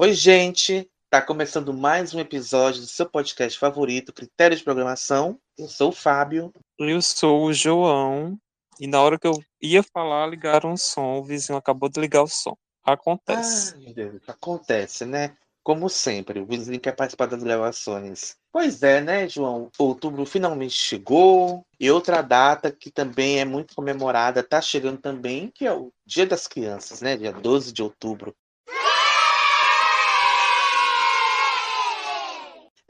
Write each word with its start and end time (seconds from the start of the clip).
Oi, 0.00 0.12
gente! 0.12 0.88
Tá 1.10 1.20
começando 1.20 1.74
mais 1.74 2.14
um 2.14 2.20
episódio 2.20 2.82
do 2.82 2.86
seu 2.86 3.04
podcast 3.04 3.58
favorito, 3.58 4.12
Critérios 4.12 4.60
de 4.60 4.64
Programação. 4.64 5.40
Eu 5.58 5.66
sou 5.66 5.88
o 5.88 5.92
Fábio. 5.92 6.52
Eu 6.78 7.02
sou 7.02 7.46
o 7.46 7.52
João. 7.52 8.38
E 8.78 8.86
na 8.86 9.02
hora 9.02 9.18
que 9.18 9.26
eu 9.26 9.42
ia 9.60 9.82
falar, 9.82 10.28
ligaram 10.28 10.74
o 10.74 10.78
som. 10.78 11.18
O 11.18 11.24
vizinho 11.24 11.58
acabou 11.58 11.88
de 11.88 12.00
ligar 12.00 12.22
o 12.22 12.28
som. 12.28 12.56
Acontece. 12.84 13.74
Ah, 13.74 13.78
meu 13.80 13.92
Deus, 13.92 14.22
acontece, 14.28 15.04
né? 15.04 15.36
Como 15.64 15.88
sempre, 15.90 16.38
o 16.38 16.46
vizinho 16.46 16.78
quer 16.78 16.94
participar 16.94 17.26
das 17.26 17.42
gravações. 17.42 18.36
Pois 18.52 18.84
é, 18.84 19.00
né, 19.00 19.28
João? 19.28 19.68
Outubro 19.76 20.24
finalmente 20.24 20.76
chegou. 20.76 21.66
E 21.78 21.90
outra 21.90 22.22
data 22.22 22.70
que 22.70 22.92
também 22.92 23.40
é 23.40 23.44
muito 23.44 23.74
comemorada, 23.74 24.44
tá 24.44 24.60
chegando 24.60 24.98
também, 24.98 25.50
que 25.52 25.66
é 25.66 25.72
o 25.72 25.92
Dia 26.06 26.24
das 26.24 26.46
Crianças, 26.46 27.00
né? 27.00 27.16
Dia 27.16 27.32
12 27.32 27.72
de 27.72 27.82
outubro. 27.82 28.32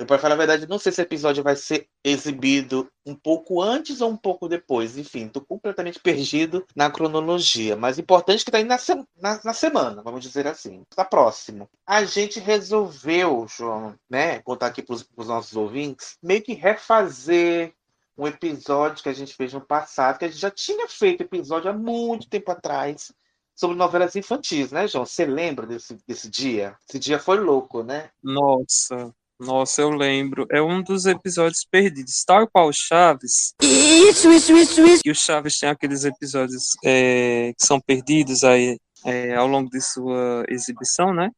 Para 0.08 0.18
falar 0.18 0.34
a 0.34 0.38
verdade, 0.38 0.68
não 0.68 0.78
sei 0.78 0.90
se 0.90 1.00
esse 1.00 1.02
episódio 1.02 1.44
vai 1.44 1.54
ser 1.54 1.86
exibido 2.02 2.90
um 3.06 3.14
pouco 3.14 3.62
antes 3.62 4.00
ou 4.00 4.10
um 4.10 4.16
pouco 4.16 4.48
depois. 4.48 4.98
Enfim, 4.98 5.28
tô 5.28 5.40
completamente 5.40 6.00
perdido 6.00 6.66
na 6.74 6.90
cronologia. 6.90 7.76
Mas 7.76 7.96
o 7.96 8.00
importante 8.00 8.42
é 8.42 8.44
que 8.44 8.50
tá 8.50 8.60
indo 8.60 8.68
na, 8.68 8.78
se 8.78 8.94
na, 9.16 9.40
na, 9.44 9.52
semana, 9.52 10.02
vamos 10.02 10.22
dizer 10.22 10.46
assim. 10.46 10.84
Tá 10.96 11.04
próximo. 11.04 11.68
A 11.86 12.04
gente 12.04 12.40
resolveu, 12.40 13.46
João, 13.48 13.94
né, 14.10 14.40
contar 14.40 14.66
aqui 14.66 14.82
para 14.82 14.94
os 14.94 15.28
nossos 15.28 15.54
ouvintes, 15.54 16.16
meio 16.22 16.42
que 16.42 16.54
refazer 16.54 17.72
um 18.16 18.26
episódio 18.26 19.02
que 19.02 19.08
a 19.08 19.14
gente 19.14 19.34
fez 19.34 19.52
no 19.52 19.60
passado, 19.60 20.18
que 20.18 20.24
a 20.24 20.28
gente 20.28 20.40
já 20.40 20.50
tinha 20.50 20.88
feito 20.88 21.22
episódio 21.22 21.70
há 21.70 21.72
muito 21.72 22.28
tempo 22.28 22.50
atrás, 22.50 23.12
sobre 23.58 23.76
novelas 23.76 24.14
infantis, 24.14 24.70
né, 24.70 24.86
João? 24.86 25.04
Você 25.04 25.26
lembra 25.26 25.66
desse, 25.66 25.98
desse 26.06 26.30
dia? 26.30 26.76
Esse 26.88 26.98
dia 26.98 27.18
foi 27.18 27.38
louco, 27.38 27.82
né? 27.82 28.10
Nossa, 28.22 29.12
nossa, 29.40 29.82
eu 29.82 29.90
lembro. 29.90 30.46
É 30.50 30.60
um 30.60 30.82
dos 30.82 31.06
episódios 31.06 31.64
perdidos. 31.70 32.24
Tal 32.26 32.48
qual 32.48 32.68
o 32.68 32.72
Chaves. 32.72 33.54
Isso, 33.62 34.30
isso, 34.32 34.56
isso, 34.56 34.86
isso. 34.86 35.02
E 35.04 35.10
o 35.10 35.14
Chaves 35.14 35.58
tem 35.58 35.68
aqueles 35.68 36.04
episódios 36.04 36.76
é, 36.84 37.52
que 37.58 37.64
são 37.64 37.80
perdidos 37.80 38.42
aí 38.42 38.76
é, 39.04 39.34
ao 39.36 39.46
longo 39.46 39.70
de 39.70 39.80
sua 39.80 40.44
exibição, 40.48 41.14
né? 41.14 41.30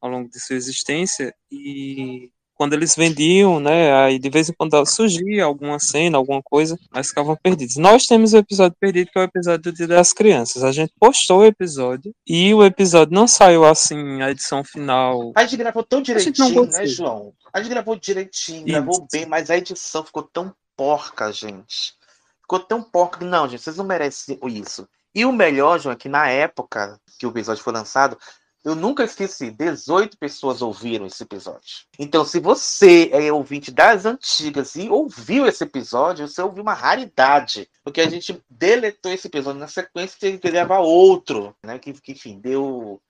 Ao 0.00 0.10
longo 0.10 0.28
de 0.28 0.38
sua 0.38 0.56
existência. 0.56 1.34
E 1.50 2.30
quando 2.60 2.74
eles 2.74 2.94
vendiam, 2.94 3.58
né, 3.58 3.90
aí 3.94 4.18
de 4.18 4.28
vez 4.28 4.50
em 4.50 4.52
quando 4.52 4.84
surgia 4.84 5.46
alguma 5.46 5.78
cena, 5.78 6.18
alguma 6.18 6.42
coisa, 6.42 6.78
mas 6.92 7.08
ficavam 7.08 7.34
perdidos. 7.34 7.76
Nós 7.76 8.04
temos 8.04 8.34
o 8.34 8.36
episódio 8.36 8.76
perdido, 8.78 9.10
que 9.10 9.18
é 9.18 9.22
o 9.22 9.24
episódio 9.24 9.62
do 9.62 9.72
Dia 9.72 9.86
das 9.86 10.12
Crianças. 10.12 10.62
A 10.62 10.70
gente 10.70 10.92
postou 11.00 11.38
o 11.38 11.44
episódio 11.46 12.14
e 12.26 12.52
o 12.52 12.62
episódio 12.62 13.14
não 13.14 13.26
saiu 13.26 13.64
assim, 13.64 14.20
a 14.20 14.30
edição 14.30 14.62
final. 14.62 15.32
A 15.34 15.44
gente 15.44 15.56
gravou 15.56 15.82
tão 15.82 16.02
direitinho, 16.02 16.66
né, 16.66 16.84
João? 16.84 17.32
A 17.50 17.62
gente 17.62 17.70
gravou 17.70 17.96
direitinho, 17.96 18.58
Isso. 18.58 18.66
gravou 18.66 19.08
bem, 19.10 19.24
mas 19.24 19.48
a 19.48 19.56
edição 19.56 20.04
ficou 20.04 20.24
tão 20.24 20.52
porca, 20.76 21.32
gente. 21.32 21.94
Ficou 22.42 22.60
tão 22.60 22.82
porca. 22.82 23.24
Não, 23.24 23.48
gente, 23.48 23.62
vocês 23.62 23.78
não 23.78 23.86
merecem 23.86 24.38
isso. 24.48 24.86
E 25.14 25.24
o 25.24 25.32
melhor, 25.32 25.80
João, 25.80 25.94
é 25.94 25.96
que 25.96 26.10
na 26.10 26.28
época 26.28 27.00
que 27.18 27.26
o 27.26 27.30
episódio 27.30 27.64
foi 27.64 27.72
lançado, 27.72 28.18
eu 28.62 28.74
nunca 28.74 29.04
esqueci, 29.04 29.50
18 29.50 30.18
pessoas 30.18 30.60
ouviram 30.60 31.06
esse 31.06 31.22
episódio. 31.22 31.86
Então, 31.98 32.24
se 32.24 32.38
você 32.38 33.08
é 33.12 33.32
ouvinte 33.32 33.70
das 33.70 34.04
antigas 34.04 34.76
e 34.76 34.88
ouviu 34.90 35.46
esse 35.46 35.64
episódio, 35.64 36.28
você 36.28 36.42
ouviu 36.42 36.62
uma 36.62 36.74
raridade. 36.74 37.68
Porque 37.82 38.00
a 38.00 38.08
gente 38.08 38.42
deletou 38.50 39.10
esse 39.12 39.28
episódio 39.28 39.60
na 39.60 39.68
sequência 39.68 40.16
e 40.16 40.20
teve 40.20 40.38
que 40.38 40.50
gravar 40.50 40.80
outro, 40.80 41.56
né? 41.64 41.78
Que, 41.78 41.92
que, 41.94 42.12
enfim, 42.12 42.38
deu 42.38 43.00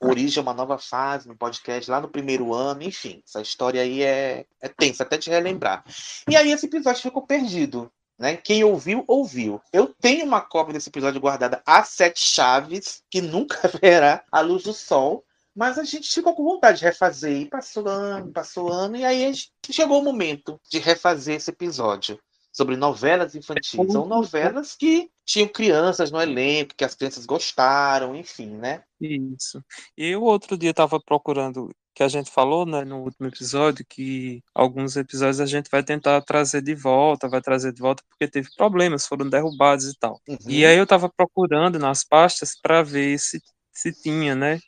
origem 0.00 0.40
a 0.40 0.42
uma 0.42 0.54
nova 0.54 0.78
fase 0.78 1.26
no 1.26 1.36
podcast 1.36 1.90
lá 1.90 2.00
no 2.00 2.08
primeiro 2.08 2.52
ano. 2.52 2.82
Enfim, 2.82 3.22
essa 3.26 3.40
história 3.40 3.80
aí 3.80 4.02
é, 4.02 4.44
é 4.60 4.68
tensa, 4.68 5.02
até 5.04 5.16
te 5.16 5.30
relembrar. 5.30 5.84
E 6.28 6.36
aí 6.36 6.52
esse 6.52 6.66
episódio 6.66 7.02
ficou 7.02 7.22
perdido. 7.22 7.90
Né? 8.18 8.36
Quem 8.36 8.64
ouviu, 8.64 9.04
ouviu. 9.06 9.60
Eu 9.72 9.94
tenho 10.00 10.24
uma 10.24 10.40
cópia 10.40 10.72
desse 10.72 10.88
episódio 10.88 11.20
guardada 11.20 11.62
a 11.64 11.84
sete 11.84 12.20
chaves, 12.20 13.02
que 13.10 13.20
nunca 13.20 13.56
verá 13.80 14.24
a 14.32 14.40
luz 14.40 14.64
do 14.64 14.72
sol, 14.72 15.24
mas 15.54 15.78
a 15.78 15.84
gente 15.84 16.12
ficou 16.12 16.34
com 16.34 16.44
vontade 16.44 16.78
de 16.78 16.84
refazer. 16.84 17.42
E 17.42 17.46
passou 17.46 17.86
ano, 17.86 18.32
passou 18.32 18.72
ano, 18.72 18.96
e 18.96 19.04
aí 19.04 19.32
chegou 19.70 20.00
o 20.00 20.04
momento 20.04 20.60
de 20.70 20.78
refazer 20.78 21.36
esse 21.36 21.50
episódio 21.50 22.18
sobre 22.52 22.76
novelas 22.76 23.36
infantis. 23.36 23.92
São 23.92 24.04
novelas 24.04 24.74
que 24.74 25.08
tinham 25.24 25.46
crianças 25.46 26.10
no 26.10 26.20
elenco, 26.20 26.74
que 26.76 26.84
as 26.84 26.94
crianças 26.94 27.24
gostaram, 27.24 28.16
enfim, 28.16 28.56
né? 28.56 28.82
Isso. 29.00 29.62
E 29.96 30.16
o 30.16 30.22
outro 30.22 30.58
dia 30.58 30.70
estava 30.70 30.98
procurando 30.98 31.70
que 31.98 32.02
a 32.04 32.08
gente 32.08 32.30
falou 32.30 32.64
né, 32.64 32.84
no 32.84 33.02
último 33.02 33.26
episódio, 33.26 33.84
que 33.84 34.40
alguns 34.54 34.96
episódios 34.96 35.40
a 35.40 35.46
gente 35.46 35.68
vai 35.68 35.82
tentar 35.82 36.22
trazer 36.22 36.62
de 36.62 36.72
volta, 36.72 37.28
vai 37.28 37.40
trazer 37.40 37.72
de 37.72 37.80
volta 37.80 38.04
porque 38.08 38.28
teve 38.28 38.48
problemas, 38.56 39.04
foram 39.04 39.28
derrubados 39.28 39.86
e 39.86 39.98
tal. 39.98 40.20
Uhum. 40.28 40.38
E 40.46 40.64
aí 40.64 40.76
eu 40.76 40.84
estava 40.84 41.08
procurando 41.08 41.76
nas 41.76 42.04
pastas 42.04 42.52
para 42.62 42.84
ver 42.84 43.18
se, 43.18 43.42
se 43.72 43.92
tinha, 43.92 44.36
né? 44.36 44.60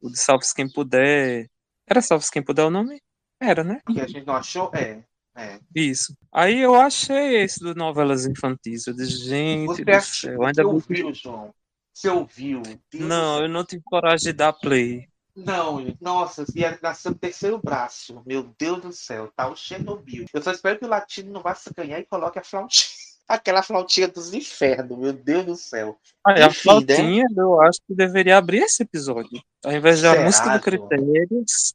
O 0.00 0.08
de 0.08 0.16
Salve 0.16 0.46
Quem 0.54 0.72
Puder. 0.72 1.48
Era 1.88 2.00
Salve 2.00 2.24
Quem 2.32 2.40
Puder 2.40 2.66
o 2.66 2.70
nome? 2.70 3.02
Era, 3.40 3.64
né? 3.64 3.80
Que 3.84 4.00
a 4.00 4.06
gente 4.06 4.24
não 4.24 4.36
achou? 4.36 4.70
É. 4.72 5.02
É. 5.36 5.58
Isso. 5.74 6.16
Aí 6.32 6.60
eu 6.60 6.76
achei 6.76 7.42
esse 7.42 7.58
do 7.58 7.74
novelas 7.74 8.26
infantis. 8.26 8.86
Eu 8.86 8.94
disse, 8.94 9.28
gente 9.28 9.66
Você 9.66 9.84
do 9.84 10.00
céu. 10.02 10.44
Ainda 10.44 10.62
você 10.62 10.68
ouviu, 10.68 11.12
João? 11.12 11.52
Você 11.92 12.08
ouviu? 12.08 12.62
Deus 12.62 13.04
não, 13.04 13.42
eu 13.42 13.48
não 13.48 13.64
tive 13.64 13.82
coragem 13.84 14.26
de 14.30 14.32
dar 14.34 14.52
play. 14.52 15.08
Não, 15.36 15.94
nossa, 16.00 16.46
ia 16.54 16.78
nascer 16.82 17.10
o 17.10 17.14
terceiro 17.14 17.60
braço. 17.62 18.22
Meu 18.24 18.54
Deus 18.58 18.80
do 18.80 18.92
céu, 18.92 19.30
tá 19.36 19.46
o 19.48 19.54
Chernobyl. 19.54 20.24
Eu 20.32 20.42
só 20.42 20.50
espero 20.50 20.78
que 20.78 20.86
o 20.86 20.88
latino 20.88 21.30
não 21.30 21.42
vá 21.42 21.54
se 21.54 21.70
ganhar 21.76 22.00
e 22.00 22.06
coloque 22.06 22.38
a 22.38 22.44
flautinha. 22.44 22.86
Aquela 23.28 23.60
flautinha 23.60 24.06
dos 24.06 24.32
infernos, 24.32 24.96
meu 24.96 25.12
Deus 25.12 25.44
do 25.44 25.56
céu. 25.56 25.98
Ah, 26.24 26.32
Enfim, 26.32 26.42
a 26.42 26.46
né? 26.46 26.54
flautinha, 26.54 27.24
né? 27.24 27.42
eu 27.42 27.60
acho 27.60 27.80
que 27.86 27.94
deveria 27.94 28.38
abrir 28.38 28.62
esse 28.62 28.84
episódio. 28.84 29.42
Ao 29.64 29.72
invés 29.72 30.00
da 30.00 30.22
música 30.22 30.56
do 30.56 30.62
Critérios. 30.62 31.74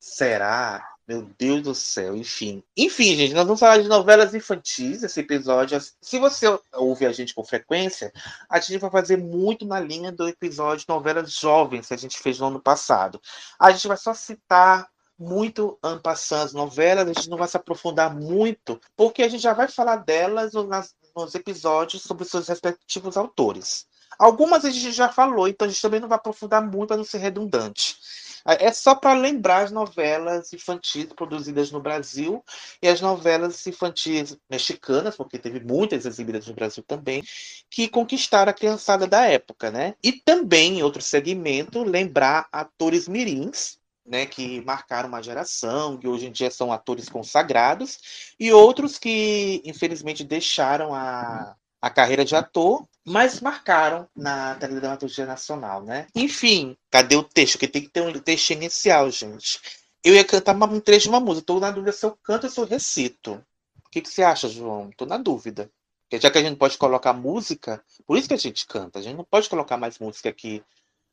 Será? 0.00 0.89
Meu 1.10 1.22
Deus 1.36 1.62
do 1.62 1.74
céu, 1.74 2.16
enfim. 2.16 2.62
Enfim, 2.76 3.16
gente, 3.16 3.34
nós 3.34 3.44
vamos 3.44 3.58
falar 3.58 3.78
de 3.78 3.88
novelas 3.88 4.32
infantis 4.32 5.02
esse 5.02 5.18
episódio. 5.18 5.76
Se 6.00 6.20
você 6.20 6.46
ouve 6.72 7.04
a 7.04 7.10
gente 7.10 7.34
com 7.34 7.42
frequência, 7.42 8.12
a 8.48 8.60
gente 8.60 8.78
vai 8.78 8.88
fazer 8.92 9.16
muito 9.16 9.66
na 9.66 9.80
linha 9.80 10.12
do 10.12 10.28
episódio 10.28 10.84
novelas 10.88 11.32
jovens 11.32 11.88
que 11.88 11.94
a 11.94 11.96
gente 11.96 12.16
fez 12.16 12.38
no 12.38 12.46
ano 12.46 12.60
passado. 12.60 13.20
A 13.58 13.72
gente 13.72 13.88
vai 13.88 13.96
só 13.96 14.14
citar 14.14 14.88
muito 15.18 15.76
ano 15.82 16.00
passando 16.00 16.44
as 16.44 16.52
novelas, 16.52 17.08
a 17.08 17.12
gente 17.12 17.28
não 17.28 17.36
vai 17.36 17.48
se 17.48 17.56
aprofundar 17.56 18.14
muito, 18.14 18.80
porque 18.96 19.24
a 19.24 19.28
gente 19.28 19.42
já 19.42 19.52
vai 19.52 19.66
falar 19.66 19.96
delas 19.96 20.52
nas, 20.52 20.94
nos 21.16 21.34
episódios 21.34 22.04
sobre 22.04 22.24
seus 22.24 22.46
respectivos 22.46 23.16
autores. 23.16 23.84
Algumas 24.20 24.66
a 24.66 24.70
gente 24.70 24.92
já 24.92 25.08
falou, 25.08 25.48
então 25.48 25.66
a 25.66 25.70
gente 25.70 25.80
também 25.80 25.98
não 25.98 26.06
vai 26.06 26.16
aprofundar 26.16 26.60
muito 26.62 26.88
para 26.88 26.98
não 26.98 27.04
ser 27.04 27.16
redundante. 27.16 27.96
É 28.44 28.70
só 28.70 28.94
para 28.94 29.14
lembrar 29.14 29.64
as 29.64 29.70
novelas 29.70 30.52
infantis 30.52 31.06
produzidas 31.06 31.70
no 31.70 31.80
Brasil 31.80 32.44
e 32.82 32.88
as 32.88 33.00
novelas 33.00 33.66
infantis 33.66 34.36
mexicanas, 34.50 35.16
porque 35.16 35.38
teve 35.38 35.60
muitas 35.60 36.04
exibidas 36.04 36.46
no 36.46 36.54
Brasil 36.54 36.82
também, 36.86 37.22
que 37.70 37.88
conquistaram 37.88 38.50
a 38.50 38.54
criançada 38.54 39.06
da 39.06 39.24
época, 39.24 39.70
né? 39.70 39.94
E 40.02 40.12
também, 40.12 40.80
em 40.80 40.82
outro 40.82 41.00
segmento, 41.00 41.82
lembrar 41.82 42.46
atores 42.52 43.08
mirins, 43.08 43.78
né, 44.06 44.26
que 44.26 44.60
marcaram 44.62 45.08
uma 45.08 45.22
geração, 45.22 45.96
que 45.96 46.08
hoje 46.08 46.26
em 46.26 46.32
dia 46.32 46.50
são 46.50 46.72
atores 46.72 47.08
consagrados, 47.08 48.34
e 48.38 48.52
outros 48.52 48.98
que, 48.98 49.62
infelizmente, 49.64 50.24
deixaram 50.24 50.94
a, 50.94 51.54
a 51.80 51.90
carreira 51.90 52.24
de 52.24 52.34
ator 52.34 52.86
mas 53.04 53.40
marcaram 53.40 54.08
na 54.14 54.54
dramaturgia 54.54 55.26
nacional, 55.26 55.82
né? 55.82 56.06
Enfim, 56.14 56.76
cadê 56.90 57.16
o 57.16 57.22
texto? 57.22 57.58
Que 57.58 57.66
tem 57.66 57.82
que 57.82 57.88
ter 57.88 58.02
um 58.02 58.12
texto 58.20 58.50
inicial, 58.50 59.10
gente. 59.10 59.60
Eu 60.04 60.14
ia 60.14 60.24
cantar 60.24 60.54
um 60.54 60.80
trecho 60.80 61.04
de 61.04 61.08
uma 61.08 61.20
música. 61.20 61.42
Estou 61.42 61.60
na 61.60 61.70
dúvida 61.70 61.92
se 61.92 62.04
eu 62.04 62.16
canto 62.22 62.44
ou 62.44 62.50
se 62.50 62.60
eu 62.60 62.64
recito. 62.64 63.44
O 63.84 63.90
que, 63.90 64.00
que 64.00 64.08
você 64.08 64.22
acha, 64.22 64.48
João? 64.48 64.90
Estou 64.90 65.08
na 65.08 65.16
dúvida. 65.16 65.70
Porque 66.02 66.20
já 66.20 66.30
que 66.30 66.38
a 66.38 66.42
gente 66.42 66.56
pode 66.56 66.76
colocar 66.76 67.12
música, 67.12 67.82
por 68.06 68.16
isso 68.18 68.28
que 68.28 68.34
a 68.34 68.38
gente 68.38 68.66
canta. 68.66 68.98
A 68.98 69.02
gente 69.02 69.16
não 69.16 69.24
pode 69.24 69.48
colocar 69.48 69.76
mais 69.76 69.98
música 69.98 70.28
aqui 70.28 70.62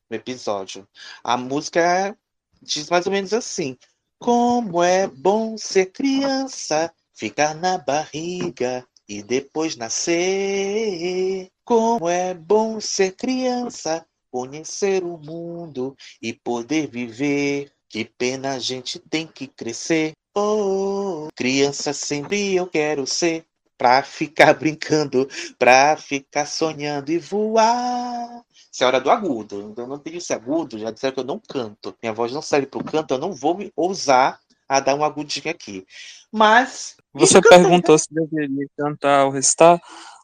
no 0.09 0.15
episódio. 0.15 0.87
A 1.23 1.37
música 1.37 2.17
diz 2.61 2.89
mais 2.89 3.05
ou 3.05 3.11
menos 3.11 3.33
assim: 3.33 3.77
Como 4.19 4.83
é 4.83 5.07
bom 5.07 5.57
ser 5.57 5.87
criança, 5.87 6.93
ficar 7.13 7.55
na 7.55 7.77
barriga 7.77 8.85
e 9.07 9.23
depois 9.23 9.75
nascer. 9.75 11.49
Como 11.63 12.07
é 12.09 12.33
bom 12.33 12.79
ser 12.79 13.15
criança, 13.15 14.05
conhecer 14.31 15.03
o 15.03 15.17
mundo 15.17 15.95
e 16.21 16.33
poder 16.33 16.87
viver. 16.87 17.71
Que 17.89 18.03
pena 18.03 18.53
a 18.53 18.59
gente 18.59 18.99
tem 18.99 19.25
que 19.25 19.47
crescer. 19.47 20.11
Oh, 20.35 21.29
criança 21.35 21.93
sempre 21.93 22.55
eu 22.55 22.67
quero 22.67 23.07
ser. 23.07 23.45
Pra 23.77 24.01
ficar 24.01 24.53
brincando, 24.57 25.27
pra 25.57 25.95
ficar 25.95 26.45
sonhando 26.45 27.11
e 27.11 27.19
voar. 27.19 28.43
Essa 28.73 28.83
é 28.83 28.87
hora 28.87 28.99
do 28.99 29.11
agudo. 29.11 29.73
Eu 29.77 29.87
não 29.87 29.99
tenho 29.99 30.17
esse 30.17 30.33
agudo, 30.33 30.79
já 30.79 30.91
disseram 30.91 31.13
que 31.13 31.19
eu 31.19 31.23
não 31.23 31.39
canto. 31.39 31.95
Minha 32.01 32.13
voz 32.13 32.31
não 32.31 32.41
serve 32.41 32.67
para 32.67 32.79
o 32.79 32.83
canto, 32.83 33.13
eu 33.13 33.17
não 33.19 33.33
vou 33.33 33.55
me 33.55 33.71
ousar 33.75 34.39
a 34.67 34.79
dar 34.79 34.95
um 34.95 35.03
agudinho 35.03 35.49
aqui. 35.49 35.85
Mas. 36.31 36.95
Você 37.13 37.41
perguntou 37.41 37.97
se 37.97 38.07
deveria 38.11 38.67
cantar 38.77 39.25
ou 39.25 39.31
recitar. 39.31 39.79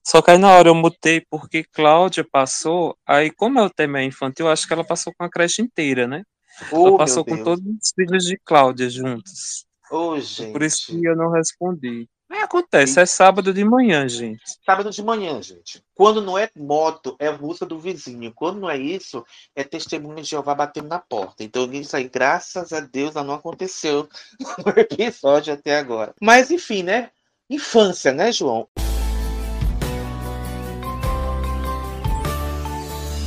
Só 0.06 0.22
que 0.22 0.32
aí 0.32 0.38
na 0.38 0.52
hora 0.52 0.68
eu 0.68 0.76
mutei 0.76 1.26
porque 1.30 1.64
Cláudia 1.64 2.26
passou. 2.30 2.98
Aí, 3.08 3.32
como 3.32 3.62
o 3.62 3.70
tema 3.70 4.00
é 4.00 4.04
infantil, 4.04 4.48
eu 4.48 4.52
acho 4.52 4.68
que 4.68 4.74
ela 4.74 4.84
passou 4.84 5.14
com 5.18 5.24
a 5.24 5.30
creche 5.30 5.62
inteira, 5.62 6.06
né? 6.06 6.24
Oh, 6.72 6.88
ela 6.88 6.98
passou 6.98 7.24
com 7.24 7.42
todos 7.42 7.64
os 7.66 7.92
filhos 7.96 8.26
de 8.26 8.38
Cláudia 8.44 8.90
juntos. 8.90 9.66
Oh, 9.90 10.20
gente. 10.20 10.52
Por 10.52 10.62
isso 10.62 10.88
que 10.88 11.06
eu 11.06 11.16
não 11.16 11.32
respondi. 11.32 12.08
É, 12.34 12.42
acontece, 12.42 13.00
é 13.00 13.06
sábado 13.06 13.54
de 13.54 13.64
manhã, 13.64 14.10
gente. 14.10 14.42
Sábado 14.66 14.90
de 14.90 15.04
manhã, 15.04 15.40
gente. 15.40 15.84
Quando 15.94 16.20
não 16.20 16.36
é 16.36 16.50
moto, 16.56 17.16
é 17.20 17.32
música 17.32 17.64
do 17.64 17.78
vizinho. 17.78 18.34
Quando 18.34 18.60
não 18.60 18.68
é 18.68 18.76
isso, 18.76 19.24
é 19.56 19.64
testemunho 19.64 20.16
de 20.16 20.24
Jeová 20.30 20.56
batendo 20.56 20.88
na 20.88 20.98
porta. 20.98 21.44
Então, 21.44 21.72
isso 21.72 21.96
aí, 21.96 22.10
graças 22.10 22.74
a 22.74 22.80
Deus, 22.80 23.14
não 23.14 23.36
aconteceu 23.36 24.10
no 24.66 24.72
episódio 24.76 25.54
até 25.54 25.78
agora. 25.78 26.16
Mas, 26.20 26.50
enfim, 26.50 26.82
né? 26.82 27.12
Infância, 27.48 28.12
né, 28.12 28.32
João? 28.32 28.68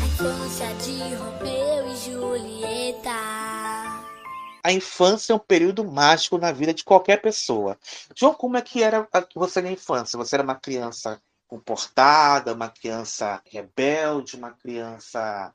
Infância 0.04 0.74
de 0.82 1.14
Romeu 1.14 1.92
e 1.92 1.96
Julieta. 1.96 3.35
A 4.66 4.72
infância 4.72 5.32
é 5.32 5.36
um 5.36 5.38
período 5.38 5.84
mágico 5.84 6.38
na 6.38 6.50
vida 6.50 6.74
de 6.74 6.82
qualquer 6.82 7.22
pessoa. 7.22 7.78
João, 8.16 8.34
como 8.34 8.56
é 8.56 8.60
que 8.60 8.82
era 8.82 9.06
você 9.32 9.62
na 9.62 9.70
infância? 9.70 10.16
Você 10.16 10.34
era 10.34 10.42
uma 10.42 10.56
criança 10.56 11.22
comportada, 11.46 12.52
uma 12.52 12.68
criança 12.68 13.40
rebelde, 13.48 14.34
uma 14.34 14.50
criança 14.50 15.54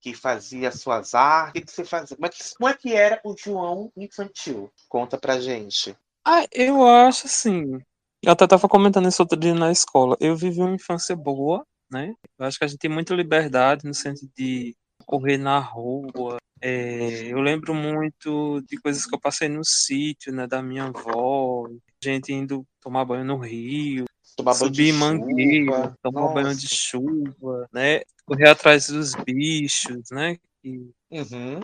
que 0.00 0.12
fazia 0.12 0.72
suas 0.72 1.14
artes? 1.14 1.62
O 1.62 1.66
que 1.66 1.72
você 1.72 1.84
fazia? 1.84 2.16
Como 2.16 2.26
é 2.26 2.30
que, 2.30 2.54
como 2.56 2.68
é 2.68 2.74
que 2.74 2.92
era 2.92 3.20
o 3.24 3.36
João 3.38 3.92
infantil? 3.96 4.72
Conta 4.88 5.16
pra 5.16 5.38
gente. 5.38 5.96
Ah, 6.26 6.44
eu 6.50 6.84
acho 6.84 7.28
assim. 7.28 7.78
Eu 8.24 8.32
até 8.32 8.42
estava 8.42 8.68
comentando 8.68 9.08
isso 9.08 9.22
outro 9.22 9.38
dia 9.38 9.54
na 9.54 9.70
escola. 9.70 10.16
Eu 10.18 10.34
vivi 10.34 10.58
uma 10.60 10.74
infância 10.74 11.14
boa, 11.14 11.64
né? 11.88 12.12
Eu 12.36 12.46
acho 12.46 12.58
que 12.58 12.64
a 12.64 12.66
gente 12.66 12.80
tem 12.80 12.90
muita 12.90 13.14
liberdade 13.14 13.86
no 13.86 13.94
sentido 13.94 14.32
de 14.36 14.74
correr 15.12 15.36
na 15.36 15.58
rua. 15.58 16.38
É, 16.58 17.26
eu 17.30 17.38
lembro 17.42 17.74
muito 17.74 18.62
de 18.62 18.78
coisas 18.78 19.04
que 19.04 19.14
eu 19.14 19.20
passei 19.20 19.46
no 19.46 19.62
sítio, 19.62 20.32
né, 20.32 20.46
da 20.46 20.62
minha 20.62 20.84
avó, 20.84 21.68
gente 22.02 22.32
indo 22.32 22.64
tomar 22.80 23.04
banho 23.04 23.24
no 23.24 23.36
rio, 23.36 24.06
Tomar 24.34 24.54
subir 24.54 24.94
mangueira, 24.94 25.94
tomar 26.02 26.22
Nossa. 26.22 26.34
banho 26.34 26.56
de 26.56 26.66
chuva, 26.66 27.68
né, 27.70 28.00
correr 28.24 28.48
atrás 28.48 28.88
dos 28.88 29.14
bichos, 29.14 30.08
né, 30.10 30.38
e, 30.64 30.88
Uhum. 31.10 31.60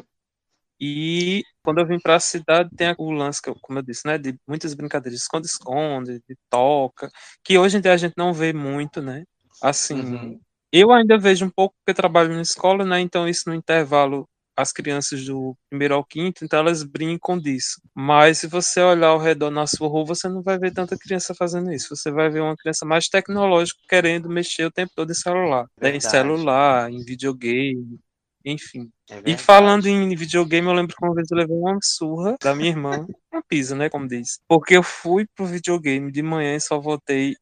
e 0.78 1.42
quando 1.62 1.78
eu 1.78 1.86
vim 1.86 1.98
para 1.98 2.16
a 2.16 2.20
cidade 2.20 2.68
tem 2.76 2.94
o 2.98 3.10
lance, 3.10 3.40
que 3.40 3.48
eu, 3.48 3.54
como 3.62 3.78
eu 3.78 3.82
disse, 3.82 4.06
né, 4.06 4.18
de 4.18 4.38
muitas 4.46 4.74
brincadeiras 4.74 5.18
de 5.18 5.22
esconde-esconde, 5.22 6.20
de 6.28 6.36
toca, 6.50 7.08
que 7.42 7.56
hoje 7.56 7.78
em 7.78 7.80
dia 7.80 7.94
a 7.94 7.96
gente 7.96 8.14
não 8.18 8.34
vê 8.34 8.52
muito, 8.52 9.00
né, 9.00 9.24
assim, 9.62 9.94
Uhum. 9.94 10.40
Eu 10.72 10.92
ainda 10.92 11.18
vejo 11.18 11.44
um 11.44 11.50
pouco 11.50 11.74
porque 11.78 11.94
trabalho 11.94 12.34
na 12.34 12.42
escola, 12.42 12.84
né? 12.84 13.00
Então 13.00 13.28
isso 13.28 13.48
no 13.48 13.54
intervalo 13.54 14.28
as 14.58 14.72
crianças 14.72 15.24
do 15.24 15.56
primeiro 15.70 15.94
ao 15.94 16.04
quinto, 16.04 16.44
então 16.44 16.58
elas 16.58 16.82
brincam 16.82 17.38
disso. 17.38 17.80
Mas 17.94 18.38
se 18.38 18.48
você 18.48 18.80
olhar 18.80 19.06
ao 19.08 19.18
redor 19.18 19.50
na 19.52 19.68
sua 19.68 19.86
rua, 19.86 20.04
você 20.04 20.28
não 20.28 20.42
vai 20.42 20.58
ver 20.58 20.72
tanta 20.72 20.98
criança 20.98 21.32
fazendo 21.32 21.72
isso. 21.72 21.94
Você 21.94 22.10
vai 22.10 22.28
ver 22.28 22.40
uma 22.40 22.56
criança 22.56 22.84
mais 22.84 23.08
tecnológica 23.08 23.78
querendo 23.88 24.28
mexer 24.28 24.64
o 24.64 24.70
tempo 24.70 24.92
todo 24.96 25.12
em 25.12 25.14
celular, 25.14 25.64
né? 25.80 25.94
em 25.94 26.00
celular, 26.00 26.90
em 26.90 27.04
videogame, 27.04 28.00
enfim. 28.44 28.90
É 29.08 29.22
E 29.24 29.36
falando 29.36 29.86
em 29.86 30.14
videogame, 30.16 30.66
eu 30.66 30.72
lembro 30.72 30.96
que 30.96 31.04
uma 31.04 31.14
vez 31.14 31.30
eu 31.30 31.38
levei 31.38 31.56
uma 31.56 31.78
surra 31.80 32.36
da 32.42 32.52
minha 32.52 32.70
irmã, 32.70 33.06
uma 33.32 33.42
pisa, 33.48 33.76
né, 33.76 33.88
como 33.88 34.08
diz. 34.08 34.40
Porque 34.48 34.76
eu 34.76 34.82
fui 34.82 35.24
pro 35.36 35.46
videogame 35.46 36.10
de 36.10 36.20
manhã 36.20 36.56
e 36.56 36.60
só 36.60 36.80
voltei 36.80 37.36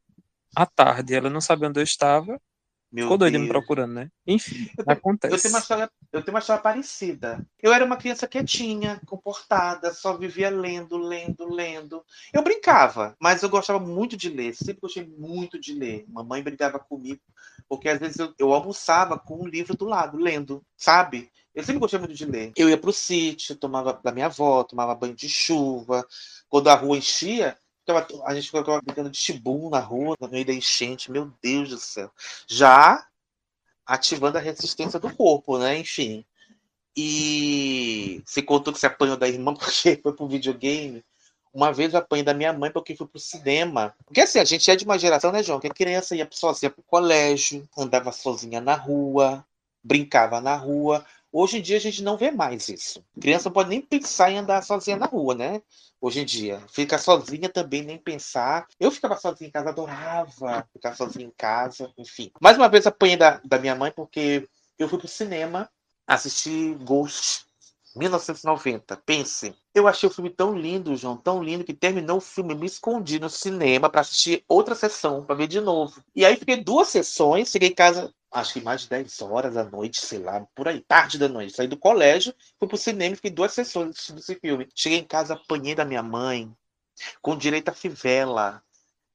à 0.55 0.67
tarde. 0.67 1.15
Ela 1.15 1.31
não 1.31 1.41
sabia 1.41 1.69
onde 1.69 1.81
eu 1.81 1.85
estava, 1.85 2.39
Meu 2.91 3.05
ficou 3.05 3.19
doida 3.19 3.39
me 3.39 3.47
Deus. 3.47 3.49
procurando, 3.49 3.93
né? 3.95 4.11
Enfim, 4.27 4.69
Eu 4.79 4.85
tenho, 4.87 4.99
acontece. 4.99 5.35
eu, 5.35 5.39
tenho 5.41 5.55
uma 5.55 5.61
história, 5.61 5.91
eu 6.13 6.23
tenho 6.23 6.35
uma 6.35 6.41
história 6.41 6.63
parecida. 6.63 7.47
Eu 7.63 7.73
era 7.73 7.85
uma 7.85 7.97
criança 7.97 8.27
quietinha, 8.29 9.01
comportada, 9.07 9.93
só 9.93 10.17
vivia 10.17 10.51
lendo, 10.51 10.97
lendo, 10.97 11.49
lendo. 11.53 12.05
Eu 12.33 12.43
brincava, 12.43 13.17
mas 13.21 13.43
eu 13.43 13.49
gostava 13.49 13.79
muito 13.81 14.17
de 14.17 14.29
ler, 14.31 14.55
sempre 14.55 14.81
gostei 14.81 15.05
muito 15.07 15.59
de 15.59 15.75
ler. 15.75 16.05
Mamãe 16.09 16.43
brigava 16.43 16.79
comigo, 16.79 17.21
porque 17.69 17.89
às 17.89 17.99
vezes 17.99 18.19
eu, 18.19 18.33
eu 18.39 18.53
almoçava 18.53 19.19
com 19.19 19.43
um 19.43 19.47
livro 19.47 19.77
do 19.77 19.85
lado, 19.85 20.17
lendo, 20.19 20.65
sabe? 20.77 21.31
Eu 21.55 21.65
sempre 21.65 21.81
gostei 21.81 21.99
muito 21.99 22.15
de 22.15 22.25
ler. 22.27 22.53
Eu 22.57 22.69
ia 22.69 22.77
pro 22.79 22.93
sítio, 22.93 23.57
tomava 23.57 23.99
da 24.05 24.13
minha 24.13 24.27
avó, 24.27 24.63
tomava 24.63 24.95
banho 24.95 25.15
de 25.15 25.29
chuva. 25.29 26.07
Quando 26.49 26.69
a 26.69 26.75
rua 26.75 26.99
enchia, 26.99 27.57
a 28.25 28.35
gente 28.35 28.51
ficava 28.51 28.81
brincando 28.81 29.11
de 29.11 29.19
chibum 29.19 29.71
na 29.71 29.81
rua, 29.81 30.17
no 30.21 30.29
meio 30.29 30.45
da 30.45 30.53
enchente. 30.53 31.11
Meu 31.11 31.33
Deus 31.43 31.71
do 31.71 31.79
céu. 31.79 32.11
Já 32.47 33.07
ativando 33.87 34.39
a 34.39 34.41
resistência 34.41 34.99
do 34.99 35.15
corpo, 35.15 35.59
né? 35.59 35.79
Enfim. 35.79 36.25
E 36.97 38.23
se 38.25 38.43
contou 38.43 38.73
que 38.73 38.81
se 38.81 38.87
apanhou 38.87 39.17
da 39.17 39.29
irmã 39.29 39.55
porque 39.55 40.01
foi 40.03 40.13
pro 40.13 40.27
videogame. 40.27 41.05
Uma 41.53 41.73
vez 41.73 41.95
eu 41.95 42.01
apanhei 42.01 42.25
da 42.25 42.35
minha 42.35 42.53
mãe 42.53 42.71
porque 42.71 42.97
fui 42.97 43.07
pro 43.07 43.19
cinema. 43.19 43.95
Porque 44.05 44.21
assim, 44.21 44.39
a 44.39 44.45
gente 44.45 44.71
é 44.71 44.77
de 44.77 44.85
uma 44.85 44.99
geração, 44.99 45.33
né, 45.33 45.43
João? 45.43 45.61
Que 45.61 45.69
a 45.69 45.75
criança 45.75 46.15
ia 46.15 46.29
sozinha 46.31 46.71
pro 46.71 46.83
colégio, 46.83 47.67
andava 47.79 48.13
sozinha 48.13 48.61
na 48.61 48.75
rua, 48.75 49.45
brincava 49.83 50.41
na 50.41 50.55
rua. 50.57 51.05
Hoje 51.39 51.59
em 51.59 51.61
dia 51.61 51.77
a 51.77 51.81
gente 51.81 52.03
não 52.03 52.17
vê 52.17 52.31
mais 52.31 52.67
isso. 52.71 53.05
Criança 53.21 53.51
não 53.51 53.53
pode 53.53 53.69
nem 53.69 53.83
pensar 53.83 54.31
em 54.31 54.39
andar 54.39 54.63
sozinha 54.63 54.97
na 54.97 55.05
rua, 55.05 55.35
né? 55.35 55.61
Hoje 56.01 56.21
em 56.21 56.25
dia. 56.25 56.63
Ficar 56.67 56.97
sozinha 56.97 57.47
também, 57.51 57.83
nem 57.83 57.99
pensar. 57.99 58.67
Eu 58.81 58.91
ficava 58.91 59.19
sozinha 59.19 59.49
em 59.49 59.51
casa, 59.51 59.69
adorava 59.69 60.67
ficar 60.73 60.97
sozinha 60.97 61.27
em 61.27 61.33
casa, 61.37 61.93
enfim. 61.99 62.31
Mais 62.41 62.57
uma 62.57 62.71
vez 62.71 62.87
apanhei 62.87 63.19
da, 63.19 63.39
da 63.45 63.59
minha 63.59 63.75
mãe 63.75 63.93
porque 63.95 64.49
eu 64.79 64.89
fui 64.89 64.99
pro 64.99 65.07
cinema 65.07 65.69
assistir 66.07 66.75
Ghost 66.77 67.45
1990. 67.95 68.97
Pense. 69.05 69.55
Eu 69.75 69.87
achei 69.87 70.09
o 70.09 70.13
filme 70.13 70.31
tão 70.31 70.57
lindo, 70.57 70.97
João, 70.97 71.19
tão 71.19 71.43
lindo, 71.43 71.65
que 71.65 71.75
terminou 71.75 72.17
o 72.17 72.21
filme, 72.21 72.55
me 72.55 72.65
escondi 72.67 73.19
no 73.19 73.29
cinema 73.29 73.91
para 73.91 74.01
assistir 74.01 74.43
outra 74.49 74.75
sessão, 74.75 75.23
para 75.23 75.35
ver 75.35 75.49
de 75.49 75.61
novo. 75.61 76.03
E 76.15 76.25
aí 76.25 76.37
fiquei 76.37 76.57
duas 76.57 76.89
sessões, 76.89 77.51
cheguei 77.51 77.69
em 77.69 77.75
casa, 77.75 78.11
acho 78.33 78.55
que 78.55 78.61
mais 78.61 78.83
de 78.83 78.89
10 78.89 79.23
horas 79.23 79.55
da 79.55 79.65
noite, 79.65 80.01
sei 80.01 80.19
lá, 80.19 80.47
por 80.55 80.69
aí, 80.69 80.81
tarde 80.81 81.19
da 81.19 81.29
noite. 81.29 81.55
Saí 81.55 81.67
do 81.67 81.77
colégio, 81.77 82.35
fui 82.59 82.69
pro 82.69 82.77
cinema 82.77 83.13
e 83.13 83.17
fiquei 83.17 83.31
duas 83.31 83.53
sessões 83.53 83.91
assistindo 83.91 84.19
esse 84.19 84.35
filme. 84.37 84.69
Cheguei 84.75 84.99
em 84.99 85.05
casa, 85.05 85.35
apanhei 85.35 85.75
da 85.75 85.85
minha 85.85 86.03
mãe, 86.03 86.53
com 87.23 87.37
direito 87.37 87.69
à 87.69 87.73
fivela. 87.73 88.63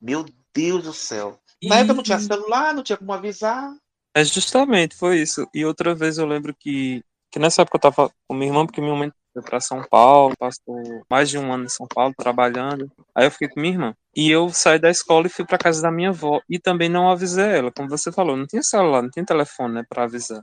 Meu 0.02 0.26
Deus 0.54 0.84
do 0.84 0.94
céu. 0.94 1.40
Na 1.64 1.78
época 1.78 1.94
não 1.94 2.04
tinha 2.04 2.20
celular, 2.20 2.74
não 2.74 2.84
tinha 2.84 2.98
como 2.98 3.14
avisar. 3.14 3.72
É 4.14 4.24
justamente, 4.26 4.96
foi 4.96 5.22
isso. 5.22 5.48
E 5.54 5.64
outra 5.64 5.94
vez 5.94 6.18
eu 6.18 6.26
lembro 6.26 6.54
que, 6.54 7.04
que 7.30 7.40
nessa 7.40 7.62
época 7.62 7.78
eu 7.78 7.82
tava 7.82 8.12
com 8.28 8.34
minha 8.34 8.50
irmã, 8.50 8.66
porque 8.66 8.82
minha 8.82 8.96
mãe 8.96 9.12
foi 9.34 9.42
pra 9.42 9.60
São 9.62 9.84
Paulo, 9.88 10.36
passou 10.38 11.06
mais 11.10 11.30
de 11.30 11.38
um 11.38 11.54
ano 11.54 11.66
em 11.66 11.70
São 11.70 11.88
Paulo 11.88 12.14
trabalhando. 12.18 12.92
Aí 13.16 13.26
eu 13.26 13.32
fiquei 13.32 13.48
com 13.48 13.60
minha 13.60 13.74
irmã. 13.74 13.96
E 14.16 14.30
eu 14.30 14.50
saí 14.50 14.78
da 14.80 14.90
escola 14.90 15.28
e 15.28 15.30
fui 15.30 15.46
pra 15.46 15.58
casa 15.58 15.82
da 15.82 15.92
minha 15.92 16.10
avó. 16.10 16.42
E 16.50 16.60
também 16.60 16.90
não 16.90 17.10
avisei 17.10 17.58
ela, 17.58 17.72
como 17.72 17.90
você 17.90 18.12
falou, 18.12 18.36
não 18.36 18.46
tinha 18.46 18.62
celular, 18.64 19.02
não 19.02 19.10
tinha 19.10 19.26
telefone, 19.26 19.76
né, 19.76 19.86
pra 19.88 20.04
avisar. 20.04 20.42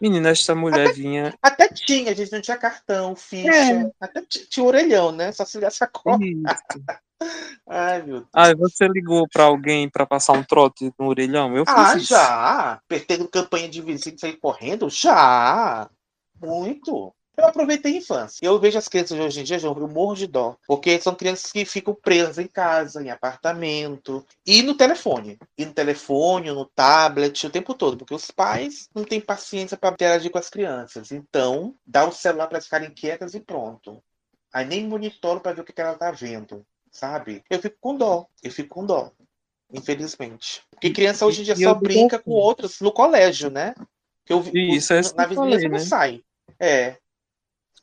Menina, 0.00 0.28
esta 0.28 0.54
mulher 0.54 0.92
vinha. 0.92 1.34
Até 1.40 1.68
tinha, 1.68 2.10
a 2.10 2.14
gente 2.14 2.30
não 2.30 2.40
tinha 2.42 2.58
cartão, 2.58 3.16
ficha. 3.16 3.50
É. 3.50 3.90
Até 3.98 4.22
tinha 4.28 4.64
orelhão, 4.64 5.10
né? 5.10 5.32
Só 5.32 5.44
se 5.46 5.56
ligar 5.56 5.72
sacola. 5.72 6.18
Isso. 6.22 6.36
Ai, 7.66 8.02
meu 8.02 8.20
Deus. 8.20 8.28
Aí 8.34 8.54
você 8.54 8.86
ligou 8.88 9.26
pra 9.32 9.44
alguém 9.44 9.88
pra 9.88 10.04
passar 10.04 10.34
um 10.34 10.44
trote 10.44 10.92
no 10.98 11.06
orelhão? 11.06 11.56
Eu 11.56 11.64
fiz 11.64 11.74
Ah, 11.74 11.96
isso. 11.96 12.10
já! 12.10 12.72
Apertei 12.72 13.26
campanha 13.28 13.70
de 13.70 13.80
vizinho 13.80 14.16
e 14.16 14.20
saí 14.20 14.36
correndo? 14.36 14.90
Já! 14.90 15.88
Muito! 16.38 17.14
Eu 17.36 17.46
aproveitei 17.46 17.94
a 17.94 17.96
infância. 17.98 18.38
Eu 18.42 18.58
vejo 18.58 18.78
as 18.78 18.88
crianças 18.88 19.16
de 19.16 19.22
hoje 19.22 19.40
em 19.40 19.44
dia, 19.44 19.58
João, 19.58 19.76
eu 19.78 19.88
morro 19.88 20.14
de 20.14 20.26
dó. 20.26 20.56
Porque 20.66 20.98
são 21.00 21.14
crianças 21.14 21.52
que 21.52 21.64
ficam 21.66 21.94
presas 21.94 22.38
em 22.38 22.46
casa, 22.46 23.02
em 23.02 23.10
apartamento. 23.10 24.26
E 24.46 24.62
no 24.62 24.74
telefone. 24.74 25.38
E 25.56 25.66
no 25.66 25.72
telefone, 25.72 26.50
no 26.50 26.64
tablet, 26.64 27.46
o 27.46 27.50
tempo 27.50 27.74
todo. 27.74 27.98
Porque 27.98 28.14
os 28.14 28.30
pais 28.30 28.88
não 28.94 29.04
têm 29.04 29.20
paciência 29.20 29.76
para 29.76 29.92
interagir 29.92 30.30
com 30.30 30.38
as 30.38 30.48
crianças. 30.48 31.12
Então, 31.12 31.74
dá 31.86 32.06
o 32.06 32.12
celular 32.12 32.46
para 32.46 32.56
elas 32.56 32.64
ficarem 32.64 32.90
quietas 32.90 33.34
e 33.34 33.40
pronto. 33.40 34.02
Aí 34.52 34.64
nem 34.64 34.86
monitoro 34.86 35.40
para 35.40 35.52
ver 35.52 35.60
o 35.60 35.64
que 35.64 35.72
que 35.74 35.80
ela 35.80 35.94
tá 35.94 36.10
vendo. 36.10 36.64
Sabe? 36.90 37.44
Eu 37.50 37.60
fico 37.60 37.76
com 37.78 37.94
dó. 37.94 38.26
Eu 38.42 38.50
fico 38.50 38.70
com 38.70 38.86
dó. 38.86 39.12
Infelizmente. 39.70 40.62
Porque 40.70 40.90
criança 40.90 41.26
hoje 41.26 41.42
em 41.42 41.44
dia 41.44 41.56
só 41.56 41.74
brinca 41.74 42.18
com 42.18 42.30
outros 42.30 42.80
no 42.80 42.90
colégio, 42.90 43.50
né? 43.50 43.74
Que 44.24 44.32
eu 44.32 44.42
Isso, 44.54 44.94
é 44.94 45.02
na 45.14 45.26
vizinhança 45.26 45.34
falei, 45.34 45.68
não 45.68 45.70
né? 45.72 45.78
sai. 45.80 46.22
É. 46.58 46.96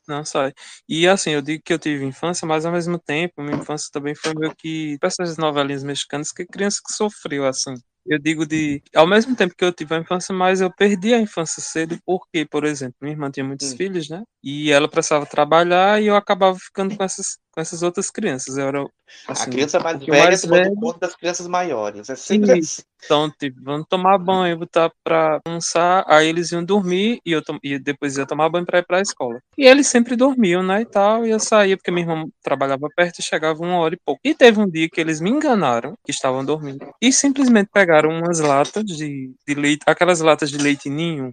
Não 0.06 0.24
sai. 0.24 0.52
E 0.88 1.08
assim, 1.08 1.30
eu 1.30 1.40
digo 1.40 1.62
que 1.64 1.72
eu 1.72 1.78
tive 1.78 2.04
infância, 2.04 2.46
mas 2.46 2.66
ao 2.66 2.72
mesmo 2.72 2.98
tempo, 2.98 3.42
minha 3.42 3.56
infância 3.56 3.88
também 3.90 4.14
foi 4.14 4.34
meio 4.34 4.54
que. 4.56 4.98
Essas 5.02 5.36
novelinhas 5.38 5.82
mexicanas, 5.82 6.30
que 6.32 6.44
criança 6.46 6.80
que 6.86 6.92
sofreu, 6.92 7.46
assim. 7.46 7.74
eu 8.06 8.18
digo 8.18 8.46
de. 8.46 8.82
Ao 8.94 9.06
mesmo 9.06 9.34
tempo 9.36 9.54
que 9.56 9.64
eu 9.64 9.72
tive 9.72 9.94
a 9.94 9.98
infância, 9.98 10.34
mas 10.34 10.60
eu 10.60 10.70
perdi 10.74 11.14
a 11.14 11.20
infância 11.20 11.62
cedo, 11.62 11.98
porque, 12.04 12.44
por 12.46 12.64
exemplo, 12.64 12.96
minha 13.00 13.14
irmã 13.14 13.30
tinha 13.30 13.44
muitos 13.44 13.72
Hum. 13.72 13.76
filhos, 13.76 14.08
né? 14.10 14.22
E 14.44 14.70
ela 14.70 14.86
precisava 14.86 15.24
trabalhar 15.24 16.02
e 16.02 16.06
eu 16.06 16.14
acabava 16.14 16.58
ficando 16.58 16.94
com 16.94 17.02
essas, 17.02 17.38
com 17.50 17.62
essas 17.62 17.82
outras 17.82 18.10
crianças. 18.10 18.58
Eu 18.58 18.68
era. 18.68 18.86
Assim, 19.26 19.42
a 19.42 19.46
criança 19.52 19.80
mais 19.80 19.96
um 19.96 20.04
velha 20.04 20.24
mais 20.24 20.44
velho. 20.44 20.74
conta 20.74 20.98
das 21.00 21.16
crianças 21.16 21.46
maiores. 21.46 22.10
É 22.10 22.14
sempre 22.14 22.52
assim. 22.52 22.82
Então, 23.02 23.30
tipo, 23.38 23.58
vamos 23.62 23.86
tomar 23.88 24.18
banho, 24.18 24.58
botar 24.58 24.90
pra 25.02 25.40
almoçar, 25.46 26.04
aí 26.06 26.26
eles 26.28 26.52
iam 26.52 26.64
dormir 26.64 27.20
e 27.24 27.32
eu 27.32 27.42
tom- 27.42 27.58
e 27.62 27.78
depois 27.78 28.16
ia 28.16 28.26
tomar 28.26 28.48
banho 28.48 28.64
pra 28.66 28.78
ir 28.80 28.86
pra 28.86 29.00
escola. 29.00 29.38
E 29.58 29.64
eles 29.66 29.86
sempre 29.86 30.16
dormiam, 30.16 30.62
né, 30.62 30.82
e 30.82 30.86
tal, 30.86 31.26
e 31.26 31.30
eu 31.30 31.38
saía 31.40 31.76
porque 31.76 31.90
minha 31.90 32.06
irmã 32.06 32.24
trabalhava 32.42 32.88
perto 32.96 33.18
e 33.20 33.22
chegava 33.22 33.62
uma 33.62 33.76
hora 33.78 33.94
e 33.94 33.98
pouco. 34.04 34.20
E 34.24 34.34
teve 34.34 34.58
um 34.60 34.68
dia 34.68 34.88
que 34.88 35.00
eles 35.00 35.20
me 35.20 35.30
enganaram, 35.30 35.94
que 36.04 36.10
estavam 36.10 36.44
dormindo, 36.44 36.86
e 37.00 37.12
simplesmente 37.12 37.68
pegaram 37.72 38.10
umas 38.10 38.40
latas 38.40 38.84
de, 38.84 39.30
de 39.46 39.54
leite, 39.54 39.82
aquelas 39.86 40.20
latas 40.20 40.50
de 40.50 40.56
leite 40.58 40.88
ninho, 40.88 41.30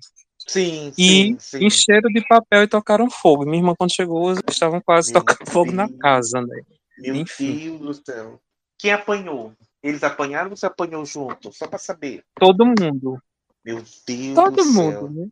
Sim, 0.48 0.92
e 0.98 1.04
sim, 1.04 1.38
sim. 1.40 1.66
encheram 1.66 2.10
de 2.10 2.26
papel 2.28 2.64
e 2.64 2.68
tocaram 2.68 3.10
fogo. 3.10 3.46
Minha 3.46 3.58
irmã, 3.58 3.74
quando 3.78 3.94
chegou, 3.94 4.34
estavam 4.50 4.82
quase 4.82 5.14
Meu 5.14 5.22
tocando 5.22 5.52
fogo 5.52 5.72
na 5.72 5.88
Deus. 5.88 6.00
casa, 6.00 6.42
né. 6.42 6.62
Meu 6.98 7.16
enfim. 7.16 7.56
Deus 7.58 7.80
do 7.80 7.94
céu. 8.06 8.40
Quem 8.78 8.92
apanhou? 8.92 9.54
Eles 9.84 10.04
apanharam 10.04 10.50
ou 10.50 10.56
você 10.56 10.66
apanhou 10.66 11.06
junto? 11.06 11.52
Só 11.54 11.68
pra 11.68 11.78
saber. 11.80 12.24
Todo 12.36 12.66
mundo, 12.66 13.22
Meu 13.64 13.78
Deus 13.78 14.36
todo 14.36 14.56
do 14.56 14.66
mundo, 14.66 14.92
céu. 14.92 15.10
né. 15.12 15.28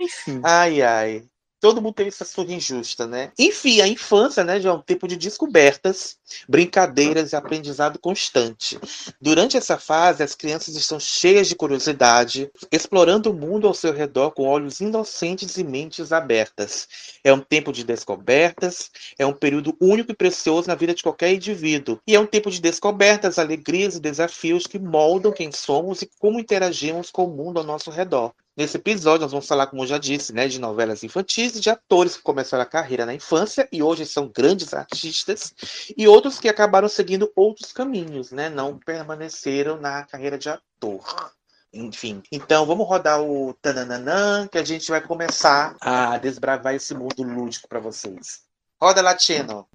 Enfim. 0.00 0.40
Ai, 0.44 0.82
ai. 0.82 1.28
Todo 1.62 1.80
mundo 1.80 1.94
teve 1.94 2.08
essa 2.08 2.24
surra 2.24 2.54
injusta, 2.54 3.06
né? 3.06 3.30
Enfim, 3.38 3.80
a 3.80 3.86
infância, 3.86 4.42
né, 4.42 4.60
já 4.60 4.70
é 4.70 4.72
um 4.72 4.82
tempo 4.82 5.06
de 5.06 5.14
descobertas, 5.14 6.16
brincadeiras 6.48 7.30
e 7.30 7.36
aprendizado 7.36 8.00
constante. 8.00 8.76
Durante 9.20 9.56
essa 9.56 9.78
fase, 9.78 10.24
as 10.24 10.34
crianças 10.34 10.74
estão 10.74 10.98
cheias 10.98 11.46
de 11.46 11.54
curiosidade, 11.54 12.50
explorando 12.72 13.30
o 13.30 13.32
mundo 13.32 13.68
ao 13.68 13.74
seu 13.74 13.92
redor 13.92 14.32
com 14.32 14.42
olhos 14.42 14.80
inocentes 14.80 15.56
e 15.56 15.62
mentes 15.62 16.10
abertas. 16.10 16.88
É 17.22 17.32
um 17.32 17.38
tempo 17.38 17.72
de 17.72 17.84
descobertas, 17.84 18.90
é 19.16 19.24
um 19.24 19.32
período 19.32 19.76
único 19.80 20.10
e 20.10 20.16
precioso 20.16 20.66
na 20.66 20.74
vida 20.74 20.92
de 20.92 21.02
qualquer 21.04 21.32
indivíduo. 21.32 22.00
E 22.04 22.16
é 22.16 22.18
um 22.18 22.26
tempo 22.26 22.50
de 22.50 22.60
descobertas, 22.60 23.38
alegrias 23.38 23.94
e 23.94 24.00
desafios 24.00 24.66
que 24.66 24.80
moldam 24.80 25.30
quem 25.30 25.52
somos 25.52 26.02
e 26.02 26.10
como 26.18 26.40
interagimos 26.40 27.08
com 27.08 27.26
o 27.26 27.36
mundo 27.36 27.60
ao 27.60 27.64
nosso 27.64 27.88
redor. 27.88 28.34
Nesse 28.54 28.76
episódio, 28.76 29.22
nós 29.22 29.30
vamos 29.30 29.46
falar, 29.46 29.66
como 29.66 29.82
eu 29.82 29.86
já 29.86 29.96
disse, 29.96 30.30
né, 30.30 30.46
de 30.46 30.60
novelas 30.60 31.02
infantis 31.02 31.56
e 31.56 31.60
de 31.60 31.70
atores 31.70 32.18
que 32.18 32.22
começaram 32.22 32.62
a 32.62 32.66
carreira 32.66 33.06
na 33.06 33.14
infância 33.14 33.66
e 33.72 33.82
hoje 33.82 34.04
são 34.04 34.28
grandes 34.28 34.74
artistas, 34.74 35.54
e 35.96 36.06
outros 36.06 36.38
que 36.38 36.50
acabaram 36.50 36.86
seguindo 36.86 37.32
outros 37.34 37.72
caminhos, 37.72 38.30
né, 38.30 38.50
não 38.50 38.78
permaneceram 38.78 39.80
na 39.80 40.04
carreira 40.04 40.36
de 40.36 40.50
ator. 40.50 41.32
Enfim, 41.72 42.22
então 42.30 42.66
vamos 42.66 42.86
rodar 42.86 43.22
o 43.22 43.54
tananã, 43.54 44.46
que 44.46 44.58
a 44.58 44.64
gente 44.64 44.90
vai 44.90 45.00
começar 45.00 45.74
a 45.80 46.18
desbravar 46.18 46.74
esse 46.74 46.92
mundo 46.92 47.22
lúdico 47.22 47.66
para 47.66 47.80
vocês. 47.80 48.42
Roda, 48.78 49.00
Latino! 49.00 49.66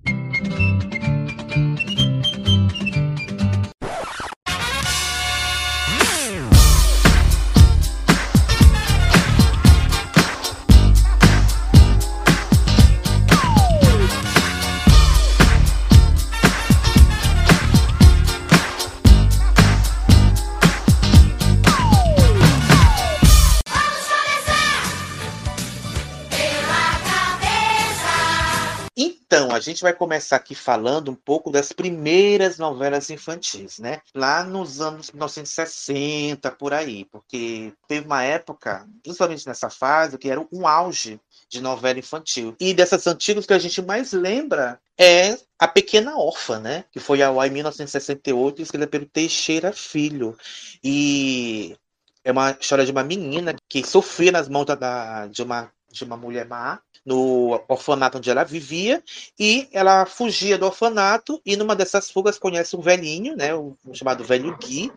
Gente 29.72 29.82
vai 29.82 29.94
começar 29.94 30.36
aqui 30.36 30.56
falando 30.56 31.12
um 31.12 31.16
pouco 31.16 31.52
das 31.52 31.72
primeiras 31.72 32.58
novelas 32.58 33.10
infantis, 33.10 33.80
né? 33.80 34.02
Lá 34.14 34.44
nos 34.44 34.82
anos 34.82 35.12
1960, 35.12 36.52
por 36.52 36.74
aí, 36.74 37.06
porque 37.06 37.74
teve 37.88 38.06
uma 38.06 38.24
época, 38.24 38.88
principalmente 39.04 39.48
nessa 39.48 39.70
fase, 39.70 40.18
que 40.18 40.30
era 40.30 40.46
um 40.52 40.68
auge 40.68 41.20
de 41.50 41.62
novela 41.62 42.00
infantil. 42.00 42.56
E 42.60 42.74
dessas 42.74 43.06
antigas 43.08 43.46
que 43.46 43.54
a 43.54 43.60
gente 43.60 43.82
mais 43.82 44.12
lembra 44.12 44.80
é 44.98 45.38
A 45.60 45.68
Pequena 45.68 46.18
Órfã, 46.18 46.60
né? 46.60 46.86
Que 46.92 47.00
foi 47.00 47.22
ao 47.22 47.40
ar 47.40 47.48
em 47.48 47.52
1968, 47.52 48.62
escrita 48.62 48.88
pelo 48.88 49.06
Teixeira 49.06 49.72
Filho. 49.72 50.38
E 50.84 51.78
é 52.24 52.32
uma 52.32 52.52
história 52.60 52.86
de 52.86 52.92
uma 52.92 53.04
menina 53.04 53.56
que 53.70 53.88
sofria 53.88 54.32
nas 54.32 54.50
mãos 54.50 54.66
da, 54.66 55.28
de, 55.28 55.42
uma, 55.42 55.72
de 55.92 56.04
uma 56.04 56.18
mulher 56.18 56.46
má 56.46 56.80
no 57.06 57.64
orfanato 57.70 58.18
onde 58.18 58.30
ela 58.30 58.44
vivia 58.44 59.02
e 59.40 59.70
ela 59.72 60.06
fugia 60.06 60.58
do 60.58 60.66
orfanato 60.66 61.42
e 61.46 61.56
numa 61.56 61.74
dessas 61.74 62.12
fugas 62.12 62.38
conhece 62.38 62.76
um 62.76 62.82
velhinho, 62.82 63.36
né, 63.38 63.56
o 63.56 63.78
chamado 63.94 64.26
velho 64.26 64.58
Gui, 64.58 64.92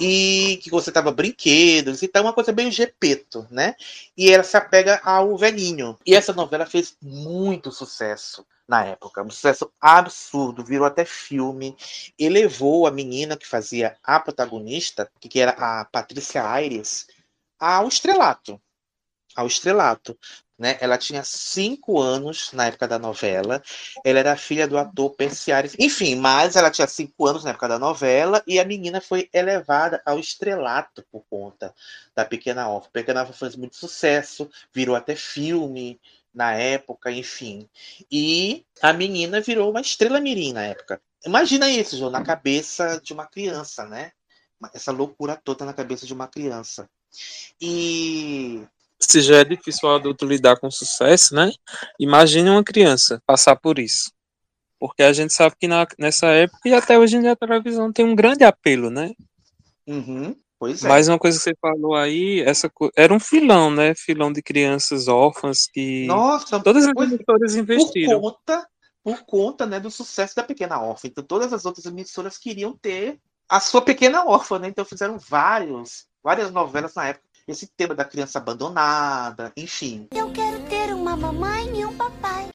e 0.00 0.58
que 0.62 0.70
você 0.70 0.90
tava 0.90 1.12
brinquedos, 1.12 2.02
então 2.02 2.22
uma 2.22 2.32
coisa 2.32 2.52
bem 2.52 2.70
gepeto, 2.70 3.46
né? 3.50 3.74
E 4.16 4.30
ela 4.30 4.42
se 4.42 4.56
apega 4.56 4.98
ao 5.04 5.36
velhinho. 5.36 5.98
E 6.06 6.14
essa 6.14 6.32
novela 6.32 6.64
fez 6.64 6.96
muito 7.02 7.70
sucesso 7.70 8.46
na 8.66 8.84
época, 8.84 9.22
um 9.22 9.30
sucesso 9.30 9.70
absurdo, 9.80 10.64
virou 10.64 10.86
até 10.86 11.04
filme, 11.04 11.76
elevou 12.18 12.86
a 12.86 12.90
menina 12.90 13.36
que 13.36 13.46
fazia 13.46 13.96
a 14.02 14.18
protagonista, 14.18 15.08
que 15.20 15.38
era 15.38 15.52
a 15.52 15.84
Patrícia 15.84 16.44
Aires, 16.48 17.06
ao 17.58 17.88
estrelato, 17.88 18.60
ao 19.36 19.46
estrelato. 19.46 20.18
Né? 20.58 20.78
Ela 20.80 20.96
tinha 20.96 21.22
cinco 21.22 22.00
anos 22.00 22.50
na 22.52 22.66
época 22.66 22.88
da 22.88 22.98
novela. 22.98 23.62
Ela 24.02 24.20
era 24.20 24.36
filha 24.36 24.66
do 24.66 24.78
ator 24.78 25.10
Percy 25.10 25.52
Aires. 25.52 25.76
Enfim, 25.78 26.14
mas 26.14 26.56
ela 26.56 26.70
tinha 26.70 26.86
cinco 26.88 27.26
anos 27.26 27.44
na 27.44 27.50
época 27.50 27.68
da 27.68 27.78
novela 27.78 28.42
e 28.46 28.58
a 28.58 28.64
menina 28.64 29.00
foi 29.00 29.28
elevada 29.32 30.00
ao 30.04 30.18
estrelato 30.18 31.04
por 31.12 31.22
conta 31.28 31.74
da 32.14 32.24
Pequena 32.24 32.68
Órfã. 32.68 32.88
Pequena 32.90 33.20
Órfã 33.20 33.34
fez 33.34 33.56
muito 33.56 33.76
sucesso, 33.76 34.48
virou 34.72 34.96
até 34.96 35.14
filme 35.14 36.00
na 36.32 36.52
época, 36.54 37.10
enfim. 37.10 37.68
E 38.10 38.64
a 38.80 38.92
menina 38.92 39.40
virou 39.40 39.70
uma 39.70 39.80
estrela 39.80 40.20
mirim 40.20 40.52
na 40.52 40.64
época. 40.64 41.00
Imagina 41.24 41.68
isso, 41.68 41.96
João, 41.96 42.10
na 42.10 42.22
cabeça 42.22 43.00
de 43.02 43.12
uma 43.12 43.26
criança, 43.26 43.84
né? 43.86 44.12
Essa 44.72 44.92
loucura 44.92 45.36
toda 45.36 45.64
na 45.64 45.72
cabeça 45.72 46.06
de 46.06 46.14
uma 46.14 46.28
criança. 46.28 46.88
E 47.60 48.66
se 49.00 49.20
já 49.20 49.36
é 49.36 49.44
difícil 49.44 49.88
o 49.88 49.94
adulto 49.94 50.24
lidar 50.24 50.58
com 50.58 50.70
sucesso, 50.70 51.34
né? 51.34 51.52
Imagine 51.98 52.50
uma 52.50 52.64
criança 52.64 53.22
passar 53.26 53.56
por 53.56 53.78
isso. 53.78 54.10
Porque 54.78 55.02
a 55.02 55.12
gente 55.12 55.32
sabe 55.32 55.56
que 55.58 55.66
na, 55.66 55.86
nessa 55.98 56.26
época 56.26 56.68
e 56.68 56.74
até 56.74 56.98
hoje 56.98 57.16
em 57.16 57.20
dia 57.20 57.32
a 57.32 57.36
televisão 57.36 57.92
tem 57.92 58.04
um 58.04 58.14
grande 58.14 58.44
apelo, 58.44 58.90
né? 58.90 59.12
Uhum, 59.86 60.36
pois 60.58 60.84
é. 60.84 60.88
Mas 60.88 61.08
uma 61.08 61.18
coisa 61.18 61.38
que 61.38 61.44
você 61.44 61.54
falou 61.60 61.94
aí, 61.94 62.40
essa 62.40 62.70
era 62.94 63.12
um 63.12 63.20
filão, 63.20 63.70
né? 63.70 63.94
Filão 63.94 64.32
de 64.32 64.42
crianças 64.42 65.08
órfãs 65.08 65.66
que 65.66 66.06
Nossa, 66.06 66.60
todas 66.60 66.86
as 66.86 66.94
emissoras 66.94 67.54
investiram. 67.54 68.20
por 68.20 68.32
conta, 68.32 68.68
por 69.02 69.24
conta 69.24 69.66
né, 69.66 69.80
do 69.80 69.90
sucesso 69.90 70.36
da 70.36 70.42
Pequena 70.42 70.80
Órfã. 70.80 71.08
Então, 71.08 71.24
todas 71.24 71.52
as 71.52 71.64
outras 71.64 71.86
emissoras 71.86 72.36
queriam 72.36 72.76
ter 72.76 73.18
a 73.48 73.60
sua 73.60 73.80
Pequena 73.80 74.26
Órfã, 74.26 74.58
né? 74.58 74.68
Então, 74.68 74.84
fizeram 74.84 75.18
vários, 75.18 76.06
várias 76.22 76.50
novelas 76.50 76.94
na 76.94 77.08
época. 77.08 77.25
Esse 77.48 77.68
tema 77.68 77.94
da 77.94 78.04
criança 78.04 78.38
abandonada, 78.38 79.52
enfim. 79.56 80.08
Eu 80.10 80.32
quero 80.32 80.60
ter 80.68 80.92
uma 80.92 81.16
mamãe 81.16 81.78
e 81.78 81.84
um 81.84 81.96
papai. 81.96 82.48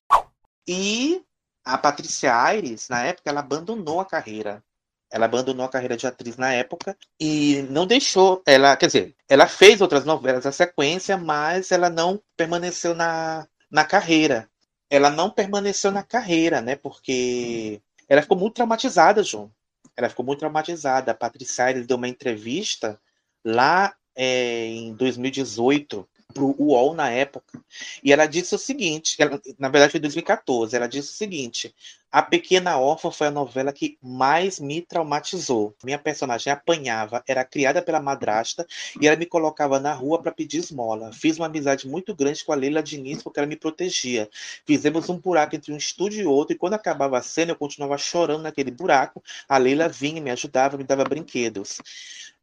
E 0.67 1.23
a 1.63 1.77
Patrícia 1.77 2.35
Aires, 2.35 2.89
na 2.89 3.01
época, 3.03 3.29
ela 3.29 3.39
abandonou 3.39 4.01
a 4.01 4.05
carreira. 4.05 4.61
Ela 5.09 5.25
abandonou 5.25 5.65
a 5.65 5.69
carreira 5.69 5.95
de 5.95 6.05
atriz 6.05 6.35
na 6.35 6.51
época 6.53 6.97
e 7.17 7.65
não 7.69 7.87
deixou. 7.87 8.41
Ela, 8.45 8.75
quer 8.75 8.87
dizer, 8.87 9.15
ela 9.29 9.47
fez 9.47 9.79
outras 9.79 10.03
novelas 10.03 10.43
na 10.43 10.51
sequência, 10.51 11.15
mas 11.17 11.71
ela 11.71 11.89
não 11.89 12.21
permaneceu 12.35 12.93
na, 12.93 13.47
na 13.69 13.85
carreira. 13.85 14.49
Ela 14.89 15.09
não 15.09 15.29
permaneceu 15.29 15.89
na 15.91 16.03
carreira, 16.03 16.59
né? 16.59 16.75
Porque 16.75 17.81
ela 18.09 18.21
ficou 18.21 18.37
muito 18.37 18.55
traumatizada, 18.55 19.23
João. 19.23 19.49
Ela 19.95 20.09
ficou 20.09 20.25
muito 20.25 20.39
traumatizada. 20.39 21.11
A 21.11 21.15
Patrícia 21.15 21.63
Aires 21.63 21.87
deu 21.87 21.95
uma 21.95 22.09
entrevista 22.09 22.99
lá 23.43 23.95
é, 24.15 24.67
em 24.67 24.93
2018 24.93 26.07
para 26.31 26.43
o 26.43 26.55
UOL 26.57 26.93
na 26.93 27.09
época. 27.09 27.59
E 28.03 28.11
ela 28.11 28.25
disse 28.25 28.55
o 28.55 28.57
seguinte: 28.57 29.21
ela, 29.21 29.39
na 29.59 29.69
verdade 29.69 29.91
foi 29.91 29.99
em 29.99 30.01
2014. 30.01 30.75
Ela 30.75 30.87
disse 30.87 31.09
o 31.09 31.13
seguinte: 31.13 31.73
A 32.11 32.21
Pequena 32.21 32.77
Órfã 32.77 33.11
foi 33.11 33.27
a 33.27 33.31
novela 33.31 33.71
que 33.71 33.97
mais 34.01 34.59
me 34.59 34.81
traumatizou. 34.81 35.75
Minha 35.83 35.99
personagem 35.99 36.51
apanhava, 36.51 37.23
era 37.27 37.43
criada 37.43 37.81
pela 37.81 37.99
madrasta 37.99 38.65
e 38.99 39.07
ela 39.07 39.17
me 39.17 39.25
colocava 39.25 39.79
na 39.79 39.93
rua 39.93 40.21
para 40.21 40.31
pedir 40.31 40.59
esmola. 40.59 41.11
Fiz 41.13 41.37
uma 41.37 41.45
amizade 41.45 41.87
muito 41.87 42.15
grande 42.15 42.43
com 42.43 42.51
a 42.51 42.55
Leila 42.55 42.81
Diniz 42.81 43.21
porque 43.21 43.39
ela 43.39 43.47
me 43.47 43.55
protegia. 43.55 44.29
Fizemos 44.65 45.09
um 45.09 45.17
buraco 45.17 45.55
entre 45.55 45.71
um 45.71 45.77
estúdio 45.77 46.21
e 46.21 46.25
outro, 46.25 46.55
e 46.55 46.57
quando 46.57 46.73
acabava 46.73 47.17
a 47.17 47.21
cena, 47.21 47.51
eu 47.51 47.55
continuava 47.55 47.97
chorando 47.97 48.43
naquele 48.43 48.71
buraco. 48.71 49.21
A 49.47 49.57
Leila 49.57 49.87
vinha, 49.87 50.21
me 50.21 50.31
ajudava, 50.31 50.77
me 50.77 50.83
dava 50.83 51.03
brinquedos. 51.03 51.79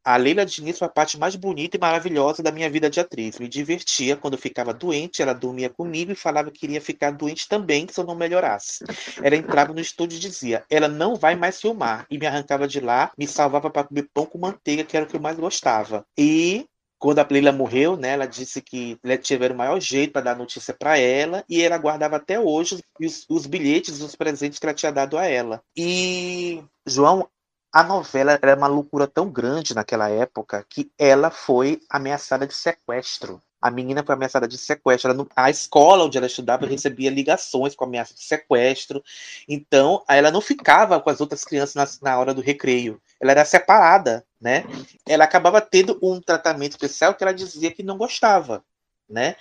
A 0.08 0.16
Leila 0.16 0.46
Diniz 0.46 0.78
foi 0.78 0.86
a 0.86 0.90
parte 0.90 1.18
mais 1.18 1.36
bonita 1.36 1.76
e 1.76 1.80
maravilhosa 1.80 2.42
da 2.42 2.50
minha 2.50 2.70
vida 2.70 2.88
de 2.88 2.98
atriz. 2.98 3.38
Me 3.38 3.46
divertia 3.46 4.16
quando 4.16 4.38
ficava 4.38 4.72
doente, 4.72 5.20
ela 5.20 5.34
dormia 5.34 5.68
comigo 5.68 6.10
e 6.10 6.14
falava 6.14 6.50
que 6.50 6.60
queria 6.60 6.80
ficar 6.80 7.10
doente 7.10 7.46
também 7.46 7.86
se 7.90 8.00
eu 8.00 8.06
não 8.06 8.14
melhorasse. 8.14 8.82
Ela 9.22 9.36
entrava 9.36 9.74
no 9.74 9.80
estúdio 9.80 10.16
e 10.16 10.18
dizia: 10.18 10.64
Ela 10.70 10.88
não 10.88 11.14
vai 11.14 11.36
mais 11.36 11.60
filmar. 11.60 12.06
E 12.10 12.16
me 12.16 12.24
arrancava 12.26 12.66
de 12.66 12.80
lá, 12.80 13.12
me 13.18 13.26
salvava 13.26 13.68
para 13.68 13.84
comer 13.84 14.08
pão 14.14 14.24
com 14.24 14.38
manteiga, 14.38 14.82
que 14.82 14.96
era 14.96 15.04
o 15.04 15.08
que 15.10 15.14
eu 15.14 15.20
mais 15.20 15.38
gostava. 15.38 16.06
E 16.16 16.64
quando 16.98 17.18
a 17.18 17.26
Leila 17.30 17.52
morreu, 17.52 17.94
né, 17.94 18.12
ela 18.12 18.24
disse 18.24 18.62
que 18.62 18.98
tiveram 19.20 19.54
o 19.54 19.58
maior 19.58 19.78
jeito 19.78 20.14
para 20.14 20.22
dar 20.22 20.36
notícia 20.38 20.72
para 20.72 20.96
ela 20.96 21.44
e 21.46 21.60
ela 21.60 21.76
guardava 21.76 22.16
até 22.16 22.40
hoje 22.40 22.82
os, 22.98 23.26
os 23.28 23.44
bilhetes, 23.44 24.00
os 24.00 24.16
presentes 24.16 24.58
que 24.58 24.64
ela 24.64 24.74
tinha 24.74 24.90
dado 24.90 25.18
a 25.18 25.26
ela. 25.26 25.62
E 25.76 26.64
João, 26.86 27.28
a 27.72 27.82
novela 27.82 28.38
era 28.40 28.56
uma 28.56 28.66
loucura 28.66 29.06
tão 29.06 29.30
grande 29.30 29.75
naquela 29.75 30.08
época 30.08 30.64
que 30.68 30.90
ela 30.98 31.30
foi 31.30 31.80
ameaçada 31.88 32.46
de 32.46 32.54
sequestro. 32.54 33.42
A 33.60 33.70
menina 33.70 34.04
foi 34.04 34.14
ameaçada 34.14 34.46
de 34.46 34.56
sequestro. 34.56 35.10
Ela, 35.10 35.26
a 35.37 35.50
escola 35.50 36.04
onde 36.04 36.16
ela 36.16 36.26
estudava 36.26 36.66
recebia 36.66 37.10
ligações 37.10 37.75
com 37.75 37.84
ameaça 37.84 38.14
de 38.14 38.22
sequestro. 38.22 39.02
Então, 39.48 40.02
ela 40.08 40.30
não 40.30 40.40
ficava 40.40 41.00
com 41.00 41.10
as 41.10 41.20
outras 41.20 41.44
crianças 41.44 41.75
na, 42.00 42.10
na 42.10 42.18
hora 42.18 42.32
do 42.32 42.40
recreio. 42.40 43.00
Ela 43.20 43.32
era 43.32 43.44
separada, 43.44 44.25
né? 44.40 44.64
Ela 45.06 45.25
acabava 45.25 45.60
tendo 45.60 45.98
um 46.00 46.20
tratamento 46.20 46.72
especial 46.72 47.14
que 47.14 47.25
ela 47.25 47.34
dizia 47.34 47.72
que 47.72 47.82
não 47.82 47.98
gostava, 47.98 48.64
né? 49.10 49.34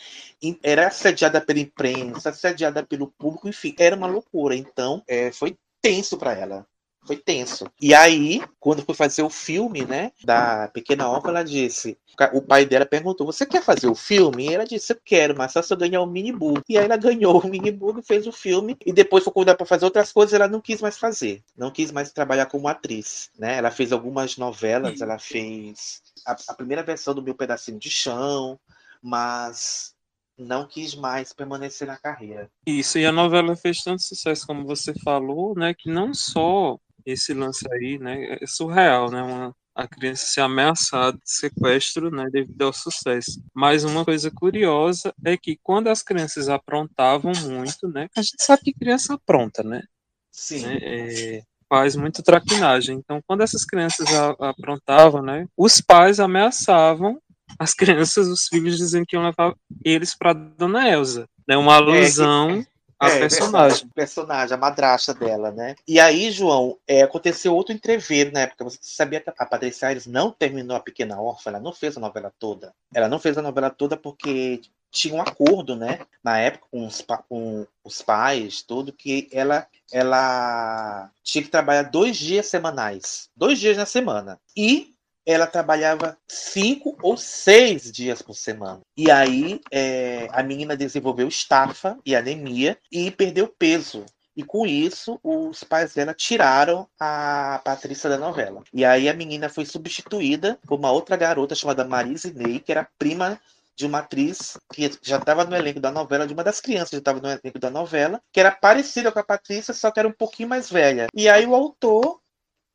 Era 0.63 0.87
assediada 0.87 1.39
pela 1.39 1.59
imprensa, 1.59 2.29
assediada 2.29 2.83
pelo 2.83 3.07
público, 3.07 3.47
enfim, 3.47 3.75
era 3.77 3.95
uma 3.95 4.07
loucura. 4.07 4.55
Então, 4.55 5.03
é, 5.07 5.31
foi 5.31 5.55
tenso 5.79 6.17
para 6.17 6.33
ela 6.33 6.67
foi 7.07 7.17
tenso. 7.17 7.65
E 7.81 7.93
aí, 7.93 8.41
quando 8.59 8.83
foi 8.83 8.93
fazer 8.93 9.23
o 9.23 9.29
filme, 9.29 9.85
né, 9.85 10.11
da 10.23 10.67
Pequena 10.67 11.09
Órfã, 11.09 11.29
ela 11.29 11.43
disse, 11.43 11.97
o 12.33 12.41
pai 12.41 12.65
dela 12.65 12.85
perguntou, 12.85 13.25
você 13.25 13.45
quer 13.45 13.63
fazer 13.63 13.87
o 13.87 13.95
filme? 13.95 14.47
E 14.47 14.53
ela 14.53 14.65
disse, 14.65 14.93
eu 14.93 14.99
quero, 15.03 15.35
mas 15.37 15.53
só 15.53 15.61
se 15.61 15.73
eu 15.73 15.77
ganhar 15.77 16.01
o 16.01 16.03
um 16.03 16.11
minibug. 16.11 16.61
E 16.67 16.77
aí 16.77 16.85
ela 16.85 16.97
ganhou 16.97 17.39
o 17.39 17.47
minibug, 17.47 18.01
fez 18.01 18.27
o 18.27 18.31
filme, 18.31 18.77
e 18.85 18.91
depois 18.91 19.23
foi 19.23 19.33
convidada 19.33 19.57
para 19.57 19.65
fazer 19.65 19.85
outras 19.85 20.11
coisas, 20.11 20.33
ela 20.33 20.47
não 20.47 20.59
quis 20.59 20.81
mais 20.81 20.97
fazer. 20.97 21.41
Não 21.57 21.71
quis 21.71 21.91
mais 21.91 22.11
trabalhar 22.11 22.47
como 22.47 22.67
atriz, 22.67 23.29
né? 23.37 23.57
Ela 23.57 23.71
fez 23.71 23.91
algumas 23.91 24.37
novelas, 24.37 25.01
ela 25.01 25.17
fez 25.17 26.01
a, 26.25 26.35
a 26.49 26.53
primeira 26.53 26.83
versão 26.83 27.13
do 27.13 27.23
Meu 27.23 27.35
Pedacinho 27.35 27.79
de 27.79 27.89
Chão, 27.89 28.59
mas 29.01 29.95
não 30.37 30.67
quis 30.67 30.93
mais 30.93 31.33
permanecer 31.33 31.87
na 31.87 31.97
carreira. 31.97 32.49
Isso, 32.65 32.99
e 32.99 33.05
a 33.05 33.11
novela 33.11 33.55
fez 33.55 33.81
tanto 33.83 34.03
sucesso 34.03 34.45
como 34.45 34.65
você 34.65 34.93
falou, 35.03 35.55
né, 35.55 35.73
que 35.73 35.89
não 35.89 36.13
só 36.13 36.77
esse 37.11 37.33
lance 37.33 37.65
aí, 37.71 37.97
né, 37.97 38.37
é 38.41 38.45
surreal, 38.45 39.09
né, 39.09 39.21
uma, 39.21 39.55
a 39.73 39.87
criança 39.87 40.25
ser 40.25 40.41
ameaçada 40.41 41.17
de 41.17 41.31
sequestro, 41.31 42.11
né, 42.11 42.25
devido 42.31 42.61
ao 42.63 42.73
sucesso. 42.73 43.41
Mas 43.53 43.83
uma 43.83 44.03
coisa 44.03 44.29
curiosa 44.29 45.13
é 45.23 45.37
que 45.37 45.57
quando 45.63 45.87
as 45.87 46.03
crianças 46.03 46.49
aprontavam 46.49 47.31
muito, 47.43 47.87
né, 47.87 48.09
a 48.15 48.21
gente 48.21 48.43
sabe 48.43 48.63
que 48.63 48.73
criança 48.73 49.13
apronta, 49.13 49.63
né? 49.63 49.83
Sim. 50.31 50.65
Né, 50.65 50.79
é, 50.81 51.41
faz 51.69 51.95
muito 51.95 52.21
traquinagem. 52.21 52.97
Então, 52.97 53.21
quando 53.25 53.41
essas 53.41 53.63
crianças 53.63 54.07
aprontavam, 54.39 55.21
né, 55.21 55.47
os 55.55 55.79
pais 55.79 56.19
ameaçavam 56.19 57.21
as 57.57 57.73
crianças, 57.75 58.27
os 58.27 58.47
filhos, 58.47 58.77
dizendo 58.77 59.05
que 59.05 59.15
iam 59.15 59.23
levar 59.23 59.53
eles 59.83 60.13
para 60.13 60.33
Dona 60.33 60.89
Elsa. 60.89 61.25
Né, 61.47 61.55
uma 61.55 61.73
é, 61.73 61.77
alusão 61.77 62.51
é, 62.51 62.65
a 62.99 63.09
é, 63.09 63.19
personagem. 63.19 63.87
personagem, 63.93 64.53
a 64.53 64.57
madrasta 64.57 65.13
dela, 65.13 65.51
né? 65.51 65.75
E 65.87 65.99
aí, 65.99 66.31
João, 66.31 66.77
é, 66.87 67.03
aconteceu 67.03 67.55
outro 67.55 67.73
entreveiro 67.73 68.31
na 68.31 68.41
época. 68.41 68.63
Você 68.63 68.79
sabia 68.81 69.19
que 69.19 69.29
a 69.29 69.45
Patrícia 69.45 69.87
Aires 69.87 70.05
não 70.05 70.31
terminou 70.31 70.75
a 70.75 70.81
Pequena 70.81 71.21
Órfã, 71.21 71.49
ela 71.49 71.59
não 71.59 71.73
fez 71.73 71.95
a 71.97 71.99
novela 71.99 72.33
toda. 72.39 72.73
Ela 72.93 73.07
não 73.07 73.19
fez 73.19 73.37
a 73.37 73.41
novela 73.41 73.69
toda 73.69 73.95
porque 73.95 74.61
tinha 74.91 75.13
um 75.13 75.21
acordo, 75.21 75.75
né? 75.75 75.99
Na 76.23 76.39
época, 76.39 76.67
com 76.71 76.87
os, 76.87 77.05
com 77.29 77.67
os 77.83 78.01
pais, 78.01 78.61
tudo, 78.61 78.91
que 78.91 79.27
ela, 79.31 79.67
ela 79.91 81.11
tinha 81.23 81.43
que 81.43 81.49
trabalhar 81.49 81.83
dois 81.83 82.17
dias 82.17 82.47
semanais. 82.47 83.29
Dois 83.35 83.59
dias 83.59 83.77
na 83.77 83.85
semana. 83.85 84.39
E 84.55 84.95
ela 85.27 85.45
trabalhava 85.45 86.17
cinco 86.25 86.97
ou 87.03 87.17
seis 87.17 87.91
dias 87.91 88.21
por 88.21 88.33
semana. 88.33 88.79
E 88.95 89.11
aí 89.11 89.59
é, 89.69 90.29
a 90.31 90.41
menina 90.41 90.77
desenvolveu 90.77 91.27
estafa 91.27 91.99
e 92.05 92.15
anemia 92.15 92.77
e 92.89 93.11
perdeu 93.11 93.49
peso. 93.49 94.05
E 94.37 94.43
com 94.43 94.65
isso, 94.65 95.19
os 95.21 95.63
pais 95.65 95.93
dela 95.93 96.13
tiraram 96.13 96.87
a 96.97 97.59
Patrícia 97.65 98.09
da 98.09 98.17
novela. 98.17 98.63
E 98.71 98.85
aí 98.85 99.09
a 99.09 99.13
menina 99.13 99.49
foi 99.49 99.65
substituída 99.65 100.57
por 100.65 100.79
uma 100.79 100.91
outra 100.91 101.17
garota 101.17 101.55
chamada 101.55 101.83
Marise 101.83 102.31
Ney, 102.33 102.59
que 102.59 102.71
era 102.71 102.87
prima 102.97 103.37
de 103.75 103.85
uma 103.85 103.99
atriz 103.99 104.57
que 104.71 104.89
já 105.01 105.17
estava 105.17 105.43
no 105.43 105.55
elenco 105.55 105.79
da 105.79 105.91
novela, 105.91 106.25
de 106.25 106.33
uma 106.33 106.43
das 106.43 106.61
crianças 106.61 106.89
que 106.89 106.95
já 106.95 106.99
estava 106.99 107.19
no 107.19 107.27
elenco 107.27 107.59
da 107.59 107.69
novela, 107.69 108.21
que 108.31 108.39
era 108.39 108.51
parecida 108.51 109.11
com 109.11 109.19
a 109.19 109.23
Patrícia, 109.23 109.73
só 109.73 109.91
que 109.91 109.99
era 109.99 110.07
um 110.07 110.13
pouquinho 110.13 110.49
mais 110.49 110.69
velha. 110.69 111.07
E 111.13 111.27
aí 111.27 111.45
o 111.45 111.53
autor 111.53 112.19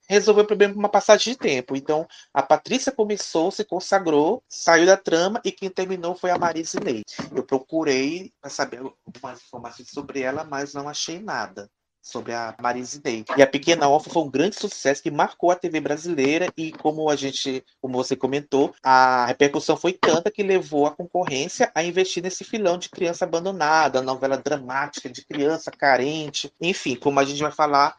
resolveu 0.09 0.45
o 0.45 0.47
problema 0.47 0.75
por 0.75 0.81
uma 0.81 0.89
passagem 0.89 1.33
de 1.33 1.39
tempo. 1.39 1.77
Então, 1.77 2.07
a 2.33 2.43
Patrícia 2.43 2.93
começou, 2.93 3.51
se 3.51 3.65
consagrou, 3.65 4.43
saiu 4.49 4.87
da 4.87 4.97
trama 4.97 5.41
e 5.45 5.53
quem 5.53 5.71
terminou 5.71 6.15
foi 6.15 6.31
a 6.31 6.39
Marise 6.39 6.79
Ney. 6.81 7.03
Eu 7.35 7.45
procurei 7.45 8.33
para 8.41 8.51
saber 8.51 8.79
algumas 8.79 9.43
informações 9.43 9.89
sobre 9.91 10.21
ela, 10.21 10.45
mas 10.45 10.75
não 10.75 10.89
achei 10.89 11.19
nada 11.19 11.71
sobre 12.03 12.33
a 12.33 12.55
Marise 12.61 13.01
Ney. 13.03 13.25
E 13.37 13.43
a 13.43 13.47
Pequena 13.47 13.89
Órfã 13.89 14.11
foi 14.11 14.23
um 14.23 14.31
grande 14.31 14.57
sucesso 14.57 15.03
que 15.03 15.11
marcou 15.11 15.51
a 15.51 15.57
TV 15.57 15.81
brasileira 15.81 16.53
e 16.57 16.73
como 16.73 17.09
a 17.09 17.15
gente, 17.15 17.65
como 17.81 17.95
você 17.95 18.17
comentou, 18.17 18.75
a 18.83 19.25
repercussão 19.27 19.77
foi 19.77 19.93
tanta 19.93 20.31
que 20.31 20.43
levou 20.43 20.87
a 20.87 20.91
concorrência 20.91 21.71
a 21.75 21.83
investir 21.85 22.23
nesse 22.23 22.43
filão 22.43 22.77
de 22.77 22.89
criança 22.89 23.25
abandonada, 23.25 24.03
novela 24.03 24.37
dramática 24.37 25.09
de 25.09 25.25
criança 25.25 25.71
carente, 25.71 26.53
enfim, 26.61 26.97
como 26.97 27.21
a 27.21 27.25
gente 27.25 27.41
vai 27.41 27.53
falar 27.53 27.97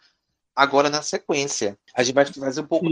agora 0.55 0.89
na 0.89 1.01
sequência. 1.01 1.77
A 1.95 2.03
gente 2.03 2.15
vai 2.15 2.25
fazer 2.25 2.61
um 2.61 2.67
pouco 2.67 2.85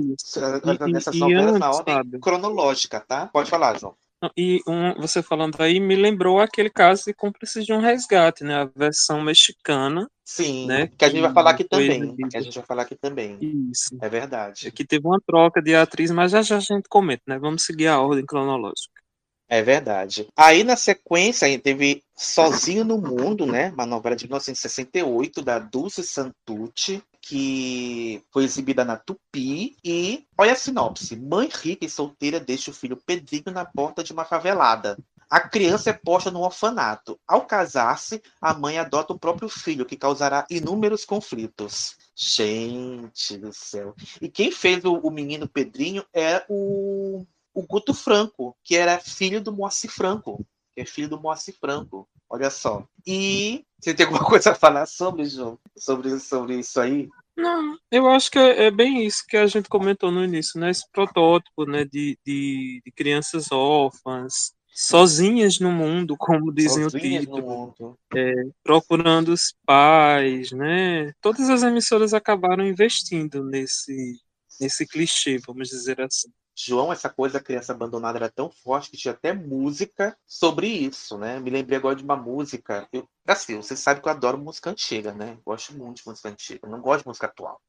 dessas 0.91 1.15
novelas 1.15 1.59
na 1.59 1.71
ordem 1.71 1.95
sabe? 1.95 2.19
cronológica, 2.19 2.99
tá? 2.99 3.27
Pode 3.27 3.49
falar, 3.49 3.79
João. 3.79 3.95
E 4.37 4.61
um, 4.67 4.93
você 5.01 5.23
falando 5.23 5.59
aí 5.59 5.79
me 5.79 5.95
lembrou 5.95 6.39
aquele 6.39 6.69
caso 6.69 7.05
de 7.05 7.13
cúmplices 7.13 7.65
de 7.65 7.73
um 7.73 7.79
resgate, 7.79 8.43
né? 8.43 8.61
A 8.61 8.65
versão 8.65 9.19
mexicana. 9.21 10.07
Sim, 10.23 10.67
né? 10.67 10.87
que 10.95 11.03
a 11.03 11.09
gente 11.09 11.21
vai 11.21 11.33
falar 11.33 11.51
aqui 11.51 11.63
também. 11.63 12.15
Que 12.15 12.37
a 12.37 12.41
gente 12.41 12.55
vai 12.55 12.65
falar 12.65 12.83
aqui 12.83 12.95
também. 12.95 13.37
Isso. 13.41 13.97
É 13.99 14.07
verdade. 14.07 14.67
Aqui 14.67 14.85
teve 14.85 15.05
uma 15.05 15.19
troca 15.25 15.61
de 15.61 15.75
atriz, 15.75 16.11
mas 16.11 16.31
já 16.31 16.41
já 16.41 16.57
a 16.57 16.59
gente 16.59 16.87
comenta, 16.87 17.23
né? 17.27 17.39
Vamos 17.39 17.63
seguir 17.63 17.87
a 17.87 17.99
ordem 17.99 18.25
cronológica. 18.25 19.01
É 19.49 19.61
verdade. 19.61 20.27
Aí 20.37 20.63
na 20.63 20.77
sequência 20.77 21.45
a 21.45 21.49
gente 21.49 21.61
teve 21.63 22.01
Sozinho 22.15 22.85
no 22.85 22.97
Mundo, 22.97 23.45
né? 23.45 23.71
Uma 23.71 23.85
novela 23.85 24.15
de 24.15 24.25
1968 24.25 25.41
da 25.41 25.59
Dulce 25.59 26.03
Santucci, 26.03 27.03
que 27.21 28.23
foi 28.31 28.43
exibida 28.43 28.83
na 28.83 28.97
Tupi. 28.97 29.77
E 29.83 30.25
olha 30.37 30.53
a 30.53 30.55
sinopse: 30.55 31.15
mãe 31.15 31.49
rica 31.51 31.85
e 31.85 31.89
solteira 31.89 32.39
deixa 32.39 32.71
o 32.71 32.73
filho 32.73 32.97
Pedrinho 32.97 33.51
na 33.53 33.63
porta 33.63 34.03
de 34.03 34.11
uma 34.11 34.25
favelada. 34.25 34.97
A 35.29 35.39
criança 35.39 35.91
é 35.91 35.93
posta 35.93 36.29
no 36.29 36.41
orfanato. 36.41 37.17
Ao 37.25 37.45
casar-se, 37.45 38.21
a 38.41 38.53
mãe 38.53 38.77
adota 38.77 39.13
o 39.13 39.19
próprio 39.19 39.47
filho, 39.47 39.85
que 39.85 39.95
causará 39.95 40.45
inúmeros 40.49 41.05
conflitos. 41.05 41.95
Gente 42.13 43.37
do 43.37 43.53
céu. 43.53 43.95
E 44.21 44.27
quem 44.27 44.51
fez 44.51 44.83
o, 44.83 44.95
o 44.95 45.09
menino 45.09 45.47
Pedrinho 45.47 46.03
é 46.13 46.43
o, 46.49 47.25
o 47.53 47.65
Guto 47.65 47.93
Franco, 47.93 48.57
que 48.61 48.75
era 48.75 48.99
filho 48.99 49.39
do 49.39 49.53
Moacir 49.53 49.89
Franco. 49.89 50.45
Que 50.73 50.81
é 50.81 50.85
filho 50.85 51.07
do 51.07 51.21
Moacir 51.21 51.55
Franco. 51.57 52.09
Olha 52.31 52.49
só. 52.49 52.87
E 53.05 53.65
você 53.77 53.93
tem 53.93 54.05
alguma 54.05 54.23
coisa 54.25 54.51
a 54.51 54.55
falar 54.55 54.85
sobre, 54.85 55.25
João? 55.25 55.59
Sobre, 55.77 56.17
sobre 56.17 56.59
isso 56.59 56.79
aí? 56.79 57.09
Não, 57.35 57.77
eu 57.91 58.07
acho 58.07 58.31
que 58.31 58.39
é, 58.39 58.65
é, 58.65 58.71
bem 58.71 59.05
isso 59.05 59.25
que 59.27 59.35
a 59.35 59.45
gente 59.47 59.67
comentou 59.67 60.11
no 60.11 60.23
início, 60.23 60.59
né? 60.59 60.69
Esse 60.69 60.89
protótipo, 60.91 61.65
né, 61.65 61.83
de, 61.83 62.17
de, 62.25 62.81
de 62.85 62.91
crianças 62.91 63.51
órfãs, 63.51 64.53
sozinhas 64.73 65.59
no 65.59 65.71
mundo, 65.71 66.15
como 66.17 66.53
dizem 66.53 66.83
sozinhas 66.83 67.23
o 67.23 67.27
título, 67.27 67.97
é, 68.15 68.33
procurando 68.63 69.29
os 69.29 69.53
pais, 69.65 70.51
né? 70.51 71.11
Todas 71.21 71.49
as 71.49 71.63
emissoras 71.63 72.13
acabaram 72.13 72.65
investindo 72.65 73.43
nesse 73.43 74.17
nesse 74.59 74.85
clichê, 74.85 75.39
vamos 75.39 75.69
dizer 75.69 75.99
assim. 75.99 76.29
João, 76.65 76.91
essa 76.91 77.09
coisa 77.09 77.39
da 77.39 77.43
criança 77.43 77.73
abandonada 77.73 78.17
era 78.17 78.29
tão 78.29 78.49
forte 78.49 78.91
que 78.91 78.97
tinha 78.97 79.13
até 79.13 79.33
música 79.33 80.17
sobre 80.25 80.67
isso, 80.67 81.17
né? 81.17 81.39
Me 81.39 81.49
lembrei 81.49 81.77
agora 81.77 81.95
de 81.95 82.03
uma 82.03 82.15
música. 82.15 82.87
Eu, 82.91 83.07
assim, 83.27 83.57
você 83.57 83.75
sabe 83.75 84.01
que 84.01 84.07
eu 84.07 84.11
adoro 84.11 84.37
música 84.37 84.69
antiga, 84.69 85.13
né? 85.13 85.37
Gosto 85.45 85.73
muito 85.73 85.97
de 85.97 86.07
música 86.07 86.29
antiga. 86.29 86.59
Eu 86.63 86.69
não 86.69 86.81
gosto 86.81 87.03
de 87.03 87.07
música 87.07 87.27
atual. 87.27 87.59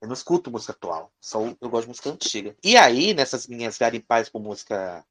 Eu 0.00 0.08
não 0.08 0.14
escuto 0.14 0.50
música 0.50 0.72
atual. 0.72 1.12
Só 1.20 1.40
eu 1.40 1.68
gosto 1.70 1.82
de 1.84 1.88
música 1.88 2.10
antiga. 2.10 2.56
E 2.62 2.76
aí, 2.76 3.14
nessas 3.14 3.46
minhas 3.46 3.78
garimpais 3.78 4.28
com 4.28 4.38
música 4.38 5.04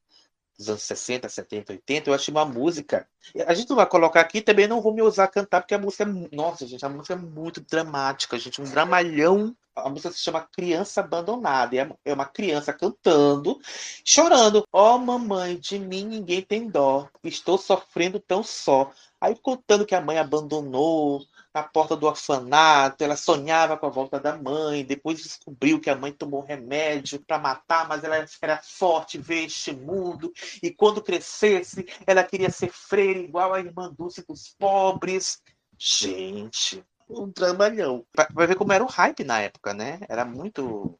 dos 0.56 0.68
anos 0.68 0.82
60, 0.82 1.28
70, 1.28 1.72
80, 1.72 2.10
eu 2.10 2.14
achei 2.14 2.32
uma 2.32 2.44
música. 2.44 3.08
A 3.46 3.54
gente 3.54 3.68
não 3.68 3.76
vai 3.76 3.86
colocar 3.86 4.20
aqui, 4.20 4.40
também 4.40 4.68
não 4.68 4.80
vou 4.80 4.94
me 4.94 5.02
usar 5.02 5.28
cantar, 5.28 5.60
porque 5.60 5.74
a 5.74 5.78
música 5.78 6.04
é. 6.04 6.36
Nossa, 6.36 6.66
gente, 6.66 6.84
a 6.84 6.88
música 6.88 7.14
é 7.14 7.16
muito 7.16 7.60
dramática, 7.60 8.38
gente. 8.38 8.60
Um 8.60 8.64
dramalhão 8.64 9.54
A 9.74 9.88
música 9.88 10.12
se 10.12 10.20
chama 10.20 10.48
Criança 10.52 11.00
Abandonada. 11.00 11.76
É, 11.76 11.88
é 12.04 12.14
uma 12.14 12.26
criança 12.26 12.72
cantando, 12.72 13.60
chorando. 14.04 14.64
Ó 14.72 14.94
oh, 14.94 14.98
mamãe, 14.98 15.58
de 15.58 15.78
mim 15.78 16.04
ninguém 16.04 16.42
tem 16.42 16.68
dó. 16.68 17.08
Estou 17.24 17.58
sofrendo 17.58 18.20
tão 18.20 18.42
só. 18.42 18.92
Aí 19.20 19.34
contando 19.34 19.86
que 19.86 19.94
a 19.94 20.00
mãe 20.00 20.18
abandonou, 20.18 21.24
na 21.54 21.62
porta 21.62 21.94
do 21.94 22.06
orfanato, 22.06 23.04
ela 23.04 23.16
sonhava 23.16 23.76
com 23.76 23.86
a 23.86 23.90
volta 23.90 24.18
da 24.18 24.36
mãe, 24.36 24.84
depois 24.84 25.22
descobriu 25.22 25.80
que 25.80 25.88
a 25.88 25.94
mãe 25.94 26.10
tomou 26.10 26.40
remédio 26.40 27.24
para 27.24 27.38
matar, 27.38 27.86
mas 27.86 28.02
ela 28.02 28.26
era 28.42 28.60
forte, 28.62 29.18
ver 29.18 29.44
este 29.44 29.72
mundo, 29.72 30.32
e 30.60 30.72
quando 30.72 31.00
crescesse, 31.00 31.86
ela 32.04 32.24
queria 32.24 32.50
ser 32.50 32.72
freira 32.72 33.20
igual 33.20 33.54
a 33.54 33.60
irmã 33.60 33.94
Dulce 33.96 34.24
dos 34.26 34.54
pobres. 34.58 35.40
Gente, 35.78 36.84
um 37.08 37.28
dramalhão. 37.28 38.04
Vai 38.32 38.46
ver 38.46 38.56
como 38.56 38.72
era 38.72 38.82
o 38.82 38.88
hype 38.88 39.22
na 39.22 39.40
época, 39.40 39.72
né? 39.72 40.00
Era 40.08 40.24
muito 40.24 40.98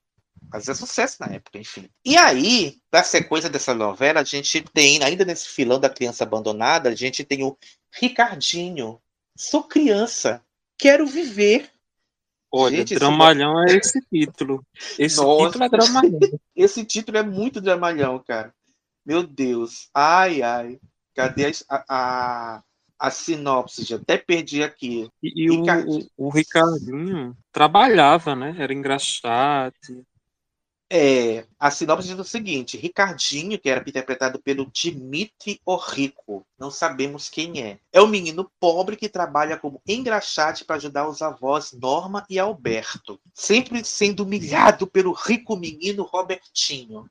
fazia 0.51 0.75
sucesso 0.75 1.17
na 1.21 1.35
época, 1.35 1.59
enfim. 1.59 1.89
E 2.05 2.17
aí, 2.17 2.77
na 2.93 3.03
sequência 3.03 3.51
dessa 3.51 3.75
novela, 3.75 4.21
a 4.21 4.25
gente 4.25 4.61
tem, 4.73 5.03
ainda 5.03 5.25
nesse 5.25 5.49
filão 5.49 5.81
da 5.81 5.91
criança 5.91 6.23
abandonada, 6.23 6.91
a 6.91 6.95
gente 6.95 7.25
tem 7.25 7.43
o 7.43 7.57
Ricardinho, 7.93 9.01
Sou 9.37 9.65
criança, 9.65 10.43
quero 10.79 11.07
viver. 11.07 11.71
Olha, 12.53 12.77
Gente, 12.77 12.95
Dramalhão 12.95 13.65
esse... 13.65 13.75
é 13.75 13.79
esse 13.79 14.01
título. 14.03 14.65
Esse 14.97 15.17
Nossa. 15.17 15.47
título 15.47 15.65
é 15.65 15.69
Dramalhão. 15.69 16.21
esse 16.55 16.85
título 16.85 17.19
é 17.19 17.23
muito 17.23 17.61
Dramalhão, 17.61 18.23
cara. 18.25 18.55
Meu 19.05 19.27
Deus. 19.27 19.89
Ai, 19.93 20.41
ai. 20.41 20.79
Cadê 21.15 21.53
a, 21.69 21.85
a, 21.89 22.63
a 22.99 23.11
sinopse? 23.11 23.85
Já 23.85 23.97
até 23.97 24.17
perdi 24.17 24.63
aqui. 24.63 25.09
E, 25.21 25.47
e 25.47 25.51
o, 25.51 25.65
o, 26.17 26.29
Ricardinho 26.29 27.37
trabalhava, 27.53 28.37
né? 28.37 28.55
Era 28.59 28.73
engraçado. 28.73 29.75
É, 30.91 31.47
a 31.59 31.71
sinopse 31.71 32.09
diz 32.09 32.19
o 32.19 32.25
seguinte: 32.25 32.77
Ricardinho, 32.77 33.59
que 33.59 33.69
era 33.69 33.83
interpretado 33.89 34.39
pelo 34.39 34.71
Dimitri 34.71 35.61
Orrico, 35.65 36.47
não 36.59 36.71
sabemos 36.71 37.29
quem 37.29 37.63
é. 37.63 37.79
É 37.93 38.03
um 38.03 38.07
menino 38.07 38.51
pobre 38.61 38.97
que 38.97 39.09
trabalha 39.09 39.57
como 39.57 39.81
engraxate 39.87 40.65
para 40.65 40.77
ajudar 40.77 41.09
os 41.09 41.23
avós 41.23 41.73
Norma 41.73 42.25
e 42.29 42.39
Alberto, 42.39 43.19
sempre 43.33 43.83
sendo 43.85 44.25
humilhado 44.25 44.87
pelo 44.87 45.13
rico 45.13 45.57
menino 45.57 46.03
Robertinho. 46.05 47.09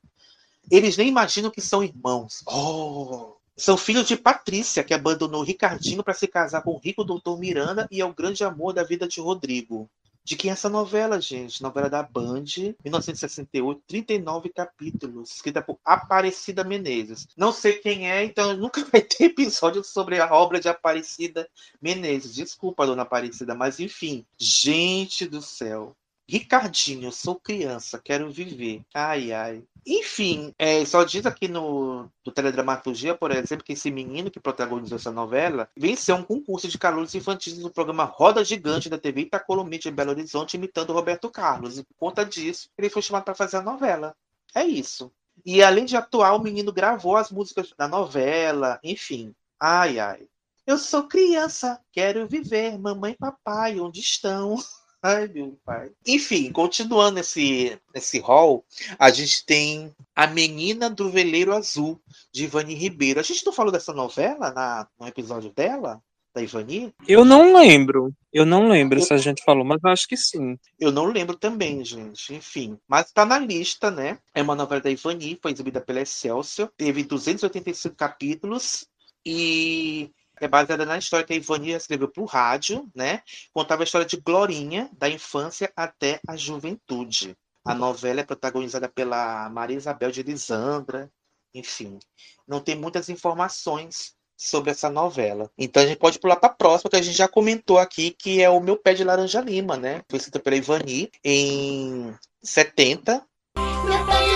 Eles 0.70 0.96
nem 0.96 1.08
imaginam 1.08 1.50
que 1.50 1.60
são 1.60 1.82
irmãos. 1.82 2.42
Oh! 2.46 3.34
São 3.56 3.76
filhos 3.76 4.08
de 4.08 4.16
Patrícia, 4.16 4.82
que 4.82 4.94
abandonou 4.94 5.42
Ricardinho 5.42 6.02
para 6.02 6.14
se 6.14 6.26
casar 6.26 6.62
com 6.62 6.72
o 6.72 6.78
rico 6.78 7.04
doutor 7.04 7.38
Miranda 7.38 7.86
e 7.90 8.00
é 8.00 8.04
o 8.04 8.14
grande 8.14 8.42
amor 8.42 8.72
da 8.72 8.82
vida 8.82 9.06
de 9.06 9.20
Rodrigo. 9.20 9.88
De 10.24 10.36
quem 10.36 10.50
é 10.50 10.54
essa 10.54 10.70
novela, 10.70 11.20
gente? 11.20 11.62
Novela 11.62 11.90
da 11.90 12.02
Band, 12.02 12.44
1968, 12.82 13.82
39 13.86 14.48
capítulos, 14.48 15.34
escrita 15.34 15.60
por 15.60 15.78
Aparecida 15.84 16.64
Menezes. 16.64 17.28
Não 17.36 17.52
sei 17.52 17.74
quem 17.74 18.10
é, 18.10 18.24
então 18.24 18.56
nunca 18.56 18.82
vai 18.90 19.02
ter 19.02 19.24
episódio 19.24 19.84
sobre 19.84 20.18
a 20.18 20.32
obra 20.34 20.58
de 20.58 20.68
Aparecida 20.68 21.46
Menezes. 21.80 22.34
Desculpa, 22.34 22.86
dona 22.86 23.02
Aparecida, 23.02 23.54
mas 23.54 23.78
enfim. 23.78 24.24
Gente 24.38 25.26
do 25.26 25.42
céu. 25.42 25.94
Ricardinho, 26.28 27.12
sou 27.12 27.34
criança, 27.36 28.00
quero 28.02 28.30
viver. 28.30 28.82
Ai, 28.94 29.32
ai. 29.32 29.62
Enfim, 29.86 30.54
é, 30.58 30.82
só 30.86 31.04
diz 31.04 31.26
aqui 31.26 31.46
no, 31.46 32.10
no 32.24 32.32
Teledramaturgia, 32.32 33.14
por 33.14 33.30
exemplo, 33.30 33.64
que 33.64 33.74
esse 33.74 33.90
menino 33.90 34.30
que 34.30 34.40
protagonizou 34.40 34.96
essa 34.96 35.12
novela 35.12 35.68
venceu 35.76 36.16
um 36.16 36.22
concurso 36.22 36.66
de 36.68 36.78
calouros 36.78 37.14
infantis 37.14 37.58
no 37.58 37.70
programa 37.70 38.04
Roda 38.04 38.42
Gigante 38.42 38.88
da 38.88 38.96
TV 38.96 39.22
Itacolomite 39.22 39.88
em 39.88 39.92
Belo 39.92 40.10
Horizonte, 40.10 40.56
imitando 40.56 40.94
Roberto 40.94 41.30
Carlos. 41.30 41.78
E 41.78 41.84
por 41.84 41.94
conta 41.96 42.24
disso, 42.24 42.70
ele 42.78 42.88
foi 42.88 43.02
chamado 43.02 43.24
para 43.24 43.34
fazer 43.34 43.58
a 43.58 43.62
novela. 43.62 44.16
É 44.54 44.64
isso. 44.64 45.12
E 45.44 45.62
além 45.62 45.84
de 45.84 45.96
atuar, 45.96 46.34
o 46.34 46.42
menino 46.42 46.72
gravou 46.72 47.16
as 47.16 47.30
músicas 47.30 47.72
da 47.76 47.86
novela, 47.86 48.80
enfim. 48.82 49.34
Ai, 49.60 49.98
ai. 49.98 50.26
Eu 50.66 50.78
sou 50.78 51.06
criança, 51.06 51.78
quero 51.92 52.26
viver, 52.26 52.78
mamãe 52.78 53.12
e 53.12 53.16
papai, 53.16 53.78
onde 53.78 54.00
estão? 54.00 54.56
Ai, 55.06 55.28
meu 55.28 55.54
pai. 55.66 55.90
Enfim, 56.06 56.50
continuando 56.50 57.20
esse, 57.20 57.78
esse 57.92 58.18
hall, 58.20 58.64
a 58.98 59.10
gente 59.10 59.44
tem 59.44 59.94
A 60.16 60.26
Menina 60.26 60.88
do 60.88 61.10
Veleiro 61.10 61.54
Azul, 61.54 62.00
de 62.32 62.44
Ivani 62.44 62.72
Ribeiro. 62.72 63.20
A 63.20 63.22
gente 63.22 63.44
não 63.44 63.52
falou 63.52 63.70
dessa 63.70 63.92
novela 63.92 64.50
na, 64.50 64.88
no 64.98 65.06
episódio 65.06 65.50
dela? 65.50 66.00
Da 66.34 66.40
Ivani? 66.40 66.90
Eu 67.06 67.22
não 67.22 67.54
lembro. 67.54 68.14
Eu 68.32 68.46
não 68.46 68.66
lembro 68.66 68.98
eu... 68.98 69.02
se 69.02 69.12
a 69.12 69.18
gente 69.18 69.44
falou, 69.44 69.62
mas 69.62 69.84
acho 69.84 70.08
que 70.08 70.16
sim. 70.16 70.58
Eu 70.80 70.90
não 70.90 71.04
lembro 71.04 71.36
também, 71.36 71.84
gente. 71.84 72.34
Enfim. 72.34 72.78
Mas 72.88 73.12
tá 73.12 73.26
na 73.26 73.38
lista, 73.38 73.90
né? 73.90 74.18
É 74.34 74.40
uma 74.40 74.54
novela 74.54 74.80
da 74.80 74.90
Ivani, 74.90 75.38
foi 75.40 75.52
exibida 75.52 75.82
pela 75.82 76.00
Excelsior. 76.00 76.72
Teve 76.78 77.04
285 77.04 77.94
capítulos. 77.94 78.86
E 79.24 80.10
é 80.40 80.48
baseada 80.48 80.84
na 80.84 80.98
história 80.98 81.24
que 81.24 81.32
a 81.32 81.36
Ivania 81.36 81.76
escreveu 81.76 82.08
para 82.08 82.22
o 82.22 82.26
rádio, 82.26 82.88
né? 82.94 83.22
Contava 83.52 83.82
a 83.82 83.84
história 83.84 84.06
de 84.06 84.16
Glorinha, 84.16 84.90
da 84.92 85.08
infância 85.08 85.72
até 85.76 86.20
a 86.26 86.36
juventude. 86.36 87.36
A 87.64 87.74
novela 87.74 88.20
é 88.20 88.24
protagonizada 88.24 88.88
pela 88.88 89.48
Maria 89.48 89.76
Isabel 89.76 90.10
de 90.10 90.22
Lisandra, 90.22 91.10
enfim. 91.54 91.98
Não 92.46 92.60
tem 92.60 92.74
muitas 92.74 93.08
informações 93.08 94.14
sobre 94.36 94.70
essa 94.70 94.90
novela. 94.90 95.50
Então 95.56 95.82
a 95.82 95.86
gente 95.86 95.98
pode 95.98 96.18
pular 96.18 96.36
para 96.36 96.50
a 96.50 96.54
próxima, 96.54 96.90
que 96.90 96.96
a 96.96 97.02
gente 97.02 97.16
já 97.16 97.28
comentou 97.28 97.78
aqui, 97.78 98.10
que 98.10 98.42
é 98.42 98.50
o 98.50 98.60
Meu 98.60 98.76
Pé 98.76 98.92
de 98.92 99.04
Laranja 99.04 99.40
Lima, 99.40 99.76
né? 99.76 100.02
Foi 100.10 100.18
escrita 100.18 100.40
pela 100.40 100.56
Ivani 100.56 101.10
em 101.24 102.14
70. 102.42 103.24
Meu 103.56 104.06
pé 104.06 104.33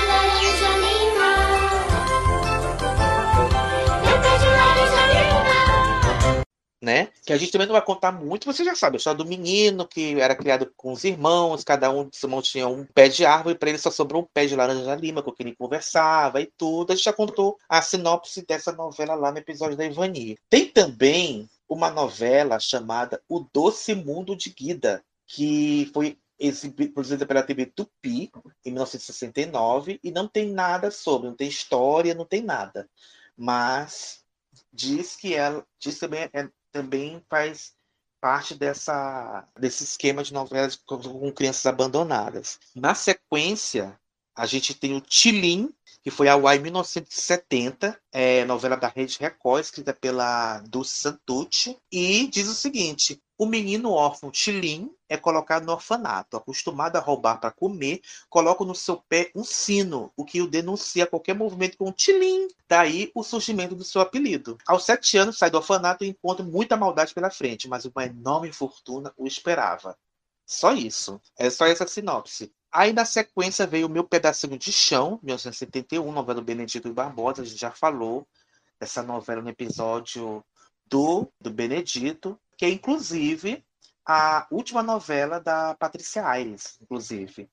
né? 6.81 7.09
Que 7.27 7.33
a 7.33 7.37
gente 7.37 7.51
também 7.51 7.67
não 7.67 7.75
vai 7.75 7.83
contar 7.85 8.13
muito, 8.13 8.45
você 8.45 8.65
já 8.65 8.75
sabe, 8.75 8.97
a 8.97 8.99
história 8.99 9.19
do 9.19 9.25
menino 9.25 9.87
que 9.87 10.21
era 10.21 10.35
criado 10.37 10.73
com 10.77 10.93
os 10.93 11.05
irmãos, 11.05 11.65
cada 11.65 11.91
um 11.91 12.05
dos 12.05 12.23
irmãos 12.23 12.49
tinha 12.49 12.69
um 12.69 12.85
pé 12.85 13.09
de 13.09 13.27
árvore, 13.27 13.59
para 13.59 13.69
ele 13.71 13.79
só 13.79 13.91
sobrou 13.91 14.23
um 14.23 14.27
pé 14.33 14.47
de 14.47 14.55
laranja 14.55 14.95
lima 14.95 15.23
com 15.23 15.33
quem 15.33 15.49
ele 15.49 15.57
conversava 15.57 16.41
e 16.41 16.47
tudo. 16.47 16.93
A 16.93 16.95
gente 16.95 17.05
já 17.05 17.13
contou 17.13 17.59
a 17.69 17.83
sinopse 17.83 18.45
dessa 18.47 18.73
novela 18.73 19.15
lá 19.15 19.33
no 19.33 19.39
episódio 19.39 19.77
da 19.77 19.85
Ivani. 19.85 20.39
Tem 20.49 20.67
também 20.67 21.49
uma 21.69 21.91
novela 21.91 22.59
chamada 22.59 23.21
O 23.29 23.45
Doce 23.53 23.95
Mundo 23.95 24.37
de 24.37 24.51
Guida, 24.51 25.05
que 25.27 25.91
foi 25.93 26.17
produzida 26.95 27.27
pela 27.27 27.43
TV 27.43 27.67
Tupi 27.67 28.31
em 28.65 28.71
1969 28.71 29.99
e 30.03 30.11
não 30.13 30.29
tem 30.29 30.53
nada 30.53 30.91
sobre, 30.91 31.29
não 31.29 31.37
tem 31.37 31.49
história, 31.49 32.15
não 32.15 32.25
tem 32.25 32.43
nada. 32.43 32.89
Mas 33.37 34.25
diz 34.73 35.17
que 35.17 35.35
ela 35.35 35.67
diz 35.79 35.99
também 35.99 36.29
é, 36.33 36.49
também 36.79 37.21
faz 37.29 37.75
parte 38.21 38.55
dessa, 38.55 39.47
desse 39.59 39.83
esquema 39.83 40.23
de 40.23 40.33
novelas 40.33 40.77
com, 40.77 41.33
crianças 41.33 41.67
abandonadas. 41.67 42.59
Na 42.75 42.95
sequência, 42.95 43.99
a 44.39 44.47
gente 44.47 44.73
tem 44.73 44.95
o 44.95 45.01
Tilim, 45.01 45.69
que 46.01 46.13
foi 46.13 46.29
a 46.29 46.37
UAI 46.37 46.61
1970, 46.61 48.01
é, 48.13 48.45
novela 48.45 48.77
da 48.77 48.87
Rede 48.87 49.19
Record, 49.19 49.65
escrita 49.65 49.93
pela 49.93 50.61
Dulce 50.61 50.97
Santucci, 50.97 51.77
e 51.91 52.29
diz 52.29 52.47
o 52.47 52.55
seguinte: 52.55 53.21
o 53.37 53.45
menino 53.45 53.91
órfão 53.91 54.31
Tilim 54.31 54.95
é 55.09 55.17
colocado 55.17 55.67
no 55.67 55.73
orfanato. 55.73 56.37
Acostumado 56.37 56.95
a 56.95 57.01
roubar 57.01 57.41
para 57.41 57.51
comer, 57.51 58.01
coloca 58.31 58.65
no 58.65 58.77
seu 58.77 59.03
pé 59.09 59.33
um 59.35 59.43
sino, 59.43 60.13
o 60.17 60.25
que 60.25 60.41
o 60.41 60.47
denuncia 60.47 61.03
a 61.03 61.07
qualquer 61.09 61.35
movimento 61.35 61.77
com 61.77 61.93
Tilim. 61.93 62.47
Daí 62.69 63.11
o 63.17 63.25
surgimento 63.25 63.75
do 63.75 63.83
seu 63.83 64.01
apelido. 64.01 64.57
Aos 64.69 64.85
sete 64.85 65.17
anos, 65.19 65.37
sai 65.37 65.51
do 65.51 65.57
orfanato 65.57 66.05
e 66.05 66.09
encontra 66.09 66.45
muita 66.45 66.77
maldade 66.77 67.13
pela 67.13 67.31
frente, 67.31 67.69
mas 67.69 67.85
uma 67.85 68.07
enorme 68.07 68.53
fortuna 68.53 69.13
o 69.17 69.27
esperava. 69.27 69.99
Só 70.47 70.73
isso. 70.73 71.21
É 71.37 71.51
só 71.51 71.67
essa 71.67 71.87
sinopse. 71.87 72.53
Aí 72.73 72.93
na 72.93 73.05
sequência 73.05 73.67
veio 73.67 73.87
o 73.87 73.91
Meu 73.91 74.05
Pedacinho 74.05 74.59
de 74.59 74.73
Chão, 74.73 75.19
1971, 75.23 76.13
novela 76.13 76.41
do 76.41 76.45
Benedito 76.45 76.93
Barbosa, 76.93 77.43
a 77.43 77.45
gente 77.45 77.59
já 77.59 77.71
falou 77.71 78.27
dessa 78.79 79.03
novela 79.03 79.41
no 79.41 79.49
episódio 79.49 80.45
do, 80.87 81.31
do 81.41 81.51
Benedito 81.51 82.39
que 82.59 82.65
é 82.65 82.69
inclusive 82.69 83.65
a 84.05 84.47
última 84.51 84.83
novela 84.83 85.39
da 85.39 85.75
Patrícia 85.75 86.27
Aires, 86.27 86.77
inclusive. 86.83 87.49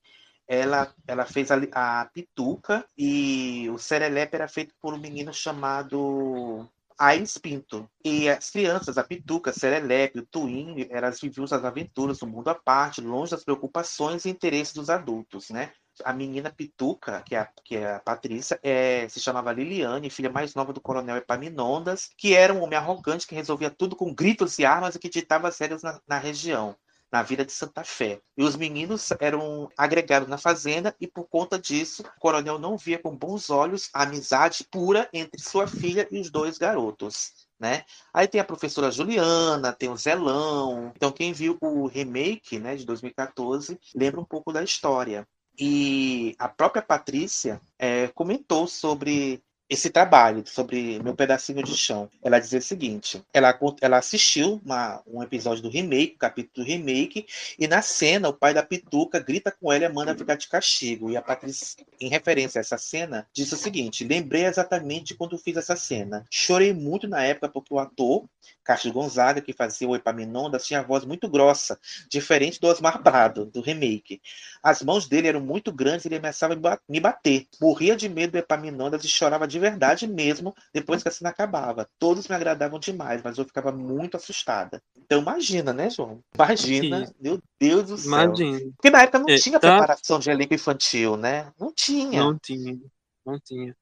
Ela, 0.47 0.93
ela 1.07 1.25
fez 1.25 1.51
a, 1.51 1.57
a 1.71 2.05
Pituca 2.05 2.85
e 2.97 3.69
o 3.69 3.77
Serelepe 3.77 4.35
era 4.35 4.47
feito 4.47 4.73
por 4.81 4.93
um 4.93 4.97
menino 4.97 5.33
chamado 5.33 6.67
Aires 6.97 7.37
Pinto. 7.37 7.89
E 8.03 8.29
as 8.29 8.49
crianças, 8.49 8.97
a 8.97 9.03
Pituca, 9.03 9.51
Serelepe, 9.53 10.19
o 10.19 10.25
Twin, 10.25 10.87
elas 10.89 11.19
viviam 11.19 11.45
as 11.45 11.51
aventuras 11.53 12.19
do 12.19 12.27
mundo 12.27 12.49
à 12.49 12.55
parte, 12.55 13.01
longe 13.01 13.31
das 13.31 13.43
preocupações 13.43 14.25
e 14.25 14.29
interesses 14.29 14.73
dos 14.73 14.89
adultos, 14.89 15.49
né? 15.49 15.71
a 16.03 16.11
menina 16.13 16.51
Pituca, 16.51 17.21
que 17.21 17.35
é 17.35 17.39
a, 17.39 17.49
que 17.63 17.77
é 17.77 17.93
a 17.93 17.99
Patrícia, 17.99 18.59
é, 18.61 19.07
se 19.07 19.19
chamava 19.19 19.53
Liliane, 19.53 20.09
filha 20.09 20.29
mais 20.29 20.53
nova 20.55 20.73
do 20.73 20.81
coronel 20.81 21.17
Epaminondas, 21.17 22.09
que 22.17 22.33
era 22.33 22.53
um 22.53 22.61
homem 22.61 22.77
arrogante 22.77 23.27
que 23.27 23.35
resolvia 23.35 23.69
tudo 23.69 23.95
com 23.95 24.13
gritos 24.13 24.59
e 24.59 24.65
armas 24.65 24.95
e 24.95 24.99
que 24.99 25.09
ditava 25.09 25.47
as 25.47 25.57
regras 25.57 25.83
na, 25.83 26.01
na 26.07 26.17
região. 26.17 26.75
Na 27.11 27.23
Vila 27.23 27.45
de 27.45 27.51
Santa 27.51 27.83
Fé. 27.83 28.19
E 28.37 28.43
os 28.43 28.55
meninos 28.55 29.09
eram 29.19 29.69
agregados 29.77 30.27
na 30.27 30.37
fazenda 30.37 30.95
e 30.99 31.07
por 31.07 31.25
conta 31.27 31.57
disso, 31.57 32.03
o 32.03 32.19
coronel 32.19 32.59
não 32.59 32.77
via 32.77 32.99
com 32.99 33.15
bons 33.15 33.49
olhos 33.49 33.89
a 33.93 34.03
amizade 34.03 34.65
pura 34.69 35.09
entre 35.13 35.41
sua 35.41 35.67
filha 35.67 36.07
e 36.11 36.19
os 36.19 36.29
dois 36.29 36.57
garotos. 36.57 37.45
Né? 37.57 37.85
Aí 38.13 38.27
tem 38.27 38.41
a 38.41 38.45
professora 38.45 38.91
Juliana, 38.91 39.71
tem 39.71 39.89
o 39.89 39.95
Zelão. 39.95 40.91
Então, 40.95 41.11
quem 41.11 41.31
viu 41.31 41.57
o 41.61 41.87
remake 41.87 42.59
né, 42.59 42.75
de 42.75 42.85
2014 42.85 43.79
lembra 43.95 44.19
um 44.19 44.25
pouco 44.25 44.51
da 44.51 44.61
história. 44.61 45.25
E 45.57 46.35
a 46.37 46.49
própria 46.49 46.81
Patrícia 46.81 47.61
é, 47.79 48.09
comentou 48.09 48.67
sobre 48.67 49.41
esse 49.69 49.89
trabalho 49.89 50.43
sobre 50.45 51.01
meu 51.01 51.15
pedacinho 51.15 51.63
de 51.63 51.75
chão. 51.75 52.09
Ela 52.23 52.39
dizia 52.39 52.59
o 52.59 52.61
seguinte: 52.61 53.23
ela, 53.33 53.57
ela 53.81 53.97
assistiu 53.97 54.61
uma, 54.63 55.01
um 55.07 55.21
episódio 55.23 55.63
do 55.63 55.69
remake, 55.69 56.17
capítulo 56.17 56.65
do 56.65 56.69
remake, 56.69 57.25
e 57.57 57.67
na 57.67 57.81
cena 57.81 58.29
o 58.29 58.33
pai 58.33 58.53
da 58.53 58.63
Pituca 58.63 59.19
grita 59.19 59.51
com 59.51 59.71
ela 59.71 59.85
e 59.85 59.89
manda 59.89 60.15
ficar 60.15 60.35
de 60.35 60.47
castigo. 60.47 61.09
E 61.09 61.17
a 61.17 61.21
Patrícia, 61.21 61.83
em 61.99 62.09
referência 62.09 62.59
a 62.59 62.61
essa 62.61 62.77
cena, 62.77 63.27
disse 63.33 63.53
o 63.53 63.57
seguinte: 63.57 64.03
lembrei 64.03 64.45
exatamente 64.45 65.15
quando 65.15 65.37
fiz 65.37 65.57
essa 65.57 65.75
cena. 65.75 66.25
Chorei 66.29 66.73
muito 66.73 67.07
na 67.07 67.23
época 67.23 67.49
porque 67.49 67.73
o 67.73 67.79
ator 67.79 68.25
Castro 68.63 68.91
Gonzaga, 68.91 69.41
que 69.41 69.53
fazia 69.53 69.87
o 69.87 69.95
Epaminondas, 69.95 70.65
tinha 70.65 70.79
a 70.79 70.83
voz 70.83 71.05
muito 71.05 71.29
grossa, 71.29 71.79
diferente 72.09 72.59
do 72.59 72.67
Osmar 72.67 73.01
Prado, 73.03 73.45
do 73.45 73.61
remake. 73.61 74.19
As 74.61 74.81
mãos 74.81 75.07
dele 75.07 75.27
eram 75.27 75.39
muito 75.39 75.71
grandes 75.71 76.05
e 76.05 76.07
ele 76.07 76.17
ameaçava 76.17 76.55
me 76.89 76.99
bater. 76.99 77.47
Morria 77.61 77.95
de 77.95 78.09
medo 78.09 78.31
do 78.31 78.37
Epaminondas 78.39 79.03
e 79.03 79.07
chorava 79.07 79.47
de 79.47 79.54
verdade 79.59 80.07
mesmo 80.07 80.53
depois 80.73 81.01
que 81.01 81.09
a 81.09 81.11
cena 81.11 81.29
acabava. 81.29 81.89
Todos 81.99 82.27
me 82.27 82.35
agradavam 82.35 82.79
demais, 82.79 83.21
mas 83.23 83.37
eu 83.37 83.45
ficava 83.45 83.71
muito 83.71 84.17
assustada. 84.17 84.81
Então 84.97 85.21
imagina, 85.21 85.73
né, 85.73 85.89
João? 85.89 86.21
Imagina, 86.33 87.05
Sim. 87.05 87.13
meu 87.19 87.39
Deus 87.59 87.87
do 87.87 87.97
céu. 87.97 88.07
Imagina. 88.07 88.59
Porque 88.75 88.89
na 88.89 89.01
época 89.03 89.19
não 89.19 89.29
é, 89.29 89.37
tinha 89.37 89.59
tá... 89.59 89.77
preparação 89.77 90.19
de 90.19 90.29
elenco 90.29 90.53
infantil, 90.53 91.17
né? 91.17 91.51
Não 91.59 91.71
tinha. 91.73 92.23
Não 92.23 92.37
tinha, 92.37 92.77
não 93.25 93.39
tinha. 93.39 93.75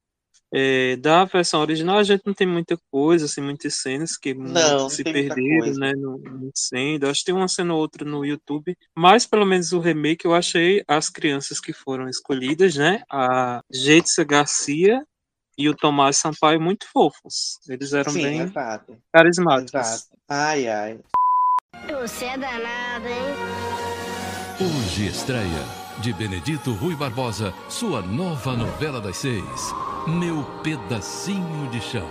É, 0.55 0.95
da 0.97 1.25
versão 1.25 1.61
original 1.61 1.97
a 1.97 2.03
gente 2.03 2.21
não 2.27 2.33
tem 2.33 2.45
muita 2.45 2.77
coisa, 2.91 3.25
assim, 3.25 3.41
muitas 3.41 3.73
cenas 3.73 4.15
que 4.15 4.35
não, 4.35 4.87
se 4.87 5.03
perderam, 5.03 5.73
né, 5.73 5.93
no, 5.93 6.19
no 6.19 6.51
incêndio. 6.55 7.09
Acho 7.09 7.21
que 7.21 7.25
tem 7.25 7.33
uma 7.33 7.47
cena 7.47 7.73
ou 7.73 7.79
outra 7.79 8.05
no 8.05 8.23
YouTube, 8.23 8.77
mas 8.95 9.25
pelo 9.25 9.47
menos 9.47 9.73
o 9.73 9.79
remake 9.79 10.25
eu 10.25 10.35
achei 10.35 10.83
as 10.87 11.09
crianças 11.09 11.59
que 11.59 11.73
foram 11.73 12.07
escolhidas, 12.07 12.75
né, 12.75 13.01
a 13.09 13.63
Jetsa 13.71 14.23
Garcia 14.23 15.03
e 15.57 15.69
o 15.69 15.75
Tomás 15.75 16.17
Sampaio 16.17 16.59
muito 16.59 16.85
fofos. 16.91 17.59
Eles 17.67 17.93
eram 17.93 18.11
Sim, 18.11 18.23
bem 18.23 18.39
exato. 18.41 18.97
carismáticos. 19.11 19.73
Exato. 19.73 20.17
Ai, 20.27 20.67
ai. 20.67 20.99
Você 22.01 22.25
é 22.25 22.37
danado, 22.37 23.07
hein? 23.07 23.23
Hoje 24.59 25.07
estreia 25.07 25.83
de 25.99 26.13
Benedito 26.13 26.73
Rui 26.73 26.95
Barbosa, 26.95 27.53
sua 27.69 28.01
nova 28.01 28.55
novela 28.55 28.99
das 29.01 29.17
seis. 29.17 29.73
Meu 30.07 30.43
pedacinho 30.61 31.69
de 31.69 31.81
chão. 31.81 32.07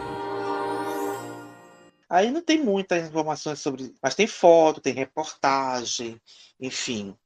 Aí 2.08 2.30
não 2.30 2.42
tem 2.42 2.62
muitas 2.62 3.08
informações 3.08 3.58
sobre. 3.58 3.94
Mas 4.02 4.14
tem 4.14 4.26
foto, 4.26 4.80
tem 4.80 4.92
reportagem, 4.92 6.20
enfim. 6.60 7.16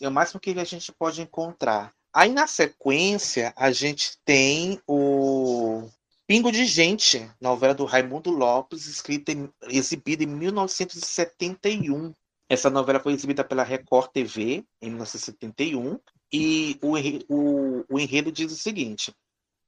É 0.00 0.08
o 0.08 0.12
máximo 0.12 0.40
que 0.40 0.50
a 0.50 0.64
gente 0.64 0.92
pode 0.92 1.22
encontrar. 1.22 1.92
Aí 2.12 2.32
na 2.32 2.46
sequência, 2.46 3.52
a 3.56 3.70
gente 3.70 4.18
tem 4.24 4.80
o 4.86 5.88
Pingo 6.26 6.50
de 6.50 6.64
Gente, 6.64 7.30
novela 7.40 7.74
do 7.74 7.84
Raimundo 7.84 8.30
Lopes, 8.30 8.86
escrita 8.86 9.32
e 9.32 9.78
exibida 9.78 10.24
em 10.24 10.26
1971. 10.26 12.12
Essa 12.48 12.70
novela 12.70 13.00
foi 13.00 13.12
exibida 13.12 13.44
pela 13.44 13.62
Record 13.62 14.10
TV 14.10 14.64
em 14.80 14.90
1971 14.90 15.98
e 16.32 16.78
o, 16.82 16.94
o, 17.28 17.84
o 17.88 17.98
enredo 17.98 18.32
diz 18.32 18.52
o 18.52 18.56
seguinte: 18.56 19.12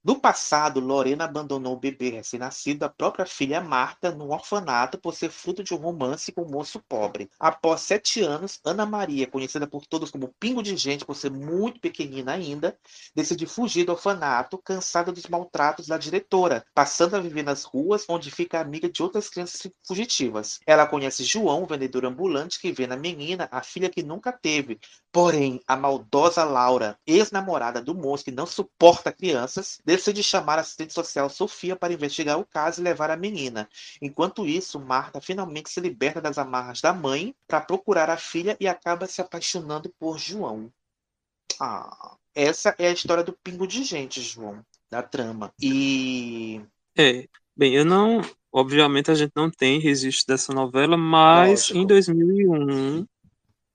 no 0.03 0.19
passado, 0.19 0.81
Lorena 0.81 1.25
abandonou 1.25 1.75
o 1.75 1.79
bebê 1.79 2.09
recém-nascido 2.09 2.81
da 2.81 2.89
própria 2.89 3.27
filha 3.27 3.61
Marta 3.61 4.11
no 4.11 4.33
orfanato 4.33 4.99
por 4.99 5.15
ser 5.15 5.29
fruto 5.31 5.63
de 5.63 5.75
um 5.75 5.77
romance 5.77 6.33
com 6.33 6.43
um 6.43 6.51
moço 6.51 6.81
pobre. 6.89 7.29
Após 7.39 7.83
sete 7.83 8.23
anos, 8.23 8.59
Ana 8.65 8.87
Maria, 8.87 9.27
conhecida 9.27 9.67
por 9.67 9.85
todos 9.87 10.11
como 10.11 10.35
Pingo 10.41 10.63
de 10.63 10.75
Gente 10.75 11.05
por 11.05 11.15
ser 11.15 11.31
muito 11.31 11.81
pequenina 11.81 12.33
ainda, 12.33 12.79
decide 13.15 13.45
fugir 13.45 13.85
do 13.85 13.93
orfanato, 13.93 14.57
cansada 14.57 15.13
dos 15.13 15.27
maltratos 15.27 15.87
da 15.87 15.99
diretora, 15.99 16.65
passando 16.75 17.17
a 17.17 17.21
viver 17.21 17.43
nas 17.43 17.65
ruas, 17.65 18.07
onde 18.09 18.31
fica 18.31 18.59
amiga 18.59 18.91
de 18.91 19.03
outras 19.03 19.29
crianças 19.29 19.71
fugitivas. 19.87 20.61
Ela 20.67 20.87
conhece 20.87 21.25
João, 21.25 21.67
vendedor 21.67 22.07
ambulante, 22.07 22.59
que 22.59 22.73
vê 22.73 22.87
na 22.87 22.97
menina 22.97 23.49
a 23.53 23.63
filha 23.63 23.91
que 23.91 24.03
nunca 24.03 24.33
teve. 24.33 24.81
Porém, 25.13 25.61
a 25.67 25.77
maldosa 25.77 26.45
Laura, 26.45 26.97
ex-namorada 27.05 27.83
do 27.83 27.95
moço 27.95 28.25
que 28.25 28.31
não 28.31 28.47
suporta 28.47 29.13
crianças, 29.13 29.81
decide 29.85 30.23
chamar 30.23 30.59
a 30.59 30.61
assistente 30.61 30.93
social 30.93 31.29
Sofia 31.29 31.75
para 31.75 31.93
investigar 31.93 32.39
o 32.39 32.45
caso 32.45 32.81
e 32.81 32.85
levar 32.85 33.11
a 33.11 33.17
menina. 33.17 33.69
Enquanto 34.01 34.47
isso, 34.47 34.79
Marta 34.79 35.21
finalmente 35.21 35.69
se 35.69 35.81
liberta 35.81 36.21
das 36.21 36.39
amarras 36.39 36.81
da 36.81 36.93
mãe 36.93 37.35
para 37.49 37.61
procurar 37.61 38.09
a 38.09 38.17
filha 38.17 38.57
e 38.61 38.69
acaba 38.69 39.09
se 39.09 39.21
apaixonando 39.21 39.93
por 39.99 40.17
João. 40.17 40.73
Ah, 41.59 42.17
essa 42.33 42.75
é 42.79 42.87
a 42.87 42.93
história 42.93 43.25
do 43.25 43.33
pingo 43.33 43.67
de 43.67 43.83
gente, 43.83 44.21
João, 44.21 44.65
da 44.89 45.03
trama. 45.03 45.53
E. 45.61 46.61
É, 46.97 47.27
bem, 47.57 47.75
eu 47.75 47.85
não. 47.85 48.21
Obviamente 48.53 49.11
a 49.11 49.15
gente 49.15 49.33
não 49.35 49.51
tem 49.51 49.81
registro 49.81 50.27
dessa 50.29 50.53
novela, 50.53 50.97
mas 50.97 51.69
Lógico. 51.69 51.79
em 51.79 51.87
2001 51.87 53.07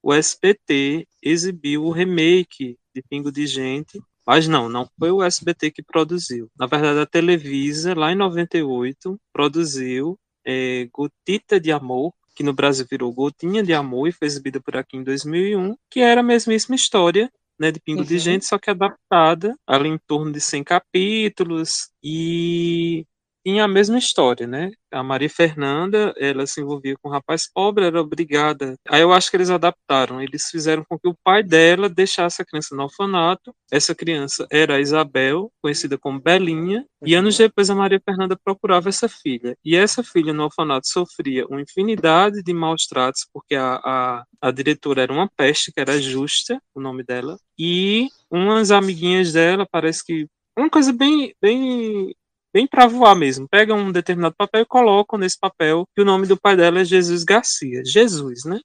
o 0.05 0.13
SBT 0.13 1.07
exibiu 1.19 1.83
o 1.83 1.91
remake 1.91 2.77
de 2.93 3.01
Pingo 3.01 3.31
de 3.31 3.47
Gente 3.47 3.99
mas 4.27 4.47
não, 4.47 4.67
não 4.67 4.89
foi 4.97 5.11
o 5.11 5.21
SBT 5.21 5.69
que 5.69 5.83
produziu. 5.83 6.49
Na 6.57 6.65
verdade, 6.65 6.99
a 6.99 7.05
Televisa, 7.05 7.93
lá 7.93 8.11
em 8.11 8.15
98, 8.15 9.19
produziu 9.31 10.17
é, 10.43 10.89
Gotita 10.91 11.59
de 11.59 11.71
Amor, 11.71 12.11
que 12.35 12.41
no 12.41 12.51
Brasil 12.51 12.87
virou 12.89 13.13
Gotinha 13.13 13.61
de 13.61 13.71
Amor 13.71 14.07
e 14.07 14.11
foi 14.11 14.27
exibida 14.27 14.59
por 14.59 14.75
aqui 14.75 14.97
em 14.97 15.03
2001, 15.03 15.75
que 15.91 15.99
era 15.99 16.21
a 16.21 16.23
mesmíssima 16.23 16.75
história 16.75 17.31
né, 17.59 17.71
de 17.71 17.79
Pingo 17.79 18.01
uhum. 18.01 18.07
de 18.07 18.17
Gente, 18.17 18.45
só 18.45 18.57
que 18.57 18.71
adaptada, 18.71 19.55
ali 19.67 19.89
em 19.89 19.99
torno 20.07 20.31
de 20.31 20.41
100 20.41 20.63
capítulos, 20.63 21.89
e 22.03 23.05
tinha 23.45 23.63
a 23.63 23.67
mesma 23.67 23.99
história, 23.99 24.47
né? 24.47 24.71
A 24.91 25.03
Maria 25.03 25.29
Fernanda, 25.29 26.13
ela 26.17 26.47
se 26.47 26.61
envolvia 26.61 26.95
com 26.99 27.09
um 27.09 27.11
rapaz 27.11 27.47
pobre, 27.53 27.85
era 27.85 28.01
obrigada. 28.01 28.75
Aí 28.89 29.01
eu 29.01 29.13
acho 29.13 29.29
que 29.29 29.37
eles 29.37 29.51
adaptaram, 29.51 30.19
eles 30.19 30.49
fizeram 30.49 30.83
com 30.89 30.97
que 30.97 31.07
o 31.07 31.15
pai 31.23 31.43
dela 31.43 31.87
deixasse 31.87 32.41
a 32.41 32.45
criança 32.45 32.75
no 32.75 32.83
orfanato. 32.83 33.53
Essa 33.71 33.93
criança 33.93 34.47
era 34.51 34.75
a 34.75 34.79
Isabel, 34.79 35.51
conhecida 35.61 35.95
como 35.95 36.19
Belinha, 36.19 36.85
e 37.05 37.13
anos 37.13 37.37
depois 37.37 37.69
a 37.69 37.75
Maria 37.75 38.01
Fernanda 38.03 38.35
procurava 38.43 38.89
essa 38.89 39.07
filha. 39.07 39.55
E 39.63 39.75
essa 39.75 40.03
filha 40.03 40.33
no 40.33 40.45
orfanato 40.45 40.87
sofria 40.87 41.45
uma 41.45 41.61
infinidade 41.61 42.41
de 42.41 42.53
maus 42.53 42.87
tratos, 42.87 43.27
porque 43.31 43.53
a, 43.53 43.75
a, 43.75 44.23
a 44.41 44.51
diretora 44.51 45.03
era 45.03 45.13
uma 45.13 45.29
peste, 45.37 45.71
que 45.71 45.79
era 45.79 46.01
Justa, 46.01 46.59
o 46.73 46.81
nome 46.81 47.03
dela, 47.03 47.37
e 47.59 48.07
umas 48.31 48.71
amiguinhas 48.71 49.33
dela, 49.33 49.67
parece 49.71 50.03
que 50.03 50.27
uma 50.57 50.69
coisa 50.69 50.93
bem, 50.93 51.35
bem 51.41 52.15
bem 52.55 52.65
para 52.65 52.87
voar 52.87 53.13
mesmo. 53.15 53.49
Pega 53.49 53.73
um 53.73 53.91
determinado 53.91 54.33
papel 54.33 54.61
e 54.61 54.65
colocam 54.65 55.19
nesse 55.19 55.37
papel 55.37 55.85
que 55.93 56.01
o 56.01 56.05
nome 56.05 56.25
do 56.25 56.39
pai 56.39 56.55
dela 56.55 56.79
é 56.79 56.85
Jesus 56.85 57.25
Garcia. 57.25 57.83
Jesus, 57.83 58.45
né? 58.45 58.61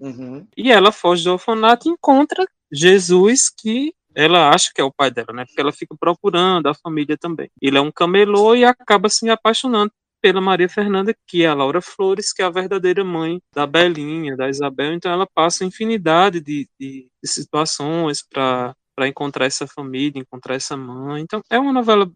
Uhum. 0.00 0.46
E 0.56 0.72
ela 0.72 0.90
foge 0.90 1.24
do 1.24 1.32
orfanato 1.32 1.86
e 1.86 1.92
encontra 1.92 2.46
Jesus, 2.72 3.50
que 3.50 3.92
ela 4.14 4.48
acha 4.48 4.70
que 4.74 4.80
é 4.80 4.84
o 4.84 4.90
pai 4.90 5.10
dela, 5.10 5.34
né? 5.34 5.44
Porque 5.44 5.60
ela 5.60 5.72
fica 5.72 5.94
procurando 6.00 6.68
a 6.68 6.74
família 6.74 7.18
também. 7.18 7.50
Ele 7.60 7.76
é 7.76 7.80
um 7.82 7.92
camelô 7.92 8.54
e 8.54 8.64
acaba 8.64 9.10
se 9.10 9.28
apaixonando 9.28 9.92
pela 10.22 10.40
Maria 10.40 10.68
Fernanda, 10.68 11.14
que 11.26 11.44
é 11.44 11.48
a 11.48 11.54
Laura 11.54 11.82
Flores, 11.82 12.32
que 12.32 12.40
é 12.40 12.46
a 12.46 12.50
verdadeira 12.50 13.04
mãe 13.04 13.42
da 13.54 13.66
Belinha, 13.66 14.36
da 14.38 14.48
Isabel. 14.48 14.94
Então 14.94 15.12
ela 15.12 15.26
passa 15.26 15.66
infinidade 15.66 16.40
de, 16.40 16.66
de, 16.80 17.08
de 17.22 17.28
situações 17.28 18.22
para 18.26 18.74
para 18.96 19.06
encontrar 19.06 19.46
essa 19.46 19.64
família, 19.64 20.18
encontrar 20.20 20.56
essa 20.56 20.76
mãe. 20.76 21.22
Então 21.22 21.40
é 21.48 21.56
uma 21.56 21.72
novela 21.72 22.10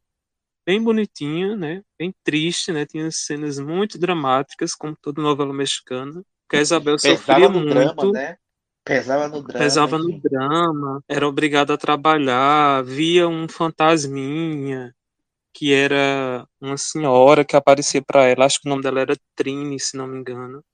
bem 0.66 0.82
bonitinha, 0.82 1.56
né? 1.56 1.82
Bem 1.98 2.14
triste, 2.24 2.72
né? 2.72 2.86
Tinha 2.86 3.10
cenas 3.10 3.58
muito 3.58 3.98
dramáticas, 3.98 4.74
como 4.74 4.96
toda 5.00 5.22
novela 5.22 5.52
mexicana. 5.52 6.22
Que 6.48 6.56
a 6.56 6.60
Isabel 6.60 6.96
Pesava 6.96 7.16
sofria 7.16 7.48
muito. 7.48 7.70
Drama, 7.70 8.12
né? 8.12 8.36
Pesava 8.84 9.28
no 9.28 9.42
drama. 9.42 9.64
Pesava 9.64 9.98
no 9.98 10.20
drama, 10.20 11.04
era 11.08 11.28
obrigada 11.28 11.74
a 11.74 11.78
trabalhar, 11.78 12.82
via 12.82 13.28
um 13.28 13.48
fantasminha 13.48 14.92
que 15.54 15.72
era 15.72 16.46
uma 16.60 16.76
senhora 16.76 17.44
que 17.44 17.54
aparecia 17.54 18.02
para 18.02 18.24
ela, 18.24 18.46
acho 18.46 18.60
que 18.60 18.66
o 18.66 18.70
nome 18.70 18.82
dela 18.82 19.00
era 19.00 19.16
Trini, 19.36 19.78
se 19.78 19.96
não 19.96 20.06
me 20.06 20.18
engano. 20.18 20.64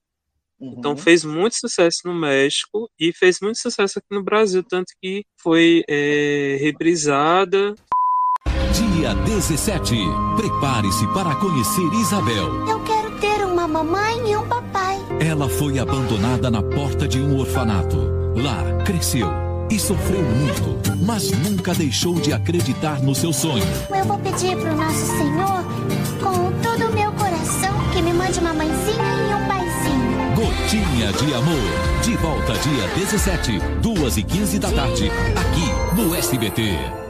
Então, 0.61 0.69
uhum. 0.69 0.79
Então 0.79 0.97
fez 0.97 1.25
muito 1.25 1.57
sucesso 1.57 2.01
no 2.05 2.15
México 2.15 2.91
e 2.99 3.13
fez 3.13 3.41
muito 3.41 3.59
sucesso 3.59 3.99
aqui 3.99 4.09
no 4.11 4.23
Brasil, 4.23 4.63
tanto 4.63 4.93
que 5.01 5.25
foi 5.37 5.83
é, 5.89 6.59
reprisada 6.61 7.75
Dia 8.79 9.13
17. 9.13 9.97
Prepare-se 10.37 11.05
para 11.09 11.35
conhecer 11.35 11.93
Isabel. 11.95 12.65
Eu 12.69 12.79
quero 12.85 13.11
ter 13.19 13.45
uma 13.45 13.67
mamãe 13.67 14.31
e 14.31 14.37
um 14.37 14.47
papai. 14.47 15.01
Ela 15.19 15.49
foi 15.49 15.81
abandonada 15.81 16.49
na 16.49 16.63
porta 16.63 17.09
de 17.09 17.21
um 17.21 17.41
orfanato. 17.41 17.97
Lá, 18.37 18.63
cresceu 18.85 19.29
e 19.69 19.81
sofreu 19.81 20.23
muito, 20.23 20.79
mas 21.05 21.33
nunca 21.33 21.75
deixou 21.75 22.21
de 22.21 22.33
acreditar 22.33 23.03
no 23.03 23.17
seu 23.17 23.33
sonho. 23.33 23.65
Eu 23.91 24.05
vou 24.05 24.19
pedir 24.21 24.57
pro 24.57 24.77
nosso 24.77 25.07
Senhor, 25.07 25.65
com 26.23 26.53
todo 26.63 26.89
o 26.89 26.95
meu 26.95 27.11
coração, 27.15 27.75
que 27.93 28.01
me 28.01 28.13
mande 28.13 28.39
uma 28.39 28.55
mãezinha 28.55 29.13
e 29.29 29.35
um 29.35 29.49
paizinho. 29.49 30.37
Gotinha 30.37 31.13
de 31.15 31.35
Amor. 31.35 32.05
De 32.05 32.17
volta 32.19 32.53
dia 32.53 32.87
17, 32.95 33.59
2 33.83 34.19
e 34.19 34.23
15 34.23 34.59
da 34.61 34.71
tarde, 34.71 35.11
aqui 35.35 36.01
no 36.01 36.15
SBT. 36.15 37.08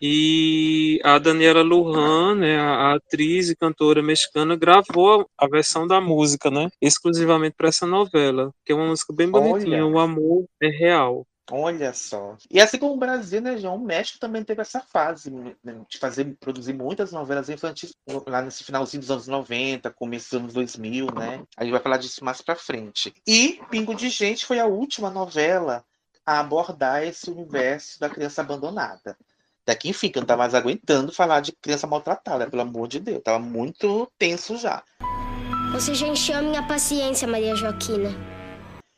E 0.00 1.00
a 1.04 1.18
Daniela 1.18 1.62
Lujan, 1.62 2.34
né, 2.36 2.58
a 2.58 2.94
atriz 2.94 3.50
e 3.50 3.56
cantora 3.56 4.02
mexicana, 4.02 4.56
gravou 4.56 5.28
a 5.36 5.46
versão 5.46 5.86
da 5.86 6.00
música, 6.00 6.50
né, 6.50 6.68
exclusivamente 6.80 7.54
para 7.56 7.68
essa 7.68 7.86
novela, 7.86 8.50
que 8.64 8.72
é 8.72 8.74
uma 8.74 8.86
música 8.86 9.12
bem 9.12 9.30
bonitinha, 9.30 9.84
Olha. 9.84 9.94
o 9.94 9.98
amor 9.98 10.46
é 10.60 10.68
real. 10.68 11.26
Olha 11.50 11.92
só. 11.92 12.36
E 12.48 12.60
assim 12.60 12.78
como 12.78 12.94
o 12.94 12.98
Brasil, 12.98 13.40
né, 13.40 13.58
João? 13.58 13.74
O 13.74 13.84
México 13.84 14.20
também 14.20 14.44
teve 14.44 14.62
essa 14.62 14.80
fase 14.80 15.30
né, 15.30 15.54
de 15.88 15.98
fazer, 15.98 16.36
produzir 16.38 16.72
muitas 16.72 17.10
novelas 17.10 17.48
infantis 17.48 17.92
lá 18.26 18.40
nesse 18.40 18.62
finalzinho 18.62 19.00
dos 19.00 19.10
anos 19.10 19.26
90, 19.26 19.90
começo 19.90 20.30
dos 20.30 20.40
anos 20.40 20.54
2000, 20.54 21.06
né? 21.06 21.42
A 21.56 21.64
gente 21.64 21.72
vai 21.72 21.80
falar 21.80 21.96
disso 21.96 22.24
mais 22.24 22.40
pra 22.40 22.54
frente. 22.54 23.12
E 23.26 23.60
Pingo 23.68 23.94
de 23.94 24.08
Gente 24.08 24.46
foi 24.46 24.60
a 24.60 24.66
última 24.66 25.10
novela 25.10 25.84
a 26.24 26.38
abordar 26.38 27.02
esse 27.02 27.28
universo 27.30 27.98
da 27.98 28.08
criança 28.08 28.42
abandonada. 28.42 29.16
Daqui, 29.70 29.88
enfim, 29.88 30.08
que 30.08 30.18
eu 30.18 30.22
não 30.22 30.26
tava 30.26 30.42
mais 30.42 30.52
aguentando 30.52 31.12
falar 31.12 31.38
de 31.38 31.52
criança 31.52 31.86
maltratada, 31.86 32.50
pelo 32.50 32.62
amor 32.62 32.88
de 32.88 32.98
Deus. 32.98 33.22
Tava 33.22 33.38
muito 33.38 34.10
tenso 34.18 34.56
já. 34.56 34.82
Você 35.70 35.94
já 35.94 36.08
encheu 36.08 36.38
a 36.38 36.42
minha 36.42 36.66
paciência, 36.66 37.28
Maria 37.28 37.54
Joaquina. 37.54 38.10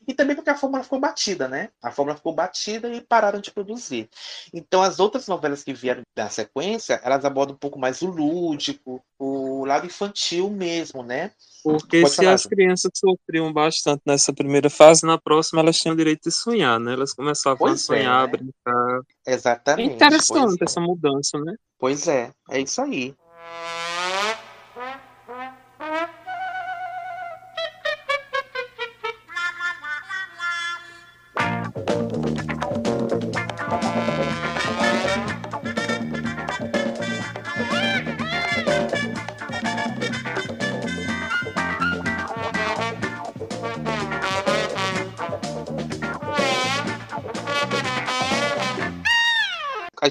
E 0.07 0.13
também 0.13 0.35
porque 0.35 0.49
a 0.49 0.55
fórmula 0.55 0.83
ficou 0.83 0.99
batida, 0.99 1.47
né? 1.47 1.69
A 1.81 1.91
fórmula 1.91 2.17
ficou 2.17 2.33
batida 2.33 2.89
e 2.89 3.01
pararam 3.01 3.39
de 3.39 3.51
produzir. 3.51 4.09
Então, 4.53 4.81
as 4.81 4.99
outras 4.99 5.27
novelas 5.27 5.63
que 5.63 5.73
vieram 5.73 6.01
na 6.15 6.29
sequência, 6.29 6.99
elas 7.03 7.23
abordam 7.23 7.55
um 7.55 7.57
pouco 7.59 7.79
mais 7.79 8.01
o 8.01 8.07
lúdico, 8.07 9.03
o 9.17 9.65
lado 9.65 9.85
infantil 9.85 10.49
mesmo, 10.49 11.03
né? 11.03 11.31
Porque 11.63 12.01
Pode 12.01 12.11
se 12.11 12.17
falar, 12.17 12.33
as 12.33 12.45
crianças 12.45 12.91
sofriam 12.93 13.51
bastante 13.53 14.01
nessa 14.05 14.33
primeira 14.33 14.69
fase, 14.69 15.05
na 15.05 15.17
próxima 15.17 15.61
elas 15.61 15.77
tinham 15.77 15.93
o 15.93 15.97
direito 15.97 16.23
de 16.23 16.31
sonhar, 16.31 16.77
né? 16.79 16.93
Elas 16.93 17.13
começavam 17.13 17.57
Pois 17.57 17.71
a 17.71 17.95
é, 17.95 17.97
sonhar, 17.97 18.19
a 18.19 18.27
né? 18.27 18.31
brincar. 18.31 19.01
É 19.25 19.33
Exatamente. 19.33 19.95
interessante 19.95 20.57
pois 20.57 20.61
é. 20.61 20.63
essa 20.65 20.81
mudança, 20.81 21.39
né? 21.39 21.55
Pois 21.79 22.07
é, 22.07 22.31
é 22.49 22.59
isso 22.59 22.81
aí. 22.81 23.15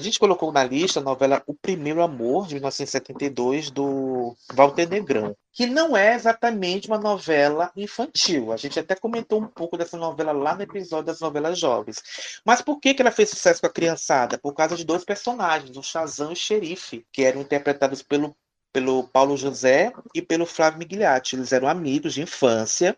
Gente 0.03 0.19
colocou 0.19 0.51
na 0.51 0.63
lista 0.63 0.99
a 0.99 1.03
novela 1.03 1.41
O 1.47 1.53
Primeiro 1.53 2.03
Amor, 2.03 2.47
de 2.47 2.55
1972, 2.55 3.71
do 3.71 4.35
Walter 4.53 4.87
Negrão, 4.87 5.35
que 5.51 5.65
não 5.65 5.95
é 5.97 6.13
exatamente 6.13 6.87
uma 6.87 6.97
novela 6.97 7.71
infantil. 7.75 8.51
A 8.51 8.57
gente 8.57 8.79
até 8.79 8.95
comentou 8.95 9.41
um 9.41 9.47
pouco 9.47 9.77
dessa 9.77 9.97
novela 9.97 10.31
lá 10.31 10.55
no 10.55 10.61
episódio 10.61 11.05
das 11.05 11.19
novelas 11.19 11.57
jovens. 11.57 12.01
Mas 12.45 12.61
por 12.61 12.79
que, 12.79 12.93
que 12.93 13.01
ela 13.01 13.11
fez 13.11 13.29
sucesso 13.29 13.61
com 13.61 13.67
a 13.67 13.71
criançada? 13.71 14.37
Por 14.37 14.53
causa 14.53 14.75
de 14.75 14.83
dois 14.83 15.03
personagens, 15.03 15.75
o 15.75 15.81
Shazam 15.81 16.29
e 16.29 16.33
o 16.33 16.35
Xerife, 16.35 17.05
que 17.11 17.23
eram 17.23 17.41
interpretados 17.41 18.01
pelo 18.01 18.35
pelo 18.73 19.07
Paulo 19.07 19.37
José 19.37 19.93
e 20.15 20.21
pelo 20.21 20.47
Flávio 20.47 20.79
Migliatti. 20.79 21.35
Eles 21.35 21.51
eram 21.51 21.67
amigos 21.67 22.15
de 22.15 22.23
infância 22.23 22.97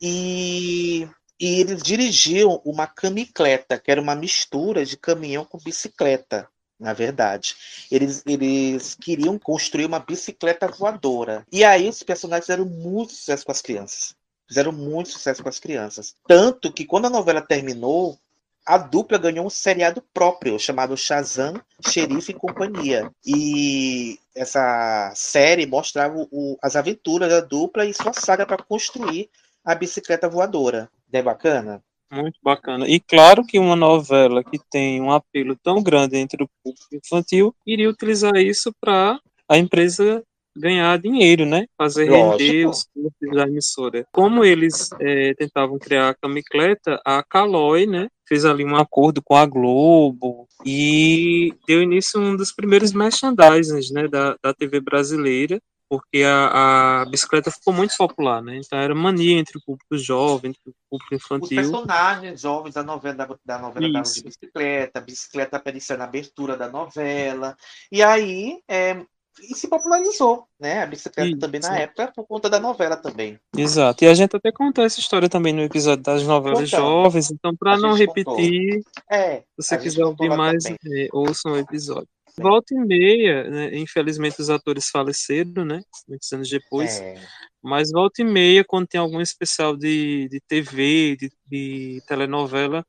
e 0.00 1.06
e 1.40 1.60
eles 1.60 1.82
dirigiam 1.82 2.60
uma 2.64 2.86
camicleta, 2.86 3.78
que 3.78 3.90
era 3.90 4.00
uma 4.00 4.14
mistura 4.14 4.84
de 4.84 4.96
caminhão 4.96 5.44
com 5.44 5.58
bicicleta, 5.58 6.48
na 6.78 6.92
verdade. 6.92 7.54
Eles, 7.90 8.22
eles 8.26 8.94
queriam 8.94 9.38
construir 9.38 9.86
uma 9.86 9.98
bicicleta 9.98 10.68
voadora. 10.68 11.46
E 11.50 11.64
aí 11.64 11.88
os 11.88 12.02
personagens 12.02 12.46
fizeram 12.46 12.64
muito 12.64 13.12
sucesso 13.12 13.44
com 13.44 13.52
as 13.52 13.62
crianças. 13.62 14.14
Fizeram 14.48 14.72
muito 14.72 15.08
sucesso 15.10 15.42
com 15.42 15.48
as 15.48 15.58
crianças. 15.58 16.14
Tanto 16.26 16.72
que 16.72 16.84
quando 16.84 17.06
a 17.06 17.10
novela 17.10 17.40
terminou, 17.40 18.18
a 18.64 18.78
dupla 18.78 19.18
ganhou 19.18 19.46
um 19.46 19.50
seriado 19.50 20.02
próprio, 20.14 20.58
chamado 20.58 20.96
Shazam, 20.96 21.60
Xerife 21.88 22.30
e 22.32 22.34
Companhia. 22.34 23.10
E 23.26 24.18
essa 24.34 25.12
série 25.16 25.66
mostrava 25.66 26.26
o- 26.30 26.56
as 26.62 26.76
aventuras 26.76 27.28
da 27.30 27.40
dupla 27.40 27.84
e 27.84 27.94
sua 27.94 28.12
saga 28.12 28.46
para 28.46 28.62
construir 28.62 29.28
a 29.64 29.74
bicicleta 29.74 30.28
voadora. 30.28 30.88
É 31.12 31.22
bacana? 31.22 31.82
Muito 32.10 32.38
bacana. 32.42 32.86
E 32.86 33.00
claro 33.00 33.44
que 33.44 33.58
uma 33.58 33.74
novela 33.76 34.44
que 34.44 34.58
tem 34.70 35.00
um 35.00 35.10
apelo 35.10 35.56
tão 35.56 35.82
grande 35.82 36.16
entre 36.16 36.44
o 36.44 36.48
público 36.62 36.94
infantil 36.94 37.54
iria 37.66 37.88
utilizar 37.88 38.36
isso 38.36 38.70
para 38.80 39.18
a 39.48 39.56
empresa 39.56 40.22
ganhar 40.54 40.98
dinheiro, 40.98 41.46
né? 41.46 41.66
Fazer 41.76 42.04
render 42.04 42.66
Lógico. 42.66 42.70
os 42.70 42.84
custos 42.84 43.34
da 43.34 43.46
emissora. 43.46 44.06
Como 44.12 44.44
eles 44.44 44.90
eh, 45.00 45.32
tentavam 45.38 45.78
criar 45.78 46.10
a 46.10 46.14
camicleta, 46.14 47.00
a 47.04 47.22
Caloi, 47.22 47.86
né? 47.86 48.08
Fez 48.28 48.44
ali 48.44 48.64
um 48.64 48.76
acordo 48.76 49.22
com 49.22 49.34
a 49.34 49.46
Globo 49.46 50.46
e 50.64 51.54
deu 51.66 51.82
início 51.82 52.20
a 52.20 52.22
um 52.22 52.36
dos 52.36 52.52
primeiros 52.52 52.92
merchandisings, 52.92 53.90
né? 53.90 54.06
Da, 54.06 54.36
da 54.42 54.52
TV 54.52 54.80
brasileira 54.80 55.58
porque 55.92 56.22
a, 56.24 57.02
a 57.02 57.04
bicicleta 57.04 57.50
ficou 57.50 57.74
muito 57.74 57.94
popular, 57.98 58.40
né? 58.42 58.56
Então 58.56 58.78
era 58.78 58.94
mania 58.94 59.38
entre 59.38 59.58
o 59.58 59.60
público 59.60 59.98
jovem, 59.98 60.48
entre 60.48 60.62
o 60.70 60.74
público 60.88 61.14
Os 61.14 61.22
infantil. 61.22 61.56
personagens 61.58 62.40
jovens 62.40 62.72
da 62.72 62.82
novela, 62.82 63.14
da, 63.14 63.28
da 63.44 63.58
novela 63.58 63.92
davam 63.92 64.10
de 64.10 64.22
bicicleta, 64.22 64.98
a 64.98 65.02
bicicleta 65.02 65.58
aparecia 65.58 65.98
na 65.98 66.04
abertura 66.04 66.56
da 66.56 66.66
novela. 66.70 67.54
E 67.92 68.02
aí 68.02 68.62
é, 68.66 69.04
e 69.42 69.54
se 69.54 69.68
popularizou, 69.68 70.46
né? 70.58 70.82
A 70.82 70.86
bicicleta 70.86 71.28
Isso. 71.28 71.38
também 71.38 71.60
na 71.60 71.78
época, 71.80 72.10
por 72.16 72.26
conta 72.26 72.48
da 72.48 72.58
novela 72.58 72.96
também. 72.96 73.38
Exato. 73.54 74.02
E 74.02 74.08
a 74.08 74.14
gente 74.14 74.34
até 74.34 74.50
contou 74.50 74.82
essa 74.84 74.98
história 74.98 75.28
também 75.28 75.52
no 75.52 75.60
episódio 75.60 76.02
das 76.02 76.22
novelas 76.22 76.70
jovens, 76.70 77.30
então 77.30 77.54
para 77.54 77.76
não 77.76 77.92
repetir, 77.92 78.82
É, 79.10 79.40
se 79.40 79.44
você 79.58 79.76
quiser 79.76 80.06
ouvir 80.06 80.30
mais, 80.30 80.64
também. 80.64 80.78
é, 81.04 81.08
ouçam 81.12 81.52
o 81.52 81.58
episódio. 81.58 82.08
Volta 82.38 82.74
e 82.74 82.78
meia, 82.78 83.44
né, 83.50 83.76
infelizmente 83.78 84.40
os 84.40 84.48
atores 84.48 84.88
faleceram, 84.88 85.64
né? 85.64 85.82
Muitos 86.08 86.32
anos 86.32 86.48
depois. 86.48 87.00
é, 87.00 87.20
Mas 87.62 87.90
volta 87.90 88.22
e 88.22 88.24
meia, 88.24 88.64
quando 88.64 88.86
tem 88.86 89.00
algum 89.00 89.20
especial 89.20 89.76
de, 89.76 90.28
de 90.28 90.40
TV, 90.48 91.16
de, 91.16 91.30
de 91.46 92.02
telenovela, 92.06 92.84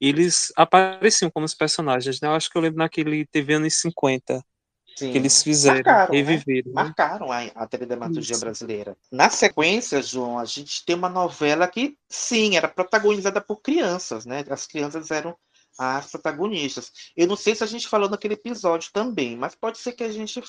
eles 0.00 0.52
apareciam 0.56 1.30
como 1.30 1.46
os 1.46 1.54
personagens, 1.54 2.20
né? 2.20 2.28
Eu 2.28 2.32
acho 2.32 2.50
que 2.50 2.56
eu 2.56 2.62
lembro 2.62 2.78
naquele 2.78 3.26
TV 3.26 3.54
anos 3.54 3.74
50, 3.80 4.42
sim. 4.96 5.12
que 5.12 5.18
eles 5.18 5.42
fizeram, 5.42 5.76
Marcaram, 5.76 6.12
né? 6.12 6.22
reviveram. 6.22 6.68
né? 6.68 6.72
marcaram 6.74 7.32
a, 7.32 7.42
a 7.54 7.66
teledramaturgia 7.66 8.32
Isso. 8.32 8.40
brasileira. 8.40 8.96
Na 9.12 9.30
sequência, 9.30 10.02
João, 10.02 10.38
a 10.38 10.44
gente 10.44 10.84
tem 10.84 10.96
uma 10.96 11.08
novela 11.08 11.68
que, 11.68 11.96
sim, 12.08 12.56
era 12.56 12.66
protagonizada 12.66 13.40
por 13.40 13.60
crianças, 13.60 14.26
né? 14.26 14.42
As 14.48 14.66
crianças 14.66 15.10
eram 15.10 15.36
as 15.80 16.10
protagonistas. 16.10 16.92
Eu 17.16 17.26
não 17.26 17.36
sei 17.36 17.54
se 17.54 17.64
a 17.64 17.66
gente 17.66 17.88
falou 17.88 18.08
naquele 18.08 18.34
episódio 18.34 18.90
também, 18.92 19.34
mas 19.34 19.54
pode 19.54 19.78
ser 19.78 19.92
que 19.92 20.04
a 20.04 20.12
gente, 20.12 20.42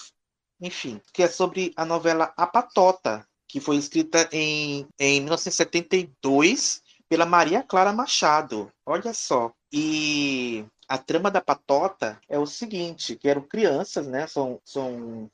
enfim, 0.60 1.00
que 1.14 1.24
é 1.24 1.28
sobre 1.28 1.72
a 1.78 1.86
novela 1.86 2.34
A 2.36 2.46
Patota, 2.46 3.26
que 3.48 3.62
foi 3.62 3.78
escrita 3.78 4.28
em, 4.34 4.86
em 5.00 5.22
1972 5.22 6.82
pela 7.08 7.26
Maria 7.26 7.64
Clara 7.64 7.94
Machado. 7.94 8.70
Olha 8.86 9.14
só. 9.14 9.54
E 9.72 10.66
a 10.88 10.98
trama 10.98 11.32
da 11.32 11.40
Patota 11.40 12.20
é 12.28 12.38
o 12.38 12.46
seguinte, 12.46 13.16
que 13.16 13.30
eram 13.30 13.42
crianças, 13.42 14.08
né? 14.08 14.28
São, 14.28 14.60
são 14.66 15.32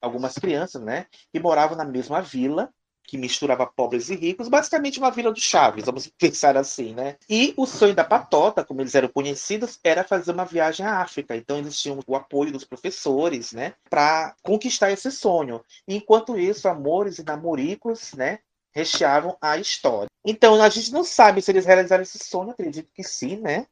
algumas 0.00 0.34
crianças, 0.34 0.82
né? 0.82 1.06
Que 1.32 1.38
moravam 1.38 1.76
na 1.76 1.84
mesma 1.84 2.20
vila, 2.20 2.72
que 3.06 3.16
misturava 3.16 3.66
pobres 3.66 4.10
e 4.10 4.16
ricos, 4.16 4.48
basicamente 4.48 4.98
uma 4.98 5.10
vila 5.10 5.32
do 5.32 5.40
Chaves, 5.40 5.84
vamos 5.84 6.08
pensar 6.18 6.56
assim, 6.56 6.94
né? 6.94 7.16
E 7.28 7.54
o 7.56 7.66
sonho 7.66 7.94
da 7.94 8.04
Patota, 8.04 8.64
como 8.64 8.80
eles 8.80 8.94
eram 8.94 9.08
conhecidos, 9.08 9.78
era 9.84 10.04
fazer 10.04 10.32
uma 10.32 10.44
viagem 10.44 10.84
à 10.84 11.00
África. 11.00 11.36
Então 11.36 11.58
eles 11.58 11.80
tinham 11.80 11.98
o 12.06 12.16
apoio 12.16 12.52
dos 12.52 12.64
professores, 12.64 13.52
né? 13.52 13.74
Para 13.88 14.34
conquistar 14.42 14.90
esse 14.90 15.10
sonho. 15.10 15.62
Enquanto 15.86 16.38
isso, 16.38 16.68
amores 16.68 17.18
e 17.18 17.24
namoricos, 17.24 18.12
né? 18.14 18.40
Recheavam 18.74 19.36
a 19.40 19.56
história. 19.56 20.08
Então 20.24 20.60
a 20.60 20.68
gente 20.68 20.92
não 20.92 21.04
sabe 21.04 21.40
se 21.40 21.50
eles 21.50 21.64
realizaram 21.64 22.02
esse 22.02 22.18
sonho, 22.18 22.50
acredito 22.50 22.90
que 22.92 23.04
sim, 23.04 23.36
né? 23.36 23.66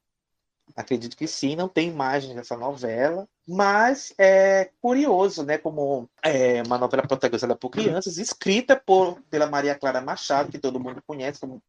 Acredito 0.76 1.16
que 1.16 1.26
sim, 1.26 1.54
não 1.54 1.68
tem 1.68 1.88
imagens 1.88 2.34
dessa 2.34 2.56
novela, 2.56 3.28
mas 3.46 4.12
é 4.18 4.70
curioso, 4.80 5.44
né? 5.44 5.56
Como 5.56 6.08
é 6.22 6.62
uma 6.66 6.78
novela 6.78 7.06
protagonizada 7.06 7.54
por 7.54 7.70
crianças, 7.70 8.18
escrita 8.18 8.74
por, 8.74 9.20
pela 9.30 9.46
Maria 9.46 9.76
Clara 9.76 10.00
Machado, 10.00 10.50
que 10.50 10.58
todo 10.58 10.80
mundo 10.80 11.00
conhece 11.06 11.38
como, 11.38 11.62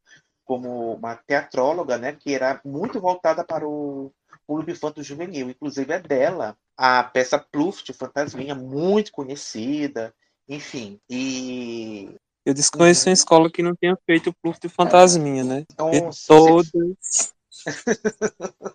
como 0.44 0.96
uma 0.96 1.16
teatróloga, 1.16 2.00
né? 2.00 2.14
Que 2.14 2.34
era 2.34 2.60
muito 2.66 3.00
voltada 3.00 3.44
para 3.44 3.68
o 3.68 4.12
público 4.48 4.72
infanto 4.72 5.04
juvenil. 5.04 5.52
Inclusive 5.52 5.94
é 5.94 6.00
dela 6.00 6.58
a 6.76 7.04
peça 7.04 7.38
Pluft, 7.38 7.94
Fantasminha, 7.94 8.56
muito 8.56 9.12
conhecida, 9.12 10.14
enfim. 10.50 11.00
E 11.08 12.16
eu 12.46 12.54
desconheço 12.54 13.10
uma 13.10 13.14
escola 13.14 13.50
que 13.52 13.64
não 13.64 13.76
tenha 13.76 13.98
feito 14.06 14.30
o 14.30 14.34
Pluft 14.34 14.62
de 14.62 14.74
Fantasminha, 14.74 15.44
né? 15.44 15.66
Então, 15.72 15.92
e 15.92 16.02
todas. 16.28 17.34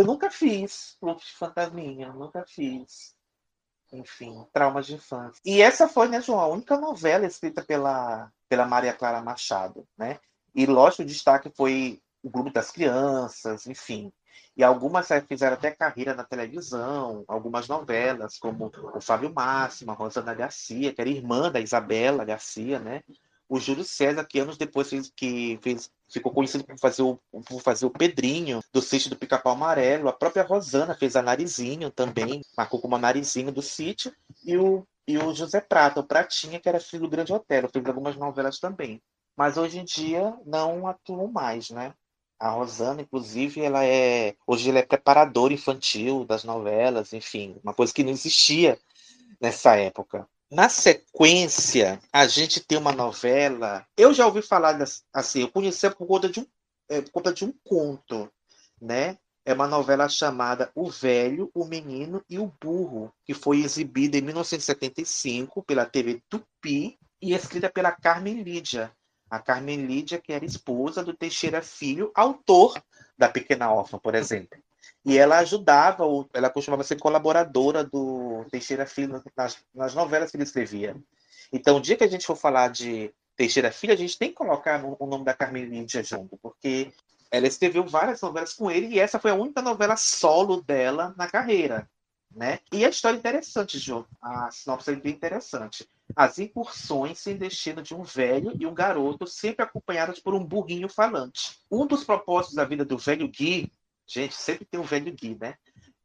eu 0.00 0.06
nunca 0.06 0.30
fiz 0.30 0.96
Pluft 0.98 1.26
de 1.26 1.36
Fantasminha, 1.36 2.12
nunca 2.12 2.44
fiz. 2.46 3.14
Enfim, 3.92 4.46
traumas 4.52 4.86
de 4.86 4.94
infância. 4.94 5.40
E 5.44 5.60
essa 5.60 5.88
foi, 5.88 6.08
né, 6.08 6.20
João, 6.22 6.40
a 6.40 6.46
única 6.46 6.76
novela 6.76 7.26
escrita 7.26 7.62
pela, 7.62 8.32
pela 8.48 8.64
Maria 8.64 8.94
Clara 8.94 9.20
Machado, 9.20 9.86
né? 9.98 10.20
E 10.54 10.64
lógico, 10.64 11.02
o 11.02 11.06
destaque 11.06 11.50
foi 11.50 12.00
o 12.22 12.30
grupo 12.30 12.52
das 12.52 12.70
crianças, 12.70 13.66
enfim. 13.66 14.12
E 14.56 14.62
algumas 14.62 15.08
fizeram 15.28 15.54
até 15.54 15.70
carreira 15.70 16.14
na 16.14 16.24
televisão, 16.24 17.24
algumas 17.26 17.66
novelas, 17.66 18.38
como 18.38 18.70
o 18.94 19.00
Fábio 19.00 19.32
Máximo, 19.32 19.90
a 19.90 19.94
Rosana 19.94 20.34
Garcia, 20.34 20.92
que 20.92 21.00
era 21.00 21.10
irmã 21.10 21.50
da 21.50 21.60
Isabela 21.60 22.24
Garcia, 22.24 22.78
né? 22.78 23.02
O 23.50 23.58
Júlio 23.58 23.82
César, 23.82 24.24
que 24.24 24.38
anos 24.38 24.56
depois 24.56 24.88
fez, 24.88 25.10
que 25.10 25.58
fez, 25.60 25.90
ficou 26.08 26.32
conhecido 26.32 26.62
por 26.62 26.78
fazer, 26.78 27.02
o, 27.02 27.20
por 27.44 27.60
fazer 27.60 27.84
o 27.84 27.90
Pedrinho, 27.90 28.60
do 28.72 28.80
sítio 28.80 29.10
do 29.10 29.16
Pica-Pau 29.16 29.54
Amarelo. 29.54 30.08
A 30.08 30.12
própria 30.12 30.44
Rosana 30.44 30.94
fez 30.94 31.16
a 31.16 31.22
Narizinho 31.22 31.90
também, 31.90 32.42
marcou 32.56 32.80
como 32.80 32.94
a 32.94 32.98
Narizinho 33.00 33.50
do 33.50 33.60
sítio. 33.60 34.14
E 34.44 34.56
o, 34.56 34.86
e 35.04 35.18
o 35.18 35.34
José 35.34 35.60
Prata, 35.60 35.98
o 35.98 36.06
Pratinha, 36.06 36.60
que 36.60 36.68
era 36.68 36.78
filho 36.78 37.02
do 37.02 37.08
Grande 37.08 37.32
Otelo, 37.32 37.68
fez 37.68 37.84
algumas 37.86 38.14
novelas 38.14 38.60
também. 38.60 39.02
Mas 39.36 39.56
hoje 39.56 39.80
em 39.80 39.84
dia 39.84 40.32
não 40.46 40.86
atuam 40.86 41.26
mais, 41.26 41.70
né? 41.70 41.92
A 42.38 42.50
Rosana, 42.50 43.02
inclusive, 43.02 43.62
ela 43.62 43.84
é 43.84 44.36
hoje 44.46 44.70
ela 44.70 44.78
é 44.78 44.82
preparadora 44.82 45.52
infantil 45.52 46.24
das 46.24 46.44
novelas, 46.44 47.12
enfim, 47.12 47.58
uma 47.64 47.74
coisa 47.74 47.92
que 47.92 48.04
não 48.04 48.12
existia 48.12 48.78
nessa 49.40 49.74
época. 49.74 50.28
Na 50.50 50.68
sequência, 50.68 52.00
a 52.12 52.26
gente 52.26 52.60
tem 52.60 52.76
uma 52.76 52.92
novela. 52.92 53.86
Eu 53.96 54.12
já 54.12 54.26
ouvi 54.26 54.42
falar 54.42 54.78
assim, 55.12 55.42
eu 55.42 55.50
conheci 55.50 55.88
por 55.90 56.06
conta 56.06 56.28
de 56.28 56.40
um, 56.40 56.46
é, 56.88 57.00
por 57.00 57.12
conta 57.12 57.32
de 57.32 57.44
um 57.44 57.54
conto, 57.64 58.30
né? 58.80 59.16
É 59.44 59.52
uma 59.52 59.66
novela 59.66 60.08
chamada 60.08 60.70
O 60.74 60.90
Velho, 60.90 61.50
o 61.54 61.64
Menino 61.64 62.22
e 62.28 62.38
o 62.38 62.52
Burro, 62.60 63.12
que 63.24 63.32
foi 63.32 63.62
exibida 63.62 64.18
em 64.18 64.22
1975 64.22 65.62
pela 65.62 65.86
TV 65.86 66.22
Tupi 66.28 66.98
e 67.22 67.32
escrita 67.32 67.70
pela 67.70 67.92
Carmen 67.92 68.42
Lídia 68.42 68.92
a 69.30 69.38
Carmen 69.38 69.86
Lídia, 69.86 70.20
que 70.20 70.32
era 70.32 70.44
esposa 70.44 71.04
do 71.04 71.14
Teixeira 71.14 71.62
Filho, 71.62 72.10
autor 72.14 72.82
da 73.16 73.28
Pequena 73.28 73.72
Órfã, 73.72 73.98
por 73.98 74.16
exemplo. 74.16 74.58
E 75.04 75.16
ela 75.16 75.38
ajudava, 75.38 76.04
ela 76.32 76.50
costumava 76.50 76.84
ser 76.84 76.96
colaboradora 76.96 77.82
do 77.82 78.44
Teixeira 78.50 78.86
Filho 78.86 79.22
nas, 79.36 79.58
nas 79.74 79.94
novelas 79.94 80.30
que 80.30 80.36
ele 80.36 80.44
escrevia. 80.44 80.96
Então, 81.52 81.78
o 81.78 81.80
dia 81.80 81.96
que 81.96 82.04
a 82.04 82.08
gente 82.08 82.26
for 82.26 82.36
falar 82.36 82.68
de 82.68 83.12
Teixeira 83.36 83.72
Filho, 83.72 83.94
a 83.94 83.96
gente 83.96 84.18
tem 84.18 84.28
que 84.28 84.34
colocar 84.34 84.84
o 84.84 85.06
nome 85.06 85.24
da 85.24 85.34
Carmen 85.34 85.64
Lídia 85.64 86.04
junto, 86.04 86.36
porque 86.36 86.92
ela 87.30 87.46
escreveu 87.46 87.86
várias 87.86 88.20
novelas 88.20 88.52
com 88.52 88.70
ele 88.70 88.88
e 88.88 88.98
essa 88.98 89.18
foi 89.18 89.30
a 89.30 89.34
única 89.34 89.62
novela 89.62 89.96
solo 89.96 90.60
dela 90.60 91.14
na 91.16 91.26
carreira. 91.28 91.88
Né? 92.30 92.60
E 92.72 92.84
a 92.84 92.88
história 92.88 93.16
é 93.16 93.18
interessante, 93.18 93.78
João. 93.78 94.06
A 94.22 94.50
sinopse 94.52 94.92
é 94.92 94.94
bem 94.94 95.12
interessante. 95.12 95.88
As 96.14 96.38
incursões 96.38 97.18
sem 97.18 97.36
destino 97.36 97.82
de 97.82 97.94
um 97.94 98.02
velho 98.02 98.52
e 98.58 98.66
um 98.66 98.74
garoto, 98.74 99.26
sempre 99.26 99.64
acompanhados 99.64 100.20
por 100.20 100.34
um 100.34 100.44
burrinho 100.44 100.88
falante. 100.88 101.58
Um 101.70 101.86
dos 101.86 102.04
propósitos 102.04 102.54
da 102.54 102.64
vida 102.64 102.84
do 102.84 102.96
velho 102.96 103.26
Gui, 103.26 103.72
gente, 104.10 104.34
sempre 104.34 104.64
tem 104.64 104.80
um 104.80 104.84
velho 104.84 105.12
Gui, 105.12 105.36
né? 105.40 105.54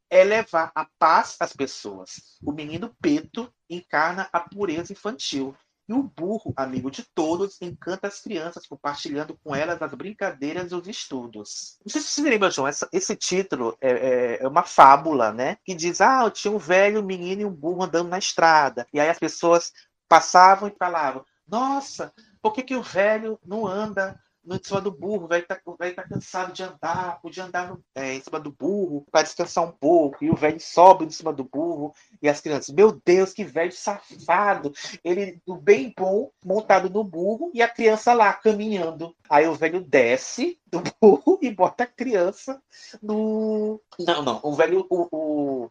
É 0.08 0.22
levar 0.22 0.70
a 0.74 0.86
paz 0.98 1.36
às 1.40 1.52
pessoas. 1.52 2.38
O 2.42 2.52
menino 2.52 2.94
Peto 3.00 3.52
encarna 3.68 4.28
a 4.32 4.40
pureza 4.40 4.92
infantil 4.92 5.56
e 5.88 5.92
o 5.92 6.02
burro, 6.02 6.52
amigo 6.56 6.90
de 6.90 7.04
todos, 7.14 7.62
encanta 7.62 8.08
as 8.08 8.20
crianças, 8.20 8.66
compartilhando 8.66 9.38
com 9.42 9.54
elas 9.54 9.80
as 9.80 9.94
brincadeiras 9.94 10.72
e 10.72 10.74
os 10.74 10.88
estudos. 10.88 11.78
Não 11.84 11.92
sei 11.92 12.00
se 12.00 12.08
você 12.08 12.22
lembra, 12.22 12.50
João, 12.50 12.66
essa, 12.66 12.88
esse 12.92 13.14
título 13.14 13.76
é, 13.80 13.90
é, 13.90 14.42
é, 14.42 14.48
uma 14.48 14.64
fábula, 14.64 15.32
né? 15.32 15.58
Que 15.64 15.74
diz: 15.74 16.00
ah, 16.00 16.24
eu 16.24 16.30
tinha 16.30 16.52
um 16.52 16.58
velho, 16.58 17.04
menino 17.04 17.42
e 17.42 17.44
um 17.44 17.52
burro 17.52 17.84
andando 17.84 18.08
na 18.08 18.18
estrada. 18.18 18.86
E 18.92 18.98
aí 18.98 19.08
as 19.08 19.18
pessoas 19.18 19.72
passavam 20.08 20.68
e 20.68 20.76
falavam: 20.76 21.24
nossa, 21.46 22.12
por 22.42 22.52
que, 22.52 22.64
que 22.64 22.74
o 22.74 22.82
velho 22.82 23.38
não 23.44 23.64
anda 23.64 24.20
em 24.54 24.60
cima 24.62 24.80
do 24.80 24.90
burro, 24.90 25.26
vai 25.26 25.40
estar 25.40 25.56
tá, 25.56 25.92
tá 25.94 26.02
cansado 26.08 26.52
de 26.52 26.62
andar, 26.62 27.20
podia 27.20 27.44
andar 27.44 27.68
no, 27.68 27.82
é, 27.94 28.14
em 28.14 28.20
cima 28.20 28.38
do 28.38 28.52
burro 28.52 29.04
para 29.10 29.22
descansar 29.22 29.64
um 29.64 29.72
pouco, 29.72 30.24
e 30.24 30.30
o 30.30 30.36
velho 30.36 30.60
sobe 30.60 31.04
em 31.04 31.10
cima 31.10 31.32
do 31.32 31.44
burro, 31.44 31.92
e 32.22 32.28
as 32.28 32.40
crianças, 32.40 32.74
meu 32.74 33.00
Deus, 33.04 33.32
que 33.32 33.44
velho 33.44 33.72
safado, 33.72 34.72
ele 35.02 35.40
do 35.46 35.56
bem 35.56 35.92
bom, 35.96 36.30
montado 36.44 36.88
no 36.88 37.02
burro, 37.02 37.50
e 37.52 37.62
a 37.62 37.68
criança 37.68 38.12
lá 38.12 38.32
caminhando. 38.32 39.14
Aí 39.28 39.46
o 39.48 39.54
velho 39.54 39.80
desce 39.80 40.60
do 40.66 40.82
burro 41.00 41.38
e 41.42 41.50
bota 41.50 41.84
a 41.84 41.86
criança 41.86 42.62
no. 43.02 43.80
Não, 43.98 44.22
não, 44.22 44.40
o 44.42 44.52
velho. 44.54 44.86
O, 44.88 45.08
o, 45.10 45.70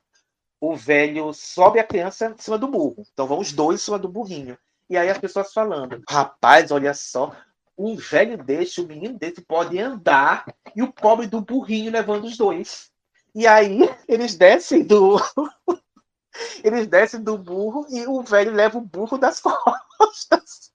o 0.60 0.76
velho 0.76 1.32
sobe 1.34 1.80
a 1.80 1.84
criança 1.84 2.28
em 2.28 2.42
cima 2.42 2.58
do 2.58 2.68
burro. 2.68 3.06
Então 3.14 3.28
vão 3.28 3.40
os 3.40 3.52
dois 3.52 3.82
em 3.82 3.84
cima 3.84 4.00
do 4.00 4.10
burrinho. 4.10 4.58
E 4.90 4.98
aí 4.98 5.10
as 5.10 5.18
pessoas 5.18 5.52
falando, 5.52 6.02
rapaz, 6.08 6.72
olha 6.72 6.94
só, 6.94 7.36
um 7.78 7.96
velho 7.96 8.38
desse, 8.38 8.82
um 8.82 8.88
menino 8.88 9.18
desse 9.18 9.42
pode 9.42 9.80
andar 9.80 10.46
e 10.76 10.82
o 10.82 10.92
pobre 10.92 11.28
do 11.28 11.42
burrinho 11.42 11.92
levando 11.92 12.26
os 12.26 12.38
dois. 12.38 12.92
E 13.34 13.46
aí 13.46 13.80
eles 14.08 14.36
descem 14.36 14.84
do. 14.84 15.18
eles 16.64 16.88
descem 16.88 17.22
do 17.22 17.38
burro 17.38 17.86
e 17.90 18.06
o 18.08 18.22
velho 18.22 18.54
leva 18.54 18.78
o 18.78 18.82
burro 18.82 19.18
das 19.18 19.42
costas. 19.98 20.72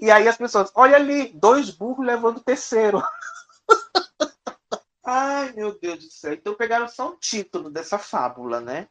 E 0.00 0.10
aí 0.10 0.28
as 0.28 0.36
pessoas, 0.36 0.70
olha 0.74 0.96
ali, 0.96 1.32
dois 1.34 1.70
burros 1.70 2.06
levando 2.06 2.38
o 2.38 2.44
terceiro. 2.44 3.02
Ai, 5.04 5.52
meu 5.52 5.78
Deus 5.78 6.04
do 6.04 6.10
céu. 6.10 6.34
Então 6.34 6.54
pegaram 6.54 6.88
só 6.88 7.10
o 7.10 7.16
título 7.16 7.70
dessa 7.70 7.98
fábula, 7.98 8.60
né? 8.60 8.88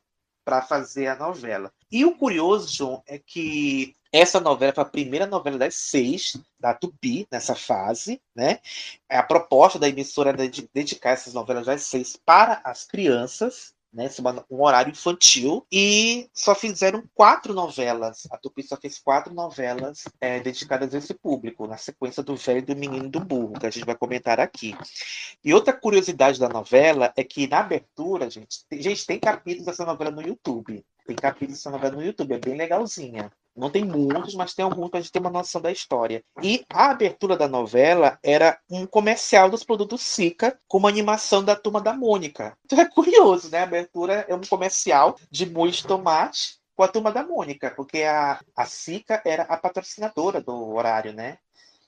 Para 0.49 0.63
fazer 0.63 1.05
a 1.05 1.15
novela. 1.15 1.71
E 1.91 2.03
o 2.03 2.17
curioso, 2.17 2.75
João, 2.75 3.03
é 3.05 3.19
que 3.19 3.93
essa 4.11 4.39
novela 4.39 4.73
foi 4.73 4.83
a 4.83 4.87
primeira 4.87 5.27
novela 5.27 5.59
das 5.59 5.75
seis 5.75 6.35
da 6.59 6.73
Tupi 6.73 7.27
nessa 7.31 7.53
fase, 7.53 8.19
né? 8.35 8.59
A 9.07 9.21
proposta 9.21 9.77
da 9.77 9.87
emissora 9.87 10.31
era 10.31 10.49
de 10.49 10.67
dedicar 10.73 11.11
essas 11.11 11.35
novelas 11.35 11.67
das 11.67 11.83
seis 11.83 12.17
para 12.25 12.61
as 12.63 12.83
crianças, 12.83 13.75
né, 13.91 14.09
um 14.49 14.63
horário 14.63 14.91
infantil, 14.91 15.65
e 15.71 16.29
só 16.33 16.53
fizeram 16.53 17.03
quatro 17.13 17.53
novelas. 17.53 18.27
A 18.31 18.37
Tupi 18.37 18.63
só 18.63 18.77
fez 18.77 18.99
quatro 18.99 19.33
novelas 19.33 20.03
é, 20.21 20.39
dedicadas 20.39 20.93
a 20.93 20.97
esse 20.97 21.13
público, 21.13 21.67
na 21.67 21.77
sequência 21.77 22.21
do 22.23 22.35
Velho 22.35 22.65
do 22.65 22.75
Menino 22.75 23.09
do 23.09 23.19
Burro, 23.19 23.59
que 23.59 23.65
a 23.65 23.69
gente 23.69 23.85
vai 23.85 23.95
comentar 23.95 24.39
aqui. 24.39 24.75
E 25.43 25.53
outra 25.53 25.73
curiosidade 25.73 26.39
da 26.39 26.49
novela 26.49 27.13
é 27.15 27.23
que 27.23 27.47
na 27.47 27.59
abertura, 27.59 28.29
gente, 28.29 28.65
gente 28.71 29.05
tem 29.05 29.19
capítulos 29.19 29.65
dessa 29.65 29.85
novela 29.85 30.11
no 30.11 30.21
YouTube. 30.21 30.85
Tem 31.09 31.15
capítulos 31.15 31.57
dessa 31.57 31.71
novela 31.71 31.95
no 31.95 32.03
YouTube, 32.03 32.35
é 32.35 32.37
bem 32.37 32.55
legalzinha. 32.55 33.31
Não 33.55 33.71
tem 33.71 33.83
muitos, 33.83 34.35
mas 34.35 34.53
tem 34.53 34.63
alguns 34.63 34.91
para 34.91 34.99
a 34.99 35.01
gente 35.01 35.11
ter 35.11 35.17
uma 35.17 35.31
noção 35.31 35.59
da 35.59 35.71
história. 35.71 36.23
E 36.39 36.63
a 36.71 36.91
abertura 36.91 37.35
da 37.35 37.47
novela 37.47 38.19
era 38.21 38.59
um 38.69 38.85
comercial 38.85 39.49
dos 39.49 39.63
produtos 39.63 40.03
Sica 40.03 40.59
com 40.67 40.77
uma 40.77 40.87
animação 40.87 41.43
da 41.43 41.55
Turma 41.55 41.81
da 41.81 41.93
Mônica. 41.93 42.55
Então 42.63 42.79
é 42.79 42.87
curioso, 42.87 43.49
né? 43.49 43.61
A 43.61 43.63
abertura 43.63 44.23
é 44.29 44.35
um 44.35 44.41
comercial 44.41 45.17
de 45.31 45.49
molho 45.49 45.71
de 45.71 45.83
tomate 45.83 46.59
com 46.75 46.83
a 46.83 46.87
Turma 46.87 47.11
da 47.11 47.23
Mônica, 47.23 47.71
porque 47.71 48.03
a, 48.03 48.39
a 48.55 48.65
Sica 48.67 49.19
era 49.25 49.41
a 49.45 49.57
patrocinadora 49.57 50.39
do 50.39 50.75
horário, 50.75 51.11
né? 51.11 51.39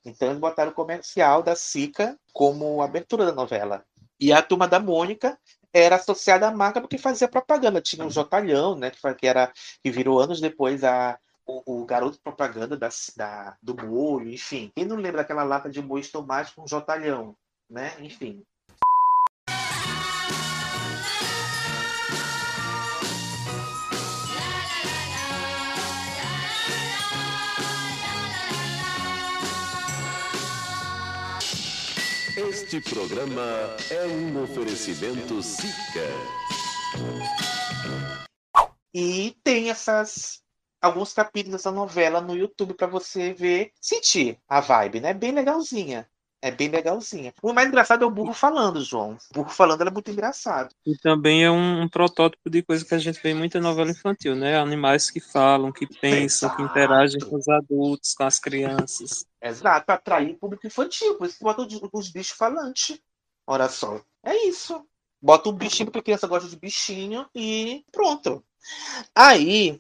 Então 0.04 0.30
eles 0.30 0.40
botaram 0.40 0.72
o 0.72 0.74
comercial 0.74 1.44
da 1.44 1.56
Sica 1.56 2.18
como 2.34 2.82
abertura 2.82 3.24
da 3.24 3.34
novela. 3.34 3.86
E 4.20 4.34
a 4.34 4.42
Turma 4.42 4.68
da 4.68 4.80
Mônica 4.80 5.38
era 5.74 5.96
associada 5.96 6.48
à 6.48 6.52
marca 6.52 6.82
porque 6.82 6.98
fazia 6.98 7.28
propaganda. 7.28 7.82
Tinha 7.82 8.06
o 8.06 8.10
Jotalhão, 8.10 8.76
né? 8.76 8.92
Que, 9.18 9.28
era, 9.28 9.52
que 9.84 9.92
virou 9.92 10.20
anos 10.20 10.42
depois 10.42 10.84
a 10.84 11.18
o, 11.46 11.82
o 11.82 11.86
garoto 11.86 12.20
propaganda 12.22 12.78
da, 12.78 12.90
da, 13.18 13.58
do 13.62 13.76
molho, 13.76 14.30
enfim. 14.30 14.72
Quem 14.76 14.86
não 14.86 14.96
lembra 14.96 15.22
daquela 15.22 15.44
lata 15.44 15.70
de 15.70 15.82
molho 15.82 16.04
de 16.04 16.10
tomate 16.12 16.54
com 16.56 16.68
jotalhão, 16.68 17.36
né? 17.70 17.96
Enfim. 18.00 18.44
Este 32.74 32.90
programa 32.90 33.76
é 33.90 34.08
um 34.08 34.44
oferecimento 34.44 35.44
Sica. 35.44 36.08
E 38.94 39.36
tem 39.44 39.70
essas 39.70 40.42
alguns 40.82 41.12
capítulos 41.12 41.58
dessa 41.58 41.70
novela 41.70 42.22
no 42.22 42.34
YouTube 42.34 42.74
para 42.74 42.88
você 42.88 43.34
ver, 43.34 43.74
sentir 43.82 44.40
a 44.48 44.62
vibe, 44.62 45.02
né? 45.02 45.14
Bem 45.14 45.34
legalzinha. 45.34 46.10
É 46.42 46.50
bem 46.50 46.70
legalzinha. 46.70 47.34
O 47.42 47.54
mais 47.54 47.68
engraçado 47.68 48.04
é 48.04 48.08
o 48.08 48.10
burro 48.10 48.34
falando, 48.34 48.82
João. 48.82 49.16
O 49.30 49.34
burro 49.34 49.50
falando 49.50 49.88
é 49.88 49.92
muito 49.92 50.10
engraçado. 50.10 50.74
E 50.86 50.98
também 50.98 51.44
é 51.44 51.52
um, 51.52 51.84
um 51.84 51.88
protótipo 51.88 52.50
de 52.50 52.64
coisa 52.64 52.84
que 52.84 52.96
a 52.96 52.98
gente 52.98 53.22
vê 53.22 53.30
em 53.30 53.36
muita 53.36 53.60
novela 53.62 53.92
infantil, 53.92 54.36
né? 54.36 54.58
Animais 54.58 55.12
que 55.12 55.20
falam, 55.20 55.72
que 55.72 55.86
pensam, 55.86 56.50
Exato. 56.50 56.56
que 56.56 56.64
interagem 56.64 57.20
com 57.20 57.36
os 57.36 57.48
adultos, 57.48 58.16
com 58.16 58.24
as 58.24 58.40
crianças. 58.40 59.26
Exato, 59.40 59.86
para 59.86 59.96
atrair 59.96 60.36
público 60.36 60.66
infantil. 60.66 61.16
Por 61.16 61.28
isso 61.28 61.38
que 61.38 61.44
bota 61.44 61.68
os 61.94 62.12
bichos 62.12 62.36
falantes. 62.36 63.00
Olha 63.46 63.70
só. 63.70 64.02
É 64.24 64.48
isso. 64.48 64.84
Bota 65.22 65.50
um 65.50 65.54
bichinho 65.54 65.86
porque 65.86 66.00
a 66.00 66.04
criança 66.04 66.28
gosta 66.28 66.50
de 66.50 66.56
bichinho 66.56 67.28
e 67.36 67.86
pronto. 67.92 68.44
Aí, 69.14 69.80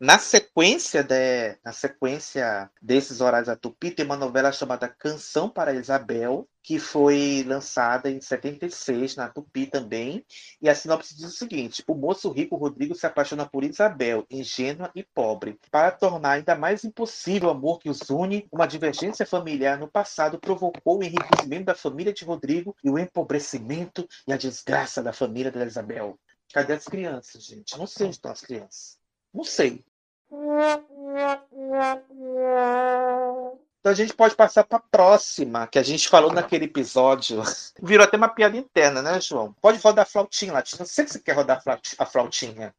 na 0.00 0.16
sequência, 0.16 1.02
de, 1.02 1.58
na 1.64 1.72
sequência 1.72 2.70
desses 2.80 3.20
horários 3.20 3.48
da 3.48 3.56
Tupi, 3.56 3.90
tem 3.90 4.04
uma 4.04 4.16
novela 4.16 4.52
chamada 4.52 4.88
Canção 4.88 5.48
para 5.50 5.74
Isabel, 5.74 6.48
que 6.62 6.78
foi 6.78 7.44
lançada 7.44 8.08
em 8.08 8.20
76 8.20 9.16
na 9.16 9.28
Tupi 9.28 9.66
também. 9.66 10.24
E 10.62 10.68
a 10.68 10.74
sinopse 10.74 11.16
diz 11.16 11.24
o 11.24 11.36
seguinte: 11.36 11.82
o 11.88 11.96
moço 11.96 12.30
rico 12.30 12.54
Rodrigo 12.54 12.94
se 12.94 13.06
apaixona 13.06 13.44
por 13.44 13.64
Isabel, 13.64 14.24
ingênua 14.30 14.88
e 14.94 15.02
pobre. 15.02 15.58
Para 15.68 15.90
tornar 15.90 16.32
ainda 16.32 16.54
mais 16.54 16.84
impossível 16.84 17.48
o 17.48 17.52
amor 17.52 17.80
que 17.80 17.90
os 17.90 18.08
une, 18.08 18.46
uma 18.52 18.66
divergência 18.66 19.26
familiar 19.26 19.78
no 19.78 19.90
passado 19.90 20.38
provocou 20.38 21.00
o 21.00 21.02
enriquecimento 21.02 21.64
da 21.64 21.74
família 21.74 22.12
de 22.12 22.24
Rodrigo 22.24 22.76
e 22.84 22.88
o 22.88 22.98
empobrecimento 22.98 24.06
e 24.28 24.32
a 24.32 24.36
desgraça 24.36 25.02
da 25.02 25.12
família 25.12 25.50
da 25.50 25.64
Isabel. 25.64 26.16
Cadê 26.52 26.74
as 26.74 26.84
crianças, 26.84 27.44
gente? 27.44 27.76
Não 27.76 27.86
sei 27.86 28.06
onde 28.06 28.16
estão 28.16 28.30
as 28.30 28.40
crianças. 28.40 28.97
Não 29.38 29.44
sei. 29.44 29.84
Então 33.78 33.92
a 33.92 33.94
gente 33.94 34.12
pode 34.12 34.34
passar 34.34 34.64
para 34.64 34.78
a 34.78 34.82
próxima, 34.90 35.68
que 35.68 35.78
a 35.78 35.82
gente 35.84 36.08
falou 36.08 36.32
naquele 36.32 36.64
episódio. 36.64 37.40
Virou 37.80 38.04
até 38.04 38.16
uma 38.16 38.28
piada 38.28 38.56
interna, 38.56 39.00
né, 39.00 39.20
João? 39.20 39.54
Pode 39.60 39.78
rodar 39.78 40.02
a 40.02 40.06
flautinha 40.06 40.54
lá. 40.54 40.64
Não 40.76 40.84
sei 40.84 41.04
que 41.04 41.12
você 41.12 41.20
quer 41.20 41.36
rodar 41.36 41.62
a 41.98 42.04
flautinha. 42.04 42.74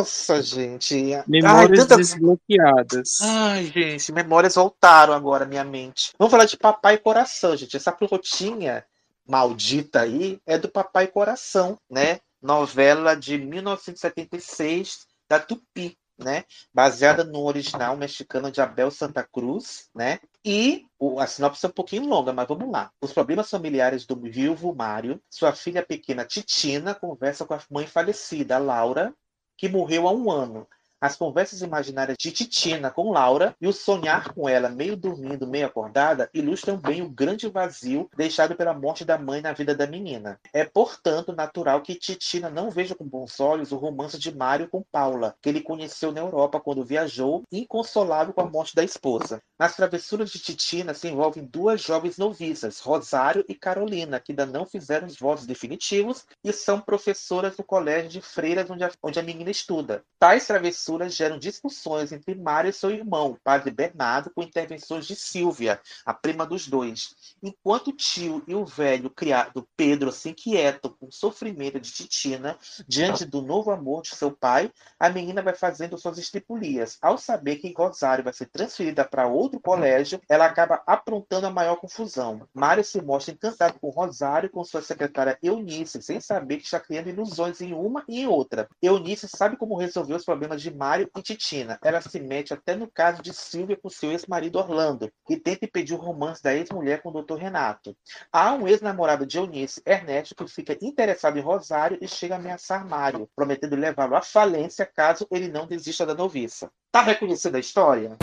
Nossa, 0.00 0.42
gente. 0.42 1.12
Ai, 1.14 1.24
Memórias 1.26 1.80
tanta- 1.80 1.96
desbloqueadas. 1.96 3.20
Ai, 3.20 3.66
gente, 3.66 4.10
memórias 4.12 4.54
voltaram 4.54 5.12
agora 5.12 5.44
à 5.44 5.46
minha 5.48 5.62
mente. 5.64 6.12
Vamos 6.18 6.30
falar 6.32 6.46
de 6.46 6.56
Papai 6.56 6.96
Coração, 6.96 7.54
gente. 7.54 7.76
Essa 7.76 7.92
plotinha 7.92 8.82
maldita 9.28 10.00
aí 10.00 10.40
é 10.46 10.56
do 10.56 10.68
Papai 10.70 11.06
Coração, 11.06 11.78
né? 11.90 12.20
Novela 12.40 13.14
de 13.14 13.36
1976 13.36 15.06
da 15.28 15.38
Tupi, 15.38 15.98
né? 16.18 16.44
Baseada 16.72 17.22
no 17.24 17.40
original 17.44 17.94
mexicano 17.96 18.50
de 18.50 18.60
Abel 18.62 18.90
Santa 18.90 19.22
Cruz, 19.22 19.88
né? 19.94 20.18
E 20.44 20.84
o- 20.98 21.20
a 21.20 21.26
sinopse 21.26 21.64
é 21.64 21.68
um 21.68 21.72
pouquinho 21.72 22.06
longa, 22.06 22.32
mas 22.32 22.48
vamos 22.48 22.70
lá. 22.72 22.90
Os 23.02 23.12
problemas 23.12 23.50
familiares 23.50 24.06
do 24.06 24.16
viúvo 24.16 24.74
Mário, 24.74 25.20
sua 25.30 25.52
filha 25.52 25.82
pequena 25.84 26.24
Titina 26.24 26.94
conversa 26.94 27.44
com 27.44 27.52
a 27.54 27.60
mãe 27.70 27.86
falecida, 27.86 28.56
Laura, 28.58 29.14
que 29.60 29.68
morreu 29.68 30.08
há 30.08 30.12
um 30.12 30.30
ano. 30.30 30.66
As 31.02 31.16
conversas 31.16 31.62
imaginárias 31.62 32.18
de 32.20 32.30
Titina 32.30 32.90
com 32.90 33.10
Laura 33.10 33.56
e 33.58 33.66
o 33.66 33.72
sonhar 33.72 34.34
com 34.34 34.46
ela, 34.46 34.68
meio 34.68 34.94
dormindo, 34.94 35.46
meio 35.46 35.66
acordada, 35.66 36.28
ilustram 36.34 36.76
bem 36.76 37.00
o 37.00 37.08
grande 37.08 37.48
vazio 37.48 38.10
deixado 38.14 38.54
pela 38.54 38.74
morte 38.74 39.02
da 39.02 39.16
mãe 39.16 39.40
na 39.40 39.54
vida 39.54 39.74
da 39.74 39.86
menina. 39.86 40.38
É, 40.52 40.62
portanto, 40.62 41.32
natural 41.32 41.80
que 41.80 41.94
Titina 41.94 42.50
não 42.50 42.70
veja 42.70 42.94
com 42.94 43.06
bons 43.06 43.40
olhos 43.40 43.72
o 43.72 43.78
romance 43.78 44.18
de 44.18 44.36
Mário 44.36 44.68
com 44.68 44.84
Paula, 44.92 45.34
que 45.40 45.48
ele 45.48 45.62
conheceu 45.62 46.12
na 46.12 46.20
Europa 46.20 46.60
quando 46.60 46.84
viajou, 46.84 47.44
inconsolável 47.50 48.34
com 48.34 48.42
a 48.42 48.50
morte 48.50 48.74
da 48.74 48.84
esposa. 48.84 49.40
Nas 49.58 49.74
travessuras 49.74 50.28
de 50.28 50.38
Titina 50.38 50.92
se 50.92 51.08
envolvem 51.08 51.46
duas 51.46 51.80
jovens 51.80 52.18
noviças, 52.18 52.78
Rosário 52.78 53.42
e 53.48 53.54
Carolina, 53.54 54.20
que 54.20 54.32
ainda 54.32 54.44
não 54.44 54.66
fizeram 54.66 55.06
os 55.06 55.18
votos 55.18 55.46
definitivos 55.46 56.26
e 56.44 56.52
são 56.52 56.78
professoras 56.78 57.56
no 57.56 57.64
colégio 57.64 58.10
de 58.10 58.20
freiras 58.20 58.68
onde 58.68 58.84
a, 58.84 58.90
onde 59.02 59.18
a 59.18 59.22
menina 59.22 59.50
estuda. 59.50 60.04
Tais 60.18 60.46
travessuras 60.46 60.89
geram 61.08 61.38
discussões 61.38 62.12
entre 62.12 62.34
Mário 62.34 62.70
e 62.70 62.72
seu 62.72 62.90
irmão, 62.90 63.38
padre 63.44 63.70
Bernardo, 63.70 64.30
com 64.30 64.42
intervenções 64.42 65.06
de 65.06 65.14
Silvia, 65.14 65.80
a 66.04 66.12
prima 66.12 66.46
dos 66.46 66.66
dois. 66.66 67.34
Enquanto 67.42 67.88
o 67.88 67.92
tio 67.92 68.42
e 68.46 68.54
o 68.54 68.64
velho 68.64 69.10
criado 69.10 69.68
Pedro 69.76 70.10
se 70.12 70.30
inquietam 70.30 70.94
com 70.98 71.06
o 71.06 71.12
sofrimento 71.12 71.78
de 71.80 71.90
Titina 71.90 72.56
diante 72.86 73.24
do 73.24 73.42
novo 73.42 73.70
amor 73.70 74.02
de 74.02 74.14
seu 74.14 74.30
pai, 74.30 74.70
a 74.98 75.08
menina 75.08 75.42
vai 75.42 75.54
fazendo 75.54 75.98
suas 75.98 76.18
estripulias. 76.18 76.98
Ao 77.00 77.16
saber 77.16 77.56
que 77.56 77.72
Rosário 77.76 78.24
vai 78.24 78.32
ser 78.32 78.46
transferida 78.46 79.04
para 79.04 79.26
outro 79.26 79.60
colégio, 79.60 80.20
ela 80.28 80.46
acaba 80.46 80.82
aprontando 80.86 81.46
a 81.46 81.50
maior 81.50 81.76
confusão. 81.76 82.46
Mário 82.52 82.84
se 82.84 83.00
mostra 83.00 83.32
encantado 83.32 83.78
com 83.80 83.90
Rosário 83.90 84.46
e 84.46 84.50
com 84.50 84.64
sua 84.64 84.82
secretária 84.82 85.38
Eunice, 85.42 86.02
sem 86.02 86.20
saber 86.20 86.58
que 86.58 86.64
está 86.64 86.80
criando 86.80 87.08
ilusões 87.08 87.60
em 87.60 87.72
uma 87.72 88.04
e 88.08 88.20
em 88.20 88.26
outra. 88.26 88.68
Eunice 88.82 89.28
sabe 89.28 89.56
como 89.56 89.76
resolver 89.76 90.14
os 90.14 90.24
problemas 90.24 90.62
de 90.62 90.70
Mário 90.80 91.10
e 91.14 91.22
Titina. 91.22 91.78
Ela 91.84 92.00
se 92.00 92.18
mete 92.18 92.54
até 92.54 92.74
no 92.74 92.90
caso 92.90 93.20
de 93.20 93.34
Silvia 93.34 93.76
com 93.76 93.90
seu 93.90 94.12
ex-marido 94.12 94.58
Orlando, 94.58 95.12
que 95.26 95.36
tenta 95.36 95.66
impedir 95.66 95.92
o 95.92 95.98
romance 95.98 96.42
da 96.42 96.54
ex-mulher 96.56 97.02
com 97.02 97.10
o 97.10 97.22
Dr. 97.22 97.34
Renato. 97.34 97.94
Há 98.32 98.54
um 98.54 98.66
ex-namorado 98.66 99.26
de 99.26 99.36
Eunice, 99.36 99.82
Ernesto, 99.84 100.34
que 100.34 100.46
fica 100.48 100.74
interessado 100.80 101.38
em 101.38 101.42
Rosário 101.42 101.98
e 102.00 102.08
chega 102.08 102.36
a 102.36 102.38
ameaçar 102.38 102.88
Mário, 102.88 103.28
prometendo 103.36 103.76
levá-lo 103.76 104.16
à 104.16 104.22
falência 104.22 104.86
caso 104.86 105.26
ele 105.30 105.48
não 105.48 105.66
desista 105.66 106.06
da 106.06 106.14
noviça. 106.14 106.70
Tá 106.90 107.02
reconhecendo 107.02 107.56
a 107.56 107.60
história? 107.60 108.16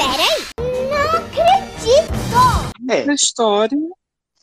É, 2.90 3.02
Essa 3.02 3.14
história 3.14 3.78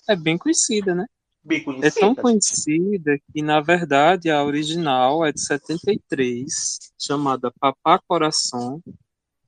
é 0.09 0.15
bem 0.15 0.39
conhecida, 0.39 0.95
né? 0.95 1.05
Bem 1.45 1.59
É 1.61 1.65
conhecida. 1.65 2.01
tão 2.01 2.15
conhecida 2.15 3.19
que, 3.33 3.43
na 3.43 3.61
verdade, 3.61 4.31
a 4.31 4.43
original 4.43 5.25
é 5.25 5.33
de 5.33 5.41
73, 5.41 6.79
chamada 6.99 7.53
Papá 7.61 8.01
Coração, 8.07 8.81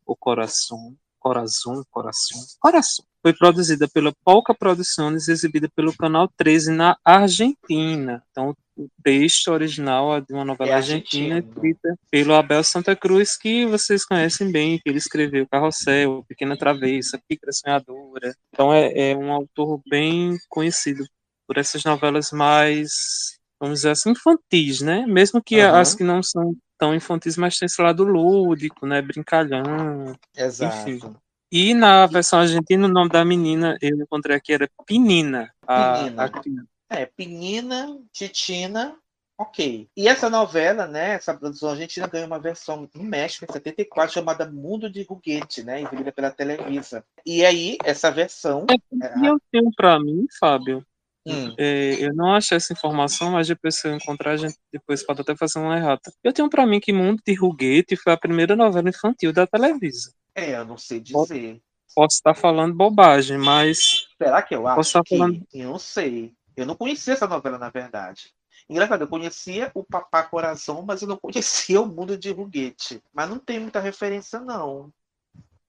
ou 0.05 0.17
Coração, 0.17 0.95
Corazon, 1.19 1.83
Coração, 1.91 2.41
Coração. 2.61 3.05
Foi 3.21 3.33
produzida 3.33 3.89
pela 3.89 4.13
Polka 4.25 4.55
Produções 4.55 5.27
e 5.27 5.33
exibida 5.33 5.69
pelo 5.75 5.97
Canal 5.97 6.29
13 6.37 6.71
na 6.71 6.97
Argentina. 7.05 8.23
Então, 8.31 8.55
o 8.77 8.89
texto 9.03 9.49
original 9.49 10.17
é 10.17 10.21
de 10.21 10.33
uma 10.33 10.45
novela 10.45 10.71
É 10.71 10.75
argentina 10.75 11.39
escrita 11.41 11.99
pelo 12.11 12.35
Abel 12.35 12.63
Santa 12.63 12.95
Cruz, 12.95 13.37
que 13.37 13.67
vocês 13.67 14.05
conhecem 14.05 14.53
bem, 14.53 14.79
que 14.79 14.89
ele 14.89 14.99
escreveu 14.99 15.49
Carrossel, 15.49 16.25
Pequena 16.29 16.57
Travessa, 16.57 17.21
Pícara 17.27 17.53
Sonhadora. 17.53 18.37
Então, 18.53 18.73
é, 18.73 19.11
é 19.11 19.17
um 19.17 19.33
autor 19.33 19.81
bem 19.89 20.37
conhecido 20.49 21.05
por 21.47 21.59
essas 21.59 21.85
novelas 21.85 22.31
mais, 22.33 23.39
vamos 23.61 23.81
dizer 23.81 23.91
assim, 23.91 24.11
infantis, 24.11 24.81
né? 24.81 25.07
Mesmo 25.07 25.43
que 25.43 25.61
Aham. 25.61 25.81
as 25.81 25.95
que 25.95 26.05
não 26.05 26.23
são 26.23 26.55
tão 26.79 26.95
infantis, 26.95 27.37
mas 27.37 27.59
tem 27.59 27.67
esse 27.67 27.81
lado 27.81 28.05
lúdico, 28.05 28.87
né? 28.87 29.01
Brincalhão. 29.01 30.15
Exato. 30.37 30.89
enfim. 30.91 31.15
E 31.51 31.73
na 31.75 32.07
versão 32.07 32.41
argentina, 32.41 32.87
o 32.87 32.91
nome 32.91 33.11
da 33.11 33.25
menina, 33.25 33.79
eu 33.81 33.97
encontrei 33.97 34.37
aqui, 34.37 34.53
era 34.53 34.69
Pinina. 34.85 35.53
A, 35.67 35.99
Pinina. 35.99 36.25
a. 36.25 36.97
É, 37.01 37.07
Penina, 37.07 37.99
Titina, 38.13 38.97
ok. 39.39 39.89
E 39.97 40.09
essa 40.09 40.29
novela, 40.29 40.87
né, 40.87 41.15
essa 41.15 41.35
produção 41.35 41.71
argentina 41.71 42.07
ganhou 42.07 42.27
uma 42.27 42.39
versão 42.39 42.89
no 42.95 43.03
México 43.03 43.45
em 43.45 43.53
74 43.53 44.15
chamada 44.15 44.51
Mundo 44.51 44.91
de 44.91 45.03
Ruguete, 45.03 45.63
né, 45.63 45.83
exibida 45.83 46.13
pela 46.13 46.31
Televisa. 46.31 47.05
E 47.25 47.45
aí, 47.45 47.77
essa 47.85 48.11
versão... 48.11 48.67
é, 48.71 49.19
E 49.19 49.27
eu 49.27 49.41
tenho 49.51 49.71
pra 49.77 49.99
mim, 50.01 50.27
Fábio, 50.39 50.85
hum, 51.27 51.55
é, 51.59 51.95
eu 52.05 52.15
não 52.15 52.35
achei 52.35 52.57
essa 52.57 52.73
informação, 52.73 53.33
mas 53.33 53.49
depois 53.49 53.77
se 53.77 53.89
eu 53.89 53.95
encontrar, 53.95 54.33
a 54.33 54.37
gente 54.37 54.57
depois 54.73 55.03
pode 55.05 55.21
até 55.21 55.35
fazer 55.37 55.59
uma 55.59 55.77
errata. 55.77 56.13
Eu 56.23 56.33
tenho 56.33 56.49
pra 56.49 56.67
mim 56.67 56.81
que 56.81 56.93
Mundo 56.93 57.21
de 57.27 57.35
Ruguete 57.35 57.97
foi 57.97 58.13
a 58.13 58.17
primeira 58.17 58.55
novela 58.57 58.89
infantil 58.89 59.33
da 59.33 59.47
Televisa. 59.47 60.13
é, 60.35 60.57
eu 60.57 60.65
não 60.65 60.77
sei 60.79 61.01
dizer. 61.01 61.61
Posso 61.95 62.17
estar 62.17 62.35
falando 62.35 62.75
bobagem, 62.75 63.39
mas 63.39 64.07
Será 64.21 64.43
que 64.43 64.55
eu 64.55 64.63
Posso 64.63 64.81
acho 64.81 64.89
estar 64.89 65.03
que... 65.05 65.17
falando- 65.17 65.47
Eu 65.55 65.71
não 65.71 65.79
sei. 65.79 66.33
Eu 66.57 66.67
não 66.67 66.75
conhecia 66.75 67.15
essa 67.15 67.27
novela, 67.27 67.59
na 67.59 67.71
verdade. 67.71 68.31
Engraçado, 68.69 69.03
eu 69.03 69.09
conhecia 69.09 69.71
o 69.75 69.85
Papá 69.85 70.25
Coração, 70.25 70.83
mas 70.83 71.01
eu 71.01 71.09
não 71.09 71.17
conhecia 71.17 71.81
o 71.81 71.87
Mundo 71.87 72.19
de 72.19 72.33
Ruguete. 72.33 73.01
Mas 73.15 73.29
não 73.31 73.39
tem 73.39 73.59
muita 73.61 73.79
referência, 73.81 74.41
não. 74.41 74.91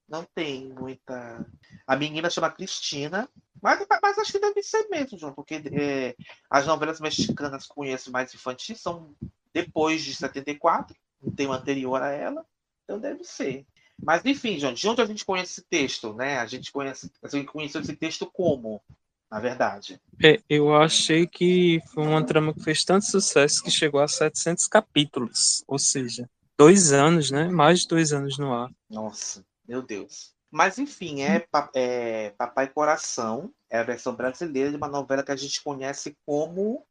Não 0.08 0.26
tem 0.36 0.70
muita. 0.70 1.46
A 1.86 1.96
menina 1.96 2.30
chama 2.30 2.52
Cristina, 2.52 3.30
mas, 3.62 3.86
mas 4.02 4.18
acho 4.18 4.32
que 4.32 4.40
deve 4.40 4.64
ser 4.64 4.88
mesmo, 4.90 5.18
João, 5.18 5.34
porque 5.34 5.56
é, 5.72 6.16
as 6.50 6.66
novelas 6.66 7.00
mexicanas 7.00 7.68
que 7.68 7.74
conheço 7.74 8.12
mais 8.12 8.34
infantis 8.34 8.80
são 8.80 9.14
depois 9.54 10.04
de 10.04 10.14
74, 10.14 10.96
não 11.22 11.34
tem 11.34 11.48
uma 11.48 11.58
anterior 11.58 12.02
a 12.02 12.12
ela, 12.12 12.46
então 12.84 13.00
deve 13.00 13.24
ser. 13.24 13.66
Mas 14.02 14.24
enfim, 14.24 14.60
João, 14.60 14.74
de 14.74 14.88
onde 14.88 15.02
a 15.02 15.06
gente 15.06 15.26
conhece 15.26 15.54
esse 15.54 15.68
texto, 15.68 16.14
né? 16.14 16.38
A 16.38 16.46
gente 16.46 16.72
conhece, 16.72 17.12
a 17.24 17.28
gente 17.28 17.48
conheceu 17.48 17.82
esse 17.82 17.96
texto 17.96 18.30
como, 18.32 18.82
na 19.30 19.40
verdade. 19.40 20.00
É, 20.24 20.40
eu 20.48 20.76
achei 20.76 21.26
que 21.26 21.82
foi 21.94 22.06
uma 22.06 22.24
trama 22.24 22.54
que 22.54 22.64
fez 22.64 22.84
tanto 22.84 23.06
sucesso 23.06 23.64
que 23.64 23.72
chegou 23.72 24.00
a 24.00 24.08
700 24.08 24.68
capítulos, 24.68 25.64
ou 25.68 25.80
seja, 25.80 26.30
dois 26.56 26.94
anos, 26.94 27.32
né? 27.32 27.50
Mais 27.50 27.82
de 27.82 27.88
dois 27.88 28.14
anos 28.14 28.38
no 28.38 28.54
ar. 28.54 28.70
Nossa, 28.90 29.44
meu 29.68 29.82
Deus. 29.82 30.36
Mas 30.50 30.78
enfim, 30.78 31.24
é, 31.24 31.46
é 31.76 32.34
Papai 32.38 32.68
Coração, 32.68 33.52
é 33.70 33.80
a 33.80 33.84
versão 33.84 34.16
brasileira 34.16 34.72
de 34.72 34.78
uma 34.78 34.88
novela 34.88 35.24
que 35.24 35.32
a 35.32 35.36
gente 35.36 35.62
conhece 35.62 36.16
como 36.26 36.86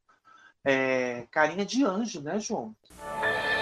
é, 0.64 1.24
Carinha 1.30 1.64
de 1.64 1.84
Anjo, 1.84 2.20
né, 2.20 2.38
João? 2.38 2.74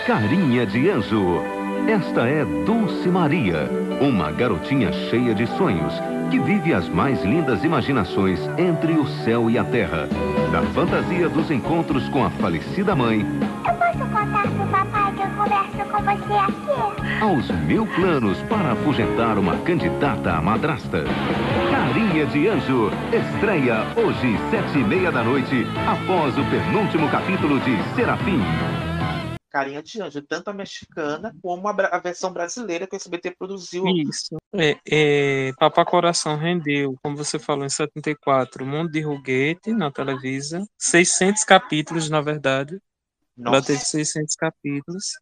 Carinha 0.07 0.67
de 0.67 0.91
Anjo. 0.91 1.41
Esta 1.89 2.27
é 2.27 2.45
Dulce 2.65 3.09
Maria, 3.09 3.69
uma 4.01 4.33
garotinha 4.33 4.91
cheia 5.11 5.35
de 5.35 5.47
sonhos 5.47 5.93
que 6.31 6.41
vive 6.41 6.73
as 6.73 6.89
mais 6.89 7.23
lindas 7.23 7.63
imaginações 7.63 8.41
entre 8.59 8.95
o 8.95 9.07
céu 9.23 9.51
e 9.51 9.59
a 9.59 9.65
terra. 9.65 10.09
Da 10.51 10.63
fantasia 10.73 11.29
dos 11.29 11.51
encontros 11.51 12.09
com 12.09 12.25
a 12.25 12.31
falecida 12.31 12.97
mãe. 12.97 13.21
Eu 13.21 13.75
posso 13.77 13.99
contar 14.11 14.43
pro 14.51 14.67
papai 14.69 15.15
que 15.15 15.23
eu 15.23 15.31
converso 15.37 15.91
com 15.93 16.03
você 16.03 16.33
aqui? 16.33 16.64
Aos 17.21 17.49
mil 17.67 17.87
planos 17.87 18.39
para 18.49 18.73
afugentar 18.73 19.39
uma 19.39 19.57
candidata 19.65 20.33
à 20.33 20.43
madrasta. 20.43 21.05
Carinha 21.71 22.27
de 22.27 22.49
Anjo. 22.49 22.91
Estreia 23.13 23.83
hoje, 23.97 24.37
sete 24.51 24.79
e 24.79 24.85
meia 24.85 25.11
da 25.11 25.23
noite, 25.23 25.65
após 25.89 26.37
o 26.37 26.43
penúltimo 26.51 27.11
capítulo 27.11 27.61
de 27.61 27.77
Serafim. 27.95 28.41
Carinha 29.51 29.83
de 29.83 30.03
Anjo, 30.03 30.21
tanto 30.23 30.49
a 30.49 30.53
mexicana 30.53 31.35
como 31.41 31.69
a, 31.69 31.71
a 31.71 31.99
versão 31.99 32.33
brasileira 32.33 32.87
que 32.87 32.95
o 32.95 32.99
SBT 32.99 33.37
produziu. 33.39 33.87
Isso. 33.87 34.37
É, 34.53 34.77
é, 34.87 35.53
Papá 35.59 35.85
Coração 35.85 36.37
rendeu, 36.37 36.97
como 37.03 37.17
você 37.17 37.39
falou, 37.39 37.65
em 37.65 37.71
74, 37.71 38.67
Mundo 38.67 38.91
de 38.91 39.01
Ruguete 39.01 39.73
na 39.73 39.91
Televisa. 39.91 40.63
600 40.77 41.45
capítulos, 41.45 42.11
na 42.11 42.21
verdade. 42.21 42.79
Nossa. 43.37 43.57
Ela 43.57 43.65
teve 43.65 43.79
600 43.81 44.35
capítulos. 44.37 45.13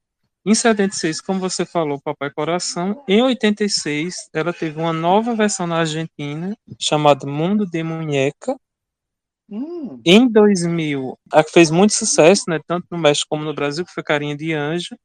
Em 0.44 0.54
76, 0.54 1.20
como 1.20 1.38
você 1.38 1.64
falou, 1.64 2.00
Papai 2.00 2.30
Coração. 2.30 3.04
Em 3.08 3.22
86, 3.22 4.28
ela 4.34 4.52
teve 4.52 4.78
uma 4.78 4.92
nova 4.92 5.34
versão 5.36 5.66
na 5.68 5.78
Argentina, 5.78 6.56
chamada 6.80 7.26
Mundo 7.26 7.64
de 7.64 7.82
Munheca. 7.82 8.56
Hum, 9.48 10.00
Em 10.04 10.28
2000, 10.28 11.18
a 11.32 11.44
que 11.44 11.52
fez 11.52 11.70
muito 11.70 11.92
sucesso, 11.92 12.44
né, 12.48 12.58
tanto 12.66 12.86
no 12.90 12.98
México 12.98 13.28
como 13.30 13.44
no 13.44 13.54
Brasil, 13.54 13.84
que 13.84 13.92
foi 13.92 14.02
Carinha 14.02 14.36
de 14.36 14.52
Anjo, 14.52 14.96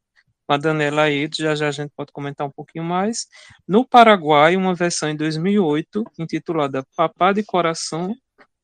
com 0.47 0.53
a 0.53 0.57
Daniela 0.57 1.03
Aedo, 1.03 1.38
já 1.38 1.55
já 1.55 1.67
a 1.69 1.71
gente 1.71 1.91
pode 1.95 2.11
comentar 2.11 2.47
um 2.47 2.51
pouquinho 2.51 2.85
mais. 2.85 3.27
No 3.67 3.88
Paraguai, 3.88 4.55
uma 4.57 4.75
versão 4.75 5.09
em 5.09 5.15
2008, 5.17 6.03
intitulada 6.19 6.83
Papá 6.95 7.33
de 7.33 7.43
Coração, 7.43 8.15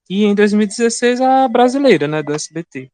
e 0.10 0.26
em 0.26 0.36
2016 0.36 1.22
a 1.22 1.48
brasileira, 1.48 2.08
né, 2.08 2.24
do 2.24 2.34
SBT. 2.34 2.92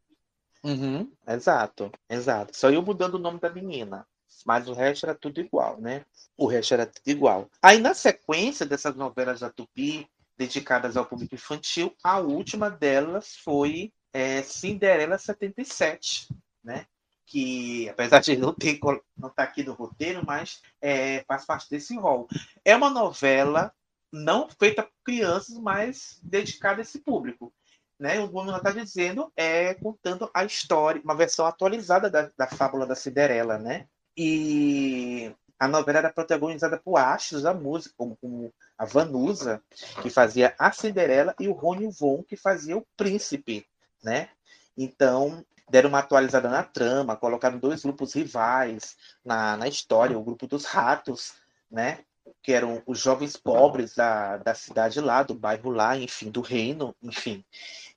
Uhum, 0.64 1.12
exato, 1.28 1.92
exato. 2.10 2.56
Só 2.56 2.70
eu 2.70 2.82
mudando 2.82 3.16
o 3.16 3.20
nome 3.20 3.40
da 3.40 3.50
menina. 3.50 4.06
Mas 4.46 4.68
o 4.70 4.74
resto 4.74 5.06
era 5.06 5.16
tudo 5.16 5.42
igual, 5.42 5.80
né? 5.82 6.06
O 6.38 6.48
resto 6.48 6.74
era 6.74 6.86
tudo 6.86 7.08
igual. 7.08 7.50
Aí, 7.62 7.80
na 7.80 7.94
sequência 7.94 8.66
dessas 8.66 8.96
novelas 8.96 9.42
da 9.42 9.50
Tupi, 9.50 10.10
dedicadas 10.38 10.96
ao 10.96 11.06
público 11.06 11.36
infantil, 11.36 11.94
a 12.04 12.20
última 12.20 12.70
delas 12.70 13.36
foi 13.36 13.92
é, 14.14 14.42
Cinderela 14.42 15.18
77, 15.18 16.30
né? 16.64 16.86
Que, 17.26 17.90
apesar 17.90 18.22
de 18.22 18.38
não 18.38 18.54
ter 18.54 18.80
não 19.18 19.30
estar 19.30 19.44
aqui 19.44 19.64
no 19.64 19.74
roteiro, 19.74 20.26
mas 20.26 20.62
é, 20.82 21.24
faz 21.28 21.46
parte 21.46 21.70
desse 21.70 21.96
rol. 21.98 22.28
É 22.64 22.76
uma 22.76 22.90
novela 22.90 23.74
não 24.12 24.50
feita 24.50 24.84
por 24.84 24.92
crianças, 25.04 25.58
mas 25.58 26.20
dedicada 26.24 26.80
a 26.80 26.82
esse 26.82 27.00
público. 27.00 27.54
Né? 28.00 28.20
O 28.20 28.28
nome 28.28 28.58
está 28.58 28.72
dizendo 28.72 29.32
é 29.36 29.74
contando 29.74 30.30
a 30.34 30.46
história, 30.46 31.02
uma 31.04 31.16
versão 31.16 31.46
atualizada 31.46 32.10
da, 32.10 32.32
da 32.38 32.48
fábula 32.48 32.86
da 32.86 32.96
Cinderela, 32.96 33.58
né? 33.58 33.88
E 34.16 35.36
a 35.60 35.68
novela 35.68 36.00
era 36.00 36.14
protagonizada 36.14 36.78
por 36.78 36.98
astros 36.98 37.42
da 37.42 37.54
música, 37.54 37.94
como 37.98 38.54
a 38.78 38.86
Vanusa, 38.86 39.62
que 40.02 40.10
fazia 40.10 40.56
a 40.58 40.72
Cinderela, 40.72 41.36
e 41.38 41.50
o 41.50 41.52
Rony 41.52 41.92
Von, 41.92 42.24
que 42.24 42.38
fazia 42.38 42.78
o 42.78 42.88
príncipe, 42.96 43.68
né? 44.02 44.30
Então, 44.78 45.46
deram 45.70 45.90
uma 45.90 46.00
atualizada 46.00 46.48
na 46.48 46.64
trama, 46.64 47.18
colocaram 47.18 47.60
dois 47.60 47.84
grupos 47.84 48.14
rivais 48.14 48.96
na, 49.24 49.58
na 49.58 49.68
história, 49.68 50.18
o 50.18 50.24
grupo 50.24 50.48
dos 50.48 50.64
ratos, 50.64 51.34
né? 51.70 52.00
Que 52.42 52.54
eram 52.54 52.82
os 52.86 52.98
jovens 52.98 53.36
pobres 53.36 53.94
da, 53.96 54.38
da 54.38 54.56
cidade 54.56 55.02
lá, 55.02 55.24
do 55.24 55.34
bairro 55.34 55.70
lá, 55.72 55.98
enfim, 55.98 56.32
do 56.32 56.40
reino, 56.40 56.96
enfim. 57.04 57.44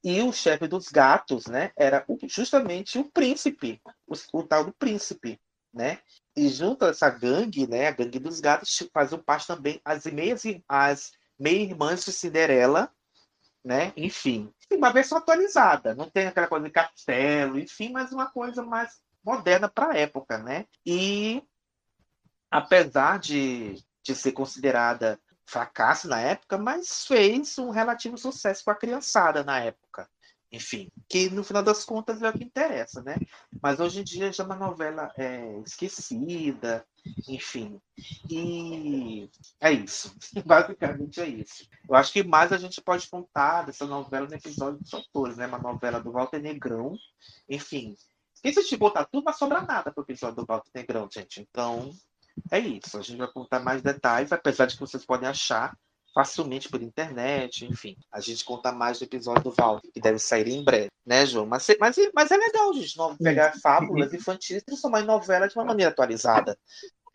E 0.05 0.21
o 0.23 0.33
chefe 0.33 0.67
dos 0.67 0.89
gatos, 0.89 1.47
né? 1.47 1.71
Era 1.77 2.05
justamente 2.25 2.99
o 2.99 3.05
príncipe, 3.05 3.81
o, 4.07 4.15
o 4.33 4.43
tal 4.43 4.65
do 4.65 4.73
príncipe, 4.73 5.41
né? 5.73 5.99
E 6.37 6.49
junto 6.49 6.85
a 6.85 6.89
essa 6.89 7.09
gangue, 7.09 7.67
né, 7.67 7.89
a 7.89 7.93
gangue 7.93 8.19
dos 8.19 8.41
gatos, 8.41 8.89
faziam 8.93 9.23
parte 9.23 9.47
também 9.47 9.81
as 9.85 10.05
meias 10.07 10.43
as 10.69 11.13
meia-irmãs 11.39 12.05
de 12.05 12.13
Cinderela, 12.13 12.93
né? 13.65 13.93
Enfim, 13.97 14.53
uma 14.73 14.93
versão 14.93 15.19
atualizada, 15.19 15.95
não 15.95 16.11
tem 16.11 16.27
aquela 16.27 16.47
coisa 16.47 16.65
de 16.65 16.73
castelo, 16.73 17.59
enfim, 17.59 17.91
mas 17.91 18.13
uma 18.13 18.31
coisa 18.31 18.63
mais 18.63 19.01
moderna 19.25 19.69
para 19.69 19.93
a 19.93 19.97
época, 19.97 20.39
né? 20.39 20.67
E 20.85 21.43
apesar 22.51 23.19
de, 23.19 23.83
de 24.03 24.15
ser 24.15 24.33
considerada 24.33 25.19
fracasso 25.53 26.09
na 26.09 26.19
época, 26.19 26.57
mas 26.57 27.07
fez 27.07 27.59
um 27.59 27.71
relativo 27.71 28.17
sucesso 28.17 28.65
com 28.65 28.71
a 28.71 28.75
criançada 28.75 29.45
na 29.45 29.61
época. 29.61 30.09
Enfim, 30.51 30.91
que 31.09 31.31
no 31.31 31.43
final 31.43 31.63
das 31.63 31.83
contas 31.85 32.23
é 32.23 32.29
o 32.29 32.33
que 32.33 32.45
interessa, 32.45 33.03
né? 33.03 33.17
Mas 33.63 33.81
hoje 33.81 34.01
em 34.01 34.05
dia 34.05 34.33
já 34.33 34.43
é 34.43 34.47
uma 34.47 34.57
novela 34.57 35.11
é, 35.17 35.59
esquecida, 35.65 36.87
enfim. 37.27 37.81
E 38.31 39.31
é 39.61 39.73
isso. 39.73 40.15
Basicamente 40.45 41.21
é 41.21 41.29
isso. 41.29 41.67
Eu 41.89 41.95
acho 41.95 42.13
que 42.13 42.23
mais 42.23 42.53
a 42.53 42.59
gente 42.59 42.83
pode 42.83 43.09
contar 43.09 43.63
dessa 43.63 43.87
novela 43.87 44.27
no 44.27 44.35
episódio 44.35 44.79
dos 44.79 44.93
autores, 44.93 45.39
né? 45.39 45.47
Uma 45.47 45.59
novela 45.59 46.01
do 46.01 46.13
Walter 46.13 46.41
Negrão. 46.41 46.95
Enfim. 47.49 47.97
Se 48.35 48.49
a 48.49 48.63
gente 48.63 48.77
botar 48.77 49.07
tudo, 49.07 49.25
não 49.25 49.33
sobra 49.33 49.63
nada 49.63 49.91
para 49.91 50.01
o 50.01 50.05
episódio 50.05 50.37
do 50.37 50.47
Walter 50.47 50.71
Negrão, 50.75 51.09
gente. 51.11 51.41
Então, 51.41 51.91
é 52.51 52.59
isso. 52.59 52.99
A 52.99 53.03
gente 53.03 53.19
vai 53.19 53.29
contar 53.29 53.61
mais 53.61 53.83
detalhes, 53.83 54.33
apesar 54.33 54.67
de 54.67 54.75
que 54.75 54.81
vocês 54.81 55.05
podem 55.05 55.29
achar 55.29 55.77
facilmente 56.15 56.69
por 56.69 56.83
internet, 56.83 57.65
enfim. 57.65 57.97
A 58.11 58.21
gente 58.21 58.45
conta 58.45 58.71
mais 58.71 58.99
do 58.99 59.05
episódio 59.05 59.45
do 59.45 59.55
Walter, 59.57 59.91
que 59.93 60.01
deve 60.01 60.19
sair 60.19 60.49
em 60.49 60.63
breve, 60.63 60.91
né, 61.07 61.25
João? 61.25 61.47
Mas, 61.47 61.67
mas, 61.81 61.97
mas 62.15 62.31
é 62.31 62.37
legal, 62.37 62.73
gente, 62.75 62.97
não 62.97 63.17
pegar 63.17 63.55
fábulas 63.63 64.13
infantis 64.13 64.59
e 64.59 64.65
transformar 64.65 65.01
em 65.01 65.07
novela 65.07 65.49
de 65.49 65.57
uma 65.57 65.65
maneira 65.65 65.91
atualizada. 65.91 66.57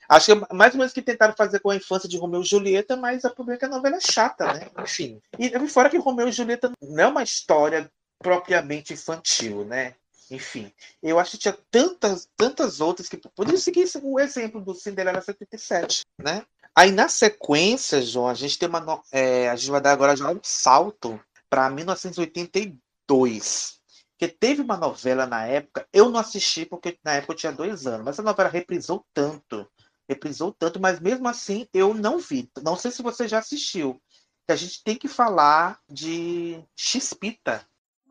Acho 0.10 0.26
que 0.26 0.32
é 0.32 0.56
mais 0.56 0.74
ou 0.74 0.80
menos 0.80 0.94
que 0.94 1.02
tentaram 1.02 1.36
fazer 1.36 1.60
com 1.60 1.70
a 1.70 1.76
infância 1.76 2.08
de 2.08 2.18
Romeu 2.18 2.42
e 2.42 2.46
Julieta, 2.46 2.96
mas 2.96 3.26
a 3.26 3.30
problema 3.30 3.58
é 3.58 3.60
que 3.60 3.66
a 3.66 3.70
novela 3.70 3.98
é 3.98 4.00
chata, 4.00 4.54
né? 4.54 4.70
Enfim. 4.80 5.22
E 5.38 5.68
fora 5.68 5.90
que 5.90 5.98
Romeu 5.98 6.30
e 6.30 6.32
Julieta 6.32 6.72
não 6.82 7.04
é 7.04 7.08
uma 7.08 7.24
história 7.24 7.92
propriamente 8.20 8.94
infantil, 8.94 9.66
né? 9.66 9.96
Enfim, 10.30 10.74
eu 11.02 11.18
acho 11.20 11.32
que 11.32 11.38
tinha 11.38 11.58
tantas, 11.72 12.30
tantas 12.36 12.82
outras 12.82 13.08
que 13.08 13.16
poderiam 13.18 13.60
seguir 13.60 13.90
o 14.04 14.20
exemplo 14.20 14.60
do 14.62 14.76
Cinderela 14.76 15.22
77, 15.22 16.02
né? 16.20 16.46
Aí 16.76 16.92
na 16.92 17.08
sequência, 17.08 18.02
João, 18.02 18.28
a 18.28 18.34
gente 18.34 18.60
tem 18.60 18.68
uma. 18.68 19.02
é, 19.12 19.50
a 19.50 19.56
gente 19.56 19.72
vai 19.72 19.80
dar 19.82 19.94
agora 19.94 20.16
já 20.16 20.30
um 20.30 20.40
salto 20.44 21.20
para 21.50 21.70
1982. 21.70 23.78
Porque 24.20 24.28
teve 24.28 24.62
uma 24.62 24.76
novela 24.76 25.26
na 25.26 25.46
época, 25.46 25.88
eu 25.94 26.10
não 26.10 26.20
assisti 26.20 26.66
porque 26.66 26.98
na 27.04 27.14
época 27.14 27.34
eu 27.34 27.38
tinha 27.38 27.52
dois 27.52 27.86
anos, 27.86 28.04
mas 28.04 28.20
a 28.20 28.24
novela 28.24 28.50
reprisou 28.50 29.06
tanto, 29.14 29.68
reprisou 30.10 30.52
tanto, 30.52 30.80
mas 30.80 31.00
mesmo 31.00 31.28
assim 31.28 31.68
eu 31.74 31.94
não 31.94 32.18
vi. 32.18 32.50
Não 32.64 32.76
sei 32.76 32.90
se 32.92 33.04
você 33.04 33.28
já 33.28 33.40
assistiu. 33.40 34.02
Que 34.46 34.54
a 34.54 34.56
gente 34.56 34.84
tem 34.84 34.96
que 34.96 35.08
falar 35.08 35.80
de 35.88 36.64
Xpita. 36.76 37.64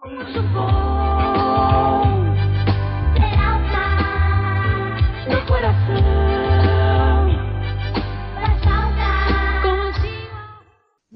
Muito 0.05 0.43
bom 0.53 0.86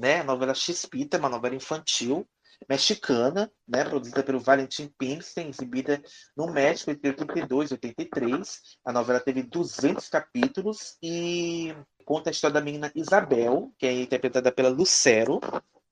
né? 0.01 0.19
A 0.21 0.23
novela 0.23 0.55
Xpita, 0.55 1.19
uma 1.19 1.29
novela 1.29 1.55
infantil, 1.55 2.27
mexicana, 2.67 3.51
né, 3.67 3.83
produzida 3.83 4.23
pelo 4.23 4.39
Valentim 4.39 4.91
Pimstein, 4.97 5.49
exibida 5.49 6.01
no 6.35 6.51
México 6.51 6.89
entre 6.91 7.09
82 7.09 7.69
e 7.69 7.73
83. 7.73 8.61
A 8.83 8.91
novela 8.91 9.19
teve 9.19 9.43
200 9.43 10.09
capítulos 10.09 10.97
e 11.01 11.75
conta 12.03 12.29
a 12.29 12.31
história 12.31 12.55
da 12.55 12.61
menina 12.61 12.91
Isabel, 12.95 13.71
que 13.77 13.85
é 13.85 13.93
interpretada 14.01 14.51
pela 14.51 14.69
Lucero, 14.69 15.39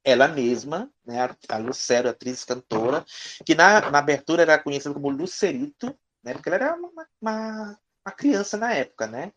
ela 0.04 0.28
mesma, 0.28 0.90
né, 1.06 1.30
a 1.48 1.58
Lucero, 1.58 2.10
atriz 2.10 2.44
cantora, 2.44 3.06
que 3.46 3.54
na, 3.54 3.92
na 3.92 4.00
abertura 4.00 4.42
era 4.42 4.58
conhecida 4.58 4.94
como 4.94 5.10
Lucerito, 5.10 5.96
né, 6.24 6.34
porque 6.34 6.50
ela 6.50 6.56
era 6.56 6.76
uma, 6.76 7.08
uma, 7.22 7.80
uma 8.06 8.16
criança 8.16 8.58
na 8.58 8.74
época, 8.74 9.06
né? 9.06 9.32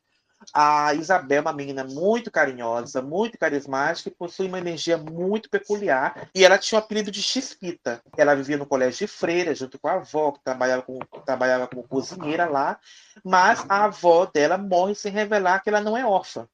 A 0.53 0.95
Isabel 0.95 1.39
é 1.39 1.41
uma 1.41 1.53
menina 1.53 1.85
muito 1.85 2.31
carinhosa, 2.31 3.01
muito 3.01 3.39
carismática 3.39 4.09
e 4.09 4.13
possui 4.13 4.49
uma 4.49 4.59
energia 4.59 4.97
muito 4.97 5.49
peculiar. 5.49 6.29
E 6.35 6.45
ela 6.45 6.59
tinha 6.59 6.81
o 6.81 6.83
apelido 6.83 7.11
de 7.11 7.23
Chispita. 7.23 8.03
Ela 8.17 8.35
vivia 8.35 8.57
no 8.57 8.67
colégio 8.67 9.07
de 9.07 9.13
freira, 9.13 9.55
junto 9.55 9.79
com 9.79 9.89
a 9.89 9.95
avó, 9.95 10.33
que 10.33 10.41
trabalhava 10.43 10.83
como, 10.83 11.01
trabalhava 11.25 11.67
como 11.67 11.83
cozinheira 11.83 12.47
lá. 12.47 12.79
Mas 13.25 13.65
a 13.69 13.85
avó 13.85 14.27
dela 14.27 14.59
morre 14.59 14.95
sem 14.95 15.13
revelar 15.13 15.63
que 15.63 15.69
ela 15.69 15.81
não 15.81 15.97
é 15.97 16.05
órfã. 16.05 16.49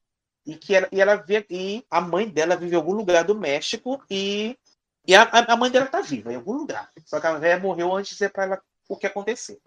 E 0.45 0.55
que 0.55 0.75
ela, 0.75 0.87
e 0.91 1.01
ela 1.01 1.15
vê, 1.15 1.45
e 1.49 1.85
a 1.89 2.01
mãe 2.01 2.27
dela 2.27 2.55
vive 2.55 2.73
em 2.73 2.77
algum 2.77 2.93
lugar 2.93 3.23
do 3.23 3.35
México 3.35 4.01
e, 4.09 4.57
e 5.05 5.15
a, 5.15 5.23
a 5.23 5.55
mãe 5.55 5.69
dela 5.69 5.85
tá 5.85 6.01
viva 6.01 6.31
em 6.31 6.35
algum 6.35 6.53
lugar. 6.53 6.89
Só 7.05 7.19
que 7.19 7.27
a 7.27 7.33
velha 7.33 7.59
morreu 7.59 7.95
antes 7.95 8.09
de 8.09 8.15
dizer 8.15 8.31
para 8.31 8.43
ela 8.43 8.61
o 8.89 8.97
que 8.97 9.05
aconteceu. 9.05 9.61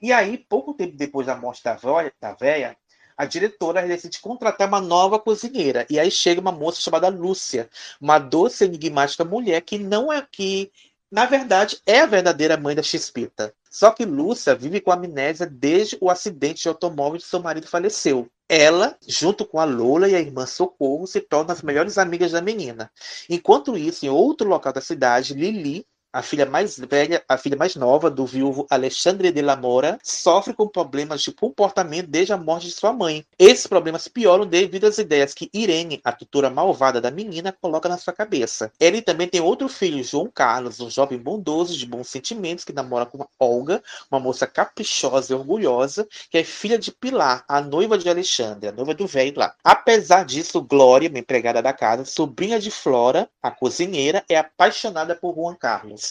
E 0.00 0.12
aí, 0.12 0.38
pouco 0.38 0.72
tempo 0.72 0.96
depois 0.96 1.26
da 1.26 1.36
morte 1.36 1.62
da, 1.62 1.74
vó, 1.74 2.02
da 2.18 2.32
véia, 2.32 2.76
a 3.16 3.24
diretora 3.24 3.86
decide 3.86 4.20
contratar 4.20 4.68
uma 4.68 4.80
nova 4.80 5.18
cozinheira. 5.18 5.86
E 5.88 5.98
aí 5.98 6.10
chega 6.10 6.40
uma 6.40 6.52
moça 6.52 6.80
chamada 6.80 7.08
Lúcia, 7.08 7.68
uma 8.00 8.18
doce 8.18 8.64
enigmática 8.64 9.24
mulher 9.24 9.60
que 9.62 9.78
não 9.78 10.12
é 10.12 10.26
que, 10.30 10.70
na 11.10 11.26
verdade, 11.26 11.80
é 11.86 12.00
a 12.00 12.06
verdadeira 12.06 12.56
mãe 12.56 12.74
da 12.74 12.82
Chispita. 12.82 13.54
Só 13.70 13.90
que 13.90 14.04
Lúcia 14.04 14.54
vive 14.54 14.80
com 14.80 14.92
amnésia 14.92 15.46
desde 15.46 15.96
o 16.00 16.10
acidente 16.10 16.62
de 16.62 16.68
automóvel 16.68 17.16
de 17.18 17.24
seu 17.24 17.40
marido 17.40 17.66
faleceu. 17.66 18.28
Ela, 18.46 18.98
junto 19.08 19.46
com 19.46 19.58
a 19.58 19.64
Lola 19.64 20.10
e 20.10 20.14
a 20.14 20.20
irmã 20.20 20.44
Socorro, 20.44 21.06
se 21.06 21.22
tornam 21.22 21.54
as 21.54 21.62
melhores 21.62 21.96
amigas 21.96 22.32
da 22.32 22.42
menina. 22.42 22.92
Enquanto 23.30 23.78
isso, 23.78 24.04
em 24.04 24.10
outro 24.10 24.46
local 24.46 24.74
da 24.74 24.82
cidade, 24.82 25.32
Lili, 25.32 25.86
a 26.12 26.22
filha 26.22 26.44
mais 26.44 26.78
velha, 26.78 27.22
a 27.28 27.38
filha 27.38 27.56
mais 27.56 27.74
nova 27.74 28.10
do 28.10 28.26
viúvo 28.26 28.66
Alexandre 28.68 29.30
de 29.30 29.40
la 29.40 29.56
Mora, 29.56 29.98
sofre 30.02 30.52
com 30.52 30.68
problemas 30.68 31.22
de 31.22 31.32
comportamento 31.32 32.08
desde 32.08 32.32
a 32.32 32.36
morte 32.36 32.66
de 32.66 32.72
sua 32.72 32.92
mãe. 32.92 33.24
Esses 33.38 33.66
problemas 33.66 34.08
pioram 34.08 34.46
devido 34.46 34.86
às 34.86 34.98
ideias 34.98 35.32
que 35.32 35.48
Irene, 35.54 36.00
a 36.04 36.12
tutora 36.12 36.50
malvada 36.50 37.00
da 37.00 37.10
menina, 37.10 37.56
coloca 37.60 37.88
na 37.88 37.96
sua 37.96 38.12
cabeça. 38.12 38.70
Ele 38.78 39.00
também 39.00 39.26
tem 39.26 39.40
outro 39.40 39.68
filho, 39.68 40.04
João 40.04 40.30
Carlos, 40.32 40.80
um 40.80 40.90
jovem 40.90 41.18
bondoso 41.18 41.76
de 41.76 41.86
bons 41.86 42.08
sentimentos 42.08 42.64
que 42.64 42.72
namora 42.72 43.06
com 43.06 43.26
Olga, 43.38 43.82
uma 44.10 44.20
moça 44.20 44.46
caprichosa 44.46 45.32
e 45.32 45.36
orgulhosa, 45.36 46.06
que 46.30 46.38
é 46.38 46.44
filha 46.44 46.78
de 46.78 46.92
Pilar, 46.92 47.44
a 47.48 47.60
noiva 47.60 47.96
de 47.96 48.08
Alexandre, 48.08 48.68
a 48.68 48.72
noiva 48.72 48.94
do 48.94 49.06
velho 49.06 49.38
lá. 49.38 49.54
Apesar 49.64 50.24
disso, 50.24 50.60
Glória, 50.60 51.08
uma 51.08 51.18
empregada 51.18 51.62
da 51.62 51.72
casa, 51.72 52.04
sobrinha 52.04 52.58
de 52.58 52.70
Flora, 52.70 53.28
a 53.42 53.50
cozinheira, 53.50 54.24
é 54.28 54.36
apaixonada 54.36 55.14
por 55.14 55.34
Juan 55.34 55.54
Carlos. 55.54 56.01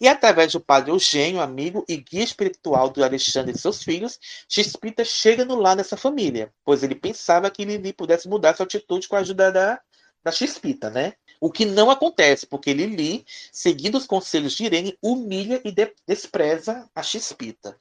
E 0.00 0.08
através 0.08 0.52
do 0.52 0.60
padre 0.60 0.90
Eugênio, 0.90 1.40
amigo 1.40 1.84
e 1.88 1.96
guia 1.96 2.24
espiritual 2.24 2.90
do 2.90 3.02
Alexandre 3.04 3.54
e 3.54 3.58
seus 3.58 3.82
filhos, 3.82 4.18
Chispita 4.48 5.04
chega 5.04 5.44
no 5.44 5.54
lar 5.56 5.76
dessa 5.76 5.96
família, 5.96 6.52
pois 6.64 6.82
ele 6.82 6.94
pensava 6.94 7.50
que 7.50 7.64
Lili 7.64 7.92
pudesse 7.92 8.28
mudar 8.28 8.56
sua 8.56 8.64
atitude 8.64 9.08
com 9.08 9.16
a 9.16 9.20
ajuda 9.20 9.52
da, 9.52 9.80
da 10.22 10.32
Chispita, 10.32 10.90
né? 10.90 11.14
O 11.40 11.50
que 11.50 11.64
não 11.64 11.90
acontece, 11.90 12.46
porque 12.46 12.72
Lili, 12.72 13.24
seguindo 13.52 13.96
os 13.96 14.06
conselhos 14.06 14.54
de 14.54 14.64
Irene, 14.64 14.98
humilha 15.02 15.60
e 15.64 15.70
de 15.70 15.92
despreza 16.06 16.88
a 16.94 17.02
Chispita. 17.02 17.76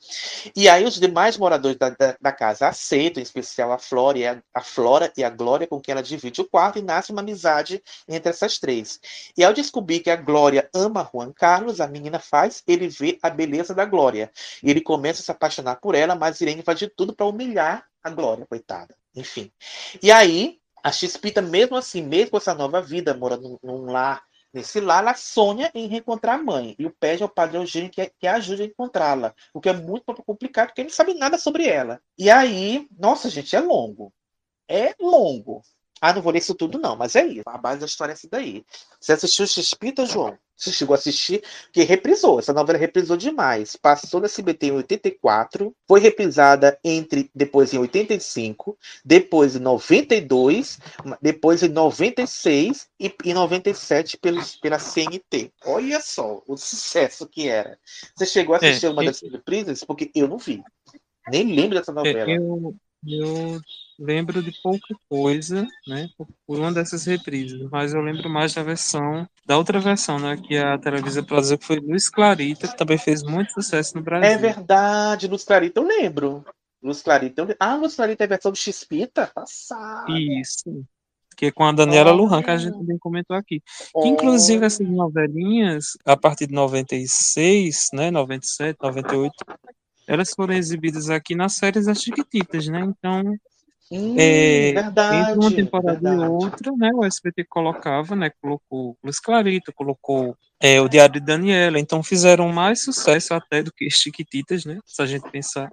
E 0.56 0.70
aí 0.70 0.86
os 0.86 1.00
demais 1.00 1.38
moradores 1.38 1.78
da, 1.78 1.90
da, 1.90 2.18
da 2.20 2.32
casa 2.32 2.68
aceitam, 2.68 3.20
em 3.20 3.24
especial 3.24 3.72
a 3.72 3.78
Flora, 3.78 4.18
e 4.18 4.28
a, 4.28 4.42
a 4.54 4.62
Flora 4.62 5.12
e 5.18 5.24
a 5.24 5.30
Glória, 5.30 5.68
com 5.68 5.80
quem 5.80 5.92
ela 5.92 6.04
divide 6.04 6.42
o 6.42 6.46
quarto, 6.46 6.80
e 6.80 6.82
nasce 6.82 7.12
uma 7.12 7.22
amizade 7.22 7.82
entre 8.08 8.30
essas 8.30 8.60
três. 8.60 9.00
E 9.36 9.44
ao 9.44 9.54
descobrir 9.54 10.00
que 10.02 10.10
a 10.10 10.16
Glória 10.16 10.70
ama 10.74 11.10
Juan 11.12 11.32
Carlos, 11.32 11.82
a 11.82 11.88
menina 11.88 12.20
faz 12.20 12.64
ele 12.68 12.88
ver 12.88 13.18
a 13.22 13.30
beleza 13.30 13.74
da 13.74 13.86
Glória. 13.86 14.32
E 14.62 14.70
ele 14.70 14.82
começa 14.82 15.22
a 15.22 15.26
se 15.26 15.32
apaixonar 15.32 15.78
por 15.78 15.96
ela, 15.96 16.16
mas 16.16 16.42
Irene 16.42 16.62
faz 16.62 16.78
de 16.80 16.88
tudo 16.88 17.16
para 17.16 17.26
humilhar 17.26 17.86
a 18.04 18.10
Glória, 18.10 18.46
coitada. 18.46 18.96
Enfim. 19.16 19.52
E 20.02 20.12
aí, 20.12 20.60
a 20.88 20.92
Chispita, 20.92 21.42
mesmo 21.42 21.76
assim, 21.76 22.02
mesmo 22.02 22.32
com 22.32 22.38
essa 22.38 22.54
nova 22.54 22.82
vida, 22.82 23.14
morando 23.14 23.60
num, 23.62 23.92
lar, 23.92 24.24
nesse 24.54 24.80
lar, 24.80 25.04
ela 25.04 25.14
sonha 25.14 25.70
em 25.76 25.86
reencontrar 25.86 26.40
a 26.40 26.42
mãe. 26.42 26.76
E 26.80 26.86
o 26.86 26.92
pede 26.92 27.24
ao 27.24 27.28
padre 27.28 27.58
Eugênio 27.58 27.92
que, 27.92 28.10
que 28.18 28.26
ajude 28.26 28.62
a 28.62 28.66
encontrá-la. 28.66 29.36
O 29.54 29.60
que 29.60 29.68
é 29.68 29.74
muito 29.74 30.06
complicado, 30.24 30.68
porque 30.68 30.80
ele 30.80 30.88
não 30.88 30.96
sabe 30.96 31.14
nada 31.14 31.38
sobre 31.38 31.68
ela. 31.68 32.02
E 32.18 32.30
aí, 32.30 32.88
nossa, 32.98 33.30
gente, 33.30 33.54
é 33.54 33.60
longo. 33.60 34.14
É 34.66 34.96
longo. 34.98 35.62
Ah, 36.02 36.14
não 36.14 36.22
vou 36.22 36.32
ler 36.32 36.40
isso 36.40 36.56
tudo, 36.56 36.80
não, 36.80 36.96
mas 36.96 37.16
é 37.16 37.26
isso. 37.26 37.44
A 37.46 37.58
base 37.58 37.80
da 37.80 37.86
história 37.86 38.12
é 38.12 38.14
essa 38.14 38.28
daí. 38.30 38.64
Você 39.00 39.14
assistiu 39.14 39.48
Chispita, 39.48 40.06
João? 40.06 40.38
Você 40.58 40.72
chegou 40.72 40.96
a 40.96 40.98
assistir, 40.98 41.44
que 41.72 41.84
reprisou. 41.84 42.40
Essa 42.40 42.52
novela 42.52 42.80
reprisou 42.80 43.16
demais. 43.16 43.76
Passou 43.76 44.20
na 44.20 44.26
SBT 44.26 44.68
em 44.68 44.72
84, 44.72 45.76
foi 45.88 46.00
reprisada 46.00 46.80
entre 46.84 47.30
depois 47.34 47.74
em 47.74 47.78
85, 47.78 48.76
depois 49.06 49.56
em 49.56 49.60
92, 49.60 50.80
depois 51.22 51.62
em 51.62 51.70
96 51.70 52.88
e 53.00 53.14
em 53.24 53.34
97 53.36 54.18
pelos, 54.18 54.56
pela 54.56 54.80
CNT. 54.80 55.52
Olha 55.64 56.02
só 56.02 56.42
o 56.48 56.58
sucesso 56.58 57.28
que 57.28 57.48
era. 57.48 57.78
Você 58.16 58.26
chegou 58.26 58.56
a 58.56 58.58
assistir 58.58 58.88
é, 58.88 58.90
uma 58.90 59.04
eu... 59.04 59.12
das 59.12 59.22
reprises? 59.22 59.84
Porque 59.84 60.10
eu 60.16 60.28
não 60.28 60.40
vi. 60.40 60.64
Nem 61.30 61.54
lembro 61.54 61.78
dessa 61.78 61.92
é, 61.92 61.94
novela. 61.94 62.32
Eu, 62.32 62.76
eu 63.06 63.62
lembro 64.00 64.44
de 64.44 64.52
pouca 64.62 64.96
coisa, 65.10 65.68
né, 65.88 66.08
por 66.46 66.60
uma 66.60 66.72
dessas 66.72 67.06
reprises, 67.06 67.68
mas 67.72 67.94
eu 67.94 68.02
lembro 68.02 68.30
mais 68.30 68.54
da 68.54 68.64
versão, 68.64 69.28
da 69.46 69.58
outra 69.58 69.80
versão, 69.80 70.20
né, 70.20 70.38
que 70.38 70.58
a 70.58 70.78
televisão 70.78 71.24
produziu, 71.24 71.58
que 71.58 71.66
foi 71.66 71.80
Luiz 71.80 72.10
Clarita, 72.10 72.68
que 72.68 72.78
também 72.78 72.98
fez 72.98 73.24
muito 73.24 73.54
sucesso 73.54 73.96
no 73.96 74.04
Brasil. 74.04 74.30
É 74.30 74.38
verdade, 74.38 75.28
Luiz 75.28 75.44
Clarita 75.44 75.80
eu 75.80 75.88
lembro. 75.88 76.46
Luz 76.82 77.02
Clarita, 77.02 77.42
eu... 77.42 77.56
ah, 77.60 77.76
Luz 77.76 77.96
Clarita 77.96 78.24
é 78.24 78.26
a 78.26 78.30
versão 78.30 78.52
do 78.52 78.58
Xpita? 78.58 79.32
Passada. 79.34 80.06
Isso. 80.12 80.86
Que 81.36 81.48
é 81.48 81.52
com 81.52 81.64
a 81.64 81.72
Daniela 81.72 82.12
oh. 82.12 82.16
Lujan, 82.16 82.42
que 82.42 82.50
a 82.50 82.58
gente 82.58 82.78
também 82.78 82.98
comentou 82.98 83.36
aqui. 83.36 83.62
Oh. 83.94 84.02
Que, 84.02 84.08
inclusive, 84.10 84.66
essas 84.66 84.88
novelinhas, 84.88 85.98
a 86.06 86.16
partir 86.16 86.48
de 86.48 86.54
96, 86.54 87.90
né, 87.94 88.10
97, 88.10 88.78
98, 88.82 89.34
elas 90.08 90.32
foram 90.32 90.54
exibidas 90.54 91.10
aqui 91.10 91.36
nas 91.36 91.54
séries 91.54 91.86
das 91.86 92.02
Chiquititas, 92.02 92.68
né? 92.68 92.82
Então, 92.82 93.22
Hum, 93.90 94.16
é, 94.20 94.74
verdade, 94.74 95.32
entre 95.32 95.40
uma 95.40 95.52
temporada 95.52 96.00
verdade. 96.00 96.22
e 96.22 96.28
outra, 96.28 96.72
né, 96.78 96.90
o 96.94 97.06
SBT 97.06 97.46
colocava, 97.46 98.16
né, 98.18 98.30
colocou 98.42 98.98
Luiz 99.02 99.18
Clarito, 99.18 99.72
colocou 99.74 100.36
é, 100.60 100.82
o 100.82 100.90
Diário 100.90 101.14
de 101.14 101.26
Daniela, 101.26 101.80
então 101.80 102.04
fizeram 102.04 102.50
mais 102.52 102.84
sucesso 102.84 103.34
até 103.34 103.64
do 103.64 103.72
que 103.72 103.90
Chiquititas, 103.90 104.66
né, 104.66 104.78
se 104.86 105.02
a 105.02 105.06
gente 105.06 105.30
pensar 105.32 105.72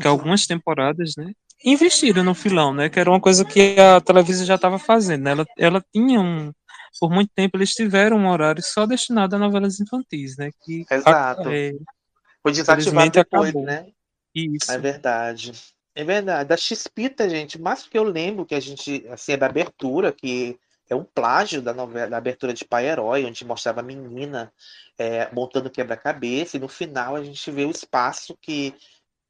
que 0.00 0.08
algumas 0.08 0.46
temporadas, 0.46 1.12
né, 1.18 1.32
investiram 1.62 2.24
no 2.24 2.34
filão, 2.34 2.72
né, 2.72 2.88
que 2.88 2.98
era 2.98 3.10
uma 3.10 3.20
coisa 3.20 3.44
que 3.44 3.76
a 3.78 4.00
televisão 4.00 4.46
já 4.46 4.54
estava 4.54 4.78
fazendo, 4.78 5.24
né, 5.24 5.32
ela, 5.32 5.44
ela 5.58 5.84
tinha 5.92 6.20
um, 6.22 6.50
por 6.98 7.10
muito 7.10 7.30
tempo 7.34 7.58
eles 7.58 7.72
tiveram 7.72 8.16
um 8.16 8.28
horário 8.30 8.62
só 8.62 8.86
destinado 8.86 9.36
a 9.36 9.38
novelas 9.38 9.78
infantis, 9.80 10.34
né, 10.38 10.48
que 10.62 10.86
Exato. 10.90 11.50
É, 11.50 11.72
Foi 12.42 12.52
desativado 12.52 13.10
depois, 13.10 13.50
acabou. 13.50 13.66
né? 13.66 13.86
Isso. 14.34 14.72
É 14.72 14.78
verdade. 14.78 15.52
É 15.94 16.02
verdade. 16.02 16.48
Da 16.48 16.56
Xpita, 16.56 17.28
gente, 17.28 17.60
mais 17.60 17.86
que 17.86 17.96
eu 17.96 18.02
lembro 18.02 18.44
que 18.44 18.54
a 18.54 18.60
gente, 18.60 19.06
assim, 19.08 19.32
é 19.32 19.36
da 19.36 19.46
abertura, 19.46 20.12
que 20.12 20.58
é 20.88 20.94
um 20.94 21.04
plágio 21.04 21.62
da 21.62 21.72
novela, 21.72 22.10
da 22.10 22.16
abertura 22.16 22.52
de 22.52 22.64
Pai 22.64 22.86
Herói, 22.86 23.24
onde 23.24 23.44
mostrava 23.44 23.80
a 23.80 23.82
menina 23.82 24.52
é, 24.98 25.32
montando 25.32 25.70
quebra-cabeça, 25.70 26.56
e 26.56 26.60
no 26.60 26.68
final 26.68 27.14
a 27.14 27.22
gente 27.22 27.50
vê 27.50 27.64
o 27.64 27.70
espaço 27.70 28.36
que. 28.40 28.74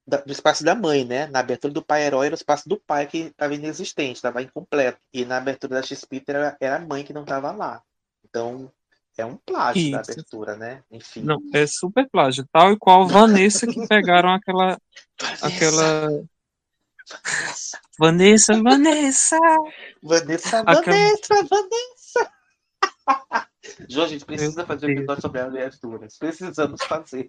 Da, 0.06 0.18
do 0.18 0.32
espaço 0.32 0.62
da 0.62 0.74
mãe, 0.74 1.02
né? 1.04 1.26
Na 1.28 1.38
abertura 1.38 1.72
do 1.72 1.82
Pai 1.82 2.02
Herói 2.02 2.26
era 2.26 2.34
o 2.34 2.36
espaço 2.36 2.68
do 2.68 2.78
pai 2.78 3.06
que 3.06 3.18
estava 3.18 3.54
inexistente, 3.54 4.16
estava 4.16 4.42
incompleto. 4.42 4.98
E 5.12 5.24
na 5.24 5.38
abertura 5.38 5.80
da 5.80 5.82
Xpita 5.82 6.32
era, 6.32 6.56
era 6.60 6.76
a 6.76 6.80
mãe 6.80 7.04
que 7.04 7.12
não 7.14 7.22
estava 7.22 7.50
lá. 7.52 7.82
Então, 8.22 8.70
é 9.16 9.24
um 9.24 9.36
plágio 9.36 9.80
Isso. 9.80 9.92
da 9.92 10.00
abertura, 10.00 10.56
né? 10.56 10.82
Enfim. 10.90 11.22
Não, 11.22 11.38
é 11.54 11.66
super 11.66 12.06
plágio. 12.10 12.46
Tal 12.52 12.72
e 12.72 12.78
qual 12.78 13.08
Vanessa 13.08 13.66
que 13.66 13.86
pegaram 13.88 14.30
aquela. 14.30 14.76
Vanessa. 15.18 15.46
aquela 15.46 16.24
Vanessa, 17.98 18.62
Vanessa! 18.62 19.38
Vanessa, 20.02 20.62
Vanessa, 20.64 21.34
Vanessa! 21.50 22.32
João, 23.88 24.06
a 24.06 24.08
gente 24.08 24.24
precisa 24.24 24.66
fazer 24.66 24.86
um 24.86 24.90
episódio 24.90 25.22
sobre 25.22 25.40
as 25.40 25.52
leituras. 25.52 26.18
Precisamos 26.18 26.82
fazer. 26.84 27.28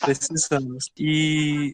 Precisamos. 0.00 0.90
E 0.98 1.72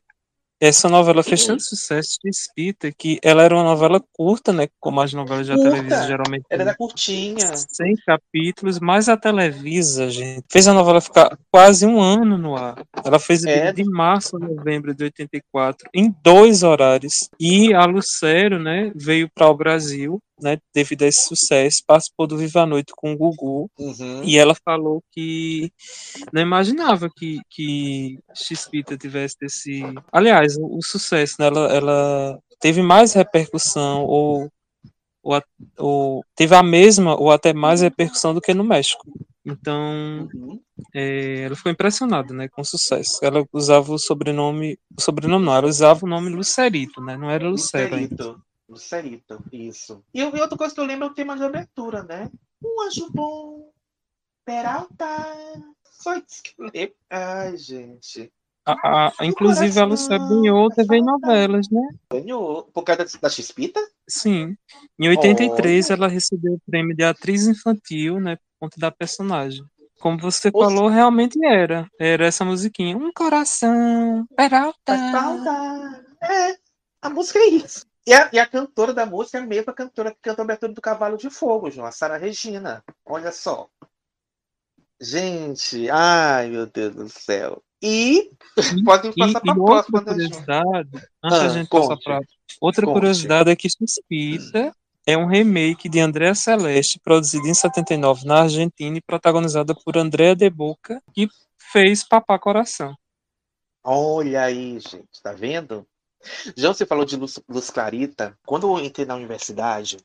essa 0.60 0.88
novela 0.88 1.22
fez 1.22 1.44
tanto 1.46 1.62
sucesso 1.62 2.18
de 2.22 2.30
Espírita 2.30 2.90
que 2.96 3.18
ela 3.22 3.42
era 3.42 3.54
uma 3.54 3.64
novela 3.64 4.00
curta, 4.12 4.52
né? 4.52 4.68
Como 4.80 5.00
as 5.00 5.12
novelas 5.12 5.46
da. 5.46 5.56
Televisa 5.56 6.06
geralmente 6.06 6.44
Ela 6.50 6.62
era 6.62 6.74
curtinha. 6.76 7.54
100 7.56 7.96
capítulos, 8.06 8.78
mas 8.80 9.08
a 9.08 9.16
Televisa, 9.16 10.08
gente, 10.10 10.44
fez 10.50 10.66
a 10.66 10.72
novela 10.74 11.00
ficar 11.00 11.36
quase 11.50 11.84
um 11.86 12.00
ano 12.00 12.38
no 12.38 12.56
ar. 12.56 12.82
Ela 13.04 13.18
fez 13.18 13.44
É. 13.44 13.72
de 13.72 13.84
março 13.84 14.36
a 14.36 14.40
novembro 14.40 14.94
de 14.94 15.04
84, 15.04 15.88
em 15.94 16.14
dois 16.22 16.62
horários. 16.62 17.28
E 17.38 17.74
a 17.74 17.84
Lucero, 17.84 18.58
né, 18.58 18.92
veio 18.94 19.28
para 19.34 19.48
o 19.48 19.54
Brasil, 19.56 20.20
né, 20.40 20.58
devido 20.74 21.02
a 21.02 21.06
esse 21.06 21.26
sucesso, 21.26 21.82
participou 21.86 22.26
do 22.26 22.36
Viva 22.36 22.62
a 22.62 22.66
Noite 22.66 22.92
com 22.96 23.12
o 23.12 23.16
Gugu, 23.16 23.70
Uhum. 23.78 24.22
e 24.22 24.36
ela 24.36 24.54
falou 24.64 25.02
que 25.12 25.72
não 26.32 26.42
imaginava 26.42 27.08
que, 27.14 27.40
que 27.50 28.18
Xpita 28.34 28.96
tivesse 28.96 29.36
esse. 29.42 29.82
Aliás, 30.12 30.56
o, 30.56 30.78
o 30.78 30.82
sucesso, 30.82 31.36
né? 31.38 31.46
Ela, 31.46 31.72
ela 31.72 32.38
teve 32.60 32.82
mais 32.82 33.12
repercussão, 33.12 34.04
ou, 34.04 34.50
ou, 35.22 35.42
ou 35.78 36.24
teve 36.34 36.54
a 36.54 36.62
mesma, 36.62 37.14
ou 37.18 37.30
até 37.30 37.52
mais 37.52 37.80
repercussão 37.80 38.34
do 38.34 38.40
que 38.40 38.52
no 38.54 38.64
México. 38.64 39.04
Então, 39.44 40.28
Uhum. 40.34 40.60
é, 40.92 41.42
ela 41.42 41.54
ficou 41.54 41.70
impressionada, 41.70 42.34
né, 42.34 42.48
com 42.48 42.62
o 42.62 42.64
sucesso. 42.64 43.24
Ela 43.24 43.46
usava 43.52 43.92
o 43.92 43.98
sobrenome, 43.98 44.76
o 44.98 45.00
sobrenome 45.00 45.44
não, 45.44 45.54
ela 45.54 45.68
usava 45.68 46.04
o 46.04 46.08
nome 46.08 46.30
Lucerito, 46.30 47.00
né? 47.00 47.16
Não 47.16 47.30
era 47.30 47.48
Lucero 47.48 47.94
ainda. 47.94 48.34
Lucerito, 48.68 49.42
isso. 49.52 50.02
E, 50.12 50.20
e 50.20 50.40
outra 50.40 50.56
coisa 50.58 50.74
que 50.74 50.80
eu 50.80 50.84
lembro 50.84 51.06
é 51.06 51.10
o 51.10 51.14
tema 51.14 51.36
de 51.36 51.44
abertura, 51.44 52.02
né? 52.02 52.30
Um 52.64 52.82
anjo 52.82 53.08
bom, 53.10 53.70
Peralta. 54.44 55.06
Só 55.84 56.14
isso 56.16 56.42
que 56.42 56.54
eu 56.58 56.70
lembro. 56.72 56.94
Ai, 57.10 57.56
gente. 57.56 58.32
A, 58.64 59.06
a- 59.08 59.12
inclusive, 59.24 59.78
a 59.78 59.84
coração, 59.84 60.18
ganhou 60.18 60.68
TV 60.70 61.00
novelas, 61.00 61.68
né? 61.70 61.88
Ganhou. 62.12 62.64
Por 62.64 62.82
causa 62.82 63.04
da, 63.04 63.10
da 63.22 63.30
Xpita? 63.30 63.80
Sim. 64.08 64.56
Em 64.98 65.08
83, 65.08 65.90
Olha. 65.90 65.96
ela 65.96 66.08
recebeu 66.08 66.54
o 66.54 66.60
prêmio 66.66 66.96
de 66.96 67.04
atriz 67.04 67.46
infantil, 67.46 68.18
né, 68.20 68.36
por 68.36 68.42
conta 68.60 68.76
da 68.80 68.90
personagem. 68.90 69.64
Como 70.00 70.18
você 70.18 70.50
Ou 70.52 70.64
falou, 70.64 70.88
realmente 70.88 71.38
era. 71.44 71.88
Era 71.98 72.26
essa 72.26 72.44
musiquinha. 72.44 72.96
Um 72.96 73.12
coração, 73.12 74.26
Peralta. 74.36 74.78
Peralta. 74.84 76.04
É, 76.22 76.56
a 77.02 77.08
música 77.10 77.38
é 77.38 77.46
isso. 77.48 77.86
E 78.06 78.14
a, 78.14 78.30
e 78.32 78.38
a 78.38 78.46
cantora 78.46 78.94
da 78.94 79.04
música 79.04 79.38
é 79.38 79.40
a 79.40 79.46
mesma 79.46 79.72
cantora 79.72 80.12
que 80.12 80.20
cantou 80.22 80.42
a 80.42 80.44
abertura 80.44 80.72
do 80.72 80.80
Cavalo 80.80 81.16
de 81.16 81.28
Fogo, 81.28 81.70
João, 81.70 81.86
a 81.86 81.90
Sara 81.92 82.16
Regina. 82.16 82.84
Olha 83.04 83.32
só. 83.32 83.68
Gente, 85.00 85.90
ai 85.90 86.48
meu 86.48 86.66
Deus 86.66 86.94
do 86.94 87.08
céu. 87.08 87.62
E 87.82 88.30
podem 88.84 89.12
passar 89.12 89.40
para 89.40 89.52
a 89.52 89.54
próxima, 89.54 90.00
né, 90.00 90.06
curiosidade, 90.06 90.88
antes 91.22 91.38
Ah, 91.38 91.48
gente 91.48 91.68
passar 91.68 91.88
conte. 91.88 92.04
para 92.04 92.20
outra 92.60 92.86
Conte. 92.86 92.94
curiosidade 92.94 93.50
é 93.50 93.56
que 93.56 93.68
Suspita 93.68 94.72
é 95.06 95.16
um 95.18 95.26
remake 95.26 95.88
de 95.88 96.00
Andréa 96.00 96.34
Celeste, 96.34 96.98
produzido 96.98 97.46
em 97.46 97.54
79 97.54 98.24
na 98.24 98.42
Argentina 98.42 98.96
e 98.96 99.02
protagonizada 99.02 99.74
por 99.74 99.98
Andréa 99.98 100.34
de 100.34 100.48
Boca, 100.48 101.02
que 101.12 101.28
fez 101.70 102.02
Papá 102.02 102.38
Coração. 102.38 102.96
Olha 103.84 104.42
aí, 104.44 104.80
gente, 104.80 105.20
tá 105.22 105.32
vendo? 105.32 105.86
Já 106.56 106.68
você 106.68 106.86
falou 106.86 107.04
de 107.04 107.16
Luz, 107.16 107.38
Luz 107.48 107.70
Clarita. 107.70 108.38
Quando 108.46 108.66
eu 108.68 108.84
entrei 108.84 109.06
na 109.06 109.14
universidade, 109.14 109.98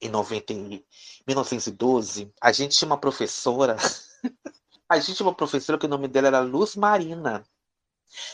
em 0.00 0.08
90, 0.08 0.52
e- 0.52 0.84
1912, 1.26 2.32
a 2.40 2.52
gente 2.52 2.76
tinha 2.76 2.86
uma 2.86 2.98
professora. 2.98 3.76
A 4.88 4.98
gente 4.98 5.16
tinha 5.16 5.26
uma 5.26 5.34
professora 5.34 5.78
que 5.78 5.86
o 5.86 5.88
nome 5.88 6.08
dela 6.08 6.28
era 6.28 6.40
Luz 6.40 6.76
Marina. 6.76 7.44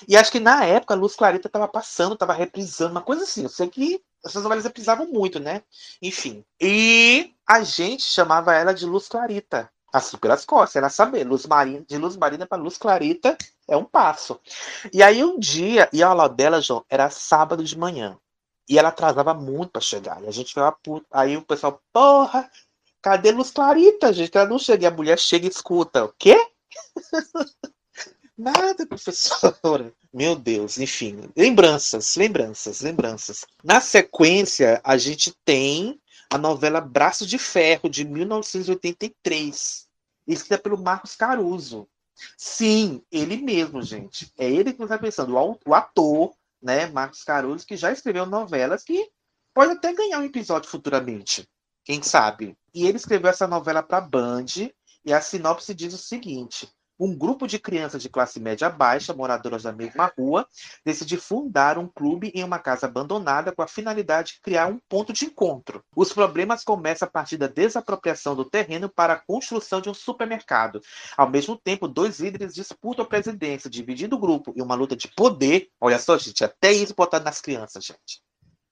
E 0.08 0.16
acho 0.16 0.30
que 0.30 0.40
na 0.40 0.64
época 0.64 0.94
a 0.94 0.96
Luz 0.96 1.14
Clarita 1.16 1.48
estava 1.48 1.68
passando, 1.68 2.14
estava 2.14 2.32
reprisando, 2.32 2.92
uma 2.92 3.02
coisa 3.02 3.24
assim. 3.24 3.42
Eu 3.44 3.48
sei 3.48 3.68
que 3.68 4.02
essas 4.24 4.42
novelas 4.42 4.64
reprisavam 4.64 5.06
muito, 5.08 5.40
né? 5.40 5.62
Enfim. 6.00 6.44
E 6.60 7.32
a 7.46 7.62
gente 7.64 8.02
chamava 8.02 8.54
ela 8.54 8.72
de 8.72 8.86
Luz 8.86 9.08
Clarita. 9.08 9.70
Assim, 9.92 10.16
pelas 10.16 10.44
costas, 10.44 10.76
era 10.76 10.88
saber. 10.88 11.24
Luz 11.24 11.44
Marina, 11.46 11.84
de 11.86 11.98
Luz 11.98 12.16
Marina 12.16 12.46
para 12.46 12.62
Luz 12.62 12.78
Clarita 12.78 13.36
é 13.68 13.76
um 13.76 13.84
passo. 13.84 14.40
E 14.92 15.02
aí 15.02 15.22
um 15.22 15.38
dia, 15.38 15.88
e 15.92 16.02
a 16.02 16.08
aula 16.08 16.28
dela, 16.28 16.62
João, 16.62 16.84
era 16.88 17.10
sábado 17.10 17.62
de 17.62 17.76
manhã. 17.76 18.16
E 18.68 18.78
ela 18.78 18.88
atrasava 18.88 19.34
muito 19.34 19.72
para 19.72 19.82
chegar. 19.82 20.22
E 20.22 20.26
a 20.26 20.30
gente 20.30 20.48
ficava 20.48 20.72
puto. 20.72 21.06
Aí 21.10 21.36
o 21.36 21.42
pessoal, 21.42 21.80
porra, 21.92 22.50
cadê 23.02 23.32
Luz 23.32 23.50
Clarita, 23.50 24.12
gente? 24.12 24.36
Ela 24.36 24.48
não 24.48 24.58
chega. 24.58 24.84
E 24.84 24.86
a 24.86 24.90
mulher 24.90 25.18
chega 25.18 25.46
e 25.46 25.50
escuta. 25.50 26.04
O 26.04 26.14
quê? 26.18 26.36
Nada, 28.36 28.86
professora. 28.86 29.92
Meu 30.12 30.34
Deus, 30.34 30.78
enfim. 30.78 31.30
Lembranças, 31.36 32.16
lembranças, 32.16 32.80
lembranças. 32.80 33.44
Na 33.62 33.80
sequência, 33.80 34.80
a 34.82 34.96
gente 34.96 35.32
tem 35.44 36.00
a 36.32 36.38
novela 36.38 36.80
Braço 36.80 37.26
de 37.26 37.36
Ferro, 37.36 37.90
de 37.90 38.06
1983. 38.06 39.86
Escrita 40.26 40.56
pelo 40.56 40.78
Marcos 40.78 41.14
Caruso. 41.14 41.86
Sim, 42.38 43.02
ele 43.12 43.36
mesmo, 43.36 43.82
gente. 43.82 44.32
É 44.38 44.50
ele 44.50 44.72
que 44.72 44.78
você 44.78 44.84
está 44.84 44.98
pensando. 44.98 45.34
O 45.66 45.74
ator, 45.74 46.32
né, 46.62 46.86
Marcos 46.86 47.22
Caruso, 47.22 47.66
que 47.66 47.76
já 47.76 47.92
escreveu 47.92 48.24
novelas 48.24 48.82
que 48.82 49.10
pode 49.52 49.72
até 49.72 49.92
ganhar 49.92 50.20
um 50.20 50.24
episódio 50.24 50.70
futuramente. 50.70 51.46
Quem 51.84 52.02
sabe? 52.02 52.56
E 52.72 52.86
ele 52.86 52.96
escreveu 52.96 53.28
essa 53.28 53.46
novela 53.46 53.82
para 53.82 54.00
Band 54.00 54.46
e 55.04 55.12
a 55.12 55.20
sinopse 55.20 55.74
diz 55.74 55.92
o 55.92 55.98
seguinte: 55.98 56.66
um 57.04 57.16
grupo 57.16 57.48
de 57.48 57.58
crianças 57.58 58.00
de 58.00 58.08
classe 58.08 58.38
média 58.38 58.70
baixa, 58.70 59.12
moradoras 59.12 59.64
da 59.64 59.72
mesma 59.72 60.12
rua, 60.16 60.46
decide 60.84 61.16
fundar 61.16 61.76
um 61.76 61.88
clube 61.88 62.30
em 62.32 62.44
uma 62.44 62.60
casa 62.60 62.86
abandonada 62.86 63.50
com 63.50 63.60
a 63.60 63.66
finalidade 63.66 64.34
de 64.34 64.40
criar 64.40 64.68
um 64.68 64.78
ponto 64.88 65.12
de 65.12 65.24
encontro. 65.24 65.82
Os 65.96 66.12
problemas 66.12 66.62
começam 66.62 67.08
a 67.08 67.10
partir 67.10 67.36
da 67.36 67.48
desapropriação 67.48 68.36
do 68.36 68.44
terreno 68.44 68.88
para 68.88 69.14
a 69.14 69.18
construção 69.20 69.80
de 69.80 69.90
um 69.90 69.94
supermercado. 69.94 70.80
Ao 71.16 71.28
mesmo 71.28 71.56
tempo, 71.56 71.88
dois 71.88 72.20
líderes 72.20 72.54
disputam 72.54 73.04
a 73.04 73.08
presidência, 73.08 73.68
dividindo 73.68 74.14
o 74.14 74.20
grupo 74.20 74.52
em 74.56 74.62
uma 74.62 74.76
luta 74.76 74.94
de 74.94 75.08
poder. 75.08 75.70
Olha 75.80 75.98
só, 75.98 76.16
gente, 76.16 76.44
até 76.44 76.70
isso 76.70 76.94
botado 76.94 77.24
nas 77.24 77.40
crianças, 77.40 77.84
gente. 77.84 78.22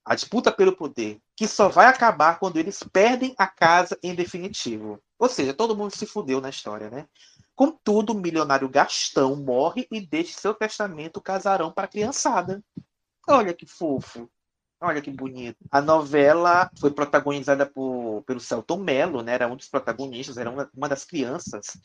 A 0.04 0.14
disputa 0.14 0.52
pelo 0.52 0.76
poder, 0.76 1.20
que 1.36 1.46
só 1.48 1.68
vai 1.68 1.86
acabar 1.86 2.38
quando 2.38 2.58
eles 2.58 2.82
perdem 2.92 3.34
a 3.36 3.46
casa 3.46 3.98
em 4.02 4.14
definitivo. 4.14 5.02
Ou 5.18 5.28
seja, 5.28 5.52
todo 5.52 5.76
mundo 5.76 5.94
se 5.94 6.06
fudeu 6.06 6.40
na 6.40 6.48
história, 6.48 6.88
né? 6.88 7.06
Contudo, 7.60 8.14
o 8.14 8.18
milionário 8.18 8.70
Gastão 8.70 9.36
morre 9.36 9.86
e 9.92 10.00
deixa 10.00 10.40
seu 10.40 10.54
testamento 10.54 11.20
casarão 11.20 11.70
para 11.70 11.84
a 11.84 11.88
criançada. 11.88 12.64
Olha 13.28 13.52
que 13.52 13.66
fofo. 13.66 14.30
Olha 14.80 15.02
que 15.02 15.10
bonito. 15.10 15.58
A 15.70 15.82
novela 15.82 16.70
foi 16.80 16.90
protagonizada 16.90 17.66
por, 17.66 18.22
pelo 18.22 18.40
Celton 18.40 18.78
Mello, 18.78 19.22
né? 19.22 19.34
Era 19.34 19.46
um 19.46 19.56
dos 19.56 19.68
protagonistas, 19.68 20.38
era 20.38 20.48
uma, 20.48 20.70
uma 20.74 20.88
das 20.88 21.04
crianças 21.04 21.76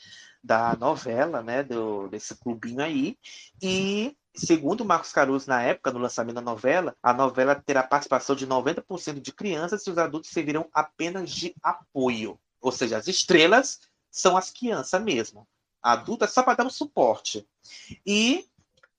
da 0.41 0.77
novela, 0.77 1.43
né? 1.43 1.61
Do, 1.61 2.07
desse 2.07 2.33
clubinho 2.37 2.81
aí. 2.81 3.17
E, 3.61 4.15
segundo 4.33 4.85
Marcos 4.85 5.11
Caruso, 5.11 5.49
na 5.49 5.61
época, 5.61 5.91
no 5.91 5.99
lançamento 5.99 6.35
da 6.35 6.41
novela, 6.41 6.95
a 7.03 7.13
novela 7.13 7.53
terá 7.53 7.83
participação 7.83 8.33
de 8.33 8.47
90% 8.47 9.19
de 9.19 9.33
crianças 9.33 9.85
e 9.85 9.91
os 9.91 9.97
adultos 9.97 10.29
servirão 10.29 10.69
apenas 10.71 11.29
de 11.31 11.53
apoio. 11.61 12.39
Ou 12.61 12.71
seja, 12.71 12.95
as 12.95 13.09
estrelas 13.09 13.81
são 14.09 14.37
as 14.37 14.49
crianças 14.49 15.03
mesmo. 15.03 15.45
Adulta 15.85 16.25
só 16.25 16.41
para 16.41 16.55
dar 16.55 16.65
um 16.65 16.69
suporte. 16.71 17.47
E, 18.03 18.47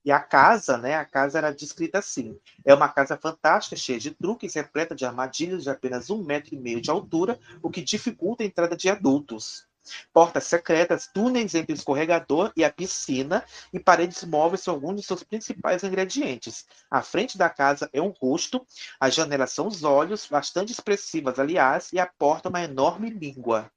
e 0.05 0.13
a 0.13 0.21
casa, 0.21 0.79
né? 0.79 0.95
A 0.95 1.05
casa 1.05 1.37
era 1.37 1.53
descrita 1.53 1.99
assim. 1.99 2.39
É 2.65 2.73
uma 2.73 2.89
casa 2.89 3.17
fantástica, 3.17 3.75
cheia 3.75 3.99
de 3.99 4.13
truques, 4.13 4.55
repleta 4.55 4.95
de 4.95 5.05
armadilhas 5.05 5.65
de 5.65 5.71
apenas 5.71 6.11
um 6.11 6.23
metro 6.23 6.55
e 6.55 6.59
meio 6.59 6.81
de 6.81 6.89
altura, 6.89 7.41
o 7.61 7.71
que 7.71 7.83
dificulta 7.83 8.45
a 8.45 8.47
entrada 8.47 8.77
de 8.77 8.89
adultos. 8.89 9.67
Portas 10.13 10.45
secretas, 10.45 11.09
túneis 11.13 11.57
entre 11.57 11.73
o 11.73 11.75
escorregador 11.75 12.53
e 12.57 12.65
a 12.65 12.73
piscina 12.73 13.45
e 13.73 13.81
paredes 13.81 14.23
móveis 14.23 14.61
são 14.61 14.75
alguns 14.75 15.01
de 15.01 15.07
seus 15.07 15.25
principais 15.25 15.83
ingredientes. 15.83 16.67
A 16.89 17.03
frente 17.03 17.37
da 17.37 17.51
casa 17.51 17.91
é 17.93 18.01
um 18.01 18.11
rosto, 18.11 18.65
as 19.01 19.13
janelas 19.13 19.51
são 19.51 19.67
os 19.67 19.83
olhos, 19.83 20.29
bastante 20.29 20.71
expressivas, 20.71 21.41
aliás, 21.41 21.93
e 21.93 21.99
a 21.99 22.07
porta 22.07 22.49
uma 22.49 22.63
enorme 22.63 23.11
língua. 23.11 23.73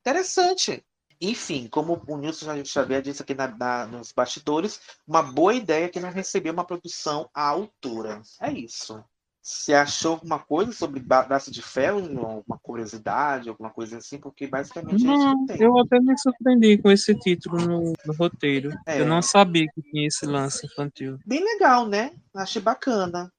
Interessante. 0.00 0.84
Enfim, 1.30 1.68
como 1.70 2.02
o 2.06 2.16
Nilson 2.16 2.64
Xavier 2.64 3.00
disse 3.02 3.22
aqui 3.22 3.34
na- 3.34 3.48
na- 3.48 3.86
nos 3.86 4.12
bastidores, 4.12 4.80
uma 5.06 5.22
boa 5.22 5.54
ideia 5.54 5.88
que 5.88 6.00
não 6.00 6.10
recebeu 6.10 6.52
uma 6.52 6.64
produção 6.64 7.28
à 7.34 7.46
altura. 7.48 8.20
É 8.40 8.50
isso. 8.52 9.02
Você 9.40 9.74
achou 9.74 10.12
alguma 10.12 10.38
coisa 10.38 10.72
sobre 10.72 11.00
Braço 11.00 11.50
de 11.50 11.60
Ferro? 11.60 11.98
Alguma 12.26 12.58
curiosidade, 12.62 13.48
alguma 13.50 13.68
coisa 13.68 13.98
assim? 13.98 14.18
Porque 14.18 14.46
basicamente 14.46 14.94
é 14.94 14.96
isso 14.96 15.06
Não, 15.06 15.46
tem. 15.46 15.60
eu 15.62 15.78
até 15.78 16.00
me 16.00 16.16
surpreendi 16.18 16.78
com 16.78 16.90
esse 16.90 17.14
título 17.14 17.58
no, 17.58 17.92
no 18.06 18.14
roteiro. 18.18 18.70
É. 18.86 19.00
Eu 19.00 19.06
não 19.06 19.20
sabia 19.20 19.66
que 19.74 19.82
tinha 19.82 20.06
esse 20.06 20.24
lance 20.24 20.64
infantil. 20.66 21.18
Bem 21.26 21.44
legal, 21.44 21.86
né? 21.86 22.14
Achei 22.34 22.62
bacana. 22.62 23.30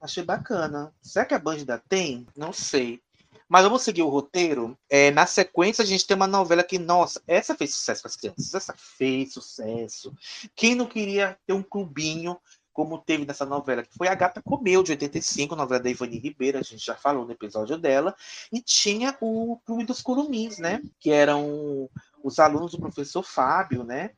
Achei 0.00 0.24
bacana. 0.24 0.92
Será 1.00 1.24
que 1.24 1.34
a 1.34 1.38
Band 1.38 1.54
ainda 1.54 1.80
tem? 1.88 2.26
Não 2.36 2.52
sei. 2.52 3.00
Mas 3.48 3.64
vamos 3.64 3.82
seguir 3.82 4.02
o 4.02 4.08
roteiro. 4.08 4.78
É, 4.90 5.10
na 5.10 5.24
sequência, 5.24 5.82
a 5.82 5.86
gente 5.86 6.06
tem 6.06 6.14
uma 6.14 6.26
novela 6.26 6.62
que, 6.62 6.78
nossa, 6.78 7.22
essa 7.26 7.54
fez 7.54 7.74
sucesso 7.74 8.02
com 8.02 8.08
as 8.08 8.16
crianças. 8.16 8.54
Essa 8.54 8.74
fez 8.76 9.32
sucesso. 9.32 10.14
Quem 10.54 10.74
não 10.74 10.86
queria 10.86 11.38
ter 11.46 11.54
um 11.54 11.62
clubinho 11.62 12.38
como 12.78 12.96
teve 12.96 13.26
nessa 13.26 13.44
novela, 13.44 13.82
que 13.82 13.92
foi 13.92 14.06
A 14.06 14.14
Gata 14.14 14.40
Comeu, 14.40 14.84
de 14.84 14.92
85, 14.92 15.56
novela 15.56 15.82
da 15.82 15.90
Ivani 15.90 16.16
Ribeiro, 16.16 16.58
a 16.58 16.62
gente 16.62 16.86
já 16.86 16.94
falou 16.94 17.24
no 17.24 17.32
episódio 17.32 17.76
dela, 17.76 18.14
e 18.52 18.60
tinha 18.60 19.16
o 19.20 19.58
Clube 19.66 19.84
dos 19.84 20.00
Curumins, 20.00 20.58
né? 20.58 20.80
Que 21.00 21.10
eram 21.10 21.90
os 22.22 22.38
alunos 22.38 22.70
do 22.70 22.78
professor 22.78 23.24
Fábio, 23.24 23.82
né? 23.82 24.12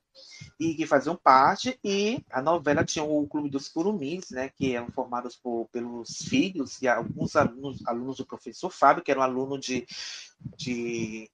E 0.61 0.75
que 0.75 0.87
faziam 0.87 1.17
parte, 1.17 1.81
e 1.83 2.23
a 2.31 2.43
novela 2.43 2.85
tinha 2.85 3.03
o 3.03 3.27
Clube 3.27 3.49
dos 3.49 3.67
Curumins, 3.67 4.29
né? 4.31 4.51
Que 4.51 4.77
eram 4.77 4.91
formados 4.91 5.35
por, 5.35 5.67
pelos 5.73 6.19
filhos 6.19 6.83
e 6.83 6.87
alguns 6.87 7.35
alunos, 7.35 7.81
alunos 7.87 8.19
do 8.19 8.27
professor 8.27 8.69
Fábio, 8.69 9.03
que 9.03 9.11
era 9.11 9.21
um 9.21 9.23
aluno 9.23 9.59
de, 9.59 9.87
de 10.59 11.31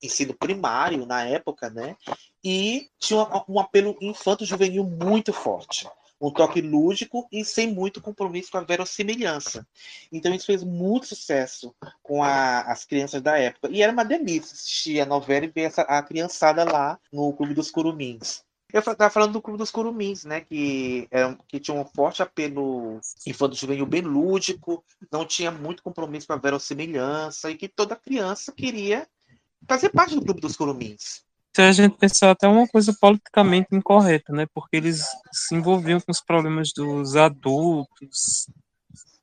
ensino 0.00 0.32
primário 0.32 1.04
na 1.04 1.24
época, 1.24 1.68
né? 1.68 1.96
E 2.44 2.88
tinha 2.96 3.20
um, 3.20 3.54
um 3.54 3.58
apelo 3.58 3.96
infanto-juvenil 4.00 4.84
muito 4.84 5.32
forte. 5.32 5.88
Um 6.20 6.30
toque 6.30 6.60
lúdico 6.60 7.26
e 7.32 7.44
sem 7.44 7.72
muito 7.72 8.00
compromisso 8.00 8.52
com 8.52 8.58
a 8.58 8.62
verossimilhança. 8.62 9.66
Então 10.12 10.32
isso 10.32 10.46
fez 10.46 10.62
muito 10.62 11.06
sucesso 11.06 11.74
com 12.02 12.22
a, 12.22 12.60
as 12.60 12.84
crianças 12.84 13.20
da 13.20 13.36
época. 13.36 13.68
E 13.68 13.82
era 13.82 13.92
uma 13.92 14.04
delícia 14.04 14.52
assistir 14.52 15.00
a 15.00 15.06
novela 15.06 15.46
e 15.46 15.48
ver 15.48 15.62
essa, 15.62 15.82
a 15.82 16.00
criançada 16.02 16.62
lá 16.62 17.00
no 17.10 17.32
Clube 17.32 17.54
dos 17.54 17.70
Curumins. 17.70 18.44
Eu 18.72 18.80
estava 18.80 19.10
falando 19.10 19.32
do 19.32 19.42
Clube 19.42 19.58
dos 19.58 19.70
Curumins, 19.70 20.24
né? 20.24 20.40
Que, 20.40 21.08
é, 21.10 21.36
que 21.48 21.60
tinha 21.60 21.76
um 21.76 21.84
forte 21.84 22.22
apelo 22.22 23.00
infanto-juvenil 23.26 23.86
bem 23.86 24.02
lúdico, 24.02 24.84
não 25.10 25.24
tinha 25.24 25.50
muito 25.50 25.82
compromisso 25.82 26.26
com 26.26 26.32
a 26.32 26.36
verossimilhança 26.36 27.50
e 27.50 27.56
que 27.56 27.68
toda 27.68 27.96
criança 27.96 28.52
queria 28.52 29.06
fazer 29.68 29.90
parte 29.90 30.14
do 30.14 30.24
Clube 30.24 30.40
dos 30.40 30.56
Curumins. 30.56 31.22
Se 31.54 31.62
a 31.62 31.72
gente 31.72 31.98
pensar 31.98 32.30
até 32.30 32.46
uma 32.46 32.66
coisa 32.68 32.96
politicamente 32.98 33.68
incorreta, 33.72 34.32
né? 34.32 34.46
Porque 34.54 34.76
eles 34.76 35.04
se 35.32 35.54
envolviam 35.54 36.00
com 36.00 36.12
os 36.12 36.20
problemas 36.20 36.72
dos 36.72 37.16
adultos, 37.16 38.48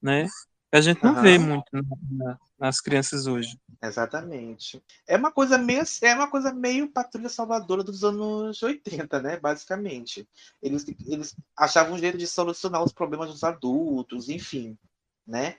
né? 0.01 0.27
A 0.71 0.81
gente 0.81 1.03
não 1.03 1.15
uhum. 1.15 1.21
vê 1.21 1.37
muito 1.37 1.65
na, 1.71 1.81
na, 2.11 2.39
nas 2.59 2.81
crianças 2.81 3.25
hoje. 3.25 3.57
Exatamente. 3.81 4.83
É 5.07 5.15
uma 5.15 5.31
coisa 5.31 5.57
meio, 5.57 5.83
é 6.01 6.13
uma 6.13 6.29
coisa 6.29 6.53
meio 6.53 6.89
patrulha 6.89 7.29
salvadora 7.29 7.83
dos 7.83 8.03
anos 8.03 8.61
80, 8.61 9.21
né? 9.21 9.39
Basicamente. 9.39 10.27
Eles, 10.61 10.85
eles 11.05 11.35
achavam 11.55 11.93
um 11.93 11.97
jeito 11.97 12.17
de 12.17 12.27
solucionar 12.27 12.83
os 12.83 12.91
problemas 12.91 13.29
dos 13.29 13.43
adultos, 13.43 14.27
enfim, 14.27 14.77
né? 15.25 15.55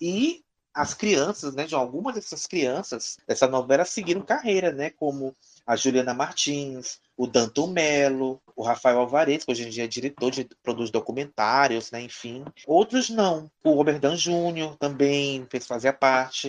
E 0.00 0.44
as 0.72 0.92
crianças, 0.92 1.54
né, 1.54 1.66
de 1.66 1.74
algumas 1.74 2.16
dessas 2.16 2.48
crianças 2.48 3.16
dessa 3.28 3.46
novela 3.46 3.84
seguiram 3.84 4.22
carreira, 4.22 4.72
né, 4.72 4.90
como 4.90 5.34
a 5.64 5.76
Juliana 5.76 6.12
Martins, 6.12 7.00
o 7.16 7.26
Danton 7.26 7.68
Melo, 7.68 8.40
o 8.56 8.62
Rafael 8.62 8.98
Alvarez, 8.98 9.44
que 9.44 9.50
hoje 9.50 9.66
em 9.66 9.70
dia 9.70 9.84
é 9.84 9.88
diretor 9.88 10.30
de 10.30 10.48
produz 10.62 10.90
documentários, 10.90 11.90
né, 11.90 12.00
enfim. 12.00 12.44
Outros 12.66 13.08
não. 13.08 13.50
O 13.62 13.72
Robert 13.72 14.00
Dan 14.00 14.16
Júnior 14.16 14.76
também 14.76 15.46
fez 15.50 15.66
fazer 15.66 15.92
parte. 15.94 16.48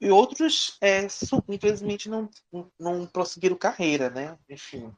E 0.00 0.10
outros, 0.10 0.76
é, 0.80 1.06
infelizmente, 1.48 2.08
não, 2.08 2.28
não 2.78 3.06
prosseguiram 3.06 3.56
carreira, 3.56 4.08
né? 4.10 4.36
Enfim. 4.48 4.92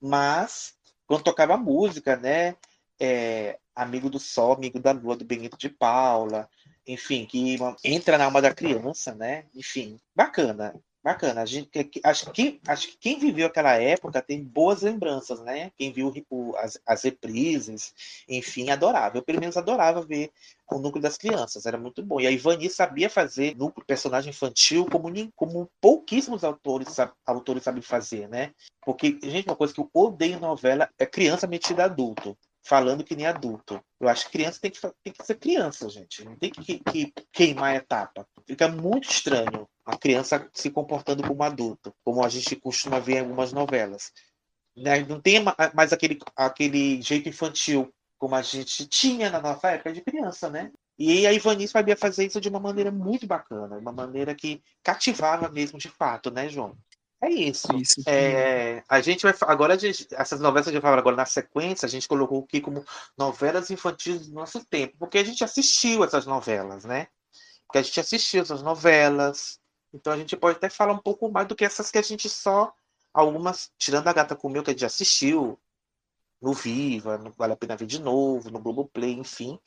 Mas, 0.00 0.74
quando 1.06 1.24
tocava 1.24 1.56
música, 1.56 2.16
né? 2.16 2.56
É, 3.00 3.58
Amigo 3.74 4.08
do 4.08 4.20
Sol, 4.20 4.52
Amigo 4.52 4.78
da 4.78 4.92
Lua, 4.92 5.16
do 5.16 5.24
Benito 5.24 5.58
de 5.58 5.68
Paula, 5.68 6.48
enfim, 6.86 7.26
que 7.26 7.56
entra 7.82 8.16
na 8.16 8.26
alma 8.26 8.40
da 8.40 8.54
criança, 8.54 9.14
né? 9.14 9.46
Enfim, 9.54 9.98
bacana. 10.14 10.74
Bacana. 11.04 11.42
A 11.42 11.44
gente, 11.44 11.68
acho, 12.02 12.32
que, 12.32 12.58
acho 12.66 12.88
que 12.88 12.96
quem 12.96 13.18
viveu 13.18 13.46
aquela 13.46 13.74
época 13.74 14.22
tem 14.22 14.42
boas 14.42 14.80
lembranças, 14.80 15.38
né? 15.40 15.70
Quem 15.76 15.92
viu 15.92 16.10
o, 16.30 16.56
as, 16.56 16.80
as 16.86 17.02
reprises, 17.02 17.92
enfim, 18.26 18.70
adorava. 18.70 19.18
Eu, 19.18 19.22
pelo 19.22 19.38
menos, 19.38 19.58
adorava 19.58 20.00
ver 20.00 20.30
o 20.72 20.78
núcleo 20.78 21.02
das 21.02 21.18
crianças. 21.18 21.66
Era 21.66 21.76
muito 21.76 22.02
bom. 22.02 22.22
E 22.22 22.26
a 22.26 22.30
Ivani 22.30 22.70
sabia 22.70 23.10
fazer 23.10 23.54
núcleo 23.54 23.84
personagem 23.86 24.30
infantil 24.30 24.86
como, 24.86 25.12
como 25.36 25.70
pouquíssimos 25.78 26.42
autores, 26.42 26.96
autores 27.26 27.62
sabem 27.62 27.82
fazer, 27.82 28.26
né? 28.26 28.54
Porque, 28.80 29.18
gente, 29.22 29.46
uma 29.46 29.56
coisa 29.56 29.74
que 29.74 29.80
eu 29.80 29.90
odeio 29.92 30.38
em 30.38 30.40
novela 30.40 30.88
é 30.98 31.04
criança 31.04 31.46
metida 31.46 31.84
adulto 31.84 32.34
falando 32.64 33.04
que 33.04 33.14
nem 33.14 33.26
adulto. 33.26 33.80
Eu 34.00 34.08
acho 34.08 34.26
que 34.26 34.32
criança 34.32 34.58
tem 34.60 34.70
que, 34.70 34.80
tem 34.80 35.12
que 35.12 35.24
ser 35.24 35.34
criança, 35.36 35.88
gente. 35.88 36.24
Não 36.24 36.36
tem 36.36 36.50
que, 36.50 36.78
que 36.78 37.12
queimar 37.32 37.74
a 37.74 37.76
etapa. 37.76 38.26
Fica 38.46 38.68
muito 38.68 39.08
estranho 39.08 39.68
a 39.84 39.96
criança 39.96 40.48
se 40.52 40.70
comportando 40.70 41.22
como 41.22 41.42
adulto, 41.42 41.94
como 42.02 42.24
a 42.24 42.28
gente 42.28 42.56
costuma 42.56 42.98
ver 42.98 43.16
em 43.16 43.20
algumas 43.20 43.52
novelas. 43.52 44.10
Né? 44.76 45.04
Não 45.04 45.20
tem 45.20 45.44
mais 45.74 45.92
aquele, 45.92 46.18
aquele 46.34 47.00
jeito 47.02 47.28
infantil 47.28 47.92
como 48.18 48.34
a 48.34 48.42
gente 48.42 48.86
tinha 48.86 49.28
na 49.28 49.40
nossa 49.40 49.70
época 49.70 49.92
de 49.92 50.00
criança, 50.00 50.48
né? 50.48 50.72
E 50.98 51.26
a 51.26 51.32
Ivanice 51.32 51.72
sabia 51.72 51.96
fazer 51.96 52.24
isso 52.24 52.40
de 52.40 52.48
uma 52.48 52.60
maneira 52.60 52.90
muito 52.90 53.26
bacana, 53.26 53.76
uma 53.76 53.92
maneira 53.92 54.34
que 54.34 54.62
cativava 54.82 55.48
mesmo 55.50 55.78
de 55.78 55.88
fato, 55.88 56.30
né, 56.30 56.48
João? 56.48 56.74
É 57.22 57.30
isso. 57.30 57.68
isso 57.76 58.02
é, 58.06 58.82
a 58.88 59.00
gente 59.00 59.22
vai 59.22 59.34
agora 59.42 59.78
gente, 59.78 60.06
essas 60.12 60.40
novelas 60.40 60.66
que 60.66 60.70
a 60.70 60.72
gente 60.72 60.82
vai 60.82 60.90
falar 60.90 61.00
agora 61.00 61.16
na 61.16 61.26
sequência, 61.26 61.86
a 61.86 61.88
gente 61.88 62.06
colocou 62.06 62.44
aqui 62.44 62.60
como 62.60 62.84
novelas 63.16 63.70
infantis 63.70 64.28
do 64.28 64.34
nosso 64.34 64.64
tempo, 64.66 64.96
porque 64.98 65.18
a 65.18 65.24
gente 65.24 65.42
assistiu 65.42 66.04
essas 66.04 66.26
novelas, 66.26 66.84
né? 66.84 67.08
Porque 67.66 67.78
a 67.78 67.82
gente 67.82 67.98
assistiu 67.98 68.42
essas 68.42 68.62
novelas, 68.62 69.58
então 69.92 70.12
a 70.12 70.16
gente 70.16 70.36
pode 70.36 70.58
até 70.58 70.68
falar 70.68 70.92
um 70.92 70.98
pouco 70.98 71.30
mais 71.30 71.48
do 71.48 71.56
que 71.56 71.64
essas 71.64 71.90
que 71.90 71.98
a 71.98 72.02
gente 72.02 72.28
só 72.28 72.74
algumas, 73.12 73.70
tirando 73.78 74.08
a 74.08 74.12
Gata 74.12 74.36
Comeu 74.36 74.62
que 74.62 74.70
a 74.70 74.72
gente 74.72 74.84
assistiu 74.84 75.58
no 76.42 76.52
Viva, 76.52 77.16
no 77.16 77.30
Vale 77.30 77.54
a 77.54 77.56
Pena 77.56 77.76
Ver 77.76 77.86
de 77.86 78.00
Novo, 78.00 78.50
no 78.50 78.58
Globoplay, 78.58 79.12
enfim. 79.12 79.58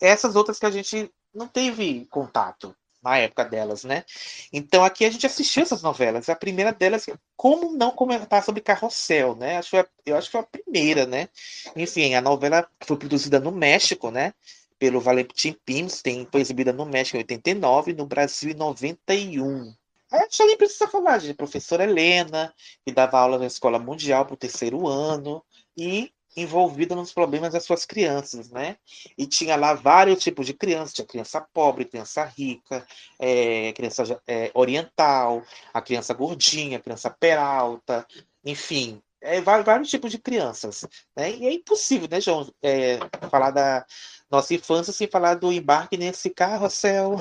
Essas 0.00 0.36
outras 0.36 0.58
que 0.58 0.66
a 0.66 0.70
gente 0.70 1.10
não 1.32 1.46
teve 1.46 2.04
contato 2.06 2.76
na 3.02 3.18
época 3.18 3.44
delas, 3.44 3.84
né? 3.84 4.04
Então 4.52 4.84
aqui 4.84 5.04
a 5.04 5.10
gente 5.10 5.26
assistiu 5.26 5.62
essas 5.62 5.82
novelas. 5.82 6.28
A 6.28 6.36
primeira 6.36 6.72
delas, 6.72 7.06
como 7.36 7.72
não 7.72 7.90
comentar 7.90 8.42
sobre 8.42 8.60
Carrossel, 8.60 9.34
né? 9.36 9.56
Acho 9.58 9.70
que 9.70 9.88
eu 10.06 10.16
acho 10.16 10.28
que 10.28 10.32
foi 10.32 10.40
a 10.40 10.44
primeira, 10.44 11.06
né? 11.06 11.28
Enfim, 11.76 12.14
a 12.14 12.20
novela 12.20 12.68
foi 12.84 12.96
produzida 12.96 13.40
no 13.40 13.52
México, 13.52 14.10
né? 14.10 14.34
Pelo 14.78 15.00
Valentim 15.00 15.56
Pimstein, 15.64 16.26
foi 16.30 16.40
exibida 16.40 16.72
no 16.72 16.86
México 16.86 17.16
em 17.16 17.20
89 17.20 17.92
no 17.92 18.06
Brasil 18.06 18.50
em 18.50 18.54
91. 18.54 19.74
A 20.10 20.18
gente 20.22 20.44
nem 20.44 20.56
precisa 20.56 20.88
falar 20.88 21.18
de 21.18 21.34
professora 21.34 21.84
Helena, 21.84 22.52
que 22.84 22.92
dava 22.92 23.18
aula 23.18 23.38
na 23.38 23.46
Escola 23.46 23.78
Mundial 23.78 24.26
para 24.26 24.34
o 24.34 24.36
terceiro 24.36 24.88
ano, 24.88 25.44
e 25.76 26.12
envolvida 26.36 26.94
nos 26.94 27.12
problemas 27.12 27.52
das 27.52 27.64
suas 27.64 27.84
crianças, 27.84 28.50
né? 28.50 28.76
E 29.18 29.26
tinha 29.26 29.56
lá 29.56 29.74
vários 29.74 30.22
tipos 30.22 30.46
de 30.46 30.54
crianças, 30.54 30.94
tinha 30.94 31.06
criança 31.06 31.40
pobre, 31.52 31.84
criança 31.84 32.24
rica, 32.24 32.86
é, 33.18 33.72
criança 33.72 34.20
é, 34.26 34.50
oriental, 34.54 35.42
a 35.72 35.82
criança 35.82 36.14
gordinha, 36.14 36.78
a 36.78 36.80
criança 36.80 37.10
peralta, 37.10 38.06
enfim, 38.44 39.02
é, 39.20 39.40
vários 39.40 39.90
tipos 39.90 40.10
de 40.10 40.18
crianças, 40.18 40.86
né? 41.16 41.30
E 41.30 41.46
é 41.46 41.52
impossível, 41.52 42.08
né, 42.10 42.20
João, 42.20 42.50
é, 42.62 42.98
falar 43.30 43.50
da 43.50 43.84
nossa 44.30 44.54
infância 44.54 44.92
sem 44.92 45.08
falar 45.08 45.34
do 45.34 45.52
embarque 45.52 45.96
nesse 45.96 46.30
carrossel, 46.30 47.20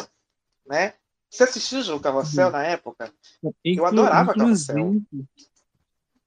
né? 0.65 0.93
Você 1.29 1.43
assistiu 1.43 1.95
o 1.95 1.99
Carrossel 1.99 2.49
na 2.49 2.63
época? 2.63 3.13
Eu 3.63 3.85
adorava 3.85 4.33
Carrossel. 4.33 4.99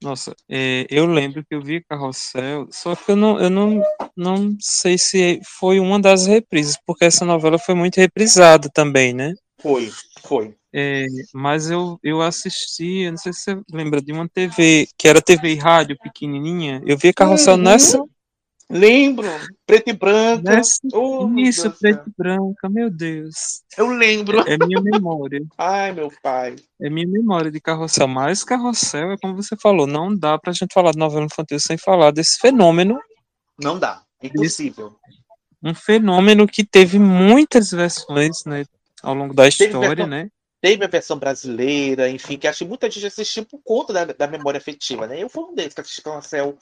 Nossa, 0.02 0.34
é, 0.48 0.86
eu 0.90 1.06
lembro 1.06 1.44
que 1.44 1.54
eu 1.54 1.62
vi 1.62 1.82
Carrossel, 1.84 2.66
só 2.70 2.94
que 2.96 3.12
eu 3.12 3.16
não, 3.16 3.38
eu 3.38 3.48
não, 3.48 3.82
não 4.16 4.56
sei 4.60 4.98
se 4.98 5.40
foi 5.58 5.78
uma 5.78 6.00
das 6.00 6.26
reprises, 6.26 6.76
porque 6.84 7.04
essa 7.04 7.24
novela 7.24 7.58
foi 7.58 7.74
muito 7.74 7.98
reprisada 7.98 8.68
também, 8.72 9.12
né? 9.12 9.32
Foi, 9.60 9.90
foi. 10.24 10.54
É, 10.74 11.06
mas 11.32 11.70
eu, 11.70 11.98
eu 12.02 12.20
assisti, 12.22 13.02
eu 13.02 13.12
não 13.12 13.18
sei 13.18 13.32
se 13.32 13.42
você 13.42 13.60
lembra 13.70 14.00
de 14.00 14.12
uma 14.12 14.28
TV, 14.28 14.88
que 14.98 15.06
era 15.06 15.22
TV 15.22 15.52
e 15.52 15.56
rádio 15.56 15.96
pequenininha, 16.02 16.82
eu 16.84 16.96
vi 16.96 17.12
Carrossel 17.12 17.54
uhum. 17.54 17.62
nessa, 17.62 18.02
Lembro, 18.70 19.28
preto 19.66 19.90
e 19.90 19.92
branco. 19.92 20.44
Oh, 20.94 21.28
isso, 21.36 21.70
preto 21.72 22.08
e 22.08 22.12
branca, 22.16 22.68
meu 22.68 22.90
Deus. 22.90 23.62
Eu 23.76 23.88
lembro. 23.88 24.40
É, 24.48 24.54
é, 24.54 24.58
minha 24.58 24.80
memória. 24.80 25.42
Ai, 25.58 25.92
meu 25.92 26.10
pai. 26.22 26.56
É 26.80 26.88
minha 26.88 27.06
memória 27.06 27.50
de 27.50 27.60
carrossel. 27.60 28.08
Mas 28.08 28.42
carrossel, 28.42 29.12
é 29.12 29.16
como 29.18 29.36
você 29.36 29.56
falou, 29.56 29.86
não 29.86 30.16
dá 30.16 30.38
pra 30.38 30.52
gente 30.52 30.72
falar 30.72 30.92
de 30.92 30.98
novela 30.98 31.26
infantil 31.26 31.60
sem 31.60 31.76
falar 31.76 32.12
desse 32.12 32.38
fenômeno. 32.38 32.98
Não 33.58 33.78
dá, 33.78 34.02
impossível. 34.22 34.96
Um 35.62 35.74
fenômeno 35.74 36.46
que 36.46 36.64
teve 36.64 36.98
muitas 36.98 37.70
versões, 37.70 38.44
né, 38.44 38.64
ao 39.02 39.14
longo 39.14 39.34
da 39.34 39.46
história, 39.46 39.80
versão, 39.80 40.06
né? 40.06 40.28
Teve 40.60 40.84
a 40.84 40.88
versão 40.88 41.18
brasileira, 41.18 42.08
enfim, 42.08 42.38
que 42.38 42.48
acho 42.48 42.60
que 42.60 42.64
muita 42.64 42.90
gente 42.90 43.06
assistiu 43.06 43.44
por 43.44 43.60
conta 43.62 43.92
da, 43.92 44.04
da 44.06 44.26
memória 44.26 44.58
afetiva, 44.58 45.06
né? 45.06 45.22
Eu 45.22 45.28
fui 45.28 45.44
um 45.44 45.54
deles 45.54 45.74
que 45.74 45.80
assisti 45.80 46.02
Carrossel 46.02 46.56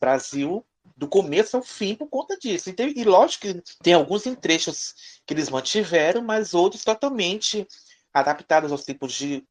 Brasil 0.00 0.64
do 0.96 1.08
começo 1.08 1.56
ao 1.56 1.62
fim 1.62 1.94
por 1.94 2.08
conta 2.08 2.36
disso. 2.38 2.70
E, 2.70 2.72
tem, 2.72 2.92
e 2.96 3.04
lógico 3.04 3.42
que 3.42 3.62
tem 3.82 3.94
alguns 3.94 4.24
trechos 4.40 5.20
que 5.26 5.34
eles 5.34 5.48
mantiveram, 5.48 6.22
mas 6.22 6.54
outros 6.54 6.84
totalmente 6.84 7.66
adaptados 8.12 8.72
aos 8.72 8.84
tempos 8.84 9.12
de 9.12 9.46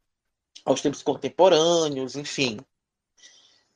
aos 0.63 0.81
tempos 0.81 1.03
contemporâneos, 1.03 2.15
enfim. 2.15 2.59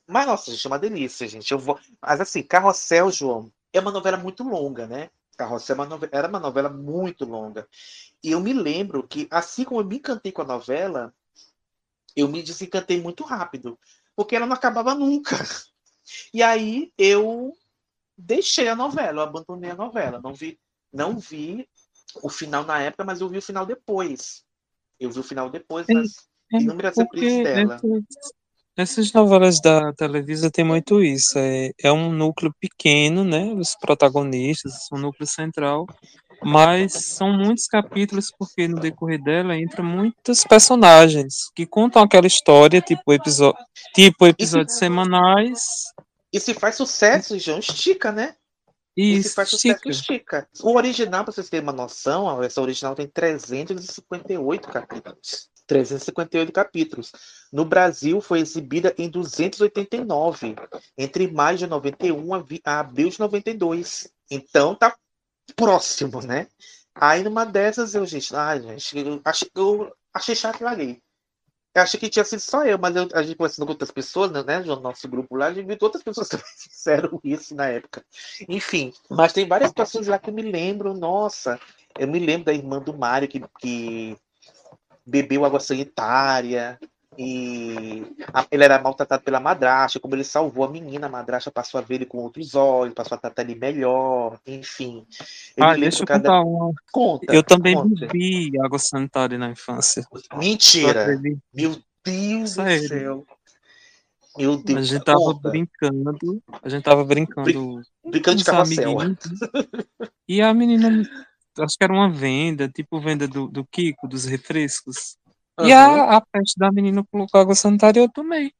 Mas 0.06 0.26
nossa, 0.26 0.50
gente, 0.50 0.66
é 0.66 0.68
uma 0.70 0.78
delícia, 0.78 1.28
gente. 1.28 1.52
Eu 1.52 1.58
vou, 1.58 1.78
mas 2.02 2.20
assim, 2.20 2.42
Carrossel, 2.42 3.12
João, 3.12 3.52
é 3.72 3.78
uma 3.78 3.92
novela 3.92 4.16
muito 4.16 4.42
longa, 4.42 4.86
né? 4.86 5.10
Carrossel 5.36 5.76
é 5.82 6.08
era 6.12 6.28
uma 6.28 6.40
novela 6.40 6.68
muito 6.68 7.24
longa. 7.24 7.66
E 8.22 8.32
eu 8.32 8.40
me 8.40 8.52
lembro 8.52 9.06
que, 9.06 9.26
assim 9.30 9.64
como 9.64 9.80
eu 9.80 9.84
me 9.84 9.96
encantei 9.96 10.32
com 10.32 10.42
a 10.42 10.44
novela, 10.44 11.14
eu 12.14 12.28
me 12.28 12.42
desencantei 12.42 13.00
muito 13.00 13.24
rápido, 13.24 13.78
porque 14.14 14.36
ela 14.36 14.46
não 14.46 14.54
acabava 14.54 14.94
nunca. 14.94 15.36
E 16.32 16.42
aí 16.42 16.92
eu 16.96 17.52
deixei 18.16 18.68
a 18.68 18.76
novela, 18.76 19.22
eu 19.22 19.26
abandonei 19.26 19.70
a 19.70 19.76
novela, 19.76 20.20
não 20.20 20.34
vi, 20.34 20.58
não 20.92 21.18
vi 21.18 21.68
o 22.22 22.28
final 22.28 22.64
na 22.64 22.80
época, 22.82 23.04
mas 23.04 23.20
eu 23.20 23.28
vi 23.28 23.38
o 23.38 23.42
final 23.42 23.64
depois. 23.64 24.44
Eu 24.98 25.10
vi 25.10 25.20
o 25.20 25.24
final 25.24 25.48
depois 25.48 25.86
das 25.86 26.16
É, 26.52 26.58
inúmeras 26.58 26.96
reprises 26.96 27.42
dela. 27.44 27.80
Essas 28.76 29.12
novelas 29.12 29.60
da 29.60 29.92
Televisa 29.92 30.50
tem 30.50 30.64
muito 30.64 31.02
isso. 31.02 31.38
É, 31.38 31.70
é 31.82 31.92
um 31.92 32.12
núcleo 32.12 32.54
pequeno, 32.58 33.24
né? 33.24 33.52
Os 33.54 33.76
protagonistas, 33.76 34.72
um 34.92 34.98
núcleo 34.98 35.26
central, 35.26 35.86
mas 36.42 36.92
são 36.92 37.32
muitos 37.32 37.66
capítulos 37.66 38.32
porque 38.38 38.66
no 38.66 38.80
decorrer 38.80 39.22
dela 39.22 39.56
entra 39.56 39.82
muitos 39.82 40.44
personagens 40.44 41.50
que 41.54 41.66
contam 41.66 42.02
aquela 42.02 42.26
história, 42.26 42.80
tipo 42.80 43.12
episódio, 43.12 43.58
tipo 43.94 44.26
episódios 44.26 44.76
semanais 44.76 45.60
E 46.32 46.40
se 46.40 46.54
faz 46.54 46.76
sucesso, 46.76 47.38
João, 47.38 47.58
estica, 47.58 48.10
né? 48.10 48.34
e 48.96 49.16
E 49.16 49.22
se 49.22 49.34
faz 49.34 49.50
sucesso, 49.50 49.88
estica. 49.88 50.38
estica. 50.38 50.48
O 50.62 50.76
original, 50.76 51.24
para 51.24 51.32
vocês 51.32 51.48
terem 51.50 51.62
uma 51.64 51.72
noção, 51.72 52.28
a 52.28 52.36
versão 52.36 52.64
original 52.64 52.94
tem 52.94 53.06
358 53.06 54.68
capítulos. 54.68 55.50
358 55.70 56.50
capítulos. 56.50 57.12
No 57.52 57.64
Brasil, 57.64 58.20
foi 58.20 58.40
exibida 58.40 58.92
em 58.98 59.08
289, 59.08 60.56
entre 60.98 61.30
maio 61.30 61.58
de 61.58 61.66
91 61.68 62.34
a 62.34 62.44
a 62.64 62.80
abril 62.80 63.08
de 63.08 63.20
92. 63.20 64.12
Então, 64.28 64.74
tá 64.74 64.96
próximo, 65.54 66.20
né? 66.22 66.48
Aí, 66.92 67.22
numa 67.22 67.46
dessas, 67.46 67.94
eu, 67.94 68.04
gente, 68.04 68.34
ai, 68.34 68.60
gente, 68.60 68.98
eu 68.98 69.20
achei, 69.24 69.48
eu 69.54 69.92
achei 70.12 70.34
chato 70.34 70.64
e. 70.80 71.00
Eu 71.72 71.82
achei 71.82 72.00
que 72.00 72.08
tinha 72.08 72.24
sido 72.24 72.40
só 72.40 72.64
eu, 72.64 72.76
mas 72.76 72.96
eu, 72.96 73.08
a 73.14 73.22
gente 73.22 73.36
conversando 73.36 73.64
com 73.64 73.72
outras 73.72 73.92
pessoas, 73.92 74.32
né, 74.32 74.42
né, 74.42 74.58
no 74.58 74.80
nosso 74.80 75.06
grupo 75.06 75.36
lá, 75.36 75.46
a 75.46 75.54
gente 75.54 75.66
viu 75.66 75.78
que 75.78 75.84
outras 75.84 76.02
pessoas 76.02 76.26
também 76.28 76.44
fizeram 76.58 77.20
isso 77.22 77.54
na 77.54 77.68
época. 77.68 78.04
Enfim, 78.48 78.92
mas 79.08 79.32
tem 79.32 79.46
várias 79.46 79.68
situações 79.68 80.08
lá 80.08 80.18
que 80.18 80.30
eu 80.30 80.34
me 80.34 80.42
lembro, 80.42 80.92
nossa, 80.94 81.60
eu 81.96 82.08
me 82.08 82.18
lembro 82.18 82.46
da 82.46 82.52
irmã 82.52 82.80
do 82.80 82.92
Mário 82.92 83.28
que, 83.28 83.40
que 83.60 84.18
bebeu 85.10 85.44
água 85.44 85.60
sanitária 85.60 86.78
e 87.18 88.02
a- 88.32 88.46
ele 88.50 88.64
era 88.64 88.80
maltratado 88.80 89.22
pela 89.22 89.40
madrasta, 89.40 89.98
como 89.98 90.14
ele 90.14 90.24
salvou 90.24 90.64
a 90.64 90.70
menina, 90.70 91.06
a 91.06 91.10
madrasta 91.10 91.50
passou 91.50 91.78
a 91.78 91.82
ver 91.82 91.96
ele 91.96 92.06
com 92.06 92.18
outros 92.18 92.54
olhos, 92.54 92.94
passou 92.94 93.16
a 93.16 93.20
tratar 93.20 93.42
ele 93.42 93.56
melhor, 93.56 94.38
enfim. 94.46 95.04
Eu 95.56 95.64
Ah, 95.64 95.76
deixa 95.76 96.02
eu 96.02 96.06
cada... 96.06 96.22
contar 96.30 96.42
uma. 96.42 96.72
Conta, 96.92 97.34
Eu 97.34 97.42
também 97.42 97.74
conta. 97.74 98.06
bebi 98.06 98.52
água 98.60 98.78
sanitária 98.78 99.36
na 99.36 99.50
infância. 99.50 100.06
Mentira! 100.36 101.20
Meu 101.52 101.76
Deus 102.04 102.54
do 102.54 102.62
céu! 102.88 103.26
Meu 104.38 104.54
A 104.54 104.56
Deus, 104.56 104.86
gente 104.88 105.04
tava 105.04 105.18
conta. 105.18 105.50
brincando, 105.50 106.42
a 106.62 106.68
gente 106.68 106.84
tava 106.84 107.04
brincando 107.04 107.82
Brincando 108.06 108.38
de 108.38 108.44
carrossel. 108.44 108.96
e 110.28 110.40
a 110.40 110.54
menina, 110.54 111.02
acho 111.58 111.76
que 111.76 111.84
era 111.84 111.92
uma 111.92 112.10
venda, 112.10 112.68
tipo 112.68 113.00
venda 113.00 113.26
do, 113.26 113.48
do 113.48 113.64
Kiko, 113.66 114.08
dos 114.08 114.24
refrescos. 114.24 115.16
E 115.62 115.72
Aham. 115.72 116.00
a, 116.02 116.16
a 116.16 116.20
peste 116.20 116.58
da 116.58 116.70
menina 116.70 117.04
colocou 117.10 117.40
água 117.40 117.54
sanitária 117.54 118.00
e 118.00 118.04
eu 118.04 118.10
tomei. 118.10 118.52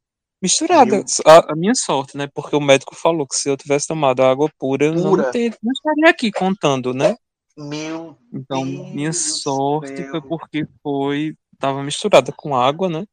Misturada. 0.42 0.96
Meu. 0.96 1.04
A, 1.26 1.52
a 1.52 1.56
minha 1.56 1.74
sorte, 1.74 2.16
né? 2.16 2.26
Porque 2.34 2.56
o 2.56 2.60
médico 2.60 2.94
falou 2.94 3.26
que 3.26 3.36
se 3.36 3.48
eu 3.48 3.56
tivesse 3.56 3.86
tomado 3.86 4.22
água 4.22 4.50
pura, 4.58 4.86
eu 4.86 4.94
Pura. 4.94 5.22
não, 5.22 5.30
ter, 5.30 5.54
não 5.62 5.72
estaria 5.72 6.08
aqui 6.08 6.30
contando, 6.32 6.94
né? 6.94 7.14
Meu 7.56 8.16
Então, 8.32 8.64
minha 8.64 9.10
Deus 9.10 9.16
do 9.16 9.38
sorte 9.40 10.02
foi 10.10 10.22
porque 10.22 10.66
foi, 10.82 11.34
tava 11.58 11.82
misturada 11.82 12.32
com 12.32 12.56
água, 12.56 12.88
né? 12.88 13.04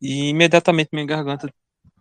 E 0.00 0.30
imediatamente 0.30 0.90
minha 0.92 1.06
garganta 1.06 1.52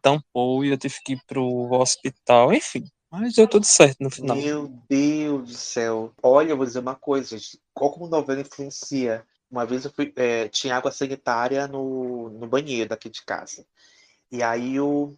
tampou 0.01 0.63
e 0.63 0.69
eu 0.69 0.77
tive 0.77 0.95
que 1.03 1.13
ir 1.13 1.19
pro 1.27 1.71
hospital, 1.73 2.53
enfim. 2.53 2.83
Mas 3.13 3.35
deu 3.35 3.47
tudo 3.47 3.63
certo 3.63 3.97
no 4.01 4.09
final. 4.09 4.35
Meu 4.35 4.67
Deus 4.89 5.47
do 5.47 5.53
céu. 5.53 6.11
Olha, 6.23 6.49
eu 6.49 6.57
vou 6.57 6.65
dizer 6.65 6.79
uma 6.79 6.95
coisa, 6.95 7.37
gente. 7.37 7.61
Qual 7.71 7.91
como 7.91 8.07
novela 8.07 8.41
influencia? 8.41 9.23
Uma 9.51 9.67
vez 9.67 9.85
eu 9.85 9.91
fui, 9.91 10.11
é, 10.15 10.47
tinha 10.47 10.75
água 10.75 10.91
sanitária 10.91 11.67
no, 11.67 12.29
no 12.31 12.47
banheiro 12.47 12.89
daqui 12.89 13.11
de 13.11 13.23
casa. 13.23 13.67
E 14.31 14.41
aí 14.41 14.77
eu 14.77 15.15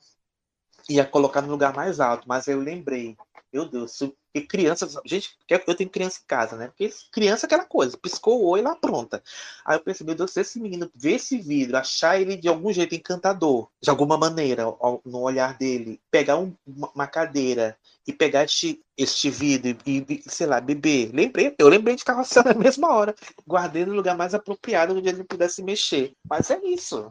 ia 0.89 1.05
colocar 1.05 1.41
no 1.41 1.49
lugar 1.49 1.73
mais 1.73 2.01
alto, 2.01 2.27
mas 2.27 2.49
eu 2.49 2.59
lembrei, 2.59 3.15
meu 3.55 3.65
Deus, 3.69 3.97
porque 3.97 4.45
crianças, 4.45 4.95
gente, 5.05 5.37
eu 5.47 5.75
tenho 5.75 5.89
criança 5.89 6.19
em 6.21 6.27
casa, 6.27 6.57
né? 6.57 6.67
Porque 6.67 6.89
criança 7.09 7.45
é 7.45 7.47
aquela 7.47 7.63
coisa, 7.63 7.97
piscou 7.97 8.41
o 8.41 8.47
olho 8.47 8.63
lá 8.63 8.75
pronta. 8.75 9.23
Aí 9.65 9.77
eu 9.77 9.81
pensei, 9.81 10.05
meu 10.05 10.13
Deus, 10.13 10.31
se 10.31 10.41
esse 10.41 10.59
menino 10.59 10.91
ver 10.93 11.13
esse 11.13 11.37
vidro, 11.37 11.77
achar 11.77 12.19
ele 12.19 12.35
de 12.35 12.49
algum 12.49 12.73
jeito 12.73 12.93
encantador, 12.93 13.69
de 13.81 13.89
alguma 13.89 14.17
maneira, 14.17 14.65
no 15.05 15.21
olhar 15.21 15.57
dele, 15.57 16.01
pegar 16.11 16.37
um- 16.37 16.53
uma 16.65 17.07
cadeira 17.07 17.77
e 18.05 18.11
pegar 18.11 18.43
este, 18.43 18.83
este 18.97 19.29
vidro 19.29 19.77
e, 19.85 20.05
e, 20.09 20.23
sei 20.29 20.47
lá, 20.47 20.59
beber. 20.59 21.11
Lembrei, 21.13 21.55
eu 21.57 21.69
lembrei 21.69 21.95
de 21.95 22.03
carrossel 22.03 22.43
na 22.43 22.53
mesma 22.53 22.89
hora. 22.93 23.15
Guardei 23.47 23.85
no 23.85 23.93
lugar 23.95 24.17
mais 24.17 24.33
apropriado 24.33 24.93
onde 24.97 25.07
ele 25.07 25.23
pudesse 25.23 25.63
mexer. 25.63 26.13
Mas 26.29 26.51
é 26.51 26.59
isso. 26.61 27.09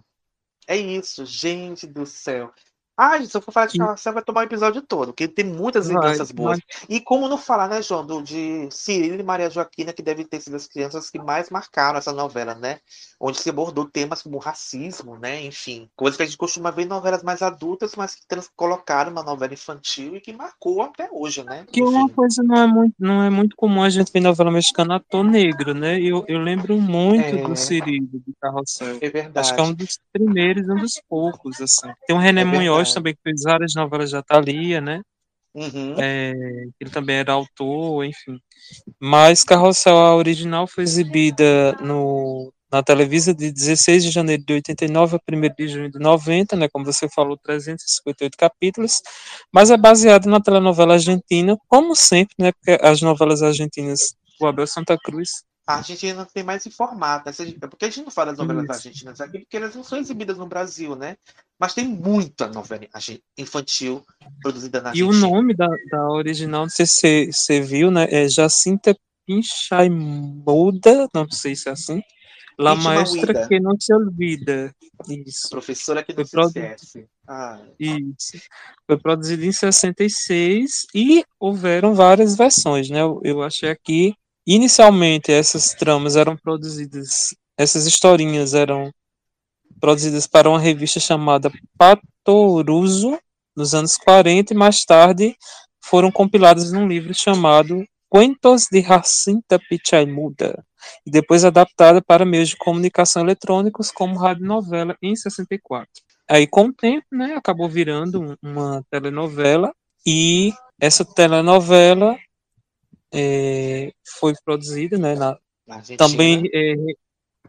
É 0.67 0.77
isso, 0.77 1.25
gente 1.27 1.87
do 1.87 2.05
céu. 2.07 2.53
Ah, 2.97 3.19
gente, 3.19 3.31
se 3.31 3.37
eu 3.37 3.43
for 3.43 3.51
falar 3.51 3.67
de 3.67 3.77
carrossel, 3.77 4.13
vai 4.13 4.23
tomar 4.23 4.41
o 4.43 4.45
episódio 4.45 4.81
todo, 4.81 5.07
porque 5.09 5.27
tem 5.27 5.45
muitas 5.45 5.89
lembranças 5.89 6.31
boas. 6.31 6.59
mas- 6.69 6.85
E 6.89 7.01
como 7.01 7.29
não 7.29 7.37
falar, 7.37 7.69
né, 7.69 7.83
João, 7.83 8.07
do, 8.07 8.23
de 8.23 8.69
Cirilo 8.71 9.19
e 9.19 9.23
Maria 9.25 9.51
Joaquina, 9.51 9.93
que 9.93 10.03
devem 10.03 10.25
ter 10.25 10.41
sido 10.41 10.55
as 10.55 10.69
crianças 10.69 11.11
que 11.11 11.19
mais 11.19 11.51
marcaram 11.51 11.99
essa 11.99 12.13
novela, 12.13 12.55
né? 12.55 12.79
Onde 13.21 13.41
se 13.41 13.51
abordou 13.51 13.89
temas 13.89 14.23
como 14.23 14.39
racismo, 14.39 15.17
né? 15.19 15.43
Enfim, 15.45 15.89
coisas 15.97 16.17
que 16.17 16.23
a 16.23 16.27
gente 16.27 16.39
costuma 16.39 16.71
ver 16.71 16.83
em 16.83 16.89
novelas 16.89 17.23
mais 17.25 17.43
adultas, 17.43 17.95
mas 17.97 18.15
que 18.15 18.23
trans- 18.29 18.51
colocaram 18.55 19.11
uma 19.11 19.23
novela 19.25 19.53
infantil 19.55 20.15
e 20.17 20.21
que 20.21 20.33
marcou 20.33 20.83
até 20.83 21.09
hoje, 21.11 21.43
né? 21.43 21.65
Que 21.73 21.83
uma 21.83 22.03
Enfim. 22.03 22.15
coisa 22.15 22.43
não 22.45 22.57
é 22.57 22.67
muito, 22.67 22.95
não 22.99 23.23
é 23.25 23.31
muito 23.31 23.57
comum 23.57 23.83
a 23.83 23.91
gente 23.91 24.13
ver 24.13 24.21
novela 24.21 24.51
mexicana 24.53 24.97
ator 24.97 25.25
negro, 25.25 25.75
né? 25.75 25.99
Eu, 26.01 26.25
eu 26.29 26.39
lembro 26.39 26.81
muito 26.81 27.25
É. 27.25 27.43
do 27.43 27.57
Cirilo, 27.57 28.07
de 28.13 28.33
Carrossel. 28.41 28.99
É 29.01 29.09
verdade. 29.11 29.39
Acho 29.39 29.55
que 29.55 29.61
é 29.61 29.65
um 29.65 29.73
dos 29.75 29.99
primeiros, 30.13 30.69
um 30.69 30.77
dos 30.77 31.01
poucos, 31.09 31.61
assim. 31.61 31.93
Tem 32.07 32.15
o 32.15 32.19
René 32.19 32.43
É 32.43 32.45
Munhoz 32.45 32.84
verdade. 32.93 32.95
também, 32.95 33.15
que 33.15 33.23
fez 33.23 33.43
várias 33.43 33.75
novelas 33.75 34.11
da 34.11 34.23
Thalia, 34.23 34.81
né? 34.81 35.03
Uhum. 35.55 35.95
É, 35.99 36.33
ele 36.81 36.91
também 36.91 37.17
era 37.17 37.33
autor, 37.33 38.05
enfim. 38.05 38.39
Mas 39.01 39.45
Carrossel, 39.45 39.97
a 39.97 40.17
original, 40.17 40.67
foi 40.67 40.83
exibida 40.83 41.73
no, 41.81 42.53
na 42.73 42.83
Televisa 42.83 43.33
de 43.33 43.53
16 43.53 44.05
de 44.05 44.11
janeiro 44.11 44.43
de 44.45 44.55
89 44.55 45.17
a 45.17 45.21
1 45.33 45.55
de 45.57 45.69
junho 45.69 45.91
de 45.91 45.99
90, 46.01 46.57
né? 46.57 46.69
Como 46.69 46.85
você 46.85 47.09
falou, 47.09 47.39
358 47.39 48.37
capítulos. 48.37 49.01
Mas 49.53 49.71
é 49.71 49.77
baseado 49.77 50.27
na 50.27 50.41
telenovela 50.41 50.95
argentina, 50.95 51.57
como 51.69 51.95
sempre, 51.95 52.35
né? 52.39 52.51
Porque 52.53 52.77
as 52.85 53.01
novelas 53.01 53.43
argentinas, 53.43 54.17
o 54.41 54.47
Abel 54.47 54.67
Santa 54.67 54.99
Cruz. 54.99 55.45
A 55.67 55.77
Argentina 55.77 56.15
não 56.15 56.25
tem 56.27 56.43
mais 56.43 56.67
em 56.67 56.71
formato, 56.71 57.27
né? 57.27 57.33
Gente- 57.33 57.59
Porque 57.59 57.87
a 57.87 57.89
gente 57.89 58.05
não 58.05 58.11
fala 58.11 58.33
das 58.33 58.39
novelas 58.39 58.65
Isso. 58.65 58.73
argentinas 58.89 59.21
aqui, 59.21 59.39
porque 59.41 59.57
elas 59.57 59.75
não 59.75 59.83
são 59.83 59.97
exibidas 59.99 60.37
no 60.37 60.47
Brasil, 60.47 60.95
né? 60.95 61.17
Mas 61.59 61.73
tem 61.73 61.89
muita 61.89 62.49
novela 62.49 62.85
infantil 63.39 64.05
produzida 64.43 64.83
na 64.83 64.95
E 64.95 65.03
o 65.03 65.07
Argentina. 65.07 65.31
nome 65.35 65.55
da, 65.55 65.69
da 65.91 66.09
original, 66.11 66.63
não 66.63 66.69
sei 66.69 66.85
se 66.87 67.33
você- 67.33 67.61
viu, 67.63 67.91
né? 67.91 68.07
É 68.11 68.29
Jacinta 68.29 68.95
Pinchaimuda, 69.27 71.09
não 71.15 71.29
sei 71.31 71.57
se 71.57 71.69
é 71.69 71.73
assim. 71.73 72.03
La 72.57 72.77
Maestra 72.77 73.33
Uida. 73.33 73.49
que 73.49 73.59
não 73.59 73.75
se 73.81 73.93
olvida. 73.93 74.73
Isso. 75.09 75.49
Professora 75.51 76.05
que 76.05 76.13
não 76.15 76.25
Foi 76.25 76.43
se 76.45 76.49
esquece. 76.51 77.07
Ah, 77.27 77.59
Isso. 77.81 78.39
Foi 78.87 78.97
produzido 78.97 79.45
em 79.45 79.51
66 79.51 80.87
e 80.95 81.25
houveram 81.41 81.95
várias 81.95 82.37
versões, 82.37 82.89
né? 82.89 83.01
Eu, 83.01 83.21
eu 83.25 83.43
achei 83.43 83.71
aqui, 83.71 84.15
inicialmente 84.47 85.33
essas 85.33 85.75
tramas 85.75 86.17
eram 86.17 86.37
produzidas, 86.37 87.35
essas 87.57 87.87
historinhas 87.87 88.55
eram 88.55 88.91
produzidas 89.81 90.27
para 90.27 90.49
uma 90.49 90.59
revista 90.59 91.01
chamada 91.01 91.51
Patoruso, 91.79 93.19
nos 93.57 93.75
anos 93.75 93.97
40, 93.97 94.53
e 94.53 94.57
mais 94.57 94.85
tarde 94.85 95.37
foram 95.85 96.11
compiladas 96.11 96.73
num 96.73 96.89
livro 96.89 97.15
chamado 97.15 97.85
Cuentos 98.09 98.69
de 98.71 98.81
Jacinta 98.81 99.59
Pichaimuda, 99.69 100.65
e 101.07 101.11
depois 101.11 101.45
adaptada 101.45 102.01
para 102.03 102.25
meios 102.25 102.51
de 102.51 102.57
comunicação 102.57 103.23
eletrônicos 103.23 103.91
como 103.91 104.17
radionovela 104.17 104.97
em 105.03 105.15
64. 105.15 105.89
Aí, 106.29 106.47
com 106.47 106.67
o 106.67 106.73
tempo, 106.73 107.07
né, 107.13 107.35
acabou 107.35 107.69
virando 107.69 108.23
um- 108.23 108.37
uma 108.43 108.83
telenovela, 108.91 109.73
e 110.07 110.53
essa 110.81 111.05
telenovela 111.05 112.17
eh, 113.15 113.93
foi 114.19 114.35
produzida 114.45 114.99
né, 114.99 115.15
na, 115.15 115.39
na 115.67 115.81
também 115.97 116.43
eh, 116.53 116.75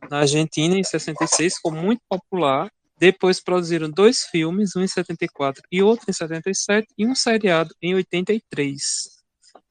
na 0.09 0.19
Argentina, 0.19 0.77
em 0.77 0.83
66, 0.83 1.55
ficou 1.55 1.71
muito 1.71 2.01
popular. 2.07 2.71
Depois 2.97 3.41
produziram 3.41 3.89
dois 3.89 4.23
filmes, 4.23 4.75
um 4.75 4.81
em 4.81 4.87
74 4.87 5.61
e 5.71 5.81
outro 5.81 6.05
em 6.09 6.13
77, 6.13 6.87
e 6.97 7.05
um 7.05 7.15
seriado 7.15 7.73
em 7.81 7.93
83. 7.95 9.15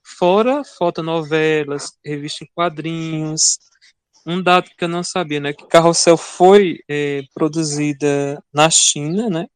fora 0.02 0.62
fotonovelas, 0.64 1.92
revista 2.04 2.44
em 2.44 2.48
quadrinhos. 2.54 3.58
Um 4.26 4.42
dado 4.42 4.70
que 4.76 4.84
eu 4.84 4.88
não 4.88 5.02
sabia, 5.02 5.40
né? 5.40 5.52
Que 5.52 5.66
Carrossel 5.66 6.16
foi 6.16 6.80
é, 6.88 7.22
produzida 7.34 8.42
na 8.52 8.68
China, 8.70 9.28
né? 9.30 9.46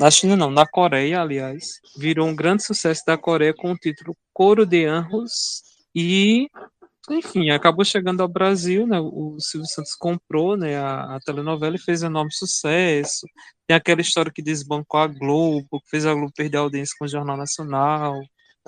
Na 0.00 0.10
China 0.10 0.34
não, 0.34 0.50
na 0.50 0.66
Coreia, 0.66 1.20
aliás. 1.20 1.78
Virou 1.94 2.26
um 2.26 2.34
grande 2.34 2.64
sucesso 2.64 3.04
da 3.06 3.18
Coreia 3.18 3.52
com 3.52 3.72
o 3.72 3.76
título 3.76 4.16
Coro 4.32 4.64
de 4.64 4.86
Anjos. 4.86 5.62
E, 5.94 6.48
enfim, 7.10 7.50
acabou 7.50 7.84
chegando 7.84 8.22
ao 8.22 8.28
Brasil, 8.28 8.86
né? 8.86 8.98
O 8.98 9.36
Silvio 9.38 9.68
Santos 9.68 9.94
comprou 9.94 10.56
né, 10.56 10.78
a, 10.78 11.16
a 11.16 11.20
telenovela 11.20 11.76
e 11.76 11.78
fez 11.78 12.02
enorme 12.02 12.32
sucesso. 12.32 13.26
Tem 13.66 13.76
aquela 13.76 14.00
história 14.00 14.32
que 14.32 14.40
desbancou 14.40 15.00
a 15.00 15.06
Globo, 15.06 15.82
que 15.82 15.90
fez 15.90 16.06
a 16.06 16.14
Globo 16.14 16.32
perder 16.34 16.56
a 16.56 16.60
audiência 16.60 16.94
com 16.98 17.04
o 17.04 17.08
Jornal 17.08 17.36
Nacional. 17.36 18.22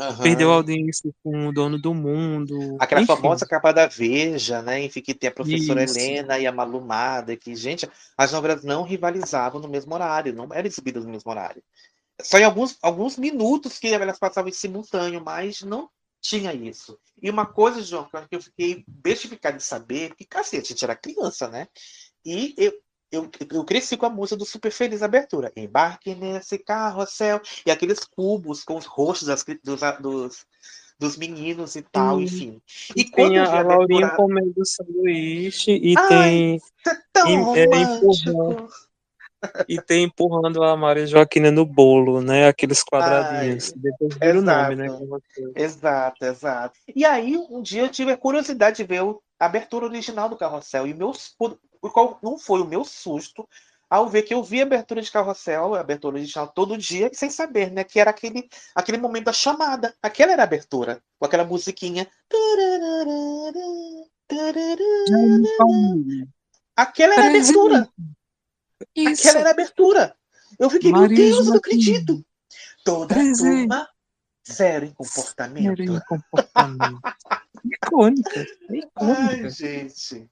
Aham. 0.08 0.22
Perdeu 0.22 0.50
a 0.50 0.56
audiência 0.56 1.12
com 1.22 1.48
o 1.48 1.52
dono 1.52 1.78
do 1.78 1.94
mundo. 1.94 2.76
Aquela 2.80 3.00
Enfim, 3.00 3.14
famosa 3.14 3.46
capa 3.46 3.72
da 3.72 3.86
Veja, 3.86 4.60
né? 4.62 4.82
Enfim, 4.82 5.00
que 5.00 5.14
tem 5.14 5.28
a 5.28 5.32
professora 5.32 5.84
Isso. 5.84 5.98
Helena 5.98 6.38
e 6.38 6.46
a 6.46 6.52
Malumada, 6.52 7.36
que, 7.36 7.54
gente, 7.54 7.88
as 8.16 8.32
novelas 8.32 8.64
não 8.64 8.82
rivalizavam 8.82 9.60
no 9.60 9.68
mesmo 9.68 9.94
horário, 9.94 10.32
não 10.34 10.48
eram 10.52 10.66
exibidas 10.66 11.04
no 11.04 11.10
mesmo 11.10 11.30
horário. 11.30 11.62
Só 12.20 12.38
em 12.38 12.44
alguns, 12.44 12.76
alguns 12.82 13.16
minutos 13.16 13.78
que 13.78 13.88
elas 13.88 14.18
passavam 14.18 14.48
em 14.48 14.52
simultâneo, 14.52 15.22
mas 15.24 15.62
não 15.62 15.88
tinha 16.20 16.52
isso. 16.52 16.98
E 17.20 17.28
uma 17.30 17.46
coisa, 17.46 17.82
João, 17.82 18.04
que 18.08 18.16
eu- 18.16 18.28
que 18.28 18.36
eu 18.36 18.40
fiquei 18.42 18.84
bestificado 18.86 19.56
de 19.56 19.62
saber, 19.62 20.08
porque, 20.10 20.24
cacete, 20.24 20.66
a 20.66 20.68
gente 20.74 20.84
era 20.84 20.96
criança, 20.96 21.48
né? 21.48 21.66
E 22.24 22.54
eu, 22.56 22.72
eu, 23.12 23.30
eu 23.52 23.64
cresci 23.64 23.96
com 23.96 24.06
a 24.06 24.10
música 24.10 24.36
do 24.36 24.44
Super 24.46 24.72
Feliz 24.72 25.02
Abertura. 25.02 25.52
Embarque 25.54 26.14
nesse 26.14 26.58
carrossel. 26.58 27.40
E 27.66 27.70
aqueles 27.70 28.00
cubos 28.00 28.64
com 28.64 28.76
os 28.76 28.86
rostos 28.86 29.28
das 29.28 29.44
dos, 29.62 29.80
dos, 30.00 30.46
dos 30.98 31.16
meninos 31.18 31.76
e 31.76 31.82
tal, 31.82 32.16
Sim. 32.18 32.24
enfim. 32.24 32.62
E 32.96 33.04
quando 33.04 33.28
tem 33.32 33.36
eu 33.36 33.44
a, 33.44 33.46
a 33.58 33.62
Laurinha 33.62 34.06
abertura, 34.06 34.16
comendo 34.16 34.66
sanduíche 34.66 35.72
e 35.72 35.94
Ai, 35.98 36.08
tem 36.08 36.56
"Isso 36.56 36.66
é 36.88 36.98
tão 37.12 37.28
em- 37.28 37.58
é, 37.58 37.64
empurrando. 37.64 38.68
e 39.68 39.82
tem 39.82 40.04
empurrando 40.04 40.62
a 40.62 40.76
Maria 40.76 41.06
Joaquina 41.06 41.50
no 41.50 41.66
bolo, 41.66 42.22
né? 42.22 42.48
Aqueles 42.48 42.82
quadradinhos. 42.82 43.72
Depois 43.76 44.14
vira 44.16 44.38
o 44.38 44.42
nome, 44.42 44.76
né? 44.76 44.86
exato. 44.86 45.22
Exato, 45.56 46.24
exato. 46.24 46.78
E 46.94 47.04
aí, 47.04 47.36
um 47.36 47.60
dia 47.60 47.82
eu 47.82 47.88
tive 47.88 48.12
a 48.12 48.16
curiosidade 48.16 48.76
de 48.78 48.84
ver 48.84 49.02
o- 49.02 49.20
a 49.38 49.46
abertura 49.46 49.84
original 49.86 50.28
do 50.28 50.36
Carrossel. 50.36 50.86
E 50.86 50.92
o 50.92 50.96
meu, 50.96 51.12
su- 51.12 51.34
o 51.82 51.90
qual 51.90 52.18
não 52.22 52.38
foi 52.38 52.62
o 52.62 52.66
meu 52.66 52.84
susto 52.84 53.46
ao 53.90 54.08
ver 54.08 54.22
que 54.22 54.32
eu 54.32 54.42
vi 54.42 54.60
a 54.60 54.62
abertura 54.62 55.02
de 55.02 55.12
Carrossel, 55.12 55.74
a 55.74 55.80
abertura 55.80 56.16
original, 56.16 56.48
todo 56.48 56.78
dia, 56.78 57.10
sem 57.12 57.28
saber, 57.28 57.70
né? 57.70 57.84
Que 57.84 58.00
era 58.00 58.08
aquele, 58.08 58.48
aquele 58.74 58.96
momento 58.96 59.24
da 59.26 59.34
chamada. 59.34 59.94
Aquela 60.00 60.32
era 60.32 60.42
a 60.42 60.44
abertura, 60.44 61.02
com 61.18 61.26
aquela 61.26 61.44
musiquinha. 61.44 62.08
Aquela 66.74 67.14
era 67.14 67.24
a 67.24 67.28
abertura. 67.28 67.88
Isso. 68.96 69.28
Aquela 69.28 69.40
era 69.40 69.48
a 69.50 69.52
abertura. 69.52 70.16
Eu 70.58 70.70
fiquei, 70.70 70.90
meu 70.90 71.06
Deus, 71.06 71.38
eu 71.40 71.44
não 71.44 71.56
acredito. 71.56 72.24
Toda 72.82 73.14
Presente. 73.14 73.68
turma, 73.68 73.88
zero 74.50 74.86
em 74.86 74.94
comportamento. 74.94 75.82
Era 75.82 75.82
em 75.82 76.00
comportamento. 76.00 77.00
icônica. 77.62 78.40
É 78.40 78.46
Ai, 78.70 78.78
icônica. 78.78 79.50
gente. 79.50 80.30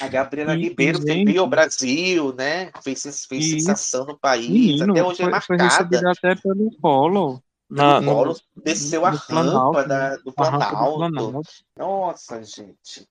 A 0.00 0.08
Gabriela 0.08 0.54
E- 0.54 0.62
Ribeiro 0.62 0.98
gente- 0.98 1.24
veio 1.24 1.40
ao 1.40 1.46
Brasil, 1.48 2.34
né? 2.34 2.70
Fez, 2.82 3.02
fez 3.26 3.50
sensação 3.50 4.04
no 4.06 4.18
país. 4.18 4.48
Menino, 4.48 4.92
Até 4.92 5.02
hoje 5.04 5.22
é 5.22 5.24
foi, 5.30 5.40
foi 5.40 5.56
marcada. 5.56 5.64
recebida 5.64 6.10
até 6.12 6.34
pelo 6.36 6.70
Collor. 6.80 7.40
Na, 7.68 8.00
No 8.00 8.12
colo, 8.12 8.36
no, 8.54 8.62
desceu 8.62 9.04
a 9.06 9.10
no 9.10 9.16
rampa 9.16 9.26
Planalto, 9.32 9.88
da- 9.88 10.16
do 10.16 10.32
a 10.36 10.44
rampa 10.44 10.64
do 10.64 10.70
Planalto. 10.70 10.96
Planalto. 10.98 11.48
Nossa, 11.76 12.42
gente. 12.44 13.08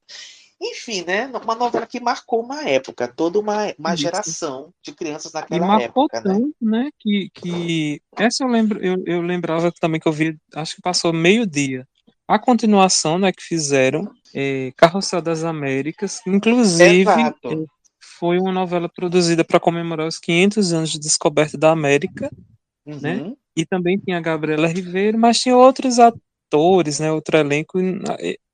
Enfim, 0.62 1.04
né? 1.06 1.28
Uma 1.44 1.56
novela 1.56 1.86
que 1.86 2.00
marcou 2.00 2.41
uma 2.41 2.64
época, 2.70 3.06
toda 3.08 3.38
uma, 3.40 3.74
uma 3.78 3.94
Isso. 3.94 4.04
geração 4.04 4.74
de 4.82 4.94
crianças 4.94 5.34
E 5.34 5.36
naquela 5.36 5.66
marcou 5.68 6.06
época, 6.06 6.22
né? 6.22 6.36
tanto, 6.36 6.56
né? 6.62 6.90
Que, 7.00 7.30
que 7.34 8.02
essa 8.16 8.44
eu 8.44 8.48
lembro, 8.48 8.80
eu, 8.82 9.04
eu 9.06 9.22
lembrava 9.22 9.72
também 9.74 10.00
que 10.00 10.08
eu 10.08 10.14
vi, 10.14 10.38
acho 10.56 10.76
que 10.76 10.82
passou 10.82 11.12
meio-dia. 11.12 11.86
A 12.28 12.40
continuação, 12.40 13.18
né, 13.20 13.32
que 13.32 13.44
fizeram, 13.44 14.10
é, 14.34 14.72
Carrossel 14.78 15.22
das 15.22 15.44
Américas, 15.44 16.22
inclusive 16.26 17.02
Exato. 17.02 17.48
é, 17.52 17.66
foi 18.20 18.40
uma 18.40 18.52
novela 18.52 18.88
produzida 18.88 19.44
para 19.44 19.60
comemorar 19.60 20.08
os 20.08 20.18
500 20.20 20.74
anos 20.74 20.90
de 20.91 21.00
descoberta 21.00 21.58
da 21.58 21.72
América, 21.72 22.32
né? 22.86 23.16
Uhum. 23.22 23.38
e 23.56 23.66
também 23.66 23.98
tinha 23.98 24.18
a 24.18 24.22
Gabriela 24.22 24.68
Ribeiro, 24.68 25.18
mas 25.18 25.40
tinha 25.40 25.56
outros 25.58 25.98
atores, 26.00 27.00
né, 27.00 27.12
outro 27.12 27.38
elenco. 27.38 27.78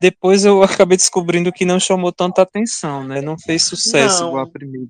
Depois 0.02 0.46
eu 0.46 0.62
acabei 0.88 0.98
descobrindo 0.98 1.52
que 1.52 1.66
não 1.66 1.80
chamou 1.80 2.12
tanta 2.12 2.42
atenção, 2.42 3.04
né? 3.04 3.22
Não 3.22 3.38
fez 3.38 3.64
sucesso 3.64 4.22
Não. 4.24 4.30
igual 4.30 4.44
a 4.46 4.50
primeira. 4.50 4.88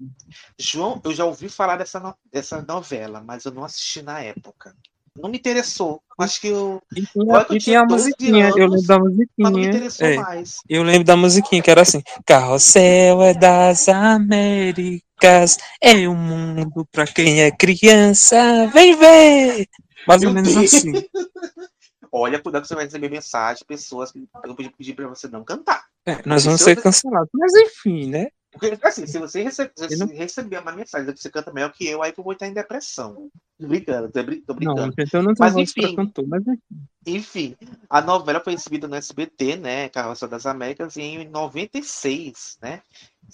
João, 0.57 1.01
eu 1.03 1.13
já 1.13 1.25
ouvi 1.25 1.49
falar 1.49 1.75
dessa, 1.77 1.99
no- 1.99 2.15
dessa 2.31 2.61
novela, 2.61 3.21
mas 3.25 3.43
eu 3.45 3.51
não 3.51 3.63
assisti 3.65 4.01
na 4.01 4.21
época. 4.21 4.73
Não 5.21 5.29
me 5.29 5.37
interessou. 5.37 6.01
Acho 6.17 6.41
que 6.41 6.47
eu. 6.47 6.81
E 6.95 7.03
eu 7.15 7.55
e 7.55 7.59
tinha 7.59 7.81
a 7.81 7.85
12 7.85 8.03
musiquinha, 8.09 8.49
eu 8.55 8.65
anos, 8.65 8.81
lembro 8.81 8.87
da 8.87 8.99
Mas 8.99 8.99
não 8.99 9.51
me 9.51 9.57
musiquinha. 9.57 9.67
interessou 9.69 10.07
é, 10.07 10.15
mais. 10.17 10.55
eu 10.69 10.83
lembro 10.83 11.03
da 11.03 11.15
musiquinha 11.17 11.61
que 11.61 11.71
era 11.71 11.81
assim: 11.81 12.01
Carrossel 12.25 13.21
é 13.23 13.33
das 13.33 13.87
Américas, 13.89 15.57
é 15.81 16.07
o 16.07 16.15
mundo 16.15 16.85
pra 16.91 17.05
quem 17.07 17.41
é 17.41 17.51
criança, 17.51 18.67
vem 18.73 18.95
ver! 18.97 19.67
Mais 20.07 20.21
ou 20.23 20.31
Meu 20.31 20.41
menos 20.43 20.53
Deus. 20.55 20.73
assim. 20.73 20.91
Olha, 22.11 22.39
cuidado 22.41 22.63
que 22.63 22.67
você 22.67 22.75
vai 22.75 22.85
receber 22.85 23.09
mensagem, 23.09 23.63
pessoas 23.67 24.11
que 24.11 24.19
eu 24.43 24.55
vou 24.55 24.71
pedir 24.77 24.95
para 24.95 25.07
você 25.07 25.27
não 25.27 25.43
cantar. 25.43 25.85
É, 26.05 26.17
nós 26.25 26.43
vamos 26.43 26.61
ser 26.61 26.75
eu- 26.77 26.81
cancelados. 26.81 27.29
Mas 27.33 27.53
enfim, 27.53 28.09
né? 28.09 28.29
Porque, 28.59 28.77
assim, 28.85 29.07
se 29.07 29.17
você 29.17 29.41
rece- 29.43 29.71
se 29.75 29.97
não- 29.97 30.07
receber 30.07 30.59
uma 30.59 30.71
mensagem 30.71 31.13
que 31.13 31.21
você 31.21 31.29
canta 31.29 31.53
melhor 31.53 31.71
que 31.71 31.87
eu, 31.87 32.03
aí 32.03 32.11
que 32.11 32.19
eu 32.19 32.23
vou 32.23 32.33
estar 32.33 32.47
em 32.47 32.53
depressão. 32.53 33.29
Tô 33.59 33.67
brincando, 33.67 34.11
tô, 34.11 34.23
brin- 34.23 34.41
tô 34.41 34.53
Não, 34.53 34.73
brincando. 34.73 34.93
gente, 34.99 35.13
eu 35.13 35.23
não 35.23 35.33
Mas, 35.37 35.55
enfim. 35.55 35.95
cantor, 35.95 36.27
mas 36.27 36.43
enfim. 36.45 36.87
Enfim, 37.05 37.55
a 37.89 38.01
novela 38.01 38.41
foi 38.43 38.53
exibida 38.53 38.87
no 38.87 38.95
SBT, 38.95 39.55
né? 39.55 39.89
Carroça 39.89 40.27
das 40.27 40.45
Américas, 40.45 40.97
em 40.97 41.27
96, 41.29 42.57
né? 42.61 42.81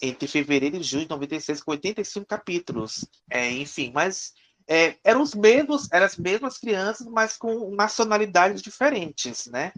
Entre 0.01 0.27
fevereiro 0.27 0.77
e 0.77 0.83
julho 0.83 1.03
de 1.03 1.09
96, 1.09 1.61
com 1.63 1.71
85 1.71 2.25
capítulos. 2.27 3.05
É, 3.29 3.51
enfim, 3.51 3.91
mas 3.93 4.33
é, 4.67 4.95
eram 5.03 5.21
os 5.21 5.33
mesmos, 5.33 5.91
eram 5.91 6.05
as 6.05 6.17
mesmas 6.17 6.57
crianças, 6.57 7.07
mas 7.07 7.37
com 7.37 7.73
nacionalidades 7.75 8.61
diferentes, 8.61 9.47
né? 9.47 9.73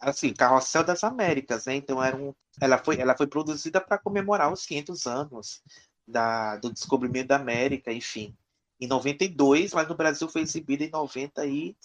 Assim, 0.00 0.32
Carrossel 0.34 0.84
das 0.84 1.02
Américas, 1.04 1.66
né? 1.66 1.76
Então 1.76 2.02
era 2.02 2.16
um, 2.16 2.34
ela 2.60 2.78
foi, 2.78 3.00
ela 3.00 3.16
foi 3.16 3.26
produzida 3.26 3.80
para 3.80 3.98
comemorar 3.98 4.52
os 4.52 4.66
500 4.66 5.06
anos 5.06 5.62
da, 6.06 6.56
do 6.56 6.72
descobrimento 6.72 7.28
da 7.28 7.36
América, 7.36 7.92
enfim. 7.92 8.36
Em 8.80 8.86
92, 8.86 9.72
mas 9.72 9.88
no 9.88 9.94
Brasil 9.94 10.28
foi 10.28 10.42
exibida 10.42 10.84
em 10.84 10.90
90 10.90 11.46
e, 11.46 11.76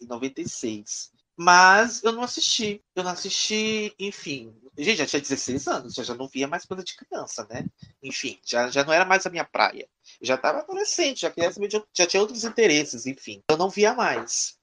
em 0.00 0.06
96. 0.06 1.12
Mas 1.36 2.02
eu 2.02 2.12
não 2.12 2.22
assisti. 2.22 2.82
Eu 2.94 3.04
não 3.04 3.10
assisti, 3.10 3.94
enfim. 3.98 4.54
Gente, 4.76 4.98
já 4.98 5.06
tinha 5.06 5.20
16 5.20 5.68
anos, 5.68 5.94
já, 5.94 6.02
já 6.02 6.14
não 6.14 6.28
via 6.28 6.48
mais 6.48 6.64
coisa 6.64 6.82
de 6.82 6.96
criança, 6.96 7.46
né? 7.50 7.64
Enfim, 8.02 8.38
já, 8.44 8.70
já 8.70 8.84
não 8.84 8.92
era 8.92 9.04
mais 9.04 9.26
a 9.26 9.30
minha 9.30 9.44
praia. 9.44 9.88
Eu 10.20 10.26
já 10.26 10.34
estava 10.34 10.60
adolescente, 10.60 11.20
já, 11.20 11.30
queria 11.30 11.52
já 11.92 12.06
tinha 12.06 12.20
outros 12.20 12.44
interesses, 12.44 13.06
enfim. 13.06 13.42
Eu 13.48 13.56
não 13.56 13.68
via 13.68 13.94
mais. 13.94 14.56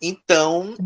Então, 0.00 0.76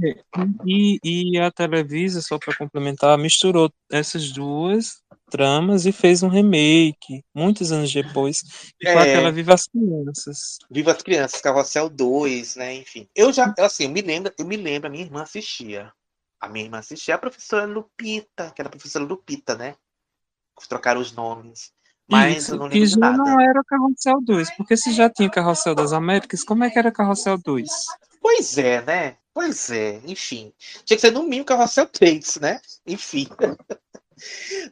E, 0.67 0.99
e 1.05 1.39
a 1.39 1.51
Televisa, 1.51 2.21
só 2.21 2.39
para 2.39 2.57
complementar, 2.57 3.17
misturou 3.19 3.73
essas 3.91 4.33
duas 4.33 5.03
tramas 5.31 5.87
e 5.87 5.93
fez 5.93 6.23
um 6.23 6.29
remake, 6.29 7.23
muitos 7.35 7.71
anos 7.71 7.93
depois, 7.93 8.43
que 8.79 8.91
foi 8.91 9.03
É. 9.03 9.11
aquela 9.11 9.31
Viva 9.31 9.55
as 9.55 9.67
Crianças. 9.67 10.59
Viva 10.71 10.93
as 10.93 11.03
Crianças, 11.03 11.41
Carrossel 11.41 11.89
2, 11.89 12.57
né? 12.57 12.75
Enfim. 12.75 13.09
Eu 13.15 13.33
já, 13.33 13.55
assim, 13.59 13.85
eu 13.85 13.91
me 13.91 14.01
lembro, 14.01 14.33
eu 14.39 14.45
me 14.45 14.57
lembro, 14.57 14.89
a 14.89 14.91
minha 14.91 15.05
irmã 15.05 15.23
assistia. 15.23 15.93
A 16.41 16.49
minha 16.49 16.65
irmã 16.65 16.79
assistia 16.79 17.15
a 17.15 17.19
professora 17.19 17.67
Lupita, 17.67 18.51
que 18.55 18.63
era 18.63 18.69
a 18.69 18.71
professora 18.71 19.05
Lupita, 19.05 19.57
né? 19.57 19.75
Trocaram 20.69 21.01
os 21.01 21.13
nomes. 21.13 21.73
Mas 22.11 22.39
Isso, 22.39 22.55
eu 22.55 22.59
não 22.59 22.69
que 22.69 22.75
lembro 22.75 22.89
de 22.89 22.95
já 22.95 23.01
nada. 23.01 23.17
não 23.19 23.41
era 23.41 23.63
Carrossel 23.65 24.21
2, 24.23 24.51
porque 24.57 24.77
se 24.77 24.93
já 24.93 25.11
tinha 25.11 25.31
Carrossel 25.31 25.75
das 25.75 25.93
Américas, 25.93 26.43
como 26.43 26.65
é 26.65 26.71
que 26.71 26.79
era 26.79 26.91
Carrossel 26.91 27.37
2? 27.39 27.69
Pois 28.29 28.59
é, 28.59 28.83
né? 28.83 29.17
Pois 29.33 29.71
é, 29.71 30.03
enfim. 30.05 30.53
Tinha 30.85 30.97
que 30.97 31.01
ser 31.01 31.11
no 31.13 31.23
mínimo 31.23 31.47
Carrossel 31.47 31.87
3, 31.87 32.37
né? 32.37 32.61
Enfim. 32.87 33.27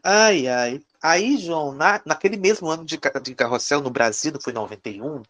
Ai, 0.02 0.46
ai. 0.48 0.80
Aí, 1.02 1.36
João, 1.38 1.72
na, 1.72 2.00
naquele 2.04 2.36
mesmo 2.36 2.68
ano 2.68 2.84
de, 2.84 2.98
de 3.22 3.34
Carrossel 3.34 3.80
no 3.80 3.90
Brasil, 3.90 4.32
não 4.32 4.40
foi 4.40 4.52
em 4.52 4.56
91, 4.56 5.22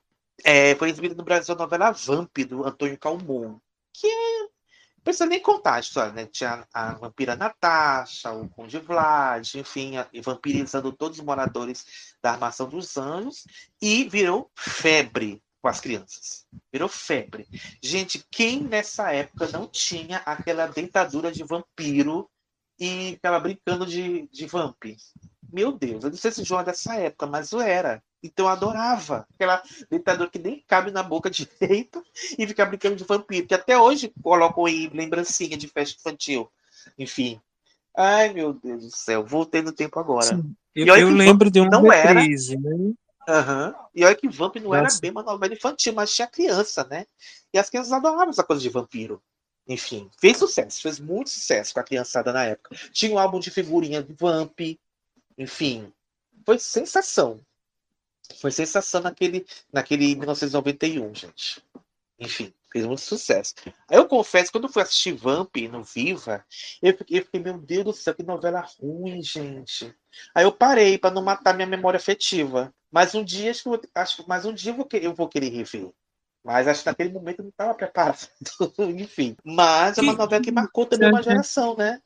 é, 0.44 0.74
foi 0.77 0.90
exibida 0.90 1.15
no 1.15 1.24
Brasil 1.24 1.55
a 1.55 1.59
novela 1.59 1.90
Vamp, 1.93 2.36
do 2.48 2.65
Antônio 2.66 2.98
Calmon. 2.98 3.59
Que 3.93 4.07
é. 4.07 4.40
Não 4.43 5.05
precisa 5.05 5.27
nem 5.27 5.40
contar 5.40 5.74
a 5.77 5.81
história, 5.81 6.12
né? 6.12 6.27
Tinha 6.27 6.66
a 6.74 6.94
vampira 6.94 7.36
Natasha, 7.36 8.32
o 8.32 8.48
Conde 8.51 8.78
Vlad, 8.81 9.55
enfim, 9.55 9.97
a- 9.98 10.09
vampirizando 10.23 10.93
todos 10.93 11.19
os 11.19 11.24
moradores 11.24 12.15
da 12.23 12.32
Armação 12.32 12.69
dos 12.69 12.97
Anjos, 12.97 13.44
e 13.81 14.05
virou 14.09 14.51
febre 14.57 15.43
com 15.66 15.70
as 15.70 15.80
crianças. 15.80 16.47
Virou 16.72 16.88
febre. 16.88 17.44
Gente, 17.82 18.24
quem 18.30 18.62
nessa 18.62 19.10
época 19.10 19.48
não 19.48 19.66
tinha 19.66 20.18
aquela 20.18 20.68
dentadura 20.68 21.32
de 21.32 21.43
vampiro 21.43 22.30
e 22.78 23.14
ficava 23.14 23.40
brincando 23.40 23.84
de, 23.84 24.28
de 24.28 24.47
vamp? 24.47 24.84
Meu 25.52 25.72
Deus, 25.72 26.05
eu 26.05 26.10
não 26.10 26.16
sei 26.16 26.30
se 26.30 26.43
o 26.43 26.44
João 26.44 26.60
é 26.60 26.64
dessa 26.64 26.94
época, 26.94 27.26
mas 27.26 27.51
eu 27.51 27.60
era. 27.60 28.01
Então 28.22 28.47
eu 28.47 28.51
adorava 28.51 29.26
aquela 29.34 29.60
dentadura 29.90 30.30
que 30.30 30.38
nem 30.38 30.62
cabe 30.68 30.93
na 30.93 31.02
boca 31.02 31.28
direito 31.30 32.01
e 32.38 32.47
ficar 32.47 32.66
brincando 32.66 32.94
de 32.94 33.02
vampiro, 33.02 33.48
que 33.48 33.55
até 33.55 33.76
hoje 33.76 34.12
colocam 34.22 34.66
aí 34.66 34.88
lembrancinha 34.94 35.56
de 35.56 35.66
festa 35.66 35.98
infantil. 35.98 36.48
Enfim. 36.97 37.40
Ai, 37.97 38.32
meu 38.32 38.52
Deus 38.52 38.84
do 38.84 38.97
céu, 38.97 39.26
voltei 39.26 39.62
no 39.62 39.72
tempo 39.72 39.98
agora. 39.98 40.26
Sim. 40.26 40.55
Eu, 40.76 40.94
eu 40.94 41.09
lembro 41.09 41.51
de 41.51 41.59
uma 41.59 41.70
não 41.70 41.88
reprise, 41.88 42.52
era... 42.52 42.76
né? 42.76 42.93
Uhum. 43.28 43.74
E 43.94 44.05
olha 44.05 44.15
que 44.15 44.28
Vamp 44.28 44.57
não 44.57 44.70
Nossa. 44.70 44.78
era 44.78 45.01
bem 45.01 45.11
uma 45.11 45.23
novela 45.23 45.53
infantil, 45.53 45.93
mas 45.93 46.15
tinha 46.15 46.28
criança, 46.28 46.85
né? 46.85 47.07
E 47.53 47.59
as 47.59 47.69
crianças 47.69 47.93
adoravam 47.93 48.31
essa 48.31 48.44
coisa 48.44 48.62
de 48.62 48.69
vampiro. 48.69 49.20
Enfim, 49.69 50.09
fez 50.19 50.36
sucesso, 50.36 50.81
fez 50.81 51.01
muito 51.01 51.31
sucesso 51.31 51.74
com 51.74 51.81
a 51.81 51.85
criançada 51.85 52.32
na 52.32 52.44
época. 52.44 52.77
Tinha 52.93 53.12
um 53.12 53.19
álbum 53.19 53.40
de 53.40 53.51
figurinha 53.51 54.03
de 54.03 54.12
Vamp. 54.12 54.61
Enfim, 55.36 55.93
foi 56.44 56.59
sensação. 56.59 57.40
Foi 58.40 58.53
sensação 58.53 59.01
naquele, 59.01 59.44
naquele 59.73 60.15
1991, 60.15 61.15
gente. 61.15 61.62
Enfim, 62.19 62.53
fez 62.77 62.85
muito 62.86 63.01
sucesso. 63.01 63.55
Aí 63.89 63.97
eu 63.97 64.07
confesso, 64.07 64.53
quando 64.53 64.65
eu 64.65 64.73
fui 64.73 64.82
assistir 64.82 65.12
Vamp 65.12 65.57
no 65.70 65.82
Viva, 65.82 66.44
eu 66.82 66.94
fiquei, 66.94 67.19
eu 67.20 67.24
fiquei, 67.24 67.40
meu 67.40 67.59
Deus 67.59 67.85
do 67.85 67.93
céu, 67.94 68.15
que 68.15 68.23
novela 68.23 68.66
ruim, 68.78 69.23
gente. 69.23 69.94
Aí 70.35 70.44
eu 70.44 70.53
parei 70.53 70.98
para 70.98 71.15
não 71.15 71.23
matar 71.23 71.55
minha 71.55 71.66
memória 71.66 71.97
afetiva. 71.97 72.73
Mas 72.93 73.15
um 73.15 73.24
dia 73.24 73.51
acho 73.51 73.62
que 73.62 73.69
eu 73.69 73.81
acho, 73.94 74.24
mas 74.28 74.44
um 74.44 74.53
dia 74.53 74.73
eu 74.73 74.77
vou, 74.77 74.89
eu 74.93 75.15
vou 75.15 75.28
querer 75.28 75.48
rever. 75.48 75.90
Mas 76.44 76.69
acho 76.69 76.82
que 76.82 76.89
naquele 76.89 77.12
momento 77.12 77.40
eu 77.40 77.44
não 77.44 77.51
estava 77.51 77.74
preparado. 77.74 78.28
Enfim. 78.78 79.36
Mas 79.43 79.98
é 79.98 80.03
uma 80.03 80.12
novela 80.12 80.43
que 80.43 80.53
marcou 80.53 80.86
também 80.86 81.09
uma 81.09 81.20
é- 81.20 81.23
geração, 81.23 81.74
né? 81.77 81.98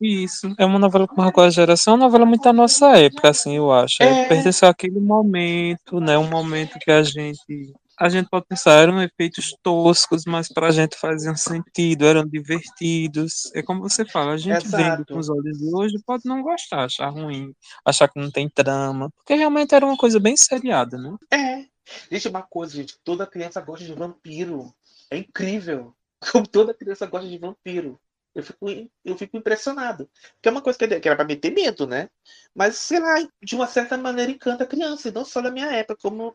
Isso, 0.00 0.52
é 0.58 0.66
uma 0.66 0.80
novela 0.80 1.06
que 1.06 1.16
marcou 1.16 1.44
a 1.44 1.50
geração, 1.50 1.94
uma 1.94 2.06
novela 2.06 2.26
muito 2.26 2.42
da 2.42 2.52
nossa 2.52 2.98
época, 2.98 3.30
assim, 3.30 3.56
eu 3.56 3.70
acho. 3.70 4.02
É, 4.02 4.06
É. 4.06 4.28
pertenceu 4.28 4.68
àquele 4.68 4.98
momento, 4.98 6.00
né? 6.00 6.18
Um 6.18 6.28
momento 6.28 6.76
que 6.80 6.90
a 6.90 7.04
gente. 7.04 7.72
A 8.02 8.08
gente 8.08 8.28
pode 8.28 8.46
pensar, 8.48 8.82
eram 8.82 9.00
efeitos 9.00 9.54
toscos, 9.62 10.24
mas 10.26 10.48
pra 10.48 10.72
gente 10.72 10.98
faziam 10.98 11.36
sentido, 11.36 12.04
eram 12.04 12.26
divertidos. 12.26 13.48
É 13.54 13.62
como 13.62 13.80
você 13.80 14.04
fala, 14.04 14.32
a 14.32 14.36
gente 14.36 14.66
vendo 14.66 14.74
Exato. 14.74 15.14
com 15.14 15.20
os 15.20 15.30
olhos 15.30 15.56
de 15.56 15.72
hoje 15.72 16.02
pode 16.04 16.24
não 16.26 16.42
gostar, 16.42 16.86
achar 16.86 17.10
ruim, 17.10 17.54
achar 17.86 18.08
que 18.08 18.18
não 18.18 18.28
tem 18.28 18.48
trama, 18.48 19.08
porque 19.16 19.34
realmente 19.34 19.72
era 19.72 19.86
uma 19.86 19.96
coisa 19.96 20.18
bem 20.18 20.36
seriada, 20.36 20.98
né? 20.98 21.16
É. 21.32 21.64
Gente, 22.10 22.26
uma 22.26 22.42
coisa, 22.42 22.74
gente, 22.74 22.96
toda 23.04 23.24
criança 23.24 23.60
gosta 23.60 23.84
de 23.84 23.94
vampiro. 23.94 24.74
É 25.08 25.18
incrível. 25.18 25.94
Como 26.32 26.44
toda 26.44 26.74
criança 26.74 27.06
gosta 27.06 27.28
de 27.28 27.38
vampiro. 27.38 28.00
Eu 28.34 28.42
fico, 28.42 28.66
eu 29.04 29.16
fico 29.16 29.36
impressionado. 29.36 30.08
Porque 30.34 30.48
é 30.48 30.52
uma 30.52 30.62
coisa 30.62 30.78
que 30.78 30.84
era 31.08 31.16
pra 31.16 31.24
meter 31.24 31.52
medo, 31.52 31.86
né? 31.86 32.08
Mas, 32.54 32.76
sei 32.76 32.98
lá, 32.98 33.16
de 33.42 33.54
uma 33.54 33.66
certa 33.66 33.96
maneira 33.98 34.30
encanta 34.32 34.64
a 34.64 34.66
criança, 34.66 35.08
e 35.08 35.12
não 35.12 35.24
só 35.24 35.40
da 35.42 35.50
minha 35.50 35.66
época, 35.66 35.98
como. 36.00 36.34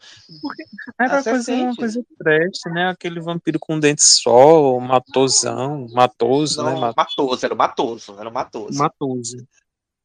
Era 0.99 1.17
As 1.17 1.25
coisa, 1.25 1.51
uma 1.53 1.65
recentes. 1.65 1.77
coisa 1.77 2.05
trash, 2.19 2.73
né? 2.73 2.89
Aquele 2.89 3.19
vampiro 3.19 3.59
com 3.59 3.79
dente 3.79 4.03
só, 4.03 4.79
matosão, 4.79 5.87
matoso, 5.89 6.63
né? 6.63 6.71
Não, 6.71 6.81
Ma- 6.81 6.93
matoso, 6.95 7.45
era 7.45 7.53
o 7.53 7.57
matoso, 7.57 8.19
era 8.19 8.29
o 8.29 8.33
matoso. 8.33 8.77
Matoso. 8.77 9.47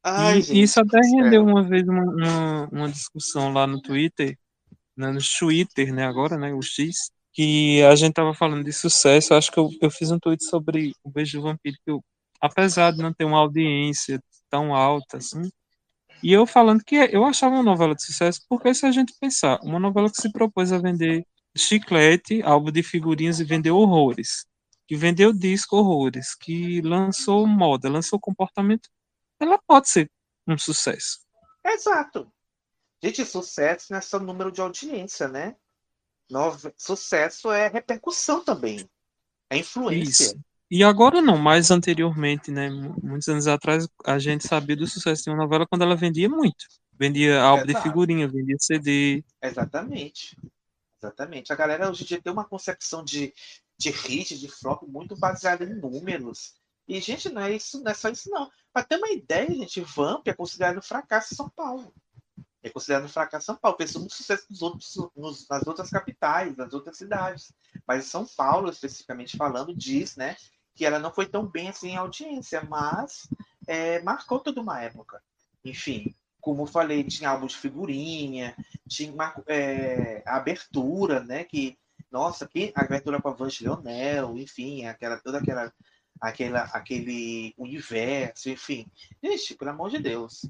Ai, 0.03 0.39
E 0.39 0.41
gente, 0.41 0.63
isso 0.63 0.79
até 0.79 0.99
rendeu 0.99 1.43
uma 1.43 1.63
vez 1.63 1.87
uma, 1.87 2.03
uma, 2.03 2.69
uma 2.69 2.89
discussão 2.89 3.53
lá 3.53 3.65
no 3.65 3.81
Twitter, 3.81 4.37
né, 4.97 5.11
no 5.11 5.19
Twitter, 5.39 5.93
né, 5.93 6.05
agora, 6.05 6.37
né, 6.37 6.53
o 6.53 6.61
X, 6.61 7.09
que 7.33 7.83
a 7.83 7.95
gente 7.95 8.13
tava 8.13 8.33
falando 8.33 8.63
de 8.63 8.71
sucesso, 8.71 9.33
acho 9.33 9.51
que 9.51 9.59
eu, 9.59 9.69
eu 9.81 9.91
fiz 9.91 10.11
um 10.11 10.19
tweet 10.19 10.43
sobre 10.45 10.93
o 11.03 11.09
Beijo 11.09 11.41
Vampiro, 11.41 11.75
que 11.83 11.91
eu, 11.91 12.03
apesar 12.39 12.91
de 12.91 12.99
não 12.99 13.13
ter 13.13 13.25
uma 13.25 13.39
audiência 13.39 14.21
tão 14.49 14.75
alta, 14.75 15.17
assim, 15.17 15.49
e 16.23 16.31
eu 16.31 16.45
falando 16.45 16.83
que 16.83 16.95
eu 16.95 17.25
achava 17.25 17.55
uma 17.55 17.63
novela 17.63 17.93
de 17.93 18.05
sucesso, 18.05 18.41
porque 18.47 18.73
se 18.73 18.85
a 18.85 18.91
gente 18.91 19.13
pensar, 19.19 19.59
uma 19.61 19.79
novela 19.79 20.09
que 20.09 20.21
se 20.21 20.31
propôs 20.31 20.71
a 20.71 20.77
vender 20.77 21.25
chiclete, 21.55 22.41
álbum 22.43 22.71
de 22.71 22.81
figurinhas 22.81 23.39
e 23.39 23.43
vender 23.43 23.71
horrores, 23.71 24.45
que 24.87 24.95
vendeu 24.95 25.33
disco 25.33 25.75
horrores, 25.75 26.33
que 26.33 26.81
lançou 26.81 27.45
moda, 27.45 27.89
lançou 27.89 28.19
comportamento, 28.19 28.89
ela 29.37 29.59
pode 29.67 29.89
ser 29.89 30.09
um 30.47 30.57
sucesso. 30.57 31.19
Exato. 31.65 32.31
Gente, 33.03 33.25
sucesso 33.25 33.87
não 33.91 33.97
é 33.97 34.01
só 34.01 34.17
número 34.17 34.49
de 34.49 34.61
audiência, 34.61 35.27
né? 35.27 35.55
Nove- 36.33 36.73
Sucesso 36.77 37.51
é 37.51 37.67
repercussão 37.67 38.43
também. 38.43 38.89
É 39.49 39.57
influência. 39.57 40.25
Isso. 40.25 40.39
E 40.71 40.83
agora 40.83 41.21
não, 41.21 41.37
mas 41.37 41.69
anteriormente, 41.69 42.49
né, 42.49 42.69
mu- 42.71 42.95
muitos 43.03 43.27
anos 43.27 43.45
atrás, 43.45 43.87
a 44.03 44.17
gente 44.17 44.47
sabia 44.47 44.75
do 44.75 44.87
sucesso 44.87 45.23
de 45.23 45.29
uma 45.29 45.37
novela 45.37 45.67
quando 45.67 45.83
ela 45.83 45.95
vendia 45.95 46.27
muito. 46.27 46.65
Vendia 46.97 47.41
álbum 47.41 47.65
de 47.65 47.71
Exato. 47.71 47.87
figurinha, 47.87 48.27
vendia 48.27 48.55
CD. 48.59 49.23
Exatamente. 49.41 50.35
Exatamente. 50.97 51.53
A 51.53 51.55
galera 51.55 51.89
hoje 51.89 52.03
em 52.03 52.07
dia 52.07 52.21
tem 52.21 52.33
uma 52.33 52.45
concepção 52.45 53.03
de, 53.03 53.33
de 53.77 53.91
hit, 53.91 54.39
de 54.39 54.47
flop 54.47 54.83
muito 54.87 55.15
baseada 55.15 55.63
em 55.63 55.75
números. 55.75 56.53
E, 56.87 56.99
gente, 56.99 57.29
não 57.29 57.41
é 57.41 57.55
isso, 57.55 57.81
não 57.83 57.91
é 57.91 57.93
só 57.93 58.09
isso, 58.09 58.29
não. 58.29 58.49
Para 58.73 58.83
ter 58.83 58.97
uma 58.97 59.11
ideia, 59.11 59.49
gente, 59.49 59.79
Vamp 59.81 60.27
é 60.27 60.33
considerado 60.33 60.79
um 60.79 60.81
fracasso 60.81 61.33
em 61.33 61.37
São 61.37 61.49
Paulo. 61.49 61.93
É 62.63 62.69
considerado 62.69 63.05
um 63.05 63.09
fracasso 63.09 63.45
São 63.47 63.55
Paulo. 63.55 63.77
Fez 63.77 63.93
muito 63.95 64.13
sucesso 64.13 64.45
nos 64.49 64.61
outros, 64.61 64.95
nos- 65.15 65.47
nas 65.49 65.67
outras 65.67 65.89
capitais, 65.89 66.55
nas 66.55 66.73
outras 66.73 66.97
cidades. 66.97 67.53
Mas 67.87 68.05
São 68.05 68.25
Paulo, 68.25 68.69
especificamente 68.69 69.37
falando, 69.37 69.75
diz, 69.75 70.15
né, 70.15 70.35
que 70.75 70.85
ela 70.85 70.97
não 70.99 71.13
foi 71.13 71.25
tão 71.27 71.45
bem 71.45 71.69
assim 71.69 71.89
em 71.91 71.97
audiência, 71.97 72.63
mas 72.63 73.27
é, 73.67 74.01
marcou 74.01 74.39
toda 74.39 74.61
uma 74.61 74.81
época. 74.81 75.21
Enfim, 75.63 76.15
como 76.41 76.63
eu 76.63 76.67
falei, 76.67 77.03
tinha 77.03 77.29
álbum 77.29 77.47
de 77.47 77.55
figurinha, 77.55 78.55
tinha 78.87 79.13
é, 79.47 80.23
abertura, 80.25 81.21
né? 81.23 81.43
Que, 81.43 81.77
nossa, 82.11 82.47
que 82.47 82.71
a 82.75 82.81
abertura 82.81 83.21
com 83.21 83.29
a 83.29 83.33
Vange 83.33 83.63
Leonel, 83.63 84.37
enfim, 84.37 84.85
aquela, 84.85 85.17
toda 85.19 85.37
aquela, 85.39 85.71
aquela, 86.19 86.63
aquele 86.73 87.53
universo, 87.57 88.49
enfim. 88.49 88.85
Gente, 89.23 89.55
pelo 89.55 89.71
amor 89.71 89.89
de 89.89 89.99
Deus. 89.99 90.45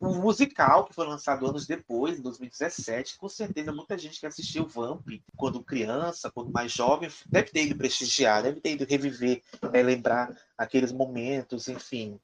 O 0.00 0.14
musical 0.14 0.84
que 0.84 0.94
foi 0.94 1.06
lançado 1.06 1.44
anos 1.46 1.66
depois, 1.66 2.18
em 2.18 2.22
2017, 2.22 3.18
com 3.18 3.28
certeza 3.28 3.72
muita 3.72 3.98
gente 3.98 4.20
que 4.20 4.26
assistiu 4.26 4.64
Vamp 4.66 5.04
quando 5.36 5.62
criança, 5.62 6.30
quando 6.30 6.52
mais 6.52 6.70
jovem, 6.70 7.10
deve 7.26 7.50
ter 7.50 7.64
ido 7.64 7.76
prestigiar, 7.76 8.44
deve 8.44 8.60
ter 8.60 8.72
ido 8.72 8.84
reviver, 8.84 9.42
é, 9.72 9.82
lembrar 9.82 10.36
aqueles 10.56 10.92
momentos, 10.92 11.66
enfim. 11.66 12.20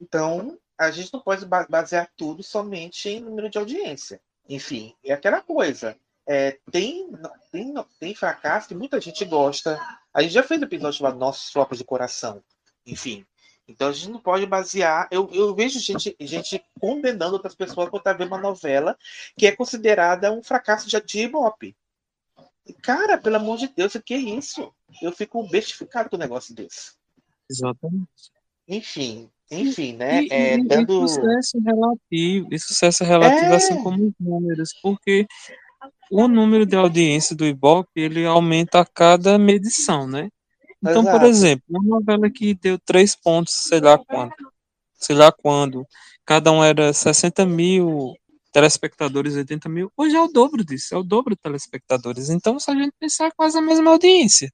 Então, 0.00 0.58
a 0.78 0.90
gente 0.90 1.12
não 1.12 1.20
pode 1.20 1.44
ba- 1.44 1.66
basear 1.68 2.10
tudo 2.16 2.42
somente 2.42 3.10
em 3.10 3.20
número 3.20 3.50
de 3.50 3.58
audiência. 3.58 4.18
Enfim, 4.48 4.94
é 5.04 5.12
aquela 5.12 5.42
coisa. 5.42 5.96
É, 6.26 6.58
tem, 6.70 7.10
tem, 7.52 7.74
tem 7.98 8.14
fracasso 8.14 8.68
que 8.68 8.74
muita 8.74 8.98
gente 9.00 9.24
gosta. 9.26 9.78
A 10.14 10.22
gente 10.22 10.32
já 10.32 10.42
fez 10.42 10.58
um 10.60 10.64
episódio 10.64 10.98
chamado 10.98 11.18
Nossos 11.18 11.50
Flopos 11.52 11.76
de 11.76 11.84
Coração. 11.84 12.42
Enfim. 12.86 13.26
Então 13.70 13.88
a 13.88 13.92
gente 13.92 14.10
não 14.10 14.20
pode 14.20 14.44
basear. 14.46 15.08
Eu, 15.10 15.28
eu 15.32 15.54
vejo 15.54 15.78
gente, 15.78 16.14
gente 16.20 16.62
condenando 16.80 17.34
outras 17.34 17.54
pessoas 17.54 17.88
por 17.88 17.98
estar 17.98 18.12
vendo 18.14 18.28
uma 18.28 18.38
novela 18.40 18.96
que 19.36 19.46
é 19.46 19.52
considerada 19.54 20.32
um 20.32 20.42
fracasso 20.42 20.88
de, 20.88 21.00
de 21.00 21.20
Ibope. 21.20 21.76
Cara, 22.82 23.16
pelo 23.16 23.36
amor 23.36 23.56
de 23.58 23.68
Deus, 23.68 23.94
o 23.94 24.02
que 24.02 24.14
é 24.14 24.18
isso? 24.18 24.72
Eu 25.00 25.12
fico 25.12 25.42
bestificado 25.48 26.08
com 26.10 26.16
um 26.16 26.20
negócio 26.20 26.54
desse. 26.54 26.92
Exatamente. 27.50 28.06
Enfim, 28.68 29.28
enfim, 29.50 29.94
né? 29.94 30.22
E, 30.22 30.28
É, 30.32 30.56
e- 30.56 30.60
e 30.60 30.64
dando. 30.68 31.08
sucesso 31.08 31.58
relativo, 31.60 32.48
e 32.52 32.58
sucesso 32.58 33.04
relativo 33.04 33.52
É. 33.52 33.56
assim 33.56 33.82
como 33.82 34.06
os 34.06 34.14
números, 34.20 34.70
porque 34.82 35.26
o 36.10 36.28
número 36.28 36.66
de 36.66 36.76
audiência 36.76 37.34
do 37.34 37.46
Ibope, 37.46 37.90
ele 38.00 38.24
aumenta 38.26 38.80
a 38.80 38.84
cada 38.86 39.38
medição, 39.38 40.06
né? 40.06 40.28
Então, 40.82 41.04
por 41.04 41.22
Exato. 41.22 41.26
exemplo, 41.26 41.64
uma 41.68 41.98
novela 41.98 42.30
que 42.30 42.54
deu 42.54 42.78
três 42.78 43.14
pontos, 43.14 43.52
sei 43.52 43.80
lá 43.80 43.98
quando, 43.98 44.32
sei 44.94 45.14
lá 45.14 45.30
quando, 45.30 45.86
cada 46.24 46.50
um 46.50 46.64
era 46.64 46.92
60 46.92 47.44
mil 47.44 48.14
telespectadores, 48.52 49.36
80 49.36 49.68
mil, 49.68 49.92
hoje 49.96 50.16
é 50.16 50.20
o 50.20 50.28
dobro 50.28 50.64
disso, 50.64 50.94
é 50.94 50.98
o 50.98 51.04
dobro 51.04 51.34
de 51.34 51.40
telespectadores. 51.40 52.30
Então, 52.30 52.58
se 52.58 52.70
a 52.70 52.74
gente 52.74 52.92
pensar, 52.98 53.26
é 53.26 53.30
quase 53.30 53.56
a 53.56 53.62
mesma 53.62 53.90
audiência. 53.90 54.52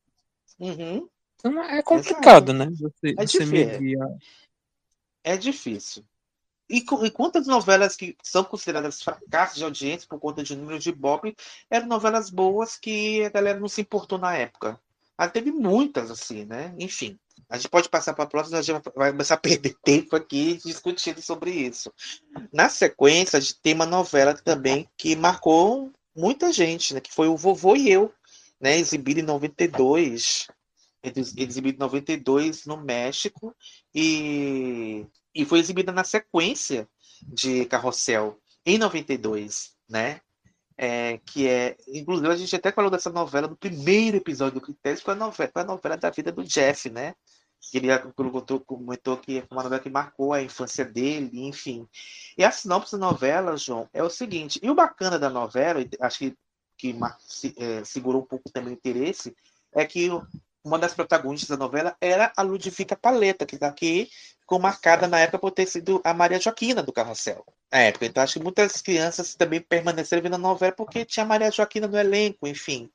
Uhum. 0.58 1.08
Então, 1.34 1.62
é 1.62 1.82
complicado, 1.82 2.52
né? 2.52 2.68
Você, 2.72 3.14
É 3.16 3.26
você 3.26 3.46
medir 3.46 3.98
É 5.22 5.36
difícil. 5.36 6.04
E, 6.68 6.78
e 6.78 7.10
quantas 7.10 7.46
novelas 7.46 7.94
que 7.94 8.16
são 8.22 8.42
consideradas 8.42 9.00
fracassos 9.00 9.56
de 9.56 9.64
audiência 9.64 10.08
por 10.08 10.18
conta 10.18 10.42
de 10.42 10.56
número 10.56 10.78
de 10.78 10.90
Bob 10.90 11.34
eram 11.70 11.86
novelas 11.86 12.28
boas 12.28 12.76
que 12.76 13.24
a 13.24 13.30
galera 13.30 13.60
não 13.60 13.68
se 13.68 13.80
importou 13.80 14.18
na 14.18 14.34
época? 14.34 14.80
Ah, 15.18 15.28
teve 15.28 15.50
muitas, 15.50 16.10
assim, 16.10 16.44
né? 16.44 16.74
Enfim. 16.78 17.18
A 17.48 17.56
gente 17.56 17.70
pode 17.70 17.88
passar 17.88 18.12
para 18.12 18.24
a 18.24 18.28
próxima, 18.28 18.58
a 18.58 18.62
gente 18.62 18.82
vai 18.94 19.12
começar 19.12 19.34
a 19.34 19.38
perder 19.38 19.76
tempo 19.82 20.16
aqui 20.16 20.58
discutindo 20.64 21.22
sobre 21.22 21.50
isso. 21.50 21.92
Na 22.52 22.68
sequência, 22.68 23.36
a 23.36 23.40
gente 23.40 23.60
tem 23.60 23.74
uma 23.74 23.86
novela 23.86 24.34
também 24.34 24.88
que 24.96 25.14
marcou 25.14 25.90
muita 26.14 26.52
gente, 26.52 26.92
né? 26.92 27.00
Que 27.00 27.12
foi 27.12 27.28
o 27.28 27.36
Vovô 27.36 27.76
e 27.76 27.90
Eu, 27.90 28.12
né? 28.60 28.76
Exibido 28.76 29.20
em 29.20 29.22
92. 29.22 30.48
Exibido 31.02 31.76
em 31.76 31.80
92 31.80 32.66
no 32.66 32.76
México 32.76 33.54
e, 33.94 35.06
e 35.32 35.44
foi 35.44 35.60
exibida 35.60 35.92
na 35.92 36.02
sequência 36.02 36.88
de 37.22 37.64
Carrossel 37.66 38.38
em 38.64 38.76
92, 38.76 39.72
né? 39.88 40.20
É, 40.78 41.18
que 41.18 41.48
é, 41.48 41.76
inclusive 41.88 42.28
a 42.28 42.36
gente 42.36 42.54
até 42.54 42.70
falou 42.70 42.90
dessa 42.90 43.10
novela 43.10 43.48
no 43.48 43.56
primeiro 43.56 44.18
episódio 44.18 44.60
do 44.60 44.60
Critérios, 44.60 45.00
foi 45.00 45.14
a 45.14 45.16
novela, 45.16 45.50
foi 45.50 45.62
a 45.62 45.64
novela 45.64 45.96
da 45.96 46.10
vida 46.10 46.30
do 46.30 46.44
Jeff, 46.44 46.90
né? 46.90 47.14
Ele 47.72 47.88
comentou, 48.14 48.60
comentou 48.60 49.16
que 49.16 49.40
foi 49.40 49.56
uma 49.56 49.62
novela 49.62 49.82
que 49.82 49.90
marcou 49.90 50.32
a 50.32 50.42
infância 50.42 50.84
dele, 50.84 51.46
enfim. 51.46 51.88
E 52.36 52.44
a 52.44 52.50
sinopse 52.50 52.92
da 52.92 52.98
novela, 52.98 53.56
João, 53.56 53.88
é 53.92 54.02
o 54.02 54.10
seguinte, 54.10 54.60
e 54.62 54.70
o 54.70 54.74
bacana 54.74 55.18
da 55.18 55.30
novela, 55.30 55.80
acho 56.00 56.18
que, 56.18 56.36
que 56.76 56.94
é, 57.56 57.82
segurou 57.84 58.22
um 58.22 58.26
pouco 58.26 58.50
também 58.50 58.74
o 58.74 58.76
interesse, 58.76 59.34
é 59.72 59.84
que 59.84 60.08
uma 60.66 60.78
das 60.78 60.92
protagonistas 60.92 61.48
da 61.48 61.56
novela 61.56 61.96
era 62.00 62.32
a 62.36 62.42
Ludvica 62.42 62.96
Paleta, 62.96 63.46
que 63.46 63.54
está 63.54 63.68
aqui, 63.68 64.10
ficou 64.40 64.58
marcada 64.58 65.06
na 65.06 65.20
época 65.20 65.38
por 65.38 65.52
ter 65.52 65.66
sido 65.66 66.00
a 66.04 66.12
Maria 66.12 66.40
Joaquina 66.40 66.82
do 66.82 66.92
Carrossel. 66.92 67.44
Na 67.72 67.78
época. 67.78 68.06
Então, 68.06 68.22
acho 68.22 68.34
que 68.34 68.42
muitas 68.42 68.82
crianças 68.82 69.36
também 69.36 69.60
permaneceram 69.60 70.22
vendo 70.22 70.34
a 70.34 70.38
novela 70.38 70.72
porque 70.72 71.04
tinha 71.04 71.24
a 71.24 71.28
Maria 71.28 71.52
Joaquina 71.52 71.86
no 71.86 71.96
elenco, 71.96 72.48
enfim. 72.48 72.90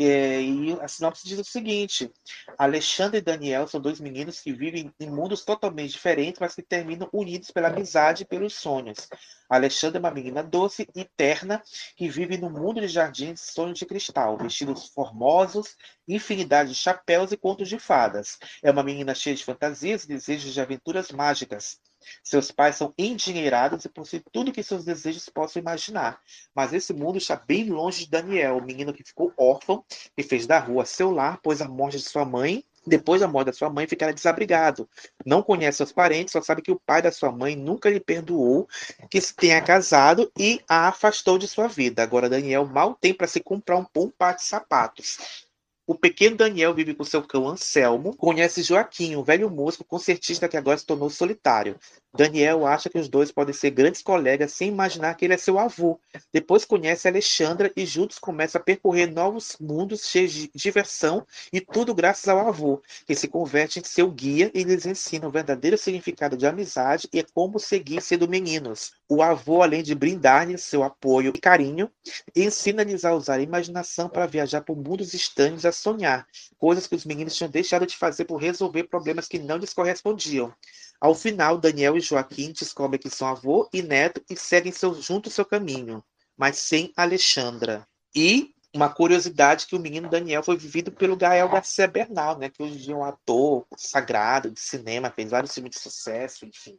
É, 0.00 0.40
e 0.40 0.72
a 0.80 0.86
sinopse 0.86 1.26
diz 1.26 1.40
o 1.40 1.44
seguinte: 1.44 2.08
Alexandre 2.56 3.18
e 3.18 3.20
Daniel 3.20 3.66
são 3.66 3.80
dois 3.80 3.98
meninos 3.98 4.40
que 4.40 4.52
vivem 4.52 4.94
em 5.00 5.10
mundos 5.10 5.44
totalmente 5.44 5.90
diferentes, 5.90 6.38
mas 6.38 6.54
que 6.54 6.62
terminam 6.62 7.08
unidos 7.12 7.50
pela 7.50 7.66
amizade 7.66 8.22
e 8.22 8.26
pelos 8.26 8.54
sonhos. 8.54 9.08
Alexandre 9.50 9.96
é 9.96 10.00
uma 10.00 10.12
menina 10.12 10.40
doce 10.40 10.86
e 10.94 11.04
terna 11.04 11.60
que 11.96 12.08
vive 12.08 12.38
no 12.38 12.48
mundo 12.48 12.80
de 12.80 12.86
jardins 12.86 13.40
sonhos 13.40 13.78
de 13.78 13.86
cristal, 13.86 14.38
vestidos 14.38 14.86
formosos, 14.90 15.74
infinidade 16.06 16.70
de 16.70 16.76
chapéus 16.76 17.32
e 17.32 17.36
contos 17.36 17.68
de 17.68 17.78
fadas. 17.80 18.38
É 18.62 18.70
uma 18.70 18.84
menina 18.84 19.16
cheia 19.16 19.34
de 19.34 19.44
fantasias 19.44 20.04
e 20.04 20.08
desejos 20.08 20.54
de 20.54 20.60
aventuras 20.60 21.10
mágicas. 21.10 21.80
Seus 22.22 22.50
pais 22.50 22.76
são 22.76 22.92
endinheirados 22.96 23.84
e 23.84 23.88
possuem 23.88 24.22
tudo 24.32 24.52
que 24.52 24.62
seus 24.62 24.84
desejos 24.84 25.28
possam 25.28 25.60
imaginar. 25.60 26.20
Mas 26.54 26.72
esse 26.72 26.92
mundo 26.92 27.18
está 27.18 27.36
bem 27.36 27.68
longe 27.70 28.04
de 28.04 28.10
Daniel, 28.10 28.58
o 28.58 28.64
menino 28.64 28.92
que 28.92 29.04
ficou 29.04 29.32
órfão, 29.36 29.84
e 30.16 30.22
fez 30.22 30.46
da 30.46 30.58
rua 30.58 30.84
seu 30.84 31.10
lar, 31.10 31.40
pois 31.42 31.60
a 31.60 31.68
morte 31.68 31.98
de 31.98 32.04
sua 32.04 32.24
mãe 32.24 32.64
depois 32.88 33.20
da 33.20 33.28
morte 33.28 33.46
da 33.46 33.52
sua 33.52 33.70
mãe, 33.70 33.86
ficará 33.86 34.12
desabrigado. 34.12 34.88
Não 35.24 35.42
conhece 35.42 35.76
seus 35.76 35.92
parentes, 35.92 36.32
só 36.32 36.40
sabe 36.40 36.62
que 36.62 36.72
o 36.72 36.80
pai 36.80 37.02
da 37.02 37.12
sua 37.12 37.30
mãe 37.30 37.54
nunca 37.54 37.90
lhe 37.90 38.00
perdoou 38.00 38.66
que 39.10 39.20
se 39.20 39.34
tenha 39.34 39.60
casado 39.60 40.32
e 40.38 40.60
a 40.66 40.88
afastou 40.88 41.38
de 41.38 41.46
sua 41.46 41.68
vida. 41.68 42.02
Agora, 42.02 42.28
Daniel 42.28 42.64
mal 42.64 42.94
tem 42.94 43.12
para 43.12 43.26
se 43.26 43.40
comprar 43.40 43.76
um 43.76 43.86
bom 43.94 44.08
par 44.08 44.34
de 44.34 44.44
sapatos. 44.44 45.47
O 45.88 45.94
pequeno 45.94 46.36
Daniel 46.36 46.74
vive 46.74 46.92
com 46.92 47.02
seu 47.02 47.22
cão 47.22 47.48
Anselmo, 47.48 48.14
conhece 48.14 48.62
Joaquim, 48.62 49.16
um 49.16 49.22
velho 49.22 49.48
músico 49.48 49.82
concertista 49.82 50.46
que 50.46 50.58
agora 50.58 50.76
se 50.76 50.84
tornou 50.84 51.08
solitário. 51.08 51.80
Daniel 52.14 52.66
acha 52.66 52.90
que 52.90 52.98
os 52.98 53.08
dois 53.08 53.30
podem 53.30 53.54
ser 53.54 53.70
grandes 53.70 54.02
colegas 54.02 54.52
sem 54.52 54.68
imaginar 54.68 55.14
que 55.14 55.24
ele 55.24 55.34
é 55.34 55.38
seu 55.38 55.58
avô. 55.58 56.00
Depois 56.32 56.64
conhece 56.64 57.06
Alexandra 57.06 57.72
e 57.76 57.86
juntos 57.86 58.18
começam 58.18 58.60
a 58.60 58.64
percorrer 58.64 59.06
novos 59.06 59.56
mundos 59.60 60.06
cheios 60.06 60.32
de 60.32 60.50
diversão 60.54 61.26
e 61.52 61.60
tudo 61.60 61.94
graças 61.94 62.28
ao 62.28 62.46
avô, 62.48 62.82
que 63.06 63.14
se 63.14 63.28
converte 63.28 63.78
em 63.78 63.84
seu 63.84 64.10
guia 64.10 64.50
e 64.54 64.64
lhes 64.64 64.84
ensina 64.84 65.28
o 65.28 65.30
verdadeiro 65.30 65.78
significado 65.78 66.36
de 66.36 66.46
amizade 66.46 67.08
e 67.12 67.22
como 67.22 67.58
seguir 67.58 68.02
sendo 68.02 68.28
meninos. 68.28 68.92
O 69.08 69.22
avô, 69.22 69.62
além 69.62 69.82
de 69.82 69.94
brindar-lhes 69.94 70.62
seu 70.64 70.82
apoio 70.82 71.32
e 71.34 71.40
carinho, 71.40 71.90
ensina-lhes 72.34 73.04
a 73.04 73.14
usar 73.14 73.34
a 73.34 73.42
imaginação 73.42 74.08
para 74.08 74.26
viajar 74.26 74.62
por 74.62 74.76
mundos 74.76 75.14
estranhos 75.14 75.64
sonhar, 75.78 76.26
coisas 76.58 76.86
que 76.86 76.94
os 76.94 77.04
meninos 77.04 77.34
tinham 77.34 77.50
deixado 77.50 77.86
de 77.86 77.96
fazer 77.96 78.24
por 78.24 78.36
resolver 78.36 78.84
problemas 78.84 79.26
que 79.28 79.38
não 79.38 79.56
lhes 79.56 79.72
correspondiam. 79.72 80.54
Ao 81.00 81.14
final, 81.14 81.58
Daniel 81.58 81.96
e 81.96 82.00
Joaquim 82.00 82.52
descobrem 82.52 83.00
que 83.00 83.08
são 83.08 83.28
avô 83.28 83.68
e 83.72 83.82
neto 83.82 84.22
e 84.28 84.36
seguem 84.36 84.72
seu, 84.72 84.94
junto 85.00 85.30
seu 85.30 85.44
caminho, 85.44 86.02
mas 86.36 86.58
sem 86.58 86.92
Alexandra. 86.96 87.86
E 88.14 88.54
uma 88.74 88.88
curiosidade 88.88 89.66
que 89.66 89.76
o 89.76 89.80
menino 89.80 90.10
Daniel 90.10 90.42
foi 90.42 90.56
vivido 90.56 90.92
pelo 90.92 91.16
Gael 91.16 91.48
Garcia 91.48 91.86
Bernal, 91.86 92.38
né, 92.38 92.50
que 92.50 92.62
hoje 92.62 92.92
é 92.92 92.94
um 92.94 93.04
ator 93.04 93.66
sagrado 93.76 94.50
de 94.50 94.60
cinema, 94.60 95.10
fez 95.10 95.30
vários 95.30 95.54
filmes 95.54 95.72
de 95.72 95.80
sucesso, 95.80 96.44
enfim. 96.44 96.78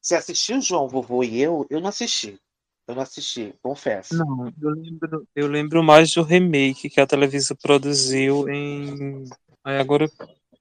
Você 0.00 0.14
assistiu, 0.14 0.60
João, 0.60 0.88
Vovô 0.88 1.24
e 1.24 1.40
eu? 1.40 1.66
Eu 1.68 1.80
não 1.80 1.88
assisti. 1.88 2.40
Eu 2.86 2.94
não 2.94 3.02
assisti, 3.02 3.52
confesso. 3.60 4.16
Não, 4.16 4.52
eu 4.60 4.70
lembro, 4.70 5.28
eu 5.34 5.46
lembro 5.48 5.82
mais 5.82 6.12
do 6.14 6.22
remake 6.22 6.88
que 6.88 7.00
a 7.00 7.06
televisão 7.06 7.56
produziu 7.60 8.48
em. 8.48 9.24
Aí 9.64 9.78
agora 9.78 10.08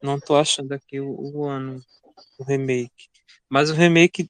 não 0.01 0.19
tô 0.19 0.35
achando 0.35 0.71
aqui 0.71 0.99
o, 0.99 1.07
o 1.07 1.45
ano 1.45 1.79
o 2.39 2.43
remake. 2.43 3.09
Mas 3.49 3.69
o 3.69 3.73
remake. 3.73 4.29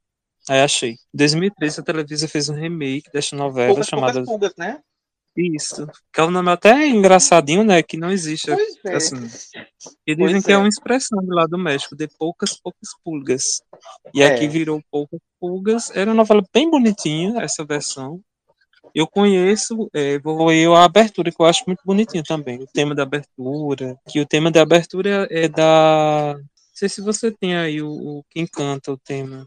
Aí 0.49 0.61
achei. 0.61 0.91
Em 0.91 1.17
2013 1.17 1.79
a 1.79 1.83
televisão 1.83 2.29
fez 2.29 2.49
um 2.49 2.53
remake 2.53 3.09
dessa 3.11 3.35
novela 3.35 3.69
Poucas, 3.69 3.87
chamada. 3.87 4.23
poucas 4.23 4.53
né? 4.57 4.81
Isso. 5.37 5.85
Que 6.13 6.21
é 6.21 6.23
um 6.23 6.31
nome 6.31 6.49
até 6.49 6.87
engraçadinho, 6.87 7.63
né? 7.63 7.83
Que 7.83 7.97
não 7.97 8.09
existe. 8.09 8.47
Pois 8.47 8.77
é. 8.85 8.95
Assim. 8.95 9.17
E 10.07 10.15
dizem 10.15 10.31
Pois 10.35 10.45
que 10.45 10.51
é 10.51 10.55
é. 10.55 10.57
uma 10.57 10.67
expressão 10.69 11.19
de 11.19 11.27
lá 11.33 11.45
do 11.45 11.57
México, 11.57 11.95
de 11.95 12.07
poucas, 12.07 12.57
poucas 12.59 12.89
pulgas. 13.03 13.43
E 14.13 14.21
É. 14.21 14.27
aqui 14.27 14.47
virou 14.47 14.81
poucas 14.89 15.19
pulgas. 15.39 15.91
Era 15.91 16.09
uma 16.09 16.15
novela 16.17 16.41
bem 16.53 16.69
bonitinha, 16.69 17.41
essa 17.41 17.65
versão. 17.65 18.21
Eu 18.93 19.05
conheço, 19.05 19.89
é, 19.93 20.17
vou 20.19 20.53
eu 20.53 20.73
a 20.73 20.85
abertura, 20.85 21.29
que 21.29 21.41
eu 21.41 21.45
acho 21.45 21.63
muito 21.67 21.81
bonitinha 21.85 22.23
também. 22.23 22.63
O 22.63 22.67
tema 22.67 22.95
da 22.95 23.03
abertura. 23.03 23.97
Que 24.07 24.21
o 24.21 24.25
tema 24.25 24.49
da 24.49 24.61
abertura 24.61 25.27
é 25.29 25.49
da. 25.49 26.35
Não 26.37 26.45
sei 26.73 26.87
se 26.87 27.01
você 27.01 27.29
tem 27.29 27.57
aí 27.57 27.81
o, 27.81 27.89
o- 27.89 28.25
quem 28.29 28.47
canta 28.47 28.93
o 28.93 28.97
tema. 28.97 29.45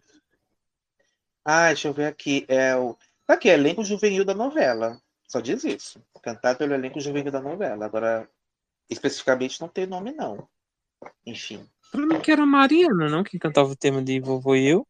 Ah, 1.47 1.69
deixa 1.69 1.89
eu 1.89 1.95
ver 1.95 2.07
aqui. 2.07 2.45
É 2.47 2.77
o. 2.77 2.95
Tá 3.27 3.35
aqui, 3.35 3.49
elenco 3.49 3.83
juvenil 3.85 4.23
da 4.25 4.35
novela. 4.35 5.01
Só 5.29 5.41
diz 5.41 5.63
isso. 5.63 6.03
Cantado 6.23 6.59
pelo 6.59 6.75
elenco 6.75 7.01
juvenil 7.01 7.31
da 7.31 7.41
novela. 7.41 7.85
Agora, 7.85 8.29
especificamente, 8.89 9.61
não 9.61 9.69
tem 9.69 9.87
nome, 9.87 10.13
não. 10.13 10.49
Enfim. 11.25 11.65
Pra 11.93 12.07
mim 12.07 12.21
que 12.21 12.33
era 12.33 12.43
a 12.43 12.47
Mariana, 12.47 13.09
não? 13.09 13.23
Que 13.23 13.39
cantava 13.39 13.69
o 13.69 13.77
tema 13.77 14.03
de 14.03 14.19
Vovô 14.21 14.57
e 14.57 14.67
Eu. 14.67 14.87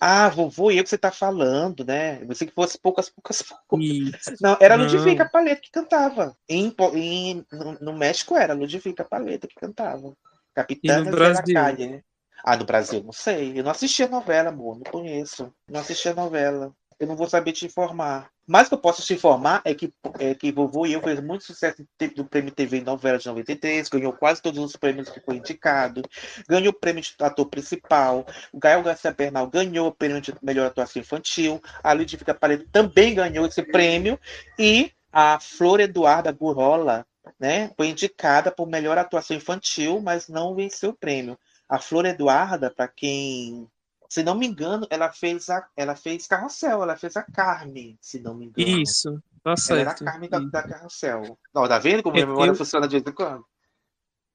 Ah, 0.00 0.28
vovô, 0.28 0.70
e 0.70 0.78
eu 0.78 0.84
que 0.84 0.90
você 0.90 0.98
tá 0.98 1.10
falando, 1.10 1.84
né? 1.84 2.22
Eu 2.22 2.28
pensei 2.28 2.46
que 2.46 2.54
fosse 2.54 2.78
poucas, 2.78 3.10
poucas, 3.10 3.42
poucas. 3.42 3.84
Isso. 3.84 4.34
Não, 4.40 4.56
era 4.60 4.76
Não. 4.76 4.84
Ludvica 4.84 5.28
Paleta 5.28 5.60
que 5.60 5.72
cantava. 5.72 6.36
Em, 6.48 6.72
em- 6.94 7.44
no, 7.50 7.72
no 7.80 7.92
México 7.98 8.36
era 8.36 8.52
a 8.52 8.56
Ludvica 8.56 9.04
Paleta 9.04 9.48
que 9.48 9.56
cantava. 9.56 10.16
Capitã 10.54 11.02
Brasil? 11.02 11.54
Calle. 11.54 12.04
Ah, 12.44 12.56
no 12.56 12.64
Brasil, 12.64 13.02
não 13.02 13.12
sei. 13.12 13.58
Eu 13.58 13.64
não 13.64 13.72
assisti 13.72 14.04
a 14.04 14.08
novela, 14.08 14.50
amor. 14.50 14.76
Não 14.76 14.84
conheço. 14.84 15.52
Não 15.68 15.80
assisti 15.80 16.08
a 16.08 16.14
novela. 16.14 16.72
Eu 17.00 17.06
não 17.08 17.16
vou 17.16 17.28
saber 17.28 17.52
te 17.52 17.66
informar. 17.66 18.30
Mas 18.48 18.66
o 18.66 18.70
que 18.70 18.74
eu 18.74 18.78
posso 18.78 19.02
te 19.02 19.12
informar 19.12 19.60
é 19.62 19.74
que, 19.74 19.92
é 20.18 20.34
que 20.34 20.50
Vovô 20.50 20.86
e 20.86 20.94
Eu 20.94 21.02
fez 21.02 21.20
muito 21.20 21.44
sucesso 21.44 21.86
no 22.16 22.24
Prêmio 22.24 22.50
TV 22.50 22.80
novela 22.80 23.18
de 23.18 23.26
93, 23.26 23.90
ganhou 23.90 24.12
quase 24.14 24.40
todos 24.40 24.58
os 24.58 24.74
prêmios 24.74 25.10
que 25.10 25.20
foi 25.20 25.36
indicado, 25.36 26.02
ganhou 26.48 26.70
o 26.70 26.72
prêmio 26.72 27.02
de 27.02 27.14
ator 27.20 27.46
principal, 27.46 28.26
o 28.50 28.58
Gael 28.58 28.82
Garcia 28.82 29.12
Bernal 29.12 29.46
ganhou 29.48 29.88
o 29.88 29.92
prêmio 29.92 30.20
de 30.20 30.34
melhor 30.42 30.66
atuação 30.66 31.02
infantil, 31.02 31.60
a 31.82 31.92
Ludvica 31.92 32.34
Paleta 32.34 32.64
também 32.72 33.14
ganhou 33.14 33.46
esse 33.46 33.62
prêmio, 33.62 34.18
e 34.58 34.92
a 35.12 35.38
Flor 35.38 35.80
Eduarda 35.80 36.32
Gurola 36.32 37.06
né, 37.38 37.70
foi 37.76 37.88
indicada 37.88 38.50
por 38.50 38.66
melhor 38.66 38.96
atuação 38.96 39.36
infantil, 39.36 40.00
mas 40.00 40.28
não 40.28 40.54
venceu 40.54 40.90
o 40.90 40.96
prêmio. 40.96 41.38
A 41.68 41.78
Flor 41.78 42.06
Eduarda, 42.06 42.70
para 42.70 42.88
quem, 42.88 43.68
se 44.08 44.22
não 44.22 44.34
me 44.34 44.46
engano, 44.46 44.86
ela 44.90 45.12
fez 45.12 45.50
a, 45.50 45.68
ela 45.76 45.94
fez 45.94 46.26
Carrossel, 46.26 46.82
ela 46.82 46.96
fez 46.96 47.16
a 47.16 47.22
Carme, 47.22 47.98
se 48.00 48.20
não 48.20 48.34
me 48.34 48.46
engano. 48.46 48.80
Isso, 48.82 49.22
tá 49.44 49.54
Ela 49.68 49.80
era 49.80 49.90
a 49.90 49.94
certo. 49.94 50.04
Carme 50.04 50.28
da, 50.28 50.38
da 50.40 50.62
Carrossel. 50.62 51.38
Não, 51.54 51.68
tá 51.68 51.78
vendo 51.78 52.02
como 52.02 52.16
a 52.16 52.20
Eu- 52.20 52.26
memória 52.28 52.50
eu- 52.52 52.56
funciona 52.56 52.88
de 52.88 52.96
vez 52.98 53.06
em 53.06 53.12
quando? 53.14 53.44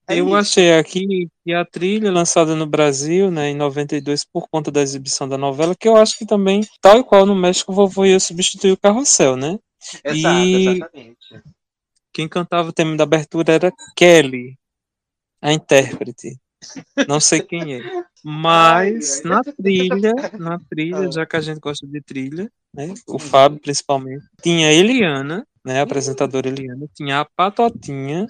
É 0.08 0.18
Eu 0.20 0.28
isso. 0.28 0.36
achei 0.36 0.74
aqui 0.74 1.30
que 1.44 1.54
a 1.54 1.66
trilha 1.66 2.12
lançada 2.12 2.56
no 2.56 2.66
Brasil, 2.66 3.32
né, 3.32 3.50
em 3.50 3.56
92, 3.56 4.26
por 4.26 4.48
conta 4.50 4.70
da 4.70 4.82
exibição 4.82 5.28
da 5.28 5.38
novela, 5.38 5.76
que 5.76 5.88
eu 5.88 5.96
acho 5.96 6.18
que 6.18 6.26
também, 6.26 6.62
tal 6.82 7.00
e 7.00 7.04
qual 7.04 7.26
no 7.26 7.36
México, 7.36 7.72
o 7.72 7.76
Vovô 7.76 8.06
eu 8.06 8.20
substituiu 8.20 8.74
o 8.74 8.78
Carrossel, 8.78 9.36
né? 9.38 9.58
Exato, 10.04 10.58
e- 10.58 10.80
exatamente. 10.80 11.44
Quem 12.14 12.30
cantava 12.30 12.70
o 12.70 12.74
tema 12.74 12.96
da 12.96 13.04
abertura 13.04 13.54
era 13.54 13.74
Kelly, 13.96 14.58
a 15.42 15.54
intérprete. 15.54 16.40
Não 17.08 17.20
sei 17.20 17.42
quem 17.42 17.76
é. 17.76 18.04
Mas 18.24 19.22
Ai, 19.26 19.32
ai. 19.32 19.32
na 19.32 19.44
trilha, 19.44 20.14
na 20.40 20.60
trilha, 20.70 21.08
Ah. 21.08 21.12
já 21.12 21.26
que 21.26 21.36
a 21.36 21.42
gente 21.42 21.60
gosta 21.60 21.86
de 21.86 22.02
trilha, 22.02 22.50
né? 22.74 22.94
O 23.08 23.20
Fábio 23.20 23.60
principalmente, 23.60 24.26
tinha 24.42 24.68
a 24.68 24.72
Eliana, 24.74 25.46
né? 25.66 25.80
A 25.80 25.84
apresentadora 25.84 26.48
Eliana, 26.48 26.88
tinha 26.96 27.20
a 27.20 27.26
Patotinha 27.26 28.26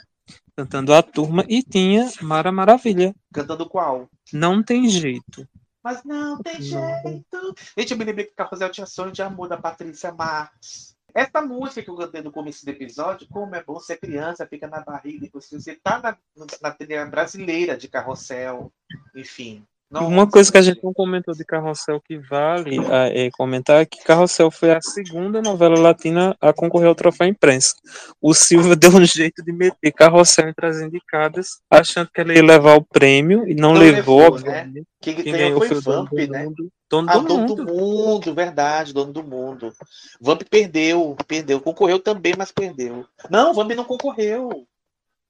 cantando 0.58 0.94
a 0.94 1.02
turma 1.02 1.46
e 1.48 1.62
tinha 1.64 2.12
Mara 2.22 2.52
Maravilha. 2.52 3.14
Cantando 3.34 3.68
qual? 3.70 4.08
Não 4.32 4.62
tem 4.64 4.88
jeito. 4.90 5.48
Mas 5.84 6.04
não 6.06 6.38
tem 6.42 6.56
Não. 6.56 6.62
jeito. 6.62 7.56
Gente, 7.78 7.92
eu 7.92 7.98
me 7.98 8.06
lembrei 8.06 8.26
que 8.26 8.34
Carrossel 8.36 8.70
tinha 8.70 8.86
sonho 8.86 9.12
de 9.12 9.22
amor 9.22 9.50
da 9.50 9.58
Patrícia 9.58 10.14
Marques. 10.14 10.96
Essa 11.14 11.42
música 11.42 11.84
que 11.84 11.90
eu 11.90 11.96
cantei 11.96 12.22
no 12.22 12.32
começo 12.32 12.66
do 12.66 12.70
episódio, 12.70 13.28
como 13.28 13.56
é 13.56 13.64
bom 13.64 13.80
ser 13.80 13.98
criança, 13.98 14.48
fica 14.48 14.68
na 14.68 14.82
barriga, 14.82 15.30
você 15.32 15.76
tá 15.76 16.00
na, 16.00 16.18
na 16.60 16.72
trilha 16.72 17.06
brasileira 17.06 17.78
de 17.78 17.88
carrossel, 17.88 18.74
enfim. 19.14 19.64
Nossa. 19.94 20.08
Uma 20.08 20.28
coisa 20.28 20.52
que 20.52 20.58
a 20.58 20.62
gente 20.64 20.84
não 20.84 20.92
comentou 20.92 21.36
de 21.36 21.46
Carrossel 21.46 22.02
que 22.02 22.18
vale 22.18 22.80
é, 22.90 23.30
comentar 23.30 23.80
é 23.80 23.86
que 23.86 24.04
Carrossel 24.04 24.50
foi 24.50 24.72
a 24.72 24.82
segunda 24.82 25.40
novela 25.40 25.78
latina 25.78 26.36
a 26.42 26.52
concorrer 26.52 26.88
ao 26.88 26.96
troféu 26.96 27.28
imprensa. 27.28 27.76
O 28.20 28.34
Silva 28.34 28.74
deu 28.76 28.90
um 28.90 29.06
jeito 29.06 29.44
de 29.44 29.54
meter 29.54 29.92
Carrossel 29.92 30.50
entre 30.50 30.66
as 30.66 30.82
indicadas, 30.82 31.62
achando 31.70 32.10
que 32.12 32.22
ela 32.22 32.34
ia 32.34 32.42
levar 32.42 32.76
o 32.76 32.84
prêmio 32.84 33.48
e 33.48 33.54
não, 33.54 33.76
não 33.76 33.80
levou, 33.80 34.34
levou 34.34 34.40
né? 34.40 34.72
Quem, 35.00 35.14
Quem 35.14 35.32
ganhou 35.32 35.60
foi, 35.60 35.68
foi 35.68 35.78
o 35.78 35.82
Vamp, 35.82 36.12
né? 36.14 36.46
Mundo. 36.46 36.72
Dono 36.90 37.10
ah, 37.10 37.18
do 37.18 37.28
dono 37.28 37.40
mundo. 37.40 37.56
do 37.56 37.66
mundo, 37.66 38.34
verdade, 38.34 38.94
dono 38.94 39.14
do 39.14 39.24
mundo. 39.24 39.72
Vamp 40.20 40.42
perdeu, 40.50 41.16
perdeu. 41.28 41.62
Concorreu 41.62 42.00
também, 42.00 42.34
mas 42.36 42.52
perdeu. 42.52 43.06
Não, 43.30 43.54
Vamp 43.54 43.72
não 43.74 43.84
concorreu. 43.84 44.66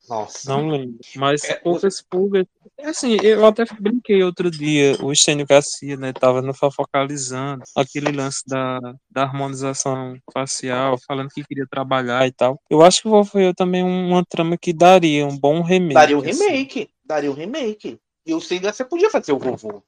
Nossa. 0.07 0.49
Não 0.49 0.67
lembro. 0.67 0.99
Mas 1.15 1.43
é, 1.43 1.55
poucas 1.55 2.01
pulgas. 2.01 2.45
É 2.77 2.89
assim, 2.89 3.17
eu 3.21 3.45
até 3.45 3.63
brinquei 3.80 4.21
outro 4.23 4.51
dia, 4.51 4.97
o 5.01 5.11
Estênio 5.11 5.45
Garcia, 5.47 5.95
né? 5.95 6.11
Tava 6.11 6.41
no 6.41 6.53
focalizando 6.53 7.63
aquele 7.75 8.11
lance 8.11 8.43
da, 8.45 8.80
da 9.09 9.23
harmonização 9.23 10.17
facial, 10.34 10.97
falando 11.07 11.30
que 11.30 11.43
queria 11.43 11.67
trabalhar 11.69 12.27
e 12.27 12.31
tal. 12.31 12.59
Eu 12.69 12.81
acho 12.81 13.01
que 13.01 13.07
o 13.07 13.23
foi 13.23 13.53
também 13.53 13.84
uma 13.84 14.23
trama 14.25 14.57
que 14.57 14.73
daria 14.73 15.25
um 15.25 15.38
bom 15.38 15.61
remake. 15.61 15.93
Daria 15.93 16.17
um 16.17 16.21
assim. 16.21 16.43
remake. 16.43 16.80
Assim. 16.80 16.89
Daria 17.05 17.31
um 17.31 17.35
remake. 17.35 17.99
E 18.25 18.34
o 18.34 18.38
Estênio 18.38 18.63
Garcia 18.63 18.85
podia 18.85 19.09
fazer 19.09 19.31
o 19.31 19.39
vovô. 19.39 19.84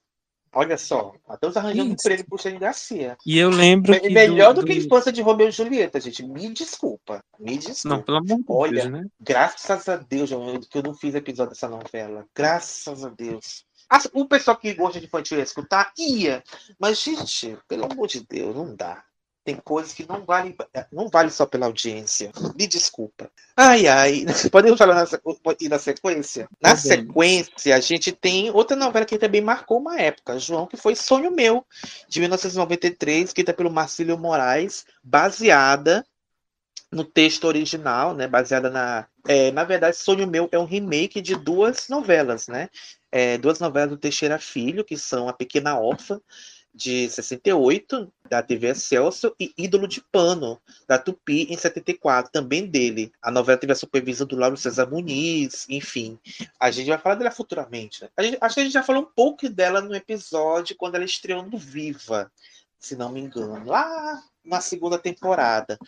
Olha 0.58 0.78
só, 0.78 1.14
estamos 1.34 1.58
arranjando 1.58 1.94
Isso. 1.94 2.08
emprego 2.08 2.30
pro 2.30 2.38
Shane 2.38 2.58
Garcia. 2.58 3.18
E 3.26 3.38
eu 3.38 3.50
lembro 3.50 3.92
Me, 3.92 4.00
que. 4.00 4.10
Melhor 4.10 4.54
do, 4.54 4.62
do, 4.62 4.66
que 4.66 4.72
a 4.72 4.78
esposa 4.78 5.12
de 5.12 5.22
Romeu 5.22 5.50
e 5.50 5.52
Julieta, 5.52 6.00
gente. 6.00 6.26
Me 6.26 6.48
desculpa. 6.54 7.22
Me 7.38 7.58
desculpa. 7.58 7.98
Não, 7.98 8.02
pelo 8.02 8.18
amor 8.20 8.38
de 8.38 8.46
Olha, 8.48 8.82
Deus, 8.84 8.94
né? 8.94 9.06
graças 9.20 9.90
a 9.90 9.98
Deus 9.98 10.30
que 10.70 10.78
eu 10.78 10.84
não 10.84 10.94
fiz 10.94 11.14
episódio 11.14 11.50
dessa 11.50 11.68
novela. 11.68 12.26
Graças 12.34 13.04
a 13.04 13.10
Deus. 13.10 13.66
O 14.14 14.26
pessoal 14.26 14.56
que 14.56 14.74
gosta 14.74 14.98
de 14.98 15.08
infantil 15.08 15.38
ia 15.38 15.44
escutar, 15.44 15.92
ia. 15.98 16.42
Mas, 16.80 17.02
gente, 17.02 17.58
pelo 17.68 17.92
amor 17.92 18.08
de 18.08 18.26
Deus, 18.26 18.56
não 18.56 18.74
dá. 18.74 19.04
Tem 19.46 19.56
coisas 19.58 19.94
que 19.94 20.10
não 20.10 20.26
vale, 20.26 20.56
não 20.92 21.08
vale 21.08 21.30
só 21.30 21.46
pela 21.46 21.68
audiência. 21.68 22.32
Me 22.58 22.66
desculpa. 22.66 23.30
Ai, 23.56 23.86
ai. 23.86 24.26
Podemos 24.52 24.80
falar 24.80 24.96
na, 24.96 25.06
na 25.70 25.80
sequência? 25.80 26.50
Na 26.60 26.72
tá 26.72 26.76
sequência, 26.76 27.76
a 27.76 27.80
gente 27.80 28.12
tem 28.12 28.50
outra 28.50 28.76
novela 28.76 29.06
que 29.06 29.20
também 29.20 29.42
marcou 29.42 29.78
uma 29.78 30.02
época, 30.02 30.40
João, 30.40 30.66
que 30.66 30.76
foi 30.76 30.96
Sonho 30.96 31.30
Meu, 31.30 31.64
de 32.10 32.20
1993, 32.22 33.26
escrita 33.26 33.54
pelo 33.54 33.70
Marcílio 33.70 34.18
Moraes, 34.18 34.84
baseada 35.04 36.04
no 36.92 37.04
texto 37.04 37.44
original, 37.44 38.16
né? 38.16 38.28
Baseada 38.28 38.72
na. 38.72 39.06
É, 39.28 39.52
na 39.52 39.64
verdade, 39.64 39.96
Sonho 39.96 40.26
Meu 40.26 40.50
é 40.52 40.58
um 40.58 40.66
remake 40.66 41.22
de 41.22 41.36
duas 41.36 41.88
novelas, 41.88 42.48
né? 42.48 42.68
É, 43.12 43.38
duas 43.38 43.60
novelas 43.60 43.92
do 43.92 43.98
Teixeira 43.98 44.40
Filho, 44.40 44.84
que 44.84 44.98
são 44.98 45.30
A 45.30 45.34
Pequena 45.34 45.80
Órfã 45.80 46.20
de 46.76 47.10
68, 47.10 48.12
da 48.30 48.44
TV 48.44 48.68
Excelsior, 48.68 49.34
e 49.40 49.54
Ídolo 49.58 49.88
de 49.88 50.02
Pano, 50.02 50.62
da 50.86 51.00
Tupi, 51.00 51.48
em 51.50 51.58
74, 51.58 52.32
também 52.32 52.68
dele. 52.68 53.12
A 53.22 53.32
novela 53.32 53.58
teve 53.58 53.72
a 53.72 53.76
supervisão 53.76 54.28
do 54.28 54.36
Lauro 54.36 54.58
César 54.58 54.86
Muniz, 54.86 55.66
enfim. 55.70 56.20
A 56.60 56.70
gente 56.70 56.90
vai 56.90 56.98
falar 56.98 57.16
dela 57.16 57.32
futuramente. 57.32 58.04
Né? 58.04 58.10
Gente, 58.20 58.38
acho 58.42 58.56
que 58.56 58.62
a 58.62 58.64
gente 58.64 58.74
já 58.74 58.84
falou 58.84 59.04
um 59.04 59.12
pouco 59.16 59.48
dela 59.48 59.80
no 59.80 59.96
episódio 59.96 60.76
quando 60.76 60.96
ela 60.96 61.06
estreou 61.06 61.44
no 61.44 61.58
Viva, 61.58 62.30
se 62.78 62.96
não 62.96 63.10
me 63.10 63.22
engano, 63.22 63.66
lá 63.66 64.22
na 64.44 64.60
segunda 64.60 65.00
temporada. 65.00 65.80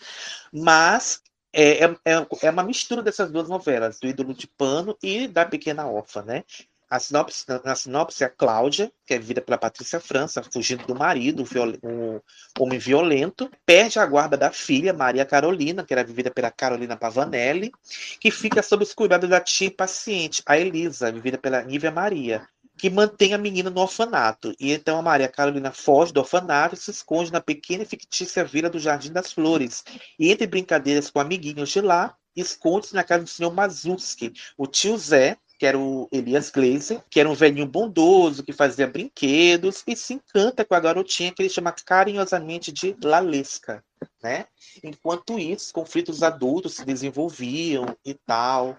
Mas 0.54 1.22
é, 1.52 1.84
é, 1.84 2.28
é 2.44 2.50
uma 2.50 2.64
mistura 2.64 3.02
dessas 3.02 3.32
duas 3.32 3.50
novelas, 3.50 4.00
do 4.00 4.08
Ídolo 4.08 4.34
de 4.34 4.48
Pano 4.48 4.98
e 5.04 5.28
da 5.28 5.46
Pequena 5.46 5.88
Órfã, 5.88 6.22
né? 6.22 6.44
A 6.90 7.00
sinopse, 7.00 7.44
na 7.66 7.76
sinopse, 7.76 8.24
a 8.24 8.30
Cláudia, 8.30 8.90
que 9.06 9.14
é 9.14 9.20
vivida 9.20 9.42
pela 9.42 9.58
Patrícia 9.58 10.00
França, 10.00 10.42
fugindo 10.42 10.86
do 10.88 10.96
marido, 10.96 11.44
um 11.84 12.22
homem 12.58 12.80
violento, 12.80 13.52
perde 13.66 14.00
a 14.00 14.06
guarda 14.06 14.38
da 14.38 14.54
filha, 14.54 14.94
Maria 14.94 15.26
Carolina, 15.26 15.84
que 15.84 15.94
era 15.94 16.04
vivida 16.04 16.32
pela 16.32 16.50
Carolina 16.50 16.96
Pavanelli, 16.96 17.74
que 18.22 18.32
fica 18.32 18.64
sob 18.64 18.84
os 18.84 18.94
cuidados 18.94 19.30
da 19.30 19.42
tia 19.42 19.70
paciente, 19.70 20.42
a 20.46 20.58
Elisa, 20.58 21.12
vivida 21.12 21.38
pela 21.38 21.62
Nívia 21.62 21.92
Maria, 21.92 22.48
que 22.78 22.90
mantém 22.90 23.34
a 23.34 23.38
menina 23.38 23.70
no 23.70 23.82
orfanato. 23.82 24.56
E 24.58 24.72
então 24.72 24.98
a 24.98 25.02
Maria 25.02 25.28
Carolina 25.28 25.72
foge 25.74 26.14
do 26.14 26.22
orfanato 26.22 26.76
e 26.76 26.78
se 26.78 26.92
esconde 26.92 27.34
na 27.34 27.42
pequena 27.42 27.84
e 27.84 27.88
fictícia 27.88 28.46
vila 28.46 28.70
do 28.70 28.80
Jardim 28.80 29.12
das 29.12 29.34
Flores. 29.34 29.84
E 30.18 30.32
entre 30.32 30.48
brincadeiras 30.48 31.10
com 31.10 31.20
amiguinhos 31.20 31.70
de 31.70 31.82
lá, 31.82 32.16
esconde-se 32.34 32.94
na 32.94 33.04
casa 33.04 33.24
do 33.24 33.30
senhor 33.30 33.52
Mazuski, 33.52 34.32
o 34.58 34.68
tio 34.68 34.98
Zé, 34.98 35.38
que 35.58 35.66
era 35.66 35.78
o 35.78 36.08
Elias 36.12 36.52
Glazer, 36.52 37.02
que 37.10 37.20
era 37.20 37.30
um 37.30 37.34
velhinho 37.34 37.66
bondoso, 37.66 38.44
que 38.44 38.54
fazia 38.54 38.88
brinquedos, 38.88 39.84
e 39.88 39.96
se 39.96 40.14
encanta 40.14 40.64
com 40.64 40.76
a 40.76 40.80
garotinha 40.80 41.32
que 41.32 41.42
ele 41.42 41.50
chama 41.50 41.72
carinhosamente 41.72 42.72
de 42.72 42.96
Lalesca, 43.04 43.84
né? 44.22 44.46
Enquanto 44.84 45.40
isso, 45.40 45.74
conflitos 45.74 46.22
adultos 46.22 46.76
se 46.76 46.86
desenvolviam 46.86 47.86
e 48.06 48.14
tal. 48.14 48.78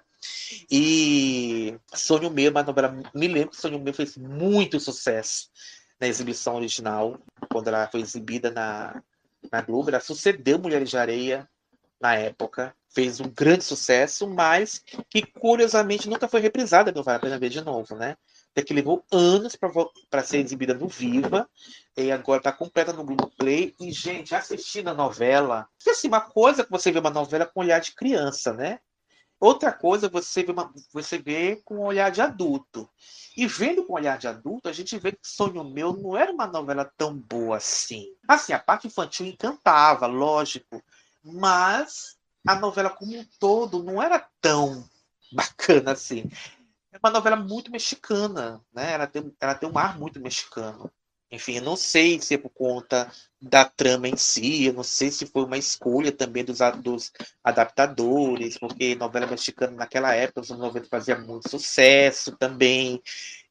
E 0.70 1.76
Sonho 1.94 2.30
Meu, 2.30 2.50
uma 2.50 2.62
novela, 2.62 2.96
me 3.14 3.28
lembro 3.28 3.50
que 3.50 3.60
Sonho 3.60 3.80
Meu 3.80 3.94
fez 3.94 4.16
muito 4.16 4.78
sucesso 4.78 5.50
na 6.00 6.06
exibição 6.06 6.55
original, 6.55 7.18
quando 7.50 7.68
ela 7.68 7.88
foi 7.88 8.00
exibida 8.00 8.50
na, 8.50 9.02
na 9.50 9.60
Globo, 9.62 9.90
ela 9.90 10.00
sucedeu 10.00 10.59
Mulheres 10.59 10.90
de 10.90 10.96
Areia 10.96 11.48
na 12.00 12.14
época, 12.14 12.74
fez 12.90 13.20
um 13.20 13.28
grande 13.28 13.64
sucesso, 13.64 14.28
mas 14.28 14.82
que 15.10 15.22
curiosamente 15.22 16.08
nunca 16.08 16.28
foi 16.28 16.40
reprisada, 16.40 16.92
não 16.92 17.02
vale 17.02 17.18
a 17.18 17.20
pena 17.20 17.38
ver 17.38 17.50
de 17.50 17.60
novo, 17.60 17.94
né? 17.94 18.16
Até 18.52 18.62
que 18.62 18.74
levou 18.74 19.04
anos 19.12 19.56
para 20.10 20.22
ser 20.22 20.38
exibida 20.38 20.74
no 20.74 20.88
Viva, 20.88 21.48
e 21.96 22.10
agora 22.10 22.38
está 22.38 22.52
completa 22.52 22.92
no 22.92 23.04
Globoplay. 23.04 23.74
E, 23.80 23.92
gente, 23.92 24.34
assistindo 24.34 24.88
a 24.88 24.94
novela, 24.94 25.68
porque 25.76 25.90
assim, 25.90 26.08
uma 26.08 26.20
coisa 26.20 26.62
é 26.62 26.64
que 26.64 26.70
você 26.70 26.90
vê 26.90 26.98
uma 26.98 27.10
novela 27.10 27.46
com 27.46 27.60
olhar 27.60 27.80
de 27.80 27.94
criança, 27.94 28.52
né? 28.52 28.80
Outra 29.40 29.72
coisa 29.72 30.08
você 30.08 30.42
vê, 30.42 30.50
uma, 30.50 30.72
você 30.92 31.18
vê 31.18 31.62
com 31.64 31.78
olhar 31.78 32.10
de 32.10 32.20
adulto. 32.20 32.90
E 33.36 33.46
vendo 33.46 33.84
com 33.84 33.92
olhar 33.92 34.18
de 34.18 34.26
adulto, 34.26 34.68
a 34.68 34.72
gente 34.72 34.98
vê 34.98 35.12
que 35.12 35.20
Sonho 35.22 35.62
Meu 35.62 35.92
não 35.92 36.16
era 36.16 36.32
uma 36.32 36.48
novela 36.48 36.84
tão 36.96 37.14
boa 37.14 37.58
assim. 37.58 38.06
Assim, 38.26 38.52
a 38.52 38.58
parte 38.58 38.88
infantil 38.88 39.26
encantava, 39.26 40.06
lógico, 40.06 40.82
mas 41.23 42.16
a 42.47 42.55
novela 42.55 42.90
como 42.90 43.19
um 43.19 43.24
todo 43.39 43.82
não 43.82 44.03
era 44.03 44.27
tão 44.40 44.89
bacana 45.32 45.93
assim. 45.93 46.28
É 46.93 46.99
uma 47.03 47.11
novela 47.11 47.36
muito 47.36 47.70
mexicana, 47.70 48.65
né? 48.73 48.93
Ela 48.93 49.07
tem, 49.07 49.32
ela 49.40 49.55
tem 49.55 49.69
um 49.69 49.78
ar 49.78 49.99
muito 49.99 50.20
mexicano. 50.20 50.90
Enfim, 51.31 51.57
eu 51.57 51.62
não 51.62 51.77
sei 51.77 52.19
se 52.20 52.35
é 52.35 52.39
por 52.39 52.49
conta 52.49 53.12
da 53.40 53.62
trama 53.62 54.09
em 54.09 54.16
si, 54.16 54.65
eu 54.65 54.73
não 54.73 54.82
sei 54.82 55.11
se 55.11 55.27
foi 55.27 55.45
uma 55.45 55.59
escolha 55.59 56.11
também 56.11 56.43
dos, 56.43 56.59
dos 56.82 57.12
adaptadores, 57.45 58.57
porque 58.57 58.95
novela 58.95 59.27
mexicana 59.27 59.73
naquela 59.77 60.15
época, 60.15 60.40
os 60.40 60.51
anos 60.51 60.62
90 60.62 60.89
fazia 60.89 61.19
muito 61.19 61.51
sucesso 61.51 62.35
também. 62.39 63.03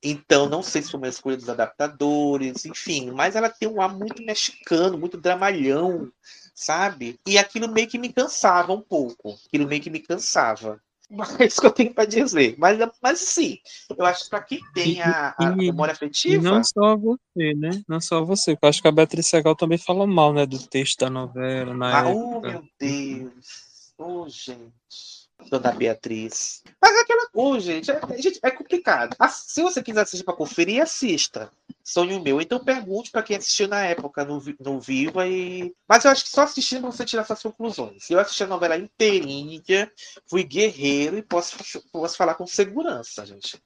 Então, 0.02 0.50
não 0.50 0.64
sei 0.64 0.82
se 0.82 0.90
foi 0.90 1.00
uma 1.00 1.08
escolha 1.08 1.38
dos 1.38 1.50
adaptadores, 1.50 2.66
enfim, 2.66 3.12
mas 3.12 3.36
ela 3.36 3.50
tem 3.50 3.70
um 3.70 3.80
ar 3.80 3.96
muito 3.96 4.24
mexicano, 4.24 4.98
muito 4.98 5.16
dramalhão, 5.18 6.12
sabe? 6.58 7.20
E 7.26 7.38
aquilo 7.38 7.72
meio 7.72 7.88
que 7.88 8.00
me 8.00 8.12
cansava 8.12 8.74
um 8.74 8.82
pouco. 8.82 9.38
Aquilo 9.46 9.68
meio 9.68 9.82
que 9.82 9.92
me 9.92 10.00
cansava. 10.00 10.82
Mas 11.10 11.40
é 11.40 11.46
isso 11.46 11.62
que 11.62 11.68
eu 11.68 11.72
tenho 11.72 11.94
para 11.94 12.06
dizer. 12.06 12.56
Mas, 12.58 12.80
mas 13.02 13.20
sim, 13.20 13.60
eu 13.96 14.04
acho 14.04 14.24
que 14.24 14.30
para 14.32 14.42
quem 14.42 14.60
tem 14.74 15.02
a, 15.02 15.36
a 15.38 15.56
memória 15.56 15.94
afetiva. 15.94 16.36
E 16.36 16.38
não 16.40 16.64
só 16.64 16.98
você, 16.98 17.54
né? 17.54 17.84
Não 17.88 18.02
só 18.02 18.26
você. 18.26 18.58
Eu 18.60 18.70
acho 18.70 18.82
que 18.82 18.88
a 18.88 18.92
Beatriz 18.92 19.28
Segal 19.28 19.56
também 19.56 19.78
falou 19.78 20.08
mal, 20.08 20.34
né? 20.34 20.46
Do 20.48 20.58
texto 20.68 21.02
da 21.02 21.10
novela. 21.10 21.74
Na 21.76 22.02
ah, 22.02 22.10
oh, 22.10 22.42
meu 22.42 22.64
Deus. 22.80 23.94
Oh, 23.98 24.28
gente. 24.28 25.17
Dona 25.50 25.72
Beatriz. 25.72 26.64
Mas 26.82 26.96
é 26.96 27.02
aquela 27.02 27.30
coisa, 27.30 27.66
gente, 27.66 27.92
é, 27.92 28.00
gente, 28.22 28.40
é 28.44 28.52
complicado. 28.52 29.16
Se 29.30 29.62
você 29.62 29.82
quiser 29.82 30.02
assistir 30.02 30.24
para 30.24 30.36
conferir, 30.36 30.82
assista. 30.82 31.52
Sonho 31.84 32.22
meu. 32.22 32.42
Então 32.42 32.60
pergunte 32.60 33.12
para 33.12 33.24
quem 33.24 33.38
assistiu 33.38 33.68
na 33.68 33.82
época 33.86 34.26
no, 34.26 34.44
no 34.60 34.80
Viva 34.80 35.26
e. 35.26 35.74
Mas 35.88 36.04
eu 36.04 36.12
acho 36.12 36.26
que 36.26 36.30
só 36.30 36.42
assistindo 36.42 36.92
você 36.92 37.06
tirar 37.06 37.24
suas 37.24 37.42
conclusões. 37.42 38.10
Eu 38.10 38.20
assisti 38.20 38.44
a 38.44 38.48
novela 38.48 38.78
inteirinha, 38.78 39.92
fui 40.30 40.44
guerreiro 40.44 41.18
e 41.18 41.22
posso, 41.22 41.58
posso 41.92 42.18
falar 42.18 42.36
com 42.36 42.46
segurança, 42.46 43.26
gente. 43.26 43.62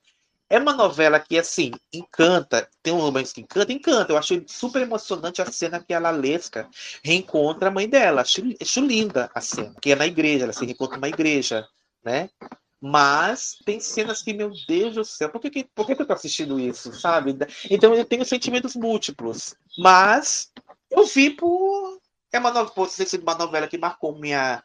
É 0.52 0.60
uma 0.60 0.74
novela 0.74 1.18
que, 1.18 1.40
assim, 1.40 1.72
encanta. 1.94 2.68
Tem 2.84 2.92
um 2.92 3.00
romance 3.00 3.34
que 3.34 3.40
encanta, 3.40 3.72
encanta. 3.72 4.12
Eu 4.12 4.18
acho 4.18 4.44
super 4.48 4.82
emocionante 4.82 5.42
a 5.42 5.50
cena 5.50 5.82
que 5.82 5.94
a 5.94 6.00
Lalesca 6.00 6.70
reencontra 7.02 7.70
a 7.70 7.72
mãe 7.72 7.88
dela. 7.88 8.22
Acho, 8.22 8.42
acho 8.62 8.82
linda 8.82 9.32
a 9.34 9.40
cena. 9.40 9.74
Que 9.82 9.94
é 9.94 9.96
na 9.96 10.06
igreja, 10.06 10.44
ela 10.44 10.52
se 10.52 10.66
reencontra 10.66 10.98
numa 10.98 11.08
igreja, 11.08 11.66
né? 12.04 12.30
Mas 12.82 13.60
tem 13.64 13.80
cenas 13.80 14.22
que, 14.22 14.34
meu 14.34 14.52
Deus 14.68 14.96
do 14.96 15.06
céu, 15.06 15.30
por 15.30 15.40
que, 15.40 15.50
que, 15.50 15.64
por 15.74 15.88
que, 15.88 15.96
que 15.96 16.02
eu 16.02 16.06
tô 16.06 16.12
assistindo 16.12 16.60
isso, 16.60 16.92
sabe? 17.00 17.34
Então 17.70 17.94
eu 17.94 18.04
tenho 18.04 18.26
sentimentos 18.26 18.76
múltiplos. 18.76 19.56
Mas 19.78 20.52
eu 20.90 21.06
vi 21.06 21.30
por, 21.30 21.98
é 22.30 22.40
uma 22.40 22.52
novela, 22.52 22.76
pode 22.76 22.94
ter 22.94 23.08
sido 23.08 23.22
uma 23.22 23.36
novela 23.36 23.70
que 23.70 23.78
marcou 23.78 24.20
minha, 24.20 24.62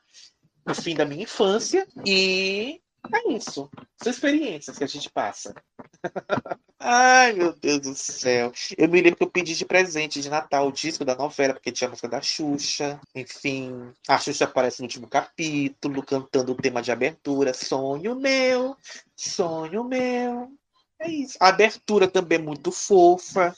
o 0.69 0.75
fim 0.75 0.97
da 0.97 1.05
minha 1.05 1.23
infância 1.23 1.87
e 2.05 2.81
é 3.12 3.33
isso. 3.33 3.70
São 4.03 4.11
experiências 4.12 4.77
que 4.77 4.85
a 4.85 4.87
gente 4.87 5.11
passa. 5.11 5.55
Ai, 6.78 7.33
meu 7.33 7.53
Deus 7.55 7.81
do 7.81 7.95
céu. 7.95 8.53
Eu 8.77 8.89
me 8.89 9.01
lembro 9.01 9.16
que 9.16 9.24
eu 9.24 9.31
pedi 9.31 9.55
de 9.55 9.65
presente 9.65 10.20
de 10.20 10.28
Natal 10.28 10.69
o 10.69 10.73
disco 10.73 11.05
da 11.05 11.16
novela, 11.16 11.55
porque 11.55 11.73
tinha 11.73 11.89
a 11.89 11.91
música 11.91 12.09
da 12.09 12.20
Xuxa. 12.20 13.01
Enfim, 13.15 13.93
a 14.07 14.19
Xuxa 14.19 14.45
aparece 14.45 14.81
no 14.81 14.85
último 14.85 15.09
capítulo, 15.09 16.03
cantando 16.03 16.53
o 16.53 16.57
tema 16.57 16.83
de 16.83 16.93
abertura. 16.93 17.55
Sonho 17.55 18.15
meu, 18.15 18.77
sonho 19.16 19.85
meu. 19.85 20.53
É 21.01 21.11
isso. 21.11 21.37
A 21.41 21.49
abertura 21.49 22.09
também 22.09 22.39
é 22.39 22.43
muito 22.43 22.70
fofa. 22.70 23.55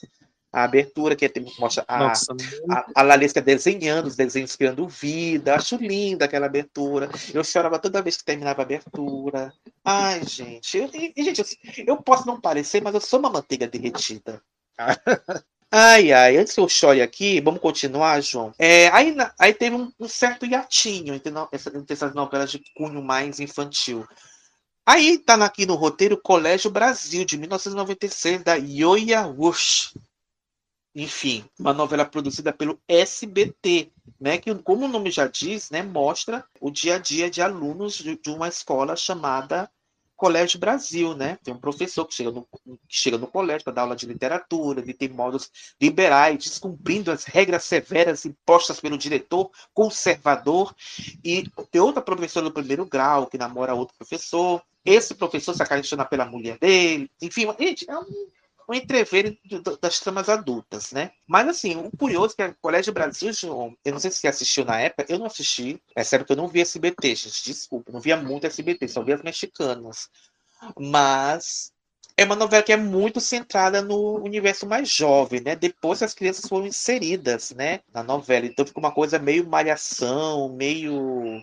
A 0.50 0.64
abertura 0.64 1.14
que 1.14 1.30
mostra 1.58 1.84
a, 1.86 1.98
Nossa, 1.98 2.34
a, 2.70 2.86
a 2.94 3.02
Lalesca 3.02 3.40
desenhando, 3.40 4.06
os 4.06 4.16
desenhos 4.16 4.56
criando 4.56 4.88
vida. 4.88 5.54
Acho 5.54 5.76
linda 5.76 6.24
aquela 6.24 6.46
abertura. 6.46 7.10
Eu 7.34 7.44
chorava 7.44 7.78
toda 7.78 8.00
vez 8.00 8.16
que 8.16 8.24
terminava 8.24 8.62
a 8.62 8.64
abertura. 8.64 9.52
Ai, 9.84 10.24
gente. 10.24 10.78
Eu, 10.78 10.88
e, 10.94 11.22
gente, 11.22 11.40
eu, 11.40 11.84
eu, 11.86 11.96
posso 11.98 12.26
não 12.26 12.40
parecer, 12.40 12.82
mas 12.82 12.94
eu 12.94 13.00
sou 13.00 13.18
uma 13.18 13.28
manteiga 13.28 13.66
derretida. 13.66 14.40
Ai, 15.70 16.12
ai, 16.12 16.38
antes 16.38 16.54
que 16.54 16.60
eu 16.60 16.68
chore 16.68 17.02
aqui, 17.02 17.42
vamos 17.42 17.60
continuar, 17.60 18.22
João. 18.22 18.54
É, 18.58 18.88
aí, 18.88 19.14
aí 19.38 19.52
teve 19.52 19.76
um, 19.76 19.92
um 20.00 20.08
certo 20.08 20.46
hiatinho 20.46 21.12
entre, 21.12 21.30
no, 21.30 21.46
entre 21.52 21.92
essas 21.92 22.14
novelas 22.14 22.50
de 22.50 22.62
cunho 22.74 23.02
mais 23.02 23.38
infantil. 23.38 24.08
Aí 24.86 25.18
tá 25.18 25.34
aqui 25.44 25.66
no 25.66 25.74
roteiro 25.74 26.16
Colégio 26.16 26.70
Brasil, 26.70 27.22
de 27.22 27.36
1996, 27.36 28.42
da 28.42 28.54
Yoya 28.54 29.26
Wush 29.26 29.92
enfim, 31.02 31.44
uma 31.58 31.72
novela 31.72 32.04
produzida 32.04 32.52
pelo 32.52 32.80
SBT, 32.88 33.92
né, 34.20 34.38
que 34.38 34.52
como 34.56 34.86
o 34.86 34.88
nome 34.88 35.12
já 35.12 35.28
diz, 35.28 35.70
né, 35.70 35.80
mostra 35.80 36.44
o 36.60 36.72
dia 36.72 36.96
a 36.96 36.98
dia 36.98 37.30
de 37.30 37.40
alunos 37.40 37.94
de, 37.94 38.16
de 38.16 38.30
uma 38.30 38.48
escola 38.48 38.96
chamada 38.96 39.70
Colégio 40.16 40.58
Brasil, 40.58 41.14
né? 41.14 41.38
Tem 41.44 41.54
um 41.54 41.60
professor 41.60 42.04
que 42.04 42.12
chega 42.12 42.32
no, 42.32 42.42
que 42.42 42.78
chega 42.88 43.16
no 43.16 43.28
colégio 43.28 43.62
para 43.62 43.74
dar 43.74 43.82
aula 43.82 43.94
de 43.94 44.04
literatura, 44.04 44.80
ele 44.80 44.92
tem 44.92 45.08
modos 45.08 45.48
liberais, 45.80 46.42
descumprindo 46.42 47.12
as 47.12 47.22
regras 47.22 47.62
severas 47.62 48.24
impostas 48.24 48.80
pelo 48.80 48.98
diretor 48.98 49.48
conservador, 49.72 50.74
e 51.22 51.48
tem 51.70 51.80
outra 51.80 52.02
professora 52.02 52.46
do 52.46 52.52
primeiro 52.52 52.84
grau 52.84 53.28
que 53.28 53.38
namora 53.38 53.74
outro 53.74 53.96
professor. 53.96 54.60
Esse 54.84 55.14
professor 55.14 55.54
se 55.54 55.62
apaixona 55.62 56.04
pela 56.04 56.24
mulher 56.24 56.58
dele. 56.58 57.08
Enfim, 57.22 57.46
gente, 57.60 57.88
é 57.88 57.96
um 57.96 58.28
um 58.68 58.74
entrever 58.74 59.38
das 59.80 59.98
tramas 59.98 60.28
adultas, 60.28 60.92
né? 60.92 61.10
Mas 61.26 61.48
assim, 61.48 61.74
o 61.76 61.90
curioso 61.96 62.34
é 62.38 62.48
que 62.48 62.50
o 62.50 62.56
Colégio 62.60 62.92
Brasil, 62.92 63.32
João, 63.32 63.74
eu 63.82 63.92
não 63.92 63.98
sei 63.98 64.10
se 64.10 64.18
você 64.18 64.28
assistiu 64.28 64.64
na 64.64 64.78
época, 64.78 65.06
eu 65.08 65.18
não 65.18 65.26
assisti, 65.26 65.80
é 65.96 66.04
sério 66.04 66.26
que 66.26 66.32
eu 66.32 66.36
não 66.36 66.48
vi 66.48 66.60
SBT, 66.60 67.14
gente, 67.14 67.44
desculpa, 67.44 67.90
não 67.90 68.00
via 68.00 68.16
muito 68.16 68.46
SBT, 68.46 68.86
só 68.88 69.02
via 69.02 69.14
as 69.14 69.22
mexicanas. 69.22 70.10
Mas 70.78 71.72
é 72.16 72.24
uma 72.24 72.36
novela 72.36 72.62
que 72.62 72.72
é 72.72 72.76
muito 72.76 73.20
centrada 73.20 73.80
no 73.80 74.22
universo 74.22 74.66
mais 74.66 74.90
jovem, 74.90 75.40
né? 75.40 75.56
Depois 75.56 76.02
as 76.02 76.12
crianças 76.12 76.46
foram 76.46 76.66
inseridas, 76.66 77.52
né, 77.52 77.80
na 77.94 78.02
novela. 78.02 78.44
Então 78.44 78.66
fica 78.66 78.80
uma 78.80 78.92
coisa 78.92 79.18
meio 79.18 79.48
malhação, 79.48 80.48
meio 80.50 81.40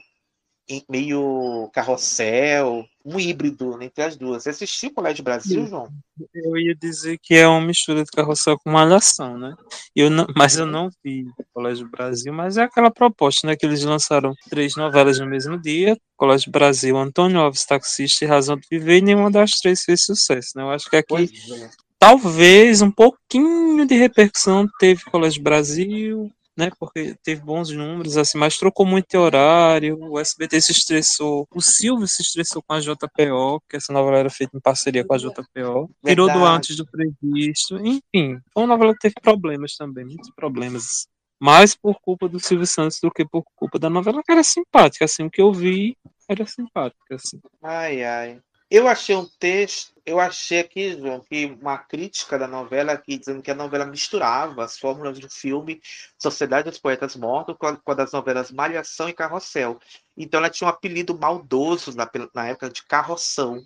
meio 0.89 1.69
carrossel, 1.73 2.85
um 3.05 3.19
híbrido 3.19 3.79
entre 3.81 4.03
as 4.03 4.17
duas. 4.17 4.43
Você 4.43 4.49
assistiu 4.49 4.89
o 4.89 4.93
Colégio 4.93 5.23
Brasil, 5.23 5.67
João? 5.67 5.87
Eu 6.33 6.57
ia 6.57 6.73
dizer 6.73 7.19
que 7.21 7.35
é 7.35 7.47
uma 7.47 7.61
mistura 7.61 8.03
de 8.03 8.09
carrossel 8.09 8.57
com 8.57 8.71
malhação, 8.71 9.37
né? 9.37 9.53
Eu 9.95 10.09
não, 10.09 10.25
mas 10.35 10.57
eu 10.57 10.65
não 10.65 10.89
vi 11.03 11.27
o 11.37 11.45
Colégio 11.53 11.87
Brasil, 11.87 12.33
mas 12.33 12.57
é 12.57 12.63
aquela 12.63 12.89
proposta, 12.89 13.45
né? 13.45 13.55
Que 13.55 13.65
eles 13.65 13.83
lançaram 13.83 14.33
três 14.49 14.75
novelas 14.75 15.19
no 15.19 15.27
mesmo 15.27 15.61
dia, 15.61 15.95
Colégio 16.17 16.51
Brasil, 16.51 16.97
Antônio 16.97 17.39
Alves, 17.39 17.63
Taxista 17.63 18.25
e 18.25 18.27
Razão 18.27 18.57
de 18.57 18.67
Viver, 18.69 18.97
e 18.97 19.01
nenhuma 19.01 19.29
das 19.29 19.51
três 19.59 19.83
fez 19.83 20.03
sucesso, 20.03 20.53
né? 20.55 20.63
Eu 20.63 20.71
acho 20.71 20.89
que 20.89 20.95
aqui 20.95 21.29
é. 21.53 21.69
talvez 21.99 22.81
um 22.81 22.89
pouquinho 22.89 23.85
de 23.85 23.95
repercussão 23.95 24.67
teve 24.79 25.03
Colégio 25.03 25.43
Brasil, 25.43 26.31
né? 26.57 26.71
Porque 26.79 27.15
teve 27.23 27.41
bons 27.41 27.71
números, 27.71 28.17
assim, 28.17 28.37
mas 28.37 28.57
trocou 28.57 28.85
muito 28.85 29.07
de 29.09 29.17
horário, 29.17 29.97
o 29.99 30.19
SBT 30.19 30.61
se 30.61 30.71
estressou, 30.71 31.47
o 31.53 31.61
Silvio 31.61 32.07
se 32.07 32.21
estressou 32.21 32.63
com 32.63 32.73
a 32.73 32.79
JPO, 32.79 33.61
que 33.69 33.77
essa 33.77 33.91
novela 33.91 34.17
era 34.17 34.29
feita 34.29 34.55
em 34.55 34.61
parceria 34.61 35.03
com 35.03 35.13
a 35.13 35.17
JPO, 35.17 35.89
tirou 36.05 36.31
do 36.31 36.45
antes 36.45 36.75
do 36.75 36.85
previsto, 36.85 37.77
enfim, 37.77 38.39
foi 38.53 38.63
uma 38.63 38.67
novela 38.67 38.93
que 38.93 38.99
teve 38.99 39.15
problemas 39.21 39.75
também, 39.75 40.05
muitos 40.05 40.31
problemas. 40.35 41.07
Mais 41.37 41.75
por 41.75 41.99
culpa 41.99 42.29
do 42.29 42.39
Silvio 42.39 42.65
Santos 42.65 42.99
do 43.01 43.11
que 43.11 43.25
por 43.25 43.43
culpa 43.55 43.77
da 43.77 43.89
novela, 43.89 44.23
que 44.23 44.31
era 44.31 44.43
simpática, 44.43 45.03
assim, 45.03 45.23
o 45.23 45.29
que 45.29 45.41
eu 45.41 45.51
vi 45.51 45.97
era 46.29 46.45
simpática, 46.45 47.15
assim. 47.15 47.39
Ai, 47.61 48.03
ai. 48.03 48.41
Eu 48.75 48.89
achei 48.89 49.15
um 49.15 49.25
texto, 49.39 49.93
eu 50.05 50.19
achei 50.19 50.59
aqui, 50.59 50.99
João, 50.99 51.21
que 51.21 51.45
uma 51.45 51.77
crítica 51.77 52.37
da 52.37 52.45
novela 52.45 52.91
aqui, 52.91 53.17
dizendo 53.17 53.41
que 53.41 53.49
a 53.49 53.55
novela 53.55 53.85
misturava 53.85 54.65
as 54.65 54.77
fórmulas 54.77 55.17
do 55.17 55.29
filme 55.29 55.81
Sociedade 56.21 56.69
dos 56.69 56.77
Poetas 56.77 57.15
Mortos 57.15 57.55
com 57.57 57.67
a, 57.67 57.77
com 57.77 57.91
a 57.93 57.95
das 57.95 58.11
novelas 58.11 58.51
Malhação 58.51 59.07
e 59.07 59.13
Carrossel. 59.13 59.79
Então 60.17 60.41
ela 60.41 60.49
tinha 60.49 60.67
um 60.67 60.69
apelido 60.69 61.17
maldoso 61.17 61.95
na, 61.95 62.05
na 62.33 62.47
época 62.47 62.69
de 62.69 62.83
Carroção. 62.83 63.63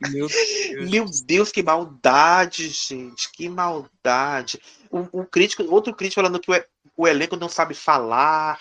Meu 0.00 0.26
Deus. 0.26 0.90
Meu 0.90 1.04
Deus, 1.26 1.52
que 1.52 1.62
maldade, 1.62 2.66
gente. 2.70 3.30
Que 3.30 3.46
maldade. 3.46 4.58
Um, 4.90 5.20
um 5.20 5.26
crítico, 5.26 5.62
outro 5.64 5.94
crítico 5.94 6.22
falando 6.22 6.40
que 6.40 6.50
o, 6.50 6.64
o 6.96 7.06
elenco 7.06 7.36
não 7.36 7.50
sabe 7.50 7.74
falar. 7.74 8.58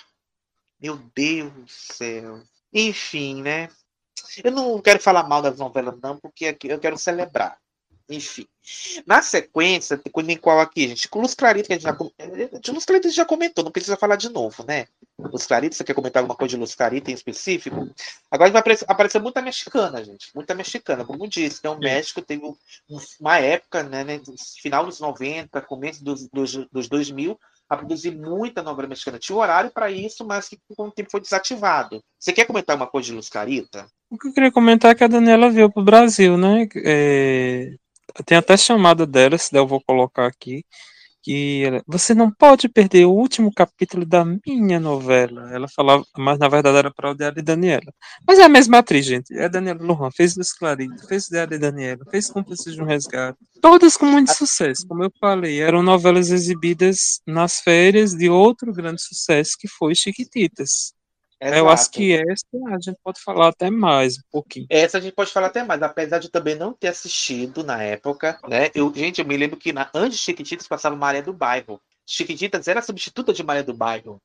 Meu 0.78 0.98
Deus 1.16 1.54
do 1.54 1.68
céu. 1.70 2.44
Enfim, 2.74 3.42
né? 3.42 3.70
Eu 4.44 4.52
não 4.52 4.82
quero 4.82 5.00
falar 5.00 5.24
mal 5.24 5.42
das 5.42 5.58
novelas, 5.58 5.96
não, 6.02 6.18
porque 6.18 6.58
eu 6.64 6.80
quero 6.80 6.98
celebrar. 6.98 7.58
Enfim. 8.10 8.48
Na 9.06 9.22
sequência, 9.22 9.98
tem 9.98 10.38
qual 10.38 10.60
aqui, 10.60 10.88
gente? 10.88 11.08
Com 11.08 11.22
Luz 11.22 11.36
Clarita, 11.36 11.68
que 11.68 11.74
a 11.74 11.78
gente 11.78 11.84
já, 11.84 11.96
de 12.60 12.72
Luz 12.72 12.84
Clarita 12.84 13.08
a 13.08 13.10
gente 13.10 13.18
já 13.18 13.26
comentou, 13.26 13.64
não 13.64 13.72
precisa 13.72 13.96
falar 13.96 14.16
de 14.16 14.30
novo, 14.30 14.66
né? 14.66 14.88
Luz 15.18 15.46
Clarita, 15.46 15.76
você 15.76 15.84
quer 15.84 15.94
comentar 15.94 16.22
alguma 16.22 16.36
coisa 16.36 16.56
de 16.56 16.60
Luz 16.60 16.74
Clarita 16.74 17.12
em 17.12 17.14
específico? 17.14 17.88
Agora 18.32 18.50
vai 18.50 18.62
aparecer, 18.62 18.86
aparecer 18.88 19.22
muita 19.22 19.42
mexicana, 19.44 20.04
gente. 20.04 20.32
Muita 20.34 20.56
mexicana, 20.56 21.06
como 21.06 21.28
disse. 21.28 21.62
Né? 21.64 21.70
O 21.70 21.78
México 21.78 22.22
teve 22.22 22.42
uma 23.20 23.38
época, 23.38 23.84
né, 23.84 24.04
né 24.04 24.20
final 24.60 24.86
dos 24.86 25.00
90, 25.00 25.62
começo 25.62 26.04
dos, 26.04 26.28
dos, 26.30 26.56
dos 26.72 26.90
2000, 26.90 27.40
a 27.70 27.78
produzir 27.78 28.16
muita 28.16 28.64
novela 28.64 28.88
mexicana. 28.88 29.20
Tinha 29.20 29.38
horário 29.38 29.70
para 29.72 29.92
isso, 29.92 30.26
mas 30.26 30.50
que 30.50 30.58
com 30.76 30.88
o 30.88 30.92
tempo 30.92 31.12
foi 31.12 31.22
desativado. 31.22 32.02
Você 32.18 32.34
quer 32.34 32.46
comentar 32.46 32.76
uma 32.76 32.88
coisa 32.88 33.08
de 33.08 33.14
Luz 33.14 33.30
Carita? 33.30 33.88
O 34.10 34.18
que 34.18 34.28
eu 34.28 34.34
queria 34.34 34.52
comentar 34.52 34.92
é 34.92 34.96
que 34.96 35.04
a 35.04 35.08
Daniela 35.08 35.52
veio 35.52 35.72
para 35.72 35.82
o 35.82 35.86
Brasil, 35.86 36.38
né? 36.38 36.68
É... 36.84 37.76
Tem 38.26 38.38
até 38.38 38.58
chamada 38.58 39.06
dela, 39.06 39.38
se 39.38 39.52
der 39.52 39.60
eu 39.60 39.68
vou 39.68 39.80
colocar 39.82 40.26
aqui 40.26 40.66
que 41.22 41.64
ela, 41.66 41.84
você 41.88 42.14
não 42.14 42.32
pode 42.32 42.70
perder 42.70 43.06
o 43.06 43.12
último 43.12 43.52
capítulo 43.54 44.06
da 44.06 44.26
minha 44.26 44.80
novela. 44.80 45.54
Ela 45.54 45.68
falava, 45.68 46.04
mas 46.18 46.40
na 46.40 46.48
verdade 46.48 46.78
era 46.78 46.92
para 46.92 47.12
o 47.12 47.16
Diário 47.16 47.36
de 47.36 47.42
Daniela. 47.42 47.94
Mas 48.28 48.40
é 48.40 48.44
a 48.44 48.50
mesma 48.50 48.80
atriz, 48.80 49.06
gente. 49.06 49.34
É 49.36 49.46
a 49.46 49.48
Daniela 49.48 49.82
Lujan, 49.82 50.10
fez 50.12 50.36
Luz 50.36 50.54
Clarito, 50.54 51.08
fez 51.08 51.28
o 51.28 51.32
Diário 51.32 51.52
de 51.52 51.58
Daniela, 51.60 52.06
fez 52.10 52.30
Cúmplices 52.30 52.74
de 52.74 52.82
um 52.82 52.86
Resgate. 52.86 53.38
Todas 53.62 53.98
com 53.98 54.06
muito 54.06 54.34
sucesso, 54.34 54.88
como 54.88 55.04
eu 55.04 55.12
falei. 55.20 55.60
Eram 55.60 55.84
novelas 55.84 56.30
exibidas 56.30 57.22
nas 57.28 57.60
férias 57.60 58.14
de 58.14 58.30
outro 58.30 58.74
grande 58.74 59.02
sucesso 59.02 59.52
que 59.60 59.68
foi 59.68 59.96
Chiquititas. 59.96 60.94
Exato. 61.42 61.58
Eu 61.58 61.70
acho 61.70 61.92
que 61.92 62.14
essa 62.14 62.46
a 62.68 62.80
gente 62.80 63.00
pode 63.02 63.22
falar 63.22 63.48
até 63.48 63.70
mais 63.70 64.18
um 64.18 64.22
pouquinho. 64.30 64.68
Essa 64.70 64.98
a 64.98 65.02
gente 65.02 65.14
pode 65.14 65.32
falar 65.32 65.48
até 65.48 65.64
mais, 65.64 65.82
apesar 65.82 66.20
de 66.20 66.30
também 66.30 66.56
não 66.56 66.74
ter 66.74 66.90
assistido 66.90 67.64
na 67.64 67.82
época, 67.82 68.38
né? 68.48 68.70
Eu, 68.76 68.94
gente, 68.94 69.22
eu 69.22 69.26
me 69.26 69.38
lembro 69.38 69.56
que 69.56 69.72
na, 69.72 69.90
antes 69.94 70.18
de 70.18 70.24
Chiquititas 70.26 70.68
passava 70.68 70.98
Maria 70.98 71.24
do 71.24 71.32
Bairro. 71.32 71.82
Chiquititas 72.06 72.68
era 72.68 72.82
substituta 72.82 73.32
de 73.32 73.42
Maria 73.42 73.64
do 73.64 73.74
Bairro. 73.74 74.22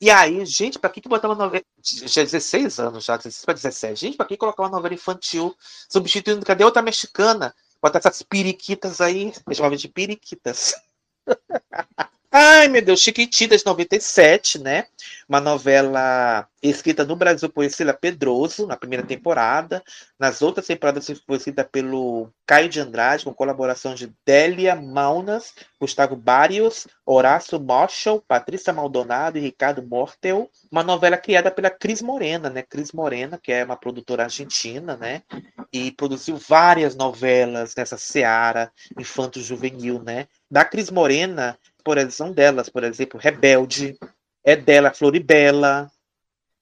E 0.00 0.08
aí, 0.08 0.46
gente, 0.46 0.78
pra 0.78 0.88
que, 0.88 1.02
que 1.02 1.08
botar 1.08 1.28
uma 1.28 1.34
novela. 1.34 1.64
Já 1.82 2.22
16 2.22 2.78
anos, 2.78 3.04
já, 3.04 3.16
16 3.16 3.44
para 3.44 3.54
17. 3.54 4.00
Gente, 4.00 4.16
pra 4.16 4.24
que 4.24 4.36
colocar 4.36 4.62
uma 4.62 4.70
novela 4.70 4.94
infantil 4.94 5.54
substituindo. 5.88 6.46
Cadê 6.46 6.64
outra 6.64 6.80
mexicana? 6.80 7.54
Botar 7.82 7.98
essas 7.98 8.22
periquitas 8.22 9.00
aí. 9.02 9.32
Eu 9.46 9.54
chamava 9.54 9.76
de 9.76 9.88
periquitas. 9.88 10.74
Ai, 12.32 12.68
meu 12.68 12.80
Deus, 12.80 13.00
Chiquititas 13.00 13.64
97, 13.64 14.60
né? 14.60 14.86
Uma 15.28 15.40
novela 15.40 16.46
escrita 16.62 17.04
no 17.04 17.16
Brasil 17.16 17.48
por 17.48 17.64
Cecília 17.64 17.92
Pedroso, 17.92 18.68
na 18.68 18.76
primeira 18.76 19.04
temporada. 19.04 19.82
Nas 20.16 20.40
outras 20.40 20.68
temporadas 20.68 21.10
foi 21.26 21.36
escrita 21.36 21.64
pelo 21.64 22.30
Caio 22.46 22.68
de 22.68 22.78
Andrade, 22.78 23.24
com 23.24 23.34
colaboração 23.34 23.96
de 23.96 24.12
Délia 24.24 24.76
Maunas, 24.76 25.54
Gustavo 25.80 26.14
Barrios, 26.14 26.86
Horácio 27.04 27.58
Moschel, 27.58 28.22
Patrícia 28.28 28.72
Maldonado 28.72 29.36
e 29.36 29.40
Ricardo 29.40 29.82
Mortel. 29.82 30.48
Uma 30.70 30.84
novela 30.84 31.16
criada 31.16 31.50
pela 31.50 31.68
Cris 31.68 32.00
Morena, 32.00 32.48
né? 32.48 32.62
Cris 32.62 32.92
Morena, 32.92 33.40
que 33.42 33.50
é 33.50 33.64
uma 33.64 33.76
produtora 33.76 34.22
argentina, 34.22 34.96
né? 34.96 35.22
E 35.72 35.90
produziu 35.90 36.36
várias 36.36 36.94
novelas 36.94 37.74
nessa 37.74 37.98
seara 37.98 38.70
infanto-juvenil, 38.96 40.00
né? 40.00 40.28
Da 40.48 40.64
Cris 40.64 40.90
Morena, 40.90 41.58
por 41.80 41.98
exemplo, 41.98 42.14
são 42.14 42.32
delas, 42.32 42.68
por 42.68 42.84
exemplo, 42.84 43.18
Rebelde, 43.18 43.98
é 44.44 44.56
dela 44.56 44.92
Floribela, 44.92 45.90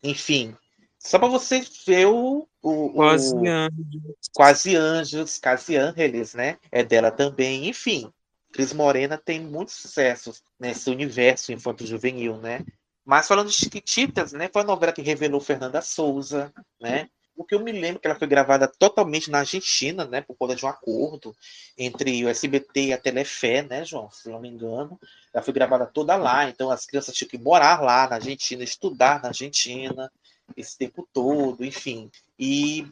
enfim. 0.03 0.57
Só 0.99 1.19
para 1.19 1.29
você 1.29 1.65
ver 1.87 2.07
o, 2.07 2.49
o, 2.63 2.91
Quase 2.91 3.35
o 3.35 3.47
Anjos. 3.47 4.31
Quase 4.35 4.77
Anjos, 4.77 5.39
Quase 5.39 5.77
Ángeles, 5.77 6.35
né? 6.35 6.59
É 6.71 6.83
dela 6.83 7.11
também, 7.11 7.69
enfim. 7.69 8.11
Cris 8.53 8.73
Morena 8.73 9.17
tem 9.17 9.41
muitos 9.41 9.75
sucessos 9.75 10.43
nesse 10.59 10.91
universo 10.91 11.53
infanto-juvenil, 11.53 12.39
né? 12.39 12.65
Mas 13.05 13.29
falando 13.29 13.49
de 13.49 13.55
Chiquititas, 13.55 14.33
né? 14.33 14.51
Foi 14.53 14.63
a 14.63 14.67
novela 14.67 14.93
que 14.93 15.03
revelou 15.03 15.41
Fernanda 15.41 15.81
Souza, 15.81 16.53
né? 16.81 17.09
O 17.39 17.45
que 17.45 17.55
eu 17.55 17.61
me 17.61 17.71
lembro 17.71 18.01
que 18.01 18.09
ela 18.09 18.19
foi 18.19 18.27
gravada 18.27 18.67
totalmente 18.67 19.31
na 19.31 19.39
Argentina, 19.39 20.05
né? 20.05 20.21
Por 20.21 20.35
conta 20.35 20.57
de 20.57 20.67
um 20.67 20.69
acordo 20.69 21.33
entre 21.79 22.25
o 22.25 22.29
SBT 22.29 22.87
e 22.87 22.93
a 22.93 22.99
Telefé, 22.99 23.63
né, 23.63 23.85
João? 23.85 24.11
Se 24.11 24.29
não 24.29 24.41
me 24.41 24.49
engano. 24.49 24.99
Ela 25.33 25.45
foi 25.45 25.55
gravada 25.55 25.87
toda 25.87 26.17
lá, 26.17 26.49
então 26.49 26.69
as 26.69 26.85
crianças 26.85 27.15
tinham 27.15 27.29
que 27.29 27.39
morar 27.39 27.81
lá 27.81 28.09
na 28.09 28.17
Argentina, 28.17 28.65
estudar 28.65 29.23
na 29.23 29.29
Argentina 29.29 30.11
esse 30.57 30.77
tempo 30.77 31.09
todo, 31.13 31.65
enfim. 31.65 32.11
E 32.37 32.85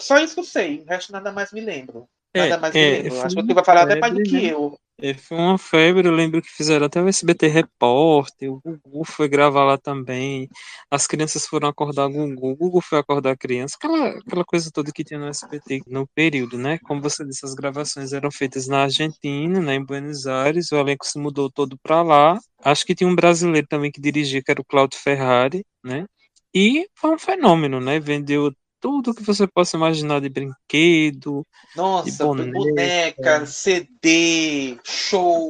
só 0.00 0.18
isso 0.18 0.34
que 0.34 0.40
eu 0.40 0.44
sei, 0.44 0.80
o 0.80 0.84
resto 0.84 1.12
nada 1.12 1.30
mais 1.30 1.52
me 1.52 1.60
lembro. 1.60 2.08
Nada 2.34 2.54
É, 2.54 2.58
mais 2.58 2.74
é, 2.74 2.78
me 2.78 3.02
lembro. 3.02 3.20
Acho 3.22 3.36
que 3.36 3.42
você 3.42 3.54
vai 3.54 3.64
falar 3.64 3.82
até 3.82 4.00
mais 4.00 4.14
do 4.14 4.22
que 4.24 4.46
eu. 4.46 4.80
É, 5.04 5.14
foi 5.14 5.36
uma 5.36 5.58
febre, 5.58 6.06
eu 6.06 6.12
lembro 6.12 6.40
que 6.40 6.48
fizeram 6.48 6.86
até 6.86 7.02
o 7.02 7.08
SBT 7.08 7.48
Repórter, 7.48 8.52
o 8.52 8.60
Gugu 8.64 9.04
foi 9.04 9.26
gravar 9.28 9.64
lá 9.64 9.76
também, 9.76 10.48
as 10.88 11.08
crianças 11.08 11.44
foram 11.44 11.66
acordar 11.68 12.06
o 12.06 12.10
Gugu, 12.12 12.50
o 12.52 12.56
Gugu 12.56 12.80
foi 12.80 13.00
acordar 13.00 13.32
a 13.32 13.36
criança, 13.36 13.74
aquela, 13.76 14.10
aquela 14.10 14.44
coisa 14.44 14.70
toda 14.72 14.92
que 14.92 15.02
tinha 15.02 15.18
no 15.18 15.26
SBT 15.26 15.82
no 15.88 16.06
período, 16.14 16.56
né? 16.56 16.78
Como 16.84 17.02
você 17.02 17.24
disse, 17.24 17.44
as 17.44 17.52
gravações 17.52 18.12
eram 18.12 18.30
feitas 18.30 18.68
na 18.68 18.84
Argentina, 18.84 19.60
né, 19.60 19.74
em 19.74 19.84
Buenos 19.84 20.28
Aires, 20.28 20.70
o 20.70 20.76
elenco 20.76 21.04
se 21.04 21.18
mudou 21.18 21.50
todo 21.50 21.76
para 21.82 22.00
lá. 22.02 22.38
Acho 22.64 22.86
que 22.86 22.94
tinha 22.94 23.10
um 23.10 23.16
brasileiro 23.16 23.66
também 23.68 23.90
que 23.90 24.00
dirigia, 24.00 24.40
que 24.40 24.52
era 24.52 24.60
o 24.60 24.64
Claudio 24.64 25.00
Ferrari, 25.00 25.64
né? 25.82 26.06
E 26.54 26.86
foi 26.94 27.14
um 27.14 27.18
fenômeno, 27.18 27.80
né? 27.80 27.98
Vendeu 27.98 28.52
tudo 28.82 29.14
que 29.14 29.22
você 29.22 29.46
possa 29.46 29.76
imaginar 29.76 30.20
de 30.20 30.28
brinquedo, 30.28 31.46
de 31.70 31.76
Nossa, 31.76 32.24
boneca, 32.26 32.52
boneca, 32.52 33.46
CD, 33.46 34.78
show, 34.84 35.48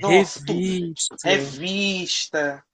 Nossa, 0.00 0.40
tudo. 0.46 0.60
revista. 0.60 1.16
revista, 1.24 2.64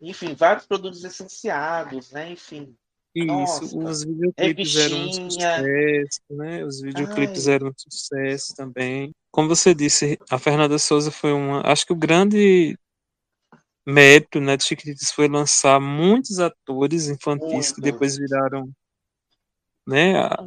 enfim, 0.00 0.34
vários 0.34 0.66
produtos 0.66 1.04
essenciados, 1.04 2.10
né? 2.10 2.32
Enfim. 2.32 2.74
Isso, 3.14 3.26
Nossa, 3.26 3.78
os 3.78 4.04
videoclipes 4.04 4.76
eram 4.76 4.98
um 5.04 5.12
sucesso, 5.12 6.20
né? 6.30 6.64
Os 6.64 6.80
videoclipes 6.80 7.46
Ai. 7.46 7.54
eram 7.54 7.68
um 7.68 7.74
sucesso 7.76 8.54
também. 8.56 9.12
Como 9.30 9.48
você 9.48 9.74
disse, 9.74 10.18
a 10.30 10.38
Fernanda 10.38 10.78
Souza 10.78 11.10
foi 11.10 11.32
uma. 11.32 11.60
Acho 11.64 11.86
que 11.86 11.92
o 11.92 11.96
grande 11.96 12.76
mérito, 13.86 14.40
né, 14.40 14.56
de 14.56 14.64
Chiquititas 14.64 15.10
foi 15.10 15.28
lançar 15.28 15.80
muitos 15.80 16.38
atores 16.38 17.08
infantis 17.08 17.72
que 17.72 17.80
Muitos. 17.80 17.82
depois 17.82 18.16
viraram, 18.16 18.70
né, 19.86 20.18
a- 20.18 20.46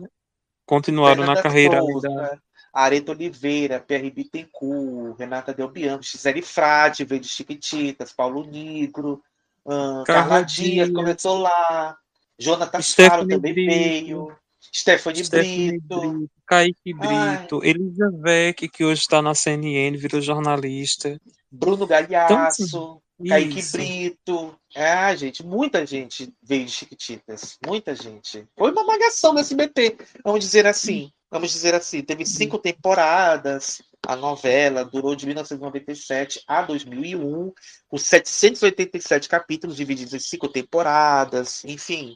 continuaram 0.65 1.25
na 1.25 1.41
carreira 1.41 1.79
Souza, 1.79 2.09
da. 2.09 2.39
Areta 2.73 3.11
Oliveira, 3.11 3.79
Pierre 3.79 4.11
Bittencourt, 4.11 5.17
Renata 5.17 5.53
Del 5.53 5.69
Bianco, 5.69 6.03
Gisele 6.03 6.41
Frade, 6.41 7.05
veio 7.05 7.21
de 7.21 7.27
Chiquititas, 7.29 8.11
Paulo 8.11 8.45
Negro, 8.45 9.23
ahn, 9.65 10.03
Carla 10.03 10.41
Dias 10.41 10.89
começou 10.89 11.37
lá, 11.37 11.97
Jonathan 12.37 12.81
Faro 12.81 13.27
também 13.27 13.53
Brito. 13.53 13.71
veio, 13.71 14.37
Stephanie, 14.73 15.23
Stephanie 15.23 15.79
Brito, 15.79 15.99
Brito, 15.99 16.31
Kaique 16.45 16.93
Ai. 16.99 17.37
Brito, 17.37 17.63
Elisa 17.63 18.11
Vec, 18.11 18.67
que 18.67 18.83
hoje 18.83 19.01
está 19.01 19.21
na 19.21 19.33
CNN, 19.33 19.95
virou 19.97 20.19
jornalista. 20.19 21.17
Bruno 21.49 21.85
Então, 21.85 21.95
assim, 21.95 22.11
Galhaço, 22.11 23.01
Kaique 23.23 23.59
isso. 23.59 23.77
Brito. 23.77 24.59
Ah, 24.75 25.15
gente, 25.15 25.45
muita 25.45 25.85
gente 25.85 26.33
veio 26.43 26.65
de 26.65 26.71
Chiquititas. 26.71 27.57
Muita 27.65 27.95
gente. 27.95 28.45
Foi 28.57 28.71
uma 28.71 28.83
malhação 28.83 29.33
no 29.33 29.39
SBT, 29.39 29.97
vamos 30.23 30.41
dizer 30.41 30.67
assim. 30.67 31.11
Vamos 31.31 31.51
dizer 31.51 31.73
assim. 31.73 32.01
Teve 32.01 32.25
cinco 32.25 32.57
temporadas. 32.57 33.81
A 34.05 34.15
novela 34.15 34.85
durou 34.85 35.15
de 35.15 35.25
1997 35.25 36.43
a 36.47 36.61
2001, 36.61 37.51
com 37.87 37.97
787 37.97 39.27
capítulos 39.27 39.75
divididos 39.75 40.13
em 40.13 40.19
cinco 40.19 40.47
temporadas. 40.47 41.63
Enfim, 41.65 42.15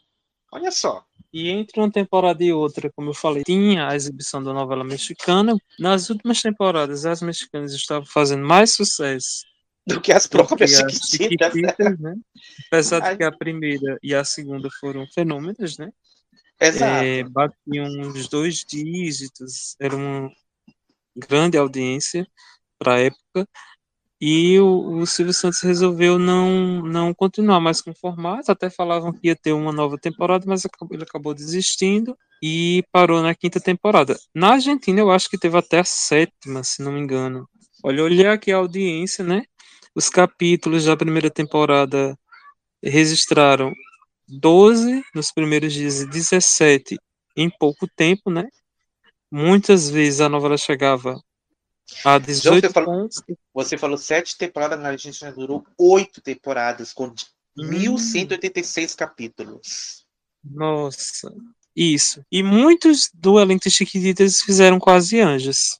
olha 0.51 0.71
só. 0.71 1.03
E 1.33 1.49
entre 1.49 1.79
uma 1.79 1.91
temporada 1.91 2.43
e 2.43 2.51
outra, 2.51 2.91
como 2.91 3.09
eu 3.09 3.13
falei, 3.13 3.43
tinha 3.43 3.87
a 3.87 3.95
exibição 3.95 4.43
da 4.43 4.53
novela 4.53 4.83
mexicana. 4.83 5.55
Nas 5.79 6.09
últimas 6.09 6.41
temporadas, 6.41 7.05
as 7.05 7.21
mexicanas 7.21 7.73
estavam 7.73 8.05
fazendo 8.05 8.45
mais 8.45 8.73
sucesso 8.73 9.48
Do 9.89 10.01
que 10.01 10.11
as 10.11 10.25
que 10.25 10.37
próprias 10.37 10.79
as 10.79 10.93
Chiquititas. 11.09 11.53
né? 11.53 11.61
Chiquititas, 11.61 11.99
né? 11.99 12.15
Apesar 12.67 12.99
de 12.99 13.17
que 13.17 13.23
a 13.23 13.31
primeira 13.31 13.97
e 14.01 14.13
a 14.13 14.23
segunda 14.23 14.69
foram 14.79 15.05
fenômenos, 15.07 15.77
né? 15.77 15.91
Exato. 16.59 17.05
É, 17.05 17.23
batiam 17.23 17.87
uns 17.87 18.27
dois 18.27 18.65
dígitos, 18.67 19.75
era 19.79 19.95
uma 19.95 20.29
grande 21.15 21.57
audiência 21.57 22.27
para 22.77 22.95
a 22.95 22.99
época. 22.99 23.47
E 24.21 24.59
o, 24.59 24.97
o 24.97 25.05
Silvio 25.05 25.33
Santos 25.33 25.61
resolveu 25.61 26.19
não, 26.19 26.81
não 26.81 27.13
continuar 27.13 27.61
mais 27.61 27.81
com 27.81 27.91
o 27.91 27.95
formato, 27.95 28.51
até 28.51 28.69
falavam 28.69 29.13
que 29.13 29.27
ia 29.27 29.35
ter 29.35 29.53
uma 29.53 29.71
nova 29.71 29.97
temporada, 29.97 30.43
mas 30.45 30.63
ele 30.91 31.03
acabou 31.03 31.33
desistindo 31.33 32.17
e 32.43 32.83
parou 32.91 33.21
na 33.21 33.33
quinta 33.33 33.61
temporada. 33.61 34.17
Na 34.35 34.53
Argentina, 34.53 34.99
eu 34.99 35.09
acho 35.09 35.29
que 35.29 35.37
teve 35.37 35.57
até 35.57 35.79
a 35.79 35.85
sétima, 35.85 36.63
se 36.65 36.83
não 36.83 36.91
me 36.91 36.99
engano. 36.99 37.47
Olha, 37.81 38.03
olhei 38.03 38.27
aqui 38.27 38.51
a 38.51 38.57
audiência, 38.57 39.23
né? 39.23 39.43
Os 39.99 40.07
capítulos 40.09 40.85
da 40.85 40.95
primeira 40.95 41.29
temporada 41.29 42.17
registraram 42.81 43.73
12 44.29 45.03
nos 45.13 45.29
primeiros 45.29 45.73
dias 45.73 45.99
e 45.99 46.05
17 46.05 46.97
em 47.35 47.49
pouco 47.49 47.85
tempo, 47.97 48.31
né? 48.31 48.47
Muitas 49.29 49.89
vezes 49.89 50.21
a 50.21 50.29
novela 50.29 50.57
chegava 50.57 51.21
a 52.05 52.17
18 52.17 52.71
falou- 52.71 52.93
pontos. 53.01 53.21
Você 53.53 53.77
falou 53.77 53.97
sete 53.97 54.37
temporadas, 54.37 54.79
na 54.79 54.87
Argentina 54.87 55.33
durou 55.33 55.65
oito 55.77 56.21
temporadas, 56.21 56.93
com 56.93 57.07
Hum. 57.07 57.13
1.186 57.69 58.95
capítulos. 58.95 60.05
Nossa, 60.41 61.29
isso. 61.75 62.23
E 62.31 62.41
muitos 62.41 63.09
do 63.13 63.37
elenco 63.37 63.69
Chiquititas 63.69 64.41
fizeram 64.41 64.79
quase 64.79 65.19
anjos, 65.19 65.77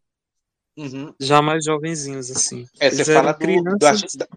Uhum. 0.80 1.14
já 1.20 1.42
mais 1.42 1.66
jovenzinhos, 1.66 2.32
assim. 2.32 2.66
É, 2.80 2.90
você 2.90 3.02
Eles 3.02 3.08
fala 3.14 3.34
do, 3.34 3.64
do, 3.64 3.78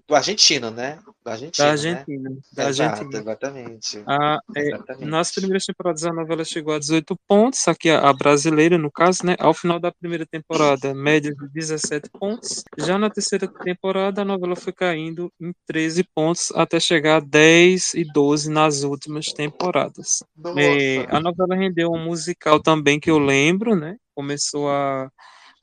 do 0.09 0.15
argentino, 0.17 0.73
né? 0.73 0.99
Do 1.25 1.31
argentino, 1.31 1.57
da 1.57 1.65
né? 1.65 1.71
Argentina. 1.71 2.31
Da 2.53 2.69
Exato, 2.69 2.95
Argentina. 2.95 3.21
exatamente. 3.21 4.03
A, 4.05 4.41
é, 4.57 4.61
exatamente. 4.67 5.05
nas 5.09 5.31
primeiras 5.31 5.65
temporadas 5.65 6.05
a 6.05 6.13
novela 6.13 6.45
chegou 6.45 6.75
a 6.75 6.81
18 6.81 7.15
pontos, 7.29 7.69
aqui 7.69 7.91
a, 7.91 8.01
a 8.09 8.13
brasileira, 8.13 8.77
no 8.77 8.91
caso, 8.91 9.25
né? 9.25 9.37
Ao 9.39 9.55
final 9.55 9.79
da 9.79 9.93
primeira 9.93 10.27
temporada, 10.27 10.93
média 10.93 11.33
de 11.33 11.49
17 11.49 12.11
pontos. 12.19 12.65
Já 12.77 12.99
na 12.99 13.09
terceira 13.09 13.47
temporada, 13.47 14.23
a 14.23 14.25
novela 14.25 14.57
foi 14.57 14.73
caindo 14.73 15.33
em 15.41 15.53
13 15.65 16.03
pontos, 16.13 16.51
até 16.57 16.81
chegar 16.81 17.19
a 17.19 17.21
10 17.21 17.95
e 17.95 18.05
12 18.13 18.51
nas 18.51 18.83
últimas 18.83 19.27
temporadas. 19.27 20.25
É, 20.57 21.07
a 21.09 21.21
novela 21.21 21.55
rendeu 21.55 21.93
um 21.93 22.05
musical 22.05 22.61
também 22.61 22.99
que 22.99 23.11
eu 23.11 23.21
lembro, 23.21 23.77
né? 23.77 23.97
Começou 24.13 24.69
a, 24.69 25.09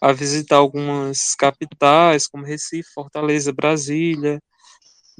a 0.01 0.11
visitar 0.11 0.57
algumas 0.57 1.35
capitais, 1.35 2.27
como 2.27 2.45
Recife, 2.45 2.93
Fortaleza, 2.93 3.51
Brasília, 3.51 4.39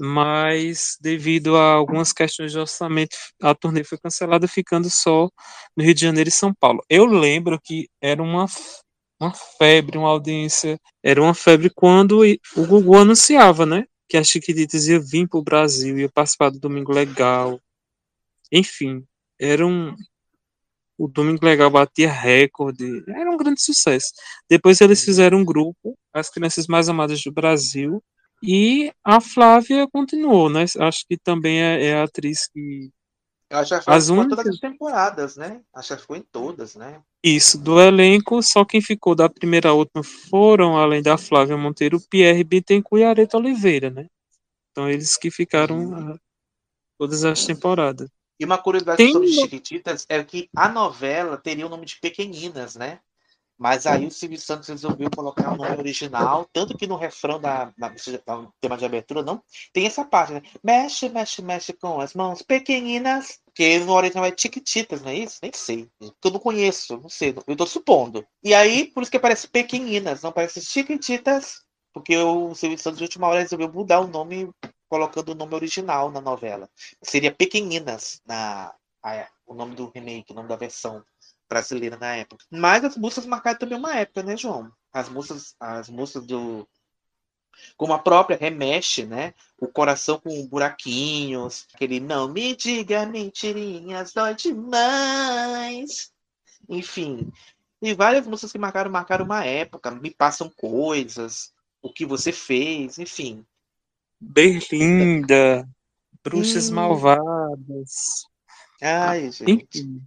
mas 0.02 0.96
devido 0.98 1.56
a 1.56 1.72
algumas 1.72 2.10
questões 2.10 2.52
de 2.52 2.58
orçamento, 2.58 3.14
a 3.42 3.54
turnê 3.54 3.84
foi 3.84 3.98
cancelada, 3.98 4.48
ficando 4.48 4.88
só 4.88 5.28
no 5.76 5.84
Rio 5.84 5.94
de 5.94 6.00
Janeiro 6.00 6.28
e 6.28 6.32
São 6.32 6.54
Paulo. 6.54 6.82
Eu 6.88 7.04
lembro 7.04 7.60
que 7.62 7.86
era 8.00 8.22
uma, 8.22 8.46
uma 9.20 9.34
febre, 9.58 9.98
uma 9.98 10.08
audiência, 10.08 10.80
era 11.02 11.20
uma 11.20 11.34
febre 11.34 11.68
quando 11.68 12.22
o 12.56 12.66
Gugu 12.66 12.96
anunciava, 12.96 13.66
né? 13.66 13.84
Que 14.08 14.16
a 14.16 14.24
Chiquititas 14.24 14.88
ia 14.88 14.98
vir 14.98 15.28
para 15.28 15.38
o 15.38 15.44
Brasil, 15.44 15.98
ia 15.98 16.08
participar 16.08 16.50
do 16.50 16.58
Domingo 16.58 16.92
Legal. 16.92 17.60
Enfim, 18.50 19.04
era 19.38 19.66
um. 19.66 19.94
O 21.00 21.08
Domingo 21.08 21.46
Legal 21.46 21.70
batia 21.70 22.12
recorde, 22.12 23.02
era 23.08 23.30
um 23.30 23.36
grande 23.38 23.62
sucesso. 23.62 24.12
Depois 24.50 24.82
eles 24.82 25.02
fizeram 25.02 25.38
um 25.38 25.44
grupo, 25.46 25.96
As 26.12 26.28
Crianças 26.28 26.66
Mais 26.66 26.90
Amadas 26.90 27.22
do 27.22 27.32
Brasil, 27.32 28.04
e 28.42 28.92
a 29.02 29.18
Flávia 29.18 29.88
continuou, 29.90 30.50
né? 30.50 30.66
Acho 30.78 31.06
que 31.08 31.16
também 31.16 31.62
é, 31.62 31.86
é 31.86 31.94
a 31.96 32.02
atriz 32.04 32.46
que. 32.48 32.90
Ela 33.48 33.64
já 33.64 33.80
foi 33.80 33.94
as 33.94 34.10
únicas- 34.10 34.36
todas 34.36 34.54
as 34.54 34.60
temporadas, 34.60 35.36
né? 35.36 35.62
Ela 35.74 35.82
já 35.82 35.96
ficou 35.96 36.16
em 36.16 36.22
todas, 36.30 36.74
né? 36.74 37.00
Isso, 37.24 37.58
do 37.58 37.80
elenco, 37.80 38.42
só 38.42 38.62
quem 38.62 38.82
ficou 38.82 39.14
da 39.14 39.26
primeira 39.26 39.70
à 39.70 39.72
última 39.72 40.04
foram, 40.04 40.76
além 40.76 41.00
da 41.00 41.16
Flávia 41.16 41.56
Monteiro, 41.56 41.98
Pierre 42.10 42.44
Bittencourt 42.44 43.00
e 43.00 43.04
Areta 43.04 43.38
Oliveira, 43.38 43.88
né? 43.88 44.06
Então 44.70 44.86
eles 44.86 45.16
que 45.16 45.30
ficaram 45.30 46.14
todas 46.98 47.24
as 47.24 47.46
temporadas. 47.46 48.06
E 48.40 48.44
uma 48.46 48.56
curiosidade 48.56 48.96
Tem 48.96 49.12
sobre 49.12 49.28
Chiquititas 49.28 50.06
é 50.08 50.24
que 50.24 50.48
a 50.56 50.66
novela 50.66 51.36
teria 51.36 51.66
o 51.66 51.68
nome 51.68 51.84
de 51.84 52.00
Pequeninas, 52.00 52.74
né? 52.74 52.98
Mas 53.58 53.86
aí 53.86 54.06
o 54.06 54.10
Silvio 54.10 54.40
Santos 54.40 54.68
resolveu 54.68 55.10
colocar 55.14 55.52
o 55.52 55.56
nome 55.58 55.76
original, 55.76 56.48
tanto 56.50 56.78
que 56.78 56.86
no 56.86 56.96
refrão 56.96 57.38
da, 57.38 57.66
da, 57.76 57.90
da 57.90 58.48
tema 58.58 58.78
de 58.78 58.86
abertura 58.86 59.22
não 59.22 59.42
tem 59.70 59.84
essa 59.84 60.02
parte, 60.02 60.32
né? 60.32 60.40
Mexe, 60.64 61.10
mexe, 61.10 61.42
mexe 61.42 61.74
com 61.74 62.00
as 62.00 62.14
mãos 62.14 62.40
pequeninas. 62.40 63.38
Que 63.54 63.78
no 63.80 63.92
original 63.92 64.24
é 64.24 64.30
Tiquititas, 64.30 65.02
não 65.02 65.10
é 65.10 65.16
isso? 65.16 65.38
Nem 65.42 65.52
sei. 65.52 65.86
Eu 66.00 66.30
não 66.30 66.40
conheço, 66.40 66.96
não 66.96 67.10
sei, 67.10 67.34
eu 67.46 67.54
tô 67.54 67.66
supondo. 67.66 68.26
E 68.42 68.54
aí, 68.54 68.86
por 68.86 69.02
isso 69.02 69.10
que 69.10 69.18
aparece 69.18 69.46
pequeninas, 69.46 70.22
não 70.22 70.30
aparece 70.30 70.62
Chiquititas, 70.62 71.62
porque 71.92 72.16
o 72.16 72.54
Silvio 72.54 72.78
Santos, 72.78 72.96
de 72.96 73.04
última 73.04 73.26
hora, 73.26 73.40
resolveu 73.40 73.70
mudar 73.70 74.00
o 74.00 74.08
nome, 74.08 74.48
colocando 74.90 75.30
o 75.30 75.34
nome 75.36 75.54
original 75.54 76.10
na 76.10 76.20
novela. 76.20 76.68
Seria 77.00 77.32
Pequeninas, 77.32 78.20
na, 78.26 78.74
o 79.46 79.54
nome 79.54 79.76
do 79.76 79.88
remake, 79.88 80.32
o 80.32 80.34
nome 80.34 80.48
da 80.48 80.56
versão 80.56 81.04
brasileira 81.48 81.96
na 81.96 82.16
época. 82.16 82.44
Mas 82.50 82.84
as 82.84 82.96
músicas 82.96 83.24
marcaram 83.24 83.58
também 83.58 83.78
uma 83.78 83.94
época, 83.94 84.24
né, 84.24 84.36
João? 84.36 84.70
As 84.92 85.08
músicas, 85.08 85.54
as 85.60 85.88
músicas 85.88 86.26
do. 86.26 86.68
Como 87.76 87.92
a 87.92 87.98
própria 87.98 88.36
remexe, 88.36 89.06
né? 89.06 89.32
O 89.60 89.68
coração 89.68 90.18
com 90.18 90.46
buraquinhos. 90.48 91.68
Aquele 91.72 92.00
não 92.00 92.28
me 92.28 92.56
diga 92.56 93.06
mentirinhas, 93.06 94.12
dói 94.12 94.34
demais. 94.34 96.12
Enfim. 96.68 97.30
E 97.80 97.94
várias 97.94 98.26
músicas 98.26 98.50
que 98.50 98.58
marcaram, 98.58 98.90
marcaram 98.90 99.24
uma 99.24 99.44
época. 99.44 99.92
Me 99.92 100.10
passam 100.10 100.50
coisas. 100.50 101.52
O 101.80 101.92
que 101.92 102.04
você 102.04 102.32
fez, 102.32 102.98
enfim. 102.98 103.46
Berlinda. 104.20 105.66
Bruxas 106.22 106.70
hum. 106.70 106.74
Malvadas. 106.74 108.24
Ai, 108.82 109.30
gente. 109.30 109.50
Enfim. 109.50 110.02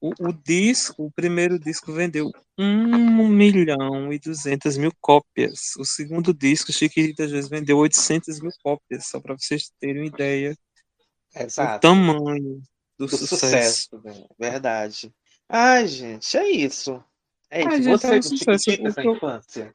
O, 0.00 0.28
o, 0.28 0.32
disco, 0.32 1.06
o 1.06 1.10
primeiro 1.10 1.58
disco 1.58 1.92
vendeu 1.92 2.30
1 2.58 3.28
milhão 3.28 4.12
e 4.12 4.18
200 4.18 4.76
mil 4.76 4.92
cópias. 5.00 5.74
O 5.76 5.84
segundo 5.84 6.32
disco, 6.32 6.72
Chiquititas 6.72 7.30
vezes, 7.30 7.48
vendeu 7.48 7.78
800 7.78 8.40
mil 8.40 8.52
cópias, 8.62 9.06
só 9.06 9.20
para 9.20 9.34
vocês 9.34 9.72
terem 9.80 10.02
uma 10.02 10.06
ideia 10.06 10.56
Exato. 11.34 11.78
do 11.78 11.80
tamanho 11.80 12.62
do, 12.98 13.06
do 13.06 13.08
sucesso. 13.08 13.88
sucesso? 13.90 14.28
Verdade. 14.38 15.12
Ai, 15.48 15.86
gente, 15.88 16.36
é 16.36 16.48
isso. 16.48 17.02
É 17.50 17.60
isso. 17.60 17.68
Ai, 17.70 17.82
gente, 17.82 17.98
Você 17.98 18.06
é 18.06 18.18
um 18.18 18.22
sucesso. 18.22 18.82
Na 18.82 19.04
infância? 19.04 19.72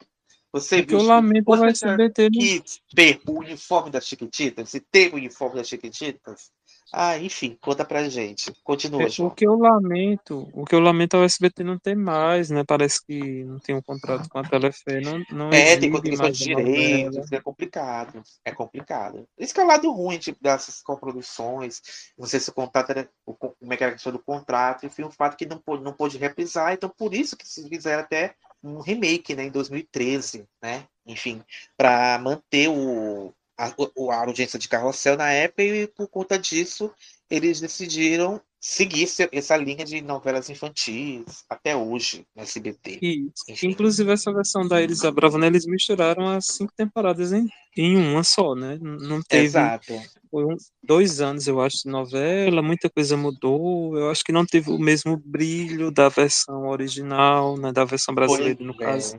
Você 0.54 0.80
O 0.80 0.86
que 0.86 0.90
viu 0.90 1.00
eu 1.00 1.04
lamento 1.04 1.50
o 1.50 1.56
Você 1.56 1.66
SBT 1.66 2.22
não 2.22 2.30
quis 2.30 2.80
ver 2.94 3.20
o 3.26 3.40
uniforme 3.40 3.90
das 3.90 4.06
Chiquititas? 4.06 4.70
Você 4.70 4.78
teve 4.80 5.14
o 5.16 5.18
uniforme 5.18 5.56
das 5.56 5.68
Chiquititas? 5.68 6.52
Ah, 6.92 7.18
enfim, 7.18 7.58
conta 7.60 7.84
pra 7.84 8.08
gente. 8.08 8.52
Continua, 8.62 9.02
É, 9.02 9.06
O 9.06 9.10
João. 9.10 9.30
que 9.30 9.44
eu 9.44 9.56
lamento, 9.56 10.48
o 10.54 10.64
que 10.64 10.76
eu 10.76 10.78
lamento 10.78 11.16
é 11.16 11.20
o 11.20 11.24
SBT 11.24 11.64
não 11.64 11.76
ter 11.76 11.96
mais, 11.96 12.50
né? 12.50 12.62
Parece 12.64 13.04
que 13.04 13.42
não 13.42 13.58
tem 13.58 13.74
um 13.74 13.82
contrato 13.82 14.28
com 14.28 14.38
a 14.38 14.44
Telefé, 14.44 15.00
não, 15.00 15.18
não 15.32 15.50
É, 15.50 15.76
tem 15.76 15.90
de 15.90 16.30
direitos, 16.32 17.32
é 17.32 17.40
complicado. 17.40 18.22
É 18.44 18.52
complicado. 18.52 19.26
Isso 19.36 19.52
que 19.52 19.58
é 19.60 19.64
o 19.64 19.66
lado 19.66 19.90
ruim 19.90 20.18
tipo, 20.18 20.38
dessas 20.40 20.80
coproduções. 20.82 21.82
Não 22.16 22.28
sei 22.28 22.38
se 22.38 22.50
o 22.50 22.54
contrato 22.54 22.90
era. 22.90 23.08
o 23.26 23.34
co- 23.34 23.56
Como 23.58 23.72
é 23.72 23.76
que 23.76 23.82
era 23.82 23.90
a 23.92 23.94
questão 23.94 24.12
do 24.12 24.20
contrato, 24.20 24.86
enfim, 24.86 25.02
o 25.02 25.10
fato 25.10 25.36
que 25.36 25.46
não 25.46 25.58
pôde, 25.58 25.82
não 25.82 25.92
pôde 25.92 26.16
reprisar, 26.16 26.72
então 26.72 26.88
por 26.88 27.12
isso 27.12 27.36
que 27.36 27.46
se 27.46 27.68
fizeram 27.68 28.02
até 28.04 28.36
um 28.64 28.80
remake, 28.80 29.34
né, 29.34 29.44
em 29.44 29.50
2013, 29.50 30.48
né? 30.62 30.86
Enfim, 31.06 31.42
para 31.76 32.18
manter 32.18 32.68
o, 32.68 33.34
a, 33.58 33.66
a 33.66 34.20
audiência 34.20 34.58
de 34.58 34.68
carrossel 34.68 35.16
na 35.16 35.30
época, 35.30 35.62
e 35.62 35.86
por 35.86 36.08
conta 36.08 36.38
disso, 36.38 36.92
eles 37.30 37.60
decidiram 37.60 38.40
seguir 38.60 39.06
essa 39.30 39.56
linha 39.58 39.84
de 39.84 40.00
novelas 40.00 40.48
infantis 40.48 41.44
até 41.50 41.76
hoje 41.76 42.26
no 42.34 42.42
SBT. 42.42 42.98
Isso. 43.02 43.66
Inclusive 43.66 44.10
essa 44.10 44.32
versão 44.32 44.66
da 44.66 44.80
Elisa 44.80 45.12
Bravana, 45.12 45.46
eles 45.46 45.66
misturaram 45.66 46.26
as 46.28 46.46
cinco 46.46 46.72
temporadas 46.74 47.30
em, 47.32 47.46
em 47.76 47.96
uma 47.96 48.24
só, 48.24 48.54
né? 48.54 48.78
Não 48.80 49.20
teve 49.22 49.44
Exato. 49.44 49.92
foi 50.30 50.44
um- 50.46 50.56
dois 50.82 51.20
anos, 51.20 51.46
eu 51.46 51.60
acho, 51.60 51.82
de 51.84 51.90
novela, 51.90 52.62
muita 52.62 52.88
coisa 52.88 53.18
mudou. 53.18 53.98
Eu 53.98 54.10
acho 54.10 54.24
que 54.24 54.32
não 54.32 54.46
teve 54.46 54.70
o 54.70 54.78
mesmo 54.78 55.14
brilho 55.22 55.90
da 55.90 56.08
versão 56.08 56.66
original, 56.68 57.58
né? 57.58 57.70
Da 57.70 57.84
versão 57.84 58.14
brasileira, 58.14 58.64
no 58.64 58.74
Pois 58.74 58.86
caso. 58.88 59.16
é. 59.16 59.18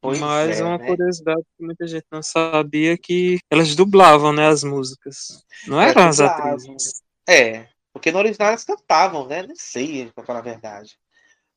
Pois 0.00 0.20
Mas 0.20 0.60
é, 0.60 0.64
uma 0.64 0.78
né? 0.78 0.86
curiosidade 0.86 1.42
que 1.58 1.64
muita 1.64 1.86
gente 1.86 2.06
não 2.12 2.22
sabia 2.22 2.96
que 2.96 3.38
elas 3.50 3.74
dublavam, 3.74 4.32
né, 4.32 4.46
as 4.46 4.62
músicas. 4.62 5.42
Não 5.66 5.80
eram 5.80 6.08
as 6.08 6.20
atrizes. 6.20 7.02
É, 7.28 7.68
porque 7.92 8.12
no 8.12 8.18
original 8.18 8.48
elas 8.48 8.64
cantavam, 8.64 9.26
né? 9.26 9.42
Nem 9.42 9.56
sei, 9.56 10.10
pra 10.12 10.24
falar 10.24 10.38
a 10.40 10.42
verdade. 10.42 10.96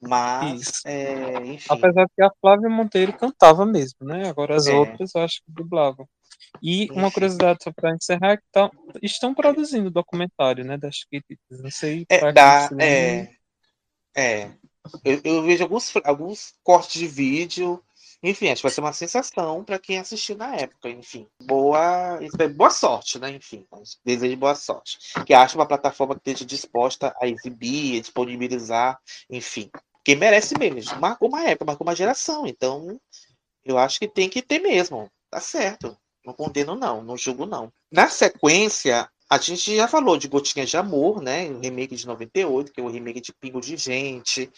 Mas, 0.01 0.81
é, 0.85 1.45
enfim. 1.45 1.67
Apesar 1.69 2.07
que 2.15 2.23
a 2.23 2.31
Flávia 2.39 2.69
Monteiro 2.69 3.11
cantava 3.17 3.65
mesmo, 3.65 3.97
né? 4.01 4.29
Agora 4.29 4.55
as 4.55 4.67
É. 4.67 4.73
outras 4.73 5.11
eu 5.13 5.21
acho 5.21 5.41
que 5.43 5.51
dublavam. 5.51 6.07
E 6.63 6.89
uma 6.91 7.07
Enfim. 7.07 7.13
curiosidade 7.13 7.59
só 7.61 7.71
para 7.71 7.93
encerrar 7.93 8.31
é 8.31 8.37
que 8.37 8.43
tá- 8.51 8.71
estão 9.03 9.33
produzindo 9.33 9.91
documentário, 9.91 10.63
né, 10.63 10.77
das 10.77 10.95
Chiquititas. 10.95 11.61
Não 11.61 11.69
sei 11.69 12.05
É, 12.09 12.31
dá, 12.31 12.69
lembra. 12.71 12.85
é, 12.85 13.35
é. 14.15 14.51
Eu, 15.03 15.21
eu 15.23 15.43
vejo 15.43 15.63
alguns, 15.63 15.93
alguns 16.05 16.53
cortes 16.63 16.93
de 16.99 17.07
vídeo. 17.07 17.83
Enfim, 18.21 18.49
acho 18.49 18.61
que 18.61 18.63
vai 18.63 18.71
ser 18.71 18.81
uma 18.81 18.93
sensação 18.93 19.63
para 19.63 19.79
quem 19.79 19.97
assistiu 19.97 20.35
na 20.35 20.53
época. 20.55 20.89
Enfim, 20.89 21.27
boa, 21.41 22.19
é 22.37 22.47
boa 22.49 22.69
sorte, 22.69 23.17
né? 23.17 23.31
Enfim, 23.31 23.65
desejo 24.03 24.35
boa 24.35 24.55
sorte. 24.55 24.97
Que 25.25 25.33
acho 25.33 25.57
uma 25.57 25.65
plataforma 25.65 26.15
que 26.15 26.29
esteja 26.29 26.45
disposta 26.45 27.15
a 27.21 27.27
exibir, 27.27 27.97
a 27.97 28.01
disponibilizar, 28.01 28.99
enfim. 29.29 29.69
Quem 30.03 30.15
merece 30.15 30.57
mesmo. 30.57 30.99
Marcou 30.99 31.29
uma 31.29 31.43
época, 31.43 31.65
marcou 31.65 31.87
uma 31.87 31.95
geração. 31.95 32.45
Então, 32.45 32.99
eu 33.63 33.77
acho 33.77 33.99
que 33.99 34.07
tem 34.07 34.29
que 34.29 34.41
ter 34.41 34.59
mesmo. 34.59 35.09
Tá 35.29 35.39
certo. 35.39 35.97
Não 36.25 36.33
condeno, 36.33 36.75
não. 36.75 37.01
Não 37.01 37.17
julgo, 37.17 37.45
não. 37.45 37.71
Na 37.91 38.09
sequência, 38.09 39.09
a 39.29 39.37
gente 39.37 39.75
já 39.75 39.87
falou 39.87 40.17
de 40.17 40.27
Gotinhas 40.27 40.69
de 40.69 40.75
Amor, 40.77 41.21
né? 41.21 41.49
O 41.49 41.59
remake 41.59 41.95
de 41.95 42.07
98, 42.07 42.71
que 42.71 42.79
é 42.79 42.83
o 42.83 42.89
remake 42.89 43.21
de 43.21 43.31
Pingo 43.31 43.61
de 43.61 43.77
Gente. 43.77 44.49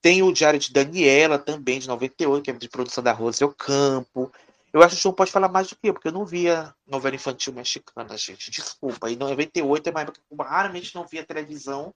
Tem 0.00 0.22
o 0.22 0.32
Diário 0.32 0.58
de 0.58 0.72
Daniela, 0.72 1.36
também, 1.36 1.80
de 1.80 1.88
98, 1.88 2.44
que 2.44 2.50
é 2.50 2.54
de 2.54 2.68
produção 2.68 3.02
da 3.02 3.12
Rosa 3.12 3.52
Campo. 3.58 4.30
Eu 4.72 4.82
acho 4.82 4.94
que 4.94 5.00
o 5.00 5.02
João 5.02 5.14
pode 5.14 5.32
falar 5.32 5.48
mais 5.48 5.68
do 5.68 5.74
que 5.74 5.88
eu, 5.88 5.92
porque 5.92 6.06
eu 6.06 6.12
não 6.12 6.24
via 6.24 6.72
novela 6.86 7.16
infantil 7.16 7.52
mexicana, 7.52 8.16
gente. 8.16 8.52
Desculpa. 8.52 9.10
E 9.10 9.14
em 9.14 9.16
98 9.16 9.88
é 9.88 9.90
uma 9.90 10.02
época 10.02 10.20
eu 10.30 10.36
raramente 10.36 10.94
não 10.94 11.04
via 11.04 11.24
televisão. 11.24 11.92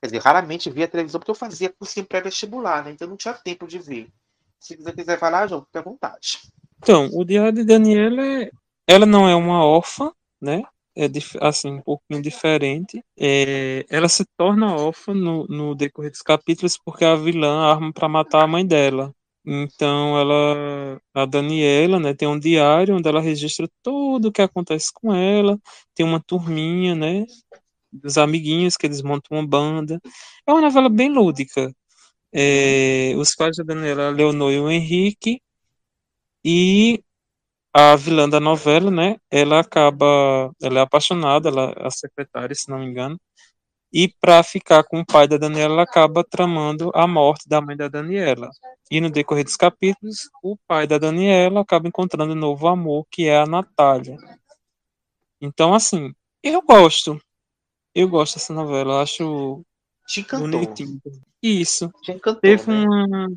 Quer 0.00 0.08
dizer, 0.08 0.18
raramente 0.18 0.68
via 0.68 0.88
televisão, 0.88 1.20
porque 1.20 1.30
eu 1.30 1.36
fazia 1.36 1.72
cursinho 1.72 2.04
pré-vestibular, 2.04 2.84
né? 2.84 2.90
Então 2.90 3.06
não 3.06 3.16
tinha 3.16 3.32
tempo 3.32 3.64
de 3.64 3.78
ver. 3.78 4.08
Se 4.58 4.76
você 4.76 4.92
quiser 4.92 5.20
falar, 5.20 5.46
João, 5.46 5.62
fique 5.62 5.78
à 5.78 5.82
vontade. 5.82 6.40
Então, 6.78 7.08
o 7.12 7.24
Diário 7.24 7.52
de 7.52 7.64
Daniela, 7.64 8.26
é- 8.26 8.50
ela 8.88 9.06
não 9.06 9.28
é 9.28 9.36
uma 9.36 9.64
órfã, 9.64 10.12
né? 10.40 10.62
É 10.96 11.06
assim, 11.42 11.72
um 11.72 11.82
pouquinho 11.82 12.22
diferente. 12.22 13.02
É, 13.18 13.84
ela 13.90 14.08
se 14.08 14.24
torna 14.36 14.74
órfã 14.74 15.12
no, 15.12 15.46
no 15.46 15.74
decorrer 15.74 16.10
dos 16.10 16.22
capítulos 16.22 16.78
porque 16.82 17.04
a 17.04 17.14
vilã 17.14 17.60
arma 17.70 17.92
para 17.92 18.08
matar 18.08 18.44
a 18.44 18.46
mãe 18.46 18.66
dela. 18.66 19.12
Então, 19.44 20.18
ela, 20.18 21.00
a 21.14 21.26
Daniela, 21.26 22.00
né, 22.00 22.14
tem 22.14 22.26
um 22.26 22.38
diário 22.38 22.96
onde 22.96 23.08
ela 23.08 23.20
registra 23.20 23.68
tudo 23.82 24.28
o 24.28 24.32
que 24.32 24.42
acontece 24.42 24.90
com 24.92 25.14
ela. 25.14 25.58
Tem 25.94 26.04
uma 26.04 26.20
turminha, 26.20 26.94
né, 26.94 27.26
dos 27.92 28.18
amiguinhos 28.18 28.76
que 28.76 28.86
eles 28.86 29.02
montam 29.02 29.38
uma 29.38 29.46
banda. 29.46 30.00
É 30.46 30.52
uma 30.52 30.62
novela 30.62 30.88
bem 30.88 31.10
lúdica. 31.10 31.72
É, 32.32 33.14
os 33.16 33.34
pais 33.34 33.56
da 33.56 33.64
Daniela, 33.64 34.10
Leonor 34.10 34.52
e 34.52 34.60
o 34.60 34.70
Henrique, 34.70 35.40
e 36.44 37.02
a 37.78 37.94
vilã 37.94 38.26
da 38.26 38.40
novela, 38.40 38.90
né? 38.90 39.16
Ela 39.30 39.60
acaba, 39.60 40.50
ela 40.62 40.78
é 40.78 40.82
apaixonada, 40.82 41.50
ela 41.50 41.74
é 41.76 41.86
a 41.86 41.90
secretária, 41.90 42.54
se 42.54 42.70
não 42.70 42.78
me 42.78 42.86
engano. 42.86 43.20
E 43.92 44.08
para 44.18 44.42
ficar 44.42 44.82
com 44.82 45.00
o 45.00 45.04
pai 45.04 45.28
da 45.28 45.36
Daniela, 45.36 45.74
ela 45.74 45.82
acaba 45.82 46.24
tramando 46.24 46.90
a 46.94 47.06
morte 47.06 47.46
da 47.46 47.60
mãe 47.60 47.76
da 47.76 47.86
Daniela. 47.86 48.48
E 48.90 48.98
no 48.98 49.10
decorrer 49.10 49.44
dos 49.44 49.56
capítulos, 49.56 50.30
o 50.42 50.56
pai 50.66 50.86
da 50.86 50.96
Daniela 50.96 51.60
acaba 51.60 51.86
encontrando 51.86 52.32
um 52.32 52.36
novo 52.36 52.66
amor, 52.66 53.06
que 53.10 53.28
é 53.28 53.36
a 53.36 53.46
Natália. 53.46 54.16
Então, 55.38 55.74
assim, 55.74 56.14
eu 56.42 56.62
gosto. 56.62 57.20
Eu 57.94 58.08
gosto 58.08 58.36
dessa 58.36 58.54
novela, 58.54 58.94
eu 58.94 59.00
acho 59.00 59.62
Te 60.08 60.20
encantou. 60.20 60.48
bonitinho. 60.48 60.98
Isso. 61.42 61.92
Te 62.02 62.12
encantou, 62.12 62.40
Teve 62.40 62.70
né? 62.70 62.86
uma, 62.86 63.28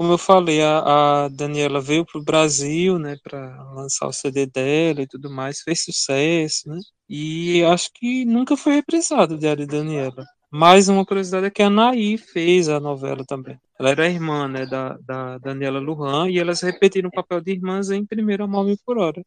como 0.00 0.14
eu 0.14 0.18
falei, 0.18 0.62
a, 0.62 1.24
a 1.24 1.28
Daniela 1.28 1.78
veio 1.78 2.06
pro 2.06 2.24
Brasil, 2.24 2.98
né, 2.98 3.18
para 3.22 3.62
lançar 3.74 4.06
o 4.06 4.12
CD 4.14 4.46
dela 4.46 5.02
e 5.02 5.06
tudo 5.06 5.30
mais, 5.30 5.60
fez 5.60 5.84
sucesso, 5.84 6.70
né? 6.70 6.80
E 7.06 7.62
acho 7.64 7.90
que 7.94 8.24
nunca 8.24 8.56
foi 8.56 8.76
reprisado 8.76 9.34
o 9.34 9.38
Diário 9.38 9.66
de 9.66 9.76
Daniela. 9.76 10.24
Mais 10.50 10.88
uma 10.88 11.04
curiosidade 11.04 11.44
é 11.44 11.50
que 11.50 11.62
a 11.62 11.66
Anaí 11.66 12.16
fez 12.16 12.70
a 12.70 12.80
novela 12.80 13.22
também. 13.28 13.58
Ela 13.78 13.90
era 13.90 14.08
irmã, 14.08 14.48
né, 14.48 14.64
da, 14.64 14.96
da 15.06 15.36
Daniela 15.36 15.78
Lujan 15.78 16.30
e 16.30 16.38
elas 16.38 16.62
repetiram 16.62 17.10
o 17.10 17.12
papel 17.12 17.42
de 17.42 17.52
irmãs 17.52 17.90
em 17.90 18.06
Primeiro 18.06 18.44
Amor 18.44 18.74
por 18.86 18.96
Hora. 18.96 19.22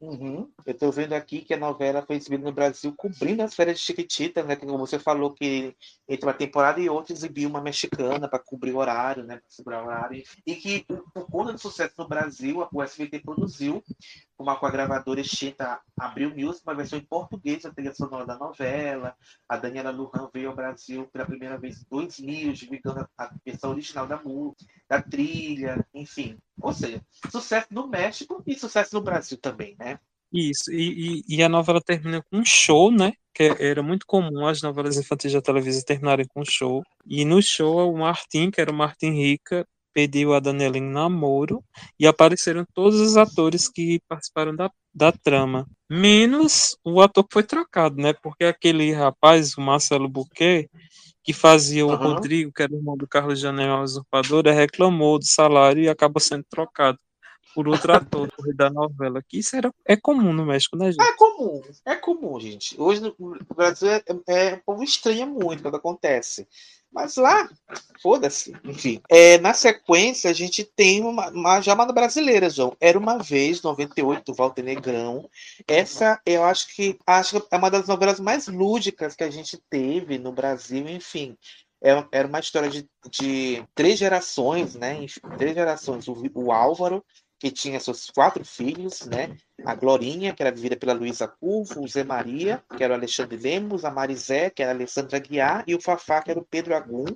Uhum. 0.00 0.50
Eu 0.66 0.74
tô 0.74 0.90
vendo 0.90 1.12
aqui 1.14 1.40
que 1.40 1.54
a 1.54 1.58
novela 1.58 2.02
foi 2.02 2.16
exibida 2.16 2.44
no 2.44 2.52
Brasil 2.52 2.94
cobrindo 2.96 3.42
as 3.42 3.54
férias 3.54 3.78
de 3.78 3.84
Chiquitita, 3.84 4.42
né? 4.42 4.56
Como 4.56 4.78
você 4.78 4.98
falou 4.98 5.32
que 5.32 5.74
entre 6.08 6.26
uma 6.26 6.34
temporada 6.34 6.80
e 6.80 6.88
outra 6.88 7.12
exibiu 7.12 7.48
uma 7.48 7.60
mexicana 7.60 8.28
para 8.28 8.38
cobrir 8.38 8.72
o 8.72 8.78
horário, 8.78 9.24
né? 9.24 9.36
Pra 9.36 9.48
segurar 9.48 9.82
o 9.82 9.86
horário. 9.86 10.22
E 10.46 10.54
que, 10.54 10.84
por 11.14 11.26
conta 11.30 11.52
do 11.52 11.58
sucesso 11.58 11.94
no 11.98 12.08
Brasil, 12.08 12.66
o 12.72 12.82
SBT 12.82 13.20
produziu 13.20 13.82
uma 14.40 14.56
com 14.56 14.66
a 14.66 14.70
gravadora 14.70 15.20
extinta 15.20 15.80
Abril 15.98 16.30
Music, 16.34 16.66
uma 16.66 16.74
versão 16.74 16.98
em 16.98 17.04
português 17.04 17.62
da 17.62 17.70
trilha 17.70 17.94
sonora 17.94 18.24
da 18.24 18.38
novela. 18.38 19.14
A 19.46 19.56
Daniela 19.56 19.90
Lujan 19.90 20.30
veio 20.32 20.48
ao 20.48 20.56
Brasil 20.56 21.06
pela 21.12 21.26
primeira 21.26 21.58
vez 21.58 21.82
em 21.82 21.86
2000, 21.90 22.52
divulgando 22.54 23.06
a 23.18 23.30
versão 23.44 23.70
original 23.70 24.06
da 24.06 24.16
música, 24.16 24.64
da 24.88 25.02
trilha, 25.02 25.86
enfim. 25.94 26.38
Ou 26.60 26.72
seja, 26.72 27.02
sucesso 27.30 27.68
no 27.70 27.86
México 27.86 28.42
e 28.46 28.58
sucesso 28.58 28.94
no 28.94 29.02
Brasil 29.02 29.36
também, 29.36 29.76
né? 29.78 29.98
Isso, 30.32 30.72
e, 30.72 31.22
e, 31.28 31.36
e, 31.36 31.42
a 31.42 31.48
novela 31.48 31.80
termina 31.80 32.22
com 32.22 32.38
um 32.38 32.44
show, 32.44 32.90
né? 32.90 33.12
Que 33.34 33.54
era 33.58 33.82
muito 33.82 34.06
comum 34.06 34.46
as 34.46 34.62
novelas 34.62 34.96
infantis 34.96 35.32
da 35.32 35.42
televisão 35.42 35.82
terminarem 35.82 36.26
com 36.28 36.40
um 36.40 36.44
show. 36.44 36.82
E 37.04 37.24
no 37.24 37.42
show, 37.42 37.92
o 37.92 37.98
Martim, 37.98 38.50
que 38.50 38.60
era 38.60 38.70
o 38.70 38.74
Martim 38.74 39.10
Rica, 39.10 39.66
pediu 39.92 40.34
a 40.34 40.40
Daniela 40.40 40.78
em 40.78 40.82
namoro 40.82 41.62
e 41.98 42.06
apareceram 42.06 42.66
todos 42.74 43.00
os 43.00 43.16
atores 43.16 43.68
que 43.68 44.00
participaram 44.08 44.54
da, 44.54 44.70
da 44.94 45.12
trama. 45.12 45.66
Menos 45.88 46.76
o 46.84 47.00
ator 47.00 47.24
que 47.24 47.32
foi 47.32 47.42
trocado, 47.42 47.96
né? 47.96 48.12
Porque 48.12 48.44
aquele 48.44 48.92
rapaz, 48.92 49.56
o 49.56 49.60
Marcelo 49.60 50.08
Buquet, 50.08 50.68
que 51.22 51.32
fazia 51.32 51.84
o 51.86 51.90
uhum. 51.90 51.96
Rodrigo, 51.96 52.52
que 52.52 52.62
era 52.62 52.72
o 52.72 52.76
irmão 52.76 52.96
do 52.96 53.06
Carlos 53.06 53.38
Janel 53.38 53.82
Usurpadora, 53.82 54.52
reclamou 54.52 55.18
do 55.18 55.26
salário 55.26 55.82
e 55.82 55.88
acabou 55.88 56.20
sendo 56.20 56.44
trocado 56.48 56.98
por 57.54 57.68
outro 57.68 57.92
ator 57.92 58.28
da 58.54 58.70
novela. 58.70 59.22
Que 59.28 59.38
isso 59.38 59.56
era, 59.56 59.72
é 59.86 59.96
comum 59.96 60.32
no 60.32 60.46
México, 60.46 60.76
né, 60.76 60.92
gente? 60.92 61.02
É 61.02 61.12
comum, 61.14 61.62
é 61.84 61.96
comum, 61.96 62.40
gente. 62.40 62.80
Hoje 62.80 63.00
no 63.00 63.14
Brasil 63.54 63.90
é, 63.90 64.02
é, 64.28 64.54
o 64.54 64.60
povo 64.60 64.82
estranha 64.82 65.26
muito 65.26 65.62
quando 65.62 65.76
acontece. 65.76 66.46
Mas 66.92 67.16
lá, 67.16 67.48
foda-se. 68.02 68.52
Enfim. 68.64 69.00
É, 69.08 69.38
na 69.38 69.54
sequência, 69.54 70.28
a 70.30 70.32
gente 70.32 70.64
tem 70.64 71.02
uma, 71.02 71.30
uma 71.30 71.62
chamada 71.62 71.92
brasileira, 71.92 72.50
João. 72.50 72.76
Era 72.80 72.98
uma 72.98 73.18
vez, 73.18 73.62
98, 73.62 74.24
do 74.24 74.34
Walter 74.34 74.62
Negrão. 74.62 75.28
Essa, 75.68 76.20
eu 76.26 76.44
acho 76.44 76.74
que 76.74 76.98
acho 77.06 77.40
que 77.40 77.46
é 77.54 77.56
uma 77.56 77.70
das 77.70 77.86
novelas 77.86 78.18
mais 78.18 78.48
lúdicas 78.48 79.14
que 79.14 79.24
a 79.24 79.30
gente 79.30 79.56
teve 79.70 80.18
no 80.18 80.32
Brasil, 80.32 80.88
enfim. 80.88 81.36
É, 81.82 82.04
era 82.12 82.28
uma 82.28 82.40
história 82.40 82.68
de, 82.68 82.86
de 83.08 83.64
três 83.74 83.98
gerações, 83.98 84.74
né? 84.74 85.06
Três 85.38 85.54
gerações. 85.54 86.08
O, 86.08 86.14
o 86.34 86.52
Álvaro, 86.52 87.04
que 87.40 87.50
tinha 87.50 87.80
seus 87.80 88.10
quatro 88.10 88.44
filhos, 88.44 89.06
né? 89.06 89.34
A 89.64 89.74
Glorinha, 89.74 90.34
que 90.34 90.42
era 90.42 90.52
vivida 90.52 90.76
pela 90.76 90.92
Luísa 90.92 91.26
Curvo, 91.26 91.82
o 91.82 91.88
Zé 91.88 92.04
Maria, 92.04 92.62
que 92.76 92.84
era 92.84 92.92
o 92.92 92.96
Alexandre 92.96 93.38
Lemos, 93.38 93.82
a 93.82 93.90
Marizé, 93.90 94.50
que 94.50 94.62
era 94.62 94.72
a 94.72 94.74
Alessandra 94.74 95.18
Guiar, 95.18 95.64
e 95.66 95.74
o 95.74 95.80
Fafá, 95.80 96.22
que 96.22 96.30
era 96.30 96.38
o 96.38 96.44
Pedro 96.44 96.76
Agum. 96.76 97.06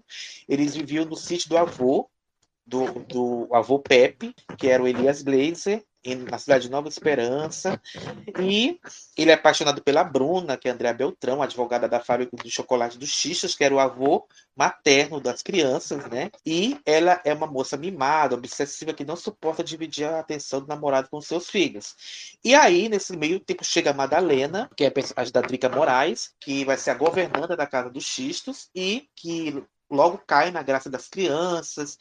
Eles 0.48 0.74
viviam 0.74 1.05
no 1.05 1.14
sítio 1.14 1.51
do 1.51 1.59
avô, 1.59 2.09
do, 2.66 3.01
do 3.05 3.49
avô 3.53 3.78
Pepe, 3.78 4.35
que 4.59 4.69
era 4.69 4.82
o 4.82 4.89
Elias 4.89 5.23
Glazer, 5.23 5.85
na 6.31 6.39
cidade 6.39 6.65
de 6.65 6.70
Nova 6.70 6.89
Esperança. 6.89 7.81
E 8.39 8.78
ele 9.16 9.31
é 9.31 9.35
apaixonado 9.35 9.82
pela 9.82 10.05
Bruna, 10.05 10.57
que 10.57 10.69
é 10.69 10.70
Andréa 10.70 10.93
Beltrão, 10.93 11.41
advogada 11.41 11.89
da 11.89 12.01
fábrica 12.01 12.36
de 12.36 12.51
chocolate 12.51 12.99
dos 12.99 13.09
Xixas, 13.09 13.55
que 13.55 13.65
era 13.65 13.74
o 13.74 13.81
avô 13.81 14.27
materno 14.55 15.20
das 15.20 15.43
crianças, 15.43 16.05
né? 16.11 16.31
E 16.45 16.78
ela 16.85 17.20
é 17.24 17.32
uma 17.32 17.47
moça 17.47 17.77
mimada, 17.77 18.35
obsessiva, 18.35 18.93
que 18.93 19.05
não 19.05 19.16
suporta 19.16 19.65
dividir 19.65 20.05
a 20.05 20.20
atenção 20.20 20.61
do 20.61 20.66
namorado 20.66 21.09
com 21.09 21.20
seus 21.20 21.49
filhos. 21.49 22.36
E 22.45 22.55
aí, 22.55 22.89
nesse 22.89 23.16
meio 23.16 23.41
tempo, 23.41 23.65
chega 23.65 23.91
a 23.91 23.95
Madalena, 23.95 24.70
que 24.77 24.85
é 24.85 24.89
a 24.89 24.93
personagem 24.93 25.32
da 25.32 25.41
Drica 25.41 25.69
Moraes, 25.69 26.35
que 26.39 26.65
vai 26.65 26.77
ser 26.77 26.91
a 26.91 26.95
governanta 26.95 27.57
da 27.57 27.66
Casa 27.66 27.89
dos 27.89 28.05
Xistos, 28.05 28.69
e 28.74 29.09
que 29.16 29.65
logo 29.90 30.19
cai 30.19 30.51
na 30.51 30.62
graça 30.62 30.90
das 30.90 31.09
crianças, 31.09 31.98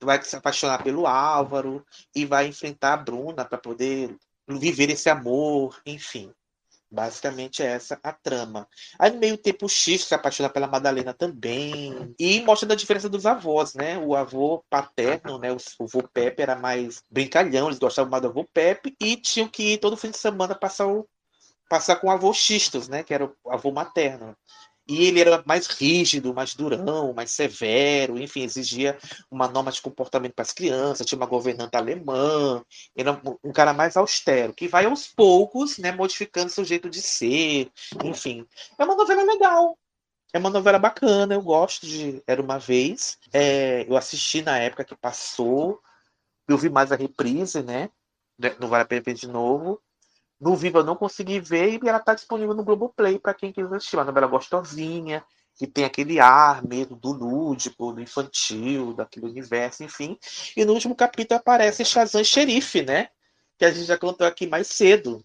vai 0.00 0.22
se 0.22 0.36
apaixonar 0.36 0.82
pelo 0.82 1.06
Álvaro 1.06 1.84
e 2.14 2.24
vai 2.24 2.46
enfrentar 2.46 2.94
a 2.94 2.96
Bruna 2.96 3.44
para 3.44 3.58
poder 3.58 4.16
viver 4.48 4.90
esse 4.90 5.08
amor, 5.08 5.80
enfim. 5.86 6.32
Basicamente 6.92 7.62
é 7.62 7.68
essa 7.68 7.98
a 8.02 8.12
trama. 8.12 8.68
Aí 8.98 9.10
no 9.10 9.18
meio 9.18 9.38
tempo 9.38 9.64
o 9.64 9.68
X 9.68 10.04
se 10.04 10.14
apaixona 10.14 10.50
pela 10.50 10.66
Madalena 10.66 11.14
também. 11.14 12.14
E 12.18 12.42
mostra 12.42 12.70
a 12.70 12.76
diferença 12.76 13.08
dos 13.08 13.24
avós, 13.24 13.72
né? 13.72 13.96
O 13.96 14.14
avô 14.14 14.62
paterno, 14.68 15.38
né? 15.38 15.50
O 15.50 15.84
avô 15.84 16.06
Pepe 16.06 16.42
era 16.42 16.54
mais 16.54 17.02
brincalhão, 17.10 17.68
eles 17.68 17.78
gostavam 17.78 18.10
mais 18.10 18.20
do 18.20 18.28
avô 18.28 18.44
Pepe 18.44 18.94
e 19.00 19.16
tinham 19.16 19.48
que 19.48 19.72
ir 19.72 19.78
todo 19.78 19.96
fim 19.96 20.10
de 20.10 20.18
semana 20.18 20.54
passar, 20.54 20.86
o, 20.86 21.08
passar 21.66 21.96
com 21.96 22.08
o 22.08 22.10
avô 22.10 22.30
Xistos, 22.34 22.88
né? 22.88 23.02
Que 23.02 23.14
era 23.14 23.24
o 23.24 23.50
avô 23.50 23.72
materno. 23.72 24.36
E 24.92 25.06
ele 25.06 25.20
era 25.20 25.42
mais 25.46 25.66
rígido, 25.68 26.34
mais 26.34 26.54
durão, 26.54 27.14
mais 27.14 27.30
severo, 27.30 28.18
enfim, 28.18 28.42
exigia 28.42 28.98
uma 29.30 29.48
norma 29.48 29.72
de 29.72 29.80
comportamento 29.80 30.34
para 30.34 30.42
as 30.42 30.52
crianças, 30.52 31.06
tinha 31.06 31.16
uma 31.16 31.24
governanta 31.24 31.78
alemã, 31.78 32.62
era 32.94 33.18
um 33.42 33.50
cara 33.52 33.72
mais 33.72 33.96
austero, 33.96 34.52
que 34.52 34.68
vai 34.68 34.84
aos 34.84 35.06
poucos, 35.06 35.78
né, 35.78 35.92
modificando 35.92 36.50
seu 36.50 36.62
jeito 36.62 36.90
de 36.90 37.00
ser, 37.00 37.70
enfim. 38.04 38.46
É 38.78 38.84
uma 38.84 38.94
novela 38.94 39.22
legal, 39.22 39.78
é 40.30 40.38
uma 40.38 40.50
novela 40.50 40.78
bacana, 40.78 41.32
eu 41.32 41.40
gosto 41.40 41.86
de 41.86 42.22
Era 42.26 42.42
Uma 42.42 42.58
Vez. 42.58 43.18
É, 43.32 43.86
eu 43.88 43.96
assisti 43.96 44.42
na 44.42 44.58
época 44.58 44.84
que 44.84 44.94
passou, 44.94 45.80
eu 46.46 46.58
vi 46.58 46.68
mais 46.68 46.92
a 46.92 46.96
reprise, 46.96 47.62
né? 47.62 47.88
Não 48.60 48.68
vale 48.68 48.82
a 48.82 48.86
pena 48.86 49.02
ver 49.02 49.14
de 49.14 49.26
novo. 49.26 49.80
No 50.42 50.56
Vivo 50.56 50.78
eu 50.78 50.84
não 50.84 50.96
consegui 50.96 51.38
ver 51.38 51.78
e 51.80 51.88
ela 51.88 51.98
está 51.98 52.14
disponível 52.14 52.52
no 52.52 52.64
Globoplay 52.64 53.16
para 53.16 53.32
quem 53.32 53.52
quiser 53.52 53.76
assistir. 53.76 53.94
Uma 53.94 54.04
novela 54.04 54.26
gostosinha, 54.26 55.24
que 55.54 55.68
tem 55.68 55.84
aquele 55.84 56.18
ar 56.18 56.66
mesmo 56.66 56.96
do 56.96 57.12
lúdico, 57.12 57.92
do 57.92 58.00
infantil, 58.00 58.92
daquele 58.92 59.26
universo, 59.26 59.84
enfim. 59.84 60.18
E 60.56 60.64
no 60.64 60.72
último 60.72 60.96
capítulo 60.96 61.38
aparece 61.38 61.84
Shazam 61.84 62.24
Xerife, 62.24 62.82
né? 62.82 63.10
Que 63.56 63.64
a 63.64 63.70
gente 63.70 63.84
já 63.84 63.96
contou 63.96 64.26
aqui 64.26 64.48
mais 64.48 64.66
cedo. 64.66 65.24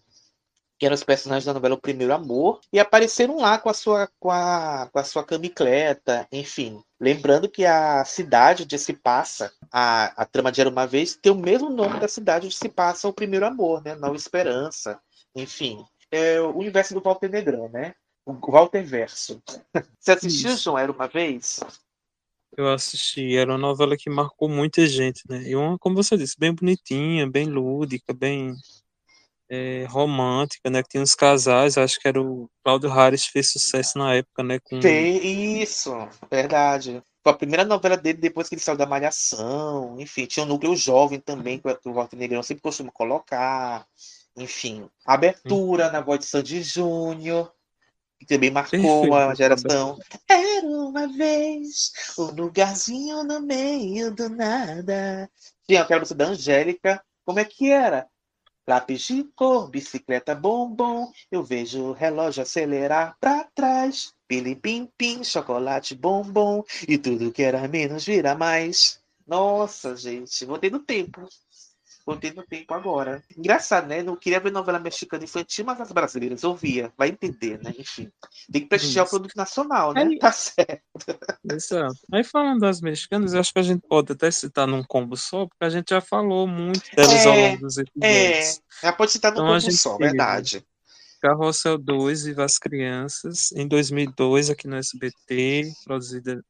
Que 0.78 0.86
eram 0.86 0.94
os 0.94 1.02
personagens 1.02 1.44
da 1.44 1.52
novela 1.52 1.74
O 1.74 1.80
Primeiro 1.80 2.14
Amor, 2.14 2.60
e 2.72 2.78
apareceram 2.78 3.38
lá 3.38 3.58
com 3.58 3.68
a 3.68 3.74
sua, 3.74 4.08
com 4.20 4.30
a, 4.30 4.88
com 4.92 5.00
a 5.00 5.02
sua 5.02 5.24
camicleta, 5.24 6.28
enfim. 6.30 6.80
Lembrando 7.00 7.48
que 7.48 7.66
a 7.66 8.04
cidade 8.04 8.62
onde 8.62 8.78
se 8.78 8.92
passa 8.92 9.52
a, 9.72 10.22
a 10.22 10.24
trama 10.24 10.52
de 10.52 10.60
Era 10.60 10.70
Uma 10.70 10.86
Vez 10.86 11.16
tem 11.16 11.32
o 11.32 11.34
mesmo 11.34 11.70
nome 11.70 11.98
da 11.98 12.06
cidade 12.06 12.46
onde 12.46 12.54
se 12.54 12.68
passa 12.68 13.08
o 13.08 13.12
Primeiro 13.12 13.44
Amor, 13.44 13.82
né? 13.82 13.96
Nova 13.96 14.14
Esperança. 14.14 15.00
Enfim, 15.38 15.84
é 16.10 16.40
o 16.40 16.56
universo 16.56 16.94
do 16.94 17.00
Walter 17.00 17.28
Negrão, 17.28 17.68
né? 17.68 17.94
O 18.26 18.34
Walter 18.34 18.82
Verso. 18.84 19.42
Você 19.98 20.12
assistiu, 20.12 20.50
Isso. 20.50 20.64
João, 20.64 20.78
Era 20.78 20.92
Uma 20.92 21.06
Vez? 21.06 21.60
Eu 22.56 22.68
assisti, 22.72 23.36
era 23.36 23.52
uma 23.52 23.58
novela 23.58 23.96
que 23.96 24.10
marcou 24.10 24.48
muita 24.48 24.86
gente, 24.86 25.22
né? 25.28 25.42
E 25.42 25.54
uma, 25.54 25.78
como 25.78 25.94
você 25.94 26.16
disse, 26.16 26.34
bem 26.38 26.52
bonitinha, 26.52 27.30
bem 27.30 27.46
lúdica, 27.46 28.12
bem 28.12 28.54
é, 29.50 29.84
romântica, 29.88 30.68
né? 30.70 30.82
Que 30.82 30.88
tinha 30.88 31.02
uns 31.02 31.14
casais, 31.14 31.78
acho 31.78 32.00
que 32.00 32.08
era 32.08 32.20
o 32.20 32.50
Cláudio 32.64 32.90
Harris 32.90 33.26
fez 33.26 33.52
sucesso 33.52 33.98
na 33.98 34.14
época, 34.14 34.42
né? 34.42 34.58
Com... 34.60 34.78
Isso, 34.78 35.92
verdade. 36.30 37.02
Foi 37.22 37.32
a 37.32 37.36
primeira 37.36 37.64
novela 37.64 37.96
dele 37.96 38.18
depois 38.18 38.48
que 38.48 38.54
ele 38.54 38.62
saiu 38.62 38.76
da 38.76 38.86
Malhação. 38.86 39.96
Enfim, 40.00 40.26
tinha 40.26 40.44
um 40.44 40.48
núcleo 40.48 40.74
jovem 40.74 41.20
também 41.20 41.58
que 41.58 41.88
o 41.88 41.92
Walter 41.92 42.16
Negrão 42.16 42.42
sempre 42.42 42.62
costuma 42.62 42.90
colocar. 42.90 43.86
Enfim, 44.38 44.88
abertura 45.04 45.88
hum. 45.88 45.92
na 45.92 46.00
voz 46.00 46.20
de 46.20 46.26
Sandy 46.26 46.62
Júnior, 46.62 47.52
que 48.18 48.26
também 48.26 48.50
marcou 48.50 49.14
a 49.14 49.34
geração. 49.34 49.98
Era 50.28 50.66
uma 50.66 51.06
vez 51.08 51.92
um 52.18 52.30
lugarzinho 52.32 53.24
no 53.24 53.40
meio 53.40 54.14
do 54.14 54.28
nada. 54.28 55.30
Tinha 55.66 55.82
aquela 55.82 56.00
música 56.00 56.18
da 56.18 56.26
Angélica. 56.26 57.02
Como 57.24 57.38
é 57.38 57.44
que 57.44 57.70
era? 57.70 58.08
Lápis 58.66 59.02
de 59.02 59.24
cor, 59.34 59.70
bicicleta 59.70 60.34
bombom, 60.34 61.10
eu 61.30 61.42
vejo 61.42 61.84
o 61.84 61.92
relógio 61.92 62.42
acelerar 62.42 63.16
para 63.18 63.44
trás. 63.54 64.12
Pili 64.26 64.54
pim 64.54 64.86
pim, 64.98 65.24
chocolate 65.24 65.94
bombom, 65.94 66.62
e 66.86 66.98
tudo 66.98 67.32
que 67.32 67.42
era 67.42 67.66
menos 67.66 68.04
vira 68.04 68.34
mais. 68.34 69.00
Nossa, 69.26 69.96
gente, 69.96 70.44
voltei 70.44 70.70
no 70.70 70.80
tempo. 70.80 71.26
Voltei 72.08 72.32
no 72.32 72.42
tempo 72.42 72.72
agora. 72.72 73.22
Engraçado, 73.36 73.86
né? 73.86 74.02
Não 74.02 74.16
queria 74.16 74.40
ver 74.40 74.50
novela 74.50 74.78
mexicana 74.78 75.24
infantil, 75.24 75.62
mas 75.66 75.78
as 75.78 75.92
brasileiras 75.92 76.42
ouvia. 76.42 76.90
Vai 76.96 77.10
entender, 77.10 77.62
né? 77.62 77.74
Enfim. 77.78 78.10
Tem 78.50 78.62
que 78.62 78.66
prestigiar 78.66 79.04
Isso. 79.04 79.14
o 79.14 79.18
produto 79.18 79.36
nacional, 79.36 79.92
né? 79.92 80.04
Aí, 80.04 80.18
tá 80.18 80.32
certo. 80.32 80.80
Exato. 81.44 81.98
Aí 82.10 82.24
falando 82.24 82.60
das 82.60 82.80
mexicanas, 82.80 83.34
eu 83.34 83.40
acho 83.40 83.52
que 83.52 83.58
a 83.58 83.62
gente 83.62 83.86
pode 83.86 84.10
até 84.10 84.30
citar 84.30 84.66
num 84.66 84.82
combo 84.82 85.18
só, 85.18 85.46
porque 85.46 85.62
a 85.62 85.68
gente 85.68 85.90
já 85.90 86.00
falou 86.00 86.46
muito 86.46 86.80
delas 86.96 87.12
é, 87.12 87.28
ao 87.28 87.36
longo 87.36 87.60
dos 87.60 87.76
episódios. 87.76 88.62
É, 88.82 88.92
pode 88.92 89.12
citar 89.12 89.30
num 89.30 89.42
então, 89.42 89.60
combo 89.60 89.72
só, 89.72 89.98
verdade. 89.98 90.64
Carrossel 91.20 91.76
2, 91.76 92.24
Viva 92.24 92.44
as 92.46 92.58
Crianças, 92.58 93.52
em 93.52 93.68
2002, 93.68 94.48
aqui 94.48 94.66
no 94.66 94.76
SBT, 94.76 95.70
produzida 95.84 96.42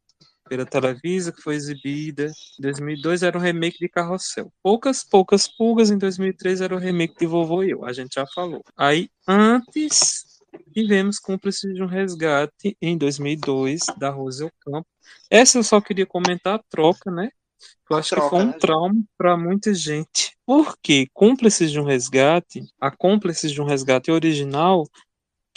pela 0.49 0.67
Televisa, 0.67 1.33
que 1.33 1.43
foi 1.43 1.55
exibida. 1.55 2.27
Em 2.59 2.63
2002 2.63 3.23
era 3.23 3.37
um 3.37 3.41
remake 3.41 3.79
de 3.79 3.89
Carrossel. 3.89 4.53
Poucas, 4.63 5.05
poucas 5.05 5.47
pulgas. 5.47 5.91
Em 5.91 5.99
2003 5.99 6.61
era 6.61 6.75
o 6.75 6.79
remake 6.79 7.17
de 7.19 7.27
Vovô 7.27 7.63
e 7.63 7.71
Eu. 7.71 7.85
A 7.85 7.93
gente 7.93 8.15
já 8.15 8.27
falou. 8.35 8.63
Aí, 8.77 9.09
antes, 9.27 10.25
tivemos 10.73 11.19
Cúmplices 11.19 11.75
de 11.75 11.83
um 11.83 11.87
Resgate 11.87 12.77
em 12.81 12.97
2002, 12.97 13.81
da 13.97 14.11
Rosel 14.11 14.51
Campo. 14.61 14.87
Essa 15.31 15.59
eu 15.59 15.65
só 15.65 15.81
queria 15.81 16.07
comentar 16.07 16.57
a 16.57 16.63
troca, 16.71 17.11
né? 17.11 17.31
Eu 17.91 17.97
acho 17.97 18.11
troca, 18.11 18.25
que 18.25 18.31
foi 18.31 18.45
um 18.45 18.49
né, 18.49 18.59
trauma 18.59 19.05
para 19.17 19.37
muita 19.37 19.75
gente. 19.75 20.37
Porque 20.47 21.09
Cúmplices 21.13 21.71
de 21.71 21.81
um 21.81 21.85
Resgate, 21.85 22.65
a 22.81 22.91
Cúmplices 22.91 23.51
de 23.51 23.61
um 23.61 23.65
Resgate 23.65 24.11
original, 24.11 24.87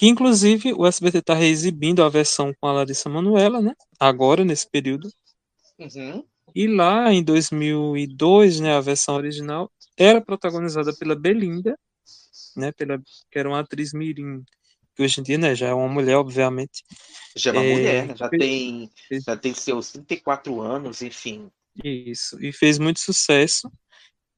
que 0.02 0.08
inclusive 0.08 0.74
o 0.74 0.88
SBT 0.88 1.20
está 1.20 1.36
reexibindo 1.36 2.02
a 2.04 2.10
versão 2.10 2.52
com 2.60 2.68
a 2.68 2.72
Larissa 2.74 3.08
Manoela, 3.08 3.62
né? 3.62 3.76
Agora, 4.00 4.44
nesse 4.44 4.68
período. 4.68 5.08
Uhum. 5.78 6.24
E 6.56 6.66
lá 6.66 7.14
em 7.14 7.24
2002, 7.24 8.60
né, 8.60 8.74
a 8.76 8.82
versão 8.82 9.14
original 9.14 9.72
era 9.96 10.20
protagonizada 10.20 10.92
pela 10.98 11.16
Belinda, 11.16 11.78
né, 12.58 12.72
pela, 12.72 12.98
que 13.30 13.38
era 13.38 13.48
uma 13.48 13.60
atriz 13.60 13.94
mirim, 13.94 14.44
que 14.96 15.04
hoje 15.04 15.22
em 15.22 15.24
dia, 15.24 15.38
né, 15.38 15.54
já 15.54 15.68
é 15.68 15.74
uma 15.76 15.88
mulher, 15.88 16.16
obviamente. 16.18 16.84
Já 17.36 17.52
é 17.52 17.54
uma 17.54 17.62
É, 17.64 17.74
mulher, 17.74 18.08
né? 18.08 18.16
já 18.18 18.28
fez- 18.28 18.42
tem, 18.42 18.90
já 19.24 19.38
tem 19.38 19.54
seus 19.54 19.92
34 19.92 20.60
anos, 20.62 21.04
enfim. 21.04 21.52
Isso, 21.84 22.44
e 22.44 22.52
fez 22.52 22.80
muito 22.80 23.00
sucesso. 23.00 23.72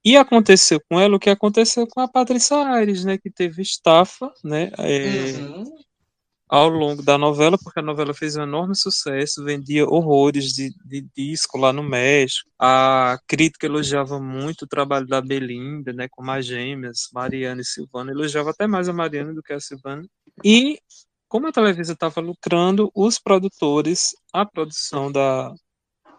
E 0.05 0.17
aconteceu 0.17 0.81
com 0.89 0.99
ela 0.99 1.15
o 1.15 1.19
que 1.19 1.29
aconteceu 1.29 1.87
com 1.87 2.01
a 2.01 2.07
Patrícia 2.07 2.57
Aires, 2.57 3.05
né, 3.05 3.17
que 3.17 3.29
teve 3.31 3.61
estafa, 3.61 4.31
né, 4.43 4.69
é, 4.77 5.31
Uhum. 5.37 5.63
ao 6.49 6.67
longo 6.69 7.01
da 7.01 7.17
novela, 7.17 7.57
porque 7.57 7.79
a 7.79 7.83
novela 7.83 8.13
fez 8.13 8.35
um 8.35 8.43
enorme 8.43 8.75
sucesso, 8.75 9.43
vendia 9.43 9.85
horrores 9.87 10.53
de, 10.53 10.71
de 10.85 11.07
disco 11.15 11.57
lá 11.57 11.71
no 11.73 11.81
México. 11.81 12.49
A 12.59 13.17
crítica 13.27 13.65
elogiava 13.65 14.19
muito 14.19 14.63
o 14.63 14.67
trabalho 14.67 15.07
da 15.07 15.21
Belinda, 15.21 15.93
né, 15.93 16.07
como 16.11 16.29
as 16.31 16.45
gêmeas, 16.45 17.07
Mariana 17.13 17.61
e 17.61 17.65
Silvana, 17.65 18.11
elogiava 18.11 18.51
até 18.51 18.67
mais 18.67 18.87
a 18.89 18.93
Mariana 18.93 19.33
do 19.33 19.41
que 19.41 19.53
a 19.53 19.59
Silvana. 19.59 20.03
E 20.43 20.79
como 21.29 21.47
a 21.47 21.51
Televisa 21.51 21.93
estava 21.93 22.21
lucrando, 22.21 22.91
os 22.93 23.17
produtores, 23.17 24.09
a 24.31 24.45
produção 24.45 25.11
da, 25.11 25.51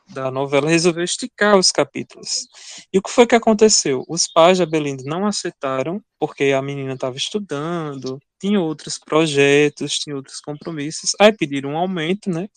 da 0.07 0.31
novela 0.31 0.69
resolveu 0.69 1.03
esticar 1.05 1.57
os 1.57 1.73
capítulos. 1.73 2.47
E 2.93 2.99
o 2.99 3.03
que 3.03 3.11
foi 3.11 3.27
que 3.27 3.35
aconteceu? 3.35 4.05
Os 4.09 4.29
pais 4.29 4.59
da 4.59 4.67
Belinda 4.67 5.03
não 5.05 5.27
aceitaram, 5.27 6.03
porque 6.19 6.53
a 6.53 6.61
menina 6.63 6.95
estava 6.95 7.17
estudando, 7.17 8.21
tinha 8.39 8.61
outros 8.61 8.99
projetos, 8.99 9.99
tinha 9.99 10.15
outros 10.15 10.41
compromissos. 10.41 11.13
Aí 11.21 11.33
pediram 11.33 11.71
um 11.71 11.79
aumento, 11.79 12.29
né? 12.31 12.49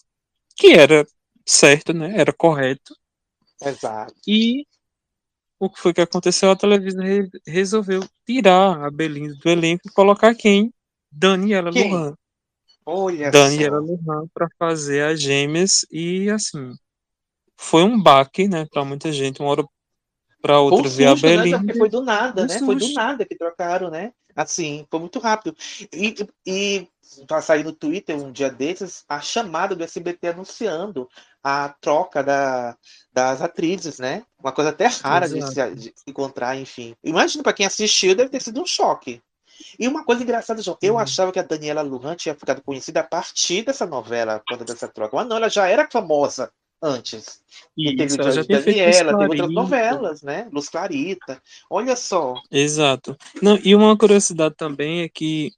Que 0.56 0.74
era 0.74 1.06
certo, 1.45 1.94
né? 1.94 2.14
Era 2.19 2.34
correto. 2.34 2.95
Exato. 3.61 4.14
E 4.28 4.65
o 5.60 5.69
que 5.69 5.80
foi 5.80 5.94
que 5.94 6.02
aconteceu? 6.02 6.52
A 6.52 6.56
televisão 6.56 7.03
re- 7.03 7.30
resolveu 7.45 8.02
tirar 8.26 8.84
a 8.84 8.91
Belinda 8.91 9.34
do 9.36 9.49
elenco 9.49 9.88
e 9.88 9.91
colocar 9.91 10.36
quem? 10.36 10.72
Daniela 11.11 11.72
Quem? 11.72 11.91
Lujan. 11.91 12.15
Olha 12.86 13.32
Daniela 13.32 13.80
só. 13.80 13.84
Lujan 13.86 14.28
para 14.34 14.48
fazer 14.60 15.03
as 15.03 15.22
gêmeas 15.22 15.86
e 15.91 16.30
assim 16.30 16.76
foi 17.58 17.84
um 17.84 18.02
baque, 18.02 18.48
né, 18.48 18.66
para 18.72 18.86
muita 18.86 19.12
gente. 19.12 19.42
Uma 19.42 19.52
hora 19.52 19.66
para 20.42 20.54
Foi 20.56 20.62
um 20.64 20.66
outra 20.66 20.90
ver 20.90 21.08
a 21.08 21.12
susto, 21.12 21.26
né? 21.28 21.34
Belinda. 21.38 21.58
Porque 21.60 21.74
foi 21.74 21.90
do 21.90 22.02
nada, 22.02 22.44
Um 22.44 22.48
né? 22.48 22.60
Foi 22.60 22.76
do 22.76 22.82
susto. 22.82 22.96
nada 22.96 23.26
que 23.26 23.36
trocaram, 23.36 23.90
né? 23.90 24.14
Assim, 24.36 24.86
foi 24.90 25.00
muito 25.00 25.20
rápido. 25.20 25.56
E, 25.92 26.16
e 26.46 26.88
tá 27.28 27.42
saindo 27.42 27.72
no 27.72 27.76
Twitter 27.76 28.16
um 28.16 28.32
dia 28.32 28.50
desses 28.52 29.04
a 29.10 29.20
chamada 29.20 29.76
do 29.76 29.84
SBT 29.84 30.28
anunciando 30.28 31.10
a 31.44 31.70
troca 31.82 32.24
da, 32.24 32.78
das 33.12 33.42
atrizes, 33.42 33.98
né? 33.98 34.24
Uma 34.40 34.52
coisa 34.52 34.70
até 34.70 34.86
rara 34.86 35.28
de 35.28 35.42
se, 35.42 35.76
de 35.76 35.84
se 35.96 36.04
encontrar, 36.08 36.56
enfim. 36.56 36.96
Imagina 37.04 37.44
para 37.44 37.54
quem 37.54 37.66
assistiu, 37.66 38.16
deve 38.16 38.30
ter 38.30 38.42
sido 38.42 38.62
um 38.62 38.66
choque. 38.66 39.22
E 39.80 39.88
uma 39.88 40.04
coisa 40.06 40.22
engraçada, 40.24 40.62
João, 40.62 40.78
eu 40.82 40.94
Uhum. 40.96 41.00
achava 41.00 41.32
que 41.32 41.40
a 41.40 41.44
Daniela 41.44 41.82
Lujan 41.82 42.16
tinha 42.16 42.36
ficado 42.36 42.62
conhecida 42.62 43.00
a 43.00 43.04
partir 43.04 43.64
dessa 43.64 43.86
novela, 43.88 44.42
quando 44.48 44.64
dessa 44.66 44.88
troca. 44.88 45.16
Mas 45.16 45.28
não, 45.28 45.38
ela 45.38 45.50
já 45.50 45.68
era 45.68 45.88
famosa 45.90 46.52
antes. 46.82 47.40
E 47.76 47.95
teve 47.95 48.14
o 48.14 48.34
feito 48.34 48.48
Daniela, 48.48 49.18
teve 49.18 49.32
outras 49.32 49.52
novelas, 49.52 50.22
né? 50.22 50.48
Luz 50.52 50.70
Clarita. 50.70 51.41
Olha 51.70 51.95
só. 51.95 52.36
Exato. 52.52 53.16
Não, 53.41 53.60
e 53.64 53.76
uma 53.76 53.98
curiosidade 53.98 54.56
também 54.56 55.02
é 55.02 55.10
que 55.10 55.52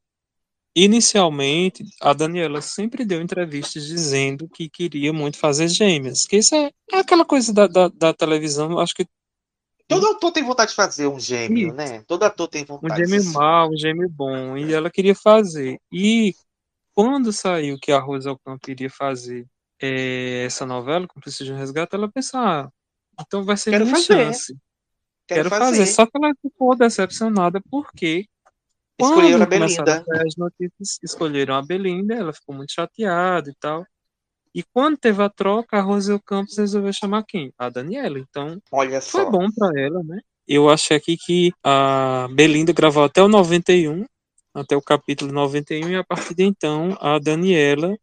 inicialmente 0.75 1.83
a 2.01 2.13
Daniela 2.13 2.61
sempre 2.61 3.03
deu 3.03 3.21
entrevistas 3.21 3.85
dizendo 3.85 4.47
que 4.47 4.69
queria 4.69 5.11
muito 5.11 5.37
fazer 5.37 5.67
gêmeas, 5.67 6.25
que 6.25 6.37
isso 6.37 6.55
é, 6.55 6.71
é 6.91 6.99
aquela 6.99 7.25
coisa 7.25 7.51
da, 7.53 7.67
da, 7.67 7.87
da 7.89 8.13
televisão, 8.13 8.79
acho 8.79 8.93
que 8.93 9.05
Todo 9.89 10.05
ator 10.05 10.31
tem 10.31 10.43
vontade 10.43 10.69
de 10.69 10.75
fazer 10.75 11.07
um 11.07 11.19
gêmeo, 11.19 11.73
né? 11.73 12.03
Todo 12.05 12.21
ator 12.21 12.47
tem 12.47 12.61
um 12.61 12.65
vontade. 12.65 13.03
gêmeo 13.03 13.19
assim. 13.21 13.33
mau, 13.33 13.71
um 13.71 13.75
gêmeo 13.75 14.07
bom, 14.07 14.55
e 14.55 14.71
ela 14.71 14.91
queria 14.91 15.15
fazer. 15.15 15.79
E 15.91 16.35
quando 16.93 17.33
saiu 17.33 17.75
que 17.81 17.91
a 17.91 17.99
Rosa 17.99 18.29
Alcântara 18.29 18.71
iria 18.71 18.89
fazer 18.91 19.47
eh, 19.81 20.43
essa 20.45 20.65
novela, 20.65 21.07
com 21.07 21.19
Preciso 21.19 21.45
de 21.45 21.53
um 21.53 21.57
Resgate, 21.57 21.95
ela 21.95 22.11
pensou, 22.11 22.39
ah, 22.39 22.69
então 23.19 23.43
vai 23.43 23.57
ser 23.57 23.71
Quero 23.71 23.85
minha 23.85 23.95
fazer. 23.95 24.25
chance. 24.25 24.57
Quero, 25.27 25.49
fazer. 25.49 25.85
Só 25.85 26.05
que 26.05 26.11
ela 26.15 26.33
ficou 26.41 26.75
decepcionada 26.75 27.61
porque 27.69 28.25
Escolheram 28.99 29.43
a 29.43 29.45
Belinda. 29.45 30.05
a 30.11 30.23
as 30.23 30.35
notícias, 30.35 30.99
escolheram 31.01 31.55
a 31.55 31.61
Belinda, 31.61 32.15
ela 32.15 32.33
ficou 32.33 32.53
muito 32.53 32.73
chateada 32.73 33.49
e 33.49 33.53
tal. 33.55 33.85
E 34.53 34.63
quando 34.63 34.97
teve 34.97 35.23
a 35.23 35.29
troca, 35.29 35.77
a 35.77 35.81
Rosel 35.81 36.19
Campos 36.19 36.57
resolveu 36.57 36.91
chamar 36.91 37.23
quem? 37.23 37.53
A 37.57 37.69
Daniela. 37.69 38.19
Então, 38.19 38.61
Olha 38.71 38.99
foi 38.99 39.23
só. 39.23 39.29
bom 39.29 39.49
pra 39.51 39.69
ela, 39.79 40.03
né? 40.03 40.19
Eu 40.47 40.67
achei 40.69 40.97
aqui 40.97 41.15
que 41.15 41.53
a 41.63 42.27
Belinda 42.31 42.73
gravou 42.73 43.03
até 43.03 43.21
o 43.21 43.27
91, 43.27 44.03
até 44.53 44.75
o 44.75 44.81
capítulo 44.81 45.31
91, 45.31 45.89
e 45.91 45.95
a 45.95 46.03
partir 46.03 46.33
de 46.33 46.43
então 46.43 46.97
a 46.99 47.19
Daniela 47.19 47.95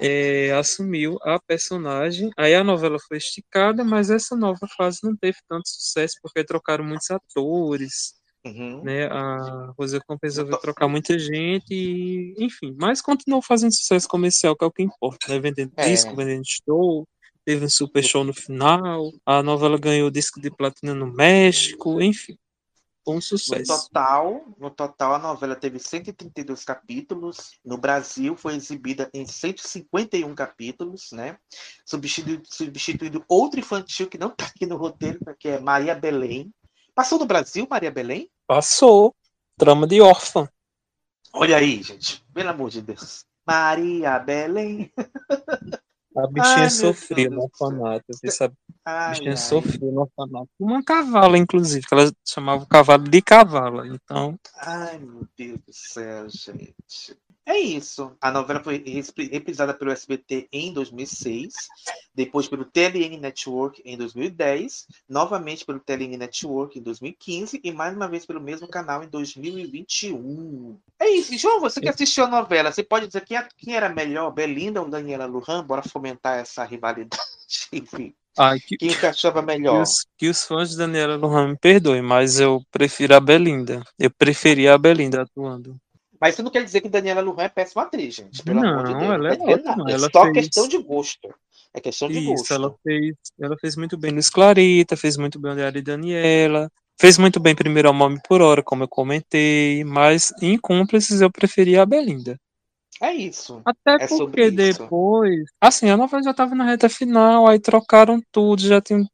eh, 0.00 0.50
assumiu 0.52 1.18
a 1.22 1.38
personagem. 1.38 2.30
Aí 2.36 2.54
a 2.54 2.64
novela 2.64 2.98
foi 3.06 3.18
esticada, 3.18 3.84
mas 3.84 4.10
essa 4.10 4.34
nova 4.36 4.66
fase 4.76 5.00
não 5.02 5.16
teve 5.16 5.38
tanto 5.48 5.68
sucesso 5.68 6.14
porque 6.22 6.42
trocaram 6.44 6.84
muitos 6.84 7.10
atores, 7.10 8.14
Uhum. 8.44 8.82
né? 8.82 9.06
A 9.06 9.72
Rosa 9.78 10.00
Campos 10.00 10.20
resolveu 10.22 10.56
trocar 10.58 10.88
muita 10.88 11.18
gente, 11.18 11.74
e, 11.74 12.34
enfim, 12.38 12.74
mas 12.78 13.02
continuou 13.02 13.42
fazendo 13.42 13.74
sucesso 13.74 14.08
comercial, 14.08 14.56
que 14.56 14.64
é 14.64 14.66
o 14.66 14.72
que 14.72 14.82
importa, 14.82 15.28
né? 15.28 15.38
Vendendo 15.38 15.72
É. 15.76 15.84
disco, 15.90 16.16
vendendo 16.16 16.42
show, 16.46 17.06
teve 17.44 17.64
um 17.66 17.68
super 17.68 18.02
show 18.02 18.24
no 18.24 18.32
final, 18.32 19.10
a 19.26 19.42
novela 19.42 19.78
ganhou 19.78 20.10
disco 20.10 20.40
de 20.40 20.50
platina 20.50 20.94
no 20.94 21.12
México, 21.12 22.00
enfim, 22.00 22.36
um 23.06 23.14
No 23.14 23.22
sucesso. 23.22 23.64
total, 23.66 24.44
no 24.58 24.70
total, 24.70 25.14
a 25.14 25.18
novela 25.18 25.56
teve 25.56 25.78
132 25.78 26.64
capítulos. 26.64 27.52
No 27.64 27.78
Brasil, 27.78 28.36
foi 28.36 28.54
exibida 28.54 29.10
em 29.14 29.26
151 29.26 30.34
capítulos, 30.34 31.10
né? 31.12 31.38
Substituído, 31.84 32.42
substituído 32.46 33.24
outro 33.28 33.60
infantil 33.60 34.08
que 34.08 34.18
não 34.18 34.28
está 34.28 34.46
aqui 34.46 34.66
no 34.66 34.76
roteiro, 34.76 35.18
que 35.38 35.48
é 35.48 35.58
Maria 35.58 35.94
Belém. 35.94 36.52
Passou 36.94 37.18
no 37.18 37.26
Brasil, 37.26 37.66
Maria 37.68 37.90
Belém? 37.90 38.30
Passou, 38.46 39.14
trama 39.56 39.86
de 39.86 40.00
órfã. 40.00 40.48
Olha 41.32 41.56
aí, 41.56 41.82
gente. 41.82 42.24
Pelo 42.34 42.50
amor 42.50 42.70
de 42.70 42.82
Deus. 42.82 43.24
Maria 43.46 44.18
Belém. 44.18 44.92
A 46.16 46.26
bichinha 46.26 46.66
Ai, 46.66 46.70
no 47.30 47.42
orfanato, 47.44 48.04
viu, 48.22 48.32
sabe? 48.32 48.54
A 48.84 48.84
Ai, 48.86 49.10
bichinha 49.10 49.32
ai. 49.32 49.36
sofria 49.36 49.90
no 49.92 50.00
orfanato. 50.02 50.50
Uma 50.58 50.82
cavala, 50.84 51.38
inclusive, 51.38 51.86
que 51.86 51.94
ela 51.94 52.12
chamava 52.26 52.64
o 52.64 52.68
cavalo 52.68 53.04
de 53.04 53.22
cavala. 53.22 53.86
Então, 53.86 54.38
Ai, 54.56 54.98
meu 54.98 55.26
Deus 55.36 55.60
do 55.60 55.72
céu, 55.72 56.28
gente. 56.28 57.16
É 57.46 57.58
isso. 57.58 58.12
A 58.20 58.30
novela 58.30 58.62
foi 58.62 58.76
repri- 58.78 59.28
reprisada 59.28 59.74
pelo 59.74 59.90
SBT 59.90 60.48
em 60.52 60.72
2006, 60.72 61.52
depois 62.14 62.46
pelo 62.46 62.64
TLN 62.64 63.18
Network 63.18 63.82
em 63.84 63.96
2010, 63.96 64.86
novamente 65.08 65.64
pelo 65.64 65.80
TLN 65.80 66.16
Network 66.16 66.78
em 66.78 66.82
2015 66.82 67.60
e 67.64 67.72
mais 67.72 67.96
uma 67.96 68.06
vez 68.08 68.24
pelo 68.26 68.40
mesmo 68.40 68.68
canal 68.68 69.02
em 69.02 69.08
2021. 69.08 70.78
É 70.98 71.08
isso. 71.10 71.36
João, 71.36 71.60
você 71.60 71.80
que 71.80 71.88
assistiu 71.88 72.24
a 72.24 72.28
novela, 72.28 72.70
você 72.70 72.82
pode 72.82 73.06
dizer 73.06 73.24
quem, 73.24 73.36
é- 73.36 73.48
era 73.74 73.88
melhor, 73.88 74.30
Belinda 74.30 74.80
ou 74.80 74.88
Daniela 74.88 75.26
Lujan? 75.26 75.64
Bora 75.64 75.82
fomentar 75.82 76.38
essa 76.38 76.62
rivalidade. 76.64 77.20
Enfim, 77.72 78.14
ai, 78.38 78.60
que, 78.60 78.76
quem 78.76 78.94
achava 78.94 79.40
Que 79.40 79.46
melhor? 79.46 79.82
os, 79.82 80.06
que 80.16 80.28
os 80.28 80.44
fãs 80.44 80.70
de 80.70 80.76
Daniela 80.76 81.16
Lohan 81.16 81.48
me 81.48 81.58
perdoem, 81.58 82.02
mas 82.02 82.38
eu 82.38 82.62
prefiro 82.70 83.14
a 83.14 83.20
Belinda. 83.20 83.82
Eu 83.98 84.10
preferia 84.10 84.74
a 84.74 84.78
Belinda 84.78 85.22
atuando. 85.22 85.76
Mas 86.20 86.34
isso 86.34 86.42
não 86.42 86.50
quer 86.50 86.64
dizer 86.64 86.80
que 86.82 86.88
Daniela 86.88 87.20
Lujan 87.22 87.42
é 87.44 87.48
péssima 87.48 87.82
atriz, 87.82 88.14
gente. 88.14 88.42
Pelo 88.42 88.58
amor 88.60 88.84
de 88.84 88.92
Não, 88.92 88.98
Deus. 89.00 89.12
ela 89.14 89.28
é 89.28 89.32
ótima. 89.32 89.90
É 89.90 89.92
ela 89.94 90.10
só 90.12 90.22
fez- 90.24 90.32
questão 90.34 90.68
de 90.68 90.78
gosto. 90.78 91.34
É 91.72 91.80
questão 91.80 92.08
de 92.08 92.18
Isso, 92.18 92.30
gosto. 92.30 92.52
ela 92.54 92.74
fez, 92.82 93.14
ela 93.40 93.56
fez 93.58 93.76
muito 93.76 93.96
bem 93.96 94.12
no 94.12 94.20
Clarita, 94.22 94.96
fez 94.96 95.16
muito 95.16 95.38
bem 95.38 95.52
o 95.52 95.54
Diário 95.54 95.80
de 95.80 95.82
Daniela, 95.82 96.70
fez 97.00 97.16
muito 97.16 97.38
bem 97.40 97.54
Primeiro 97.54 97.88
Amor 97.88 98.20
por 98.28 98.42
Hora, 98.42 98.62
como 98.62 98.82
eu 98.84 98.88
comentei, 98.88 99.82
mas 99.84 100.32
em 100.42 100.58
Cúmplices 100.58 101.20
eu 101.20 101.30
preferia 101.30 101.82
a 101.82 101.86
Belinda. 101.86 102.36
É 103.00 103.14
isso. 103.14 103.62
Até 103.64 103.92
É 103.94 103.98
porque 104.06 104.16
sobre 104.16 104.46
isso. 104.48 104.80
depois. 104.82 105.44
Assim, 105.60 105.88
a 105.88 105.96
novela 105.96 106.22
já 106.22 106.34
tava 106.34 106.54
na 106.54 106.64
reta 106.64 106.88
final, 106.88 107.46
aí 107.46 107.58
trocaram 107.58 108.20
tudo, 108.30 108.60
já 108.60 108.78
tinham. 108.80 109.06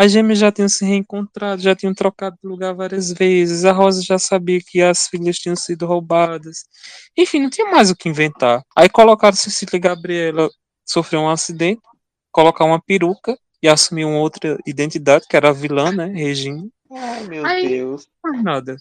As 0.00 0.12
gêmeas 0.12 0.38
já 0.38 0.52
tinham 0.52 0.68
se 0.68 0.84
reencontrado, 0.84 1.60
já 1.60 1.74
tinham 1.74 1.92
trocado 1.92 2.36
de 2.40 2.48
lugar 2.48 2.72
várias 2.72 3.10
vezes. 3.12 3.64
A 3.64 3.72
Rosa 3.72 4.00
já 4.00 4.16
sabia 4.16 4.60
que 4.64 4.80
as 4.80 5.08
filhas 5.08 5.36
tinham 5.36 5.56
sido 5.56 5.86
roubadas. 5.86 6.58
Enfim, 7.16 7.40
não 7.40 7.50
tinha 7.50 7.68
mais 7.68 7.90
o 7.90 7.96
que 7.96 8.08
inventar. 8.08 8.62
Aí 8.76 8.88
colocaram 8.88 9.36
Cecília 9.36 9.76
e 9.76 9.80
Gabriela 9.80 10.48
sofreu 10.86 11.20
um 11.22 11.28
acidente, 11.28 11.80
colocar 12.30 12.64
uma 12.64 12.80
peruca 12.80 13.36
e 13.60 13.66
assumir 13.68 14.04
uma 14.04 14.20
outra 14.20 14.56
identidade, 14.64 15.26
que 15.28 15.36
era 15.36 15.48
a 15.48 15.52
vilã, 15.52 15.90
né? 15.90 16.06
Regina. 16.06 16.64
Ai, 16.92 17.24
meu 17.26 17.44
Aí- 17.44 17.68
Deus. 17.68 18.06
Não 18.24 18.30
faz 18.32 18.44
nada 18.44 18.76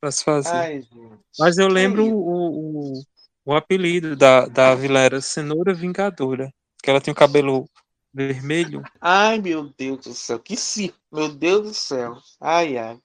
pra 0.00 0.12
se 0.12 0.22
fazer. 0.22 0.50
Ai, 0.54 0.82
gente. 0.82 1.18
Mas 1.36 1.58
eu 1.58 1.66
lembro 1.66 2.06
o, 2.06 2.92
o, 2.92 3.02
o 3.44 3.54
apelido 3.54 4.14
da, 4.14 4.46
da 4.46 4.72
vilã 4.76 5.00
era 5.00 5.20
Cenoura 5.20 5.74
Vingadora, 5.74 6.48
que 6.80 6.88
ela 6.88 7.00
tinha 7.00 7.12
o 7.12 7.16
cabelo 7.16 7.68
vermelho. 8.12 8.82
Ai, 9.00 9.38
meu 9.40 9.72
Deus 9.76 10.04
do 10.04 10.14
céu. 10.14 10.38
Que 10.38 10.56
sim. 10.56 10.92
Meu 11.12 11.28
Deus 11.28 11.62
do 11.68 11.74
céu. 11.74 12.16
Ai, 12.40 12.76
ai. 12.76 12.98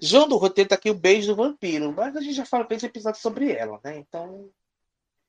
João 0.00 0.28
do 0.28 0.36
roteiro 0.36 0.68
tá 0.68 0.74
aqui 0.74 0.90
o 0.90 0.94
beijo 0.94 1.28
do 1.28 1.36
vampiro, 1.36 1.92
mas 1.92 2.16
a 2.16 2.20
gente 2.20 2.34
já 2.34 2.46
fala 2.46 2.66
fez 2.66 2.82
episódio 2.82 3.20
sobre 3.20 3.52
ela, 3.52 3.78
né? 3.84 3.98
Então 3.98 4.50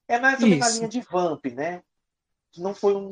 é 0.08 0.20
mais 0.20 0.42
ou 0.42 0.48
menos 0.48 0.60
na 0.60 0.68
Isso. 0.70 0.78
linha 0.78 0.90
de 0.90 1.02
Vamp, 1.02 1.46
né? 1.48 1.84
Não 2.58 2.74
foi 2.74 2.96
um 2.96 3.12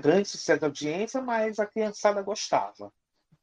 grande 0.00 0.28
sucesso 0.28 0.58
de 0.60 0.64
audiência, 0.64 1.20
mas 1.20 1.58
a 1.58 1.66
criançada 1.66 2.22
gostava. 2.22 2.92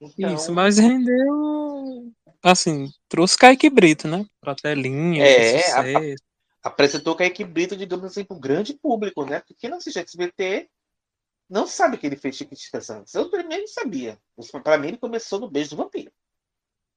Então, 0.02 0.36
Isso, 0.36 0.52
mas 0.52 0.78
rendeu. 0.78 2.12
Assim, 2.44 2.92
trouxe 3.08 3.38
Kaique 3.38 3.70
Brito, 3.70 4.08
né? 4.08 4.26
Pra 4.42 4.56
telinha, 4.56 5.24
É, 5.26 5.72
a- 5.72 6.16
apresentou 6.64 7.16
Kaique 7.16 7.44
Brito, 7.44 7.78
digamos 7.78 8.06
assim, 8.06 8.24
para 8.26 8.36
o 8.36 8.40
grande 8.40 8.74
público, 8.74 9.26
né? 9.26 9.42
Porque 9.48 9.70
não 9.70 9.78
assiste 9.78 10.00
SBT 10.00 10.68
não 11.50 11.68
sabe 11.68 11.98
que 11.98 12.06
ele 12.06 12.16
fez 12.16 12.36
Chiquititas 12.36 12.90
antes. 12.90 13.14
Eu 13.14 13.30
primeiro 13.30 13.68
sabia. 13.68 14.20
Para 14.64 14.78
mim, 14.78 14.90
ele 14.90 14.98
começou 14.98 15.40
no 15.40 15.50
Beijo 15.50 15.72
do 15.72 15.76
Vampiro. 15.78 16.12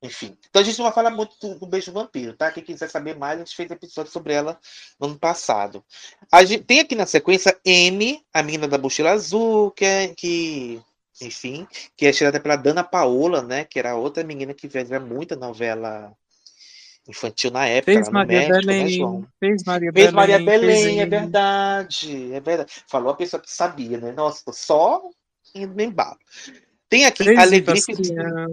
Enfim. 0.02 0.38
Então 0.48 0.62
a 0.62 0.64
gente 0.64 0.78
não 0.78 0.84
vai 0.84 0.94
falar 0.94 1.10
muito 1.10 1.36
do, 1.40 1.58
do 1.58 1.66
Beijo 1.66 1.90
do 1.90 2.00
Vampiro, 2.00 2.36
tá? 2.36 2.52
Quem 2.52 2.62
quiser 2.62 2.88
saber 2.88 3.16
mais, 3.16 3.40
a 3.40 3.44
gente 3.44 3.56
fez 3.56 3.70
episódio 3.70 4.12
sobre 4.12 4.32
ela 4.32 4.58
no 4.98 5.08
ano 5.08 5.18
passado. 5.18 5.84
A 6.30 6.44
gente 6.44 6.64
tem 6.64 6.80
aqui 6.80 6.94
na 6.94 7.04
sequência 7.04 7.58
M, 7.64 8.24
a 8.32 8.42
menina 8.42 8.68
da 8.68 8.78
mochila 8.78 9.10
azul, 9.10 9.70
que 9.72 9.84
é. 9.84 10.14
Que, 10.14 10.80
enfim, 11.20 11.66
que 11.96 12.06
é 12.06 12.10
estrelada 12.10 12.38
pela 12.38 12.54
Dana 12.54 12.84
Paola, 12.84 13.42
né? 13.42 13.64
Que 13.64 13.78
era 13.78 13.96
outra 13.96 14.22
menina 14.22 14.54
que 14.54 14.68
fazia 14.68 15.00
muita 15.00 15.34
novela 15.34 16.16
infantil 17.08 17.50
na 17.50 17.66
época, 17.66 17.92
Fez 17.92 18.08
Maria 18.10 18.38
México, 18.38 18.54
né, 18.54 18.60
Belém, 18.60 18.98
João? 18.98 19.28
fez 19.40 19.62
Maria 19.64 19.92
Fez 19.92 20.04
Belém. 20.06 20.14
Maria 20.14 20.36
fez 20.36 20.60
Belém, 20.60 20.98
é 20.98 21.02
Amy. 21.02 21.10
verdade. 21.10 22.32
É 22.34 22.40
verdade. 22.40 22.72
Falou 22.86 23.10
a 23.10 23.16
pessoa 23.16 23.40
que 23.40 23.50
sabia, 23.50 23.98
né? 23.98 24.12
Nossa, 24.12 24.42
tô 24.44 24.52
só 24.52 25.02
indo 25.54 25.74
no 25.74 25.82
embalo. 25.82 26.18
Tem 26.88 27.06
aqui 27.06 27.24
Fez 27.24 27.38
Alegria. 27.38 28.46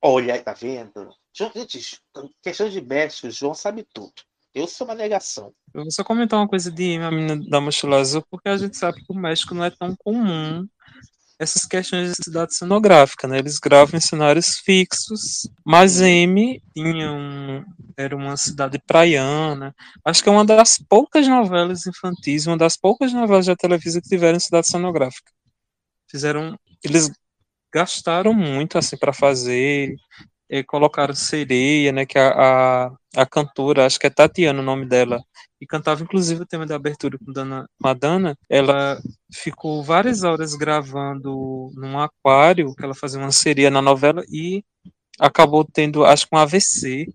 Olha, 0.00 0.40
tá 0.42 0.52
vendo? 0.52 1.10
Gente, 1.34 1.98
questão 2.42 2.68
de 2.68 2.80
México, 2.80 3.26
o 3.26 3.30
João 3.30 3.54
sabe 3.54 3.84
tudo. 3.92 4.12
Eu 4.54 4.66
sou 4.66 4.86
uma 4.86 4.94
negação. 4.94 5.52
Eu 5.74 5.82
vou 5.82 5.90
só 5.90 6.02
comentar 6.02 6.38
uma 6.38 6.48
coisa 6.48 6.70
de 6.70 6.96
A 6.96 7.10
Menina 7.10 7.38
da 7.50 7.60
Mochila 7.60 7.98
Azul, 7.98 8.24
porque 8.30 8.48
a 8.48 8.56
gente 8.56 8.76
sabe 8.76 9.04
que 9.04 9.12
o 9.12 9.14
México 9.14 9.54
não 9.54 9.64
é 9.64 9.70
tão 9.70 9.94
comum 9.96 10.66
essas 11.38 11.64
questões 11.64 12.10
de 12.10 12.24
cidade 12.24 12.54
cenográfica, 12.54 13.28
né? 13.28 13.38
Eles 13.38 13.58
gravam 13.58 13.98
em 13.98 14.00
cenários 14.00 14.58
fixos, 14.58 15.48
mas 15.64 16.00
M 16.00 16.60
tinha 16.74 17.12
um, 17.12 17.64
era 17.96 18.16
uma 18.16 18.36
cidade 18.36 18.78
praiana. 18.86 19.74
Acho 20.04 20.22
que 20.22 20.28
é 20.28 20.32
uma 20.32 20.44
das 20.44 20.78
poucas 20.78 21.28
novelas 21.28 21.86
infantis, 21.86 22.46
uma 22.46 22.56
das 22.56 22.76
poucas 22.76 23.12
novelas 23.12 23.46
da 23.46 23.56
televisão 23.56 24.00
que 24.00 24.08
tiveram 24.08 24.40
cidade 24.40 24.66
cenográfica. 24.66 25.30
Fizeram, 26.10 26.58
eles 26.82 27.10
gastaram 27.72 28.32
muito 28.32 28.78
assim 28.78 28.96
para 28.96 29.12
fazer, 29.12 29.94
eh, 30.48 30.62
colocaram 30.62 31.14
sereia, 31.14 31.92
né? 31.92 32.06
Que 32.06 32.18
a, 32.18 32.86
a, 32.86 32.90
a 33.16 33.26
cantora, 33.26 33.84
acho 33.84 33.98
que 33.98 34.06
é 34.06 34.10
Tatiana 34.10 34.60
o 34.60 34.64
nome 34.64 34.86
dela, 34.86 35.20
e 35.60 35.66
cantava 35.66 36.02
inclusive 36.02 36.42
o 36.42 36.46
tema 36.46 36.66
da 36.66 36.76
abertura 36.76 37.18
com 37.18 37.32
Dana 37.32 37.68
Madana, 37.80 38.36
ela 38.48 39.00
ficou 39.32 39.82
várias 39.82 40.22
horas 40.22 40.54
gravando 40.54 41.70
num 41.74 41.98
aquário, 41.98 42.74
que 42.74 42.84
ela 42.84 42.94
fazia 42.94 43.20
uma 43.20 43.32
sereia 43.32 43.70
na 43.70 43.80
novela 43.80 44.22
e 44.30 44.62
acabou 45.18 45.64
tendo, 45.64 46.04
acho 46.04 46.28
que 46.28 46.36
um 46.36 46.38
AVC, 46.38 47.12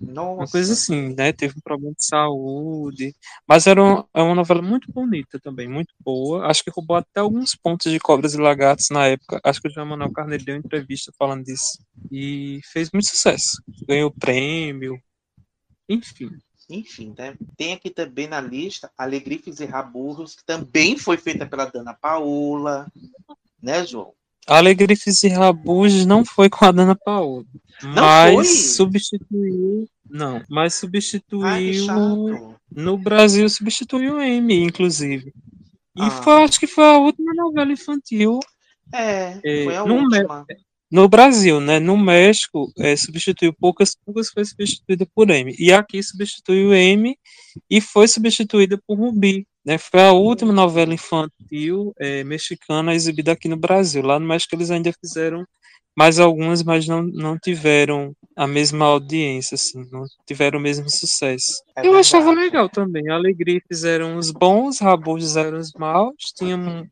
Nossa. 0.00 0.30
uma 0.30 0.46
coisa 0.46 0.72
assim, 0.72 1.14
né? 1.14 1.32
Teve 1.32 1.54
um 1.56 1.60
problema 1.62 1.94
de 1.94 2.04
saúde, 2.06 3.14
mas 3.46 3.66
era 3.66 3.82
uma, 3.82 4.08
é 4.14 4.22
uma 4.22 4.34
novela 4.34 4.62
muito 4.62 4.92
bonita 4.92 5.38
também, 5.40 5.68
muito 5.68 5.94
boa. 6.00 6.46
Acho 6.46 6.62
que 6.62 6.70
roubou 6.70 6.96
até 6.96 7.20
alguns 7.20 7.56
pontos 7.56 7.90
de 7.90 7.98
Cobras 7.98 8.34
e 8.34 8.40
Lagartos 8.40 8.88
na 8.90 9.06
época. 9.06 9.40
Acho 9.44 9.60
que 9.60 9.68
o 9.68 9.70
João 9.70 9.86
Manuel 9.86 10.12
Carneiro 10.12 10.44
deu 10.44 10.54
uma 10.54 10.60
entrevista 10.60 11.12
falando 11.18 11.44
disso 11.44 11.78
e 12.10 12.60
fez 12.72 12.90
muito 12.92 13.08
sucesso. 13.08 13.62
Ganhou 13.88 14.12
prêmio, 14.12 14.96
enfim. 15.88 16.30
Enfim, 16.68 17.14
né? 17.16 17.36
Tem 17.56 17.72
aqui 17.74 17.90
também 17.90 18.26
na 18.26 18.40
lista 18.40 18.90
Alegrifes 18.96 19.60
e 19.60 19.64
Raburros, 19.64 20.34
que 20.36 20.44
também 20.44 20.96
foi 20.96 21.16
feita 21.16 21.46
pela 21.46 21.66
Dana 21.66 21.94
Paola. 21.94 22.86
Né, 23.62 23.84
João? 23.86 24.12
Alegrifes 24.46 25.22
e 25.22 25.28
Rabujos 25.28 26.04
não 26.04 26.24
foi 26.24 26.50
com 26.50 26.64
a 26.66 26.72
Dana 26.72 26.94
Paola, 26.94 27.44
Não 27.82 28.02
mas 28.02 28.34
foi? 28.34 28.44
substituiu, 28.44 29.88
não, 30.08 30.42
mas 30.50 30.74
Ai, 30.74 30.80
substituiu 30.80 31.86
chato. 31.86 32.54
no 32.70 32.98
Brasil 32.98 33.48
substituiu 33.48 34.16
o 34.16 34.20
M, 34.20 34.54
inclusive. 34.64 35.32
E 35.96 36.02
Ah. 36.02 36.10
foi, 36.10 36.42
acho 36.44 36.60
que 36.60 36.66
foi 36.66 36.84
a 36.84 36.98
última 36.98 37.32
novela 37.34 37.72
infantil 37.72 38.38
É, 38.92 39.38
É, 39.42 39.64
foi 39.64 39.76
a 39.76 39.84
última. 39.84 40.44
No 40.94 41.08
Brasil, 41.08 41.60
né? 41.60 41.80
No 41.80 41.96
México, 41.96 42.72
é, 42.78 42.94
substituiu 42.94 43.52
Poucas 43.52 43.96
Pulgas, 43.96 44.30
foi 44.30 44.44
substituída 44.44 45.04
por 45.12 45.28
M. 45.28 45.52
E 45.58 45.72
aqui 45.72 46.00
substituiu 46.00 46.72
M 46.72 47.18
e 47.68 47.80
foi 47.80 48.06
substituída 48.06 48.80
por 48.86 48.96
Rubi. 48.96 49.44
Né? 49.66 49.76
Foi 49.76 50.00
a 50.00 50.12
última 50.12 50.52
novela 50.52 50.94
infantil 50.94 51.92
é, 51.98 52.22
mexicana 52.22 52.94
exibida 52.94 53.32
aqui 53.32 53.48
no 53.48 53.56
Brasil. 53.56 54.02
Lá 54.02 54.20
no 54.20 54.26
México 54.28 54.54
eles 54.54 54.70
ainda 54.70 54.92
fizeram 54.92 55.44
mais 55.96 56.20
algumas, 56.20 56.62
mas 56.62 56.86
não, 56.86 57.02
não 57.02 57.36
tiveram 57.38 58.14
a 58.36 58.46
mesma 58.46 58.84
audiência, 58.86 59.56
assim, 59.56 59.84
não 59.90 60.04
tiveram 60.24 60.60
o 60.60 60.62
mesmo 60.62 60.88
sucesso. 60.88 61.60
É 61.76 61.84
Eu 61.84 61.96
achava 61.96 62.30
legal 62.30 62.68
também. 62.68 63.08
A 63.10 63.14
Alegria 63.14 63.60
fizeram 63.66 64.16
os 64.16 64.30
bons, 64.30 64.78
Rabujos 64.78 65.36
eram 65.36 65.58
os 65.58 65.72
maus, 65.72 66.14
tinha 66.36 66.56
mu- 66.56 66.86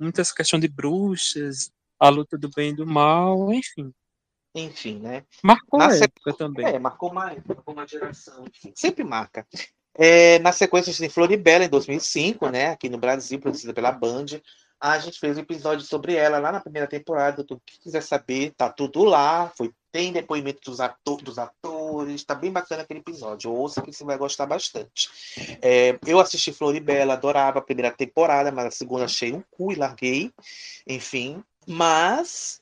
muitas 0.00 0.32
questões 0.32 0.60
de 0.60 0.68
bruxas, 0.68 1.70
a 2.00 2.08
luta 2.08 2.38
do 2.38 2.48
bem 2.50 2.70
e 2.70 2.76
do 2.76 2.86
mal, 2.86 3.52
enfim. 3.52 3.92
Enfim, 4.54 4.98
né? 4.98 5.24
Marcou 5.44 5.78
Na 5.78 5.94
época 5.94 6.32
também. 6.32 6.66
É, 6.66 6.78
marcou 6.78 7.10
uma, 7.12 7.26
marcou 7.46 7.74
uma 7.74 7.86
geração. 7.86 8.44
enfim, 8.46 8.72
sempre 8.74 9.04
marca. 9.04 9.46
É, 9.94 10.38
na 10.38 10.50
sequência, 10.50 10.90
a 10.90 10.92
gente 10.92 11.00
tem 11.00 11.08
Floribela, 11.10 11.64
em 11.64 11.68
2005, 11.68 12.48
né? 12.48 12.70
Aqui 12.70 12.88
no 12.88 12.98
Brasil, 12.98 13.38
produzida 13.38 13.72
pela 13.74 13.92
Band. 13.92 14.26
A 14.80 14.98
gente 14.98 15.20
fez 15.20 15.36
um 15.36 15.40
episódio 15.42 15.84
sobre 15.84 16.14
ela 16.14 16.38
lá 16.38 16.50
na 16.50 16.60
primeira 16.60 16.88
temporada. 16.88 17.44
Tu 17.44 17.60
que 17.66 17.78
quiser 17.80 18.02
saber, 18.02 18.52
tá 18.56 18.70
tudo 18.70 19.04
lá. 19.04 19.52
Foi, 19.56 19.70
tem 19.92 20.10
depoimento 20.10 20.70
dos, 20.70 20.80
ato- 20.80 21.18
dos 21.18 21.38
atores. 21.38 22.24
Tá 22.24 22.34
bem 22.34 22.50
bacana 22.50 22.82
aquele 22.82 23.00
episódio. 23.00 23.52
Ouça 23.52 23.82
que 23.82 23.92
você 23.92 24.04
vai 24.04 24.16
gostar 24.16 24.46
bastante. 24.46 25.10
É, 25.60 25.98
eu 26.06 26.18
assisti 26.18 26.50
Floribela, 26.50 27.12
adorava 27.12 27.58
a 27.58 27.62
primeira 27.62 27.90
temporada, 27.94 28.50
mas 28.50 28.66
a 28.66 28.70
segunda 28.70 29.04
achei 29.04 29.32
um 29.34 29.42
cu 29.50 29.70
e 29.70 29.74
larguei. 29.76 30.32
Enfim. 30.88 31.44
Mas 31.70 32.60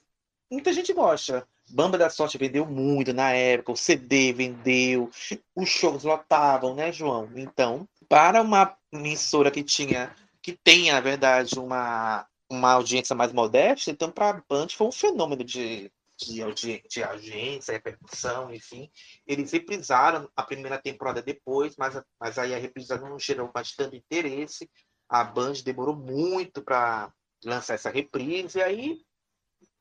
muita 0.50 0.70
gente 0.70 0.92
gosta. 0.92 1.48
Bamba 1.70 1.96
da 1.96 2.10
Sorte 2.10 2.36
vendeu 2.36 2.66
muito 2.66 3.14
na 3.14 3.32
época, 3.32 3.72
o 3.72 3.76
CD 3.76 4.34
vendeu, 4.34 5.10
os 5.56 5.68
shows 5.68 6.04
lotavam, 6.04 6.74
né, 6.74 6.92
João? 6.92 7.26
Então, 7.34 7.88
para 8.06 8.42
uma 8.42 8.76
emissora 8.92 9.50
que 9.50 9.62
tinha, 9.62 10.14
que 10.42 10.52
tem, 10.52 10.92
na 10.92 11.00
verdade, 11.00 11.58
uma, 11.58 12.26
uma 12.50 12.72
audiência 12.72 13.16
mais 13.16 13.32
modesta, 13.32 13.90
então 13.90 14.10
para 14.10 14.28
a 14.28 14.42
Band 14.46 14.68
foi 14.76 14.86
um 14.86 14.92
fenômeno 14.92 15.42
de, 15.42 15.90
de, 16.18 16.42
audi 16.42 16.84
de 16.86 17.02
audiência, 17.02 17.72
repercussão, 17.72 18.52
enfim. 18.52 18.90
Eles 19.26 19.52
reprisaram 19.52 20.28
a 20.36 20.42
primeira 20.42 20.76
temporada 20.76 21.22
depois, 21.22 21.76
mas, 21.78 21.98
mas 22.20 22.38
aí 22.38 22.54
a 22.54 22.58
reprisação 22.58 23.08
não 23.08 23.18
gerou 23.18 23.50
mais 23.54 23.72
tanto 23.74 23.96
interesse. 23.96 24.68
A 25.08 25.24
Band 25.24 25.54
demorou 25.64 25.96
muito 25.96 26.60
para 26.60 27.10
lançar 27.44 27.74
essa 27.74 27.90
reprise, 27.90 28.58
e 28.58 28.62
aí 28.62 29.00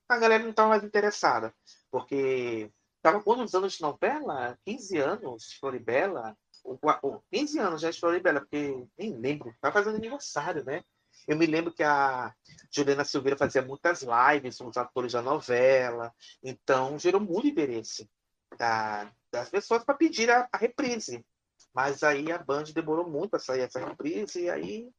a 0.09 0.17
galera 0.17 0.43
não 0.43 0.51
estava 0.51 0.69
mais 0.69 0.83
interessada 0.83 1.53
porque 1.91 2.71
estava 2.97 3.21
quantos 3.23 3.53
anos 3.55 3.73
de 3.73 3.81
novela? 3.81 4.57
15 4.65 4.97
anos 4.97 5.53
Floribela? 5.53 6.37
Ou, 6.63 6.79
ou 7.01 7.23
15 7.31 7.59
anos 7.59 7.81
já 7.81 7.89
de 7.91 7.99
Floribela, 7.99 8.41
porque 8.41 8.85
nem 8.97 9.15
lembro, 9.17 9.53
tá 9.61 9.71
fazendo 9.71 9.95
aniversário, 9.97 10.63
né? 10.63 10.83
Eu 11.27 11.37
me 11.37 11.45
lembro 11.45 11.73
que 11.73 11.83
a 11.83 12.33
Juliana 12.71 13.03
Silveira 13.05 13.37
fazia 13.37 13.61
muitas 13.61 14.01
lives 14.03 14.57
com 14.57 14.67
os 14.67 14.77
atores 14.77 15.13
da 15.13 15.21
novela, 15.21 16.13
então 16.43 16.97
gerou 16.99 17.21
muito 17.21 17.47
interesse 17.47 18.09
da- 18.57 19.11
das 19.31 19.49
pessoas 19.49 19.83
para 19.83 19.95
pedir 19.95 20.29
a, 20.31 20.47
a 20.51 20.57
reprise. 20.57 21.25
Mas 21.73 22.03
aí 22.03 22.31
a 22.31 22.37
Band 22.37 22.63
demorou 22.73 23.09
muito 23.09 23.31
para 23.31 23.39
sair 23.39 23.61
essa 23.61 23.79
reprise 23.79 24.43
e 24.43 24.49
aí 24.49 24.89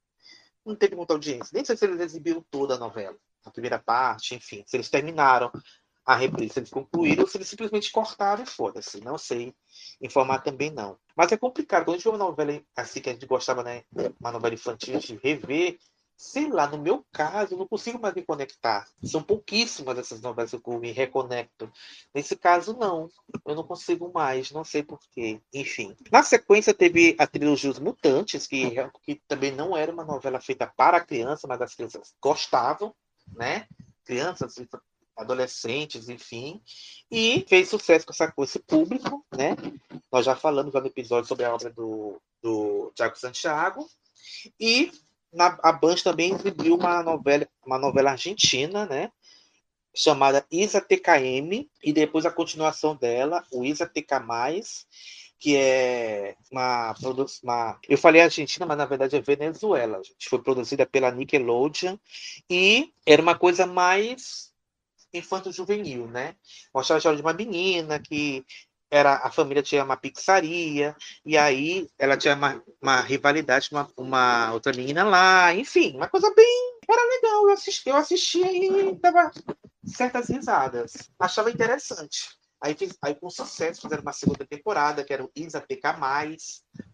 não 0.64 0.76
teve 0.76 0.94
muita 0.94 1.14
audiência. 1.14 1.50
Nem 1.52 1.64
sei 1.64 1.76
se 1.76 1.84
eles 1.84 2.00
exibiram 2.00 2.44
toda 2.50 2.74
a 2.74 2.78
novela, 2.78 3.16
a 3.44 3.50
primeira 3.50 3.78
parte, 3.78 4.34
enfim, 4.34 4.62
se 4.66 4.76
eles 4.76 4.90
terminaram 4.90 5.50
a 6.04 6.14
reprise, 6.14 6.54
se 6.54 6.60
eles 6.60 6.70
concluíram 6.70 7.22
ou 7.22 7.28
se 7.28 7.36
eles 7.36 7.48
simplesmente 7.48 7.92
cortaram 7.92 8.42
e 8.42 8.46
foda-se. 8.46 8.98
Não 9.02 9.18
sei 9.18 9.54
informar 10.00 10.38
também 10.38 10.70
não. 10.70 10.98
Mas 11.14 11.32
é 11.32 11.36
complicado. 11.36 11.84
Quando 11.84 11.96
a 11.96 11.98
gente 11.98 12.04
vê 12.04 12.10
uma 12.10 12.18
novela 12.18 12.62
assim 12.74 13.00
que 13.00 13.10
a 13.10 13.12
gente 13.12 13.26
gostava, 13.26 13.62
né? 13.62 13.82
Uma 14.18 14.32
novela 14.32 14.54
infantil, 14.54 14.98
de 14.98 15.16
rever, 15.22 15.78
sei 16.18 16.48
lá, 16.48 16.66
no 16.66 16.76
meu 16.76 17.06
caso, 17.12 17.54
eu 17.54 17.58
não 17.58 17.68
consigo 17.68 17.96
mais 17.96 18.12
me 18.12 18.24
conectar. 18.24 18.88
São 19.04 19.22
pouquíssimas 19.22 19.96
essas 19.96 20.20
novelas 20.20 20.50
que 20.50 20.56
eu 20.56 20.80
me 20.80 20.90
reconecto. 20.90 21.72
Nesse 22.12 22.34
caso, 22.34 22.76
não. 22.76 23.08
Eu 23.46 23.54
não 23.54 23.62
consigo 23.62 24.10
mais, 24.12 24.50
não 24.50 24.64
sei 24.64 24.82
porquê. 24.82 25.40
Enfim. 25.54 25.96
Na 26.10 26.24
sequência, 26.24 26.74
teve 26.74 27.14
a 27.20 27.26
trilogia 27.26 27.70
Os 27.70 27.78
Mutantes, 27.78 28.48
que, 28.48 28.74
que 29.04 29.14
também 29.28 29.52
não 29.52 29.76
era 29.76 29.92
uma 29.92 30.04
novela 30.04 30.40
feita 30.40 30.66
para 30.66 31.00
criança, 31.00 31.46
mas 31.46 31.62
as 31.62 31.76
crianças 31.76 32.12
gostavam, 32.20 32.92
né? 33.36 33.68
Crianças, 34.04 34.56
adolescentes, 35.16 36.08
enfim, 36.08 36.60
e 37.10 37.44
fez 37.48 37.68
sucesso 37.68 38.06
com, 38.06 38.12
essa, 38.12 38.32
com 38.32 38.42
esse 38.42 38.58
público, 38.58 39.24
né? 39.36 39.56
Nós 40.10 40.24
já 40.24 40.34
falamos 40.34 40.72
no 40.72 40.86
episódio 40.86 41.28
sobre 41.28 41.44
a 41.44 41.54
obra 41.54 41.70
do, 41.70 42.20
do 42.42 42.90
Tiago 42.94 43.16
Santiago, 43.16 43.88
e 44.58 44.92
na, 45.38 45.56
a 45.62 45.72
Band 45.72 45.94
também 46.02 46.34
exibiu 46.34 46.74
uma 46.74 47.00
novela, 47.02 47.48
uma 47.64 47.78
novela 47.78 48.10
argentina, 48.10 48.84
né? 48.84 49.10
Chamada 49.94 50.44
Isa 50.50 50.80
TKM, 50.80 51.68
e 51.82 51.92
depois 51.92 52.26
a 52.26 52.30
continuação 52.30 52.96
dela, 52.96 53.44
o 53.52 53.64
Isa 53.64 53.86
TK, 53.86 54.20
que 55.38 55.56
é 55.56 56.36
uma, 56.50 56.94
uma. 57.42 57.78
Eu 57.88 57.96
falei 57.96 58.20
Argentina, 58.20 58.66
mas 58.66 58.76
na 58.76 58.84
verdade 58.84 59.16
é 59.16 59.20
Venezuela. 59.20 60.02
Gente. 60.02 60.28
Foi 60.28 60.42
produzida 60.42 60.84
pela 60.84 61.12
Nickelodeon 61.12 61.96
e 62.50 62.92
era 63.06 63.22
uma 63.22 63.38
coisa 63.38 63.64
mais 63.64 64.52
infanto-juvenil, 65.14 66.08
né? 66.08 66.34
Mostrava 66.74 66.98
a 66.98 66.98
história 66.98 67.16
de 67.16 67.22
uma 67.22 67.32
menina 67.32 68.00
que 68.00 68.44
era 68.90 69.16
a 69.16 69.30
família 69.30 69.62
tinha 69.62 69.84
uma 69.84 69.96
pizzaria 69.96 70.96
e 71.24 71.36
aí 71.36 71.88
ela 71.98 72.16
tinha 72.16 72.34
uma, 72.34 72.62
uma 72.80 73.00
rivalidade 73.00 73.68
com 73.70 73.76
uma, 73.76 73.90
uma, 73.96 74.52
outra 74.52 74.72
menina 74.72 75.04
lá, 75.04 75.54
enfim, 75.54 75.94
uma 75.96 76.08
coisa 76.08 76.32
bem 76.34 76.78
era 76.88 77.02
legal, 77.02 77.48
eu 77.48 77.50
assisti, 77.50 77.88
eu 77.88 77.96
assisti 77.96 78.40
e 78.40 78.94
dava 79.00 79.30
certas 79.84 80.28
risadas, 80.28 81.10
achava 81.18 81.50
interessante. 81.50 82.38
Aí, 82.60 82.74
fiz, 82.74 82.96
aí 83.02 83.14
com 83.14 83.30
sucesso 83.30 83.82
fizeram 83.82 84.02
uma 84.02 84.12
segunda 84.12 84.44
temporada 84.44 85.04
que 85.04 85.12
era 85.12 85.24
o 85.24 85.30
Isa 85.36 85.60
PK+, 85.60 85.82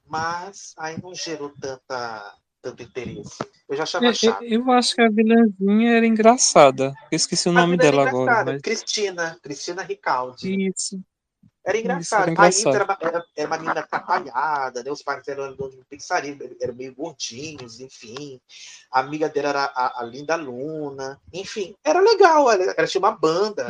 mas 0.06 0.74
aí 0.76 1.00
não 1.00 1.14
gerou 1.14 1.54
tanta 1.58 2.34
tanto 2.64 2.82
interesse. 2.82 3.36
Eu 3.68 3.76
já 3.76 3.82
achava 3.82 4.06
Eu, 4.06 4.14
chato. 4.14 4.42
eu 4.42 4.70
acho 4.72 4.94
que 4.94 5.02
a 5.02 5.08
vilãzinha 5.10 5.96
era 5.96 6.06
engraçada. 6.06 6.94
Eu 7.12 7.16
esqueci 7.16 7.48
o 7.48 7.52
A 7.52 7.54
nome 7.54 7.76
dela 7.76 8.08
agora. 8.08 8.44
Mas... 8.44 8.62
Cristina, 8.62 9.38
Cristina 9.42 9.82
Ricaldi. 9.82 10.68
Isso. 10.68 10.98
Era 11.66 11.78
engraçado. 11.78 12.22
era 12.22 12.30
A 12.30 12.32
engraçado. 12.32 12.58
Isa 12.60 12.70
era, 12.70 12.84
uma- 12.84 12.98
era, 13.00 13.26
era 13.34 13.46
uma 13.48 13.56
menina 13.58 13.80
atrapalhada, 13.80 14.82
né? 14.84 14.90
Os 14.90 15.02
pais 15.02 15.26
eram 15.26 15.54
donos 15.56 15.74
de 15.76 15.84
pizzaria, 15.84 16.36
eram 16.60 16.74
meio 16.74 16.94
gordinhos, 16.94 17.80
enfim. 17.80 18.38
A 18.92 19.00
amiga 19.00 19.28
dela 19.30 19.48
era 19.48 19.64
a, 19.64 20.00
a 20.02 20.04
Linda 20.04 20.36
Luna. 20.36 21.18
Enfim, 21.32 21.74
era 21.82 22.00
legal. 22.00 22.50
Ela, 22.50 22.74
ela 22.76 22.86
tinha 22.86 22.98
uma 23.00 23.12
banda. 23.12 23.66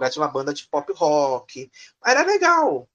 Ela 0.00 0.10
tinha 0.10 0.22
uma 0.24 0.30
banda 0.32 0.52
de 0.52 0.66
pop 0.68 0.92
rock. 0.94 1.70
Era 2.04 2.22
legal. 2.24 2.88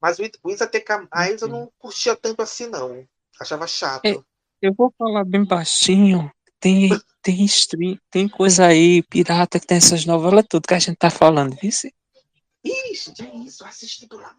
Mas 0.00 0.18
o, 0.18 0.22
o 0.42 0.50
Isa 0.50 0.66
TK 0.66 1.06
mais 1.14 1.40
eu 1.42 1.48
não 1.48 1.72
curtia 1.78 2.16
tanto 2.16 2.42
assim, 2.42 2.66
não. 2.66 3.06
Achava 3.40 3.66
chato. 3.68 4.04
É. 4.04 4.20
Eu 4.60 4.74
vou 4.76 4.92
falar 4.98 5.24
bem 5.24 5.44
baixinho. 5.44 6.30
Tem, 6.58 6.88
tem 7.22 7.44
stream, 7.44 7.98
tem 8.10 8.28
coisa 8.28 8.66
aí, 8.66 9.02
pirata, 9.04 9.58
que 9.58 9.66
tem 9.66 9.78
essas 9.78 10.04
novelas 10.06 10.44
tudo 10.48 10.66
que 10.66 10.74
a 10.74 10.78
gente 10.78 10.96
tá 10.96 11.10
falando, 11.10 11.56
vice? 11.60 11.92
Ixi, 12.92 13.12
é 13.22 13.36
isso. 13.36 13.64
Assiste 13.64 14.06
tudo 14.08 14.20
lá. 14.22 14.36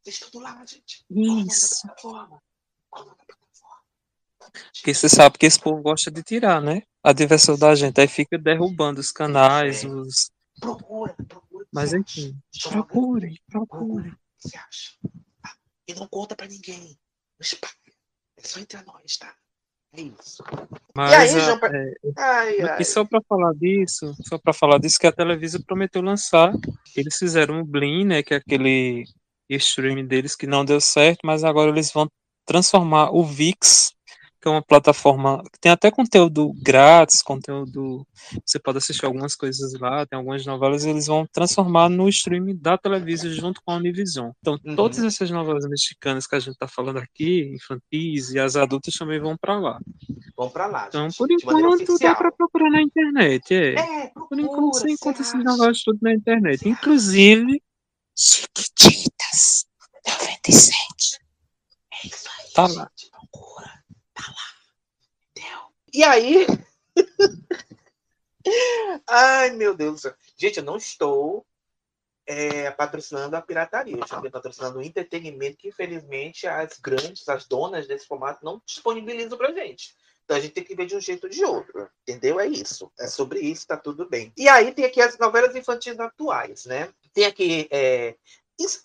Assiste 0.00 0.24
tudo 0.30 0.38
lá, 0.42 0.64
gente. 0.64 1.04
Isso. 1.10 1.82
plataforma? 1.82 2.42
Plataforma? 2.90 3.40
Porque 4.74 4.94
você 4.94 5.08
sabe 5.08 5.38
que 5.38 5.46
esse 5.46 5.60
povo 5.60 5.82
gosta 5.82 6.10
de 6.10 6.22
tirar, 6.22 6.60
né? 6.62 6.82
A 7.02 7.12
diversão 7.12 7.58
da 7.58 7.74
gente. 7.74 8.00
Aí 8.00 8.08
fica 8.08 8.38
derrubando 8.38 9.00
os 9.00 9.10
canais, 9.12 9.84
É. 9.84 9.88
os. 9.88 10.30
Procura, 10.58 11.14
procura. 11.28 11.66
Mas 11.72 11.92
enfim. 11.92 12.28
acha. 12.30 12.42
Deixa 12.52 12.68
eu 12.68 12.72
falar 12.72 12.84
Procure, 12.84 13.42
procure. 13.48 13.66
Procura 13.68 14.08
o 14.08 14.12
que 14.42 14.48
você 14.48 14.56
acha. 14.56 14.98
Ah, 15.44 15.56
e 15.88 15.94
não 15.94 16.08
conta 16.08 16.34
pra 16.36 16.46
ninguém. 16.46 16.82
Não 16.88 16.96
espalha. 17.40 17.72
É 18.36 18.42
só 18.42 18.58
entre 18.60 18.82
nós, 18.82 19.16
tá? 19.18 19.34
É 19.92 20.02
isso. 20.02 20.44
Mas 20.94 21.10
e 21.10 21.14
aí, 21.14 21.28
João? 21.28 21.58
É, 21.64 21.94
Ai, 22.16 22.60
ai. 22.60 22.80
E 22.80 22.84
só 22.84 23.04
para 23.04 23.20
falar 23.28 23.52
disso, 23.54 24.14
só 24.26 24.38
para 24.38 24.52
falar 24.52 24.78
disso 24.78 24.98
que 24.98 25.06
a 25.06 25.12
Televisa 25.12 25.60
prometeu 25.66 26.00
lançar, 26.00 26.52
eles 26.96 27.16
fizeram 27.16 27.60
o 27.60 27.64
Blim, 27.64 28.04
né, 28.04 28.22
que 28.22 28.34
é 28.34 28.36
aquele 28.36 29.04
streaming 29.48 30.06
deles 30.06 30.36
que 30.36 30.46
não 30.46 30.64
deu 30.64 30.80
certo, 30.80 31.20
mas 31.24 31.42
agora 31.42 31.70
eles 31.70 31.90
vão 31.90 32.08
transformar 32.46 33.10
o 33.10 33.24
VIX, 33.24 33.92
que 34.40 34.48
é 34.48 34.50
uma 34.50 34.62
plataforma 34.62 35.42
que 35.52 35.60
tem 35.60 35.70
até 35.70 35.90
conteúdo 35.90 36.52
grátis, 36.62 37.22
conteúdo, 37.22 38.06
você 38.44 38.58
pode 38.58 38.78
assistir 38.78 39.04
algumas 39.04 39.34
coisas 39.34 39.72
lá, 39.78 40.06
tem 40.06 40.16
algumas 40.16 40.46
novelas, 40.46 40.84
eles 40.84 41.06
vão 41.06 41.26
transformar 41.30 41.88
no 41.90 42.08
streaming 42.08 42.56
da 42.56 42.78
Televisa 42.78 43.28
junto 43.30 43.60
com 43.62 43.72
a 43.72 43.76
Univision. 43.76 44.30
Então, 44.40 44.58
Uhum. 44.64 44.74
todas 44.76 44.98
essas 45.04 45.30
novelas 45.30 45.66
mexicanas 45.68 46.26
que 46.26 46.36
a 46.36 46.40
gente 46.40 46.54
está 46.54 46.66
falando 46.66 46.98
aqui, 46.98 47.52
infantis 47.54 48.30
e 48.30 48.38
as 48.38 48.56
adultas 48.56 48.94
também 48.94 49.20
vão 49.20 49.36
para 49.36 49.58
lá. 49.58 49.78
Vamos 50.36 50.52
pra 50.52 50.66
lá, 50.66 50.86
Então, 50.88 51.08
gente. 51.10 51.18
por 51.18 51.30
enquanto, 51.30 51.98
dá 51.98 52.14
pra 52.14 52.32
procurar 52.32 52.70
na 52.70 52.80
internet, 52.80 53.52
é. 53.54 53.74
É, 53.74 54.06
Por 54.08 54.38
enquanto, 54.38 54.52
procura, 54.60 54.72
você 54.72 54.90
encontra 54.92 55.22
acha. 55.22 55.36
negócios 55.36 55.82
tudo 55.82 55.98
na 56.00 56.14
internet. 56.14 56.68
Inclusive, 56.68 57.60
Chiquititas 58.18 59.66
97. 60.06 61.18
É 61.92 62.06
isso 62.06 62.28
aí, 62.38 62.52
Tá 62.54 62.66
lá. 62.66 62.90
Procura. 63.30 63.79
Tá 64.20 64.28
lá. 64.28 64.34
Entendeu? 65.36 65.60
E 65.92 66.04
aí... 66.04 66.46
Ai, 69.08 69.50
meu 69.50 69.74
Deus 69.74 69.94
do 69.94 70.00
céu. 70.00 70.14
Gente, 70.36 70.58
eu 70.58 70.64
não 70.64 70.76
estou 70.76 71.46
é, 72.26 72.70
patrocinando 72.70 73.36
a 73.36 73.42
pirataria. 73.42 73.96
Eu 73.96 74.04
estou 74.04 74.30
patrocinando 74.30 74.78
o 74.78 74.82
entretenimento 74.82 75.56
que, 75.56 75.68
infelizmente, 75.68 76.46
as 76.46 76.78
grandes, 76.78 77.28
as 77.28 77.46
donas 77.46 77.86
desse 77.86 78.06
formato 78.06 78.44
não 78.44 78.62
disponibilizam 78.64 79.36
pra 79.36 79.52
gente. 79.52 79.94
Então 80.24 80.36
a 80.36 80.40
gente 80.40 80.52
tem 80.52 80.62
que 80.62 80.76
ver 80.76 80.86
de 80.86 80.94
um 80.94 81.00
jeito 81.00 81.24
ou 81.24 81.30
de 81.30 81.44
outro. 81.44 81.90
Entendeu? 82.02 82.38
É 82.38 82.46
isso. 82.46 82.90
É 82.98 83.08
sobre 83.08 83.40
isso, 83.40 83.66
tá 83.66 83.76
tudo 83.76 84.08
bem. 84.08 84.32
E 84.36 84.48
aí 84.48 84.72
tem 84.72 84.84
aqui 84.84 85.00
as 85.00 85.18
novelas 85.18 85.56
infantis 85.56 85.98
atuais, 85.98 86.66
né? 86.66 86.88
Tem 87.12 87.24
aqui 87.24 87.66
é, 87.68 88.14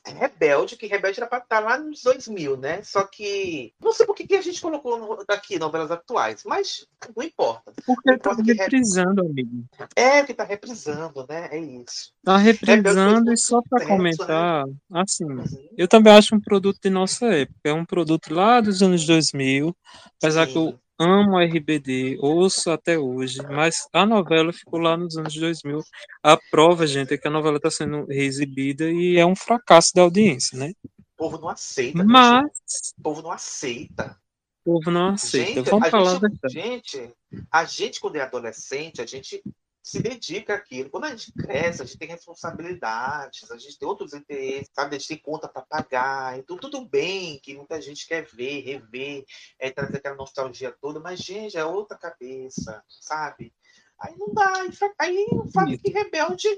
Rebelde, 0.05 0.77
que 0.77 0.87
Rebelde 0.87 1.19
era 1.19 1.27
pra 1.27 1.39
estar 1.39 1.59
lá 1.59 1.77
nos 1.77 2.01
2000, 2.03 2.57
né? 2.57 2.81
Só 2.83 3.03
que. 3.03 3.73
Não 3.81 3.91
sei 3.91 4.05
por 4.05 4.15
que 4.15 4.25
que 4.27 4.35
a 4.35 4.41
gente 4.41 4.61
colocou 4.61 5.19
aqui 5.27 5.59
novelas 5.59 5.91
atuais, 5.91 6.43
mas 6.45 6.87
não 7.15 7.23
importa. 7.23 7.73
Porque 7.85 8.09
tá 8.09 8.15
Importa 8.15 8.43
que 8.43 8.53
re- 8.53 8.57
reprisando, 8.63 9.21
amigo. 9.21 9.65
É 9.95 10.21
o 10.21 10.25
que 10.25 10.33
tá 10.33 10.43
reprisando, 10.43 11.25
né? 11.27 11.49
É 11.51 11.59
isso. 11.59 12.13
Tá 12.23 12.37
reprisando 12.37 13.31
e 13.31 13.37
só 13.37 13.61
né? 13.71 13.85
comentar, 13.85 14.65
assim, 14.91 15.25
Uhum. 15.25 15.69
eu 15.77 15.87
também 15.87 16.13
acho 16.13 16.35
um 16.35 16.39
produto 16.39 16.79
de 16.81 16.89
nossa 16.89 17.25
época. 17.27 17.59
É 17.65 17.73
um 17.73 17.85
produto 17.85 18.33
lá 18.33 18.61
dos 18.61 18.81
anos 18.81 19.05
2000, 19.05 19.75
apesar 20.17 20.47
que 20.47 20.57
eu 20.57 20.71
Sim. 20.71 20.79
Amo 20.99 21.39
RBD, 21.39 22.17
ouço 22.19 22.71
até 22.71 22.97
hoje, 22.97 23.41
mas 23.49 23.87
a 23.93 24.05
novela 24.05 24.53
ficou 24.53 24.79
lá 24.79 24.95
nos 24.95 25.17
anos 25.17 25.33
2000. 25.33 25.79
A 26.23 26.37
prova, 26.49 26.87
gente, 26.87 27.13
é 27.13 27.17
que 27.17 27.27
a 27.27 27.31
novela 27.31 27.57
está 27.57 27.69
sendo 27.69 28.05
reexibida 28.05 28.89
e 28.89 29.17
é 29.17 29.25
um 29.25 29.35
fracasso 29.35 29.91
da 29.93 30.01
audiência, 30.01 30.57
né? 30.57 30.71
O 30.83 31.17
povo 31.17 31.37
não 31.37 31.49
aceita. 31.49 32.03
Mas? 32.03 32.51
O 32.97 33.01
povo 33.03 33.21
não 33.21 33.31
aceita. 33.31 34.17
o 34.65 34.73
povo 34.73 34.91
não 34.91 35.07
aceita. 35.09 35.53
Gente, 35.53 35.69
Vamos 35.69 35.89
falar 35.89 36.19
gente, 36.19 36.49
gente, 36.49 37.13
a 37.51 37.65
gente, 37.65 37.99
quando 37.99 38.15
é 38.17 38.21
adolescente, 38.21 39.01
a 39.01 39.05
gente 39.05 39.41
se 39.85 40.01
dedica 40.01 40.55
àquilo. 40.55 40.89
Quando 40.89 41.03
a 41.03 41.11
gente 41.11 41.31
cresce, 41.31 41.83
a 41.83 41.85
gente 41.85 41.99
tem 41.99 42.07
responsabilidades, 42.07 43.51
a 43.51 43.55
gente 43.55 43.77
tem 43.77 43.87
outros 43.87 44.15
interesses, 44.15 44.71
sabe? 44.73 44.95
A 44.95 44.97
gente 44.97 45.07
tem 45.09 45.17
conta 45.19 45.47
para 45.47 45.61
pagar. 45.61 46.39
Então, 46.39 46.57
tudo 46.57 46.89
bem 46.89 47.39
que 47.39 47.55
muita 47.55 47.79
gente 47.79 48.07
quer 48.07 48.25
ver, 48.25 48.61
rever, 48.61 49.23
é, 49.59 49.69
trazer 49.69 49.97
aquela 49.97 50.15
nostalgia 50.15 50.75
toda, 50.81 50.99
mas, 50.99 51.19
gente, 51.19 51.55
é 51.55 51.63
outra 51.63 51.95
cabeça, 51.95 52.83
sabe? 52.89 53.53
Aí 53.99 54.15
não 54.17 54.33
dá. 54.33 54.65
Aí 54.99 55.27
fala 55.53 55.77
que 55.77 55.91
Rebelde 55.91 56.49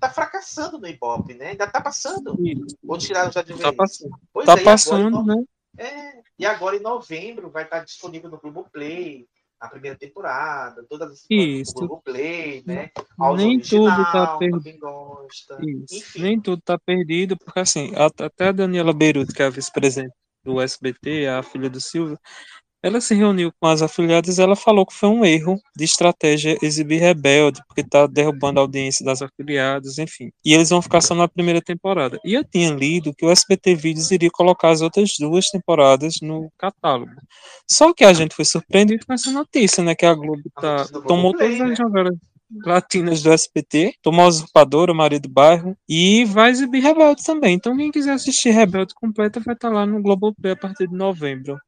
tá 0.00 0.10
fracassando 0.10 0.76
no 0.76 0.88
Ibope, 0.88 1.34
né? 1.34 1.50
Ainda 1.50 1.68
tá 1.68 1.80
passando. 1.80 2.36
Isso. 2.44 2.76
Ou 2.84 2.98
tiraram 2.98 3.30
já 3.30 3.42
de 3.42 3.52
vez. 3.52 3.62
Tá 3.62 3.72
passando, 3.72 4.18
Pois 4.32 4.44
tá 4.44 4.54
é, 4.54 4.56
e 4.56 4.58
agora, 4.58 4.64
passando, 4.64 5.20
em 5.20 5.24
né? 5.24 5.44
é, 5.78 6.22
e 6.36 6.44
agora 6.44 6.76
em 6.76 6.80
novembro 6.80 7.48
vai 7.48 7.62
estar 7.62 7.84
disponível 7.84 8.28
no 8.28 8.40
Globoplay 8.40 9.28
a 9.62 9.68
primeira 9.68 9.96
temporada, 9.96 10.84
todas 10.88 11.10
as 11.12 11.26
Isso. 11.30 11.72
no 11.74 11.86
Globoplay, 11.86 12.64
né? 12.66 12.90
Áudio 13.16 13.46
Nem 13.46 13.60
tudo 13.60 14.04
tá 14.10 14.36
perdido. 14.36 14.88
Nem 16.16 16.40
tudo 16.40 16.60
tá 16.60 16.76
perdido, 16.76 17.36
porque 17.36 17.60
assim, 17.60 17.92
até 17.96 18.48
a 18.48 18.52
Daniela 18.52 18.92
Beirut, 18.92 19.32
que 19.32 19.40
é 19.40 19.46
a 19.46 19.50
vice-presidente 19.50 20.12
do 20.42 20.60
SBT, 20.60 21.28
a 21.28 21.44
filha 21.44 21.70
do 21.70 21.80
Silvio, 21.80 22.18
ela 22.82 23.00
se 23.00 23.14
reuniu 23.14 23.52
com 23.60 23.66
as 23.68 23.80
afiliadas 23.80 24.38
e 24.38 24.42
ela 24.42 24.56
falou 24.56 24.84
que 24.84 24.94
foi 24.94 25.08
um 25.08 25.24
erro 25.24 25.60
de 25.76 25.84
estratégia 25.84 26.56
exibir 26.60 27.00
Rebelde, 27.00 27.60
porque 27.68 27.80
está 27.80 28.06
derrubando 28.06 28.58
a 28.58 28.62
audiência 28.62 29.04
das 29.04 29.22
afiliadas, 29.22 29.98
enfim. 29.98 30.30
E 30.44 30.52
eles 30.52 30.70
vão 30.70 30.82
ficar 30.82 31.00
só 31.00 31.14
na 31.14 31.28
primeira 31.28 31.62
temporada. 31.62 32.18
E 32.24 32.34
eu 32.34 32.44
tinha 32.44 32.72
lido 32.72 33.14
que 33.14 33.24
o 33.24 33.30
SBT 33.30 33.74
Vídeos 33.74 34.10
iria 34.10 34.30
colocar 34.30 34.70
as 34.70 34.80
outras 34.80 35.14
duas 35.18 35.48
temporadas 35.48 36.14
no 36.20 36.50
catálogo. 36.58 37.12
Só 37.70 37.94
que 37.94 38.04
a 38.04 38.12
gente 38.12 38.34
foi 38.34 38.44
surpreendido 38.44 39.06
com 39.06 39.12
essa 39.12 39.30
notícia, 39.30 39.82
né? 39.82 39.94
Que 39.94 40.06
a 40.06 40.14
Globo 40.14 40.42
tá, 40.60 40.84
tomou 41.06 41.32
todas 41.32 41.60
as 41.60 41.78
novelas 41.78 42.16
latinas 42.64 43.22
do 43.22 43.32
SBT, 43.32 43.94
tomou 44.02 44.24
a 44.24 44.28
Usurpadora, 44.28 44.92
Maria 44.92 45.18
do 45.18 45.28
Bairro, 45.28 45.76
e 45.88 46.24
vai 46.26 46.50
exibir 46.50 46.82
Rebelde 46.82 47.24
também. 47.24 47.54
Então 47.54 47.76
quem 47.76 47.90
quiser 47.90 48.12
assistir 48.12 48.50
Rebelde 48.50 48.94
completa 48.94 49.40
vai 49.40 49.54
estar 49.54 49.70
lá 49.70 49.86
no 49.86 50.02
Globoplay 50.02 50.52
a 50.52 50.56
partir 50.56 50.86
de 50.88 50.94
novembro. 50.94 51.58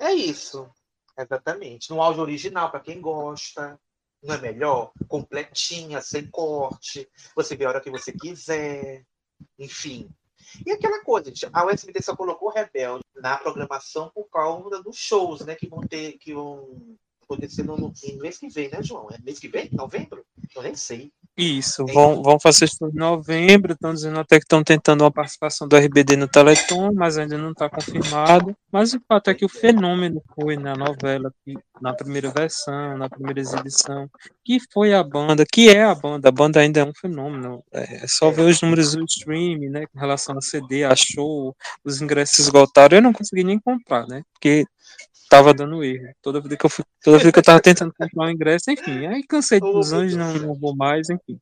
É 0.00 0.12
isso. 0.12 0.68
Exatamente. 1.16 1.90
No 1.90 2.02
áudio 2.02 2.22
original, 2.22 2.70
para 2.70 2.80
quem 2.80 3.00
gosta. 3.00 3.78
Não 4.22 4.34
é 4.34 4.40
melhor? 4.40 4.92
Completinha, 5.06 6.00
sem 6.00 6.26
corte. 6.30 7.08
Você 7.36 7.54
vê 7.54 7.66
a 7.66 7.68
hora 7.68 7.80
que 7.80 7.90
você 7.90 8.12
quiser. 8.12 9.04
Enfim. 9.58 10.10
E 10.66 10.72
aquela 10.72 11.04
coisa, 11.04 11.28
gente, 11.28 11.46
a 11.52 11.66
USBT 11.66 12.02
só 12.02 12.16
colocou 12.16 12.50
Rebelde 12.50 13.04
na 13.14 13.36
programação 13.36 14.10
por 14.14 14.28
causa 14.28 14.82
dos 14.82 14.96
shows, 14.96 15.44
né? 15.44 15.54
Que 15.54 15.68
vão 15.68 15.80
ter, 15.86 16.18
que 16.18 16.34
vão 16.34 16.96
acontecer 17.32 17.62
no, 17.62 17.76
no 17.76 17.92
mês 18.20 18.38
que 18.38 18.48
vem, 18.48 18.68
né, 18.70 18.82
João? 18.82 19.08
É 19.10 19.18
mês 19.22 19.38
que 19.38 19.48
vem? 19.48 19.68
Novembro? 19.72 20.24
Eu 20.54 20.62
nem 20.62 20.74
sei. 20.74 21.12
Isso, 21.36 21.86
vão, 21.86 22.22
vão 22.22 22.38
fazer 22.38 22.66
isso 22.66 22.84
em 22.84 22.94
novembro, 22.94 23.72
estão 23.72 23.94
dizendo 23.94 24.18
até 24.18 24.38
que 24.38 24.44
estão 24.44 24.62
tentando 24.62 25.04
uma 25.04 25.10
participação 25.10 25.66
do 25.66 25.76
RBD 25.76 26.16
no 26.16 26.28
Teleton, 26.28 26.92
mas 26.92 27.16
ainda 27.16 27.38
não 27.38 27.52
está 27.52 27.70
confirmado. 27.70 28.54
Mas 28.70 28.92
o 28.92 29.00
fato 29.08 29.30
é 29.30 29.34
que 29.34 29.44
o 29.44 29.48
fenômeno 29.48 30.22
foi 30.34 30.56
na 30.56 30.74
novela, 30.74 31.32
na 31.80 31.94
primeira 31.94 32.30
versão, 32.30 32.98
na 32.98 33.08
primeira 33.08 33.40
exibição, 33.40 34.10
que 34.44 34.58
foi 34.72 34.92
a 34.92 35.02
banda, 35.02 35.46
que 35.50 35.70
é 35.70 35.84
a 35.84 35.94
banda, 35.94 36.28
a 36.28 36.32
banda 36.32 36.60
ainda 36.60 36.80
é 36.80 36.84
um 36.84 36.92
fenômeno. 36.94 37.64
É, 37.72 38.04
é 38.04 38.06
só 38.06 38.30
ver 38.30 38.42
os 38.42 38.60
números 38.60 38.94
do 38.94 39.04
stream, 39.04 39.70
né, 39.70 39.86
com 39.86 39.98
relação 39.98 40.36
a 40.36 40.42
CD, 40.42 40.84
a 40.84 40.94
show, 40.94 41.56
os 41.84 42.02
ingressos 42.02 42.38
esgotaram, 42.40 42.98
eu 42.98 43.02
não 43.02 43.12
consegui 43.12 43.44
nem 43.44 43.58
comprar, 43.58 44.06
né, 44.06 44.22
porque 44.32 44.66
tava 45.30 45.54
dando 45.54 45.82
erro. 45.84 46.12
Toda 46.20 46.40
vida 46.40 46.56
que 46.56 46.66
eu 46.66 46.68
fui, 46.68 46.84
toda 47.02 47.18
vida 47.18 47.30
que 47.30 47.38
eu 47.38 47.42
tava 47.42 47.60
tentando 47.60 47.94
comprar 47.96 48.26
um 48.26 48.30
ingresso, 48.30 48.70
enfim. 48.70 49.06
Aí 49.06 49.22
cansei 49.22 49.60
dos 49.60 49.92
anjos, 49.92 50.16
não, 50.16 50.34
não 50.34 50.54
vou 50.54 50.74
mais, 50.76 51.08
enfim. 51.08 51.38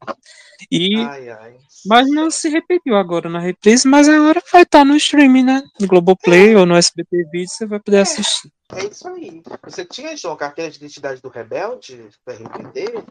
E, 0.70 0.96
ai, 0.96 1.30
ai. 1.30 1.56
Mas 1.86 2.08
não 2.10 2.30
se 2.30 2.50
repetiu 2.50 2.96
agora 2.96 3.30
na 3.30 3.38
reprise, 3.38 3.88
mas 3.88 4.08
agora 4.08 4.42
vai 4.52 4.62
estar 4.62 4.80
tá 4.80 4.84
no 4.84 4.94
streaming, 4.96 5.44
né? 5.44 5.62
No 5.80 5.88
Globoplay 5.88 6.52
é. 6.52 6.58
ou 6.58 6.66
no 6.66 6.76
SBT 6.76 7.24
Vídeo, 7.32 7.48
você 7.48 7.66
vai 7.66 7.80
poder 7.80 7.96
é. 7.96 8.00
assistir. 8.02 8.52
É 8.74 8.84
isso 8.84 9.08
aí. 9.08 9.42
Você 9.64 9.84
tinha, 9.86 10.14
João, 10.16 10.36
carteira 10.36 10.70
de 10.70 10.76
identidade 10.76 11.22
do 11.22 11.30
Rebelde, 11.30 11.96
do 11.96 12.32
RBD? 12.32 13.02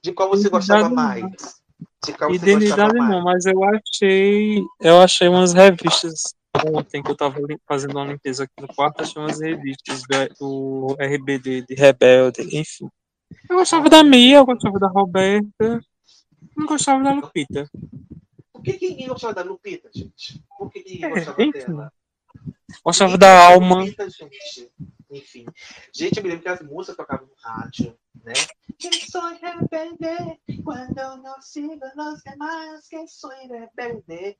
De 0.00 0.12
qual 0.12 0.28
você 0.28 0.48
gostava 0.48 0.88
mais? 0.88 1.24
De 2.04 2.12
qual 2.12 2.32
Identidade 2.32 2.94
não, 2.94 3.22
mais? 3.22 3.44
mas 3.44 3.46
eu 3.46 3.64
achei. 3.64 4.62
Eu 4.80 5.00
achei 5.00 5.28
umas 5.28 5.52
revistas 5.52 6.34
ontem 6.72 7.02
que 7.02 7.10
eu 7.10 7.16
tava 7.16 7.38
fazendo 7.66 7.92
uma 7.92 8.06
limpeza 8.06 8.44
aqui 8.44 8.54
no 8.60 8.68
quarto, 8.68 9.02
achei 9.02 9.20
umas 9.20 9.40
revistas 9.40 10.02
do, 10.38 10.96
RBD, 10.98 11.62
de 11.62 11.74
Rebelde, 11.74 12.42
enfim. 12.56 12.88
Eu 13.48 13.56
gostava 13.56 13.88
da 13.88 14.04
Mia, 14.04 14.36
eu 14.36 14.46
gostava 14.46 14.78
da 14.78 14.88
Roberta, 14.88 15.80
não 16.56 16.66
gostava 16.66 17.02
da 17.02 17.12
Lupita. 17.12 17.68
Por 18.52 18.62
que, 18.62 18.88
ninguém 18.88 19.08
gostava 19.08 19.34
da 19.34 19.42
Lupita, 19.42 19.90
gente? 19.94 20.42
Por 20.58 20.70
que 20.70 20.78
ninguém 20.78 21.04
é, 21.04 21.08
gostava 21.10 21.42
enfim. 21.42 21.58
dela? 21.58 21.92
Gostava 22.84 23.18
da 23.18 23.46
Alma. 23.48 23.80
Lupita, 23.80 24.08
gente. 24.08 24.70
Enfim. 25.10 25.46
Gente, 25.92 26.16
eu 26.16 26.22
me 26.22 26.30
lembro 26.30 26.42
que 26.42 26.48
as 26.48 26.62
músicas 26.62 26.96
tocavam 26.96 27.26
no 27.26 27.34
rádio, 27.38 27.96
né? 28.24 28.32
Que 28.78 29.10
soy 29.10 29.38
rebelde 29.38 30.40
quando 30.62 31.22
não 31.22 31.40
sigo 31.40 31.80
los 31.94 32.22
demás, 32.22 32.86
que 32.88 33.06
soy 33.06 33.46
rebelde. 33.48 34.38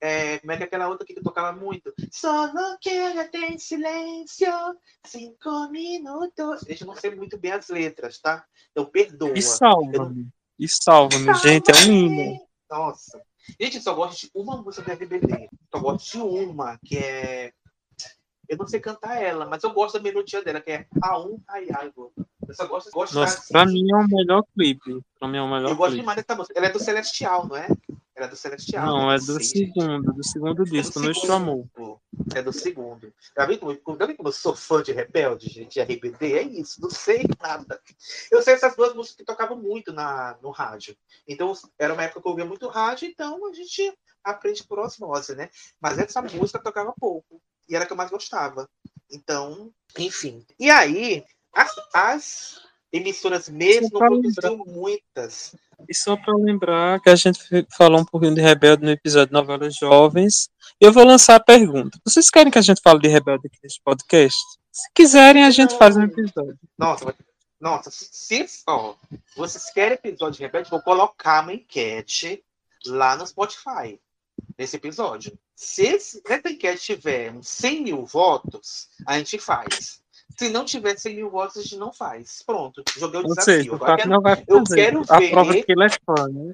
É, 0.00 0.38
como 0.38 0.52
é 0.52 0.56
que 0.56 0.62
é 0.62 0.66
aquela 0.66 0.88
outra 0.88 1.06
que 1.06 1.14
tocava 1.14 1.52
muito? 1.52 1.92
Só 2.10 2.52
não 2.52 2.76
quero 2.80 3.30
ter 3.30 3.58
silêncio, 3.58 4.52
cinco 5.04 5.68
minutos. 5.70 6.62
Deixa 6.62 6.84
eu 6.84 6.88
não 6.88 6.94
sei 6.94 7.14
muito 7.14 7.38
bem 7.38 7.52
as 7.52 7.68
letras, 7.68 8.20
tá? 8.20 8.44
Então 8.70 8.86
perdoa. 8.86 9.36
E 9.36 9.42
salva-me. 9.42 10.22
Não... 10.22 10.32
E 10.58 10.68
salva-me, 10.68 11.34
gente, 11.34 11.70
é 11.70 11.88
um 11.88 11.92
hino. 11.92 12.46
Nossa. 12.70 13.22
Gente, 13.58 13.80
só 13.80 13.94
gosto 13.94 14.26
de 14.26 14.30
uma 14.34 14.60
música 14.60 14.94
do 14.94 15.02
RBD. 15.02 15.48
Só 15.72 15.80
gosto 15.80 16.12
de 16.12 16.18
uma, 16.18 16.78
que 16.84 16.98
é 16.98 17.52
eu 18.48 18.56
não 18.56 18.66
sei 18.66 18.80
cantar 18.80 19.22
ela, 19.22 19.44
mas 19.46 19.62
eu 19.62 19.72
gosto 19.72 19.98
da 19.98 20.02
melodia 20.02 20.42
dela, 20.42 20.60
que 20.60 20.70
é 20.70 20.86
A 21.02 21.20
um 21.20 21.38
Ai 21.46 21.68
Algo. 21.70 22.12
Eu 22.48 22.54
só 22.54 22.66
gosto, 22.66 22.90
gosto 22.90 23.14
Nossa, 23.14 23.38
assim. 23.38 23.52
pra 23.52 23.66
mim 23.66 23.84
é 23.90 23.96
o 23.96 24.08
melhor 24.08 24.42
clipe. 24.54 25.00
Pra 25.18 25.28
mim 25.28 25.36
é 25.36 25.42
o 25.42 25.50
melhor 25.50 25.70
Eu 25.70 25.76
gosto 25.76 25.96
demais 25.96 26.16
dessa 26.16 26.34
música. 26.34 26.58
Ela 26.58 26.68
é 26.68 26.72
do 26.72 26.80
Celestial, 26.80 27.46
não 27.46 27.56
é? 27.56 27.68
Ela 28.16 28.26
é 28.26 28.28
do 28.28 28.36
Celestial. 28.36 28.86
Não, 28.86 29.12
é 29.12 29.18
do 29.18 29.44
segundo, 29.44 30.12
do 30.12 30.24
segundo 30.24 30.64
disco, 30.64 30.98
é 30.98 31.02
do 31.02 31.14
segundo, 31.14 31.32
Amor. 31.32 32.00
É 32.34 32.42
do 32.42 32.52
segundo. 32.52 33.12
Vi, 33.46 33.58
como, 33.58 33.98
já 33.98 34.06
vi 34.06 34.14
como 34.14 34.28
eu 34.30 34.32
sou 34.32 34.56
fã 34.56 34.82
de 34.82 34.92
Rebelde, 34.92 35.48
gente, 35.48 35.74
de 35.74 35.80
RBD? 35.80 36.32
É 36.38 36.42
isso, 36.42 36.80
não 36.80 36.90
sei 36.90 37.24
nada. 37.40 37.80
Eu 38.30 38.42
sei 38.42 38.54
essas 38.54 38.74
duas 38.74 38.94
músicas 38.94 39.18
que 39.18 39.24
tocavam 39.24 39.56
muito 39.56 39.92
na, 39.92 40.36
no 40.42 40.50
rádio. 40.50 40.96
Então, 41.28 41.52
era 41.78 41.92
uma 41.92 42.02
época 42.02 42.22
que 42.22 42.26
eu 42.26 42.30
ouvia 42.30 42.46
muito 42.46 42.66
rádio, 42.66 43.06
então 43.06 43.46
a 43.46 43.52
gente 43.52 43.92
aprende 44.24 44.64
por 44.64 44.78
osmose, 44.78 45.36
né? 45.36 45.50
Mas 45.80 45.98
essa 45.98 46.22
música 46.22 46.58
tocava 46.58 46.94
pouco 46.98 47.40
e 47.68 47.76
era 47.76 47.84
a 47.84 47.86
que 47.86 47.92
eu 47.92 47.96
mais 47.96 48.10
gostava. 48.10 48.68
Então, 49.10 49.72
enfim. 49.96 50.44
E 50.58 50.70
aí, 50.70 51.24
as, 51.58 51.72
as 51.92 52.60
emissoras 52.92 53.48
mesmo 53.48 53.88
não 53.92 54.00
produziram 54.00 54.56
muitas. 54.58 55.54
E 55.88 55.94
só 55.94 56.16
para 56.16 56.34
lembrar 56.36 57.00
que 57.00 57.10
a 57.10 57.16
gente 57.16 57.40
falou 57.76 58.00
um 58.00 58.04
pouquinho 58.04 58.34
de 58.34 58.40
Rebelde 58.40 58.84
no 58.84 58.90
episódio 58.90 59.28
de 59.28 59.32
Novelas 59.32 59.74
Jovens, 59.76 60.48
eu 60.80 60.92
vou 60.92 61.04
lançar 61.04 61.36
a 61.36 61.40
pergunta. 61.40 61.98
Vocês 62.04 62.30
querem 62.30 62.50
que 62.50 62.58
a 62.58 62.62
gente 62.62 62.80
fale 62.80 63.00
de 63.00 63.08
Rebelde 63.08 63.46
aqui 63.46 63.58
nesse 63.62 63.80
podcast? 63.82 64.38
Se 64.72 64.88
quiserem, 64.94 65.44
a 65.44 65.50
gente 65.50 65.76
faz 65.76 65.96
um 65.96 66.02
episódio. 66.02 66.58
Nossa, 66.76 67.14
nossa, 67.60 67.90
se 67.90 68.46
ó, 68.68 68.94
vocês 69.36 69.70
querem 69.72 69.94
episódio 69.94 70.38
de 70.38 70.42
Rebelde, 70.42 70.70
vou 70.70 70.80
colocar 70.80 71.42
uma 71.42 71.54
enquete 71.54 72.44
lá 72.86 73.16
no 73.16 73.26
Spotify 73.26 74.00
nesse 74.56 74.76
episódio. 74.76 75.36
Se 75.56 75.86
essa 75.86 76.20
enquete 76.48 76.82
tiver 76.82 77.34
100 77.42 77.82
mil 77.82 78.06
votos, 78.06 78.88
a 79.04 79.18
gente 79.18 79.38
faz. 79.38 80.00
Se 80.38 80.48
não 80.48 80.64
tiver 80.64 80.96
100 80.96 81.16
mil 81.16 81.30
votos, 81.30 81.56
a 81.56 81.62
gente 81.62 81.76
não 81.76 81.92
faz. 81.92 82.42
Pronto, 82.42 82.82
joguei 82.96 83.20
o 83.20 83.24
Ou 83.24 83.28
desafio. 83.30 83.54
Seja, 83.54 83.74
Agora, 83.74 83.96
quero, 83.96 84.10
não 84.10 84.20
vai 84.20 84.36
fazer. 84.36 84.48
Eu 84.48 84.64
quero 84.64 85.04
a 85.08 85.18
ver. 85.18 85.30
Prova 85.30 85.52
que 85.52 85.72
ele 85.72 85.84
é 85.84 85.88
fã, 85.90 86.28
né? 86.28 86.52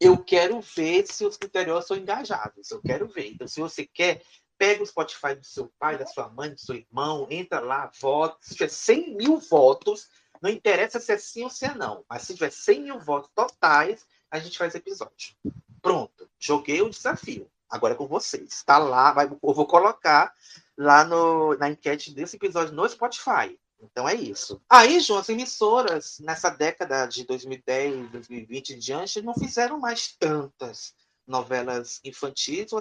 Eu 0.00 0.16
quero 0.16 0.60
ver 0.60 1.04
se 1.08 1.26
os 1.26 1.36
critérios 1.36 1.86
são 1.86 1.96
engajados. 1.96 2.70
Eu 2.70 2.80
quero 2.80 3.08
ver. 3.08 3.32
Então, 3.32 3.48
se 3.48 3.58
você 3.58 3.84
quer, 3.84 4.22
pega 4.56 4.84
o 4.84 4.86
Spotify 4.86 5.34
do 5.34 5.44
seu 5.44 5.68
pai, 5.80 5.98
da 5.98 6.06
sua 6.06 6.28
mãe, 6.28 6.50
do 6.50 6.60
seu 6.60 6.76
irmão, 6.76 7.26
entra 7.28 7.58
lá, 7.58 7.90
vota. 8.00 8.36
Se 8.40 8.54
tiver 8.54 8.70
100 8.70 9.16
mil 9.16 9.38
votos, 9.38 10.08
não 10.40 10.48
interessa 10.48 11.00
se 11.00 11.12
é 11.12 11.18
sim 11.18 11.42
ou 11.42 11.50
se 11.50 11.64
é 11.64 11.74
não. 11.74 12.04
Mas 12.08 12.22
se 12.22 12.34
tiver 12.34 12.52
100 12.52 12.82
mil 12.82 13.00
votos 13.00 13.30
totais, 13.34 14.06
a 14.30 14.38
gente 14.38 14.56
faz 14.56 14.76
episódio. 14.76 15.34
Pronto, 15.82 16.28
joguei 16.38 16.80
o 16.82 16.90
desafio. 16.90 17.50
Agora 17.68 17.94
é 17.94 17.96
com 17.96 18.06
vocês. 18.06 18.52
Está 18.52 18.78
lá, 18.78 19.12
vai, 19.12 19.26
eu 19.26 19.54
vou 19.54 19.66
colocar 19.66 20.32
lá 20.76 21.04
no, 21.04 21.56
na 21.56 21.70
enquete 21.70 22.14
desse 22.14 22.36
episódio 22.36 22.74
no 22.74 22.88
Spotify. 22.88 23.58
Então 23.80 24.08
é 24.08 24.14
isso. 24.14 24.60
Aí, 24.68 25.00
João, 25.00 25.20
as 25.20 25.28
emissoras 25.28 26.18
nessa 26.20 26.50
década 26.50 27.06
de 27.06 27.24
2010, 27.24 28.10
2020 28.10 28.70
em 28.70 28.78
diante 28.78 29.22
não 29.22 29.34
fizeram 29.34 29.78
mais 29.78 30.16
tantas 30.18 30.94
novelas 31.28 32.00
infantis, 32.02 32.72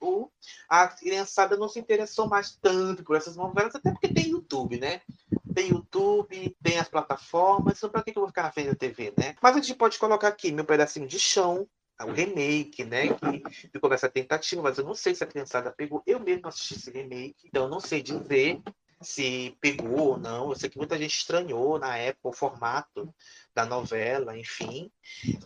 ou 0.00 0.32
a 0.68 0.88
criançada 0.88 1.56
não 1.56 1.68
se 1.68 1.78
interessou 1.78 2.26
mais 2.26 2.56
tanto 2.56 3.04
por 3.04 3.14
essas 3.14 3.36
novelas, 3.36 3.74
até 3.74 3.92
porque 3.92 4.08
tem 4.08 4.30
YouTube, 4.30 4.80
né? 4.80 5.02
Tem 5.54 5.68
YouTube, 5.68 6.56
tem 6.62 6.78
as 6.78 6.88
plataformas, 6.88 7.76
então 7.76 7.90
para 7.90 8.02
que 8.02 8.10
eu 8.10 8.22
vou 8.22 8.28
ficar 8.28 8.44
na 8.44 8.52
frente 8.52 8.70
da 8.70 8.74
TV, 8.74 9.12
né? 9.16 9.36
Mas 9.42 9.54
a 9.54 9.60
gente 9.60 9.74
pode 9.74 9.98
colocar 9.98 10.28
aqui 10.28 10.50
meu 10.50 10.64
pedacinho 10.64 11.06
de 11.06 11.20
chão, 11.20 11.68
o 12.04 12.12
remake, 12.12 12.84
né? 12.84 13.08
Que 13.08 13.68
ficou 13.72 13.90
nessa 13.90 14.08
tentativa, 14.08 14.62
mas 14.62 14.78
eu 14.78 14.84
não 14.84 14.94
sei 14.94 15.14
se 15.14 15.24
a 15.24 15.26
criançada 15.26 15.70
pegou. 15.70 16.02
Eu 16.06 16.20
mesmo 16.20 16.48
assisti 16.48 16.74
esse 16.74 16.90
remake, 16.90 17.46
então 17.46 17.68
não 17.68 17.80
sei 17.80 18.02
dizer 18.02 18.60
se 19.00 19.56
pegou 19.60 20.10
ou 20.10 20.18
não. 20.18 20.50
Eu 20.50 20.56
sei 20.56 20.68
que 20.68 20.78
muita 20.78 20.98
gente 20.98 21.16
estranhou 21.16 21.78
na 21.78 21.96
época 21.96 22.28
o 22.28 22.32
formato 22.32 23.14
da 23.54 23.64
novela, 23.64 24.36
enfim. 24.36 24.90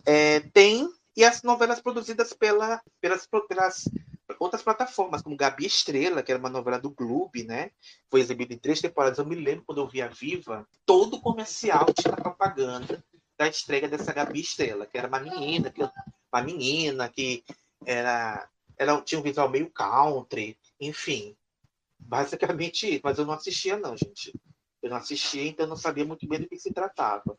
É, 0.05 0.39
tem 0.39 0.89
e 1.15 1.23
as 1.23 1.43
novelas 1.43 1.79
produzidas 1.79 2.33
pela, 2.33 2.81
pelas, 2.99 3.25
pelas 3.47 3.85
outras 4.37 4.61
plataformas, 4.61 5.21
como 5.21 5.37
Gabi 5.37 5.65
Estrela, 5.65 6.21
que 6.21 6.29
era 6.31 6.39
uma 6.39 6.49
novela 6.49 6.77
do 6.77 6.89
Globo, 6.89 7.31
né? 7.45 7.71
Foi 8.09 8.19
exibida 8.19 8.53
em 8.53 8.57
três 8.57 8.81
temporadas. 8.81 9.17
Eu 9.17 9.25
me 9.25 9.35
lembro 9.35 9.63
quando 9.65 9.79
eu 9.79 9.87
vi 9.87 10.01
a 10.01 10.09
Viva, 10.09 10.67
todo 10.85 11.21
comercial 11.21 11.85
tinha 11.93 12.13
propaganda 12.13 13.01
da 13.37 13.47
estreia 13.47 13.87
dessa 13.87 14.13
Gabi 14.13 14.39
Estrela, 14.39 14.85
que 14.85 14.97
era 14.97 15.07
uma 15.07 15.19
menina, 15.19 15.69
que, 15.69 15.81
uma 15.81 16.41
menina 16.41 17.09
que 17.09 17.43
era, 17.85 18.49
ela 18.77 19.01
tinha 19.01 19.19
um 19.19 19.23
visual 19.23 19.49
meio 19.49 19.69
country, 19.69 20.57
enfim. 20.79 21.35
Basicamente 21.97 22.87
isso, 22.87 23.01
mas 23.03 23.17
eu 23.17 23.25
não 23.25 23.33
assistia, 23.33 23.77
não, 23.77 23.95
gente. 23.97 24.33
Eu 24.81 24.89
não 24.89 24.97
assistia, 24.97 25.47
então 25.47 25.65
eu 25.65 25.69
não 25.69 25.75
sabia 25.77 26.05
muito 26.05 26.27
bem 26.27 26.39
do 26.39 26.47
que 26.47 26.59
se 26.59 26.71
tratava. 26.71 27.37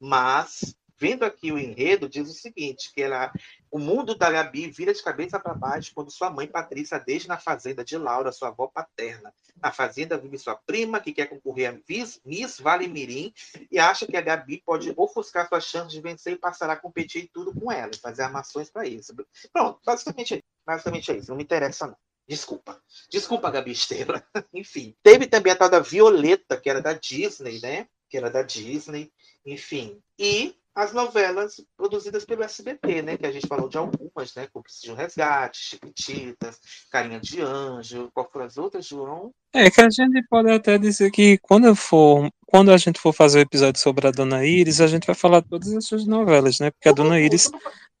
Mas, 0.00 0.74
vendo 0.98 1.24
aqui 1.24 1.52
o 1.52 1.58
enredo, 1.58 2.08
diz 2.08 2.28
o 2.28 2.34
seguinte: 2.34 2.92
que 2.94 3.02
ela, 3.02 3.32
o 3.70 3.78
mundo 3.78 4.14
da 4.14 4.30
Gabi 4.30 4.70
vira 4.70 4.92
de 4.92 5.02
cabeça 5.02 5.38
para 5.38 5.54
baixo 5.54 5.92
quando 5.94 6.10
sua 6.10 6.30
mãe 6.30 6.46
Patrícia 6.46 6.98
deixa 6.98 7.28
na 7.28 7.38
fazenda 7.38 7.84
de 7.84 7.96
Laura, 7.96 8.32
sua 8.32 8.48
avó 8.48 8.66
paterna. 8.66 9.32
Na 9.60 9.70
fazenda 9.70 10.18
vive 10.18 10.38
sua 10.38 10.56
prima, 10.56 11.00
que 11.00 11.12
quer 11.12 11.26
concorrer 11.26 11.70
a 11.70 11.78
Miss, 11.88 12.20
Miss 12.24 12.58
Vale 12.58 12.88
Mirim, 12.88 13.32
e 13.70 13.78
acha 13.78 14.06
que 14.06 14.16
a 14.16 14.20
Gabi 14.20 14.62
pode 14.64 14.92
ofuscar 14.96 15.48
suas 15.48 15.64
chances 15.64 15.92
de 15.92 16.00
vencer 16.00 16.32
e 16.34 16.38
passará 16.38 16.72
a 16.74 16.76
competir 16.76 17.30
tudo 17.32 17.52
com 17.54 17.70
ela, 17.70 17.90
fazer 18.00 18.22
armações 18.22 18.70
para 18.70 18.86
isso. 18.86 19.14
Pronto, 19.52 19.80
basicamente 19.84 20.34
é. 20.34 20.42
Basicamente 20.64 21.10
é 21.10 21.16
isso. 21.16 21.30
Não 21.30 21.36
me 21.36 21.42
interessa, 21.42 21.86
não. 21.86 21.96
Desculpa. 22.26 22.80
Desculpa, 23.10 23.50
Gabi 23.50 23.72
Estrela. 23.72 24.24
Enfim. 24.54 24.94
Teve 25.02 25.26
também 25.26 25.52
a 25.52 25.56
tal 25.56 25.68
da 25.68 25.80
Violeta, 25.80 26.56
que 26.56 26.70
era 26.70 26.80
da 26.80 26.92
Disney, 26.92 27.60
né? 27.60 27.88
Que 28.08 28.16
era 28.16 28.30
da 28.30 28.42
Disney. 28.42 29.12
Enfim. 29.44 30.00
E 30.18 30.56
as 30.74 30.92
novelas 30.92 31.60
produzidas 31.76 32.24
pelo 32.24 32.42
SBT, 32.42 33.02
né? 33.02 33.16
Que 33.16 33.26
a 33.26 33.32
gente 33.32 33.46
falou 33.46 33.68
de 33.68 33.76
algumas, 33.76 34.34
né? 34.34 34.48
Como 34.52 34.64
de 34.82 34.90
um 34.90 34.94
Resgate, 34.94 35.58
Chiquititas, 35.58 36.58
Carinha 36.90 37.20
de 37.20 37.40
Anjo, 37.40 38.10
qual 38.14 38.28
foram 38.30 38.46
as 38.46 38.56
outras, 38.56 38.86
João? 38.86 39.32
É 39.52 39.70
que 39.70 39.80
a 39.80 39.90
gente 39.90 40.22
pode 40.28 40.50
até 40.50 40.78
dizer 40.78 41.10
que 41.10 41.38
quando 41.38 41.74
for, 41.76 42.30
quando 42.46 42.72
a 42.72 42.76
gente 42.78 42.98
for 42.98 43.12
fazer 43.12 43.38
o 43.38 43.42
episódio 43.42 43.80
sobre 43.80 44.06
a 44.06 44.10
Dona 44.10 44.44
Iris, 44.46 44.80
a 44.80 44.86
gente 44.86 45.06
vai 45.06 45.14
falar 45.14 45.42
todas 45.42 45.72
as 45.74 45.84
suas 45.84 46.06
novelas, 46.06 46.58
né? 46.58 46.70
Porque 46.70 46.88
a 46.88 46.92
Dona 46.92 47.20
Iris 47.20 47.50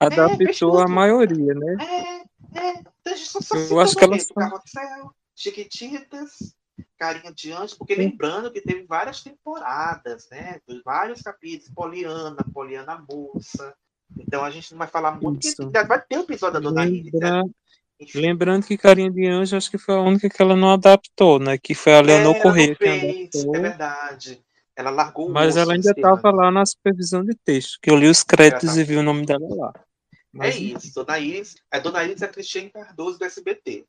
adaptou 0.00 0.78
a 0.78 0.88
maioria, 0.88 1.54
né? 1.54 1.76
É, 2.54 2.68
é. 2.68 2.82
Então, 3.00 3.16
só, 3.16 3.40
só 3.40 3.56
Eu 3.56 3.80
acho 3.80 3.96
que 3.96 4.04
ela. 4.04 4.16
Carrossel, 4.34 5.14
Chiquititas, 5.34 6.54
Carinha 7.02 7.32
de 7.34 7.50
Anjo, 7.50 7.76
porque 7.76 7.96
lembrando 7.96 8.52
que 8.52 8.60
teve 8.60 8.84
várias 8.84 9.24
temporadas, 9.24 10.28
né? 10.30 10.60
Vários 10.84 11.20
capítulos, 11.20 11.74
Poliana, 11.74 12.36
Poliana 12.54 13.04
Moça. 13.10 13.74
Então 14.16 14.44
a 14.44 14.50
gente 14.52 14.70
não 14.70 14.78
vai 14.78 14.86
falar 14.86 15.20
muito, 15.20 15.44
Isso. 15.44 15.56
porque 15.56 15.82
vai 15.82 16.00
ter 16.00 16.18
um 16.18 16.22
episódio 16.22 16.60
da 16.60 16.60
Dona 16.60 16.84
né? 16.84 16.90
Lembra-. 17.12 17.42
Lembrando 18.14 18.66
que 18.66 18.78
Carinha 18.78 19.10
de 19.10 19.26
Anjo 19.26 19.56
acho 19.56 19.68
que 19.68 19.78
foi 19.78 19.96
a 19.96 20.00
única 20.00 20.30
que 20.30 20.40
ela 20.40 20.54
não 20.54 20.70
adaptou, 20.70 21.40
né? 21.40 21.58
Que 21.58 21.74
foi 21.74 21.92
a 21.92 22.00
Leonor 22.00 22.36
É, 22.36 22.40
Corrêa 22.40 22.76
fez. 22.76 23.30
É 23.34 23.60
verdade. 23.60 24.40
Ela 24.76 24.90
largou 24.90 25.28
Mas 25.28 25.56
ela 25.56 25.74
ainda 25.74 25.90
estava 25.90 26.30
lá 26.30 26.52
na 26.52 26.64
supervisão 26.64 27.24
de 27.24 27.34
texto, 27.34 27.78
que 27.82 27.90
eu 27.90 27.96
li 27.96 28.06
os 28.06 28.22
créditos 28.22 28.76
e 28.76 28.84
vi 28.84 28.96
o 28.96 29.02
nome 29.02 29.26
dela 29.26 29.46
lá. 29.56 29.72
Mas, 30.32 30.56
É 30.56 30.58
isso, 30.58 30.94
Dona 30.94 31.18
Iris. 31.18 31.56
A 31.70 31.78
Dona 31.78 32.02
Iris 32.04 32.22
é 32.22 32.24
a 32.24 32.28
Cristiane 32.28 32.70
Cardoso 32.70 33.18
do 33.18 33.24
SBT. 33.24 33.84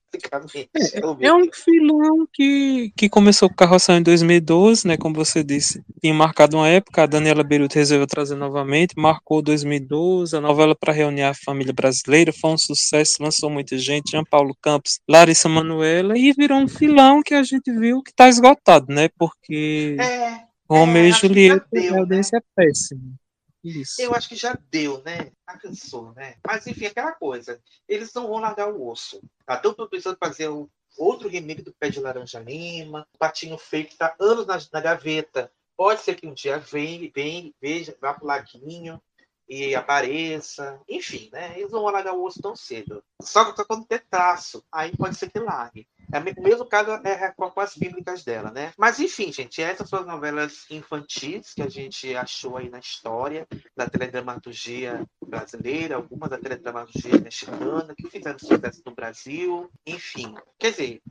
Eu 1.01 1.15
vi 1.15 1.25
É 1.25 1.33
um 1.33 1.49
filão 1.51 2.27
que, 2.33 2.91
que 2.97 3.07
começou 3.07 3.47
com 3.47 3.55
Carroção 3.55 3.97
em 3.97 4.03
2012, 4.03 4.85
né? 4.85 4.97
Como 4.97 5.15
você 5.15 5.41
disse. 5.41 5.81
Tinha 6.01 6.13
marcado 6.13 6.57
uma 6.57 6.67
época, 6.67 7.03
a 7.03 7.05
Daniela 7.05 7.43
Beruto 7.43 7.75
resolveu 7.75 8.05
trazer 8.05 8.35
novamente, 8.35 8.93
marcou 8.97 9.41
2012, 9.41 10.35
a 10.35 10.41
novela 10.41 10.75
para 10.75 10.91
reunir 10.91 11.23
a 11.23 11.33
família 11.33 11.71
brasileira, 11.71 12.33
foi 12.33 12.51
um 12.51 12.57
sucesso, 12.57 13.23
lançou 13.23 13.49
muita 13.49 13.77
gente, 13.77 14.11
Jean 14.11 14.25
Paulo 14.25 14.55
Campos, 14.61 14.99
Larissa 15.07 15.47
Manoela, 15.47 16.17
e 16.17 16.33
virou 16.33 16.59
um 16.59 16.67
filão 16.67 17.23
que 17.23 17.33
a 17.33 17.43
gente 17.43 17.71
viu 17.71 18.03
que 18.03 18.11
está 18.11 18.27
esgotado, 18.27 18.93
né? 18.93 19.09
Porque 19.17 19.95
É, 19.97 20.41
Romeu 20.69 21.03
é, 21.03 21.07
e 21.07 21.11
Julieta, 21.11 21.65
deu, 21.71 21.95
a 21.95 21.99
audiência 21.99 22.37
é 22.37 22.41
péssima. 22.55 23.22
Isso. 23.63 24.01
eu 24.01 24.13
acho 24.13 24.27
que 24.27 24.35
já 24.35 24.57
deu, 24.69 25.01
né? 25.03 25.31
Já 25.47 25.57
cansou, 25.57 26.13
né? 26.13 26.35
Mas 26.45 26.67
enfim, 26.67 26.85
aquela 26.85 27.13
coisa. 27.13 27.61
Eles 27.87 28.13
não 28.13 28.27
vão 28.27 28.39
largar 28.39 28.69
o 28.69 28.87
osso. 28.87 29.21
Tá? 29.45 29.55
Estão 29.55 29.73
precisando 29.87 30.17
fazer 30.17 30.49
o 30.49 30.69
outro 30.97 31.29
remake 31.29 31.61
do 31.61 31.73
Pé 31.73 31.89
de 31.89 31.99
Laranja 31.99 32.39
Lima, 32.39 33.07
o 33.13 33.17
Patinho 33.17 33.57
Feio, 33.57 33.85
que 33.85 33.93
está 33.93 34.15
anos 34.19 34.45
na, 34.45 34.59
na 34.71 34.81
gaveta. 34.81 35.51
Pode 35.77 36.01
ser 36.01 36.15
que 36.15 36.27
um 36.27 36.33
dia 36.33 36.59
venha, 36.59 37.09
venha 37.13 37.51
veja, 37.61 37.97
vá 37.99 38.13
pro 38.13 38.27
Laguinho 38.27 39.01
e 39.47 39.75
apareça. 39.75 40.79
Enfim, 40.87 41.29
né? 41.31 41.53
Eles 41.57 41.71
não 41.71 41.81
vão 41.81 41.91
largar 41.91 42.13
o 42.13 42.23
osso 42.23 42.41
tão 42.41 42.55
cedo. 42.55 43.03
Só 43.21 43.51
que 43.51 43.65
quando 43.65 43.85
ter 43.85 44.05
traço, 44.09 44.63
aí 44.71 44.95
pode 44.95 45.15
ser 45.15 45.29
que 45.29 45.39
largue. 45.39 45.87
É 46.11 46.19
o 46.19 46.43
mesmo 46.43 46.65
caso 46.65 46.91
é 46.91 47.31
com 47.31 47.59
as 47.59 47.75
bíblicas 47.75 48.23
dela, 48.23 48.51
né? 48.51 48.73
Mas 48.77 48.99
enfim, 48.99 49.31
gente, 49.31 49.61
essas 49.61 49.89
são 49.89 49.99
as 49.99 50.05
novelas 50.05 50.69
infantis 50.69 51.53
que 51.53 51.61
a 51.61 51.69
gente 51.69 52.15
achou 52.15 52.57
aí 52.57 52.69
na 52.69 52.79
história 52.79 53.47
da 53.75 53.89
teledramaturgia 53.89 55.03
brasileira, 55.25 55.95
algumas 55.95 56.29
da 56.29 56.37
teledramaturgia 56.37 57.19
mexicana, 57.19 57.95
que 57.95 58.09
fizeram 58.09 58.37
sucesso 58.37 58.81
no 58.85 58.93
Brasil, 58.93 59.69
enfim. 59.85 60.35
Quer 60.59 60.71
dizer, 60.71 61.01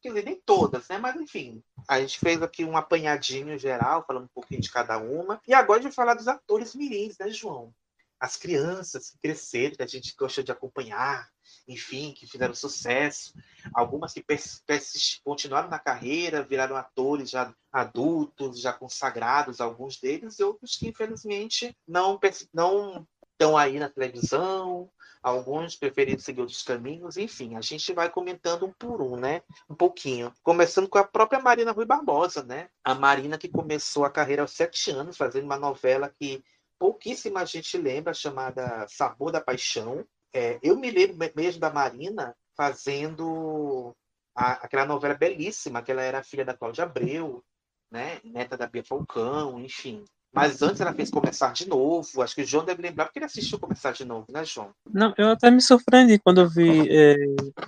quer 0.00 0.08
dizer, 0.08 0.24
nem 0.24 0.40
todas, 0.44 0.88
né? 0.88 0.98
Mas 0.98 1.16
enfim, 1.16 1.62
a 1.86 2.00
gente 2.00 2.18
fez 2.18 2.42
aqui 2.42 2.64
um 2.64 2.76
apanhadinho 2.76 3.58
geral, 3.58 4.04
falando 4.06 4.24
um 4.24 4.34
pouquinho 4.34 4.60
de 4.60 4.70
cada 4.70 4.98
uma. 4.98 5.40
E 5.46 5.54
agora 5.54 5.80
a 5.80 5.82
gente 5.82 5.94
vai 5.94 6.06
falar 6.06 6.14
dos 6.14 6.28
atores 6.28 6.74
mirins, 6.74 7.16
né, 7.18 7.30
João? 7.30 7.72
As 8.20 8.36
crianças 8.36 9.10
que 9.10 9.18
cresceram, 9.18 9.76
que 9.76 9.82
a 9.82 9.86
gente 9.86 10.14
gosta 10.16 10.42
de 10.42 10.50
acompanhar, 10.50 11.28
enfim, 11.68 12.12
que 12.12 12.26
fizeram 12.26 12.54
sucesso. 12.54 13.32
Algumas 13.72 14.12
que 14.12 14.24
continuaram 15.22 15.68
na 15.68 15.78
carreira, 15.78 16.42
viraram 16.42 16.76
atores 16.76 17.30
já 17.30 17.54
adultos, 17.70 18.60
já 18.60 18.72
consagrados, 18.72 19.60
alguns 19.60 20.00
deles, 20.00 20.38
e 20.38 20.42
outros 20.42 20.76
que, 20.76 20.88
infelizmente, 20.88 21.76
não 21.86 22.18
não 22.52 23.06
estão 23.38 23.56
aí 23.56 23.78
na 23.78 23.88
televisão, 23.88 24.90
alguns 25.22 25.76
preferiram 25.76 26.18
seguir 26.18 26.40
outros 26.40 26.62
caminhos, 26.62 27.16
enfim, 27.16 27.54
a 27.56 27.60
gente 27.60 27.92
vai 27.92 28.10
comentando 28.10 28.66
um 28.66 28.72
por 28.72 29.00
um, 29.00 29.16
né? 29.16 29.42
Um 29.70 29.74
pouquinho. 29.76 30.32
Começando 30.42 30.88
com 30.88 30.98
a 30.98 31.04
própria 31.04 31.40
Marina 31.40 31.70
Rui 31.70 31.86
Barbosa, 31.86 32.42
né? 32.42 32.68
A 32.82 32.94
Marina 32.94 33.38
que 33.38 33.48
começou 33.48 34.04
a 34.04 34.10
carreira 34.10 34.42
aos 34.42 34.50
sete 34.52 34.90
anos, 34.90 35.16
fazendo 35.16 35.44
uma 35.44 35.58
novela 35.58 36.12
que 36.18 36.42
pouquíssima 36.78 37.46
gente 37.46 37.78
lembra, 37.78 38.12
chamada 38.12 38.86
Sabor 38.88 39.30
da 39.30 39.40
Paixão. 39.40 40.04
É, 40.32 40.58
eu 40.62 40.76
me 40.76 40.90
lembro 40.90 41.16
me- 41.16 41.32
mesmo 41.34 41.60
da 41.60 41.70
Marina 41.72 42.36
fazendo 42.56 43.94
a- 44.34 44.64
aquela 44.64 44.84
novela 44.86 45.14
belíssima, 45.14 45.82
que 45.82 45.92
ela 45.92 46.02
era 46.02 46.22
filha 46.24 46.44
da 46.44 46.56
Cláudia 46.56 46.84
Abreu, 46.84 47.44
né? 47.90 48.20
Neta 48.24 48.56
da 48.56 48.66
Bia 48.66 48.84
Falcão, 48.84 49.60
enfim. 49.60 50.04
Mas 50.32 50.60
antes 50.62 50.80
ela 50.80 50.92
fez 50.92 51.10
Começar 51.10 51.52
de 51.52 51.68
Novo. 51.68 52.22
Acho 52.22 52.34
que 52.34 52.42
o 52.42 52.46
João 52.46 52.64
deve 52.64 52.82
lembrar, 52.82 53.06
porque 53.06 53.18
ele 53.18 53.26
assistiu 53.26 53.58
Começar 53.58 53.92
de 53.92 54.04
Novo, 54.04 54.26
né, 54.30 54.44
João? 54.44 54.70
Não, 54.92 55.12
eu 55.16 55.30
até 55.30 55.50
me 55.50 55.60
surpreendi 55.60 56.18
quando 56.18 56.42
eu 56.42 56.48
vi 56.48 56.86
é, 56.90 57.16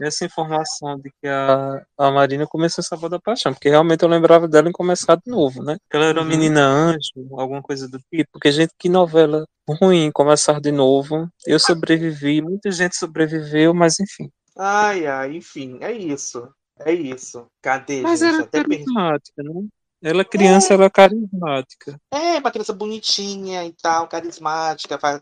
essa 0.03 0.24
informação 0.24 0.99
de 0.99 1.11
que 1.20 1.27
a, 1.27 1.82
a 1.99 2.11
Marina 2.11 2.47
começou 2.47 2.85
Sabor 2.85 3.09
da 3.09 3.19
Paixão, 3.19 3.53
porque 3.55 3.70
realmente 3.70 4.03
eu 4.03 4.09
lembrava 4.09 4.47
dela 4.47 4.69
em 4.69 4.73
Começar 4.73 5.16
de 5.16 5.31
Novo, 5.31 5.62
né? 5.62 5.77
Que 5.91 5.97
ela 5.97 6.07
era 6.07 6.20
uma 6.20 6.24
Uhum. 6.24 6.28
menina 6.31 6.66
anjo, 6.66 6.99
alguma 7.32 7.62
coisa 7.62 7.89
do 7.89 7.99
tipo, 8.12 8.28
porque, 8.32 8.53
gente, 8.53 8.73
que 8.78 8.89
novela 8.89 9.45
ruim, 9.69 10.11
Começar 10.12 10.61
de 10.61 10.70
Novo. 10.70 11.28
Eu 11.47 11.59
sobrevivi, 11.59 12.43
muita 12.43 12.70
gente 12.70 12.97
sobreviveu, 12.97 13.73
mas 13.73 13.99
enfim. 14.01 14.31
Ai, 14.57 15.07
ai, 15.07 15.37
enfim, 15.37 15.78
é 15.81 15.93
isso. 15.93 16.47
É 16.81 16.93
isso. 16.93 17.47
Cadê, 17.62 18.01
Mas 18.03 18.20
gente? 18.20 18.35
era 18.35 18.43
Até 18.45 18.62
carismática, 18.62 19.43
né? 19.43 19.62
Ela 20.02 20.24
criança, 20.24 20.72
era 20.74 20.89
carismática. 20.90 22.01
É, 22.10 22.39
uma 22.39 22.51
criança 22.51 22.72
bonitinha 22.72 23.64
e 23.64 23.72
tal, 23.72 24.09
carismática, 24.09 24.98
fa- 24.98 25.20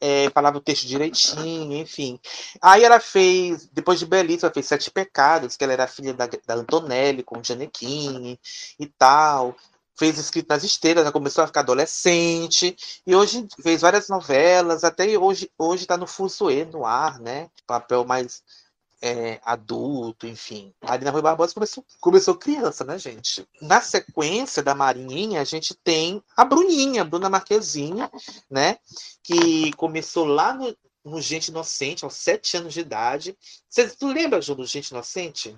é, 0.00 0.30
falava 0.30 0.58
o 0.58 0.60
texto 0.60 0.86
direitinho, 0.86 1.76
enfim. 1.76 2.18
Aí 2.60 2.84
ela 2.84 3.00
fez, 3.00 3.68
depois 3.72 3.98
de 3.98 4.06
Belíssima, 4.06 4.46
ela 4.46 4.54
fez 4.54 4.66
Sete 4.66 4.90
Pecados, 4.90 5.56
que 5.56 5.64
ela 5.64 5.72
era 5.72 5.86
filha 5.86 6.14
da, 6.14 6.26
da 6.46 6.54
Antonelli 6.54 7.22
com 7.22 7.42
Gianecchini 7.42 8.38
e 8.78 8.86
tal. 8.86 9.56
Fez 9.98 10.18
Escrito 10.18 10.48
nas 10.48 10.64
Esteiras, 10.64 11.02
ela 11.02 11.12
começou 11.12 11.44
a 11.44 11.46
ficar 11.46 11.60
adolescente, 11.60 12.74
e 13.06 13.14
hoje 13.14 13.46
fez 13.62 13.82
várias 13.82 14.08
novelas, 14.08 14.84
até 14.84 15.06
hoje 15.18 15.50
hoje 15.58 15.82
está 15.82 15.96
no 15.96 16.06
Fuzuê, 16.06 16.64
no 16.64 16.86
ar, 16.86 17.20
né? 17.20 17.48
Papel 17.66 18.04
mais 18.04 18.42
é, 19.02 19.40
adulto, 19.44 20.26
enfim. 20.28 20.72
A 20.80 20.90
Marina 20.90 21.10
Rui 21.10 21.20
Barbosa 21.20 21.52
começou, 21.52 21.84
começou 22.00 22.36
criança, 22.36 22.84
né, 22.84 22.96
gente? 22.96 23.44
Na 23.60 23.80
sequência 23.80 24.62
da 24.62 24.76
Marinha, 24.76 25.40
a 25.40 25.44
gente 25.44 25.74
tem 25.74 26.22
a 26.36 26.44
Bruninha, 26.44 27.02
a 27.02 27.04
Bruna 27.04 27.28
Marquezine, 27.28 28.08
né? 28.48 28.78
Que 29.24 29.72
começou 29.72 30.24
lá 30.24 30.54
no, 30.54 30.74
no 31.04 31.20
Gente 31.20 31.48
Inocente, 31.48 32.04
aos 32.04 32.14
sete 32.14 32.56
anos 32.56 32.72
de 32.72 32.80
idade. 32.80 33.36
Você 33.68 33.88
tu 33.88 34.06
lembra, 34.06 34.40
Ju, 34.40 34.54
do 34.54 34.64
Gente 34.64 34.90
Inocente? 34.90 35.56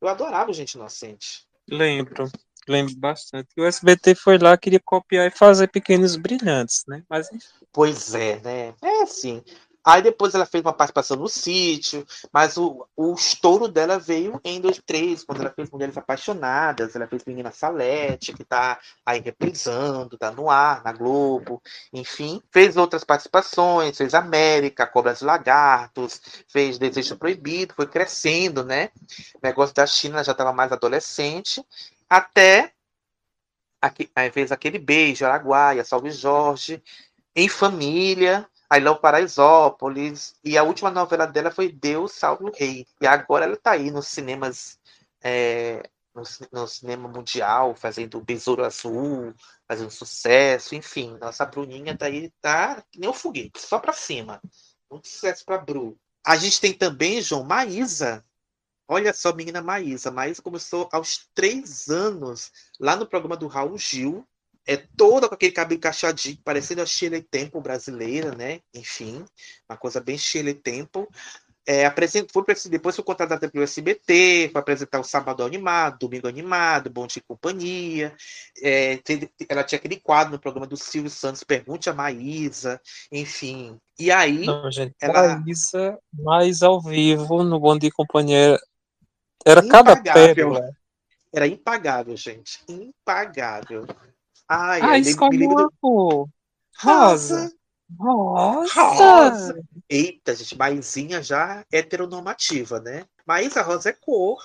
Eu 0.00 0.08
adorava 0.08 0.52
o 0.52 0.54
Gente 0.54 0.74
Inocente. 0.74 1.44
Lembro, 1.68 2.30
lembro 2.68 2.94
bastante. 2.96 3.48
O 3.58 3.64
SBT 3.64 4.14
foi 4.14 4.38
lá, 4.38 4.56
queria 4.56 4.80
copiar 4.84 5.26
e 5.26 5.36
fazer 5.36 5.68
pequenos 5.68 6.14
brilhantes, 6.14 6.84
né? 6.86 7.02
Mas. 7.10 7.28
Pois 7.72 8.14
é, 8.14 8.38
né? 8.40 8.74
É 8.80 9.02
assim. 9.02 9.42
Aí 9.86 10.02
depois 10.02 10.34
ela 10.34 10.44
fez 10.44 10.64
uma 10.64 10.72
participação 10.72 11.16
no 11.16 11.28
sítio, 11.28 12.04
mas 12.32 12.56
o, 12.56 12.84
o 12.96 13.14
estouro 13.14 13.68
dela 13.68 14.00
veio 14.00 14.40
em 14.42 14.60
2003, 14.60 15.22
quando 15.22 15.42
ela 15.42 15.52
fez 15.52 15.70
Mulheres 15.70 15.96
Apaixonadas, 15.96 16.96
ela 16.96 17.06
fez 17.06 17.24
Menina 17.24 17.52
Salete, 17.52 18.32
que 18.32 18.42
está 18.42 18.80
aí 19.04 19.20
reprisando, 19.20 20.16
está 20.16 20.32
no 20.32 20.50
ar, 20.50 20.82
na 20.82 20.92
Globo, 20.92 21.62
enfim. 21.92 22.42
Fez 22.50 22.76
outras 22.76 23.04
participações, 23.04 23.96
fez 23.96 24.12
América, 24.12 24.88
Cobras 24.88 25.20
e 25.20 25.24
Lagartos, 25.24 26.20
fez 26.48 26.78
Desejo 26.78 27.16
Proibido, 27.16 27.72
foi 27.72 27.86
crescendo, 27.86 28.64
né? 28.64 28.90
O 29.36 29.40
negócio 29.40 29.72
da 29.72 29.86
China 29.86 30.24
já 30.24 30.32
estava 30.32 30.52
mais 30.52 30.72
adolescente, 30.72 31.64
até 32.10 32.72
aqui, 33.80 34.10
aí 34.16 34.32
fez 34.32 34.50
aquele 34.50 34.80
beijo, 34.80 35.24
Araguaia, 35.24 35.84
Salve 35.84 36.10
Jorge, 36.10 36.82
em 37.36 37.48
família, 37.48 38.48
Aí 38.68 38.80
Léo 38.80 38.96
Paraisópolis. 38.96 40.34
E 40.44 40.58
a 40.58 40.62
última 40.62 40.90
novela 40.90 41.26
dela 41.26 41.50
foi 41.50 41.70
Deus 41.70 42.12
Salve 42.12 42.44
o 42.44 42.52
Rei. 42.52 42.86
E 43.00 43.06
agora 43.06 43.44
ela 43.44 43.54
está 43.54 43.72
aí 43.72 43.90
nos 43.90 44.08
cinemas. 44.08 44.78
É, 45.22 45.82
no, 46.16 46.22
no, 46.50 46.66
cinema 46.66 47.08
mundial, 47.08 47.74
fazendo 47.74 48.20
Besouro 48.20 48.64
Azul, 48.64 49.34
fazendo 49.68 49.90
sucesso, 49.90 50.74
enfim. 50.74 51.16
Nossa 51.20 51.44
Bruninha 51.44 51.96
tá 51.96 52.06
aí, 52.06 52.30
tá 52.40 52.82
que 52.90 52.98
nem 52.98 53.10
um 53.10 53.12
foguete, 53.12 53.60
só 53.60 53.78
para 53.78 53.92
cima. 53.92 54.40
Muito 54.90 55.08
sucesso 55.08 55.44
para 55.44 55.58
Bru. 55.58 55.98
A 56.24 56.36
gente 56.36 56.60
tem 56.60 56.72
também, 56.72 57.20
João, 57.20 57.44
Maísa. 57.44 58.24
Olha 58.88 59.12
só, 59.12 59.32
menina 59.32 59.60
Maísa. 59.60 60.10
Maísa 60.10 60.40
começou 60.40 60.88
aos 60.90 61.28
três 61.34 61.88
anos, 61.88 62.50
lá 62.80 62.96
no 62.96 63.06
programa 63.06 63.36
do 63.36 63.46
Raul 63.46 63.76
Gil, 63.76 64.26
é 64.66 64.76
toda 64.96 65.28
com 65.28 65.34
aquele 65.34 65.52
cabelo 65.52 65.80
cacheadinho, 65.80 66.38
parecendo 66.44 66.82
a 66.82 66.86
Shirley 66.86 67.22
Temple 67.22 67.60
brasileira, 67.60 68.34
né? 68.34 68.60
Enfim, 68.74 69.24
uma 69.68 69.76
coisa 69.76 70.00
bem 70.00 70.18
Shirley 70.18 70.54
Temple. 70.54 71.06
É, 71.68 71.84
apresent... 71.84 72.28
foi, 72.32 72.44
depois 72.70 72.94
foi 72.94 73.04
contratada 73.04 73.48
pelo 73.48 73.64
SBT, 73.64 74.50
foi 74.52 74.60
apresentar 74.60 75.00
o 75.00 75.04
Sábado 75.04 75.42
Animado, 75.42 75.98
Domingo 75.98 76.28
Animado, 76.28 76.90
Bom 76.90 77.06
de 77.06 77.20
Companhia. 77.20 78.14
É, 78.62 79.00
ela 79.48 79.64
tinha 79.64 79.78
aquele 79.78 79.96
quadro 79.96 80.32
no 80.32 80.38
programa 80.38 80.66
do 80.66 80.76
Silvio 80.76 81.10
Santos, 81.10 81.42
Pergunte 81.42 81.90
a 81.90 81.94
Maísa, 81.94 82.80
enfim. 83.10 83.78
E 83.98 84.12
aí. 84.12 84.46
Não, 84.46 84.70
gente, 84.70 84.94
ela... 85.00 85.38
Maísa, 85.38 85.98
mais 86.12 86.62
ao 86.62 86.80
vivo, 86.80 87.42
no 87.42 87.58
Bom 87.58 87.76
de 87.76 87.90
Companhia, 87.90 88.56
era 89.44 89.64
impagável. 89.64 90.04
cada 90.04 90.34
pérola. 90.34 90.70
Era 91.34 91.46
impagável, 91.48 92.16
gente. 92.16 92.60
Impagável. 92.68 93.86
Ai, 94.48 94.80
ah, 94.82 94.98
escolhe 94.98 95.46
cor. 95.80 96.28
Rosa. 96.78 97.52
Rosa. 97.98 98.72
Rosa. 98.74 99.60
Eita, 99.88 100.34
gente, 100.34 100.56
Maisinha 100.56 101.22
já 101.22 101.64
heteronormativa, 101.72 102.80
né? 102.80 103.04
Maísa 103.26 103.62
Rosa 103.62 103.90
é 103.90 103.92
cor. 103.92 104.38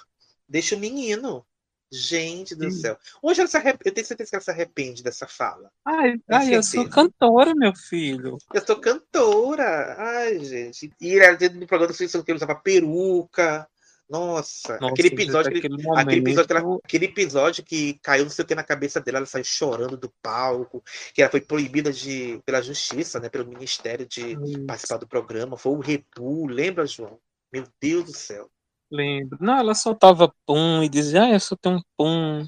Deixa 0.47 0.75
o 0.75 0.79
menino. 0.79 1.45
Gente 1.93 2.55
do 2.55 2.71
céu. 2.71 2.97
Hoje 3.21 3.41
ela 3.41 3.49
se 3.49 3.57
arrepende, 3.57 3.89
eu 3.89 3.93
tenho 3.93 4.07
certeza 4.07 4.29
que 4.29 4.35
ela 4.37 4.43
se 4.43 4.51
arrepende 4.51 5.03
dessa 5.03 5.27
fala. 5.27 5.69
Ai, 5.83 6.15
ai 6.29 6.55
eu 6.55 6.63
sou 6.63 6.87
cantora, 6.87 7.53
meu 7.53 7.75
filho. 7.75 8.37
Eu 8.53 8.65
sou 8.65 8.79
cantora. 8.79 9.97
Ai, 9.99 10.39
gente. 10.39 10.89
E 11.01 11.19
ela 11.19 11.35
dentro 11.35 11.59
do 11.59 11.67
programa 11.67 11.93
do 11.93 12.23
que 12.23 12.33
usava 12.33 12.55
peruca. 12.55 13.67
Nossa, 14.11 14.77
Nossa 14.77 14.93
aquele 14.93 15.07
episódio, 15.07 15.57
aquele, 15.57 15.69
momento... 15.69 15.97
aquele, 15.97 16.19
episódio 16.19 16.47
que 16.47 16.53
ela, 16.53 16.79
aquele 16.83 17.05
episódio 17.05 17.63
que 17.63 17.93
caiu 18.03 18.25
não 18.25 18.29
sei 18.29 18.43
o 18.43 18.47
que 18.47 18.53
na 18.53 18.63
cabeça 18.63 18.99
dela, 18.99 19.19
ela 19.19 19.25
saiu 19.25 19.45
chorando 19.45 19.95
do 19.95 20.11
palco, 20.21 20.83
que 21.13 21.21
ela 21.21 21.31
foi 21.31 21.39
proibida 21.39 21.93
de, 21.93 22.41
pela 22.45 22.61
justiça, 22.61 23.21
né, 23.21 23.29
pelo 23.29 23.47
Ministério 23.47 24.05
de 24.05 24.33
Isso. 24.33 24.65
participar 24.65 24.97
do 24.97 25.07
programa. 25.07 25.55
Foi 25.55 25.71
o 25.71 25.79
Repu, 25.79 26.45
lembra, 26.45 26.85
João? 26.85 27.17
Meu 27.53 27.63
Deus 27.81 28.03
do 28.03 28.13
céu. 28.13 28.49
Lembro. 28.91 29.37
Não, 29.39 29.57
ela 29.57 29.73
soltava 29.73 30.33
pum 30.45 30.83
e 30.83 30.89
dizia, 30.89 31.23
ah, 31.23 31.31
eu 31.31 31.39
só 31.39 31.55
tenho 31.55 31.77
um 31.77 31.81
pum. 31.97 32.45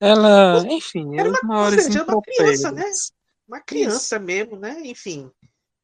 Ela, 0.00 0.64
enfim, 0.68 1.16
era 1.16 1.28
uma, 1.28 1.38
maiores 1.44 1.84
seja, 1.84 2.02
uma 2.02 2.20
criança, 2.20 2.72
né? 2.72 2.84
Uma 3.46 3.60
criança 3.60 4.16
Isso. 4.16 4.24
mesmo, 4.24 4.56
né? 4.56 4.80
Enfim. 4.84 5.30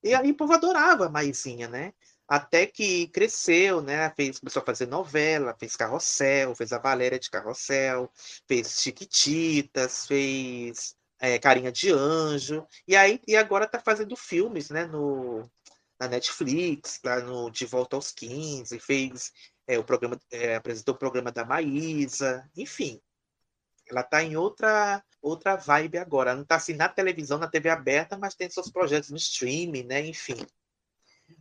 E 0.03 0.13
aí 0.13 0.33
o 0.33 0.37
povo 0.37 0.53
adorava 0.53 1.07
a 1.07 1.09
Maisinha, 1.09 1.69
né? 1.69 1.93
Até 2.27 2.67
que 2.67 3.09
cresceu, 3.09 3.83
né? 3.83 4.11
Fez, 4.17 4.39
começou 4.39 4.63
a 4.63 4.65
fazer 4.65 4.87
novela, 4.87 5.55
fez 5.59 5.77
Carrossel, 5.77 6.55
fez 6.55 6.73
a 6.73 6.79
Valéria 6.79 7.19
de 7.19 7.31
Carrossel, 7.31 8.11
fez 8.49 8.81
Chiquititas, 8.81 10.07
fez 10.07 10.97
é, 11.21 11.39
Carinha 11.39 11.71
de 11.71 11.91
Anjo, 11.91 12.67
e 12.89 12.97
aí 12.97 13.21
e 13.29 13.37
agora 13.37 13.67
tá 13.69 13.79
fazendo 13.79 14.17
filmes, 14.17 14.71
né? 14.71 14.87
No, 14.87 15.49
na 16.01 16.09
Netflix, 16.09 17.01
lá 17.05 17.21
no 17.21 17.51
De 17.51 17.67
Volta 17.67 17.97
aos 17.97 18.11
15, 18.13 18.79
fez 18.81 19.31
é, 19.67 19.79
o 19.79 19.85
programa, 19.85 20.19
é, 20.31 20.57
apresentou 20.57 20.95
o 20.95 20.99
programa 20.99 21.31
da 21.33 21.45
Maísa, 21.45 22.49
enfim. 22.57 23.01
Ela 23.89 24.03
tá 24.03 24.23
em 24.23 24.37
outra 24.37 25.03
outra 25.23 25.57
vibe 25.57 25.99
agora. 25.99 26.31
Ela 26.31 26.39
não 26.39 26.45
tá 26.47 26.57
assim 26.57 26.75
na 26.75 26.89
televisão, 26.89 27.39
na 27.39 27.49
TV 27.49 27.71
aberta, 27.71 28.17
mas 28.19 28.35
tem 28.35 28.49
seus 28.51 28.71
projetos 28.71 29.11
no 29.11 29.17
streaming, 29.17 29.85
né? 29.85 30.07
Enfim 30.07 30.37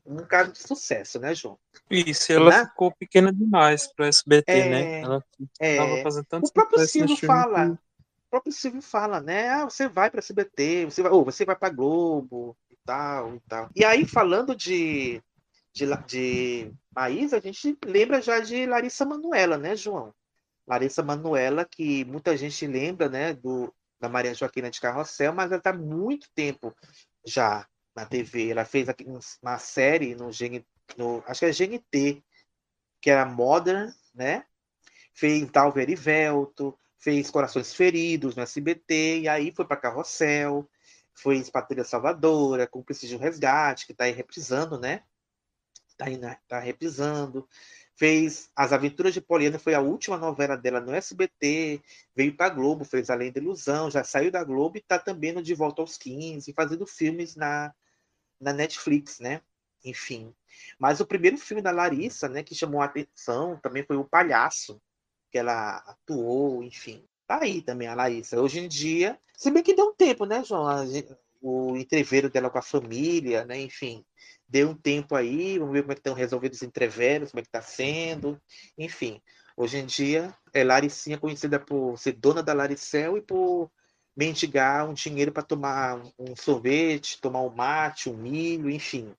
um 0.06 0.18
caso 0.18 0.52
de 0.52 0.60
sucesso, 0.60 1.20
né, 1.20 1.34
João? 1.34 1.58
Isso, 1.90 2.32
ela 2.32 2.50
né? 2.50 2.66
ficou 2.66 2.92
pequena 2.92 3.32
demais 3.32 3.88
para 3.88 4.08
SBT, 4.08 4.52
né? 4.52 4.66
é, 4.66 4.70
né? 4.70 5.02
Ela 5.02 5.24
é, 5.60 6.04
fazendo 6.04 6.26
tanto 6.26 6.48
O 6.48 6.54
próprio 6.54 6.86
Silvio 6.88 7.18
fala, 7.18 7.66
que... 7.66 7.72
o 7.72 7.78
próprio 8.30 8.52
Silvio 8.54 8.82
fala, 8.82 9.22
né? 9.22 9.50
Ah, 9.50 9.66
você 9.66 9.88
vai 9.88 10.10
para 10.10 10.20
SBT, 10.20 10.86
você 10.86 11.02
vai, 11.02 11.12
ou 11.12 11.24
você 11.24 11.46
vai 11.46 11.56
para 11.56 11.74
Globo 11.74 12.58
e 12.70 12.78
tal, 12.86 13.36
e 13.36 13.40
tal. 13.48 13.70
E 13.76 13.86
aí 13.86 14.06
falando 14.06 14.56
de 14.56 15.22
de, 15.74 15.86
de 16.06 16.72
Maísa, 16.96 17.38
a 17.38 17.42
gente 17.42 17.78
lembra 17.84 18.22
já 18.22 18.40
de 18.40 18.66
Larissa 18.66 19.04
Manuela, 19.04 19.58
né, 19.58 19.76
João? 19.76 20.14
Larissa 20.68 21.02
Manuela, 21.04 21.66
que 21.66 22.06
muita 22.06 22.38
gente 22.38 22.66
lembra, 22.68 23.10
né, 23.10 23.34
do, 23.34 23.74
da 24.00 24.08
Maria 24.08 24.34
Joaquina 24.34 24.70
de 24.70 24.80
Carrossel, 24.80 25.34
mas 25.34 25.52
ela 25.52 25.58
está 25.58 25.74
muito 25.74 26.30
tempo 26.34 26.74
já 27.26 27.68
na 27.96 28.06
TV. 28.06 28.50
Ela 28.50 28.66
fez 28.66 28.88
uma 29.42 29.58
série 29.58 30.16
no, 30.16 30.30
no 30.98 31.24
acho 31.28 31.40
que 31.40 31.46
é 31.46 31.52
GNT, 31.52 32.24
que 33.02 33.10
era 33.10 33.26
Modern, 33.26 33.92
né? 34.14 34.46
Fez 35.14 35.50
Dalver 35.50 35.90
e 35.90 35.96
Velto, 35.96 36.78
fez 36.98 37.30
Corações 37.30 37.74
Feridos 37.74 38.36
no 38.36 38.42
SBT, 38.42 39.20
e 39.22 39.28
aí 39.28 39.52
foi 39.52 39.66
para 39.66 39.78
Carrossel, 39.78 40.68
foi 41.14 41.44
Patrulha 41.52 41.84
Salvadora, 41.84 42.66
Cúmplice 42.66 43.08
de 43.08 43.16
um 43.16 43.20
Resgate, 43.20 43.86
que 43.86 43.92
está 43.92 44.06
aí 44.06 44.12
reprisando, 44.12 44.80
né? 44.80 45.04
Está 45.90 46.06
aí, 46.06 46.20
tá 46.48 46.60
reprisando. 46.60 47.48
Fez 47.96 48.50
As 48.56 48.74
Aventuras 48.74 49.14
de 49.14 49.22
Poliana, 49.22 49.60
foi 49.60 49.76
a 49.76 49.80
última 49.82 50.18
novela 50.18 50.58
dela 50.58 50.82
no 50.82 50.94
SBT, 50.94 51.82
veio 52.16 52.36
para 52.36 52.50
Globo, 52.50 52.84
fez 52.84 53.10
Além 53.10 53.32
da 53.32 53.40
Ilusão, 53.40 53.92
já 53.92 54.04
saiu 54.04 54.32
da 54.32 54.44
Globo 54.44 54.78
e 54.78 54.80
está 54.80 54.98
também 54.98 55.32
no 55.32 55.44
De 55.44 55.54
Volta 55.54 55.82
aos 55.82 55.98
15, 55.98 56.54
fazendo 56.54 56.88
filmes 56.88 57.36
na, 57.36 57.74
na 58.44 58.54
Netflix, 58.54 59.20
né? 59.20 59.42
Enfim. 59.84 60.34
Mas 60.78 61.00
o 61.00 61.06
primeiro 61.06 61.38
filme 61.38 61.62
da 61.62 61.72
Larissa, 61.72 62.30
né, 62.30 62.44
que 62.44 62.56
chamou 62.56 62.82
a 62.82 62.86
atenção 62.86 63.58
também 63.62 63.84
foi 63.84 63.98
O 63.98 64.06
Palhaço, 64.06 64.82
que 65.32 65.38
ela 65.38 65.78
atuou, 65.78 66.64
enfim. 66.64 67.04
Tá 67.28 67.40
aí 67.42 67.62
também 67.62 67.88
a 67.88 67.96
Larissa. 67.96 68.40
Hoje 68.40 68.60
em 68.60 68.68
dia, 68.68 69.20
se 69.36 69.50
bem 69.50 69.64
que 69.64 69.74
deu 69.74 69.88
um 69.88 69.96
tempo, 69.96 70.26
né, 70.26 70.44
João? 70.44 70.68
O 71.42 71.76
entreveiro 71.76 72.30
dela 72.30 72.50
com 72.50 72.58
a 72.58 72.62
família, 72.62 73.44
né? 73.44 73.60
Enfim, 73.60 74.06
deu 74.48 74.70
um 74.70 74.76
tempo 74.76 75.16
aí, 75.16 75.58
vamos 75.58 75.74
ver 75.74 75.82
como 75.82 75.92
é 75.92 75.96
que 75.96 76.00
estão 76.00 76.14
resolvidos 76.14 76.60
os 76.60 76.64
entreveros, 76.64 77.32
como 77.32 77.40
é 77.40 77.44
que 77.44 77.50
está 77.50 77.62
sendo, 77.62 78.40
enfim. 78.78 79.22
Hoje 79.56 79.78
em 79.78 79.86
dia, 79.86 80.34
é 80.54 80.64
Laricinha 80.64 81.18
conhecida 81.18 81.60
por 81.60 81.98
ser 81.98 82.14
dona 82.14 82.42
da 82.42 82.54
Laricel 82.54 83.18
e 83.18 83.22
por 83.22 83.70
mendigar 84.16 84.88
um 84.88 84.94
dinheiro 84.94 85.32
para 85.32 85.44
tomar 85.44 86.02
um 86.18 86.36
sorvete, 86.36 87.20
tomar 87.20 87.42
um 87.42 87.50
mate, 87.50 88.10
um 88.10 88.18
milho, 88.18 88.70
enfim. 88.70 89.14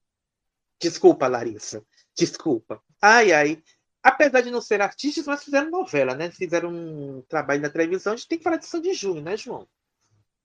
Desculpa, 0.81 1.26
Larissa. 1.26 1.84
Desculpa. 2.16 2.81
Ai, 3.00 3.32
ai. 3.32 3.62
Apesar 4.02 4.42
de 4.42 4.50
não 4.50 4.60
ser 4.60 4.81
artistas, 4.82 5.26
mas 5.26 5.42
fizeram 5.42 5.70
novela, 5.70 6.14
né? 6.14 6.31
Fizeram 6.31 6.70
um 6.70 7.23
trabalho 7.23 7.62
na 7.62 7.70
televisão. 7.70 8.12
A 8.12 8.16
gente 8.16 8.28
tem 8.28 8.39
que 8.39 8.44
falar 8.44 8.58
de 8.58 8.66
São 8.66 8.81
de 8.81 8.92
Junho, 8.92 9.23
né, 9.23 9.36
João? 9.36 9.66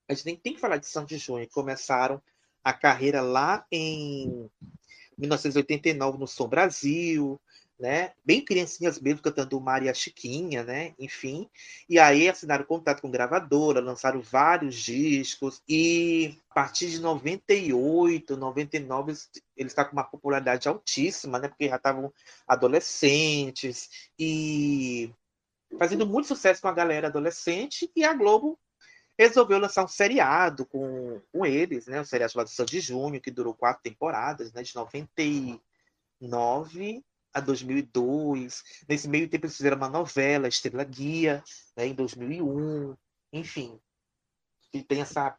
A 0.08 0.14
gente 0.14 0.24
tem, 0.24 0.36
tem 0.36 0.54
que 0.54 0.62
falar 0.62 0.78
de 0.78 0.88
São 0.88 1.06
de 1.06 1.18
Junho. 1.18 1.48
Começaram 1.50 2.22
a 2.64 2.74
carreira 2.74 3.22
lá 3.22 3.66
em 3.72 4.50
1989 5.18 6.18
no 6.18 6.28
Som 6.28 6.48
Brasil, 6.48 7.40
né? 7.80 8.12
Bem 8.26 8.44
criancinhas 8.44 9.00
mesmo 9.00 9.22
cantando 9.22 9.60
Maria 9.62 9.94
Chiquinha, 9.94 10.64
né? 10.64 10.94
Enfim. 11.00 11.50
E 11.88 11.98
aí 11.98 12.28
assinaram 12.28 12.66
contato 12.66 13.02
com 13.02 13.10
gravadora, 13.10 13.80
lançaram 13.80 14.22
vários 14.22 14.76
discos 14.76 15.62
e 15.68 16.38
a 16.50 16.54
partir 16.54 16.90
de 16.90 17.00
98, 17.00 18.36
99 18.36 19.14
eles 19.56 19.72
estão 19.72 19.86
com 19.86 19.94
uma 19.94 20.04
popularidade 20.04 20.68
altíssima, 20.68 21.40
né? 21.40 21.48
Porque 21.48 21.70
já 21.70 21.78
estavam 21.78 22.14
adolescentes 22.48 24.10
e 24.18 25.10
fazendo 25.78 26.06
muito 26.06 26.28
sucesso 26.28 26.62
com 26.62 26.68
a 26.68 26.74
galera 26.74 27.08
adolescente 27.08 27.90
e 27.96 28.04
a 28.04 28.14
Globo 28.14 28.60
resolveu 29.18 29.60
lançar 29.60 29.84
um 29.84 29.88
seriado 29.88 30.66
com, 30.66 31.22
com 31.32 31.46
eles, 31.46 31.88
né? 31.88 32.02
Um 32.02 32.06
seriado 32.06 32.34
chamado 32.34 32.50
Sandy 32.50 32.82
Júnior, 32.82 33.22
que 33.22 33.32
durou 33.32 33.54
quatro 33.54 33.84
temporadas, 33.84 34.52
né? 34.52 34.64
De 34.64 34.76
99 34.76 37.04
a 37.34 37.40
2002. 37.40 38.64
Nesse 38.88 39.08
meio 39.08 39.30
tempo 39.30 39.46
eles 39.46 39.58
fizeram 39.58 39.78
uma 39.78 39.90
novela, 39.90 40.48
Estrela 40.48 40.84
Guia, 40.84 41.44
né? 41.76 41.88
Em 41.88 41.94
2001. 41.94 42.96
Enfim, 43.32 43.80
e 44.74 44.84
tem 44.84 45.02
essa 45.02 45.36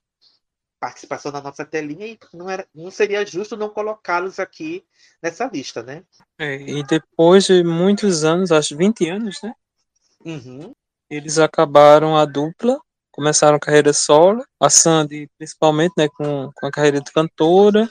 participação 0.78 1.30
na 1.30 1.42
nossa 1.42 1.64
telinha 1.64 2.06
e 2.06 2.18
não, 2.32 2.48
era, 2.48 2.66
não 2.74 2.90
seria 2.90 3.24
justo 3.24 3.56
não 3.56 3.68
colocá-los 3.68 4.38
aqui 4.38 4.84
nessa 5.22 5.46
lista, 5.46 5.82
né? 5.82 6.02
É, 6.38 6.56
e 6.56 6.82
depois 6.84 7.44
de 7.44 7.62
muitos 7.62 8.24
anos, 8.24 8.50
acho 8.50 8.76
20 8.76 9.08
anos, 9.10 9.36
né? 9.42 9.52
Uhum. 10.24 10.74
Eles 11.08 11.38
acabaram 11.38 12.16
a 12.16 12.24
dupla, 12.24 12.80
começaram 13.10 13.56
a 13.56 13.60
carreira 13.60 13.92
solo, 13.92 14.42
a 14.58 14.70
Sandy 14.70 15.28
principalmente, 15.36 15.92
né, 15.96 16.08
com, 16.08 16.50
com 16.54 16.66
a 16.66 16.70
carreira 16.70 17.00
de 17.00 17.12
cantora. 17.12 17.90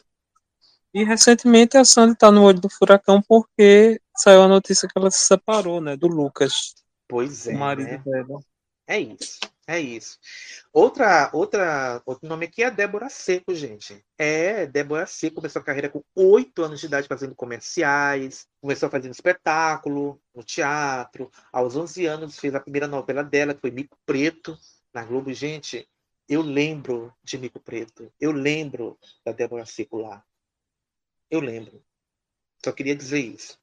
E 0.93 1.03
recentemente 1.03 1.77
a 1.77 1.85
Sandy 1.85 2.14
está 2.14 2.32
no 2.32 2.43
olho 2.43 2.59
do 2.59 2.69
furacão 2.69 3.22
porque 3.22 4.01
saiu 4.18 4.42
a 4.42 4.48
notícia 4.48 4.88
que 4.88 4.98
ela 4.98 5.11
se 5.11 5.27
separou, 5.27 5.80
né, 5.80 5.95
do 5.95 6.08
Lucas. 6.08 6.74
Pois 7.08 7.48
é. 7.48 7.53
O 7.53 7.59
marido 7.59 7.92
né? 7.92 8.01
dela. 8.06 8.40
É 8.88 9.00
isso. 9.00 9.40
É 9.69 9.80
isso. 9.80 10.18
Outra, 10.74 11.30
outra, 11.32 12.01
outro 12.03 12.27
nome 12.27 12.48
aqui 12.48 12.64
é 12.64 12.72
Débora 12.72 13.08
Seco, 13.08 13.53
gente. 13.53 14.03
É, 14.18 14.66
Débora 14.66 15.06
Seco 15.06 15.35
começou 15.35 15.61
a 15.61 15.66
carreira 15.66 15.88
com 15.90 16.03
oito 16.16 16.64
anos 16.64 16.80
de 16.80 16.88
idade 16.88 17.08
fazendo 17.08 17.35
comerciais, 17.35 18.48
começou 18.59 18.90
fazendo 18.90 19.11
espetáculo 19.11 20.19
no 20.34 20.43
teatro. 20.43 21.30
Aos 21.53 21.76
11 21.76 22.08
anos 22.08 22.40
fez 22.40 22.56
a 22.56 22.59
primeira 22.59 22.88
novela 22.88 23.24
dela, 23.24 23.53
que 23.53 23.61
foi 23.61 23.69
Mico 23.69 23.95
Preto, 24.08 24.58
na 24.92 25.03
Globo. 25.06 25.32
Gente, 25.32 25.88
eu 26.27 26.42
lembro 26.42 27.14
de 27.24 27.38
Mico 27.38 27.59
Preto. 27.59 28.11
Eu 28.19 28.32
lembro 28.32 28.98
da 29.24 29.32
Débora 29.32 29.68
Seco 29.68 30.00
lá. 30.00 30.26
Eu 31.30 31.40
lembro. 31.40 31.83
Só 32.64 32.72
queria 32.72 32.95
dizer 32.95 33.19
isso. 33.19 33.58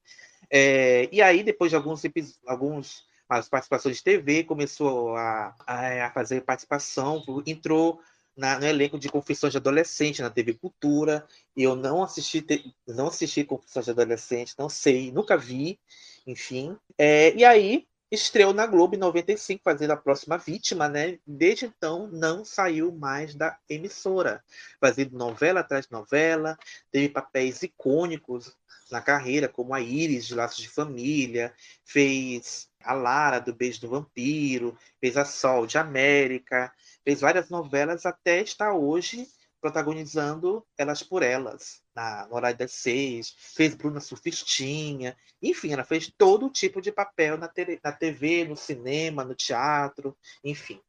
É, 0.50 1.08
e 1.12 1.20
aí, 1.20 1.42
depois 1.42 1.70
de 1.70 1.76
alguns, 1.76 2.02
alguns 2.46 3.04
as 3.28 3.48
participações 3.48 3.96
de 3.96 4.04
TV, 4.04 4.44
começou 4.44 5.16
a, 5.16 5.54
a, 5.66 6.06
a 6.06 6.10
fazer 6.12 6.42
participação, 6.42 7.22
entrou 7.46 8.00
na, 8.36 8.58
no 8.58 8.66
elenco 8.66 8.98
de 8.98 9.08
Confissões 9.08 9.52
de 9.52 9.58
Adolescente 9.58 10.22
na 10.22 10.30
TV 10.30 10.54
Cultura. 10.54 11.26
Eu 11.56 11.74
não 11.74 12.02
assisti, 12.02 12.44
não 12.86 13.08
assisti 13.08 13.44
Confissões 13.44 13.86
de 13.86 13.90
Adolescente, 13.90 14.54
não 14.58 14.68
sei, 14.68 15.10
nunca 15.10 15.36
vi, 15.36 15.78
enfim. 16.26 16.76
É, 16.96 17.34
e 17.34 17.44
aí 17.44 17.86
estreou 18.16 18.52
na 18.52 18.66
Globo 18.66 18.94
em 18.94 18.98
95, 18.98 19.62
fazendo 19.62 19.92
a 19.92 19.96
próxima 19.96 20.36
vítima, 20.36 20.88
né? 20.88 21.18
Desde 21.26 21.66
então 21.66 22.08
não 22.08 22.44
saiu 22.44 22.92
mais 22.92 23.34
da 23.34 23.58
emissora, 23.68 24.42
fazendo 24.80 25.16
novela 25.16 25.60
atrás 25.60 25.86
de 25.86 25.92
novela, 25.92 26.58
teve 26.90 27.08
papéis 27.08 27.62
icônicos 27.62 28.56
na 28.90 29.00
carreira, 29.00 29.48
como 29.48 29.74
a 29.74 29.80
Iris 29.80 30.26
de 30.26 30.34
Laços 30.34 30.62
de 30.62 30.68
Família, 30.68 31.52
fez 31.84 32.68
a 32.82 32.92
Lara 32.92 33.40
do 33.40 33.52
Beijo 33.52 33.80
do 33.80 33.88
Vampiro, 33.88 34.78
fez 35.00 35.16
a 35.16 35.24
Sol 35.24 35.66
de 35.66 35.76
América, 35.76 36.72
fez 37.04 37.20
várias 37.20 37.50
novelas 37.50 38.06
até 38.06 38.40
estar 38.40 38.72
hoje 38.72 39.28
protagonizando 39.66 40.64
Elas 40.78 41.02
por 41.02 41.24
Elas, 41.24 41.82
na, 41.94 42.28
Horário 42.30 42.56
das 42.56 42.70
Seis, 42.70 43.34
fez 43.36 43.74
Bruna 43.74 43.98
Surfistinha, 43.98 45.16
enfim, 45.42 45.72
ela 45.72 45.82
fez 45.82 46.12
todo 46.16 46.48
tipo 46.48 46.80
de 46.80 46.92
papel 46.92 47.36
na, 47.36 47.50
na 47.82 47.92
TV, 47.92 48.44
no 48.44 48.56
cinema, 48.56 49.24
no 49.24 49.34
teatro, 49.34 50.16
enfim, 50.44 50.80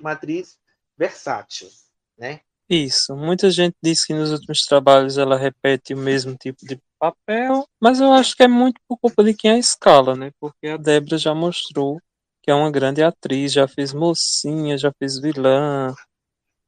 uma 0.00 0.12
atriz 0.12 0.58
versátil, 0.98 1.68
né? 2.18 2.40
Isso. 2.68 3.14
Muita 3.14 3.50
gente 3.50 3.76
diz 3.80 4.04
que 4.04 4.14
nos 4.14 4.32
últimos 4.32 4.64
trabalhos 4.64 5.16
ela 5.16 5.36
repete 5.36 5.94
o 5.94 5.98
mesmo 5.98 6.34
tipo 6.34 6.66
de 6.66 6.80
papel, 6.98 7.68
mas 7.80 8.00
eu 8.00 8.12
acho 8.12 8.34
que 8.34 8.42
é 8.42 8.48
muito 8.48 8.80
por 8.88 8.98
culpa 8.98 9.22
de 9.22 9.34
quem 9.34 9.52
a 9.52 9.58
escala, 9.58 10.16
né? 10.16 10.32
Porque 10.40 10.68
a 10.68 10.76
Débora 10.76 11.18
já 11.18 11.34
mostrou 11.34 12.00
que 12.42 12.50
é 12.50 12.54
uma 12.54 12.70
grande 12.70 13.02
atriz, 13.02 13.52
já 13.52 13.68
fez 13.68 13.92
mocinha, 13.92 14.76
já 14.76 14.90
fez 14.98 15.20
vilã, 15.20 15.94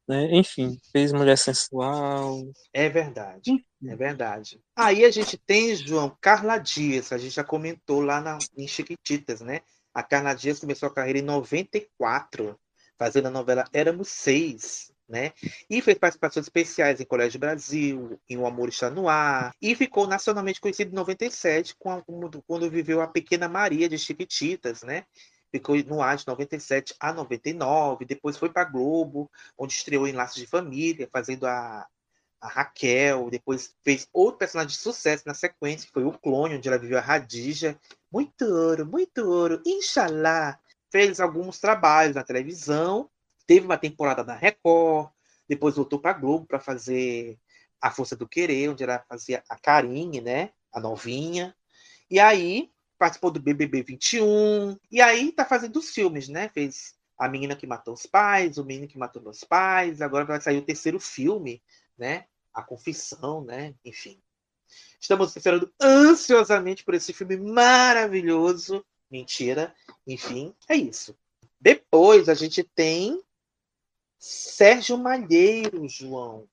né? 0.07 0.35
Enfim, 0.35 0.79
fez 0.91 1.11
mulher 1.11 1.37
sensual. 1.37 2.41
É 2.73 2.87
verdade, 2.87 3.65
é 3.85 3.95
verdade. 3.95 4.61
Aí 4.75 5.03
a 5.03 5.11
gente 5.11 5.37
tem, 5.37 5.75
João, 5.75 6.15
Carla 6.21 6.57
Dias, 6.57 7.11
a 7.11 7.17
gente 7.17 7.35
já 7.35 7.43
comentou 7.43 8.01
lá 8.01 8.21
na, 8.21 8.37
em 8.55 8.67
Chiquititas, 8.67 9.41
né? 9.41 9.61
A 9.93 10.03
Carla 10.03 10.33
Dias 10.33 10.59
começou 10.59 10.87
a 10.87 10.93
carreira 10.93 11.19
em 11.19 11.23
94, 11.23 12.57
fazendo 12.97 13.27
a 13.27 13.31
novela 13.31 13.65
Éramos 13.73 14.09
Seis, 14.09 14.91
né? 15.09 15.33
E 15.69 15.81
fez 15.81 15.97
participações 15.97 16.45
especiais 16.45 17.01
em 17.01 17.05
Colégio 17.05 17.39
Brasil, 17.39 18.19
em 18.29 18.37
O 18.37 18.45
Amor 18.45 18.69
Está 18.69 18.89
no 18.89 19.09
Ar, 19.09 19.51
e 19.61 19.75
ficou 19.75 20.07
nacionalmente 20.07 20.61
conhecido 20.61 20.91
em 20.91 20.95
97, 20.95 21.75
quando, 21.77 22.43
quando 22.45 22.69
viveu 22.69 23.01
a 23.01 23.07
Pequena 23.07 23.47
Maria 23.49 23.89
de 23.89 23.97
Chiquititas, 23.97 24.83
né? 24.83 25.03
Ficou 25.51 25.75
no 25.83 26.01
ar 26.01 26.17
de 26.17 26.27
97 26.27 26.95
a 26.99 27.13
99, 27.13 28.05
depois 28.05 28.37
foi 28.37 28.49
para 28.49 28.65
Globo, 28.65 29.31
onde 29.57 29.73
estreou 29.73 30.07
em 30.07 30.11
Laços 30.11 30.37
de 30.37 30.45
Família, 30.45 31.09
fazendo 31.11 31.45
a, 31.45 31.87
a 32.39 32.47
Raquel, 32.47 33.29
depois 33.29 33.75
fez 33.83 34.07
outro 34.13 34.37
personagem 34.37 34.75
de 34.75 34.81
sucesso 34.81 35.23
na 35.25 35.33
sequência, 35.33 35.87
que 35.87 35.93
foi 35.93 36.03
o 36.03 36.11
Clone, 36.11 36.55
onde 36.55 36.67
ela 36.67 36.77
viveu 36.77 36.97
a 36.97 37.01
Radija. 37.01 37.79
Muito 38.11 38.45
ouro, 38.45 38.85
muito 38.85 39.25
ouro, 39.25 39.61
inshallah. 39.65 40.59
Fez 40.91 41.19
alguns 41.19 41.59
trabalhos 41.59 42.15
na 42.15 42.23
televisão, 42.23 43.09
teve 43.45 43.65
uma 43.65 43.77
temporada 43.77 44.23
na 44.23 44.35
Record, 44.35 45.09
depois 45.47 45.75
voltou 45.75 45.99
para 45.99 46.13
Globo 46.13 46.45
para 46.45 46.59
fazer 46.59 47.39
A 47.81 47.89
Força 47.89 48.15
do 48.15 48.27
Querer, 48.27 48.69
onde 48.69 48.83
ela 48.83 49.03
fazia 49.07 49.43
a 49.49 49.57
Karine, 49.57 50.21
né, 50.21 50.51
a 50.71 50.79
novinha. 50.79 51.55
E 52.09 52.19
aí 52.19 52.69
participou 52.97 53.31
do 53.31 53.39
BBB 53.39 53.83
21, 53.83 54.77
e 54.91 55.01
aí 55.01 55.31
tá 55.31 55.45
fazendo 55.45 55.77
os 55.77 55.89
filmes, 55.89 56.27
né? 56.27 56.49
Fez 56.49 56.95
A 57.17 57.27
Menina 57.27 57.55
que 57.55 57.67
Matou 57.67 57.93
os 57.93 58.05
Pais, 58.05 58.57
O 58.57 58.65
Menino 58.65 58.87
que 58.87 58.97
Matou 58.97 59.21
Meus 59.21 59.43
Pais, 59.43 60.01
agora 60.01 60.25
vai 60.25 60.41
sair 60.41 60.57
o 60.57 60.65
terceiro 60.65 60.99
filme, 60.99 61.61
né? 61.97 62.25
A 62.53 62.63
Confissão, 62.63 63.43
né? 63.43 63.75
Enfim. 63.85 64.19
Estamos 64.99 65.35
esperando 65.35 65.71
ansiosamente 65.81 66.83
por 66.83 66.93
esse 66.93 67.13
filme 67.13 67.37
maravilhoso. 67.37 68.83
Mentira. 69.09 69.73
Enfim, 70.05 70.53
é 70.67 70.75
isso. 70.75 71.17
Depois 71.59 72.27
a 72.27 72.33
gente 72.33 72.63
tem 72.63 73.21
Sérgio 74.17 74.97
Malheiros, 74.97 75.93
João. 75.93 76.47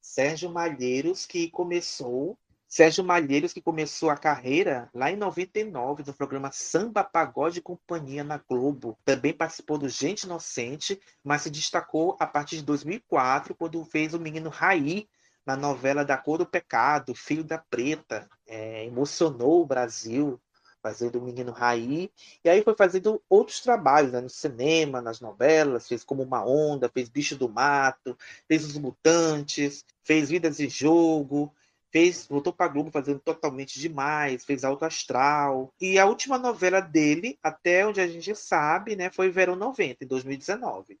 Sérgio 0.00 0.50
Malheiros 0.50 1.26
que 1.26 1.50
começou 1.50 2.38
Sérgio 2.74 3.04
Malheiros, 3.04 3.52
que 3.52 3.62
começou 3.62 4.10
a 4.10 4.16
carreira 4.16 4.90
lá 4.92 5.08
em 5.08 5.14
99 5.14 6.02
no 6.04 6.12
programa 6.12 6.50
Samba 6.50 7.04
Pagode 7.04 7.60
e 7.60 7.62
Companhia 7.62 8.24
na 8.24 8.36
Globo. 8.36 8.98
Também 9.04 9.32
participou 9.32 9.78
do 9.78 9.88
Gente 9.88 10.24
Inocente, 10.24 11.00
mas 11.22 11.42
se 11.42 11.50
destacou 11.50 12.16
a 12.18 12.26
partir 12.26 12.56
de 12.56 12.64
2004, 12.64 13.54
quando 13.54 13.84
fez 13.84 14.12
o 14.12 14.18
menino 14.18 14.50
Raí 14.50 15.08
na 15.46 15.56
novela 15.56 16.04
Da 16.04 16.16
Cor 16.16 16.38
do 16.38 16.46
Pecado, 16.46 17.14
Filho 17.14 17.44
da 17.44 17.58
Preta. 17.58 18.28
É, 18.44 18.84
emocionou 18.84 19.62
o 19.62 19.66
Brasil 19.66 20.40
fazendo 20.82 21.20
o 21.20 21.22
menino 21.22 21.52
Raí. 21.52 22.10
E 22.44 22.48
aí 22.48 22.60
foi 22.64 22.74
fazendo 22.74 23.22
outros 23.30 23.60
trabalhos 23.60 24.10
né, 24.10 24.20
no 24.20 24.28
cinema, 24.28 25.00
nas 25.00 25.20
novelas, 25.20 25.86
fez 25.86 26.02
Como 26.02 26.24
uma 26.24 26.44
Onda, 26.44 26.90
fez 26.92 27.08
Bicho 27.08 27.36
do 27.36 27.48
Mato, 27.48 28.18
fez 28.48 28.64
Os 28.64 28.76
Mutantes, 28.76 29.84
fez 30.02 30.28
Vidas 30.28 30.56
de 30.56 30.68
Jogo, 30.68 31.54
fez, 31.94 32.26
voltou 32.26 32.52
para 32.52 32.66
Globo 32.66 32.90
fazendo 32.90 33.20
totalmente 33.20 33.78
demais, 33.78 34.44
fez 34.44 34.64
Alto 34.64 34.84
Astral. 34.84 35.72
E 35.80 35.96
a 35.96 36.06
última 36.06 36.36
novela 36.36 36.80
dele, 36.80 37.38
até 37.40 37.86
onde 37.86 38.00
a 38.00 38.06
gente 38.08 38.34
sabe, 38.34 38.96
né, 38.96 39.12
foi 39.12 39.30
Verão 39.30 39.54
90, 39.54 40.02
em 40.02 40.08
2019. 40.08 40.98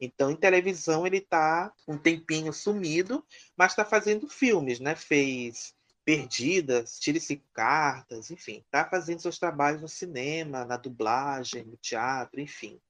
Então, 0.00 0.30
em 0.30 0.36
televisão, 0.36 1.04
ele 1.04 1.16
está 1.16 1.72
um 1.88 1.98
tempinho 1.98 2.52
sumido, 2.52 3.24
mas 3.56 3.72
está 3.72 3.84
fazendo 3.84 4.28
filmes, 4.28 4.78
né? 4.78 4.94
Fez 4.94 5.74
Perdidas, 6.04 7.00
Tire 7.00 7.18
Cinco 7.18 7.46
Cartas, 7.52 8.30
enfim, 8.30 8.62
está 8.64 8.84
fazendo 8.88 9.22
seus 9.22 9.40
trabalhos 9.40 9.82
no 9.82 9.88
cinema, 9.88 10.64
na 10.64 10.76
dublagem, 10.76 11.64
no 11.64 11.76
teatro, 11.78 12.40
enfim. 12.40 12.80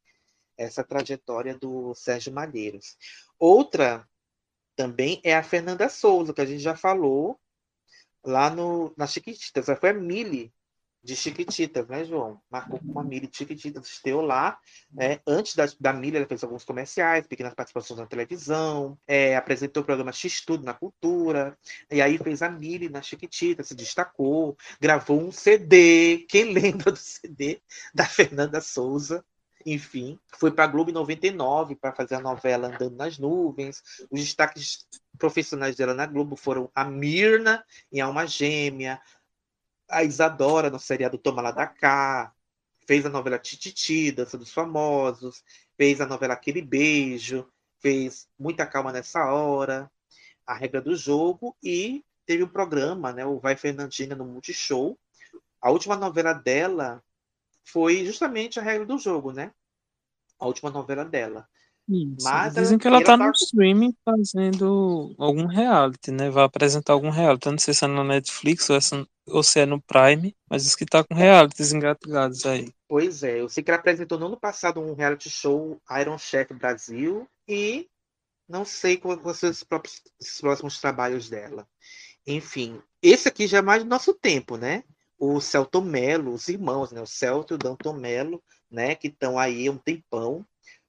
Essa 0.58 0.84
trajetória 0.84 1.56
do 1.56 1.94
Sérgio 1.94 2.34
Malheiros. 2.34 2.98
Outra 3.38 4.06
também 4.74 5.22
é 5.24 5.34
a 5.34 5.42
Fernanda 5.42 5.88
Souza, 5.88 6.34
que 6.34 6.40
a 6.42 6.46
gente 6.46 6.60
já 6.60 6.76
falou, 6.76 7.40
lá 8.26 8.50
no, 8.50 8.92
na 8.96 9.06
Chiquititas. 9.06 9.66
Foi 9.78 9.90
a 9.90 9.94
Mili 9.94 10.52
de 11.06 11.14
Chiquititas, 11.14 11.86
né, 11.86 12.04
João? 12.04 12.40
Marcou 12.50 12.80
com 12.80 12.98
a 12.98 13.04
Mili 13.04 13.28
de 13.28 13.36
Chiquititas, 13.36 13.86
esteu 13.86 14.20
lá. 14.20 14.58
Né? 14.92 15.20
Antes 15.24 15.54
da, 15.54 15.64
da 15.78 15.92
Mili, 15.92 16.16
ela 16.16 16.26
fez 16.26 16.42
alguns 16.42 16.64
comerciais, 16.64 17.28
pequenas 17.28 17.54
participações 17.54 18.00
na 18.00 18.06
televisão, 18.06 18.98
é, 19.06 19.36
apresentou 19.36 19.84
o 19.84 19.86
programa 19.86 20.12
X-Tudo 20.12 20.64
na 20.64 20.74
Cultura, 20.74 21.56
e 21.90 22.02
aí 22.02 22.18
fez 22.18 22.42
a 22.42 22.50
Mili 22.50 22.88
na 22.88 23.00
Chiquititas, 23.00 23.68
se 23.68 23.74
destacou, 23.76 24.56
gravou 24.80 25.22
um 25.22 25.30
CD. 25.30 26.26
Quem 26.28 26.52
lembra 26.52 26.90
do 26.90 26.98
CD 26.98 27.62
da 27.94 28.04
Fernanda 28.04 28.60
Souza? 28.60 29.24
Enfim. 29.66 30.18
Foi 30.38 30.52
para 30.52 30.64
a 30.64 30.68
Globo 30.68 30.90
em 30.90 30.94
99 30.94 31.74
para 31.74 31.92
fazer 31.92 32.14
a 32.14 32.20
novela 32.20 32.68
Andando 32.68 32.94
nas 32.94 33.18
Nuvens. 33.18 33.82
Os 34.08 34.20
destaques 34.20 34.86
profissionais 35.18 35.74
dela 35.74 35.92
na 35.92 36.06
Globo 36.06 36.36
foram 36.36 36.70
a 36.72 36.84
Mirna 36.84 37.64
em 37.92 38.00
Alma 38.00 38.26
Gêmea, 38.26 39.00
a 39.88 40.04
Isadora 40.04 40.70
no 40.70 40.78
seriado 40.78 41.18
Toma 41.18 41.42
Lá 41.42 41.50
da 41.50 41.66
Cá, 41.66 42.32
fez 42.86 43.04
a 43.04 43.08
novela 43.10 43.38
Tititi, 43.38 44.12
Dança 44.12 44.38
dos 44.38 44.52
Famosos, 44.52 45.42
fez 45.76 46.00
a 46.00 46.06
novela 46.06 46.34
Aquele 46.34 46.62
Beijo, 46.62 47.48
fez 47.80 48.28
Muita 48.38 48.66
Calma 48.66 48.92
Nessa 48.92 49.24
Hora, 49.26 49.90
A 50.46 50.54
Regra 50.54 50.80
do 50.80 50.94
Jogo 50.94 51.56
e 51.60 52.04
teve 52.24 52.44
um 52.44 52.48
programa, 52.48 53.12
né, 53.12 53.26
o 53.26 53.40
Vai 53.40 53.56
Fernandinha 53.56 54.14
no 54.14 54.24
Multishow. 54.24 54.96
A 55.60 55.70
última 55.70 55.96
novela 55.96 56.32
dela 56.32 57.02
foi 57.66 58.04
justamente 58.04 58.58
A 58.58 58.62
Regra 58.62 58.86
do 58.86 58.98
Jogo, 58.98 59.32
né? 59.32 59.52
A 60.38 60.46
última 60.46 60.70
novela 60.70 61.04
dela. 61.04 61.48
Isso. 61.88 62.24
Mas 62.24 62.54
Dizem 62.54 62.78
que 62.78 62.88
ela 62.88 63.00
tá 63.00 63.16
tá 63.16 63.26
no 63.26 63.30
streaming 63.32 63.94
fazendo 64.04 65.14
algum 65.18 65.46
reality, 65.46 66.10
né? 66.10 66.30
Vai 66.30 66.44
apresentar 66.44 66.92
algum 66.92 67.10
reality. 67.10 67.46
Eu 67.46 67.52
não 67.52 67.58
sei 67.58 67.74
se 67.74 67.84
é 67.84 67.88
na 67.88 68.02
Netflix 68.02 68.68
ou, 68.70 68.76
essa- 68.76 69.06
ou 69.28 69.42
se 69.42 69.60
é 69.60 69.66
no 69.66 69.80
Prime, 69.80 70.34
mas 70.50 70.64
diz 70.64 70.74
que 70.74 70.84
tá 70.84 71.04
com 71.04 71.14
realities 71.14 71.72
engatilhados 71.72 72.44
aí. 72.44 72.72
Pois 72.88 73.22
é, 73.22 73.40
eu 73.40 73.48
sei 73.48 73.62
que 73.62 73.70
ela 73.70 73.78
apresentou 73.78 74.18
no 74.18 74.26
ano 74.26 74.36
passado 74.36 74.80
um 74.80 74.94
reality 74.94 75.28
show 75.30 75.80
Iron 76.00 76.18
Chef 76.18 76.52
Brasil 76.54 77.28
e 77.48 77.88
não 78.48 78.64
sei 78.64 78.96
quais 78.96 79.20
vão 79.20 79.34
ser 79.34 79.48
os, 79.50 79.64
próprios- 79.64 80.02
os 80.20 80.40
próximos 80.40 80.80
trabalhos 80.80 81.28
dela. 81.28 81.68
Enfim, 82.26 82.82
esse 83.02 83.28
aqui 83.28 83.46
já 83.46 83.58
é 83.58 83.62
mais 83.62 83.84
do 83.84 83.90
nosso 83.90 84.14
tempo, 84.14 84.56
né? 84.56 84.84
O 85.18 85.40
Celto 85.40 85.80
Melo, 85.80 86.32
os 86.32 86.48
irmãos, 86.48 86.92
né? 86.92 87.00
O 87.00 87.06
Celto 87.06 87.54
e 87.54 87.56
o 87.56 87.58
Danton 87.58 87.94
Melo, 87.94 88.42
né? 88.70 88.94
Que 88.94 89.08
estão 89.08 89.38
aí 89.38 89.66
há 89.66 89.72
um 89.72 89.78
tempão. 89.78 90.46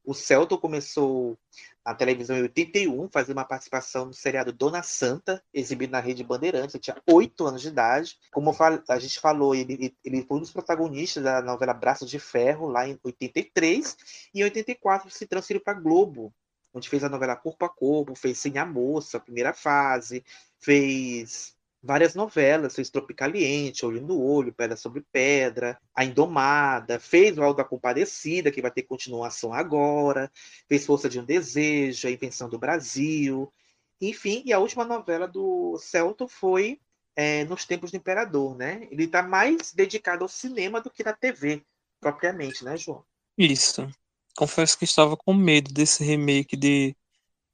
O 0.07 0.13
Celto 0.13 0.57
começou 0.57 1.37
na 1.85 1.93
televisão 1.93 2.37
em 2.37 2.43
81, 2.43 3.09
fazendo 3.09 3.37
uma 3.37 3.45
participação 3.45 4.05
no 4.05 4.13
seriado 4.13 4.53
Dona 4.53 4.81
Santa, 4.81 5.43
exibido 5.53 5.91
na 5.91 5.99
Rede 5.99 6.23
Bandeirantes. 6.23 6.75
Ele 6.75 6.81
tinha 6.81 7.01
oito 7.07 7.45
anos 7.45 7.61
de 7.61 7.67
idade. 7.67 8.17
Como 8.31 8.55
a 8.87 8.99
gente 8.99 9.19
falou, 9.19 9.53
ele, 9.53 9.93
ele 10.05 10.23
foi 10.23 10.37
um 10.37 10.39
dos 10.39 10.51
protagonistas 10.51 11.23
da 11.23 11.41
novela 11.41 11.73
Braços 11.73 12.09
de 12.09 12.19
Ferro, 12.19 12.69
lá 12.69 12.87
em 12.87 12.97
83. 13.03 13.97
E 14.33 14.39
em 14.39 14.43
84 14.45 15.09
se 15.09 15.27
transferiu 15.27 15.61
para 15.61 15.77
Globo, 15.77 16.33
onde 16.73 16.87
fez 16.87 17.03
a 17.03 17.09
novela 17.09 17.35
Corpo 17.35 17.65
a 17.65 17.69
Corpo, 17.69 18.15
fez 18.15 18.37
Sem 18.39 18.57
a 18.57 18.65
Moça, 18.65 19.17
a 19.17 19.21
primeira 19.21 19.53
fase, 19.53 20.23
fez 20.59 21.56
várias 21.81 22.15
novelas, 22.15 22.75
fez 22.75 22.89
Tropicaliente, 22.89 23.85
Olho 23.85 24.01
no 24.01 24.21
Olho, 24.21 24.53
Pedra 24.53 24.75
sobre 24.75 25.05
Pedra, 25.11 25.79
A 25.93 26.03
Indomada, 26.03 26.99
fez 26.99 27.37
o 27.37 27.43
Alto 27.43 27.57
da 27.57 27.63
Compadecida, 27.63 28.51
que 28.51 28.61
vai 28.61 28.71
ter 28.71 28.83
continuação 28.83 29.53
agora, 29.53 30.31
fez 30.67 30.85
Força 30.85 31.07
de 31.07 31.19
um 31.19 31.25
Desejo, 31.25 32.07
A 32.07 32.11
Invenção 32.11 32.49
do 32.49 32.59
Brasil, 32.59 33.51
enfim, 34.01 34.43
e 34.45 34.53
a 34.53 34.59
última 34.59 34.85
novela 34.85 35.27
do 35.27 35.77
Celto 35.79 36.27
foi 36.27 36.79
é, 37.15 37.45
Nos 37.45 37.65
Tempos 37.65 37.91
do 37.91 37.97
Imperador, 37.97 38.55
né? 38.55 38.87
Ele 38.91 39.05
está 39.05 39.23
mais 39.23 39.73
dedicado 39.73 40.23
ao 40.23 40.29
cinema 40.29 40.79
do 40.79 40.91
que 40.91 41.03
na 41.03 41.13
TV, 41.13 41.63
propriamente, 41.99 42.63
né, 42.63 42.77
João? 42.77 43.03
Isso. 43.37 43.87
Confesso 44.35 44.77
que 44.77 44.85
estava 44.85 45.17
com 45.17 45.33
medo 45.33 45.73
desse 45.73 46.03
remake 46.03 46.55
de 46.55 46.95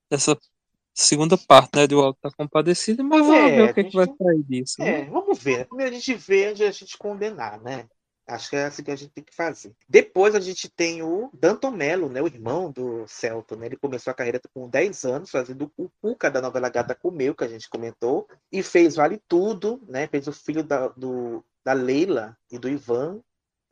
dessa 0.10 0.38
segunda 0.94 1.38
parte, 1.38 1.76
né, 1.78 1.88
do 1.88 2.00
Alto 2.02 2.20
da 2.24 2.32
Compadecida, 2.32 3.04
mas 3.04 3.26
vamos 3.26 3.36
É, 3.36 3.56
ver 3.58 3.70
o 3.72 3.74
que, 3.74 3.80
é 3.80 3.84
que 3.84 3.96
vai 3.96 4.06
sair 4.06 4.44
disso. 4.44 4.76
né? 4.80 5.02
É, 5.02 5.06
vamos 5.06 5.40
ver. 5.40 5.60
né? 5.60 5.64
Primeiro 5.66 5.92
a 5.96 6.00
gente 6.00 6.14
vê 6.16 6.46
antes 6.46 6.58
de 6.58 6.64
a 6.66 6.72
gente 6.72 6.98
condenar, 6.98 7.62
né? 7.62 7.88
Acho 8.26 8.50
que 8.50 8.56
é 8.56 8.64
assim 8.66 8.84
que 8.84 8.92
a 8.92 8.96
gente 8.96 9.12
tem 9.12 9.24
que 9.24 9.36
fazer. 9.36 9.74
Depois 9.90 10.34
a 10.34 10.40
gente 10.40 10.70
tem 10.70 11.04
o 11.04 11.30
Danton 11.34 11.72
Mello, 11.72 12.08
né? 12.08 12.22
O 12.22 12.28
irmão 12.28 12.72
do 12.72 13.06
Celto, 13.06 13.58
né? 13.58 13.66
Ele 13.66 13.76
começou 13.76 14.12
a 14.12 14.14
carreira 14.14 14.40
com 14.54 14.70
10 14.70 15.04
anos, 15.04 15.30
fazendo 15.30 15.70
o 15.76 15.90
Cuca 16.02 16.32
da 16.32 16.42
novela 16.42 16.70
Gata 16.70 16.96
Comeu, 16.96 17.36
que 17.36 17.44
a 17.44 17.50
gente 17.50 17.70
comentou, 17.70 18.26
e 18.50 18.64
fez 18.64 18.96
Vale 18.96 19.20
Tudo, 19.28 19.82
né? 19.90 20.08
Fez 20.08 20.26
o 20.28 20.32
filho 20.32 20.64
da, 20.64 20.88
do, 20.90 21.44
da 21.66 21.74
Leila 21.74 22.38
e 22.50 22.58
do 22.58 22.70
Ivan, 22.70 23.20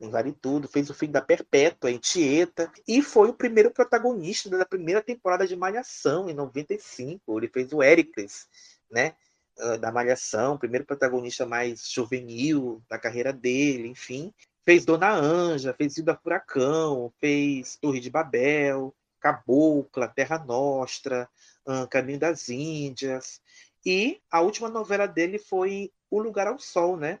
em 0.02 0.10
Vale 0.10 0.32
Tudo, 0.32 0.66
fez 0.66 0.90
o 0.90 0.94
filho 0.94 1.12
da 1.12 1.22
Perpétua, 1.22 1.90
em 1.90 1.98
Tieta, 1.98 2.70
e 2.86 3.00
foi 3.00 3.28
o 3.28 3.34
primeiro 3.34 3.70
protagonista 3.70 4.50
da 4.50 4.66
primeira 4.66 5.00
temporada 5.00 5.46
de 5.46 5.54
Malhação, 5.54 6.28
em 6.28 6.34
95. 6.34 7.38
Ele 7.38 7.48
fez 7.48 7.72
o 7.72 7.80
Éricles, 7.80 8.48
né? 8.90 9.14
ah, 9.58 9.76
da 9.76 9.92
Malhação, 9.92 10.58
primeiro 10.58 10.84
protagonista 10.84 11.46
mais 11.46 11.88
juvenil 11.88 12.82
da 12.88 12.98
carreira 12.98 13.32
dele, 13.32 13.88
enfim. 13.88 14.34
Fez 14.64 14.84
Dona 14.84 15.12
Anja, 15.12 15.72
fez 15.72 15.96
Ilha 15.96 16.16
Furacão, 16.16 17.12
fez 17.20 17.76
Torre 17.76 18.00
de 18.00 18.10
Babel, 18.10 18.94
Cabocla, 19.20 20.08
Terra 20.08 20.38
Nostra, 20.38 21.28
ah, 21.64 21.86
Caminho 21.86 22.18
das 22.18 22.48
Índias. 22.48 23.40
E 23.86 24.20
a 24.30 24.40
última 24.40 24.68
novela 24.68 25.06
dele 25.06 25.38
foi 25.38 25.92
O 26.10 26.20
Lugar 26.20 26.48
ao 26.48 26.58
Sol, 26.58 26.96
né? 26.96 27.20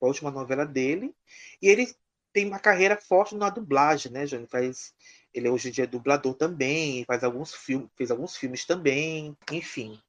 A 0.00 0.06
última 0.06 0.30
novela 0.30 0.66
dele. 0.66 1.14
E 1.62 1.68
ele 1.68 1.94
tem 2.32 2.46
uma 2.46 2.58
carreira 2.58 2.96
forte 2.96 3.34
na 3.34 3.50
dublagem, 3.50 4.12
né, 4.12 4.26
Jânio? 4.26 4.46
Faz 4.46 4.94
ele 5.32 5.48
hoje 5.48 5.68
em 5.68 5.72
dia 5.72 5.84
é 5.84 5.86
dublador 5.86 6.34
também, 6.34 7.04
faz 7.04 7.22
alguns 7.22 7.54
filmes, 7.54 7.88
fez 7.96 8.10
alguns 8.10 8.36
filmes 8.36 8.64
também, 8.64 9.36
enfim 9.52 10.00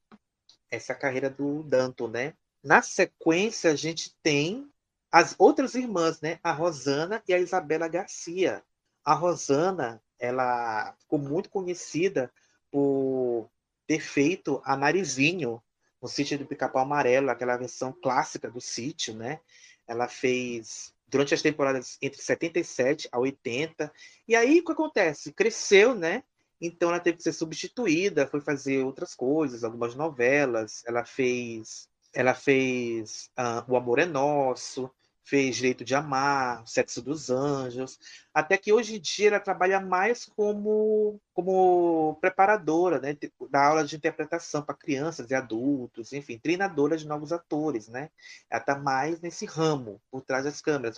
essa 0.72 0.94
carreira 0.94 1.28
do 1.28 1.62
Danton, 1.62 2.08
né? 2.08 2.34
Na 2.64 2.80
sequência, 2.80 3.70
a 3.70 3.76
gente 3.76 4.16
tem 4.22 4.66
as 5.12 5.34
outras 5.38 5.74
irmãs, 5.74 6.20
né? 6.22 6.40
A 6.42 6.50
Rosana 6.50 7.22
e 7.28 7.34
a 7.34 7.38
Isabela 7.38 7.86
Garcia. 7.86 8.64
A 9.04 9.12
Rosana, 9.12 10.02
ela 10.18 10.94
ficou 10.98 11.18
muito 11.18 11.50
conhecida 11.50 12.32
por 12.70 13.50
ter 13.86 14.00
feito 14.00 14.62
a 14.64 14.74
Narizinho 14.74 15.62
no 16.00 16.08
sítio 16.08 16.38
do 16.38 16.46
Pica-Pau 16.46 16.82
Amarelo, 16.82 17.30
aquela 17.30 17.58
versão 17.58 17.92
clássica 17.92 18.50
do 18.50 18.60
sítio, 18.60 19.14
né? 19.14 19.40
Ela 19.86 20.08
fez 20.08 20.94
durante 21.12 21.34
as 21.34 21.42
temporadas 21.42 21.98
entre 22.00 22.20
77 22.20 23.06
a 23.12 23.18
80. 23.18 23.92
E 24.26 24.34
aí 24.34 24.60
o 24.60 24.64
que 24.64 24.72
acontece? 24.72 25.30
Cresceu, 25.30 25.94
né? 25.94 26.24
Então 26.58 26.88
ela 26.88 26.98
teve 26.98 27.18
que 27.18 27.22
ser 27.22 27.34
substituída, 27.34 28.26
foi 28.26 28.40
fazer 28.40 28.82
outras 28.82 29.14
coisas, 29.14 29.62
algumas 29.62 29.94
novelas. 29.94 30.82
Ela 30.86 31.04
fez, 31.04 31.86
ela 32.14 32.34
fez 32.34 33.30
ah, 33.36 33.62
O 33.68 33.76
Amor 33.76 33.98
é 33.98 34.06
Nosso, 34.06 34.90
fez 35.24 35.56
Direito 35.56 35.84
de 35.84 35.94
Amar, 35.94 36.66
Sexo 36.66 37.00
dos 37.00 37.30
Anjos, 37.30 37.98
até 38.34 38.56
que 38.56 38.72
hoje 38.72 38.96
em 38.96 39.00
dia 39.00 39.28
ela 39.28 39.40
trabalha 39.40 39.80
mais 39.80 40.24
como 40.24 41.20
como 41.32 42.16
preparadora, 42.20 43.00
né, 43.00 43.16
da 43.50 43.66
aula 43.66 43.84
de 43.84 43.96
interpretação 43.96 44.62
para 44.62 44.74
crianças 44.74 45.30
e 45.30 45.34
adultos, 45.34 46.12
enfim, 46.12 46.38
treinadora 46.38 46.96
de 46.96 47.06
novos 47.06 47.32
atores, 47.32 47.88
né? 47.88 48.10
Ela 48.50 48.60
está 48.60 48.78
mais 48.78 49.20
nesse 49.20 49.46
ramo, 49.46 50.00
por 50.10 50.22
trás 50.22 50.44
das 50.44 50.60
câmeras, 50.60 50.96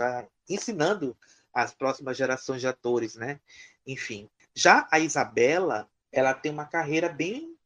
ensinando 0.49 1.17
as 1.53 1.73
próximas 1.75 2.17
gerações 2.17 2.61
de 2.61 2.67
atores, 2.67 3.15
né? 3.15 3.41
Enfim, 3.87 4.29
já 4.55 4.89
a 4.91 4.99
Isabela, 4.99 5.89
ela 6.11 6.35
tem 6.35 6.51
uma 6.51 6.67
carreira 6.67 7.09
bem 7.09 7.57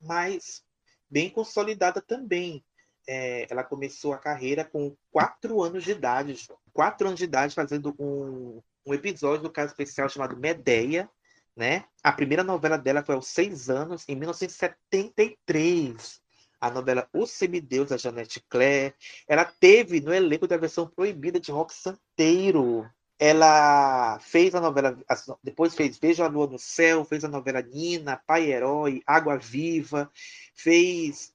mais 0.00 0.62
bem 1.10 1.30
consolidada 1.30 2.00
também. 2.00 2.64
É, 3.10 3.46
ela 3.48 3.64
começou 3.64 4.12
a 4.12 4.18
carreira 4.18 4.66
com 4.66 4.94
quatro 5.10 5.62
anos 5.62 5.82
de 5.82 5.92
idade, 5.92 6.46
quatro 6.74 7.06
anos 7.06 7.18
de 7.18 7.24
idade 7.24 7.54
fazendo 7.54 7.96
um, 7.98 8.60
um 8.84 8.92
episódio 8.92 9.44
do 9.44 9.50
caso 9.50 9.72
especial 9.72 10.10
chamado 10.10 10.36
Medeia, 10.36 11.08
né? 11.56 11.86
A 12.02 12.12
primeira 12.12 12.44
novela 12.44 12.76
dela 12.76 13.02
foi 13.02 13.14
aos 13.14 13.28
seis 13.28 13.70
anos, 13.70 14.06
em 14.08 14.14
1973. 14.14 16.20
A 16.60 16.70
novela 16.70 17.08
O 17.12 17.26
Semideus, 17.26 17.88
da 17.88 17.96
Janete 17.96 18.44
Claire. 18.48 18.94
Ela 19.26 19.44
teve 19.44 20.00
no 20.00 20.12
elenco 20.12 20.46
da 20.46 20.56
versão 20.56 20.86
proibida 20.86 21.40
de 21.40 21.50
Rock 21.50 21.72
Santeiro, 21.72 22.88
ela 23.18 24.20
fez 24.20 24.54
a 24.54 24.60
novela, 24.60 24.96
depois 25.42 25.74
fez 25.74 25.98
Veja 25.98 26.24
a 26.24 26.28
Lua 26.28 26.46
no 26.46 26.58
Céu, 26.58 27.04
fez 27.04 27.24
a 27.24 27.28
novela 27.28 27.60
Nina, 27.60 28.22
Pai 28.24 28.52
Herói, 28.52 29.02
Água 29.04 29.36
Viva, 29.36 30.10
fez. 30.54 31.34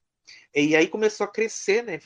E 0.56 0.76
aí 0.76 0.88
começou 0.88 1.26
a 1.26 1.28
crescer, 1.28 1.84
né? 1.84 2.00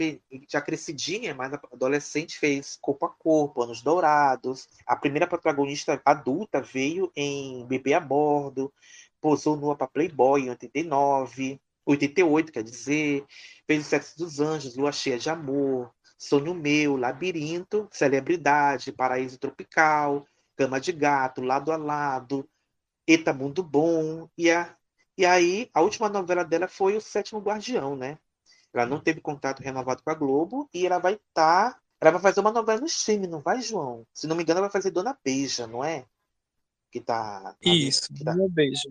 Já 0.49 0.61
crescidinha, 0.61 1.35
mas 1.35 1.53
adolescente 1.53 2.39
fez 2.39 2.77
Corpo 2.81 3.05
a 3.05 3.09
Corpo, 3.09 3.61
Anos 3.61 3.81
Dourados. 3.81 4.67
A 4.85 4.95
primeira 4.95 5.27
protagonista 5.27 6.01
adulta 6.05 6.61
veio 6.61 7.11
em 7.15 7.65
Bebê 7.65 7.93
a 7.93 7.99
Bordo, 7.99 8.73
posou 9.19 9.57
nua 9.57 9.75
para 9.75 9.87
Playboy 9.87 10.43
em 10.43 10.49
89, 10.49 11.59
88, 11.85 12.51
quer 12.51 12.63
dizer, 12.63 13.25
fez 13.65 13.85
o 13.85 13.89
Sexo 13.89 14.17
dos 14.17 14.39
Anjos, 14.39 14.75
Lua 14.75 14.91
Cheia 14.91 15.17
de 15.17 15.29
Amor, 15.29 15.91
Sonho 16.17 16.53
Meu, 16.53 16.97
Labirinto, 16.97 17.87
Celebridade, 17.91 18.91
Paraíso 18.91 19.37
Tropical, 19.37 20.25
Cama 20.55 20.79
de 20.79 20.91
Gato, 20.91 21.41
Lado 21.41 21.71
a 21.71 21.77
Lado, 21.77 22.47
Eta 23.05 23.33
Mundo 23.33 23.63
Bom. 23.63 24.27
E, 24.37 24.51
a, 24.51 24.75
e 25.17 25.25
aí, 25.25 25.69
a 25.73 25.81
última 25.81 26.09
novela 26.09 26.43
dela 26.43 26.67
foi 26.67 26.95
O 26.95 27.01
Sétimo 27.01 27.39
Guardião, 27.39 27.95
né? 27.95 28.17
Ela 28.73 28.85
não 28.85 28.99
teve 28.99 29.21
contato 29.21 29.61
renovado 29.61 30.03
com 30.03 30.09
a 30.11 30.13
Globo 30.13 30.69
e 30.73 30.85
ela 30.85 30.99
vai 30.99 31.13
estar. 31.13 31.73
Tá, 31.73 31.81
ela 31.99 32.11
vai 32.11 32.21
fazer 32.21 32.39
uma 32.41 32.51
novela 32.51 32.79
no 32.79 32.85
streaming, 32.85 33.27
não 33.27 33.39
vai, 33.39 33.61
João? 33.61 34.05
Se 34.13 34.27
não 34.27 34.35
me 34.35 34.43
engano, 34.43 34.59
ela 34.59 34.67
vai 34.67 34.73
fazer 34.73 34.91
Dona 34.91 35.17
Beija, 35.23 35.65
não 35.65 35.83
é? 35.83 36.05
que 36.91 37.01
tá. 37.01 37.55
Isso, 37.61 38.13
que 38.13 38.23
tá, 38.23 38.33
Dona 38.33 38.49
Beija. 38.49 38.89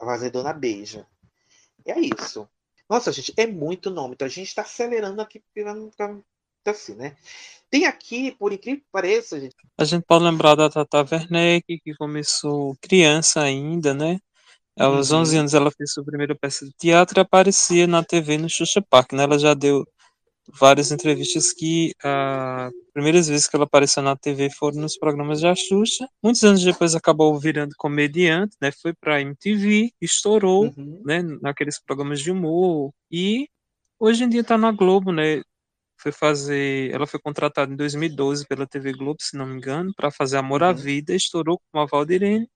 a 0.00 0.04
fazer 0.04 0.30
Dona 0.30 0.52
Beija. 0.52 1.06
É 1.84 1.98
isso. 1.98 2.48
Nossa, 2.88 3.10
gente, 3.12 3.32
é 3.36 3.46
muito 3.46 3.90
nome. 3.90 4.14
Então 4.14 4.26
a 4.26 4.30
gente 4.30 4.48
está 4.48 4.62
acelerando 4.62 5.20
aqui 5.20 5.42
pra, 5.54 5.74
pra, 5.96 6.72
assim, 6.72 6.94
né? 6.94 7.16
Tem 7.70 7.86
aqui, 7.86 8.32
por 8.32 8.52
incrível 8.52 8.80
que 8.80 8.90
pareça, 8.92 9.40
gente. 9.40 9.56
A 9.78 9.84
gente 9.84 10.04
pode 10.04 10.24
lembrar 10.24 10.54
da 10.54 10.68
Tata 10.68 10.98
Werneck, 11.10 11.80
que 11.80 11.94
começou 11.94 12.76
criança 12.80 13.40
ainda, 13.40 13.94
né? 13.94 14.20
Aos 14.78 15.10
Uhum. 15.10 15.20
11 15.20 15.36
anos 15.36 15.54
ela 15.54 15.70
fez 15.70 15.92
sua 15.92 16.04
primeira 16.04 16.34
peça 16.34 16.64
de 16.64 16.72
teatro 16.78 17.18
e 17.18 17.22
aparecia 17.22 17.86
na 17.86 18.02
TV 18.02 18.38
no 18.38 18.48
Xuxa 18.48 18.80
Park, 18.82 19.12
né? 19.12 19.24
Ela 19.24 19.38
já 19.38 19.54
deu 19.54 19.84
várias 20.58 20.90
entrevistas 20.90 21.52
que 21.52 21.92
as 22.02 22.72
primeiras 22.92 23.28
vezes 23.28 23.46
que 23.46 23.54
ela 23.56 23.64
apareceu 23.64 24.02
na 24.02 24.16
TV 24.16 24.50
foram 24.50 24.80
nos 24.80 24.96
programas 24.98 25.40
da 25.40 25.54
Xuxa. 25.54 26.06
Muitos 26.22 26.42
anos 26.42 26.62
depois 26.64 26.94
acabou 26.94 27.38
virando 27.38 27.74
comediante, 27.78 28.56
né? 28.60 28.70
Foi 28.72 28.92
pra 28.94 29.20
MTV, 29.20 29.90
estourou, 30.00 30.64
Uhum. 30.76 31.02
né? 31.04 31.22
Naqueles 31.40 31.80
programas 31.80 32.20
de 32.20 32.30
humor 32.30 32.90
e 33.10 33.46
hoje 34.00 34.24
em 34.24 34.28
dia 34.28 34.42
tá 34.42 34.58
na 34.58 34.72
Globo, 34.72 35.12
né? 35.12 35.42
Foi 36.02 36.10
fazer, 36.10 36.90
ela 36.92 37.06
foi 37.06 37.20
contratada 37.20 37.72
em 37.72 37.76
2012 37.76 38.44
pela 38.46 38.66
TV 38.66 38.92
Globo, 38.92 39.18
se 39.20 39.36
não 39.36 39.46
me 39.46 39.54
engano, 39.56 39.92
para 39.94 40.10
fazer 40.10 40.36
Amor 40.36 40.62
à 40.64 40.70
Uhum. 40.70 40.74
Vida, 40.74 41.14
estourou 41.14 41.60
com 41.70 41.78
a 41.78 41.86
Valdirene. 41.86 42.48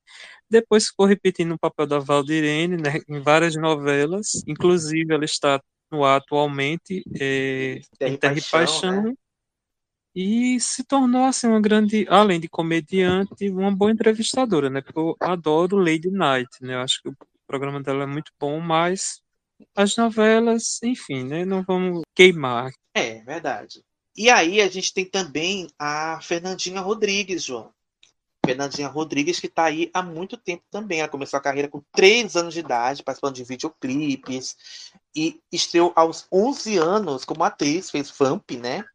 Depois 0.49 0.87
ficou 0.87 1.05
repetindo 1.05 1.53
o 1.53 1.59
papel 1.59 1.87
da 1.87 1.99
Valdirene, 1.99 2.75
né, 2.75 2.99
em 3.07 3.21
várias 3.21 3.55
novelas, 3.55 4.43
inclusive 4.45 5.13
ela 5.13 5.23
está 5.23 5.61
no 5.89 6.03
ar 6.03 6.17
atualmente 6.17 7.03
é, 7.19 7.79
Terra 7.97 8.11
em 8.11 8.15
e 8.15 8.17
Terra 8.17 8.37
e 8.37 8.41
Paixão, 8.41 8.91
Paixão, 8.91 9.03
né? 9.03 9.13
e 10.13 10.59
se 10.59 10.83
tornou 10.83 11.25
assim 11.25 11.47
uma 11.47 11.61
grande, 11.61 12.05
além 12.09 12.39
de 12.39 12.49
comediante, 12.49 13.49
uma 13.49 13.73
boa 13.73 13.91
entrevistadora, 13.91 14.69
né? 14.69 14.81
Porque 14.81 14.99
eu 14.99 15.15
adoro 15.21 15.77
Lady 15.77 16.09
Night, 16.09 16.49
né? 16.59 16.73
Eu 16.73 16.81
acho 16.81 17.01
que 17.01 17.09
o 17.09 17.15
programa 17.45 17.81
dela 17.81 18.03
é 18.03 18.07
muito 18.07 18.31
bom, 18.39 18.59
mas 18.59 19.21
as 19.75 19.95
novelas, 19.95 20.81
enfim, 20.83 21.23
né? 21.23 21.45
Não 21.45 21.63
vamos 21.63 22.01
queimar. 22.15 22.71
É, 22.93 23.21
verdade. 23.21 23.81
E 24.15 24.29
aí 24.29 24.61
a 24.61 24.67
gente 24.67 24.93
tem 24.93 25.05
também 25.05 25.67
a 25.77 26.19
Fernandinha 26.21 26.81
Rodrigues, 26.81 27.43
João. 27.43 27.71
Fernandinha 28.45 28.87
Rodrigues, 28.87 29.39
que 29.39 29.47
está 29.47 29.65
aí 29.65 29.91
há 29.93 30.01
muito 30.01 30.37
tempo 30.37 30.63
também. 30.71 30.99
Ela 30.99 31.09
começou 31.09 31.37
a 31.37 31.41
carreira 31.41 31.67
com 31.67 31.83
3 31.91 32.35
anos 32.35 32.53
de 32.53 32.61
idade, 32.61 33.03
participando 33.03 33.35
de 33.35 33.43
videoclipes. 33.43 34.55
E 35.15 35.39
estreou 35.51 35.91
aos 35.95 36.25
11 36.31 36.77
anos 36.77 37.25
como 37.25 37.43
atriz, 37.43 37.91
fez 37.91 38.09
Vamp, 38.09 38.51
né? 38.51 38.85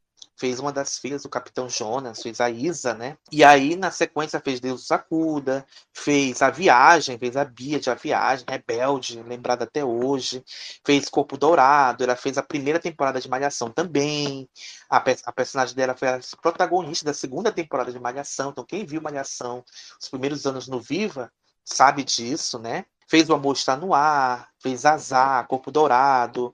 Fez 0.42 0.58
uma 0.58 0.72
das 0.72 0.98
filhas 0.98 1.22
do 1.22 1.28
Capitão 1.28 1.68
Jonas, 1.68 2.20
fez 2.20 2.40
a 2.40 2.50
Isa, 2.50 2.94
né? 2.94 3.16
E 3.30 3.44
aí, 3.44 3.76
na 3.76 3.92
sequência, 3.92 4.40
fez 4.40 4.58
Deus 4.58 4.88
Sacuda, 4.88 5.64
fez 5.94 6.42
A 6.42 6.50
Viagem, 6.50 7.16
fez 7.16 7.36
a 7.36 7.44
Bia 7.44 7.78
de 7.78 7.88
A 7.88 7.94
Viagem, 7.94 8.44
Rebelde, 8.48 9.22
lembrada 9.22 9.62
até 9.62 9.84
hoje. 9.84 10.44
Fez 10.84 11.08
Corpo 11.08 11.36
Dourado, 11.36 12.02
ela 12.02 12.16
fez 12.16 12.36
a 12.38 12.42
primeira 12.42 12.80
temporada 12.80 13.20
de 13.20 13.28
Malhação 13.28 13.70
também. 13.70 14.48
A, 14.90 15.00
pe- 15.00 15.16
a 15.24 15.30
personagem 15.32 15.76
dela 15.76 15.94
foi 15.96 16.08
a 16.08 16.18
protagonista 16.40 17.04
da 17.04 17.14
segunda 17.14 17.52
temporada 17.52 17.92
de 17.92 18.00
Malhação. 18.00 18.50
Então, 18.50 18.64
quem 18.64 18.84
viu 18.84 19.00
Malhação 19.00 19.64
os 20.00 20.08
primeiros 20.08 20.44
anos 20.44 20.66
no 20.66 20.80
Viva 20.80 21.32
sabe 21.64 22.02
disso, 22.02 22.58
né? 22.58 22.84
Fez 23.08 23.30
O 23.30 23.34
Amor 23.34 23.54
Está 23.54 23.76
no 23.76 23.94
Ar, 23.94 24.48
fez 24.60 24.84
Azar, 24.84 25.46
Corpo 25.46 25.70
Dourado, 25.70 26.52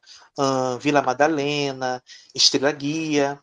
Vila 0.80 1.02
Madalena, 1.02 2.02
Estrela 2.34 2.72
Guia. 2.72 3.38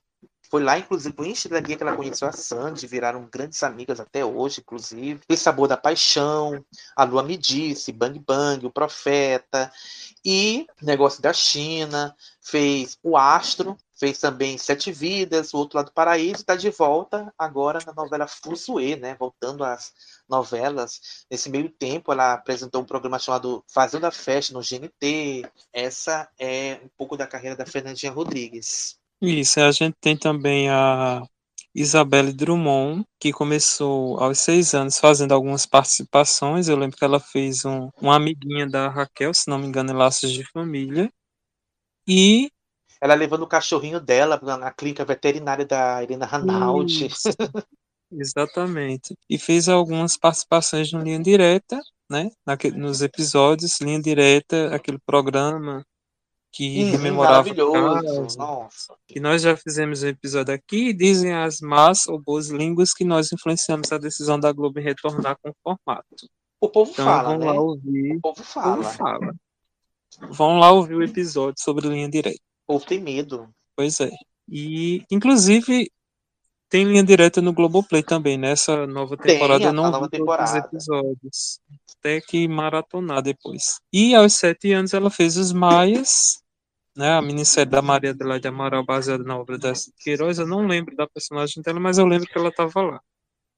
Foi 0.49 0.63
lá, 0.63 0.77
inclusive, 0.77 1.15
em 1.19 1.31
Estrela 1.31 1.59
Guia 1.59 1.77
que 1.77 1.83
ela 1.83 1.95
conheceu 1.95 2.27
a 2.27 2.31
Sandy, 2.31 2.87
viraram 2.87 3.27
grandes 3.31 3.61
amigas 3.63 3.99
até 3.99 4.23
hoje, 4.23 4.61
inclusive. 4.61 5.19
Fez 5.27 5.39
Sabor 5.39 5.67
da 5.67 5.77
Paixão, 5.77 6.63
A 6.95 7.03
Lua 7.03 7.23
Me 7.23 7.37
Disse, 7.37 7.91
Bang 7.91 8.17
Bang, 8.19 8.65
O 8.65 8.71
Profeta, 8.71 9.71
e 10.23 10.65
Negócio 10.81 11.21
da 11.21 11.31
China, 11.31 12.15
fez 12.41 12.97
O 13.03 13.15
Astro, 13.15 13.77
fez 13.97 14.19
também 14.19 14.57
Sete 14.57 14.91
Vidas, 14.91 15.53
O 15.53 15.57
Outro 15.57 15.77
Lado 15.77 15.87
do 15.87 15.93
Paraíso, 15.93 16.41
está 16.41 16.55
de 16.55 16.69
volta 16.69 17.33
agora 17.37 17.79
na 17.85 17.93
novela 17.93 18.27
Fusue, 18.27 18.95
né? 18.95 19.15
Voltando 19.19 19.63
às 19.63 19.93
novelas. 20.27 21.25
Nesse 21.29 21.49
meio 21.49 21.69
tempo, 21.69 22.11
ela 22.11 22.33
apresentou 22.33 22.81
um 22.81 22.85
programa 22.85 23.19
chamado 23.19 23.63
Fazendo 23.67 24.05
a 24.05 24.11
Festa 24.11 24.53
no 24.53 24.61
GNT. 24.61 25.45
Essa 25.71 26.27
é 26.39 26.79
um 26.83 26.89
pouco 26.97 27.15
da 27.15 27.27
carreira 27.27 27.55
da 27.55 27.65
Fernandinha 27.65 28.11
Rodrigues. 28.11 28.99
Isso, 29.27 29.59
a 29.59 29.71
gente 29.71 29.95
tem 29.99 30.17
também 30.17 30.69
a 30.69 31.21
Isabelle 31.73 32.31
Drummond, 32.31 33.03
que 33.19 33.33
começou 33.33 34.17
aos 34.19 34.39
seis 34.39 34.73
anos 34.73 34.97
fazendo 34.97 35.33
algumas 35.33 35.65
participações. 35.65 36.67
Eu 36.67 36.77
lembro 36.77 36.97
que 36.97 37.03
ela 37.03 37.19
fez 37.19 37.65
um, 37.65 37.89
uma 38.01 38.15
amiguinha 38.15 38.67
da 38.67 38.87
Raquel, 38.87 39.33
se 39.33 39.49
não 39.49 39.57
me 39.57 39.67
engano, 39.67 39.91
em 39.91 39.95
Laços 39.95 40.31
de 40.31 40.43
Família. 40.51 41.11
E 42.07 42.49
Ela 43.01 43.13
levando 43.13 43.43
o 43.43 43.47
cachorrinho 43.47 43.99
dela 43.99 44.39
na 44.41 44.71
clínica 44.71 45.03
veterinária 45.03 45.65
da 45.65 46.01
Irina 46.01 46.25
Ranaldi. 46.25 47.09
Exatamente. 48.11 49.15
E 49.29 49.37
fez 49.37 49.67
algumas 49.67 50.15
participações 50.15 50.91
no 50.93 51.01
Linha 51.01 51.19
Direta, 51.19 51.79
né? 52.09 52.29
Naque- 52.45 52.71
nos 52.71 53.01
episódios 53.01 53.81
Linha 53.81 54.01
Direta, 54.01 54.73
aquele 54.73 54.99
programa 55.05 55.85
que 56.55 56.83
Uhum, 56.85 56.91
rememorava 56.91 57.33
maravilhoso. 57.53 57.73
casos. 58.05 58.37
Nossa. 58.37 58.95
E 59.13 59.19
nós 59.19 59.41
já 59.41 59.57
fizemos 59.57 60.03
um 60.03 60.07
episódio 60.07 60.53
aqui, 60.53 60.93
dizem 60.93 61.33
as 61.33 61.59
más 61.59 62.07
ou 62.07 62.17
boas 62.17 62.47
línguas 62.47 62.93
que 62.93 63.03
nós 63.03 63.29
influenciamos 63.33 63.91
a 63.91 63.97
decisão 63.97 64.39
da 64.39 64.53
Globo 64.53 64.79
em 64.79 64.83
retornar 64.83 65.37
com 65.43 65.49
o 65.49 65.55
formato. 65.61 66.15
O 66.61 66.69
povo 66.69 66.91
Então 66.93 67.05
fala, 67.05 67.29
vão 67.29 67.37
né? 67.39 67.45
lá 67.47 67.53
O 67.59 67.65
ouvir, 67.65 68.19
povo 68.21 68.39
o 68.39 68.43
povo 68.43 68.43
fala. 68.43 68.83
fala. 68.85 69.35
Vão 70.31 70.57
lá 70.57 70.71
ouvir 70.71 70.95
o 70.95 71.03
episódio 71.03 71.61
sobre 71.61 71.89
linha 71.89 72.09
direta. 72.09 72.39
O 72.67 72.73
povo 72.75 72.85
tem 72.85 73.01
medo. 73.01 73.49
Pois 73.75 73.99
é. 73.99 74.09
E, 74.47 75.03
inclusive, 75.11 75.91
tem 76.69 76.85
linha 76.85 77.03
direta 77.03 77.41
no 77.41 77.51
Globoplay 77.51 78.01
também, 78.01 78.37
nessa 78.37 78.87
nova 78.87 79.17
Tem 79.17 79.33
temporada. 79.33 79.65
Eu 79.65 79.73
não 79.73 79.91
nova 79.91 80.05
vi 80.05 80.11
temporada. 80.11 80.57
episódios. 80.59 81.59
Até 81.99 82.21
que 82.21 82.47
maratonar 82.47 83.21
depois. 83.21 83.81
E 83.91 84.15
aos 84.15 84.33
sete 84.33 84.71
anos 84.71 84.93
ela 84.93 85.09
fez 85.09 85.35
Os 85.35 85.51
Maias, 85.51 86.41
né? 86.95 87.13
A 87.13 87.21
minissérie 87.21 87.69
da 87.69 87.81
Maria 87.81 88.11
Adelaide 88.11 88.47
Amaral, 88.47 88.85
baseada 88.85 89.23
na 89.23 89.37
obra 89.37 89.57
da 89.57 89.73
Queiroz. 89.99 90.39
Eu 90.39 90.47
não 90.47 90.65
lembro 90.65 90.95
da 90.95 91.07
personagem 91.07 91.61
dela, 91.61 91.79
mas 91.79 91.97
eu 91.97 92.05
lembro 92.05 92.27
que 92.27 92.37
ela 92.37 92.49
estava 92.49 92.81
lá. 92.81 93.01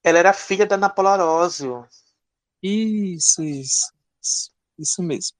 Ela 0.02 0.18
era 0.18 0.32
filha 0.32 0.66
da 0.66 0.76
Ana 0.76 0.88
Paula 0.88 1.12
Arósio. 1.12 1.86
Isso, 2.62 3.42
isso, 3.42 3.92
isso, 4.22 4.50
isso 4.78 5.02
mesmo. 5.02 5.36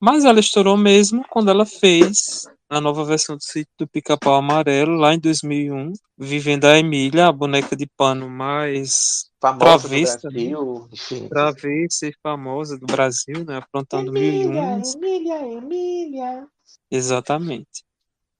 Mas 0.00 0.24
ela 0.24 0.40
estourou 0.40 0.76
mesmo 0.76 1.24
quando 1.28 1.50
ela 1.50 1.66
fez 1.66 2.44
a 2.68 2.80
nova 2.80 3.04
versão 3.04 3.36
do 3.36 3.42
Sítio 3.42 3.72
do 3.78 3.86
Pica-Pau 3.86 4.34
Amarelo, 4.34 4.96
lá 4.96 5.14
em 5.14 5.20
2001, 5.20 5.92
vivendo 6.18 6.64
a 6.64 6.78
Emília, 6.78 7.28
a 7.28 7.32
boneca 7.32 7.76
de 7.76 7.86
pano 7.86 8.28
mais 8.28 9.30
Famosa 9.40 9.88
Travesta, 9.88 10.28
do 10.28 10.32
Brasil. 10.32 10.88
Enfim. 10.92 11.28
travessa 11.28 12.06
e 12.06 12.14
famosa 12.22 12.78
do 12.78 12.86
Brasil, 12.86 13.44
né? 13.44 13.58
Aprontando 13.58 14.12
mil 14.12 14.22
e 14.22 14.42
Emília, 14.42 14.62
uns. 14.62 14.94
Emília, 14.96 15.46
Emília. 15.46 16.48
Exatamente. 16.90 17.84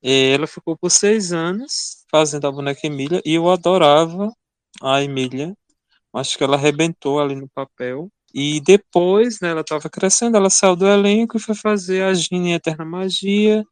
Ela 0.02 0.46
ficou 0.46 0.76
por 0.78 0.90
seis 0.90 1.32
anos 1.32 2.04
fazendo 2.10 2.46
a 2.46 2.52
boneca 2.52 2.86
Emília 2.86 3.22
e 3.24 3.34
eu 3.34 3.50
adorava 3.50 4.32
a 4.82 5.02
Emília. 5.02 5.54
Acho 6.14 6.38
que 6.38 6.44
ela 6.44 6.56
arrebentou 6.56 7.20
ali 7.20 7.34
no 7.36 7.48
papel. 7.50 8.10
E 8.34 8.60
depois, 8.62 9.40
né, 9.40 9.50
ela 9.50 9.62
estava 9.62 9.88
crescendo, 9.90 10.36
ela 10.36 10.50
saiu 10.50 10.76
do 10.76 10.86
elenco 10.88 11.36
e 11.38 11.40
foi 11.40 11.54
fazer 11.54 12.02
a 12.04 12.14
Gina 12.14 12.48
em 12.48 12.54
Eterna 12.54 12.84
Magia. 12.84 13.64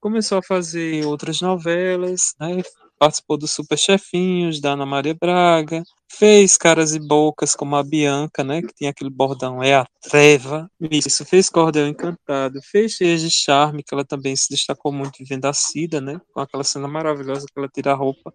Começou 0.00 0.38
a 0.38 0.42
fazer 0.42 1.06
outras 1.06 1.40
novelas, 1.40 2.34
né? 2.40 2.62
Participou 2.98 3.36
dos 3.38 3.52
Super 3.52 3.78
Chefinhos, 3.78 4.60
da 4.60 4.72
Ana 4.72 4.84
Maria 4.84 5.14
Braga. 5.14 5.82
Fez 6.10 6.56
Caras 6.56 6.94
e 6.94 6.98
Bocas, 6.98 7.54
como 7.54 7.76
a 7.76 7.82
Bianca, 7.82 8.42
né? 8.42 8.60
Que 8.62 8.74
tinha 8.74 8.90
aquele 8.90 9.10
bordão, 9.10 9.62
é 9.62 9.74
a 9.76 9.86
treva. 10.02 10.70
Isso, 10.90 11.24
fez 11.24 11.48
Cordel 11.48 11.86
Encantado. 11.86 12.60
Fez 12.62 12.92
Cheias 12.92 13.20
de 13.20 13.30
Charme, 13.30 13.82
que 13.82 13.94
ela 13.94 14.04
também 14.04 14.34
se 14.34 14.48
destacou 14.50 14.92
muito 14.92 15.18
vivendo 15.18 15.44
a 15.46 15.52
Cida, 15.52 16.00
né? 16.00 16.20
Com 16.32 16.40
aquela 16.40 16.64
cena 16.64 16.88
maravilhosa 16.88 17.46
que 17.46 17.58
ela 17.58 17.68
tira 17.68 17.92
a 17.92 17.94
roupa 17.94 18.32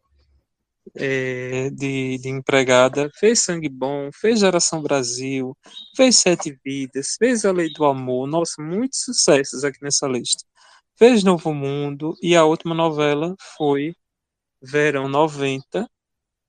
é, 0.95 1.69
de, 1.69 2.17
de 2.17 2.30
empregada, 2.30 3.09
fez 3.16 3.42
Sangue 3.42 3.69
Bom, 3.69 4.09
fez 4.14 4.40
Geração 4.40 4.82
Brasil, 4.82 5.56
fez 5.95 6.17
Sete 6.17 6.58
Vidas, 6.64 7.16
fez 7.17 7.45
A 7.45 7.51
Lei 7.51 7.72
do 7.74 7.85
Amor, 7.85 8.27
nossa, 8.27 8.61
muitos 8.61 9.01
sucessos 9.01 9.64
aqui 9.64 9.80
nessa 9.82 10.08
lista. 10.08 10.43
Fez 10.98 11.24
Novo 11.24 11.53
Mundo 11.53 12.16
e 12.22 12.35
a 12.35 12.45
última 12.45 12.75
novela 12.75 13.35
foi 13.58 13.95
Verão 14.64 15.08
90. 15.08 15.88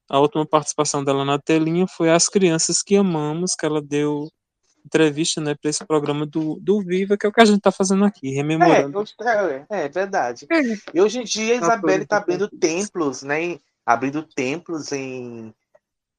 A 0.09 0.19
última 0.21 0.47
participação 0.47 1.03
dela 1.03 1.25
na 1.25 1.39
telinha 1.39 1.87
foi 1.87 2.11
As 2.11 2.29
Crianças 2.29 2.83
que 2.83 2.95
Amamos, 2.97 3.55
que 3.55 3.67
ela 3.67 3.83
deu 3.83 4.29
entrevista 4.85 5.41
né, 5.41 5.55
para 5.55 5.71
esse 5.71 5.83
programa 5.85 6.27
do, 6.27 6.59
do 6.61 6.83
Viva, 6.83 7.17
que 7.17 7.25
é 7.25 7.29
o 7.29 7.33
que 7.33 7.41
a 7.41 7.45
gente 7.47 7.57
está 7.57 7.73
fazendo 7.73 8.05
aqui, 8.05 8.29
É, 8.29 8.35
rememorando. 8.35 8.99
hoje- 8.99 9.15
é, 9.71 9.85
é 9.85 9.89
verdade. 9.89 10.47
É. 10.53 10.61
E 10.93 11.01
hoje 11.01 11.21
em 11.21 11.25
dia 11.25 11.57
a 11.57 11.61
Tá 11.61 11.67
Isabelle 11.69 12.03
está 12.03 12.21
bem. 12.21 12.35
abrindo 12.37 12.51
templos, 12.59 13.23
né? 13.23 13.59
Abrindo 13.87 14.23
templos 14.23 14.93
em 14.93 15.55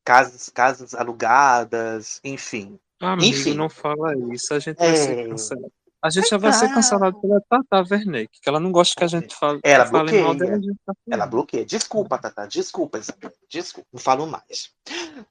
casas, 0.04 0.50
casas 0.50 0.96
alugadas, 0.96 2.20
enfim. 2.24 2.80
Amigo, 3.00 3.26
Enfim. 3.38 3.54
não 3.54 3.70
fala 3.70 4.14
isso, 4.34 4.54
a 4.54 4.60
gente 4.60 4.78
vai 4.78 4.96
ser 4.96 5.20
É. 5.20 5.28
cancelado. 5.28 5.72
A 6.06 6.10
gente 6.12 6.30
já 6.30 6.38
vai 6.38 6.54
ser 6.54 6.72
cancelado 6.72 7.20
pela 7.20 7.42
Tata 7.50 7.84
Werneck, 7.90 8.40
que 8.40 8.48
ela 8.48 8.60
não 8.60 8.72
gosta 8.72 8.94
que 8.96 9.04
a 9.04 9.08
gente 9.08 9.36
fale, 9.36 9.60
Ela 9.64 9.88
fale 9.88 10.22
mal 10.22 10.36
bloqueia. 10.36 10.60
dela. 10.60 10.74
tá 10.86 10.94
Ela 11.10 11.26
bloqueia. 11.26 11.66
Desculpa, 11.66 12.18
Tata. 12.20 12.48
Desculpa, 12.48 13.00
Isabel. 13.00 13.32
Desculpa. 13.50 13.88
Não 13.92 14.00
falo 14.00 14.28
mais. 14.28 14.70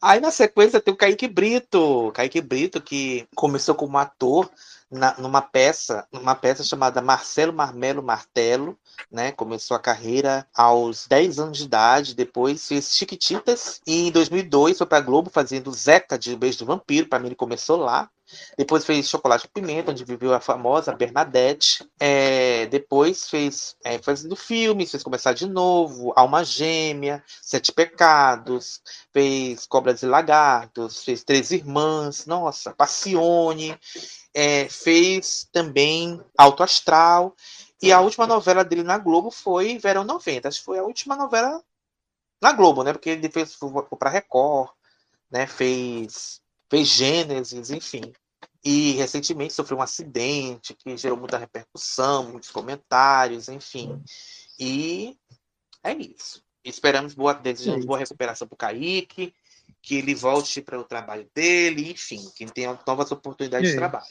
Aí 0.02 0.18
na 0.20 0.32
sequência 0.32 0.80
tem 0.80 0.92
o 0.92 0.96
Kaique 0.96 1.28
Brito. 1.28 2.10
Kaique 2.12 2.40
Brito, 2.40 2.80
que 2.80 3.24
começou 3.36 3.76
como 3.76 3.96
ator 3.98 4.50
na- 4.90 5.14
numa 5.18 5.40
peça, 5.40 6.06
numa 6.12 6.34
peça 6.34 6.64
chamada 6.64 7.00
Marcelo 7.00 7.52
Marmelo 7.52 8.02
Martelo, 8.02 8.76
né? 9.10 9.30
Começou 9.30 9.76
a 9.76 9.80
carreira 9.80 10.44
aos 10.52 11.06
10 11.06 11.38
anos 11.38 11.58
de 11.58 11.64
idade, 11.64 12.14
depois 12.16 12.66
fez 12.66 12.96
Chiquititas 12.96 13.80
e 13.86 14.08
em 14.08 14.10
2002 14.10 14.78
foi 14.78 14.86
para 14.88 15.00
Globo 15.00 15.30
fazendo 15.30 15.70
Zeca 15.72 16.18
de 16.18 16.34
Beijo 16.36 16.58
do 16.58 16.66
Vampiro, 16.66 17.08
para 17.08 17.20
mim 17.20 17.26
ele 17.26 17.34
começou 17.36 17.76
lá. 17.76 18.10
Depois 18.56 18.84
fez 18.84 19.08
Chocolate 19.08 19.46
com 19.46 19.60
Pimenta, 19.60 19.90
onde 19.90 20.04
viveu 20.04 20.32
a 20.34 20.40
famosa 20.40 20.94
Bernadette. 20.94 21.88
É, 21.98 22.66
depois 22.66 23.28
fez 23.28 23.76
é, 23.84 23.98
fazendo 23.98 24.36
filmes, 24.36 24.90
fez 24.90 25.02
Começar 25.02 25.32
de 25.32 25.46
Novo, 25.46 26.12
Alma 26.16 26.44
Gêmea, 26.44 27.22
Sete 27.42 27.72
Pecados, 27.72 28.80
fez 29.12 29.66
Cobras 29.66 30.02
e 30.02 30.06
Lagartos, 30.06 31.04
fez 31.04 31.24
Três 31.24 31.50
Irmãs, 31.50 32.26
nossa, 32.26 32.72
Passione, 32.72 33.78
é, 34.32 34.68
fez 34.68 35.48
também 35.52 36.20
Alto 36.36 36.62
Astral. 36.62 37.34
E 37.82 37.92
a 37.92 38.00
última 38.00 38.26
novela 38.26 38.64
dele 38.64 38.82
na 38.82 38.98
Globo 38.98 39.30
foi 39.30 39.78
Verão 39.78 40.04
90. 40.04 40.48
Acho 40.48 40.58
que 40.58 40.64
foi 40.64 40.78
a 40.78 40.84
última 40.84 41.16
novela 41.16 41.62
na 42.40 42.52
Globo, 42.52 42.82
né? 42.82 42.92
Porque 42.92 43.10
ele 43.10 43.28
fez 43.30 43.58
para 43.98 44.10
Record, 44.10 44.70
né? 45.30 45.46
Fez 45.46 46.40
fez 46.70 46.88
Gênesis, 46.88 47.70
enfim. 47.70 48.12
E 48.64 48.92
recentemente 48.92 49.52
sofreu 49.52 49.78
um 49.78 49.82
acidente 49.82 50.74
que 50.74 50.96
gerou 50.96 51.18
muita 51.18 51.36
repercussão, 51.36 52.30
muitos 52.30 52.50
comentários, 52.50 53.48
enfim. 53.48 54.02
E 54.58 55.18
é 55.82 55.92
isso. 55.92 56.42
Esperamos 56.64 57.12
boa, 57.12 57.34
desejamos 57.34 57.84
É 57.84 57.86
boa 57.86 57.98
recuperação 57.98 58.48
para 58.48 58.54
o 58.54 58.58
Kaique, 58.58 59.34
que 59.82 59.96
ele 59.96 60.14
volte 60.14 60.62
para 60.62 60.80
o 60.80 60.84
trabalho 60.84 61.28
dele, 61.34 61.90
enfim, 61.90 62.30
que 62.34 62.46
tenha 62.46 62.78
novas 62.86 63.12
oportunidades 63.12 63.68
de 63.68 63.74
É. 63.74 63.78
trabalho. 63.78 64.06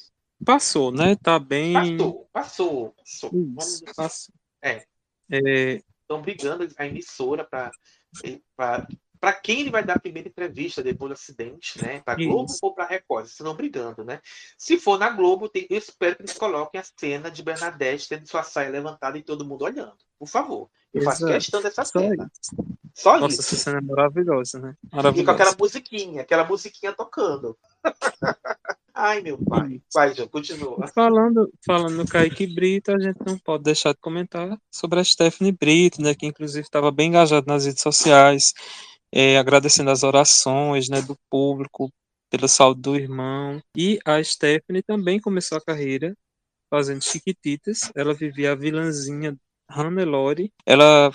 Passou, 0.46 0.92
né? 0.92 1.16
Tá 1.16 1.40
bem. 1.40 1.74
Passou, 1.74 2.30
passou, 2.32 2.92
passou. 2.92 3.32
Isso, 3.58 3.84
passou. 3.96 4.36
É. 4.62 4.86
É, 5.32 5.82
Estão 6.02 6.22
brigando 6.22 6.68
a 6.78 6.86
emissora 6.86 7.44
para 7.44 7.72
para 9.24 9.32
quem 9.32 9.62
ele 9.62 9.70
vai 9.70 9.82
dar 9.86 9.94
a 9.94 10.00
primeira 10.00 10.28
entrevista 10.28 10.84
depois 10.84 11.10
do 11.12 11.14
acidente, 11.14 11.82
né? 11.82 12.02
Para 12.02 12.16
Globo 12.16 12.52
Isso. 12.52 12.60
ou 12.62 12.74
para 12.76 12.86
Record? 12.86 13.24
Vocês 13.24 13.40
estão 13.40 13.56
brigando, 13.56 14.04
né? 14.04 14.20
Se 14.58 14.78
for 14.78 15.00
na 15.00 15.10
Globo, 15.12 15.48
tem- 15.48 15.66
eu 15.70 15.78
espero 15.78 16.18
que 16.18 16.24
eles 16.24 16.34
coloquem 16.38 16.82
a 16.82 16.84
cena 17.00 17.32
de 17.32 17.42
Bernadette 17.42 18.10
tendo 18.10 18.28
sua 18.28 18.44
saia 18.44 18.70
levantada 18.70 19.18
e 19.18 19.24
todo 19.24 19.46
mundo 19.46 19.64
olhando. 19.64 19.96
Por 20.20 20.28
favor. 20.28 20.70
Eu 20.94 21.04
faço 21.04 21.24
Exato. 21.24 21.34
questão 21.36 21.62
dessa 21.62 21.86
só 21.86 22.00
cena. 22.02 22.30
isso. 22.38 22.52
Só 22.94 23.18
Nossa, 23.18 23.36
isso. 23.40 23.42
essa 23.44 23.56
cena 23.56 23.78
é 23.78 23.82
maravilhosa, 23.82 24.60
né? 24.60 24.76
E 24.84 24.90
com 24.90 24.96
Maravilhosa. 24.98 25.32
aquela 25.32 25.56
musiquinha, 25.58 26.22
aquela 26.24 26.44
musiquinha 26.44 26.92
tocando. 26.92 27.58
Ai, 28.94 29.22
meu 29.22 29.38
pai. 29.38 29.82
Vai, 29.94 30.14
João, 30.14 30.28
continua. 30.28 30.86
Falando, 30.88 31.50
falando 31.66 31.96
no 31.96 32.06
Kaique 32.06 32.46
Brito, 32.46 32.92
a 32.92 33.00
gente 33.00 33.18
não 33.26 33.38
pode 33.40 33.64
deixar 33.64 33.94
de 33.94 34.00
comentar 34.00 34.60
sobre 34.70 35.00
a 35.00 35.04
Stephanie 35.04 35.54
Brito, 35.54 36.02
né, 36.02 36.14
que 36.14 36.26
inclusive 36.28 36.62
estava 36.66 36.92
bem 36.92 37.08
engajada 37.08 37.46
nas 37.48 37.66
redes 37.66 37.82
sociais, 37.82 38.54
eh, 39.14 39.38
agradecendo 39.38 39.92
as 39.92 40.02
orações, 40.02 40.90
né, 40.90 41.02
do 41.02 41.16
público 41.30 41.92
pela 42.32 42.48
saúde 42.48 42.82
do 42.82 42.96
irmão. 42.96 43.62
E 43.78 44.00
a 44.04 44.22
Stephanie 44.24 44.82
também 44.82 45.20
começou 45.20 45.58
a 45.58 45.62
carreira 45.62 46.16
fazendo 46.68 47.04
Chiquititas. 47.04 47.92
Ela 47.96 48.16
vivia 48.16 48.54
a 48.54 48.56
vilãzinha 48.56 49.38
Hannelore. 49.70 50.52
Ela 50.66 51.12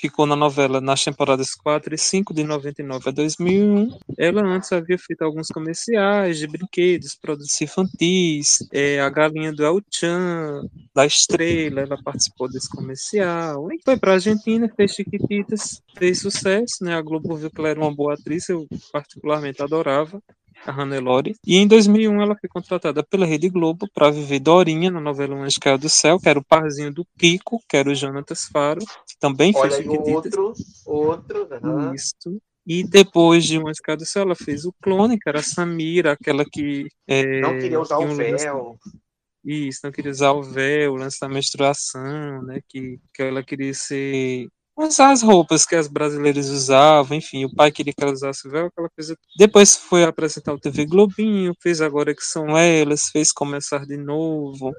ficou 0.00 0.26
na 0.26 0.36
novela 0.36 0.80
nas 0.80 1.02
temporadas 1.02 1.54
4 1.54 1.94
e 1.94 1.98
5 1.98 2.32
de 2.32 2.44
99 2.44 3.08
a 3.08 3.12
2001. 3.12 3.98
Ela 4.16 4.42
antes 4.42 4.72
havia 4.72 4.98
feito 4.98 5.22
alguns 5.22 5.48
comerciais 5.48 6.38
de 6.38 6.46
brinquedos, 6.46 7.16
produtos 7.16 7.60
infantis, 7.60 8.58
é, 8.72 9.00
a 9.00 9.10
galinha 9.10 9.52
do 9.52 9.64
El 9.64 9.80
Chan, 9.90 10.62
da 10.94 11.04
Estrela, 11.04 11.80
ela 11.80 12.00
participou 12.02 12.48
desse 12.48 12.68
comercial. 12.68 13.70
E 13.72 13.80
foi 13.84 13.96
para 13.96 14.12
a 14.12 14.14
Argentina, 14.14 14.72
fez 14.74 14.92
Chiquititas, 14.92 15.82
fez 15.96 16.20
sucesso, 16.20 16.82
né? 16.82 16.94
A 16.94 17.02
Globo 17.02 17.36
viu 17.36 17.50
que 17.50 17.60
ela 17.60 17.68
era 17.68 17.80
uma 17.80 17.94
boa 17.94 18.14
atriz, 18.14 18.48
eu 18.48 18.66
particularmente 18.92 19.62
adorava 19.62 20.22
a 20.66 20.72
Hannelore. 20.72 21.34
E 21.46 21.56
em 21.56 21.66
2001 21.66 22.20
ela 22.20 22.36
foi 22.38 22.48
contratada 22.48 23.02
pela 23.02 23.26
Rede 23.26 23.48
Globo 23.48 23.88
para 23.94 24.10
viver 24.10 24.40
Dorinha 24.40 24.90
na 24.90 25.00
novela 25.00 25.34
Um 25.34 25.42
Anjo 25.42 25.58
Caiu 25.60 25.78
do 25.78 25.88
Céu, 25.88 26.18
que 26.18 26.28
era 26.28 26.38
o 26.38 26.44
parzinho 26.44 26.92
do 26.92 27.06
Kiko, 27.18 27.60
que 27.68 27.76
era 27.76 27.88
o 27.90 27.94
Jonatas 27.94 28.44
Faro, 28.52 28.80
que 28.80 29.18
também 29.18 29.52
fez 29.52 29.64
Olha 29.64 29.76
aí 29.76 29.82
Chiquititas. 29.82 30.14
outro, 30.14 30.52
outro. 30.86 31.48
aham. 31.62 31.94
Isso. 31.94 32.40
E 32.66 32.84
depois 32.84 33.46
de 33.46 33.56
uma 33.56 33.70
escada 33.70 33.96
do 33.96 34.06
céu, 34.06 34.24
ela 34.24 34.34
fez 34.34 34.66
o 34.66 34.74
clone, 34.82 35.18
que 35.18 35.26
era 35.26 35.38
a 35.40 35.42
Samira, 35.42 36.12
aquela 36.12 36.44
que. 36.44 36.86
é, 37.06 37.40
Não 37.40 37.58
queria 37.58 37.80
usar 37.80 37.96
tinha 37.96 38.08
o 38.08 38.12
um 38.12 38.14
véu. 38.14 38.78
Isso, 39.42 39.80
não 39.84 39.90
queria 39.90 40.10
usar 40.10 40.32
o 40.32 40.42
véu, 40.42 40.92
o 40.92 40.96
lance 40.96 41.18
da 41.18 41.28
menstruação, 41.30 42.42
né? 42.42 42.60
Que, 42.68 43.00
que 43.14 43.22
ela 43.22 43.42
queria 43.42 43.72
ser. 43.72 44.48
Usar 44.80 45.10
as 45.10 45.22
roupas 45.22 45.66
que 45.66 45.74
as 45.74 45.88
brasileiras 45.88 46.48
usavam, 46.50 47.16
enfim, 47.16 47.44
o 47.44 47.52
pai 47.52 47.72
queria 47.72 47.92
que 47.92 48.00
ela 48.00 48.12
usasse 48.12 48.46
o 48.46 48.50
véu, 48.50 48.66
aquela 48.66 48.88
coisa. 48.88 49.16
Depois 49.36 49.74
foi 49.74 50.04
apresentar 50.04 50.52
o 50.54 50.60
TV 50.60 50.86
Globinho, 50.86 51.52
fez 51.60 51.80
Agora 51.80 52.14
Que 52.14 52.22
São 52.22 52.56
Elas, 52.56 53.08
fez 53.10 53.32
Começar 53.32 53.84
de 53.84 53.96
Novo. 53.96 54.70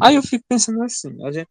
Aí 0.00 0.14
eu 0.14 0.22
fico 0.22 0.44
pensando 0.48 0.80
assim, 0.84 1.16
a 1.26 1.32
gente 1.32 1.48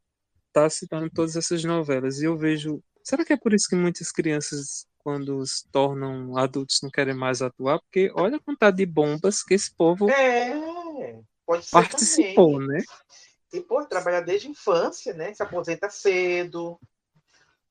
tá 0.54 0.70
citando 0.70 1.10
todas 1.14 1.36
essas 1.36 1.62
novelas 1.66 2.22
e 2.22 2.26
eu 2.26 2.38
vejo. 2.38 2.82
Será 3.04 3.26
que 3.26 3.34
é 3.34 3.38
por 3.38 3.54
isso 3.54 3.68
que 3.68 3.76
muitas 3.76 4.14
crianças, 4.14 4.86
quando 5.00 5.46
se 5.46 5.70
tornam 5.70 6.38
adultos, 6.38 6.80
não 6.82 6.90
querem 6.90 7.14
mais 7.14 7.42
atuar? 7.42 7.80
Porque 7.80 8.10
olha 8.16 8.38
a 8.38 8.40
quantidade 8.40 8.78
de 8.78 8.86
bombas 8.86 9.44
que 9.44 9.56
esse 9.56 9.76
povo 9.76 10.10
É, 10.10 11.20
pode 11.46 11.66
ser 11.66 11.72
participou, 11.72 12.60
também. 12.62 12.78
né? 12.78 12.84
E, 13.52 13.60
pô, 13.60 13.84
trabalha 13.84 14.22
desde 14.22 14.48
a 14.48 14.52
infância, 14.52 15.14
né? 15.14 15.34
Se 15.34 15.44
aposenta 15.44 15.90
cedo. 15.90 16.80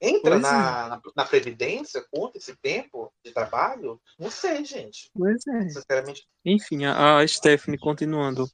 Entra 0.01 0.33
Pois 0.33 0.43
na, 0.43 0.89
na, 0.89 1.03
na 1.17 1.25
Previdência, 1.25 2.05
conta 2.11 2.39
esse 2.39 2.57
tempo 2.57 3.13
de 3.25 3.33
trabalho? 3.33 4.01
Não 4.19 4.31
sei, 4.31 4.65
gente. 4.65 5.11
Pois 5.13 5.45
é. 5.47 5.69
Sinceramente, 5.71 6.27
Enfim, 6.45 6.85
a, 6.85 7.19
a 7.19 7.27
Stephanie 7.27 7.79
continuando. 7.79 8.49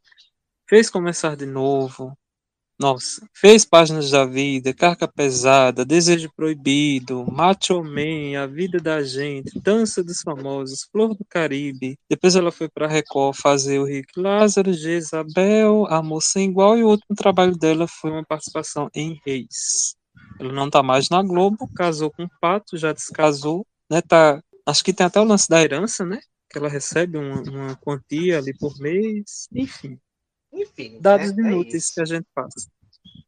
Fez 0.66 0.88
começar 0.88 1.36
de 1.36 1.44
novo. 1.44 2.16
Nossa, 2.76 3.24
fez 3.32 3.64
Páginas 3.64 4.10
da 4.10 4.24
Vida, 4.24 4.74
Carga 4.74 5.06
Pesada, 5.06 5.84
Desejo 5.84 6.28
Proibido, 6.34 7.24
Macho 7.30 7.84
Man, 7.84 8.36
A 8.42 8.46
Vida 8.48 8.78
da 8.78 9.00
Gente, 9.00 9.60
Dança 9.60 10.02
dos 10.02 10.22
Famosos, 10.22 10.88
Flor 10.90 11.14
do 11.14 11.24
Caribe. 11.24 11.96
Depois 12.10 12.34
ela 12.34 12.50
foi 12.50 12.68
para 12.68 12.88
Record 12.88 13.36
fazer 13.36 13.78
o 13.78 13.84
Rick 13.84 14.18
Lázaro, 14.18 14.72
Jezabel, 14.72 15.86
Amor 15.88 16.20
Sem 16.20 16.50
Igual, 16.50 16.76
e 16.76 16.82
o 16.82 16.88
último 16.88 17.14
trabalho 17.14 17.56
dela 17.56 17.86
foi 17.86 18.10
uma 18.10 18.24
participação 18.24 18.90
em 18.92 19.20
Reis. 19.24 19.94
Ela 20.38 20.52
não 20.52 20.68
tá 20.68 20.82
mais 20.82 21.08
na 21.08 21.22
Globo, 21.22 21.68
casou 21.74 22.10
com 22.10 22.24
o 22.24 22.30
Pato, 22.40 22.76
já 22.76 22.92
descasou, 22.92 23.66
né? 23.90 24.00
Tá, 24.02 24.42
acho 24.66 24.84
que 24.84 24.92
tem 24.92 25.06
até 25.06 25.20
o 25.20 25.24
lance 25.24 25.48
da 25.48 25.62
herança, 25.62 26.04
né? 26.04 26.20
Que 26.50 26.58
ela 26.58 26.68
recebe 26.68 27.18
uma, 27.18 27.42
uma 27.42 27.76
quantia 27.76 28.38
ali 28.38 28.56
por 28.56 28.76
mês, 28.78 29.46
enfim, 29.52 29.98
enfim. 30.52 30.98
dados 31.00 31.34
né? 31.36 31.48
É 31.48 31.52
inúteis 31.52 31.84
isso. 31.84 31.94
que 31.94 32.00
a 32.00 32.04
gente 32.04 32.26
passa. 32.34 32.68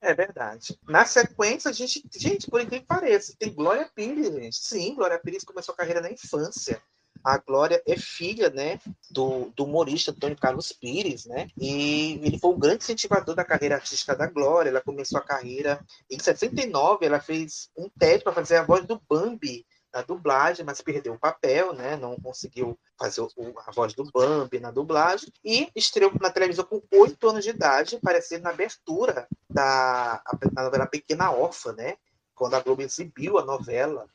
É 0.00 0.15
verdade. 0.15 0.78
Na 0.89 1.05
sequência, 1.05 1.70
a 1.70 1.73
gente, 1.73 2.02
gente, 2.15 2.49
por 2.49 2.60
incrível 2.60 2.83
que 2.83 2.86
pareça, 2.86 3.34
tem 3.39 3.52
Glória 3.52 3.91
Pires, 3.94 4.33
gente. 4.34 4.57
Sim, 4.57 4.94
Glória 4.94 5.18
Pires 5.18 5.44
começou 5.44 5.73
a 5.73 5.76
carreira 5.76 6.00
na 6.00 6.10
infância. 6.10 6.81
A 7.25 7.39
Glória 7.39 7.83
é 7.86 7.97
filha, 7.97 8.51
né, 8.51 8.78
do, 9.11 9.53
do 9.57 9.65
humorista 9.65 10.11
Antônio 10.11 10.36
Carlos 10.36 10.73
Pires, 10.73 11.27
né? 11.27 11.49
E 11.57 12.20
ele 12.23 12.39
foi 12.39 12.51
um 12.51 12.59
grande 12.59 12.85
incentivador 12.85 13.35
da 13.35 13.45
carreira 13.45 13.77
artística 13.77 14.15
da 14.15 14.27
Glória. 14.27 14.70
Ela 14.70 14.81
começou 14.81 15.19
a 15.19 15.25
carreira 15.25 15.85
em 16.11 16.19
69, 16.19 17.07
ela 17.07 17.20
fez 17.20 17.70
um 17.77 17.89
teste 17.89 18.25
para 18.25 18.33
fazer 18.33 18.57
a 18.57 18.65
voz 18.65 18.85
do 18.86 19.01
Bambi 19.09 19.67
na 19.97 20.03
dublagem, 20.03 20.65
mas 20.65 20.83
perdeu 20.83 21.15
o 21.15 21.19
papel, 21.19 21.73
né? 21.73 21.97
Não 21.97 22.17
conseguiu 22.20 22.78
fazer 22.99 23.23
o, 23.23 23.31
a 23.67 23.73
voz 23.73 23.95
do 23.95 24.05
Bambi 24.12 24.61
na 24.61 24.70
dublagem 24.70 25.33
e 25.43 25.70
estreou 25.75 26.12
na 26.20 26.31
televisão 26.31 26.65
com 26.65 26.83
oito 26.93 27.28
anos 27.28 27.43
de 27.43 27.51
idade, 27.51 27.97
aparecendo 27.97 28.43
na 28.43 28.51
abertura 28.51 29.27
da 29.49 30.23
a, 30.25 30.39
a 30.57 30.65
novela 30.65 30.86
Pequena 30.86 31.33
Órfã, 31.33 31.73
né? 31.73 31.97
Quando 32.35 32.55
a 32.55 32.61
Globo 32.61 32.83
exibiu 32.83 33.39
a 33.39 33.45
novela 33.45 34.07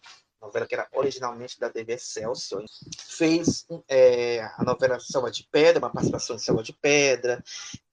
novela 0.42 0.66
que 0.66 0.74
era 0.74 0.88
originalmente 0.94 1.60
da 1.60 1.70
TV 1.70 1.94
Excelsior. 1.94 2.66
Fez 2.98 3.66
é, 3.88 4.42
a 4.58 4.64
novela 4.64 5.00
Selva 5.00 5.30
de 5.30 5.48
Pedra, 5.52 5.80
uma 5.80 5.92
participação 5.92 6.36
em 6.36 6.40
Selva 6.40 6.64
de 6.64 6.74
Pedra. 6.74 7.44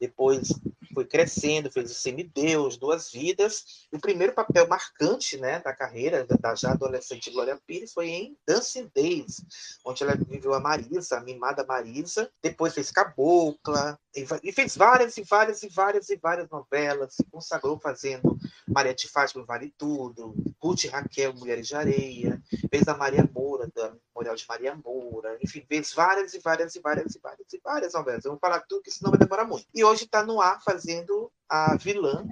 Depois 0.01 0.49
foi 0.95 1.05
crescendo, 1.05 1.71
fez 1.71 1.91
o 1.91 1.95
Semideus, 1.95 2.77
Duas 2.77 3.13
Vidas. 3.13 3.87
O 3.93 4.01
primeiro 4.01 4.33
papel 4.33 4.67
marcante 4.67 5.37
né, 5.37 5.61
da 5.61 5.73
carreira 5.73 6.27
da 6.41 6.55
já 6.55 6.73
adolescente 6.73 7.31
Glória 7.31 7.61
Pires 7.67 7.93
foi 7.93 8.09
em 8.09 8.37
Dancing 8.47 8.91
Days, 8.95 9.45
onde 9.85 10.03
ela 10.03 10.17
viveu 10.17 10.55
a 10.55 10.61
Marisa, 10.61 11.19
a 11.19 11.21
mimada 11.21 11.65
Marisa. 11.65 12.31
Depois 12.43 12.75
fez 12.75 12.91
Cabocla, 12.91 13.99
e 14.43 14.53
fez 14.53 14.77
várias 14.77 15.17
e 15.17 15.23
várias 15.23 15.63
e 15.63 15.69
várias 15.69 16.09
e 16.09 16.17
várias 16.17 16.49
novelas. 16.51 17.15
Se 17.15 17.25
consagrou 17.31 17.79
fazendo 17.79 18.37
Maria 18.67 18.95
de 18.95 19.07
Fátima 19.09 19.45
Vale 19.45 19.73
Tudo, 19.79 20.35
Ruth 20.61 20.85
e 20.85 20.89
Raquel, 20.89 21.35
Mulheres 21.35 21.69
de 21.69 21.77
Areia. 21.77 22.38
Fez 22.71 22.87
a 22.89 22.97
Maria 22.97 23.29
Moura, 23.33 23.71
da 23.75 23.95
Memorial 24.15 24.37
de 24.37 24.45
Maria 24.49 24.75
Moura. 24.75 25.39
Enfim, 25.43 25.65
fez 25.69 25.93
várias 25.93 26.35
e 26.35 26.39
várias 26.39 26.75
e 26.75 26.81
várias 26.81 27.15
e 27.15 27.19
várias 27.19 27.53
e 27.53 27.61
várias 27.63 27.93
novelas. 27.95 28.25
Eu 28.25 28.33
vou 28.33 28.41
falar 28.41 28.61
tudo, 28.69 28.83
que 28.83 28.91
senão 28.91 29.11
vai 29.11 29.19
demorar 29.19 29.45
muito. 29.45 29.67
E 29.75 29.85
hoje 29.85 30.05
está 30.05 30.25
no 30.25 30.41
ar 30.41 30.63
fazendo 30.63 31.31
a 31.49 31.77
vilã, 31.77 32.27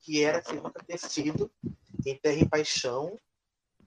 que 0.00 0.22
era 0.22 0.42
sem 0.42 0.56
nunca 0.56 0.82
ter 0.84 0.98
sido, 0.98 1.50
em 2.04 2.16
Terra 2.16 2.40
e 2.40 2.48
Paixão. 2.48 3.18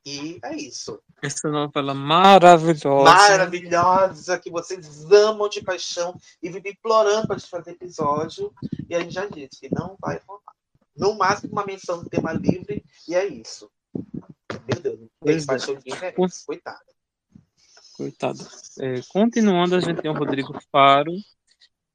E 0.05 0.39
é 0.43 0.55
isso. 0.55 1.01
Essa 1.21 1.49
novela 1.49 1.93
maravilhosa. 1.93 3.03
Maravilhosa, 3.03 4.39
que 4.39 4.49
vocês 4.49 5.05
amam 5.11 5.49
de 5.49 5.61
paixão 5.61 6.17
e 6.41 6.49
vivem 6.49 6.71
implorando 6.71 7.27
para 7.27 7.39
fazer 7.39 7.71
episódio. 7.71 8.53
E 8.89 8.95
a 8.95 9.01
gente 9.01 9.13
já 9.13 9.25
disse 9.25 9.59
que 9.59 9.73
não 9.73 9.97
vai 9.99 10.19
rolar. 10.25 10.41
No 10.95 11.15
máximo, 11.15 11.53
uma 11.53 11.65
menção 11.65 12.03
do 12.03 12.09
tema 12.09 12.33
livre, 12.33 12.83
e 13.07 13.15
é 13.15 13.25
isso. 13.25 13.69
Meu 14.73 14.81
Deus, 14.81 14.99
Pois 15.19 15.43
é. 15.43 15.45
paixão 15.45 15.75
ninguém 15.75 15.99
merece. 15.99 16.45
Coitado. 16.45 16.79
Coitado. 17.97 18.47
É, 18.79 19.01
continuando, 19.09 19.75
a 19.75 19.79
gente 19.79 20.01
tem 20.01 20.09
o 20.09 20.13
Rodrigo 20.13 20.57
Faro, 20.71 21.11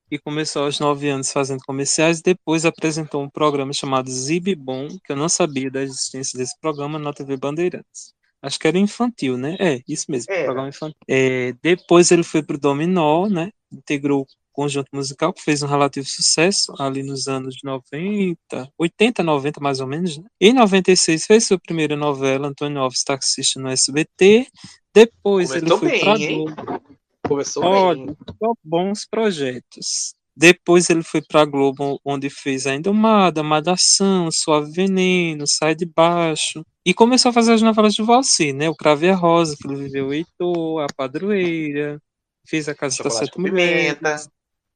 que 0.09 0.19
começou 0.19 0.65
aos 0.65 0.78
nove 0.78 1.09
anos 1.09 1.33
fazendo 1.33 1.61
comerciais, 1.65 2.20
depois 2.20 2.67
apresentou 2.67 3.23
um 3.23 3.31
programa 3.31 3.73
chamado 3.73 4.11
Zibibom, 4.11 4.89
que 5.03 5.12
eu 5.12 5.17
não 5.17 5.28
sabia 5.28 5.70
da 5.70 5.83
existência 5.83 6.39
desse 6.39 6.59
programa 6.61 6.99
na 6.99 7.12
TV 7.12 7.36
Bandeirantes. 7.36 8.12
Acho 8.43 8.59
que 8.59 8.69
era 8.69 8.77
infantil, 8.78 9.39
né? 9.39 9.57
É, 9.59 9.81
isso 9.89 10.05
mesmo, 10.11 10.31
Era. 10.31 10.44
programa 10.44 10.69
infantil. 10.69 10.99
É, 11.09 11.55
depois 11.62 12.11
ele 12.11 12.23
foi 12.23 12.43
pro 12.43 12.59
Dominó, 12.59 13.27
né? 13.27 13.51
Integrou 13.73 14.23
o 14.23 14.27
conjunto 14.55 14.89
musical, 14.92 15.33
que 15.33 15.42
fez 15.42 15.62
um 15.62 15.66
relativo 15.66 16.07
sucesso 16.07 16.73
ali 16.78 17.02
nos 17.02 17.28
anos 17.28 17.57
90, 17.62 18.39
80, 18.78 19.23
90 19.23 19.60
mais 19.60 19.81
ou 19.81 19.86
menos, 19.86 20.16
né? 20.16 20.24
Em 20.41 20.52
96 20.52 21.26
fez 21.26 21.47
sua 21.47 21.58
primeira 21.58 21.97
novela, 21.97 22.49
Antônio 22.49 22.81
Alves 22.81 23.02
Taxista 23.02 23.60
no 23.60 23.68
SBT. 23.68 24.47
Depois 24.94 25.49
Começou 25.52 25.89
ele 25.89 26.00
foi 26.00 26.12
hein? 26.16 26.44
Globo. 26.44 26.83
Começou 27.26 27.65
Olha, 27.65 28.07
bem. 28.07 28.16
só 28.39 28.52
bons 28.62 29.07
projetos. 29.07 30.15
Depois 30.36 30.91
ele 30.91 31.02
foi 31.02 31.23
para 31.23 31.42
a 31.42 31.44
Globo, 31.44 32.00
onde 32.05 32.28
fez 32.28 32.66
A 32.66 32.74
Indomada, 32.74 33.42
Malhação, 33.42 34.31
Suave 34.33 34.70
Veneno, 34.73 35.47
Sai 35.47 35.74
de 35.74 35.86
Baixo. 35.86 36.65
E 36.84 36.92
começou 36.92 37.31
a 37.31 37.33
fazer 37.33 37.52
as 37.52 37.62
novelas 37.62 37.94
de 37.94 38.02
Valci, 38.02 38.52
né? 38.52 38.68
O 38.68 38.74
Crave 38.74 39.08
a 39.08 39.15
Rosa, 39.15 39.57
que 39.57 39.66
ele 39.66 39.76
viveu 39.76 40.08
o 40.08 40.12
Heitor, 40.12 40.83
A 40.83 40.86
Padroeira, 40.94 42.00
fez 42.47 42.68
A 42.68 42.74
Casa 42.74 42.97
Chocolate 42.97 43.18
Sete 43.26 43.33
com 43.33 43.42
Pimenta. 43.42 44.00
Mulheres, 44.00 44.28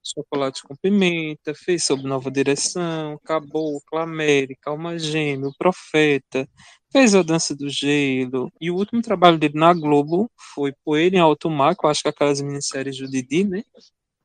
Chocolate 0.05 0.63
com 0.63 0.75
Pimenta, 0.77 1.55
fez 1.55 1.85
Sob 1.85 2.03
Nova 2.05 2.31
Direção, 2.31 3.19
Caboclo, 3.25 3.99
América, 3.99 4.71
Alma 4.71 4.99
Gêmea, 4.99 5.49
O 5.49 5.57
Profeta, 5.59 6.49
fez 6.93 7.15
A 7.15 7.23
Dança 7.23 7.55
do 7.55 7.69
Gelo. 7.69 8.51
E 8.61 8.71
o 8.71 8.77
último 8.77 9.03
trabalho 9.03 9.39
dele 9.39 9.59
na 9.59 9.75
Globo 9.75 10.31
foi 10.55 10.73
Poeira 10.85 11.17
em 11.17 11.21
Alto 11.21 11.51
Mar, 11.51 11.77
que 11.77 11.85
eu 11.85 11.91
acho 11.91 12.03
que 12.03 12.09
é 12.09 12.11
aquelas 12.11 12.41
minisséries 12.41 12.99
do 12.99 13.09
Didi, 13.09 13.45
né? 13.45 13.63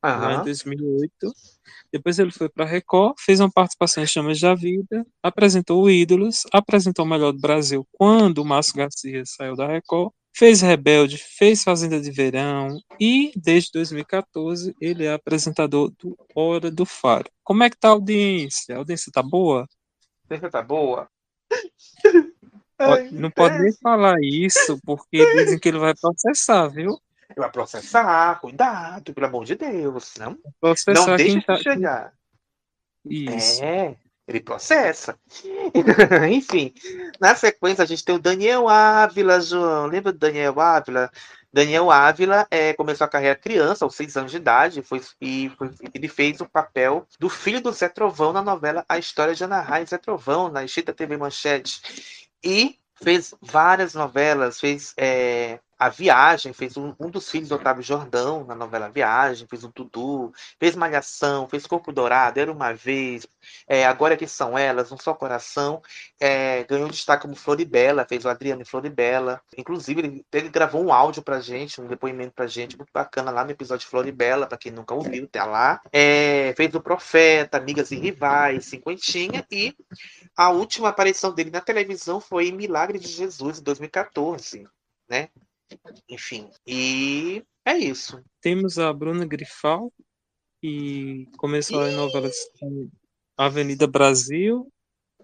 lá 0.04 0.32
em 0.32 0.34
Aham. 0.36 0.44
2008. 0.44 1.32
Depois 1.92 2.18
ele 2.18 2.32
foi 2.32 2.48
para 2.48 2.64
Record, 2.64 3.14
fez 3.18 3.40
uma 3.40 3.50
participação 3.50 4.02
em 4.02 4.06
Chamas 4.06 4.40
da 4.40 4.54
Vida, 4.54 5.06
apresentou 5.22 5.84
o 5.84 5.90
Ídolos, 5.90 6.42
apresentou 6.52 7.04
o 7.04 7.08
Melhor 7.08 7.32
do 7.32 7.40
Brasil 7.40 7.86
quando 7.92 8.38
o 8.38 8.44
Márcio 8.44 8.74
Garcia 8.76 9.22
saiu 9.24 9.54
da 9.54 9.66
Record, 9.66 10.12
fez 10.34 10.60
Rebelde, 10.60 11.16
fez 11.16 11.62
Fazenda 11.62 12.00
de 12.00 12.10
Verão 12.10 12.80
e 13.00 13.32
desde 13.36 13.70
2014 13.72 14.74
ele 14.80 15.04
é 15.04 15.12
apresentador 15.12 15.92
do 15.98 16.18
Hora 16.34 16.70
do 16.70 16.84
Faro. 16.84 17.30
Como 17.42 17.62
é 17.62 17.70
que 17.70 17.76
tá 17.76 17.88
a 17.88 17.92
audiência? 17.92 18.74
A 18.74 18.78
audiência 18.78 19.12
tá 19.12 19.22
boa? 19.22 19.68
Você 20.28 20.50
tá 20.50 20.60
boa? 20.60 21.08
Ai, 22.76 23.08
Não 23.12 23.30
pode 23.30 23.60
nem 23.60 23.72
falar 23.72 24.16
isso 24.20 24.78
porque 24.84 25.24
dizem 25.36 25.58
que 25.58 25.68
ele 25.68 25.78
vai 25.78 25.94
processar, 25.94 26.66
viu? 26.66 27.00
Vai 27.36 27.50
processar, 27.50 28.40
cuidado, 28.40 29.14
pelo 29.14 29.26
amor 29.26 29.44
de 29.44 29.54
Deus. 29.54 30.14
Não, 30.18 30.36
Processar 30.60 31.10
não 31.10 31.16
deixa 31.16 31.40
tá... 31.42 31.54
de 31.54 31.62
chegar. 31.62 32.12
Isso. 33.04 33.62
É, 33.62 33.96
ele 34.26 34.40
processa. 34.40 35.18
Enfim, 36.30 36.72
na 37.20 37.34
sequência 37.34 37.82
a 37.82 37.86
gente 37.86 38.04
tem 38.04 38.14
o 38.14 38.18
Daniel 38.20 38.68
Ávila, 38.68 39.40
João. 39.40 39.86
Lembra 39.86 40.12
do 40.12 40.18
Daniel 40.18 40.58
Ávila? 40.60 41.10
Daniel 41.52 41.90
Ávila 41.90 42.46
é, 42.50 42.72
começou 42.72 43.04
a 43.04 43.08
carreira 43.08 43.36
criança, 43.36 43.84
aos 43.84 43.94
seis 43.94 44.16
anos 44.16 44.32
de 44.32 44.38
idade, 44.38 44.82
foi, 44.82 45.00
e 45.20 45.52
foi- 45.56 45.70
ele 45.94 46.08
fez 46.08 46.40
o 46.40 46.48
papel 46.48 47.06
do 47.20 47.28
filho 47.28 47.60
do 47.60 47.70
Zé 47.70 47.88
Trovão 47.88 48.32
na 48.32 48.42
novela 48.42 48.84
A 48.88 48.98
História 48.98 49.34
de 49.34 49.44
Ana 49.44 49.60
Raia 49.60 49.84
e 49.84 49.86
Zé 49.86 49.96
Trovão, 49.98 50.48
na 50.48 50.64
extinta 50.64 50.92
TV 50.92 51.16
Manchete. 51.16 51.80
E 52.42 52.76
fez 53.02 53.34
várias 53.40 53.94
novelas, 53.94 54.58
fez 54.58 54.94
é, 54.96 55.60
A 55.78 55.88
Viagem, 55.88 56.52
fez 56.52 56.76
um, 56.76 56.94
um 56.98 57.10
dos 57.10 57.30
filhos 57.30 57.48
do 57.48 57.56
Otávio 57.56 57.82
Jordão 57.82 58.44
na 58.44 58.54
novela 58.54 58.88
Viagem, 58.88 59.46
fez 59.46 59.64
o 59.64 59.72
Dudu, 59.74 60.32
fez 60.58 60.76
Malhação, 60.76 61.48
fez 61.48 61.66
Corpo 61.66 61.92
Dourado, 61.92 62.38
Era 62.38 62.52
Uma 62.52 62.72
Vez, 62.72 63.26
é, 63.66 63.84
Agora 63.84 64.16
Que 64.16 64.26
São 64.26 64.56
Elas, 64.56 64.92
Um 64.92 64.98
Só 64.98 65.14
Coração, 65.14 65.82
é, 66.20 66.64
ganhou 66.64 66.88
destaque 66.88 67.22
como 67.22 67.34
Floribela, 67.34 68.06
fez 68.08 68.24
o 68.24 68.28
Adriano 68.28 68.62
em 68.62 68.64
Floribela. 68.64 69.40
Inclusive, 69.56 70.00
ele, 70.00 70.26
ele 70.32 70.48
gravou 70.48 70.84
um 70.84 70.92
áudio 70.92 71.22
pra 71.22 71.40
gente, 71.40 71.80
um 71.80 71.86
depoimento 71.86 72.32
pra 72.34 72.46
gente, 72.46 72.76
muito 72.76 72.90
bacana 72.92 73.30
lá 73.30 73.44
no 73.44 73.50
episódio 73.50 73.88
Floribela, 73.88 74.46
pra 74.46 74.58
quem 74.58 74.72
nunca 74.72 74.94
ouviu, 74.94 75.28
tá 75.28 75.44
lá. 75.44 75.80
É, 75.92 76.54
fez 76.56 76.74
o 76.74 76.80
Profeta, 76.80 77.58
Amigas 77.58 77.90
e 77.90 77.96
Rivais, 77.96 78.66
Cinquentinha, 78.66 79.44
e 79.50 79.74
a 80.36 80.50
última 80.50 80.88
aparição 80.88 81.32
dele 81.34 81.50
na 81.50 81.60
televisão 81.60 82.20
foi 82.20 82.48
em 82.48 82.52
Milagre 82.52 82.98
de 82.98 83.08
Jesus, 83.08 83.58
em 83.58 83.62
2014, 83.62 84.66
né? 85.08 85.28
Enfim, 86.08 86.48
e 86.66 87.42
é 87.64 87.76
isso. 87.76 88.22
Temos 88.40 88.78
a 88.78 88.92
Bruna 88.92 89.26
Grifal, 89.26 89.92
que 90.60 91.26
começou 91.36 91.86
em 91.86 91.94
novelas 91.94 92.36
como 92.58 92.90
Avenida 93.36 93.86
Brasil 93.86 94.68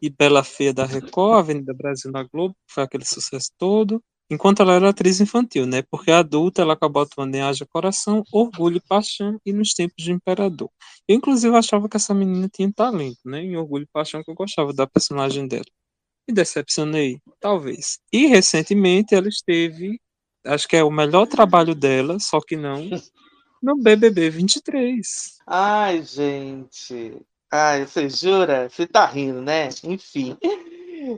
e 0.03 0.11
Bela 0.11 0.43
Feia 0.43 0.73
da 0.73 0.85
Record, 0.85 1.39
Avenida 1.39 1.75
Brasil 1.75 2.11
na 2.11 2.23
Globo, 2.25 2.55
foi 2.69 2.83
aquele 2.83 3.05
sucesso 3.05 3.51
todo, 3.59 4.03
enquanto 4.31 4.63
ela 4.63 4.75
era 4.75 4.89
atriz 4.89 5.21
infantil, 5.21 5.67
né? 5.67 5.83
Porque 5.91 6.11
adulta 6.11 6.63
ela 6.63 6.75
acabou 6.75 7.03
atuando 7.03 7.37
em 7.37 7.43
Haja 7.43 7.67
Coração, 7.67 8.23
Orgulho 8.33 8.79
e 8.79 8.81
Paixão 8.81 9.39
e 9.45 9.53
nos 9.53 9.75
Tempos 9.75 10.03
de 10.03 10.13
Imperador. 10.13 10.71
Eu, 11.07 11.17
inclusive, 11.17 11.55
achava 11.57 11.89
que 11.89 11.97
essa 11.97 12.15
menina 12.15 12.49
tinha 12.49 12.73
talento, 12.73 13.19
né? 13.25 13.43
Em 13.43 13.57
Orgulho 13.57 13.85
e 13.85 13.93
Paixão, 13.93 14.23
que 14.23 14.31
eu 14.31 14.35
gostava 14.35 14.73
da 14.73 14.87
personagem 14.87 15.47
dela. 15.47 15.65
Me 16.29 16.35
decepcionei? 16.35 17.19
Talvez. 17.41 17.99
E, 18.13 18.27
recentemente, 18.27 19.15
ela 19.15 19.29
esteve, 19.29 20.01
acho 20.45 20.69
que 20.69 20.77
é 20.77 20.85
o 20.85 20.91
melhor 20.91 21.27
trabalho 21.27 21.75
dela, 21.75 22.19
só 22.19 22.41
que 22.41 22.57
não, 22.57 22.79
no 23.63 23.77
BBB 23.77 24.31
23. 24.31 25.39
Ai, 25.47 26.03
gente. 26.03 27.21
Ai, 27.51 27.87
você 27.87 28.09
jura? 28.09 28.69
Você 28.69 28.87
tá 28.87 29.05
rindo, 29.07 29.43
né? 29.43 29.69
Enfim. 29.83 30.37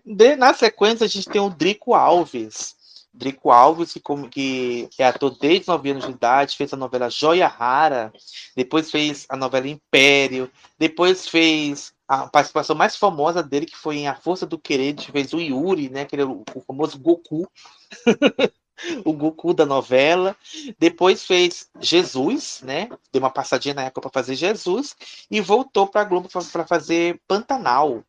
De- 0.04 0.36
na 0.36 0.54
sequência, 0.54 1.04
a 1.04 1.08
gente 1.08 1.28
tem 1.28 1.40
o 1.40 1.50
Drico 1.50 1.94
Alves. 1.94 2.74
Drico 3.14 3.50
Alves, 3.50 3.92
que, 3.92 4.00
como, 4.00 4.28
que, 4.28 4.88
é 4.96 5.04
ator 5.04 5.36
desde 5.38 5.68
9 5.68 5.90
anos 5.90 6.06
de 6.06 6.12
idade, 6.12 6.56
fez 6.56 6.72
a 6.72 6.76
novela 6.78 7.10
Joia 7.10 7.46
Rara, 7.46 8.10
depois 8.56 8.90
fez 8.90 9.26
a 9.28 9.36
novela 9.36 9.68
Império, 9.68 10.50
depois 10.78 11.28
fez 11.28 11.92
a 12.08 12.26
participação 12.26 12.74
mais 12.74 12.96
famosa 12.96 13.42
dele, 13.42 13.66
que 13.66 13.76
foi 13.76 13.98
em 13.98 14.08
A 14.08 14.14
Força 14.14 14.46
do 14.46 14.58
Querer, 14.58 14.94
que 14.94 15.12
fez 15.12 15.34
o 15.34 15.40
Yuri, 15.40 15.90
né? 15.90 16.06
Que 16.06 16.14
ele 16.14 16.22
é 16.22 16.24
o, 16.24 16.42
o 16.54 16.60
famoso 16.62 16.98
Goku. 16.98 17.46
o 19.04 19.12
Goku 19.12 19.54
da 19.54 19.66
novela. 19.66 20.36
Depois 20.78 21.24
fez 21.24 21.68
Jesus, 21.80 22.60
né? 22.62 22.88
Deu 23.12 23.22
uma 23.22 23.30
passadinha 23.30 23.74
na 23.74 23.84
época 23.84 24.02
para 24.02 24.22
fazer 24.22 24.34
Jesus 24.34 24.96
e 25.30 25.40
voltou 25.40 25.86
para 25.86 26.02
a 26.02 26.04
Globo 26.04 26.28
para 26.28 26.66
fazer 26.66 27.20
Pantanal, 27.26 28.04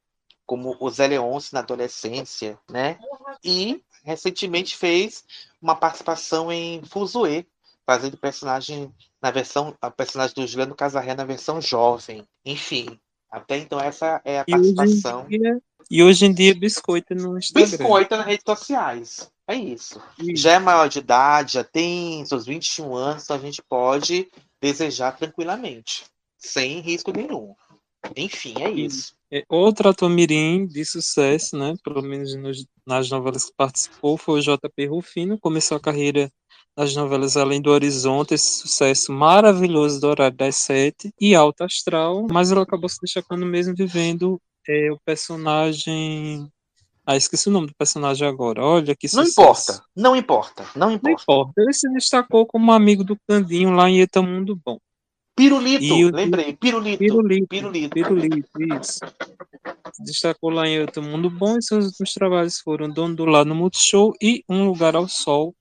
como 0.46 0.76
o 0.80 0.90
Zé 0.90 1.08
Leonce 1.08 1.54
na 1.54 1.60
adolescência, 1.60 2.58
né? 2.70 2.98
E 3.44 3.82
recentemente 4.04 4.76
fez 4.76 5.24
uma 5.62 5.76
participação 5.76 6.52
em 6.52 6.84
Fuzue, 6.84 7.48
fazendo 7.86 8.18
personagem 8.18 8.94
na 9.22 9.32
versão, 9.32 9.76
a 9.82 9.90
personagem 9.90 10.36
do 10.36 10.46
Juliano 10.46 10.76
Casarré 10.76 11.16
na 11.16 11.24
versão 11.24 11.62
jovem. 11.62 12.28
Enfim, 12.46 13.00
até 13.32 13.58
então 13.58 13.80
essa 13.80 14.22
é 14.26 14.40
a 14.40 14.46
E 14.48 14.56
hoje, 14.56 14.76
participação. 14.76 15.26
em 15.30 15.40
dia, 15.40 15.62
e 15.90 16.04
hoje 16.04 16.26
em 16.26 16.34
dia 16.34 16.54
biscoita 16.54 17.16
no 17.16 17.38
Instagram. 17.38 17.68
Biscoita 17.68 18.18
nas 18.18 18.26
redes 18.26 18.44
sociais. 18.46 19.32
É 19.48 19.56
isso. 19.56 20.02
E- 20.20 20.36
Já 20.36 20.54
é 20.54 20.60
maior 20.60 20.88
de 20.88 21.00
idade, 21.00 21.54
já 21.54 21.64
tem 21.64 22.26
seus 22.26 22.46
21 22.46 22.96
anos, 22.96 23.24
então 23.24 23.36
a 23.36 23.40
gente 23.40 23.62
pode 23.62 24.30
desejar 24.62 25.12
tranquilamente, 25.18 26.06
sem 26.38 26.80
risco 26.80 27.12
nenhum. 27.12 27.54
Enfim, 28.16 28.54
é 28.62 28.70
isso. 28.70 29.14
É, 29.32 29.44
outro 29.50 29.90
ator 29.90 30.10
mirim 30.10 30.68
de 30.68 30.86
sucesso, 30.86 31.58
né? 31.58 31.74
Pelo 31.84 32.02
menos 32.02 32.36
nos- 32.36 32.66
nas 32.86 33.10
novelas 33.10 33.46
que 33.46 33.54
participou, 33.56 34.18
foi 34.18 34.40
o 34.40 34.42
JP 34.44 34.86
Rufino. 34.88 35.40
Começou 35.40 35.78
a 35.78 35.80
carreira 35.80 36.32
nas 36.78 36.96
novelas 36.96 37.38
Além 37.38 37.62
do 37.62 37.70
Horizonte, 37.72 38.34
esse 38.34 38.60
sucesso 38.62 39.12
maravilhoso 39.12 40.00
do 40.00 40.08
horário 40.08 40.36
das 40.38 40.56
sete 40.58 41.12
e 41.20 41.34
Alto 41.36 41.64
Astral, 41.64 42.28
mas 42.30 42.52
ele 42.52 42.62
acabou 42.62 42.90
se 42.90 43.00
destacando 43.02 43.46
mesmo 43.46 43.74
vivendo 43.76 44.40
é, 44.68 44.92
o 44.92 45.00
personagem. 45.06 46.48
Ah, 47.06 47.18
esqueci 47.18 47.50
o 47.50 47.52
nome 47.52 47.68
do 47.68 47.76
personagem 47.76 48.26
agora. 48.28 48.64
Olha 48.66 48.96
que 48.96 49.14
Não 49.14 49.24
importa, 49.24 49.84
não 49.96 50.16
importa, 50.16 50.64
não 50.76 50.88
Não 50.88 50.94
importa. 50.96 51.22
importa. 51.24 51.54
Ele 51.62 51.74
se 51.74 51.90
destacou 51.92 52.46
como 52.46 52.72
amigo 52.72 53.04
do 53.04 53.18
Candinho 53.28 53.72
lá 53.72 53.90
em 53.90 54.00
Etamundo 54.00 54.56
Bom. 54.66 54.78
Pirulito, 55.36 55.94
o- 55.96 56.16
lembrei, 56.16 56.54
pirulito. 56.56 57.00
Pirulito. 57.00 57.48
Pirulito. 57.48 57.94
Pirulito, 57.94 58.50
isso. 58.80 59.00
Se 59.94 60.04
destacou 60.04 60.50
lá 60.52 60.68
em 60.68 60.80
Outro 60.80 61.02
Mundo 61.02 61.30
Bom 61.30 61.58
e 61.58 61.62
seus 61.64 61.86
últimos 61.88 62.14
trabalhos 62.14 62.60
foram 62.60 62.88
Dono 62.90 63.16
do 63.16 63.26
Lar 63.26 63.44
no 63.44 63.56
Multishow 63.56 64.14
e 64.22 64.44
Um 64.48 64.66
Lugar 64.66 64.96
ao 64.96 65.08
Sol, 65.10 65.54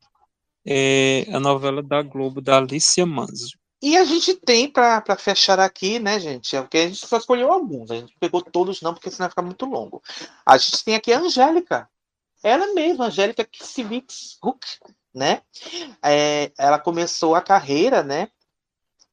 é, 0.64 1.26
a 1.32 1.40
novela 1.40 1.82
da 1.82 2.02
Globo 2.02 2.40
da 2.40 2.58
Alicia 2.58 3.04
Manso. 3.06 3.58
E 3.82 3.96
a 3.96 4.04
gente 4.04 4.36
tem 4.36 4.70
para 4.70 5.16
fechar 5.18 5.58
aqui, 5.58 5.98
né, 5.98 6.20
gente? 6.20 6.54
É 6.54 6.62
porque 6.62 6.78
a 6.78 6.86
gente 6.86 7.04
só 7.04 7.16
escolheu 7.16 7.52
alguns, 7.52 7.90
a 7.90 7.96
gente 7.96 8.14
pegou 8.20 8.40
todos 8.40 8.80
não, 8.80 8.94
porque 8.94 9.10
senão 9.10 9.24
vai 9.24 9.30
ficar 9.30 9.42
muito 9.42 9.66
longo. 9.66 10.00
A 10.46 10.56
gente 10.56 10.84
tem 10.84 10.94
aqui 10.94 11.12
a 11.12 11.18
Angélica. 11.18 11.90
Ela 12.44 12.72
mesma, 12.74 13.06
Angélica 13.06 13.44
Kissivix 13.44 14.38
Hook, 14.40 14.64
né? 15.12 15.42
É, 16.00 16.52
ela 16.56 16.78
começou 16.78 17.34
a 17.34 17.42
carreira, 17.42 18.04
né? 18.04 18.28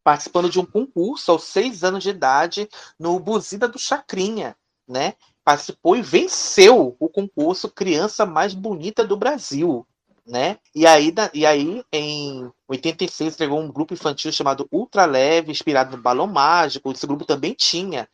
Participando 0.03 0.51
de 0.51 0.59
um 0.59 0.65
concurso 0.65 1.31
aos 1.31 1.45
seis 1.45 1.83
anos 1.83 2.03
de 2.03 2.11
idade 2.11 2.69
no 2.99 3.19
Buzida 3.19 3.67
do 3.67 3.79
Chacrinha, 3.79 4.55
né? 4.87 5.15
Participou 5.43 5.95
e 5.95 6.03
venceu 6.03 6.95
o 6.99 7.09
concurso 7.09 7.69
Criança 7.69 8.23
Mais 8.23 8.53
Bonita 8.53 9.03
do 9.03 9.17
Brasil, 9.17 9.87
né? 10.29 10.57
E 10.75 10.85
aí, 10.85 11.13
e 11.33 11.45
aí 11.45 11.83
em 11.91 12.49
86 12.67 13.33
entregou 13.33 13.59
um 13.59 13.71
grupo 13.71 13.93
infantil 13.93 14.31
chamado 14.31 14.67
Ultra 14.71 15.05
Leve, 15.05 15.51
inspirado 15.51 15.97
no 15.97 16.01
Balão 16.01 16.27
Mágico. 16.27 16.91
Esse 16.91 17.07
grupo 17.07 17.25
também 17.25 17.53
tinha 17.53 18.07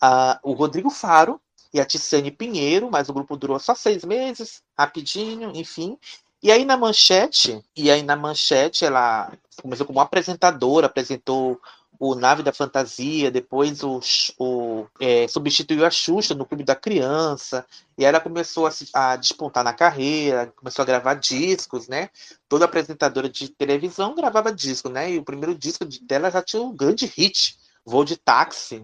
ah, 0.00 0.38
o 0.42 0.52
Rodrigo 0.52 0.90
Faro 0.90 1.40
e 1.72 1.80
a 1.80 1.86
Ticiane 1.86 2.30
Pinheiro, 2.30 2.90
mas 2.90 3.08
o 3.08 3.14
grupo 3.14 3.36
durou 3.36 3.58
só 3.58 3.74
seis 3.74 4.04
meses, 4.04 4.62
rapidinho, 4.78 5.50
enfim. 5.54 5.98
E 6.42 6.52
aí 6.52 6.64
na 6.64 6.76
manchete, 6.76 7.62
e 7.74 7.90
aí 7.90 8.02
na 8.02 8.16
manchete 8.16 8.84
ela 8.84 9.32
começou 9.62 9.86
como 9.86 10.00
apresentadora, 10.00 10.86
apresentou 10.86 11.58
o 12.04 12.16
Nave 12.16 12.42
da 12.42 12.52
Fantasia, 12.52 13.30
depois 13.30 13.80
o, 13.84 14.00
o, 14.36 14.86
é, 14.98 15.28
substituiu 15.28 15.86
a 15.86 15.90
Xuxa 15.90 16.34
no 16.34 16.44
Clube 16.44 16.64
da 16.64 16.74
Criança, 16.74 17.64
e 17.96 18.04
ela 18.04 18.18
começou 18.18 18.66
a, 18.66 18.72
a 18.92 19.14
despontar 19.14 19.62
na 19.62 19.72
carreira, 19.72 20.52
começou 20.56 20.82
a 20.82 20.86
gravar 20.86 21.14
discos, 21.14 21.86
né? 21.86 22.10
Toda 22.48 22.64
apresentadora 22.64 23.28
de 23.28 23.48
televisão 23.50 24.16
gravava 24.16 24.52
disco, 24.52 24.88
né? 24.88 25.12
E 25.12 25.18
o 25.18 25.22
primeiro 25.22 25.54
disco 25.54 25.84
de- 25.84 26.00
dela 26.00 26.28
já 26.28 26.42
tinha 26.42 26.60
um 26.60 26.74
grande 26.74 27.06
hit, 27.06 27.56
Voo 27.86 28.04
de 28.04 28.16
Táxi, 28.16 28.82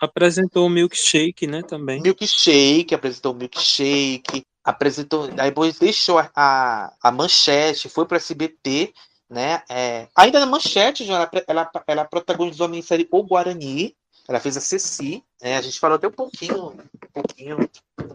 Apresentou 0.00 0.66
o 0.66 0.70
Milkshake, 0.70 1.46
né, 1.46 1.62
também. 1.62 2.00
Milkshake, 2.00 2.94
apresentou 2.94 3.32
o 3.32 3.36
Milkshake, 3.36 4.44
apresentou, 4.64 5.24
aí 5.38 5.50
depois 5.50 5.78
deixou 5.78 6.18
a, 6.18 6.30
a, 6.34 6.92
a 7.02 7.12
manchete, 7.12 7.90
foi 7.90 8.04
para 8.06 8.16
SBT, 8.16 8.92
né? 9.28 9.62
É, 9.68 10.08
ainda 10.16 10.40
na 10.40 10.46
manchete, 10.46 11.08
ela, 11.10 11.30
ela, 11.46 11.70
ela 11.86 12.04
protagonizou 12.04 12.66
a 12.66 12.68
minissérie 12.68 13.08
O 13.10 13.22
Guarani, 13.22 13.96
ela 14.28 14.40
fez 14.40 14.56
a 14.56 14.60
Ceci, 14.60 15.22
né? 15.42 15.56
A 15.56 15.60
gente 15.62 15.78
falou 15.78 15.96
até 15.96 16.08
um 16.08 16.12
pouquinho, 16.12 16.68
um 16.68 17.12
pouquinho 17.12 17.58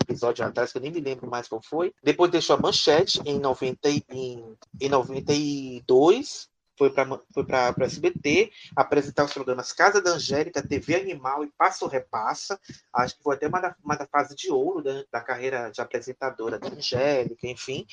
episódio 0.09 0.45
atrás, 0.45 0.71
que 0.71 0.77
eu 0.77 0.81
nem 0.81 0.91
me 0.91 0.99
lembro 0.99 1.29
mais 1.29 1.47
qual 1.47 1.61
foi. 1.61 1.93
Depois 2.03 2.31
deixou 2.31 2.55
a 2.55 2.59
manchete 2.59 3.21
em, 3.25 3.39
90, 3.39 3.89
e- 3.89 4.03
em, 4.09 4.55
em 4.81 4.89
92, 4.89 6.49
foi 6.77 6.89
para 6.89 7.05
foi 7.33 7.43
para 7.43 7.75
SBT 7.81 8.51
apresentar 8.75 9.25
os 9.25 9.33
programas 9.33 9.73
Casa 9.73 10.01
da 10.01 10.11
Angélica, 10.11 10.65
TV 10.65 10.95
Animal 10.95 11.43
e 11.43 11.51
Passa 11.57 11.83
ou 11.85 11.91
Repassa. 11.91 12.59
Acho 12.93 13.17
que 13.17 13.23
foi 13.23 13.35
até 13.35 13.47
uma 13.47 13.59
da, 13.59 13.75
uma 13.83 13.95
da 13.95 14.07
fase 14.07 14.35
de 14.35 14.49
ouro 14.49 14.81
da, 14.81 15.03
da 15.11 15.21
carreira 15.21 15.69
de 15.69 15.81
apresentadora 15.81 16.57
da 16.57 16.69
Angélica, 16.69 17.47
enfim. 17.47 17.85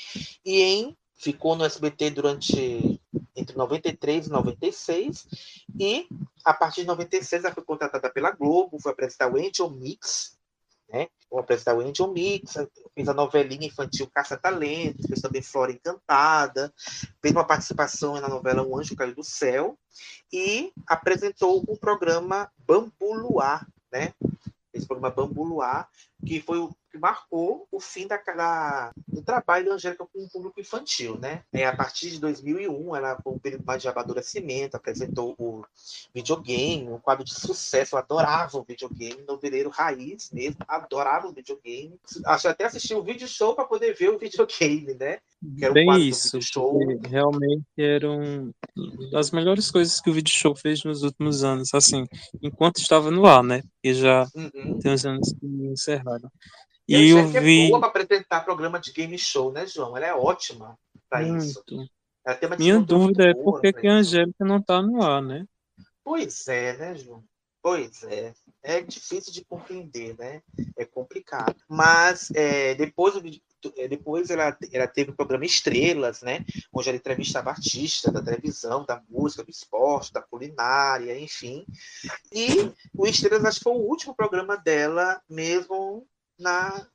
E 0.45 0.61
em 0.63 0.97
ficou 1.19 1.57
no 1.57 1.65
SBT 1.65 2.11
durante 2.11 3.01
entre 3.37 3.57
93 3.57 4.27
e 4.27 4.31
96 4.31 5.29
e 5.79 6.09
a 6.45 6.55
partir 6.55 6.81
de 6.81 6.87
96 6.87 7.45
ela 7.45 7.55
foi 7.55 7.63
contratada 7.65 8.11
pela 8.11 8.31
Globo, 8.31 8.81
foi 8.81 8.93
apresentar 8.93 9.31
o 9.31 9.37
Angel 9.37 9.71
Mix, 9.71 10.37
né? 10.89 11.09
Foi 11.29 11.41
apresentar 11.41 11.75
o 11.75 11.81
Angel 11.81 12.13
Mix, 12.13 12.55
fez 12.95 13.09
a 13.09 13.15
novelinha 13.15 13.67
infantil 13.67 14.09
Caça 14.13 14.37
Talento, 14.37 15.07
fez 15.07 15.21
também 15.21 15.43
Flora 15.43 15.73
Encantada, 15.73 16.73
fez 17.21 17.35
uma 17.35 17.45
participação 17.45 18.21
na 18.21 18.29
novela 18.29 18.67
Um 18.67 18.79
Anjo 18.79 18.97
Caiu 18.97 19.15
do 19.15 19.25
Céu 19.25 19.79
e 20.33 20.73
apresentou 20.87 21.63
o 21.67 21.77
programa 21.77 22.51
Bambu 22.59 23.13
Luar, 23.15 23.67
né? 23.93 24.15
Esse 24.73 24.87
programa 24.87 25.15
Bambu 25.15 25.43
Luar, 25.43 25.89
que 26.25 26.41
foi 26.41 26.59
o 26.59 26.75
que 26.97 27.01
marcou 27.01 27.69
o 27.71 27.79
fim 27.79 28.07
da, 28.07 28.17
da- 28.17 28.91
do 29.07 29.23
trabalho 29.23 29.67
da 29.67 29.75
Angélica 29.75 30.07
com 30.07 30.25
o 30.25 30.29
público 30.29 30.61
infantil, 30.61 31.19
né? 31.19 31.43
É, 31.53 31.67
a 31.67 31.77
partir 31.77 32.11
de 32.11 32.19
2001, 32.19 32.97
ela 32.97 33.21
foi 33.23 33.35
um 33.35 33.39
período 33.39 33.65
mais 33.65 33.83
de 33.83 33.89
amadurecimento, 33.89 34.77
apresentou 34.77 35.35
o 35.39 35.65
videogame, 36.15 36.89
um 36.91 36.99
quadro 36.99 37.25
de 37.25 37.35
sucesso, 37.35 37.95
eu 37.95 37.99
adorava 37.99 38.59
o 38.59 38.63
videogame, 38.63 39.23
noveleiro 39.29 39.69
raiz 39.71 40.31
mesmo, 40.33 40.57
adorava 40.67 41.29
o 41.29 41.33
videogame. 41.33 41.99
Acho 42.25 42.49
até 42.49 42.65
assisti 42.65 42.95
o 42.95 43.03
vídeo 43.03 43.29
show 43.29 43.55
para 43.55 43.65
poder 43.65 43.95
ver 43.95 44.11
o 44.11 44.19
videogame, 44.19 44.95
né? 44.95 45.19
Que 45.59 45.65
era 45.65 45.73
o 45.73 45.75
Bem 45.75 45.99
isso. 46.01 46.41
show. 46.41 46.81
Realmente 47.03 47.65
era 47.77 48.11
um 48.11 48.53
das 49.11 49.31
melhores 49.31 49.71
coisas 49.71 50.01
que 50.01 50.11
o 50.11 50.13
Vídeo 50.13 50.33
Show 50.33 50.55
fez 50.55 50.85
nos 50.85 51.03
últimos 51.03 51.43
anos, 51.43 51.73
assim, 51.73 52.05
enquanto 52.43 52.77
estava 52.77 53.11
no 53.11 53.25
ar, 53.25 53.43
né? 53.43 53.63
Porque 53.63 53.95
já 53.95 54.27
Uhum. 54.35 54.79
tem 54.81 54.93
uns 54.93 55.07
anos 55.07 55.33
que 55.33 55.47
encerraram. 55.47 56.31
E 56.89 56.95
a 56.95 57.01
eu 57.01 57.19
Angélica 57.19 57.41
vi 57.41 57.67
é 57.67 57.69
boa 57.69 57.81
para 57.81 57.89
apresentar 57.89 58.45
programa 58.45 58.79
de 58.79 58.93
game 58.93 59.19
show, 59.19 59.53
né, 59.53 59.67
João? 59.67 59.97
Ela 59.97 60.07
é 60.07 60.15
ótima 60.15 60.79
para 61.09 61.23
isso. 61.23 61.63
Ela 62.25 62.37
tem 62.37 62.49
uma 62.49 62.57
Minha 62.57 62.81
dúvida 62.81 63.31
é 63.31 63.35
por 63.35 63.61
que 63.61 63.87
a. 63.87 63.93
Angélica 63.93 64.45
não 64.45 64.61
tá 64.61 64.81
no 64.83 65.03
ar, 65.03 65.23
né? 65.23 65.47
Pois 66.05 66.47
é, 66.49 66.77
né, 66.77 66.95
João? 66.97 67.25
Pois 67.63 68.05
é. 68.05 68.33
É 68.63 68.81
difícil 68.81 69.33
de 69.33 69.45
compreender, 69.45 70.17
né? 70.17 70.41
É 70.77 70.85
complicado. 70.85 71.57
Mas 71.69 72.31
é, 72.33 72.77
depois, 72.77 73.15
é, 73.77 73.89
depois 73.89 74.31
ela, 74.31 74.57
ela 74.73 74.87
teve 74.87 75.11
o 75.11 75.17
programa 75.17 75.45
Estrelas, 75.45 76.23
né? 76.23 76.45
Onde 76.73 76.89
ela 76.89 76.99
entrevistava 76.99 77.51
artistas 77.51 78.13
da 78.13 78.23
televisão, 78.23 78.85
da 78.85 79.03
música, 79.09 79.43
do 79.43 79.51
esporte, 79.51 80.13
da 80.13 80.23
culinária, 80.23 81.19
enfim. 81.19 81.67
E 82.33 82.71
o 82.95 83.05
Estrelas 83.05 83.45
acho 83.45 83.59
que 83.59 83.65
foi 83.65 83.73
o 83.73 83.89
último 83.89 84.15
programa 84.15 84.57
dela 84.57 85.21
mesmo 85.29 86.07
na, 86.39 86.87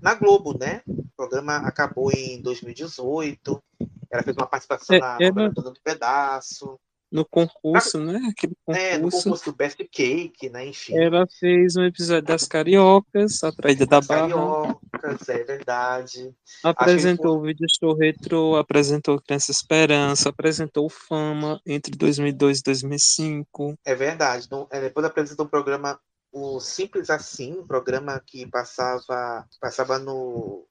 na 0.00 0.14
Globo, 0.14 0.56
né? 0.58 0.82
O 0.88 1.04
programa 1.16 1.56
acabou 1.58 2.10
em 2.12 2.40
2018. 2.42 3.62
Ela 4.10 4.22
fez 4.22 4.36
uma 4.36 4.46
participação 4.46 4.96
É, 4.96 5.00
na 5.00 5.12
novela 5.18 5.50
Dona 5.50 5.70
do 5.70 5.80
Pedaço. 5.82 6.78
No 7.12 7.24
concurso, 7.24 8.00
né? 8.00 8.20
Aquele 8.28 8.56
É, 8.70 8.96
no 8.96 9.04
concurso. 9.04 9.24
concurso 9.24 9.44
do 9.44 9.56
Best 9.56 9.76
Cake, 9.92 10.50
né? 10.50 10.66
Enfim. 10.66 10.96
Ela 10.98 11.24
fez 11.38 11.76
um 11.76 11.84
episódio 11.84 12.24
das 12.26 12.44
Cariocas, 12.44 13.44
a 13.44 13.52
Traída 13.52 13.86
da 13.86 14.00
Barra, 14.00 14.22
Cariocas, 14.28 15.28
é 15.28 15.44
verdade. 15.44 16.34
apresentou 16.64 17.38
o 17.38 17.42
vídeo 17.42 17.66
show 17.78 17.94
retrô, 17.96 18.56
apresentou 18.56 19.20
Criança 19.20 19.52
Esperança, 19.52 20.30
apresentou 20.30 20.88
Fama 20.90 21.60
entre 21.64 21.96
2002 21.96 22.58
e 22.58 22.62
2005. 22.64 23.78
É 23.84 23.94
verdade. 23.94 24.48
Não- 24.50 24.66
é, 24.70 24.80
depois 24.80 25.06
apresentou 25.06 25.46
um 25.46 25.48
programa, 25.48 26.00
o 26.34 26.58
Simples 26.58 27.10
Assim, 27.10 27.52
um 27.60 27.66
programa 27.66 28.20
que 28.26 28.44
passava, 28.46 29.46
passava 29.60 29.98
no. 30.00 30.66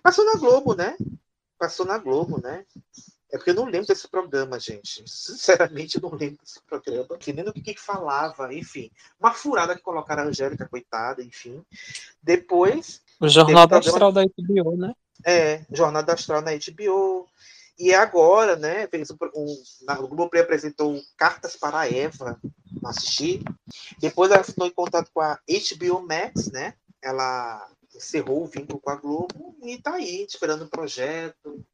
Passou 0.00 0.24
na 0.24 0.38
Globo, 0.38 0.74
né? 0.74 0.96
Passou 1.58 1.84
na 1.84 1.98
Globo, 1.98 2.40
né? 2.40 2.64
É 3.32 3.36
porque 3.36 3.50
eu 3.50 3.54
não 3.54 3.64
lembro 3.64 3.86
desse 3.88 4.06
programa, 4.06 4.60
gente. 4.60 5.02
Sinceramente, 5.06 5.96
eu 5.96 6.02
não 6.02 6.16
lembro 6.16 6.38
desse 6.42 6.62
programa. 6.62 7.18
Que 7.18 7.32
nem 7.32 7.44
do 7.44 7.52
que, 7.52 7.62
que 7.74 7.80
falava, 7.80 8.54
enfim. 8.54 8.90
Uma 9.18 9.32
furada 9.32 9.74
que 9.74 9.82
colocaram 9.82 10.22
a 10.22 10.26
Angélica, 10.26 10.68
coitada, 10.68 11.22
enfim. 11.22 11.64
Depois, 12.22 13.02
O 13.20 13.28
Jornal 13.28 13.66
Teve 13.66 13.80
programa- 13.90 14.08
Astral 14.08 14.12
da 14.12 14.22
HBO, 14.24 14.76
né? 14.76 14.94
É, 15.24 15.64
Jornada 15.72 16.12
Astral 16.14 16.42
na 16.42 16.52
HBO. 16.52 17.26
E 17.78 17.94
agora, 17.94 18.56
né, 18.56 18.86
fez 18.86 19.10
um, 19.10 19.16
um, 19.34 19.62
na, 19.82 19.98
o 20.00 20.06
Globoplay 20.06 20.42
apresentou 20.42 21.00
Cartas 21.16 21.56
para 21.56 21.88
Eva, 21.88 22.40
assisti. 22.84 23.42
Depois 23.98 24.30
ela 24.30 24.44
ficou 24.44 24.66
em 24.66 24.70
contato 24.70 25.10
com 25.12 25.20
a 25.20 25.38
HBO 25.46 26.06
Max, 26.06 26.50
né? 26.50 26.74
Ela 27.00 27.68
encerrou 27.94 28.42
o 28.42 28.46
vínculo 28.46 28.80
com 28.80 28.90
a 28.90 28.96
Globo 28.96 29.56
e 29.62 29.78
tá 29.78 29.94
aí, 29.94 30.24
esperando 30.24 30.64
o 30.64 30.68
projeto. 30.68 31.64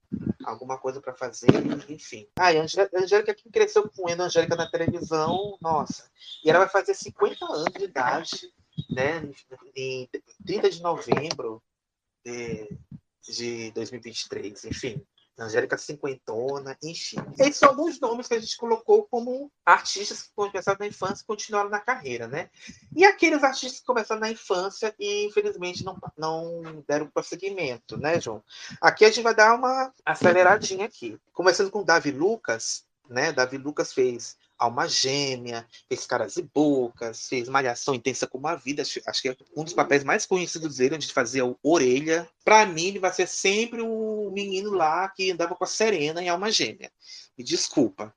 alguma 0.45 0.79
coisa 0.79 1.01
para 1.01 1.15
fazer, 1.15 1.49
enfim. 1.89 2.27
Ah, 2.39 2.53
e 2.53 2.59
a 2.59 2.63
Angélica 2.63 3.35
que 3.35 3.51
cresceu 3.51 3.89
com 3.91 4.09
a 4.09 4.13
Angélica 4.13 4.57
na 4.57 4.71
televisão, 4.71 5.59
nossa. 5.61 6.11
E 6.45 6.49
ela 6.49 6.61
vai 6.61 6.69
fazer 6.69 6.95
50 6.95 7.45
anos 7.45 7.73
de 7.77 7.85
idade, 7.85 8.53
né? 8.91 9.23
Em 9.77 10.09
30 10.47 10.71
de 10.71 10.83
novembro 10.83 11.63
de, 12.25 12.79
de 13.23 13.71
2023, 13.73 14.65
enfim. 14.65 15.05
Angélica 15.39 15.79
Cinquentona, 15.79 16.77
enfim. 16.83 17.19
Esses 17.39 17.57
são 17.57 17.69
alguns 17.69 18.01
nomes 18.01 18.27
que 18.27 18.35
a 18.35 18.41
gente 18.41 18.57
colocou 18.57 19.07
como 19.11 19.51
artistas 19.65 20.23
que 20.23 20.31
começaram 20.35 20.79
na 20.81 20.87
infância 20.87 21.23
e 21.23 21.27
continuaram 21.27 21.71
na 21.71 21.79
carreira, 21.79 22.27
né? 22.27 22.51
E 22.95 23.05
aqueles 23.05 23.45
artistas 23.45 23.81
que 23.81 23.87
começaram 23.87 24.21
na 24.21 24.31
infância 24.31 24.95
e, 24.99 25.27
infelizmente, 25.27 25.85
não, 25.85 25.97
não 26.17 26.85
deram 26.87 27.07
prosseguimento, 27.07 27.97
né, 27.97 28.21
João? 28.21 28.43
Aqui 28.81 29.05
a 29.05 29.09
gente 29.09 29.23
vai 29.23 29.35
dar 29.35 29.55
uma 29.55 29.93
aceleradinha 30.05 30.87
aqui. 30.87 31.19
Começando 31.33 31.71
com 31.71 31.85
Davi 31.85 32.11
Lucas, 32.11 32.85
né? 33.09 33.33
Davi 33.33 33.59
Lucas 33.59 33.93
fez 33.93 34.37
Alma 34.59 34.89
Gêmea, 34.89 35.67
fez 35.89 36.05
Caras 36.07 36.37
e 36.37 36.43
Bocas, 36.43 37.29
fez 37.29 37.49
Malhação 37.49 37.95
Intensa 37.95 38.27
como 38.27 38.49
a 38.49 38.57
Vida. 38.57 38.83
Acho 38.83 39.23
que 39.23 39.29
é 39.29 39.37
um 39.57 39.65
dos 39.65 39.73
papéis 39.73 40.03
mais 40.03 40.27
conhecidos 40.27 40.77
dele, 40.77 40.97
onde 40.97 41.13
fazia 41.13 41.47
o 41.47 41.57
Orelha. 41.63 42.29
Para 42.45 42.67
mim, 42.67 42.87
ele 42.87 42.99
vai 42.99 43.13
ser 43.13 43.29
sempre 43.29 43.81
o 43.81 44.31
menino 44.33 44.73
lá 44.73 45.09
que 45.11 45.31
andava 45.31 45.55
com 45.55 45.65
a 45.65 45.67
Serena 45.67 46.23
em 46.23 46.29
Alma 46.29 46.51
Gêmea. 46.51 46.91
Me 47.37 47.45
desculpa. 47.45 48.13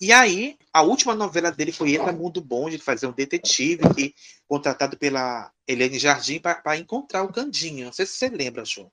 E 0.00 0.12
aí, 0.12 0.58
a 0.72 0.82
última 0.82 1.14
novela 1.14 1.50
dele 1.50 1.72
foi 1.72 1.94
Entra 1.94 2.12
Mundo 2.12 2.40
Bom, 2.40 2.68
de 2.68 2.78
fazer 2.78 3.06
um 3.06 3.12
detetive 3.12 3.82
que 3.94 4.14
contratado 4.46 4.96
pela 4.96 5.50
Helene 5.66 5.98
Jardim 5.98 6.38
para 6.38 6.76
encontrar 6.76 7.22
o 7.22 7.32
Candinho. 7.32 7.86
Não 7.86 7.92
sei 7.92 8.06
se 8.06 8.12
você 8.12 8.28
lembra, 8.28 8.64
João. 8.64 8.86
Não 8.86 8.92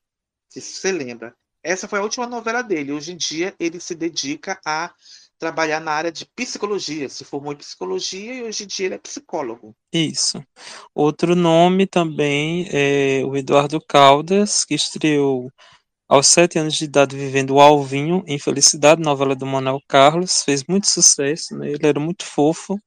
sei 0.49 0.61
se 0.61 0.73
você 0.73 0.91
lembra. 0.91 1.35
Essa 1.61 1.87
foi 1.87 1.99
a 1.99 2.03
última 2.03 2.25
novela 2.25 2.61
dele. 2.61 2.91
Hoje 2.91 3.11
em 3.11 3.17
dia, 3.17 3.53
ele 3.59 3.79
se 3.79 3.95
dedica 3.95 4.59
a 4.65 4.93
trabalhar 5.39 5.79
na 5.79 5.91
área 5.91 6.11
de 6.11 6.25
psicologia, 6.35 7.09
se 7.09 7.25
formou 7.25 7.53
em 7.53 7.57
psicologia 7.57 8.33
e 8.33 8.43
hoje 8.43 8.63
em 8.63 8.67
dia 8.67 8.85
ele 8.85 8.95
é 8.95 8.99
psicólogo. 8.99 9.75
Isso. 9.91 10.41
Outro 10.93 11.35
nome 11.35 11.85
também 11.85 12.67
é 12.71 13.21
o 13.25 13.35
Eduardo 13.35 13.79
Caldas, 13.81 14.63
que 14.63 14.73
estreou 14.73 15.51
aos 16.07 16.27
sete 16.27 16.59
anos 16.59 16.75
de 16.75 16.85
idade 16.85 17.17
vivendo 17.17 17.55
o 17.55 17.59
Alvinho 17.59 18.23
em 18.27 18.37
Felicidade, 18.37 19.01
novela 19.01 19.35
do 19.35 19.45
Manuel 19.45 19.79
Carlos, 19.87 20.43
fez 20.43 20.63
muito 20.65 20.87
sucesso, 20.87 21.57
né? 21.57 21.71
ele 21.71 21.87
era 21.87 21.99
muito 21.99 22.25
fofo 22.25 22.79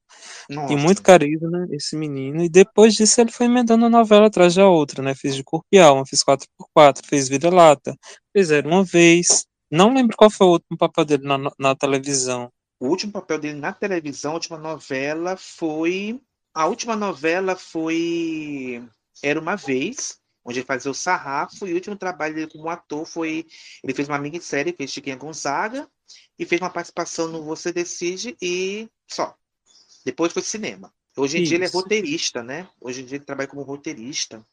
Nossa. 0.48 0.72
e 0.72 0.76
muito 0.76 1.02
carisma, 1.02 1.50
né? 1.50 1.66
esse 1.72 1.96
menino, 1.96 2.44
e 2.44 2.48
depois 2.48 2.94
disso 2.94 3.20
ele 3.20 3.32
foi 3.32 3.46
emendando 3.46 3.84
uma 3.84 3.90
novela 3.90 4.26
atrás 4.26 4.54
da 4.54 4.68
outra, 4.68 5.02
né? 5.02 5.14
fez 5.14 5.34
de 5.34 5.42
Corpo 5.42 5.66
e 5.72 5.78
Alma, 5.78 6.04
fez 6.06 6.22
4x4, 6.22 7.04
fez 7.04 7.28
Vida 7.28 7.50
Lata, 7.50 7.96
fez 8.32 8.50
Era 8.50 8.68
Uma 8.68 8.84
Vez, 8.84 9.44
não 9.70 9.94
lembro 9.94 10.16
qual 10.16 10.30
foi 10.30 10.46
o 10.46 10.50
último 10.50 10.76
papel 10.78 11.04
dele 11.04 11.24
na, 11.24 11.38
na 11.58 11.74
televisão. 11.74 12.52
O 12.78 12.88
último 12.88 13.12
papel 13.12 13.38
dele 13.38 13.58
na 13.58 13.72
televisão, 13.72 14.32
a 14.32 14.34
última 14.34 14.58
novela 14.58 15.36
foi. 15.36 16.20
A 16.54 16.66
última 16.66 16.96
novela 16.96 17.56
foi 17.56 18.82
Era 19.22 19.40
uma 19.40 19.56
Vez, 19.56 20.18
onde 20.44 20.60
ele 20.60 20.66
fazia 20.66 20.90
o 20.90 20.94
sarrafo, 20.94 21.66
e 21.66 21.72
o 21.72 21.74
último 21.74 21.96
trabalho 21.96 22.34
dele 22.34 22.50
como 22.50 22.68
ator 22.68 23.04
foi. 23.06 23.46
Ele 23.82 23.94
fez 23.94 24.08
uma 24.08 24.18
minissérie, 24.18 24.74
fez 24.76 24.90
Chiquinha 24.90 25.16
Gonzaga, 25.16 25.88
e 26.38 26.44
fez 26.44 26.60
uma 26.60 26.70
participação 26.70 27.28
no 27.28 27.42
Você 27.44 27.72
Decide 27.72 28.36
e 28.40 28.88
só. 29.08 29.36
Depois 30.04 30.32
foi 30.32 30.42
cinema. 30.42 30.92
Hoje 31.16 31.38
em 31.38 31.42
Isso. 31.42 31.48
dia 31.48 31.58
ele 31.58 31.64
é 31.64 31.68
roteirista, 31.68 32.42
né? 32.42 32.68
Hoje 32.80 33.02
em 33.02 33.06
dia 33.06 33.16
ele 33.16 33.24
trabalha 33.24 33.48
como 33.48 33.62
roteirista. 33.62 34.46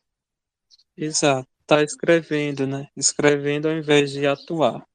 Exato. 0.95 1.47
Tá 1.65 1.83
escrevendo, 1.83 2.65
né? 2.65 2.87
Escrevendo 2.95 3.67
ao 3.67 3.75
invés 3.75 4.11
de 4.11 4.25
atuar. 4.25 4.85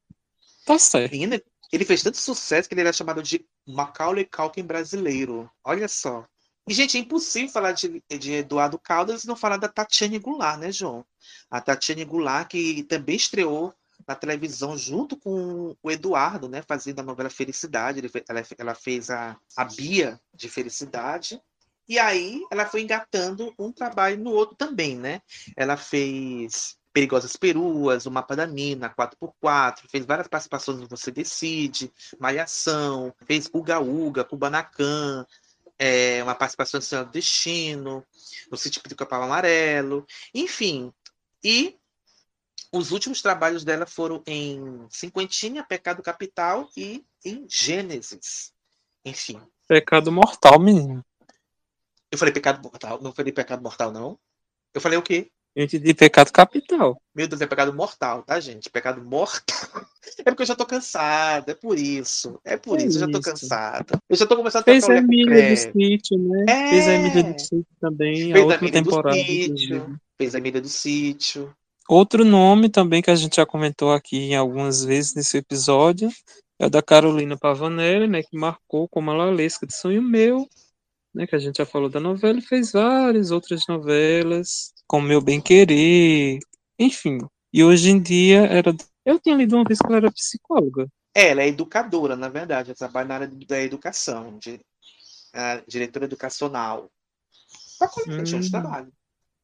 Tá 0.68 0.78
certo. 0.78 1.12
Menina, 1.12 1.40
ele 1.72 1.82
fez 1.82 2.02
tanto 2.02 2.18
sucesso 2.18 2.68
que 2.68 2.74
ele 2.74 2.82
era 2.82 2.92
chamado 2.92 3.22
de 3.22 3.42
Macaulay 3.66 4.26
Culkin 4.26 4.62
brasileiro. 4.62 5.50
Olha 5.64 5.88
só. 5.88 6.26
E, 6.68 6.74
gente, 6.74 6.98
é 6.98 7.00
impossível 7.00 7.48
falar 7.48 7.72
de, 7.72 8.04
de 8.18 8.32
Eduardo 8.34 8.78
Caldas 8.78 9.24
e 9.24 9.26
não 9.26 9.34
falar 9.34 9.56
da 9.56 9.66
Tatiane 9.66 10.18
Goulart, 10.18 10.60
né, 10.60 10.70
João? 10.70 11.06
A 11.50 11.58
Tatiane 11.58 12.04
Goulart, 12.04 12.50
que 12.50 12.82
também 12.82 13.16
estreou 13.16 13.72
na 14.06 14.14
televisão 14.14 14.76
junto 14.76 15.16
com 15.16 15.74
o 15.82 15.90
Eduardo, 15.90 16.50
né, 16.50 16.62
fazendo 16.68 17.00
a 17.00 17.02
novela 17.02 17.30
Felicidade. 17.30 18.00
Ele, 18.00 18.10
ela, 18.28 18.42
ela 18.58 18.74
fez 18.74 19.08
a, 19.08 19.38
a 19.56 19.64
Bia 19.64 20.20
de 20.34 20.50
Felicidade. 20.50 21.40
E 21.88 21.98
aí 21.98 22.42
ela 22.50 22.66
foi 22.66 22.82
engatando 22.82 23.54
um 23.58 23.72
trabalho 23.72 24.18
no 24.18 24.32
outro 24.32 24.54
também, 24.54 24.98
né? 24.98 25.22
Ela 25.56 25.78
fez 25.78 26.77
Perigosas 26.92 27.36
Peruas, 27.36 28.06
O 28.06 28.10
Mapa 28.10 28.34
da 28.34 28.46
Mina, 28.46 28.90
4x4, 28.90 29.88
fez 29.90 30.04
várias 30.04 30.28
participações 30.28 30.78
no 30.78 30.88
Você 30.88 31.10
Decide, 31.10 31.92
Malhação, 32.18 33.14
fez 33.26 33.48
Uga 33.52 33.78
Uga, 33.80 34.24
Kubanacan, 34.24 35.26
é, 35.78 36.22
uma 36.22 36.34
participação 36.34 36.78
no 36.78 36.84
Senhor 36.84 37.04
do 37.04 37.12
Destino, 37.12 38.04
no 38.50 38.56
Sítio 38.56 38.82
do 38.82 38.96
Capão 38.96 39.22
Amarelo, 39.22 40.06
enfim. 40.34 40.92
E 41.42 41.76
os 42.72 42.90
últimos 42.90 43.22
trabalhos 43.22 43.64
dela 43.64 43.86
foram 43.86 44.22
em 44.26 44.86
Cinquentinha, 44.90 45.64
Pecado 45.64 46.02
Capital 46.02 46.68
e 46.76 47.04
em 47.24 47.46
Gênesis. 47.48 48.52
Enfim. 49.04 49.40
Pecado 49.66 50.10
Mortal, 50.10 50.58
menino. 50.58 51.04
Eu 52.10 52.18
falei 52.18 52.32
Pecado 52.32 52.62
Mortal, 52.62 53.00
não 53.00 53.12
falei 53.12 53.32
Pecado 53.32 53.62
Mortal, 53.62 53.92
não. 53.92 54.18
Eu 54.74 54.80
falei 54.80 54.98
o 54.98 55.02
quê? 55.02 55.30
Gente 55.58 55.76
de 55.76 55.92
pecado 55.92 56.30
capital. 56.30 57.02
Meu 57.12 57.26
Deus, 57.26 57.40
é 57.40 57.46
pecado 57.46 57.74
mortal, 57.74 58.22
tá, 58.22 58.38
gente? 58.38 58.70
Pecado 58.70 59.02
mortal. 59.04 59.42
É 60.20 60.30
porque 60.30 60.42
eu 60.42 60.46
já 60.46 60.56
tô 60.56 60.64
cansada, 60.64 61.52
é 61.52 61.54
por 61.54 61.78
isso. 61.78 62.40
É 62.42 62.56
por 62.56 62.78
é 62.78 62.78
isso, 62.78 62.88
isso, 62.88 62.96
eu 62.96 63.06
já 63.06 63.12
tô 63.12 63.20
cansada. 63.20 64.00
Eu 64.08 64.16
já 64.16 64.26
tô 64.26 64.36
começando 64.36 64.62
a 64.62 64.64
Fez 64.64 64.88
a 64.88 64.96
Emília 64.96 65.50
do 65.50 65.56
Sítio, 65.56 66.18
né? 66.18 66.44
É. 66.48 66.70
Fez 66.70 66.88
a 66.88 66.92
Emília 66.94 67.22
do 67.24 67.38
Sítio 67.38 67.66
também, 67.78 68.32
Fez 68.32 68.36
a 68.36 68.46
última 68.46 68.70
temporada. 68.70 69.16
Do 69.16 70.00
Fez 70.16 70.34
a 70.34 70.38
Emília 70.38 70.60
do 70.62 70.68
Sítio. 70.68 71.54
Outro 71.86 72.24
nome 72.24 72.70
também 72.70 73.02
que 73.02 73.10
a 73.10 73.14
gente 73.14 73.36
já 73.36 73.44
comentou 73.44 73.92
aqui 73.92 74.34
algumas 74.34 74.82
vezes 74.82 75.14
nesse 75.14 75.36
episódio 75.36 76.08
é 76.58 76.66
o 76.66 76.70
da 76.70 76.82
Carolina 76.82 77.36
Pavanelli, 77.36 78.08
né? 78.08 78.22
Que 78.22 78.36
marcou 78.36 78.88
como 78.88 79.10
a 79.10 79.14
Lalesca 79.14 79.66
de 79.66 79.74
Sonho 79.74 80.02
Meu, 80.02 80.48
né? 81.14 81.26
Que 81.26 81.36
a 81.36 81.38
gente 81.38 81.58
já 81.58 81.66
falou 81.66 81.90
da 81.90 82.00
novela 82.00 82.38
e 82.38 82.42
fez 82.42 82.72
várias 82.72 83.30
outras 83.30 83.60
novelas 83.68 84.72
com 84.88 85.00
meu 85.00 85.20
bem 85.20 85.40
querer, 85.40 86.40
enfim. 86.78 87.18
E 87.52 87.62
hoje 87.62 87.90
em 87.90 88.00
dia 88.00 88.46
era. 88.46 88.74
Eu 89.04 89.20
tinha 89.20 89.36
lido 89.36 89.54
uma 89.54 89.64
vez 89.64 89.78
que 89.78 89.86
ela 89.86 89.98
era 89.98 90.10
psicóloga. 90.10 90.88
É, 91.14 91.28
ela 91.28 91.42
é 91.42 91.48
educadora, 91.48 92.16
na 92.16 92.28
verdade. 92.28 92.70
Ela 92.70 92.76
trabalha 92.76 93.08
na 93.08 93.14
área 93.14 93.30
da 93.46 93.62
educação, 93.62 94.38
de, 94.38 94.60
diretora 95.66 96.06
educacional. 96.06 96.90
Para 97.78 97.88
colega 97.88 98.22
hum. 98.22 98.40
de 98.40 98.50
trabalho. 98.50 98.92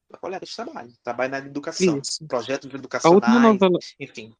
Para 0.09 0.19
colega 0.19 0.45
de 0.45 0.55
trabalho. 0.55 0.93
Trabalha 1.03 1.29
na 1.29 1.37
área 1.37 1.45
de 1.45 1.51
educação. 1.51 1.99
Isso. 1.99 2.27
Projetos 2.27 2.73
educacionais. 2.73 3.05
A 3.05 3.15
última 3.15 3.39
novela... 3.39 3.79
Enfim. 3.99 4.33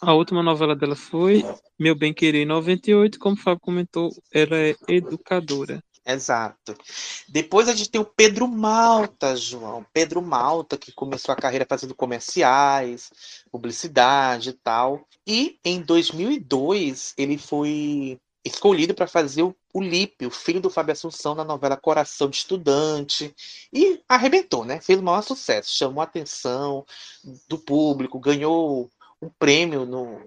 A 0.00 0.14
última 0.14 0.42
novela 0.42 0.74
dela 0.74 0.96
foi 0.96 1.44
Meu 1.78 1.94
Bem 1.94 2.14
Querer 2.14 2.46
98, 2.46 3.18
como 3.18 3.34
o 3.34 3.38
Fábio 3.38 3.60
comentou, 3.60 4.10
ela 4.32 4.56
é 4.56 4.74
educadora. 4.88 5.82
Exato. 6.04 6.74
Depois 7.28 7.68
a 7.68 7.74
gente 7.74 7.90
tem 7.90 8.00
o 8.00 8.04
Pedro 8.04 8.48
Malta, 8.48 9.36
João. 9.36 9.84
Pedro 9.92 10.22
Malta, 10.22 10.78
que 10.78 10.92
começou 10.92 11.32
a 11.32 11.36
carreira 11.36 11.66
fazendo 11.68 11.94
comerciais, 11.94 13.10
publicidade 13.50 14.50
e 14.50 14.52
tal. 14.54 15.06
E 15.26 15.58
em 15.64 15.82
2002 15.82 17.14
ele 17.16 17.36
foi 17.36 18.18
escolhido 18.44 18.94
para 18.94 19.06
fazer 19.06 19.42
o, 19.42 19.54
Lipe, 19.80 20.26
o 20.26 20.30
filho 20.30 20.60
do 20.60 20.70
Fábio 20.70 20.92
Assunção, 20.92 21.34
na 21.34 21.44
novela 21.44 21.76
Coração 21.76 22.28
de 22.28 22.38
Estudante. 22.38 23.34
E 23.72 24.02
arrebentou, 24.08 24.64
né? 24.64 24.80
Fez 24.80 24.98
o 24.98 25.02
maior 25.02 25.22
sucesso, 25.22 25.76
chamou 25.76 26.00
a 26.00 26.04
atenção 26.04 26.84
do 27.48 27.58
público, 27.58 28.18
ganhou 28.18 28.90
um 29.20 29.28
prêmio 29.28 29.84
no, 29.84 30.22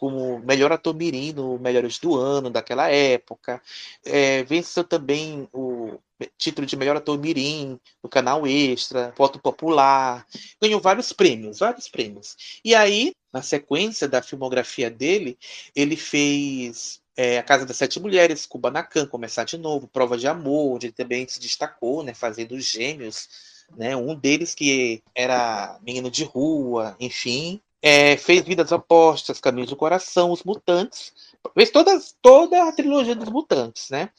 como 0.00 0.38
melhor 0.38 0.72
ator 0.72 0.94
mirim 0.94 1.34
no 1.34 1.58
Melhores 1.58 1.98
do 1.98 2.16
Ano 2.16 2.48
daquela 2.48 2.88
época. 2.90 3.60
É, 4.02 4.42
venceu 4.44 4.82
também 4.82 5.46
o 5.52 5.98
título 6.38 6.66
de 6.66 6.74
melhor 6.74 6.96
ator 6.96 7.18
mirim 7.18 7.78
no 8.02 8.08
canal 8.08 8.46
Extra, 8.46 9.12
Voto 9.14 9.38
Popular. 9.38 10.26
Ganhou 10.58 10.80
vários 10.80 11.12
prêmios, 11.12 11.58
vários 11.58 11.86
prêmios. 11.86 12.60
E 12.64 12.74
aí, 12.74 13.12
na 13.30 13.42
sequência 13.42 14.08
da 14.08 14.22
filmografia 14.22 14.90
dele, 14.90 15.38
ele 15.76 15.96
fez 15.96 17.02
é, 17.14 17.36
A 17.36 17.42
Casa 17.42 17.66
das 17.66 17.76
Sete 17.76 18.00
Mulheres, 18.00 18.46
Kubanacan, 18.46 19.06
Começar 19.06 19.44
de 19.44 19.58
Novo, 19.58 19.86
Prova 19.86 20.16
de 20.16 20.26
Amor, 20.26 20.76
onde 20.76 20.86
ele 20.86 20.94
também 20.94 21.28
se 21.28 21.38
destacou, 21.38 22.02
né, 22.02 22.14
fazendo 22.14 22.58
gêmeos, 22.58 23.28
né, 23.76 23.94
um 23.94 24.14
deles 24.14 24.54
que 24.54 25.02
era 25.14 25.78
menino 25.82 26.10
de 26.10 26.24
rua, 26.24 26.96
enfim, 26.98 27.60
é, 27.82 28.16
fez 28.16 28.42
Vidas 28.42 28.72
Opostas, 28.72 29.40
Caminhos 29.40 29.70
do 29.70 29.76
Coração, 29.76 30.30
Os 30.30 30.42
Mutantes. 30.42 31.12
Fez 31.54 31.70
todas, 31.70 32.14
toda 32.20 32.68
a 32.68 32.72
trilogia 32.72 33.14
dos 33.16 33.28
Mutantes, 33.28 33.88
né? 33.90 34.10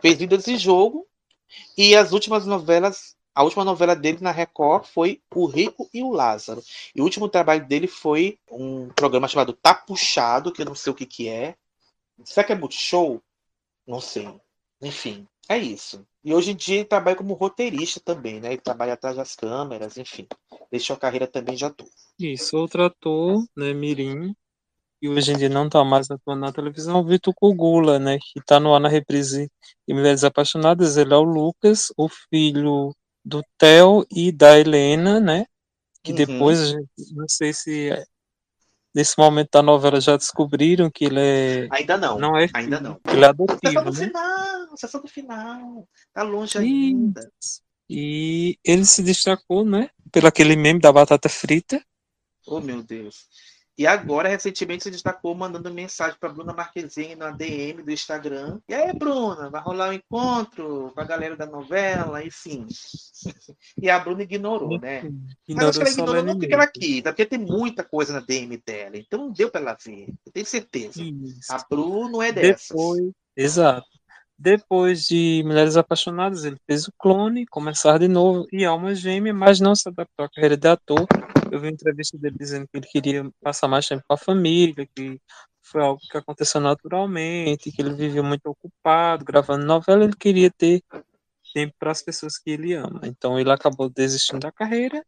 Fez 0.00 0.18
Vidas 0.18 0.44
de 0.44 0.56
Jogo. 0.56 1.06
E 1.76 1.96
as 1.96 2.12
últimas 2.12 2.46
novelas 2.46 3.16
A 3.34 3.42
última 3.42 3.64
novela 3.64 3.94
dele 3.96 4.18
na 4.20 4.30
Record 4.30 4.84
foi 4.84 5.20
O 5.34 5.46
Rico 5.46 5.88
e 5.92 6.02
o 6.02 6.10
Lázaro. 6.10 6.62
E 6.94 7.00
o 7.00 7.04
último 7.04 7.28
trabalho 7.28 7.66
dele 7.66 7.86
foi 7.86 8.38
um 8.50 8.88
programa 8.90 9.28
chamado 9.28 9.52
Tá 9.52 9.74
Puxado, 9.74 10.52
que 10.52 10.62
eu 10.62 10.66
não 10.66 10.74
sei 10.74 10.92
o 10.92 10.94
que, 10.96 11.06
que 11.06 11.28
é. 11.28 11.56
Será 12.24 12.44
que 12.44 12.52
é 12.52 12.56
Multishow? 12.56 13.22
Não 13.86 14.00
sei. 14.00 14.28
Enfim, 14.82 15.26
é 15.48 15.58
isso. 15.58 16.06
E 16.22 16.34
hoje 16.34 16.50
em 16.50 16.56
dia 16.56 16.76
ele 16.76 16.84
trabalha 16.84 17.16
como 17.16 17.34
roteirista 17.34 18.00
também, 18.00 18.40
né? 18.40 18.48
Ele 18.48 18.60
trabalha 18.60 18.92
atrás 18.92 19.16
das 19.16 19.34
câmeras, 19.34 19.96
enfim. 19.96 20.26
Deixou 20.70 20.94
a 20.94 20.98
carreira 20.98 21.26
também 21.26 21.56
de 21.56 21.64
ator. 21.64 21.88
Isso, 22.18 22.56
outro 22.56 22.84
ator, 22.84 23.42
né, 23.56 23.72
Mirim, 23.72 24.34
e 25.02 25.08
hoje 25.08 25.32
em 25.32 25.36
dia 25.36 25.48
não 25.48 25.66
está 25.66 25.82
mais 25.82 26.10
atuando 26.10 26.42
na 26.42 26.52
televisão, 26.52 27.00
o 27.00 27.04
Vitor 27.04 27.32
Kugula, 27.34 27.98
né, 27.98 28.18
que 28.18 28.38
está 28.38 28.60
no 28.60 28.74
ar 28.74 28.80
na 28.80 28.88
reprise 28.88 29.50
de 29.88 29.94
Mulheres 29.94 30.22
Apaixonadas, 30.22 30.98
ele 30.98 31.14
é 31.14 31.16
o 31.16 31.22
Lucas, 31.22 31.86
o 31.96 32.06
filho 32.08 32.94
do 33.24 33.42
Theo 33.56 34.04
e 34.10 34.30
da 34.30 34.58
Helena, 34.58 35.18
né, 35.18 35.46
que 36.02 36.12
Uhum. 36.12 36.16
depois, 36.16 36.74
não 37.12 37.26
sei 37.26 37.54
se 37.54 37.90
é, 37.90 38.04
nesse 38.94 39.16
momento 39.18 39.48
da 39.52 39.62
novela 39.62 40.00
já 40.00 40.16
descobriram 40.18 40.90
que 40.90 41.06
ele 41.06 41.20
é, 41.20 41.68
Ainda 41.70 41.96
não. 41.96 42.18
não 42.18 42.36
é 42.36 42.48
Ainda 42.52 42.76
filho, 42.76 42.80
não. 42.80 42.94
que 42.96 43.16
ele 43.16 43.24
é 43.24 43.28
adotivo, 43.28 43.84
do 43.84 43.92
né, 43.92 44.06
final, 44.06 44.49
sessão 44.76 45.00
do 45.00 45.08
final. 45.08 45.88
Tá 46.12 46.22
longe 46.22 46.58
ainda. 46.58 47.30
e 47.88 48.58
ele 48.64 48.84
se 48.84 49.02
destacou, 49.02 49.64
né, 49.64 49.90
pelo 50.12 50.26
aquele 50.26 50.56
meme 50.56 50.80
da 50.80 50.92
batata 50.92 51.28
frita, 51.28 51.82
Oh, 52.46 52.60
meu 52.60 52.82
Deus. 52.82 53.28
E 53.78 53.86
agora, 53.86 54.28
recentemente, 54.28 54.82
se 54.82 54.90
destacou 54.90 55.34
mandando 55.34 55.72
mensagem 55.72 56.18
para 56.20 56.28
Bruna 56.28 56.52
Marquezine 56.52 57.14
na 57.14 57.30
DM 57.30 57.82
do 57.82 57.90
Instagram. 57.90 58.60
E 58.68 58.74
aí, 58.74 58.92
Bruna, 58.92 59.48
vai 59.48 59.62
rolar 59.62 59.88
um 59.88 59.92
encontro 59.94 60.92
com 60.94 61.00
a 61.00 61.04
galera 61.04 61.34
da 61.34 61.46
novela, 61.46 62.22
enfim. 62.24 62.66
E 63.80 63.88
a 63.88 63.98
Bruna 63.98 64.22
ignorou, 64.22 64.78
né? 64.78 65.02
Mas 65.48 65.64
acho 65.64 65.78
que 65.78 65.84
ela 65.84 65.92
ignorou 65.92 66.22
não 66.22 66.38
porque 66.38 66.52
ela 66.52 66.66
quis, 66.66 66.98
é 66.98 67.02
porque 67.02 67.24
tem 67.24 67.38
muita 67.38 67.82
coisa 67.84 68.12
na 68.12 68.20
DM 68.20 68.56
dela. 68.58 68.96
Então 68.96 69.18
não 69.18 69.32
deu 69.32 69.50
para 69.50 69.60
ela 69.60 69.76
ver. 69.82 70.08
Eu 70.26 70.32
tenho 70.32 70.46
certeza. 70.46 71.02
Isso. 71.02 71.50
A 71.52 71.64
Bruna 71.68 72.26
é 72.26 72.32
dessas. 72.32 72.68
Depois, 72.68 73.12
exato. 73.36 73.88
Depois 74.42 75.06
de 75.06 75.42
Mulheres 75.44 75.76
Apaixonadas, 75.76 76.46
ele 76.46 76.56
fez 76.66 76.88
o 76.88 76.92
clone, 76.98 77.44
Começar 77.44 77.98
de 77.98 78.08
Novo 78.08 78.46
e 78.50 78.64
Alma 78.64 78.94
Gêmea, 78.94 79.34
mas 79.34 79.60
não 79.60 79.74
se 79.74 79.86
adaptou 79.86 80.24
à 80.24 80.30
carreira 80.30 80.56
de 80.56 80.66
ator. 80.66 81.06
Eu 81.52 81.60
vi 81.60 81.66
uma 81.66 81.72
entrevista 81.72 82.16
dele 82.16 82.36
dizendo 82.38 82.66
que 82.66 82.78
ele 82.78 82.86
queria 82.86 83.30
passar 83.42 83.68
mais 83.68 83.86
tempo 83.86 84.02
com 84.08 84.14
a 84.14 84.16
família, 84.16 84.88
que 84.96 85.20
foi 85.60 85.82
algo 85.82 86.00
que 86.10 86.16
aconteceu 86.16 86.58
naturalmente, 86.58 87.70
que 87.70 87.82
ele 87.82 87.92
vivia 87.92 88.22
muito 88.22 88.46
ocupado, 88.46 89.26
gravando 89.26 89.66
novela, 89.66 90.04
ele 90.04 90.16
queria 90.16 90.50
ter 90.50 90.82
tempo 91.52 91.74
para 91.78 91.90
as 91.90 92.00
pessoas 92.00 92.38
que 92.38 92.50
ele 92.50 92.72
ama. 92.72 93.02
Então 93.04 93.38
ele 93.38 93.52
acabou 93.52 93.90
desistindo 93.90 94.40
da 94.40 94.50
carreira 94.50 95.04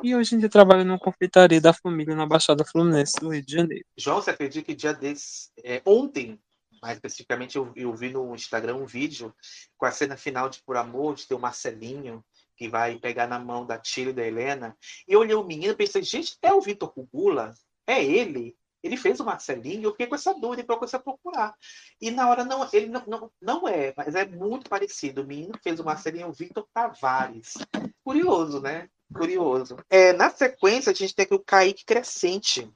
e 0.00 0.14
hoje 0.14 0.36
em 0.36 0.38
dia 0.38 0.48
trabalha 0.48 0.84
numa 0.84 0.96
confeitaria 0.96 1.60
da 1.60 1.72
família 1.72 2.14
na 2.14 2.24
Baixada 2.24 2.64
Fluminense 2.64 3.18
do 3.18 3.30
Rio 3.30 3.44
de 3.44 3.52
Janeiro. 3.52 3.84
João, 3.96 4.22
você 4.22 4.30
acredita 4.30 4.64
que 4.64 4.76
dia 4.76 4.94
desses, 4.94 5.50
é, 5.64 5.82
ontem, 5.84 6.38
mais 6.80 6.96
especificamente, 6.96 7.56
eu, 7.56 7.72
eu 7.76 7.94
vi 7.94 8.10
no 8.10 8.34
Instagram 8.34 8.76
um 8.76 8.86
vídeo 8.86 9.34
com 9.76 9.86
a 9.86 9.90
cena 9.90 10.16
final 10.16 10.48
de 10.48 10.62
Por 10.62 10.76
Amor, 10.76 11.14
de 11.14 11.26
ter 11.26 11.34
o 11.34 11.38
Marcelinho, 11.38 12.24
que 12.56 12.68
vai 12.68 12.98
pegar 12.98 13.26
na 13.26 13.38
mão 13.38 13.64
da 13.64 13.78
Tia 13.78 14.10
e 14.10 14.12
da 14.12 14.26
Helena. 14.26 14.76
E 15.08 15.12
eu 15.12 15.20
olhei 15.20 15.34
o 15.34 15.44
menino 15.44 15.72
e 15.72 15.76
pensei, 15.76 16.02
gente, 16.02 16.36
é 16.42 16.52
o 16.52 16.60
Vitor 16.60 16.92
Cugula? 16.92 17.54
É 17.86 18.04
ele? 18.04 18.56
Ele 18.82 18.96
fez 18.96 19.20
o 19.20 19.24
Marcelinho? 19.24 19.84
Eu 19.84 19.90
fiquei 19.92 20.06
com 20.06 20.14
essa 20.14 20.32
dúvida 20.34 20.62
e 20.62 20.66
comecei 20.66 20.98
a 20.98 21.02
procurar. 21.02 21.54
E 22.00 22.10
na 22.10 22.28
hora, 22.28 22.44
não, 22.44 22.68
ele 22.72 22.86
não, 22.86 23.02
não, 23.06 23.32
não 23.40 23.68
é, 23.68 23.92
mas 23.96 24.14
é 24.14 24.24
muito 24.24 24.68
parecido. 24.68 25.22
O 25.22 25.26
menino 25.26 25.52
que 25.52 25.62
fez 25.62 25.80
o 25.80 25.84
Marcelinho 25.84 26.24
é 26.24 26.28
o 26.28 26.32
Vitor 26.32 26.66
Tavares. 26.72 27.54
Curioso, 28.02 28.60
né? 28.60 28.88
Curioso. 29.12 29.76
É, 29.90 30.12
na 30.12 30.30
sequência, 30.30 30.92
a 30.92 30.94
gente 30.94 31.14
tem 31.14 31.24
aqui 31.24 31.34
o 31.34 31.44
Kaique 31.44 31.84
Crescente, 31.84 32.70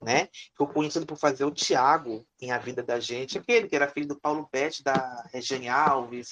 né? 0.00 0.28
eu 0.58 0.66
conhecido 0.66 1.06
por 1.06 1.18
fazer 1.18 1.44
o 1.44 1.50
Tiago 1.50 2.26
em 2.40 2.50
A 2.50 2.58
Vida 2.58 2.82
da 2.82 3.00
Gente, 3.00 3.38
aquele 3.38 3.68
que 3.68 3.76
era 3.76 3.88
filho 3.88 4.08
do 4.08 4.20
Paulo 4.20 4.48
Betti, 4.52 4.82
da 4.82 5.24
Regiane 5.32 5.68
Alves, 5.68 6.28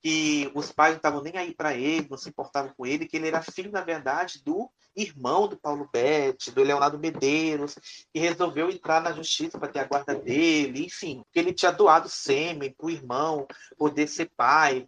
que 0.00 0.50
os 0.54 0.70
pais 0.70 0.92
não 0.92 0.98
estavam 0.98 1.22
nem 1.22 1.36
aí 1.36 1.54
para 1.54 1.74
ele, 1.74 2.06
não 2.08 2.16
se 2.16 2.28
importavam 2.28 2.72
com 2.76 2.86
ele, 2.86 3.06
que 3.06 3.16
ele 3.16 3.28
era 3.28 3.42
filho, 3.42 3.70
na 3.70 3.80
verdade, 3.80 4.42
do 4.44 4.70
irmão 4.94 5.48
do 5.48 5.56
Paulo 5.56 5.88
Betti, 5.92 6.50
do 6.50 6.62
Leonardo 6.62 6.98
Medeiros, 6.98 7.76
que 8.12 8.20
resolveu 8.20 8.70
entrar 8.70 9.00
na 9.00 9.12
justiça 9.12 9.58
para 9.58 9.68
ter 9.68 9.80
a 9.80 9.84
guarda 9.84 10.14
dele, 10.14 10.86
enfim, 10.86 11.24
que 11.32 11.38
ele 11.38 11.52
tinha 11.52 11.72
doado 11.72 12.08
sêmen 12.08 12.72
para 12.72 12.86
o 12.86 12.90
irmão 12.90 13.46
poder 13.76 14.06
ser 14.08 14.30
pai, 14.36 14.86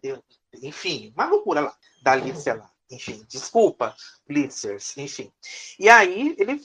enfim, 0.61 1.11
uma 1.15 1.25
loucura 1.25 1.61
lá, 1.61 1.75
da 2.03 2.15
Lícia 2.15 2.55
lá. 2.55 2.69
Enfim, 2.89 3.23
desculpa, 3.29 3.95
Blitzers, 4.27 4.97
enfim. 4.97 5.31
E 5.79 5.87
aí 5.87 6.35
ele 6.37 6.59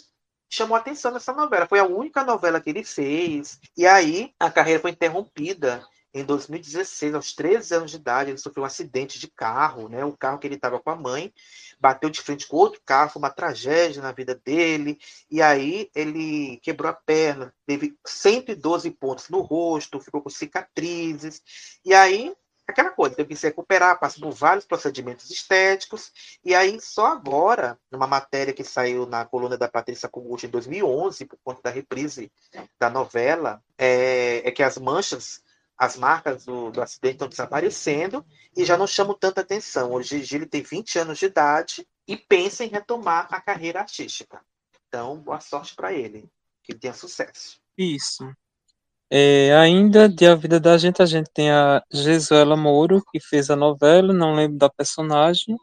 chamou 0.49 0.77
atenção 0.77 1.13
nessa 1.13 1.33
novela. 1.33 1.67
Foi 1.67 1.79
a 1.79 1.85
única 1.85 2.25
novela 2.25 2.61
que 2.61 2.71
ele 2.71 2.85
fez. 2.85 3.59
E 3.77 3.87
aí 3.87 4.33
a 4.39 4.51
carreira 4.51 4.81
foi 4.81 4.91
interrompida 4.91 5.85
em 6.15 6.25
2016, 6.25 7.15
aos 7.15 7.35
13 7.35 7.75
anos 7.75 7.91
de 7.91 7.99
idade. 7.99 8.31
Ele 8.31 8.39
sofreu 8.39 8.63
um 8.63 8.67
acidente 8.67 9.19
de 9.19 9.29
carro, 9.29 9.89
né? 9.89 10.05
O 10.05 10.17
carro 10.17 10.39
que 10.39 10.47
ele 10.47 10.55
estava 10.55 10.81
com 10.81 10.91
a 10.91 10.97
mãe 10.97 11.33
bateu 11.79 12.09
de 12.09 12.21
frente 12.23 12.47
com 12.47 12.57
outro 12.57 12.81
carro, 12.85 13.11
foi 13.11 13.21
uma 13.21 13.31
tragédia 13.31 14.03
na 14.03 14.13
vida 14.13 14.35
dele. 14.35 14.99
E 15.31 15.43
aí 15.43 15.91
ele 15.95 16.59
quebrou 16.63 16.91
a 16.91 16.95
perna, 16.95 17.55
teve 17.67 17.97
112 18.07 18.91
pontos 18.93 19.29
no 19.29 19.41
rosto, 19.41 20.01
ficou 20.01 20.23
com 20.23 20.31
cicatrizes. 20.31 21.43
E 21.85 21.93
aí 21.93 22.35
aquela 22.67 22.91
coisa, 22.91 23.15
teve 23.15 23.31
que 23.31 23.37
se 23.37 23.47
recuperar, 23.47 23.99
passou 23.99 24.23
por 24.23 24.33
vários 24.33 24.65
procedimentos 24.65 25.31
estéticos, 25.31 26.13
e 26.45 26.55
aí 26.55 26.81
só 26.81 27.07
agora, 27.07 27.79
numa 27.91 28.07
matéria 28.07 28.53
que 28.53 28.65
saiu 28.65 29.07
na 29.07 29.25
coluna 29.25 29.57
da 29.57 29.69
Patrícia 29.69 30.09
Kogut 30.09 30.45
em 30.45 30.51
2011, 30.51 31.27
por 31.27 31.39
conta 31.45 31.63
da 31.63 31.71
reprise 31.71 32.31
da 32.79 32.91
novela, 32.91 33.63
é, 33.79 34.43
é 34.45 34.51
que 34.51 34.63
as 34.63 34.77
manchas, 34.79 35.43
as 35.79 35.97
marcas 35.97 36.45
do, 36.45 36.71
do 36.71 36.83
acidente 36.83 37.15
estão 37.15 37.29
desaparecendo 37.29 38.25
e 38.57 38.65
já 38.65 38.77
não 38.77 38.87
chamam 38.87 39.17
tanta 39.17 39.43
atenção. 39.43 39.93
Hoje 39.93 40.27
ele 40.35 40.47
tem 40.47 40.63
20 40.63 40.99
anos 40.99 41.19
de 41.19 41.27
idade 41.27 41.87
e 42.09 42.17
pensa 42.17 42.65
em 42.65 42.69
retomar 42.69 43.29
a 43.31 43.41
carreira 43.41 43.81
artística. 43.81 44.41
Então, 44.89 45.19
boa 45.19 45.41
sorte 45.41 45.75
para 45.75 45.93
ele, 45.93 46.29
que 46.63 46.75
tenha 46.75 46.95
sucesso. 46.95 47.61
Isso. 47.77 48.25
É, 49.11 49.55
ainda 49.55 50.09
de 50.09 50.27
A 50.27 50.35
Vida 50.35 50.59
da 50.59 50.77
Gente, 50.77 51.01
a 51.01 51.07
gente 51.07 51.31
tem 51.33 51.51
a 51.51 51.83
Jesuela 51.93 52.57
Moro, 52.57 53.03
que 53.13 53.21
fez 53.21 53.51
a 53.51 53.57
novela, 53.57 54.13
não 54.13 54.35
lembro 54.35 54.59
da 54.59 54.69
personagem. 54.69 55.57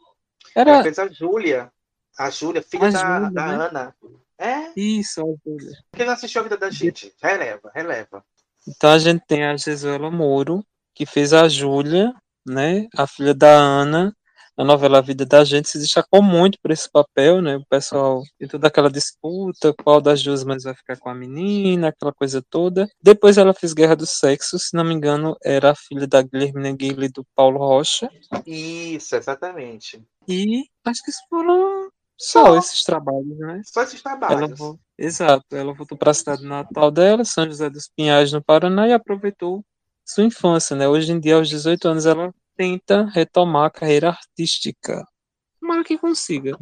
Ela 0.55 0.71
Era 0.71 0.83
fez 0.83 0.97
a 0.99 1.07
Júlia, 1.09 1.71
a 2.17 2.29
Júlia, 2.29 2.61
filha 2.61 2.87
A 2.87 2.91
da, 2.91 2.99
Júlia, 2.99 3.31
da 3.31 3.45
né? 3.47 3.65
Ana. 3.65 3.95
É, 4.37 4.71
isso, 4.79 5.21
a 5.21 5.25
Júlia. 5.45 5.77
quem 5.93 6.05
não 6.05 6.13
assistiu 6.13 6.41
a 6.41 6.43
vida 6.43 6.57
da 6.57 6.69
gente? 6.69 7.13
Releva, 7.21 7.71
releva. 7.73 8.23
Então 8.67 8.91
a 8.91 8.97
gente 8.97 9.23
tem 9.27 9.43
a 9.43 9.57
Jesuela 9.57 10.09
Moro, 10.09 10.65
que 10.95 11.05
fez 11.05 11.33
a 11.33 11.49
Júlia, 11.49 12.13
né, 12.45 12.87
a 12.95 13.05
filha 13.05 13.33
da 13.33 13.51
Ana, 13.51 14.15
na 14.57 14.63
novela 14.63 14.99
A 14.99 15.01
Vida 15.01 15.25
da 15.25 15.43
Gente, 15.43 15.67
se 15.69 15.79
destacou 15.79 16.21
muito 16.21 16.57
por 16.61 16.71
esse 16.71 16.89
papel, 16.91 17.41
né, 17.41 17.57
o 17.57 17.65
pessoal 17.65 18.21
tem 18.37 18.47
toda 18.47 18.67
aquela 18.67 18.89
disputa, 18.89 19.73
qual 19.83 19.99
das 19.99 20.21
duas 20.21 20.43
mais 20.43 20.63
vai 20.63 20.75
ficar 20.75 20.97
com 20.97 21.09
a 21.09 21.15
menina, 21.15 21.87
aquela 21.89 22.13
coisa 22.13 22.41
toda. 22.49 22.87
Depois 23.01 23.37
ela 23.37 23.53
fez 23.53 23.73
Guerra 23.73 23.95
do 23.95 24.05
Sexo, 24.05 24.59
se 24.59 24.75
não 24.75 24.83
me 24.83 24.93
engano, 24.93 25.35
era 25.43 25.71
a 25.71 25.75
filha 25.75 26.05
da 26.07 26.21
Guilhermina 26.21 26.71
Guilherme 26.75 27.05
e 27.05 27.09
do 27.09 27.25
Paulo 27.35 27.57
Rocha, 27.59 28.09
Isso, 28.45 29.15
exatamente. 29.15 30.01
e 30.27 30.63
acho 30.85 31.03
que 31.03 31.09
isso 31.09 31.21
foram 31.29 31.89
só 32.17 32.45
Só. 32.45 32.57
esses 32.57 32.83
trabalhos, 32.83 33.37
né? 33.39 33.61
Só 33.65 33.81
esses 33.83 34.01
Ela 34.05 34.17
trabalhos. 34.17 34.57
vo- 34.59 34.79
Exato, 34.97 35.43
ela 35.55 35.73
voltou 35.73 35.97
para 35.97 36.11
a 36.11 36.13
cidade 36.13 36.43
natal 36.45 36.91
dela, 36.91 37.25
São 37.25 37.45
José 37.47 37.69
dos 37.69 37.89
Pinhais, 37.97 38.31
no 38.31 38.43
Paraná, 38.43 38.87
e 38.87 38.93
aproveitou 38.93 39.65
sua 40.05 40.23
infância, 40.23 40.75
né? 40.75 40.87
Hoje 40.87 41.11
em 41.11 41.19
dia, 41.19 41.35
aos 41.35 41.49
18 41.49 41.87
anos, 41.87 42.05
ela 42.05 42.31
tenta 42.55 43.05
retomar 43.05 43.65
a 43.65 43.71
carreira 43.71 44.09
artística. 44.09 45.05
Tomara 45.59 45.83
que 45.83 45.97
consiga. 45.97 46.57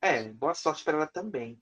É, 0.00 0.24
boa 0.24 0.54
sorte 0.54 0.84
para 0.84 0.96
ela 0.96 1.06
também. 1.06 1.58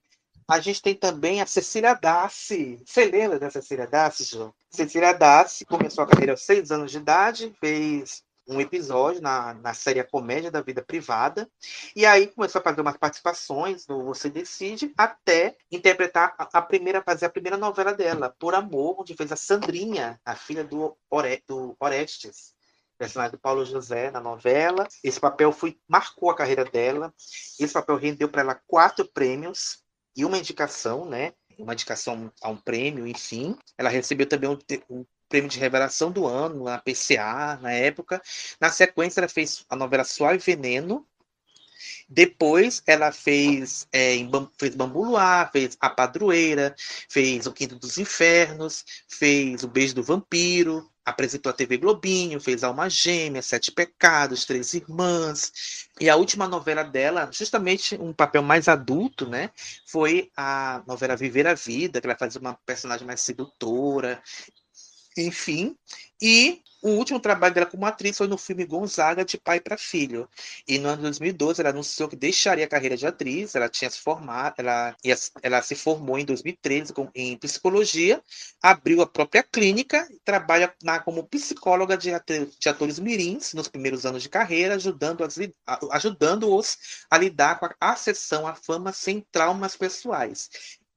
A 0.49 0.59
gente 0.59 0.81
tem 0.81 0.95
também 0.95 1.41
a 1.41 1.45
Cecília 1.45 1.93
Dassi. 1.93 2.81
Você 2.85 3.05
lembra 3.05 3.37
da 3.37 3.51
Cecília 3.51 3.85
Dassi, 3.85 4.23
João? 4.23 4.53
Cecília 4.69 5.11
Dassi 5.11 5.65
começou 5.65 6.03
a 6.03 6.07
carreira 6.07 6.31
aos 6.31 6.45
seis 6.45 6.71
anos 6.71 6.91
de 6.91 6.97
idade, 6.97 7.53
fez 7.59 8.23
um 8.47 8.61
episódio 8.61 9.21
na, 9.21 9.53
na 9.55 9.73
série 9.73 9.99
A 9.99 10.05
Comédia 10.05 10.49
da 10.49 10.61
Vida 10.61 10.81
Privada, 10.81 11.49
e 11.93 12.05
aí 12.05 12.27
começou 12.27 12.59
a 12.59 12.63
fazer 12.63 12.79
umas 12.79 12.95
participações 12.95 13.85
no 13.87 14.05
Você 14.05 14.29
Decide, 14.29 14.93
até 14.97 15.57
interpretar 15.69 16.33
a, 16.37 16.61
primeira, 16.61 17.03
fazer 17.03 17.25
a 17.25 17.29
primeira 17.29 17.57
novela 17.57 17.93
dela, 17.93 18.33
Por 18.39 18.55
Amor, 18.55 19.01
onde 19.01 19.15
fez 19.15 19.33
a 19.33 19.35
Sandrinha, 19.35 20.17
a 20.23 20.33
filha 20.33 20.63
do, 20.63 20.95
Ore, 21.11 21.43
do 21.45 21.75
Orestes 21.77 22.55
personagem 22.97 23.31
do 23.31 23.39
Paulo 23.39 23.65
José 23.65 24.11
na 24.11 24.19
novela. 24.19 24.87
Esse 25.03 25.19
papel 25.19 25.51
foi, 25.51 25.77
marcou 25.87 26.29
a 26.29 26.35
carreira 26.35 26.65
dela. 26.65 27.13
Esse 27.59 27.73
papel 27.73 27.95
rendeu 27.97 28.29
para 28.29 28.41
ela 28.41 28.55
quatro 28.67 29.05
prêmios 29.05 29.83
e 30.15 30.25
uma 30.25 30.37
indicação, 30.37 31.05
né? 31.05 31.33
Uma 31.57 31.73
indicação 31.73 32.31
a 32.41 32.49
um 32.49 32.57
prêmio, 32.57 33.07
enfim. 33.07 33.57
Ela 33.77 33.89
recebeu 33.89 34.27
também 34.27 34.49
um, 34.49 34.57
um 34.89 35.05
prêmio 35.29 35.49
de 35.49 35.59
revelação 35.59 36.11
do 36.11 36.25
ano 36.25 36.63
na 36.63 36.79
PCA, 36.79 37.57
na 37.61 37.71
época. 37.71 38.21
Na 38.59 38.69
sequência, 38.71 39.19
ela 39.19 39.27
fez 39.27 39.65
a 39.69 39.75
novela 39.75 40.03
Suave 40.03 40.39
Veneno, 40.39 41.05
Depois 42.09 42.81
ela 42.87 43.11
fez, 43.11 43.87
é, 43.91 44.15
em, 44.15 44.29
fez 44.57 44.75
Bambu 44.75 45.03
Luar, 45.03 45.51
fez 45.51 45.77
A 45.79 45.89
Padroeira, 45.89 46.75
fez 47.09 47.45
O 47.47 47.53
Quinto 47.53 47.75
dos 47.75 47.97
Infernos, 47.97 48.83
fez 49.07 49.63
O 49.63 49.67
Beijo 49.67 49.95
do 49.95 50.03
Vampiro, 50.03 50.89
apresentou 51.07 51.49
a 51.49 51.53
TV 51.53 51.77
Globinho, 51.77 52.37
fez 52.37 52.65
Alma 52.65 52.89
Gêmea, 52.89 53.41
Sete 53.41 53.71
Pecados, 53.71 54.43
Três 54.43 54.73
Irmãs. 54.73 55.87
E 56.01 56.09
a 56.09 56.17
última 56.17 56.49
novela 56.49 56.83
dela, 56.83 57.29
justamente 57.31 57.95
um 57.95 58.11
papel 58.11 58.43
mais 58.43 58.67
adulto, 58.67 59.25
né? 59.25 59.49
Foi 59.85 60.29
a 60.35 60.83
novela 60.85 61.15
Viver 61.15 61.47
a 61.47 61.53
Vida, 61.53 62.01
que 62.01 62.07
ela 62.07 62.17
fazia 62.17 62.41
uma 62.41 62.55
personagem 62.65 63.07
mais 63.07 63.21
sedutora. 63.21 64.21
Enfim, 65.17 65.75
e 66.21 66.61
o 66.81 66.89
último 66.89 67.19
trabalho 67.19 67.53
dela 67.53 67.65
como 67.65 67.85
atriz 67.85 68.17
foi 68.17 68.27
no 68.27 68.37
filme 68.37 68.63
Gonzaga, 68.63 69.25
de 69.25 69.37
pai 69.37 69.59
para 69.59 69.77
filho. 69.77 70.29
E 70.67 70.77
no 70.77 70.89
ano 70.89 70.97
de 70.97 71.03
2012 71.03 71.59
ela 71.59 71.71
anunciou 71.71 72.07
que 72.07 72.15
deixaria 72.15 72.65
a 72.65 72.67
carreira 72.67 72.95
de 72.95 73.05
atriz. 73.05 73.55
Ela 73.55 73.67
tinha 73.67 73.89
se 73.89 73.99
formado, 73.99 74.55
ela, 74.59 74.95
ela 75.41 75.61
se 75.61 75.75
formou 75.75 76.19
em 76.19 76.25
2013 76.25 76.93
com, 76.93 77.09
em 77.15 77.35
psicologia, 77.37 78.21
abriu 78.61 79.01
a 79.01 79.07
própria 79.07 79.41
clínica 79.43 80.07
e 80.11 80.19
trabalha 80.23 80.73
na, 80.83 80.99
como 80.99 81.27
psicóloga 81.27 81.97
de, 81.97 82.11
de 82.59 82.69
atores 82.69 82.99
mirins 82.99 83.53
nos 83.53 83.67
primeiros 83.67 84.05
anos 84.05 84.21
de 84.21 84.29
carreira, 84.29 84.75
ajudando-os 84.75 85.37
ajudando 85.91 86.61
a 87.09 87.17
lidar 87.17 87.59
com 87.59 87.65
a 87.65 87.75
acessão 87.81 88.47
à 88.47 88.55
fama 88.55 88.93
sem 88.93 89.25
traumas 89.31 89.75
pessoais. 89.75 90.49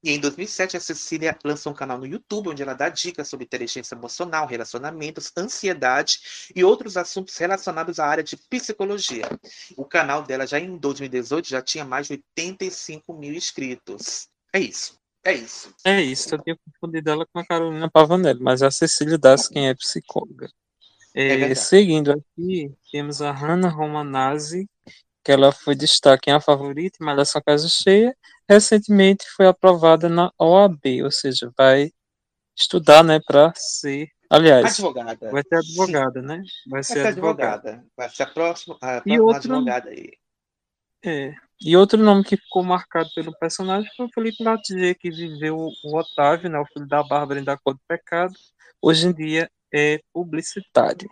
E 0.03 0.11
em 0.11 0.19
2007, 0.19 0.77
a 0.77 0.79
Cecília 0.79 1.37
lançou 1.43 1.71
um 1.71 1.75
canal 1.75 1.97
no 1.97 2.07
YouTube 2.07 2.49
onde 2.49 2.63
ela 2.63 2.73
dá 2.73 2.89
dicas 2.89 3.27
sobre 3.27 3.45
inteligência 3.45 3.93
emocional, 3.93 4.47
relacionamentos, 4.47 5.31
ansiedade 5.37 6.49
e 6.55 6.63
outros 6.63 6.97
assuntos 6.97 7.37
relacionados 7.37 7.99
à 7.99 8.07
área 8.07 8.23
de 8.23 8.35
psicologia. 8.35 9.29
O 9.77 9.85
canal 9.85 10.23
dela 10.23 10.47
já 10.47 10.59
em 10.59 10.75
2018 10.75 11.47
já 11.47 11.61
tinha 11.61 11.85
mais 11.85 12.07
de 12.07 12.13
85 12.13 13.13
mil 13.13 13.33
inscritos. 13.33 14.27
É 14.51 14.59
isso. 14.59 14.99
É 15.23 15.33
isso. 15.33 15.73
É 15.85 16.01
isso. 16.01 16.33
Eu 16.33 16.41
tinha 16.41 16.57
confundido 16.57 17.11
ela 17.11 17.25
com 17.31 17.39
a 17.39 17.45
Carolina 17.45 17.89
Pavanelli, 17.89 18.41
mas 18.41 18.63
é 18.63 18.67
a 18.67 18.71
Cecília 18.71 19.17
Das, 19.19 19.47
quem 19.47 19.69
é 19.69 19.75
psicóloga. 19.75 20.49
É, 21.13 21.41
é 21.41 21.55
seguindo 21.55 22.11
aqui, 22.11 22.73
temos 22.91 23.21
a 23.21 23.31
Hannah 23.31 23.69
Romanazzi, 23.69 24.67
que 25.23 25.31
ela 25.31 25.51
foi 25.51 25.75
destaque 25.75 26.29
em 26.29 26.33
A 26.33 26.41
Favorita 26.41 26.97
em 26.99 27.05
Malhação 27.05 27.41
Casa 27.45 27.67
Cheia, 27.69 28.15
recentemente 28.51 29.25
foi 29.35 29.47
aprovada 29.47 30.09
na 30.09 30.31
OAB, 30.37 31.03
ou 31.03 31.11
seja, 31.11 31.51
vai 31.57 31.91
estudar, 32.55 33.03
né, 33.03 33.19
para 33.25 33.53
ser, 33.55 34.09
aliás, 34.29 34.77
advogada. 34.77 35.31
Vai 35.31 35.43
ser 35.47 35.55
advogada, 35.55 36.21
né? 36.21 36.35
Vai, 36.35 36.71
vai 36.71 36.83
ser, 36.83 37.07
advogada. 37.07 37.69
advogada. 37.69 37.87
Vai 37.95 38.09
ser 38.09 38.23
a 38.23 38.27
próxima, 38.27 38.75
a 38.75 38.77
próxima 38.77 39.15
e 39.15 39.19
outro, 39.19 39.53
advogada 39.53 39.89
aí. 39.89 40.11
É. 41.03 41.33
E 41.63 41.77
outro 41.77 41.97
nome 42.01 42.23
que 42.23 42.35
ficou 42.35 42.63
marcado 42.63 43.09
pelo 43.15 43.37
personagem 43.37 43.89
foi 43.95 44.07
o 44.07 44.11
Felipe 44.13 44.43
Latier, 44.43 44.97
que 44.97 45.09
viveu 45.09 45.57
o 45.57 45.97
Otávio, 45.97 46.49
né, 46.49 46.59
o 46.59 46.65
filho 46.65 46.87
da 46.87 47.01
Bárbara 47.03 47.39
em 47.39 47.43
Da 47.43 47.57
Cor 47.57 47.73
do 47.73 47.81
Pecado. 47.87 48.33
Hoje 48.81 49.07
em 49.07 49.13
dia 49.13 49.49
é 49.73 50.01
publicitário. 50.11 51.09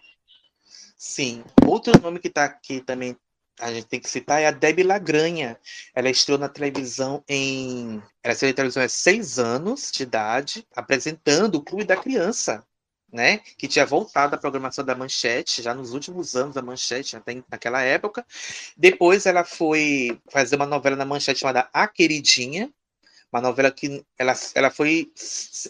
Sim. 0.97 1.43
Outro 1.65 1.99
nome 2.01 2.19
que 2.19 2.27
está 2.27 2.43
aqui 2.43 2.81
também 2.81 3.15
a 3.59 3.71
gente 3.73 3.87
tem 3.87 3.99
que 3.99 4.09
citar 4.09 4.41
é 4.41 4.47
a 4.47 4.51
Debbie 4.51 4.83
Lagranha. 4.83 5.59
Ela 5.93 6.09
estreou 6.09 6.39
na 6.39 6.49
televisão 6.49 7.23
em. 7.27 8.01
Ela 8.23 8.33
estreou 8.33 8.51
na 8.51 8.55
televisão 8.55 8.83
há 8.83 8.89
seis 8.89 9.39
anos 9.39 9.91
de 9.91 10.03
idade, 10.03 10.65
apresentando 10.75 11.55
o 11.55 11.63
Clube 11.63 11.83
da 11.83 11.97
Criança, 11.97 12.65
né? 13.11 13.39
Que 13.57 13.67
tinha 13.67 13.85
voltado 13.85 14.35
à 14.35 14.37
programação 14.37 14.83
da 14.83 14.95
Manchete, 14.95 15.61
já 15.61 15.73
nos 15.73 15.93
últimos 15.93 16.35
anos 16.35 16.55
da 16.55 16.61
Manchete, 16.61 17.15
até 17.15 17.43
naquela 17.51 17.81
época. 17.81 18.25
Depois 18.77 19.25
ela 19.25 19.43
foi 19.43 20.19
fazer 20.31 20.55
uma 20.55 20.65
novela 20.65 20.95
na 20.95 21.05
Manchete 21.05 21.41
chamada 21.41 21.69
A 21.73 21.87
Queridinha, 21.87 22.71
uma 23.31 23.41
novela 23.41 23.71
que 23.71 24.03
ela, 24.17 24.33
ela 24.55 24.71
foi. 24.71 25.11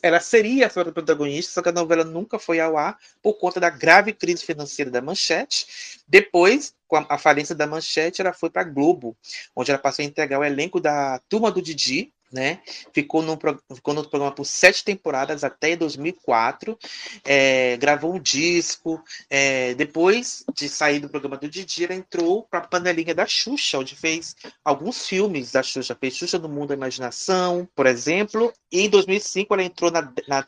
Ela 0.02 0.20
seria 0.20 0.68
a 0.68 0.70
sua 0.70 0.86
protagonista, 0.92 1.52
só 1.54 1.62
que 1.62 1.70
a 1.70 1.74
novela 1.74 2.04
nunca 2.04 2.40
foi 2.40 2.60
ao 2.60 2.78
ar 2.78 2.98
por 3.22 3.34
conta 3.34 3.60
da 3.60 3.70
grave 3.70 4.14
crise 4.14 4.46
financeira 4.46 4.90
da 4.90 5.02
Manchete. 5.02 6.02
Depois, 6.08 6.74
com 6.88 6.96
a, 6.96 7.06
a 7.10 7.18
falência 7.18 7.54
da 7.54 7.68
Manchete, 7.68 8.22
ela 8.22 8.34
foi 8.34 8.50
para 8.50 8.64
Globo, 8.64 9.16
onde 9.56 9.72
ela 9.72 9.80
passou 9.80 10.04
a 10.04 10.06
integrar 10.06 10.40
o 10.40 10.46
elenco 10.46 10.80
da 10.80 11.20
Turma 11.28 11.52
do 11.52 11.62
Didi, 11.62 12.14
né? 12.32 12.60
Ficou 12.94 13.22
no, 13.22 13.38
ficou 13.74 13.94
no 13.94 14.08
programa 14.08 14.34
por 14.34 14.46
sete 14.46 14.84
temporadas 14.84 15.44
até 15.44 15.76
2004, 15.76 16.78
é, 17.26 17.78
gravou 17.78 18.16
um 18.16 18.20
disco. 18.20 19.02
É, 19.30 19.74
depois 19.74 20.44
de 20.56 20.70
sair 20.70 21.00
do 21.00 21.10
programa 21.10 21.38
do 21.38 21.50
Didi, 21.50 21.86
ela 21.86 21.96
entrou 21.96 22.44
para 22.44 22.60
a 22.60 22.68
panelinha 22.68 23.16
da 23.16 23.26
Xuxa, 23.26 23.80
onde 23.80 23.96
fez 23.96 24.36
alguns 24.64 25.08
filmes 25.08 25.52
da 25.52 25.64
Xuxa. 25.64 25.98
Fez 26.00 26.16
Xuxa 26.16 26.40
no 26.40 26.50
Mundo 26.50 26.70
da 26.70 26.76
Imaginação, 26.76 27.68
por 27.76 27.86
exemplo. 27.86 28.54
E 28.72 28.82
em 28.82 28.90
2005 28.90 29.54
ela 29.54 29.64
entrou 29.64 29.92
na, 29.92 30.02
na 30.28 30.46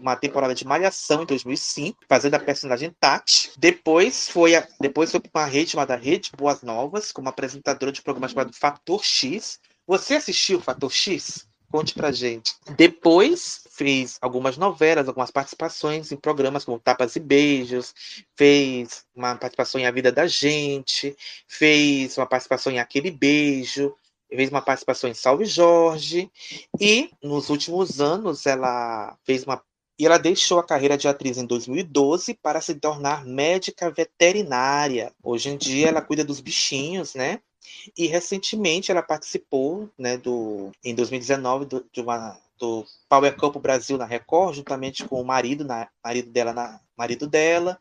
uma 0.00 0.14
temporada 0.14 0.54
de 0.54 0.66
Malhação 0.66 1.22
em 1.22 1.26
2005, 1.26 2.04
fazendo 2.08 2.34
a 2.34 2.38
personagem 2.38 2.94
Tati. 3.00 3.50
Depois 3.56 4.28
foi 4.28 4.54
a, 4.54 4.66
depois 4.78 5.10
foi 5.10 5.20
para 5.20 5.42
uma 5.42 5.46
rede 5.46 5.70
chamada 5.70 5.96
Rede 5.96 6.32
Boas 6.36 6.62
Novas, 6.62 7.10
como 7.10 7.28
apresentadora 7.28 7.90
de 7.90 8.02
programa 8.02 8.28
chamado 8.28 8.52
Fator 8.52 9.02
X, 9.02 9.58
você 9.86 10.14
assistiu 10.14 10.60
Fator 10.60 10.92
X? 10.92 11.46
Conte 11.70 11.94
pra 11.94 12.12
gente. 12.12 12.54
Depois 12.76 13.64
fez 13.70 14.16
algumas 14.20 14.56
novelas, 14.56 15.08
algumas 15.08 15.30
participações 15.30 16.12
em 16.12 16.16
programas 16.16 16.64
como 16.64 16.78
Tapas 16.78 17.16
e 17.16 17.20
Beijos, 17.20 17.92
fez 18.36 19.04
uma 19.14 19.34
participação 19.34 19.80
em 19.80 19.86
A 19.86 19.90
Vida 19.90 20.12
da 20.12 20.26
Gente, 20.28 21.16
fez 21.48 22.16
uma 22.16 22.26
participação 22.26 22.72
em 22.72 22.78
Aquele 22.78 23.10
Beijo, 23.10 23.92
fez 24.28 24.50
uma 24.50 24.62
participação 24.62 25.10
em 25.10 25.14
Salve 25.14 25.44
Jorge, 25.44 26.30
e 26.80 27.10
nos 27.22 27.50
últimos 27.50 28.00
anos 28.00 28.46
ela 28.46 29.16
fez 29.24 29.44
uma. 29.44 29.62
E 29.98 30.06
ela 30.06 30.18
deixou 30.18 30.58
a 30.58 30.66
carreira 30.66 30.96
de 30.96 31.06
atriz 31.06 31.38
em 31.38 31.46
2012 31.46 32.34
para 32.34 32.60
se 32.60 32.74
tornar 32.74 33.24
médica 33.24 33.90
veterinária. 33.90 35.12
Hoje 35.22 35.50
em 35.50 35.56
dia 35.56 35.88
ela 35.88 36.02
cuida 36.02 36.24
dos 36.24 36.40
bichinhos, 36.40 37.14
né? 37.14 37.40
E 37.96 38.06
recentemente 38.06 38.90
ela 38.90 39.02
participou, 39.02 39.88
né, 39.98 40.16
do, 40.16 40.72
em 40.82 40.94
2019, 40.94 41.64
do, 41.66 41.86
de 41.92 42.00
uma, 42.00 42.38
do 42.58 42.84
Power 43.08 43.36
Cup 43.36 43.56
Brasil 43.56 43.98
na 43.98 44.04
Record, 44.04 44.56
juntamente 44.56 45.04
com 45.04 45.20
o 45.20 45.24
marido, 45.24 45.64
na, 45.64 45.88
marido 46.02 46.30
dela, 46.30 46.52
na, 46.52 46.80
marido 46.96 47.26
dela, 47.26 47.78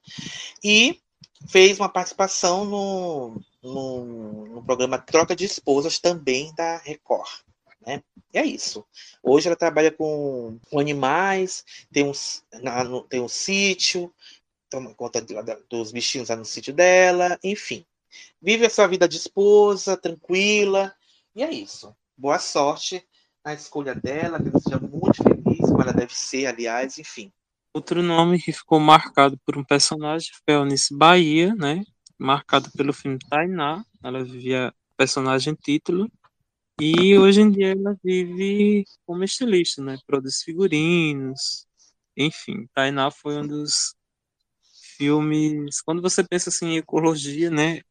e 0.63 0.99
fez 1.47 1.79
uma 1.79 1.89
participação 1.89 2.65
no, 2.65 3.41
no, 3.61 4.45
no 4.47 4.63
programa 4.63 4.97
Troca 4.97 5.35
de 5.35 5.45
Esposas 5.45 5.99
também 5.99 6.53
da 6.55 6.77
Record. 6.77 7.29
Né? 7.85 8.01
E 8.33 8.37
é 8.37 8.45
isso. 8.45 8.85
Hoje 9.21 9.47
ela 9.47 9.55
trabalha 9.55 9.91
com, 9.91 10.57
com 10.69 10.79
animais, 10.79 11.63
tem 11.91 12.05
um, 12.05 12.11
na, 12.61 12.83
no, 12.83 13.01
tem 13.03 13.21
um 13.21 13.27
sítio, 13.27 14.13
toma 14.69 14.93
conta 14.93 15.21
de, 15.21 15.35
dos 15.69 15.91
bichinhos 15.91 16.29
lá 16.29 16.35
no 16.35 16.45
sítio 16.45 16.73
dela, 16.73 17.37
enfim. 17.43 17.85
Vive 18.42 18.66
a 18.66 18.69
sua 18.69 18.88
vida 18.88 19.08
de 19.08 19.17
esposa, 19.17 19.98
tranquila. 19.98 20.93
E 21.35 21.43
é 21.43 21.51
isso. 21.51 21.95
Boa 22.17 22.40
sorte 22.40 23.03
na 23.43 23.53
escolha 23.53 23.93
dela, 23.93 24.42
que 24.42 24.50
ela 24.50 24.59
seja 24.59 24.80
muito 24.80 25.22
feliz, 25.22 25.59
como 25.59 25.82
ela 25.82 25.92
deve 25.92 26.16
ser, 26.16 26.45
aliás, 26.45 26.98
enfim. 26.98 27.32
Outro 27.74 28.03
nome 28.03 28.40
que 28.40 28.53
ficou 28.53 28.80
marcado 28.80 29.38
por 29.45 29.58
um 29.58 29.64
personagem 29.64 30.30
foi 30.45 30.56
a 30.56 30.59
Eunice 30.59 30.95
Bahia, 30.95 31.56
né? 31.56 31.83
Marcado 32.17 32.72
pelo 32.72 32.93
filme 32.93 33.17
Tainá. 33.30 33.83
Ela 34.03 34.24
vivia 34.24 34.74
personagem 34.95 35.56
título. 35.56 36.09
E 36.80 37.17
hoje 37.17 37.42
em 37.42 37.51
dia 37.51 37.72
ela 37.72 37.98
vive 38.03 38.85
como 39.06 39.24
estilista, 39.24 39.82
né? 39.83 39.98
Produz 40.06 40.42
figurinos. 40.43 41.66
Enfim, 42.16 42.67
Tainá 42.74 43.09
foi 43.09 43.38
um 43.38 43.48
dos 43.48 43.95
filmes. 44.98 45.82
Quando 45.82 46.01
você 46.01 46.24
pensa 46.24 46.50
assim, 46.50 46.67
em 46.67 46.77
ecologia, 46.77 47.50
né? 47.50 47.82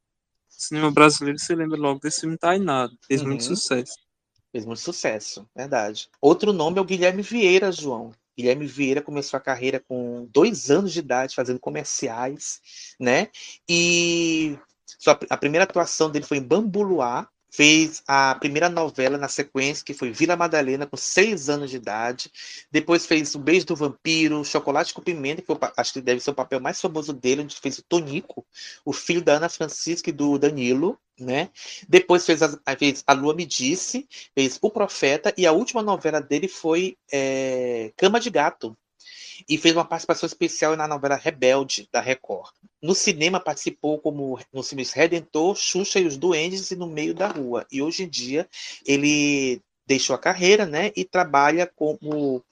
Cinema 0.67 0.91
brasileiro, 0.91 1.39
você 1.39 1.55
lembra 1.55 1.79
logo 1.79 2.01
desse 2.01 2.21
filme 2.21 2.39
Tainá, 2.39 2.89
fez 3.07 3.21
uhum. 3.21 3.29
muito 3.29 3.45
sucesso. 3.45 3.95
Fez 4.51 4.67
muito 4.67 4.81
sucesso, 4.81 5.49
verdade. 5.57 6.09
Outro 6.21 6.53
nome 6.53 6.79
é 6.79 6.81
o 6.81 6.85
Guilherme 6.85 7.23
Vieira, 7.23 7.73
João. 7.73 8.13
Guilherme 8.37 8.67
Vieira 8.67 9.03
começou 9.03 9.37
a 9.37 9.41
carreira 9.41 9.81
com 9.81 10.27
dois 10.31 10.71
anos 10.71 10.93
de 10.93 10.99
idade, 10.99 11.35
fazendo 11.35 11.61
comerciais, 11.61 12.61
né? 12.99 13.29
E 13.69 14.59
a 15.31 15.37
primeira 15.37 15.65
atuação 15.65 16.11
dele 16.11 16.25
foi 16.25 16.39
em 16.39 16.43
Bambuluá, 16.43 17.29
fez 17.53 18.03
a 18.09 18.35
primeira 18.37 18.71
novela 18.71 19.19
na 19.19 19.29
sequência, 19.29 19.85
que 19.85 19.93
foi 19.93 20.11
Vila 20.11 20.35
Madalena, 20.35 20.87
com 20.87 20.97
seis 20.97 21.51
anos 21.51 21.71
de 21.71 21.77
idade. 21.77 22.33
Depois 22.71 23.05
fez 23.05 23.35
O 23.35 23.39
Beijo 23.39 23.67
do 23.67 23.77
Vampiro, 23.77 24.43
Chocolate 24.43 24.95
com 24.95 25.03
Pimenta, 25.03 25.43
que 25.43 25.47
foi, 25.47 25.59
acho 25.77 25.93
que 25.93 26.01
deve 26.01 26.21
ser 26.21 26.31
o 26.31 26.35
papel 26.35 26.59
mais 26.61 26.81
famoso 26.81 27.13
dele, 27.13 27.43
onde 27.43 27.55
fez 27.61 27.79
o 27.79 27.83
Tonico, 27.83 28.45
o 28.87 28.93
filho 28.93 29.23
da 29.23 29.35
Ana 29.35 29.51
Francisca 29.51 30.09
e 30.09 30.13
do 30.13 30.39
Danilo. 30.39 30.99
Né? 31.21 31.51
Depois 31.87 32.25
fez 32.25 32.43
a, 32.43 32.59
fez 32.77 33.05
a 33.07 33.13
Lua 33.13 33.35
Me 33.35 33.45
Disse, 33.45 34.09
fez 34.35 34.59
O 34.63 34.71
Profeta, 34.71 35.33
e 35.37 35.47
a 35.47 35.53
última 35.53 35.83
novela 35.83 36.21
dele 36.23 36.49
foi 36.49 36.97
é, 37.13 37.93
Cama 37.99 38.19
de 38.19 38.31
Gato. 38.31 38.77
E 39.49 39.59
fez 39.59 39.75
uma 39.75 39.85
participação 39.85 40.27
especial 40.27 40.77
na 40.77 40.89
novela 40.89 41.17
Rebelde, 41.17 41.89
da 41.93 42.01
Record. 42.01 42.53
No 42.81 42.95
cinema 42.95 43.41
participou 43.41 43.99
como 43.99 44.39
nos 44.53 44.69
filmes 44.69 44.93
Redentor, 44.93 45.57
Xuxa 45.57 46.01
e 46.01 46.07
os 46.07 46.17
Duendes 46.17 46.71
e 46.71 46.77
No 46.77 46.87
Meio 46.87 47.15
da 47.15 47.29
Rua. 47.29 47.67
E 47.71 47.81
hoje 47.83 48.05
em 48.05 48.09
dia 48.09 48.49
ele 48.87 49.61
deixou 49.87 50.15
a 50.15 50.19
carreira 50.19 50.65
né, 50.65 50.93
e 50.97 51.05
trabalha 51.05 51.67
como 51.67 52.43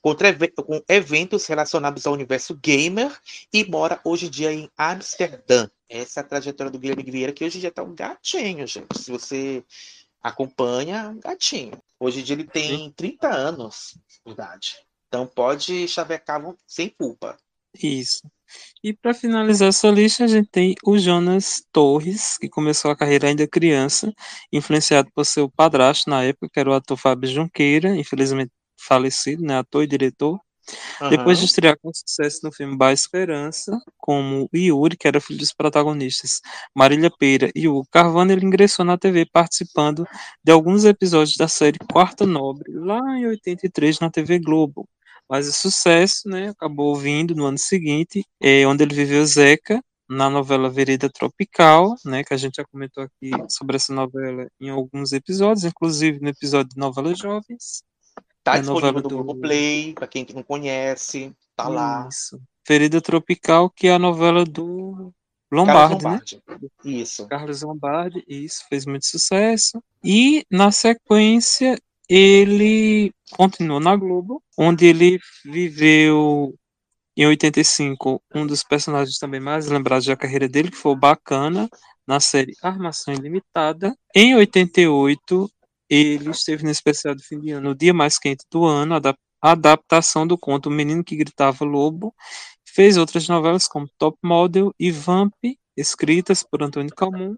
contra 0.00 0.34
com 0.54 0.82
eventos 0.88 1.46
relacionados 1.46 2.06
ao 2.06 2.14
universo 2.14 2.54
gamer 2.54 3.14
e 3.52 3.64
mora 3.64 4.00
hoje 4.04 4.26
em 4.26 4.30
dia 4.30 4.52
em 4.52 4.70
Amsterdã. 4.76 5.68
Essa 5.88 6.20
é 6.20 6.22
a 6.22 6.26
trajetória 6.26 6.70
do 6.70 6.78
Guilherme 6.78 7.02
Vieira, 7.02 7.32
que 7.32 7.44
hoje 7.44 7.58
em 7.58 7.60
dia 7.60 7.68
está 7.68 7.82
um 7.82 7.94
gatinho, 7.94 8.66
gente. 8.66 8.98
Se 8.98 9.10
você 9.10 9.62
acompanha, 10.22 11.08
um 11.08 11.20
gatinho. 11.20 11.80
Hoje 11.98 12.20
em 12.20 12.22
dia 12.22 12.34
ele 12.34 12.44
tem 12.44 12.90
30 12.92 13.28
anos 13.28 13.98
de 14.24 14.32
idade. 14.32 14.76
Então 15.10 15.26
pode 15.26 15.88
chavecar 15.88 16.40
sem 16.68 16.88
culpa. 16.88 17.36
Isso. 17.82 18.22
E 18.82 18.92
para 18.92 19.12
finalizar 19.12 19.68
essa 19.68 19.90
lista, 19.90 20.24
a 20.24 20.28
gente 20.28 20.48
tem 20.48 20.76
o 20.84 20.96
Jonas 20.96 21.64
Torres, 21.72 22.38
que 22.38 22.48
começou 22.48 22.92
a 22.92 22.96
carreira 22.96 23.26
ainda 23.26 23.46
criança, 23.46 24.12
influenciado 24.52 25.10
por 25.12 25.26
seu 25.26 25.50
padrasto 25.50 26.08
na 26.08 26.22
época, 26.22 26.48
que 26.52 26.60
era 26.60 26.70
o 26.70 26.74
ator 26.74 26.96
Fábio 26.96 27.28
Junqueira, 27.28 27.96
infelizmente 27.96 28.52
falecido, 28.78 29.42
né, 29.42 29.58
ator 29.58 29.82
e 29.82 29.88
diretor. 29.88 30.38
Uhum. 31.00 31.08
Depois 31.08 31.38
de 31.38 31.46
estrear 31.46 31.76
com 31.80 31.90
sucesso 31.92 32.40
no 32.44 32.52
filme 32.52 32.76
Ba 32.76 32.92
Esperança, 32.92 33.76
como 33.98 34.48
Yuri, 34.54 34.96
que 34.96 35.08
era 35.08 35.20
filho 35.20 35.40
dos 35.40 35.52
protagonistas 35.52 36.40
Marília 36.74 37.10
Peira 37.10 37.50
e 37.54 37.66
Hugo 37.66 37.86
Carvana, 37.90 38.32
ele 38.32 38.46
ingressou 38.46 38.84
na 38.84 38.96
TV 38.96 39.26
participando 39.26 40.06
de 40.44 40.52
alguns 40.52 40.84
episódios 40.84 41.36
da 41.36 41.48
série 41.48 41.78
Quarta 41.92 42.24
Nobre, 42.24 42.72
lá 42.72 43.00
em 43.18 43.26
83 43.26 43.98
na 43.98 44.10
TV 44.10 44.38
Globo. 44.38 44.88
Mas 45.30 45.46
o 45.46 45.52
sucesso 45.52 46.28
né, 46.28 46.48
acabou 46.48 46.96
vindo 46.96 47.36
no 47.36 47.46
ano 47.46 47.56
seguinte, 47.56 48.26
é, 48.40 48.66
onde 48.66 48.82
ele 48.82 48.94
viveu 48.94 49.24
Zeca, 49.24 49.80
na 50.08 50.28
novela 50.28 50.68
Vereda 50.68 51.08
Tropical, 51.08 51.94
né, 52.04 52.24
que 52.24 52.34
a 52.34 52.36
gente 52.36 52.56
já 52.56 52.64
comentou 52.64 53.04
aqui 53.04 53.30
sobre 53.48 53.76
essa 53.76 53.94
novela 53.94 54.48
em 54.60 54.68
alguns 54.68 55.12
episódios, 55.12 55.64
inclusive 55.64 56.18
no 56.20 56.30
episódio 56.30 56.70
de 56.70 56.80
Novelas 56.80 57.16
Jovens. 57.16 57.84
Tá 58.42 58.56
é 58.56 58.60
disponível 58.60 58.94
no 58.94 59.02
do... 59.02 59.08
Globoplay, 59.08 59.94
para 59.94 60.08
quem 60.08 60.26
não 60.34 60.42
conhece, 60.42 61.32
tá 61.54 61.64
Isso. 61.64 61.72
lá. 61.72 62.08
Ferida 62.66 63.00
Tropical, 63.00 63.70
que 63.70 63.86
é 63.86 63.92
a 63.92 63.98
novela 64.00 64.44
do 64.44 65.12
Lombardi, 65.52 65.94
Lombardi, 65.94 66.42
né? 66.48 66.68
Isso. 66.84 67.28
Carlos 67.28 67.62
Lombardi, 67.62 68.24
isso, 68.26 68.64
fez 68.68 68.84
muito 68.86 69.06
sucesso. 69.06 69.80
E, 70.02 70.44
na 70.50 70.72
sequência, 70.72 71.78
ele 72.10 73.12
continuou 73.30 73.78
na 73.78 73.94
Globo, 73.94 74.42
onde 74.58 74.84
ele 74.86 75.20
viveu 75.44 76.52
em 77.16 77.24
85 77.24 78.20
um 78.34 78.44
dos 78.44 78.64
personagens 78.64 79.16
também 79.16 79.38
mais 79.38 79.68
lembrados 79.68 80.06
da 80.06 80.16
carreira 80.16 80.48
dele, 80.48 80.72
que 80.72 80.76
foi 80.76 80.90
o 80.90 80.96
Bacana, 80.96 81.68
na 82.04 82.18
série 82.18 82.52
Armação 82.60 83.14
Ilimitada. 83.14 83.96
Em 84.12 84.34
88, 84.34 85.48
ele 85.88 86.30
esteve 86.30 86.64
no 86.64 86.70
especial 86.70 87.14
de 87.14 87.22
fim 87.22 87.38
de 87.38 87.52
ano, 87.52 87.70
o 87.70 87.74
dia 87.76 87.94
mais 87.94 88.18
quente 88.18 88.44
do 88.50 88.64
ano, 88.64 88.96
a 88.96 89.52
adaptação 89.52 90.26
do 90.26 90.36
conto 90.36 90.68
O 90.68 90.72
Menino 90.72 91.04
que 91.04 91.14
Gritava 91.14 91.64
Lobo. 91.64 92.12
Fez 92.64 92.96
outras 92.96 93.28
novelas 93.28 93.68
como 93.68 93.88
Top 93.98 94.18
Model 94.24 94.74
e 94.78 94.90
Vamp, 94.90 95.34
escritas 95.76 96.42
por 96.42 96.62
Antônio 96.62 96.92
Calmon, 96.92 97.36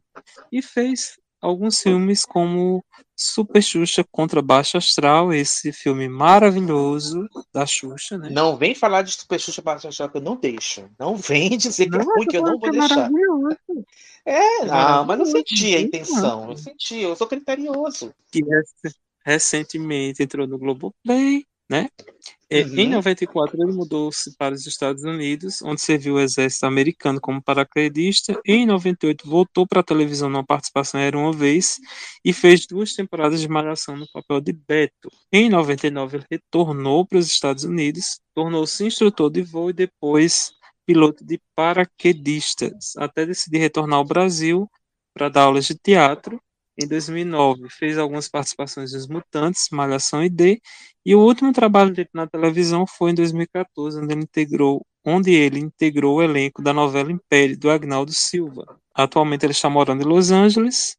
e 0.50 0.62
fez 0.62 1.18
alguns 1.42 1.80
filmes 1.80 2.24
como 2.24 2.82
Super 3.22 3.62
Xuxa 3.62 4.04
contra 4.10 4.42
Baixo 4.42 4.76
Astral, 4.76 5.32
esse 5.32 5.72
filme 5.72 6.08
maravilhoso 6.08 7.28
da 7.52 7.64
Xuxa, 7.64 8.18
né? 8.18 8.28
Não 8.30 8.56
vem 8.56 8.74
falar 8.74 9.02
de 9.02 9.12
Super 9.12 9.38
Xuxa 9.38 9.62
Baixo 9.62 9.88
Astral 9.88 10.10
que 10.10 10.18
eu 10.18 10.22
não 10.22 10.36
deixo. 10.36 10.88
Não 10.98 11.16
vem 11.16 11.50
dizer 11.58 11.88
que 11.88 11.96
é 11.96 12.02
ruim 12.02 12.26
que 12.26 12.36
eu 12.36 12.42
não 12.42 12.58
vou 12.58 12.68
é 12.68 12.72
deixar. 12.72 13.10
É, 14.24 14.64
não, 14.64 15.04
mas 15.04 15.20
eu 15.20 15.26
senti 15.26 15.74
a 15.74 15.80
intenção. 15.80 16.50
Eu 16.50 16.56
senti, 16.56 16.96
eu 16.98 17.16
sou 17.16 17.26
criterioso. 17.26 18.14
Que 18.30 18.40
recentemente 19.24 20.22
entrou 20.22 20.46
no 20.46 20.58
Globoplay, 20.58 21.46
né? 21.72 21.88
Uhum. 22.52 22.78
Em 22.78 22.88
94 22.90 23.62
ele 23.62 23.72
mudou-se 23.72 24.36
para 24.36 24.54
os 24.54 24.66
Estados 24.66 25.04
Unidos, 25.04 25.62
onde 25.62 25.80
serviu 25.80 26.16
o 26.16 26.20
exército 26.20 26.66
americano 26.66 27.18
como 27.18 27.42
paraquedista. 27.42 28.38
Em 28.44 28.66
98 28.66 29.26
voltou 29.26 29.66
para 29.66 29.80
a 29.80 29.82
televisão 29.82 30.28
numa 30.28 30.44
participação 30.44 31.00
era 31.00 31.16
uma 31.16 31.32
vez 31.32 31.78
e 32.22 32.30
fez 32.30 32.66
duas 32.66 32.92
temporadas 32.92 33.40
de 33.40 33.48
malhação 33.48 33.96
no 33.96 34.06
papel 34.12 34.42
de 34.42 34.52
Beto. 34.52 35.10
Em 35.32 35.48
99 35.48 36.18
ele 36.18 36.26
retornou 36.30 37.06
para 37.06 37.16
os 37.16 37.26
Estados 37.26 37.64
Unidos, 37.64 38.20
tornou-se 38.34 38.84
instrutor 38.84 39.30
de 39.30 39.40
voo 39.40 39.70
e 39.70 39.72
depois 39.72 40.52
piloto 40.84 41.24
de 41.24 41.40
paraquedistas, 41.56 42.94
até 42.98 43.24
decidir 43.24 43.58
retornar 43.58 43.98
ao 43.98 44.04
Brasil 44.04 44.68
para 45.14 45.30
dar 45.30 45.44
aulas 45.44 45.64
de 45.64 45.74
teatro. 45.74 46.38
Em 46.78 46.86
2009, 46.88 47.68
fez 47.70 47.98
algumas 47.98 48.28
participações 48.28 48.92
nos 48.92 49.06
Mutantes, 49.06 49.68
Malhação 49.70 50.24
e 50.24 50.30
D, 50.30 50.60
e 51.04 51.14
o 51.14 51.20
último 51.20 51.52
trabalho 51.52 51.92
dele 51.92 52.08
na 52.14 52.26
televisão 52.26 52.86
foi 52.86 53.10
em 53.10 53.14
2014, 53.14 54.00
onde 54.00 54.14
ele 54.14 54.22
integrou, 54.22 54.86
onde 55.04 55.32
ele 55.32 55.58
integrou 55.60 56.16
o 56.16 56.22
elenco 56.22 56.62
da 56.62 56.72
novela 56.72 57.12
Império, 57.12 57.58
do 57.58 57.70
Agnaldo 57.70 58.12
Silva. 58.14 58.78
Atualmente 58.94 59.44
ele 59.44 59.52
está 59.52 59.68
morando 59.68 60.02
em 60.02 60.06
Los 60.06 60.30
Angeles, 60.30 60.96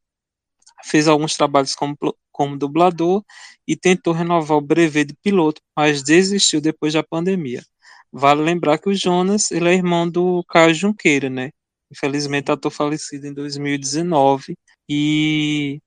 fez 0.83 1.07
alguns 1.07 1.35
trabalhos 1.35 1.73
como, 1.75 1.97
como 2.31 2.57
dublador 2.57 3.23
e 3.67 3.75
tentou 3.75 4.13
renovar 4.13 4.57
o 4.57 4.61
brevet 4.61 5.07
de 5.07 5.15
piloto, 5.23 5.61
mas 5.75 6.03
desistiu 6.03 6.61
depois 6.61 6.93
da 6.93 7.03
pandemia. 7.03 7.63
Vale 8.11 8.43
lembrar 8.43 8.77
que 8.77 8.89
o 8.89 8.93
Jonas, 8.95 9.49
ele 9.51 9.69
é 9.69 9.73
irmão 9.73 10.07
do 10.07 10.43
Caio 10.47 10.75
Junqueira, 10.75 11.29
né? 11.31 11.49
Infelizmente, 11.91 12.51
ator 12.51 12.71
falecido 12.71 13.27
em 13.27 13.33
2019. 13.33 14.55
E, 14.89 15.81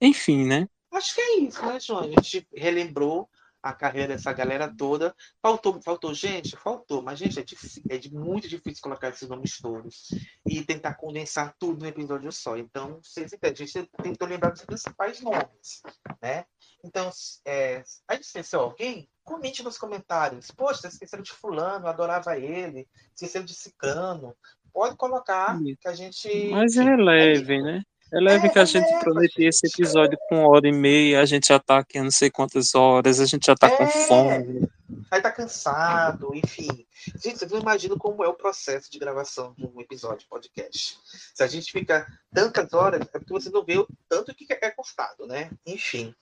enfim, 0.00 0.46
né? 0.46 0.66
Acho 0.92 1.14
que 1.14 1.20
é 1.20 1.38
isso, 1.38 1.64
né, 1.64 1.78
João? 1.78 2.00
A 2.00 2.08
gente 2.08 2.46
relembrou 2.54 3.28
a 3.62 3.72
carreira 3.72 4.08
dessa 4.08 4.32
galera 4.32 4.72
toda. 4.74 5.14
Faltou, 5.42 5.80
faltou 5.82 6.14
gente? 6.14 6.56
Faltou, 6.56 7.02
mas, 7.02 7.18
gente, 7.18 7.38
é, 7.38 7.42
difícil, 7.42 7.82
é 7.88 7.98
de, 7.98 8.12
muito 8.12 8.48
difícil 8.48 8.82
colocar 8.82 9.10
esses 9.10 9.28
nomes 9.28 9.58
todos 9.58 10.08
e 10.46 10.64
tentar 10.64 10.94
condensar 10.94 11.54
tudo 11.58 11.80
no 11.80 11.88
episódio 11.88 12.32
só. 12.32 12.56
Então, 12.56 13.00
vocês 13.02 13.32
entendem, 13.32 13.64
a 13.64 13.66
gente 13.66 13.90
tentou 14.02 14.26
lembrar 14.26 14.50
dos 14.50 14.64
principais 14.64 15.20
nomes, 15.20 15.82
né? 16.22 16.44
Então, 16.82 17.10
é, 17.44 17.84
a 18.08 18.14
gente 18.14 18.24
esqueceu 18.24 18.60
alguém? 18.60 19.08
Comente 19.22 19.62
nos 19.62 19.76
comentários. 19.76 20.50
Poxa, 20.50 20.88
esqueceram 20.88 21.22
de 21.22 21.32
fulano, 21.32 21.86
adorava 21.86 22.38
ele, 22.38 22.88
esqueceram 23.14 23.44
de 23.44 23.54
ciclano. 23.54 24.34
Pode 24.72 24.96
colocar 24.96 25.58
que 25.80 25.88
a 25.88 25.92
gente. 25.92 26.48
Mas 26.50 26.76
releve, 26.76 27.56
é 27.56 27.62
né? 27.62 27.82
Releve 28.12 28.46
é, 28.46 28.50
que 28.50 28.58
a 28.58 28.64
gente 28.64 28.92
é, 28.92 28.98
prometeu 29.00 29.48
esse 29.48 29.66
episódio 29.66 30.18
com 30.28 30.44
hora 30.46 30.68
e 30.68 30.72
meia, 30.72 31.20
a 31.20 31.24
gente 31.24 31.48
já 31.48 31.58
tá 31.58 31.78
aqui 31.78 32.00
não 32.00 32.10
sei 32.10 32.30
quantas 32.30 32.74
horas, 32.74 33.20
a 33.20 33.26
gente 33.26 33.46
já 33.46 33.54
tá 33.54 33.68
é, 33.68 33.76
com 33.76 33.86
fome. 33.86 34.68
Aí 35.10 35.20
tá 35.20 35.30
cansado, 35.30 36.34
enfim. 36.34 36.86
Gente, 37.22 37.38
vocês 37.38 37.50
não 37.50 37.60
imaginam 37.60 37.96
como 37.96 38.24
é 38.24 38.28
o 38.28 38.34
processo 38.34 38.90
de 38.90 38.98
gravação 38.98 39.54
de 39.56 39.66
um 39.66 39.80
episódio 39.80 40.20
de 40.20 40.28
podcast. 40.28 40.98
Se 41.34 41.42
a 41.42 41.46
gente 41.46 41.72
fica 41.72 42.06
tantas 42.32 42.72
horas, 42.72 43.00
é 43.00 43.18
porque 43.18 43.32
você 43.32 43.50
não 43.50 43.64
vê 43.64 43.78
o 43.78 43.88
tanto 44.08 44.34
que 44.34 44.46
é 44.50 44.70
cortado, 44.70 45.26
né? 45.26 45.50
Enfim. 45.66 46.14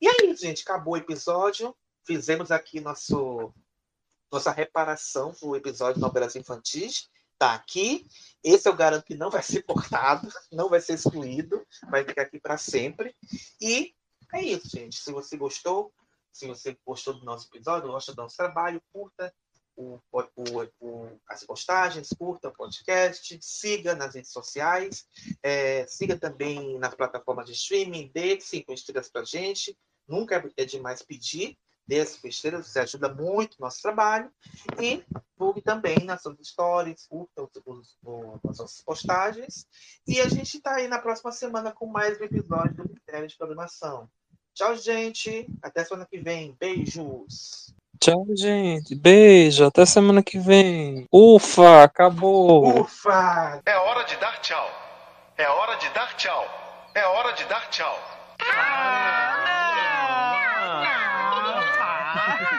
E 0.00 0.08
aí, 0.08 0.34
gente, 0.36 0.62
acabou 0.62 0.94
o 0.94 0.96
episódio 0.98 1.74
fizemos 2.04 2.50
aqui 2.50 2.80
nosso, 2.80 3.52
nossa 4.30 4.50
reparação 4.50 5.34
do 5.40 5.56
episódio 5.56 5.94
de 5.94 6.00
novelas 6.00 6.36
infantis. 6.36 7.08
Tá 7.44 7.52
aqui. 7.52 8.06
Esse 8.42 8.66
eu 8.66 8.74
garanto 8.74 9.04
que 9.04 9.14
não 9.14 9.28
vai 9.28 9.42
ser 9.42 9.60
cortado, 9.64 10.26
não 10.50 10.66
vai 10.66 10.80
ser 10.80 10.94
excluído, 10.94 11.62
vai 11.90 12.02
ficar 12.02 12.22
aqui 12.22 12.40
para 12.40 12.56
sempre. 12.56 13.14
E 13.60 13.94
é 14.32 14.40
isso, 14.40 14.70
gente. 14.70 14.96
Se 14.96 15.12
você 15.12 15.36
gostou, 15.36 15.92
se 16.32 16.46
você 16.46 16.74
gostou 16.86 17.12
do 17.12 17.22
nosso 17.22 17.46
episódio, 17.48 17.90
gosta 17.90 18.14
do 18.14 18.22
nosso 18.22 18.34
trabalho, 18.34 18.82
curta 18.90 19.30
o, 19.76 20.00
o, 20.10 20.22
o, 20.80 21.20
as 21.28 21.44
postagens, 21.44 22.08
curta 22.18 22.48
o 22.48 22.54
podcast, 22.54 23.38
siga 23.42 23.94
nas 23.94 24.14
redes 24.14 24.32
sociais, 24.32 25.06
é, 25.42 25.86
siga 25.86 26.18
também 26.18 26.78
nas 26.78 26.94
plataformas 26.94 27.44
de 27.44 27.52
streaming, 27.52 28.10
dê 28.14 28.40
cinco 28.40 28.72
estrelas 28.72 29.10
para 29.10 29.22
gente. 29.22 29.76
Nunca 30.08 30.42
é 30.56 30.64
demais 30.64 31.02
pedir 31.02 31.58
desse 31.86 32.20
besteira, 32.22 32.62
você 32.62 32.80
ajuda 32.80 33.12
muito 33.12 33.54
o 33.54 33.62
nosso 33.62 33.80
trabalho. 33.82 34.30
E 34.80 35.04
divulgue 35.32 35.60
também 35.60 35.98
nas 36.04 36.22
suas 36.22 36.36
stories, 36.42 37.06
curta 37.06 37.42
os, 37.42 37.50
os, 37.66 37.96
os, 38.02 38.50
as 38.50 38.58
nossas 38.58 38.82
postagens. 38.82 39.66
E 40.06 40.20
a 40.20 40.28
gente 40.28 40.56
está 40.56 40.76
aí 40.76 40.88
na 40.88 40.98
próxima 40.98 41.32
semana 41.32 41.72
com 41.72 41.86
mais 41.86 42.20
um 42.20 42.24
episódio 42.24 42.74
do 42.74 42.88
Mistério 42.88 43.28
de 43.28 43.36
Programação. 43.36 44.08
Tchau, 44.54 44.76
gente. 44.76 45.46
Até 45.62 45.84
semana 45.84 46.06
que 46.08 46.18
vem. 46.18 46.56
Beijos. 46.58 47.74
Tchau, 48.00 48.24
gente. 48.36 48.94
Beijo. 48.94 49.64
Até 49.64 49.84
semana 49.84 50.22
que 50.22 50.38
vem. 50.38 51.06
Ufa, 51.12 51.82
acabou. 51.82 52.80
Ufa. 52.80 53.60
É 53.66 53.76
hora 53.76 54.04
de 54.04 54.16
dar 54.16 54.40
tchau. 54.40 54.68
É 55.36 55.48
hora 55.48 55.76
de 55.76 55.88
dar 55.90 56.16
tchau. 56.16 56.44
É 56.94 57.04
hora 57.06 57.32
de 57.32 57.44
dar 57.46 57.68
tchau. 57.70 57.98
Ah, 58.40 59.33
Ah! 62.26 62.48